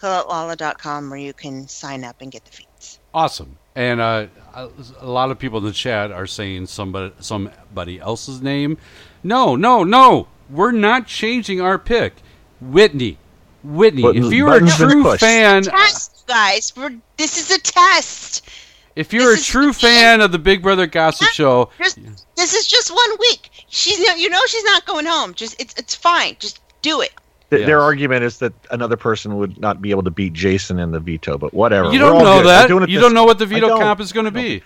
ColetteLala.com 0.00 1.10
where 1.10 1.20
you 1.20 1.32
can 1.32 1.68
sign 1.68 2.02
up 2.02 2.16
and 2.20 2.32
get 2.32 2.44
the 2.44 2.50
feeds. 2.50 2.98
Awesome. 3.14 3.56
And 3.76 4.00
uh, 4.00 4.26
a 4.54 4.68
a 5.00 5.10
lot 5.10 5.30
of 5.30 5.38
people 5.38 5.58
in 5.58 5.64
the 5.64 5.72
chat 5.72 6.10
are 6.10 6.26
saying 6.26 6.66
somebody 6.66 7.12
somebody 7.20 8.00
else's 8.00 8.40
name. 8.42 8.78
No, 9.22 9.56
no, 9.56 9.84
no. 9.84 10.28
We're 10.48 10.72
not 10.72 11.06
changing 11.06 11.60
our 11.60 11.78
pick. 11.78 12.14
Whitney. 12.60 13.18
Whitney. 13.62 14.02
Buttons- 14.02 14.26
if 14.26 14.32
you're 14.32 14.54
a 14.54 14.68
true 14.68 15.16
fan, 15.16 15.62
Test, 15.62 16.24
guys. 16.26 16.72
We're, 16.76 16.96
this 17.16 17.38
is 17.38 17.50
a 17.50 17.60
test. 17.60 18.48
if 18.96 19.12
you're 19.12 19.34
a 19.34 19.38
true 19.38 19.72
fan 19.72 20.20
of 20.20 20.32
the 20.32 20.38
Big 20.38 20.62
Brother 20.62 20.86
Gossip 20.86 21.28
Show, 21.28 21.70
Just, 21.78 21.98
this 22.36 22.54
is 22.54 22.66
just 22.66 22.90
one 22.90 23.10
week. 23.20 23.50
She's 23.68 24.00
no, 24.00 24.14
you 24.14 24.28
know 24.30 24.44
she's 24.46 24.64
not 24.64 24.86
going 24.86 25.06
home. 25.06 25.34
Just 25.34 25.60
it's 25.60 25.74
it's 25.78 25.94
fine. 25.94 26.36
Just 26.38 26.60
do 26.82 27.00
it. 27.00 27.12
Th- 27.50 27.66
Their 27.66 27.80
argument 27.80 28.22
is 28.24 28.38
that 28.38 28.52
another 28.70 28.96
person 28.96 29.36
would 29.38 29.58
not 29.58 29.82
be 29.82 29.90
able 29.90 30.04
to 30.04 30.10
beat 30.10 30.32
Jason 30.32 30.78
in 30.78 30.92
the 30.92 31.00
veto, 31.00 31.36
but 31.36 31.52
whatever. 31.52 31.92
you 31.92 31.98
don't 31.98 32.18
know 32.22 32.38
good. 32.42 32.46
That. 32.46 32.68
You 32.70 32.86
this- 32.86 33.00
don't 33.00 33.14
know 33.14 33.24
what 33.24 33.38
the 33.38 33.46
veto 33.46 33.68
don't. 33.68 33.80
comp 33.80 34.00
is 34.00 34.12
going 34.12 34.26
to 34.26 34.30
be. 34.30 34.62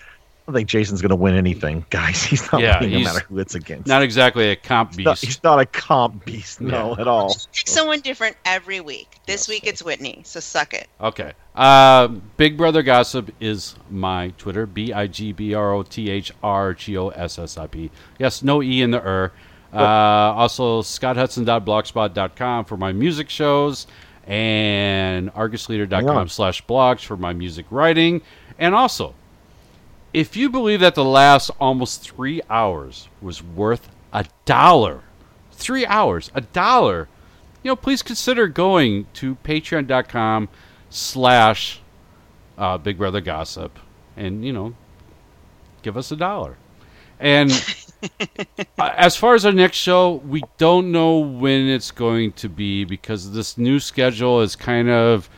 I 0.47 0.51
don't 0.51 0.57
think 0.57 0.69
Jason's 0.69 1.01
going 1.01 1.09
to 1.09 1.15
win 1.15 1.33
anything, 1.33 1.83
guys. 1.89 2.21
He's 2.21 2.51
not 2.51 2.61
Yeah, 2.61 2.79
winning 2.79 2.99
no 2.99 3.05
matter 3.13 3.25
who 3.27 3.39
it's 3.39 3.55
against. 3.55 3.87
Not 3.87 4.03
exactly 4.03 4.51
a 4.51 4.55
comp 4.55 4.93
He's 4.93 5.03
not, 5.03 5.13
beast. 5.13 5.25
he's 5.25 5.43
not 5.43 5.59
a 5.59 5.65
comp 5.65 6.23
beast, 6.23 6.61
no, 6.61 6.93
Yeah. 6.93 7.01
at 7.01 7.07
all. 7.07 7.29
Pick 7.51 7.67
someone 7.67 8.01
different 8.01 8.37
every 8.45 8.79
week. 8.79 9.17
This 9.25 9.47
week 9.47 9.65
it's 9.65 9.81
Whitney. 9.81 10.21
So 10.23 10.39
suck 10.39 10.75
it. 10.75 10.87
Okay. 11.01 11.33
Uh, 11.55 12.09
Big 12.37 12.57
Brother 12.57 12.83
Gossip 12.83 13.31
is 13.39 13.75
my 13.89 14.33
Twitter. 14.37 14.67
B 14.67 14.93
I 14.93 15.07
G 15.07 15.31
B 15.31 15.55
R 15.55 15.73
O 15.73 15.81
T 15.81 16.11
H 16.11 16.31
R 16.43 16.75
G 16.75 16.95
O 16.95 17.07
S 17.09 17.39
S 17.39 17.57
I 17.57 17.65
P. 17.65 17.89
Yes, 18.19 18.43
no 18.43 18.61
E 18.61 18.83
in 18.83 18.91
the 18.91 19.01
er. 19.01 19.31
Uh, 19.75 20.33
also, 20.35 20.81
scotthudson.blogspot.com 20.81 22.65
for 22.65 22.77
my 22.77 22.91
music 22.93 23.29
shows. 23.29 23.87
and 24.27 25.31
argusleader.com 25.33 26.29
slash 26.29 26.65
blogs 26.65 27.01
for 27.05 27.15
my 27.15 27.31
music 27.31 27.65
writing. 27.69 28.21
And 28.57 28.73
also, 28.73 29.13
if 30.13 30.35
you 30.35 30.49
believe 30.49 30.79
that 30.79 30.95
the 30.95 31.05
last 31.05 31.51
almost 31.59 32.01
three 32.01 32.41
hours 32.49 33.07
was 33.21 33.43
worth 33.43 33.87
a 34.11 34.25
dollar, 34.45 35.01
three 35.51 35.85
hours, 35.85 36.31
a 36.33 36.41
dollar, 36.41 37.07
you 37.61 37.69
know, 37.69 37.75
please 37.75 38.01
consider 38.01 38.47
going 38.47 39.05
to 39.13 39.35
patreon.com 39.43 40.49
slash 40.89 41.81
uh, 42.57 42.77
Big 42.77 42.97
Brother 42.97 43.21
Gossip 43.21 43.77
and, 44.17 44.43
you 44.43 44.53
know, 44.53 44.73
give 45.83 45.97
us 45.97 46.11
a 46.11 46.15
dollar. 46.15 46.57
And 47.19 47.51
as 48.77 49.15
far 49.15 49.35
as 49.35 49.45
our 49.45 49.51
next 49.51 49.77
show, 49.77 50.15
we 50.27 50.43
don't 50.57 50.91
know 50.91 51.17
when 51.19 51.67
it's 51.67 51.91
going 51.91 52.31
to 52.33 52.49
be 52.49 52.83
because 52.83 53.31
this 53.31 53.57
new 53.57 53.79
schedule 53.79 54.41
is 54.41 54.55
kind 54.55 54.89
of 54.89 55.29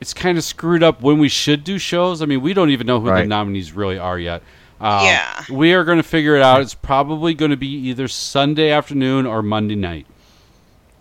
it's 0.00 0.12
kind 0.14 0.36
of 0.36 0.44
screwed 0.44 0.82
up 0.82 1.00
when 1.02 1.18
we 1.18 1.28
should 1.28 1.64
do 1.64 1.78
shows. 1.78 2.20
I 2.20 2.26
mean, 2.26 2.42
we 2.42 2.52
don't 2.52 2.70
even 2.70 2.86
know 2.86 3.00
who 3.00 3.06
the 3.22 3.24
nominees 3.26 3.72
really 3.72 3.98
are 3.98 4.18
yet. 4.18 4.42
Um, 4.80 5.04
Yeah. 5.04 5.44
we 5.50 5.72
are 5.72 5.84
going 5.84 5.96
to 5.98 6.02
figure 6.02 6.36
it 6.36 6.42
out. 6.42 6.60
It's 6.60 6.74
probably 6.74 7.32
going 7.32 7.52
to 7.52 7.56
be 7.56 7.68
either 7.88 8.08
Sunday 8.08 8.70
afternoon 8.70 9.24
or 9.24 9.42
Monday 9.42 9.76
night. 9.76 10.06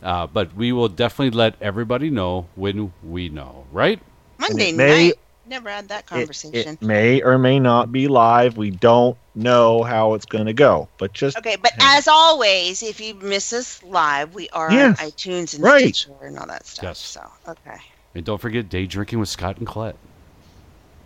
Uh, 0.02 0.28
but 0.28 0.54
we 0.56 0.72
will 0.72 0.90
definitely 0.90 1.36
let 1.36 1.56
everybody 1.62 2.10
know 2.10 2.48
when 2.56 2.94
we 3.04 3.30
know, 3.30 3.66
right? 3.72 4.00
Monday 4.38 4.72
may- 4.72 5.08
night. 5.08 5.14
Never 5.46 5.70
had 5.70 5.90
that 5.90 6.06
conversation. 6.06 6.76
it 6.76 6.82
may 6.82 7.22
or 7.22 7.38
may 7.38 7.60
not 7.60 7.92
be 7.92 8.08
live. 8.08 8.56
We 8.56 8.72
don't 8.72 9.18
know 9.36 9.84
how 9.84 10.14
it's 10.14 10.26
going 10.26 10.46
to 10.46 10.54
go, 10.54 10.88
but 10.98 11.12
just 11.12 11.38
Okay, 11.38 11.58
but 11.62 11.74
as 11.82 12.08
always, 12.08 12.82
if 12.82 13.02
you 13.02 13.16
miss 13.16 13.52
us 13.52 13.84
live, 13.84 14.34
we 14.34 14.48
are 14.50 14.72
Yes, 14.72 15.02
on 15.02 15.10
iTunes 15.10 15.54
and 15.56 15.64
right. 15.64 15.94
Stitcher 15.96 16.16
and 16.24 16.38
all 16.40 16.48
that 16.48 16.66
stuff. 16.66 16.84
Yes. 16.84 17.00
So, 17.00 17.30
okay. 17.48 17.78
And 18.16 18.24
don't 18.24 18.40
forget 18.40 18.70
day 18.70 18.86
drinking 18.86 19.20
with 19.20 19.28
Scott 19.30 19.58
and 19.58 19.68
Colette. 19.68 19.98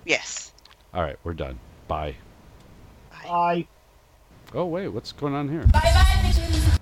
Yes. 0.05 0.51
All 0.93 1.01
right, 1.01 1.17
we're 1.23 1.33
done. 1.33 1.59
Bye. 1.87 2.15
Bye. 3.23 3.67
Oh, 4.53 4.65
wait, 4.65 4.87
what's 4.89 5.11
going 5.11 5.33
on 5.33 5.49
here? 5.49 5.65
Bye 5.67 5.81
bye, 5.83 6.29
bitches. 6.29 6.79